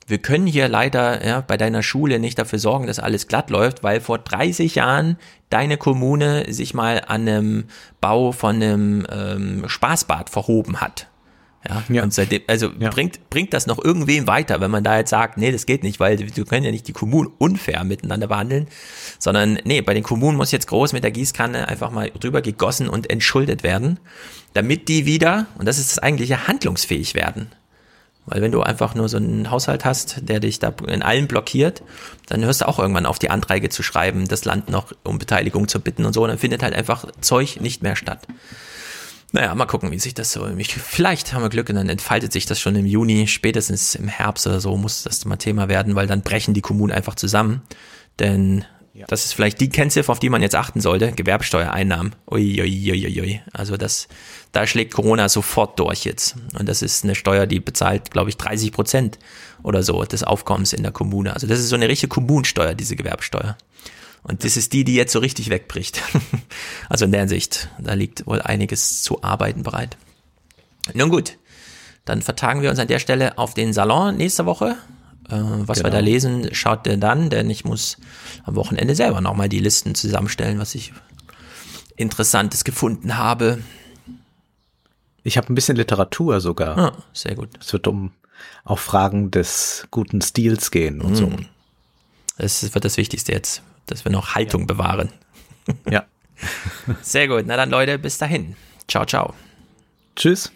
wir 0.09 0.17
können 0.17 0.47
hier 0.47 0.67
leider 0.67 1.25
ja, 1.25 1.41
bei 1.41 1.57
deiner 1.57 1.83
Schule 1.83 2.19
nicht 2.19 2.39
dafür 2.39 2.59
sorgen, 2.59 2.87
dass 2.87 2.99
alles 2.99 3.27
glatt 3.27 3.49
läuft, 3.49 3.83
weil 3.83 4.01
vor 4.01 4.17
30 4.17 4.75
Jahren 4.75 5.17
deine 5.49 5.77
Kommune 5.77 6.51
sich 6.51 6.73
mal 6.73 7.01
an 7.07 7.27
einem 7.27 7.65
Bau 8.01 8.31
von 8.31 8.55
einem 8.55 9.07
ähm, 9.11 9.63
Spaßbad 9.67 10.29
verhoben 10.29 10.81
hat. 10.81 11.07
Ja, 11.89 12.03
und 12.03 12.13
seitdem, 12.13 12.41
also 12.47 12.69
bringt, 12.71 13.29
bringt 13.29 13.53
das 13.53 13.67
noch 13.67 13.83
irgendwem 13.83 14.27
weiter, 14.27 14.61
wenn 14.61 14.71
man 14.71 14.83
da 14.83 14.97
jetzt 14.97 15.09
sagt, 15.09 15.37
nee, 15.37 15.51
das 15.51 15.65
geht 15.65 15.83
nicht, 15.83 15.99
weil 15.99 16.17
wir 16.17 16.45
können 16.45 16.63
ja 16.63 16.71
nicht 16.71 16.87
die 16.87 16.93
Kommunen 16.93 17.29
unfair 17.37 17.83
miteinander 17.83 18.27
behandeln, 18.27 18.67
sondern 19.19 19.59
nee, 19.65 19.81
bei 19.81 19.93
den 19.93 20.03
Kommunen 20.03 20.37
muss 20.37 20.53
jetzt 20.53 20.67
groß 20.67 20.93
mit 20.93 21.03
der 21.03 21.11
Gießkanne 21.11 21.67
einfach 21.67 21.91
mal 21.91 22.11
drüber 22.17 22.41
gegossen 22.41 22.87
und 22.87 23.09
entschuldet 23.09 23.63
werden, 23.63 23.99
damit 24.53 24.87
die 24.87 25.05
wieder, 25.05 25.47
und 25.57 25.67
das 25.67 25.79
ist 25.79 25.91
das 25.91 25.99
eigentliche, 25.99 26.47
handlungsfähig 26.47 27.13
werden. 27.13 27.51
Weil 28.29 28.41
wenn 28.41 28.51
du 28.51 28.61
einfach 28.61 28.95
nur 28.95 29.09
so 29.09 29.17
einen 29.17 29.49
Haushalt 29.49 29.85
hast, 29.85 30.17
der 30.21 30.39
dich 30.39 30.59
da 30.59 30.73
in 30.87 31.01
allem 31.01 31.27
blockiert, 31.27 31.83
dann 32.27 32.43
hörst 32.43 32.61
du 32.61 32.67
auch 32.67 32.79
irgendwann 32.79 33.05
auf, 33.05 33.19
die 33.19 33.29
Anträge 33.29 33.69
zu 33.69 33.83
schreiben, 33.83 34.27
das 34.27 34.45
Land 34.45 34.69
noch 34.69 34.93
um 35.03 35.17
Beteiligung 35.17 35.67
zu 35.67 35.79
bitten 35.79 36.05
und 36.05 36.13
so, 36.13 36.23
und 36.23 36.29
dann 36.29 36.37
findet 36.37 36.63
halt 36.63 36.73
einfach 36.73 37.05
Zeug 37.21 37.59
nicht 37.59 37.83
mehr 37.83 37.95
statt. 37.95 38.27
Naja, 39.31 39.53
mal 39.53 39.65
gucken, 39.65 39.91
wie 39.91 39.99
sich 39.99 40.13
das 40.13 40.31
so. 40.31 40.47
Ich, 40.57 40.73
vielleicht 40.73 41.33
haben 41.33 41.43
wir 41.43 41.49
Glück 41.49 41.69
und 41.69 41.75
dann 41.75 41.89
entfaltet 41.89 42.31
sich 42.31 42.45
das 42.45 42.59
schon 42.59 42.75
im 42.75 42.85
Juni, 42.85 43.27
spätestens 43.27 43.93
im 43.95 44.07
Herbst 44.07 44.47
oder 44.47 44.59
so 44.59 44.75
muss 44.75 45.03
das 45.03 45.23
mal 45.25 45.37
Thema 45.37 45.69
werden, 45.69 45.95
weil 45.95 46.07
dann 46.07 46.21
brechen 46.21 46.53
die 46.53 46.61
Kommunen 46.61 46.91
einfach 46.91 47.15
zusammen. 47.15 47.61
Denn 48.17 48.65
Das 49.07 49.23
ist 49.25 49.33
vielleicht 49.33 49.61
die 49.61 49.69
Kennziffer, 49.69 50.11
auf 50.11 50.19
die 50.19 50.29
man 50.29 50.41
jetzt 50.41 50.55
achten 50.55 50.81
sollte. 50.81 51.11
Gewerbesteuereinnahmen. 51.11 52.15
Uiuiuiui. 52.29 53.41
Also 53.53 53.77
das, 53.77 54.07
da 54.51 54.65
schlägt 54.65 54.93
Corona 54.93 55.29
sofort 55.29 55.79
durch 55.79 56.05
jetzt. 56.05 56.35
Und 56.57 56.67
das 56.67 56.81
ist 56.81 57.03
eine 57.03 57.15
Steuer, 57.15 57.45
die 57.45 57.59
bezahlt, 57.59 58.11
glaube 58.11 58.29
ich, 58.29 58.37
30 58.37 58.71
Prozent 58.71 59.19
oder 59.61 59.83
so 59.83 60.03
des 60.03 60.23
Aufkommens 60.23 60.73
in 60.73 60.83
der 60.83 60.91
Kommune. 60.91 61.33
Also 61.33 61.47
das 61.47 61.59
ist 61.59 61.69
so 61.69 61.75
eine 61.75 61.87
richtige 61.87 62.09
Kommunensteuer, 62.09 62.73
diese 62.73 62.95
Gewerbesteuer. 62.95 63.57
Und 64.23 64.43
das 64.43 64.57
ist 64.57 64.73
die, 64.73 64.83
die 64.83 64.95
jetzt 64.95 65.13
so 65.13 65.19
richtig 65.19 65.49
wegbricht. 65.49 66.01
also 66.89 67.05
in 67.05 67.11
der 67.11 67.21
Hinsicht, 67.21 67.69
da 67.79 67.93
liegt 67.93 68.25
wohl 68.27 68.41
einiges 68.41 69.01
zu 69.03 69.23
arbeiten 69.23 69.63
bereit. 69.63 69.97
Nun 70.93 71.09
gut, 71.09 71.37
dann 72.05 72.21
vertagen 72.21 72.61
wir 72.61 72.69
uns 72.69 72.79
an 72.79 72.87
der 72.87 72.99
Stelle 72.99 73.37
auf 73.37 73.53
den 73.53 73.71
Salon 73.71 74.17
nächste 74.17 74.45
Woche. 74.45 74.77
Äh, 75.29 75.37
was 75.37 75.77
genau. 75.77 75.87
wir 75.87 75.91
da 75.91 75.99
lesen, 75.99 76.49
schaut 76.53 76.87
ihr 76.87 76.97
dann, 76.97 77.29
denn 77.29 77.49
ich 77.49 77.65
muss 77.65 77.97
am 78.43 78.55
Wochenende 78.55 78.95
selber 78.95 79.21
nochmal 79.21 79.47
die 79.47 79.59
Listen 79.59 79.95
zusammenstellen, 79.95 80.59
was 80.59 80.75
ich 80.75 80.91
Interessantes 81.95 82.63
gefunden 82.63 83.17
habe. 83.17 83.59
Ich 85.23 85.37
habe 85.37 85.51
ein 85.51 85.55
bisschen 85.55 85.77
Literatur 85.77 86.39
sogar. 86.41 86.77
Ah, 86.77 87.03
sehr 87.13 87.35
gut. 87.35 87.49
Es 87.59 87.73
wird 87.73 87.87
um 87.87 88.11
auch 88.63 88.79
Fragen 88.79 89.31
des 89.31 89.87
guten 89.91 90.21
Stils 90.21 90.71
gehen 90.71 91.01
und 91.01 91.11
mm. 91.11 91.15
so. 91.15 91.31
Das 92.37 92.73
wird 92.73 92.85
das 92.85 92.97
Wichtigste 92.97 93.33
jetzt, 93.33 93.63
dass 93.85 94.05
wir 94.05 94.11
noch 94.11 94.35
Haltung 94.35 94.61
ja. 94.61 94.67
bewahren. 94.67 95.09
Ja. 95.89 96.05
Sehr 97.01 97.27
gut. 97.27 97.43
Na 97.45 97.57
dann, 97.57 97.69
Leute, 97.69 97.99
bis 97.99 98.17
dahin. 98.17 98.55
Ciao, 98.87 99.05
ciao. 99.05 99.33
Tschüss. 100.15 100.51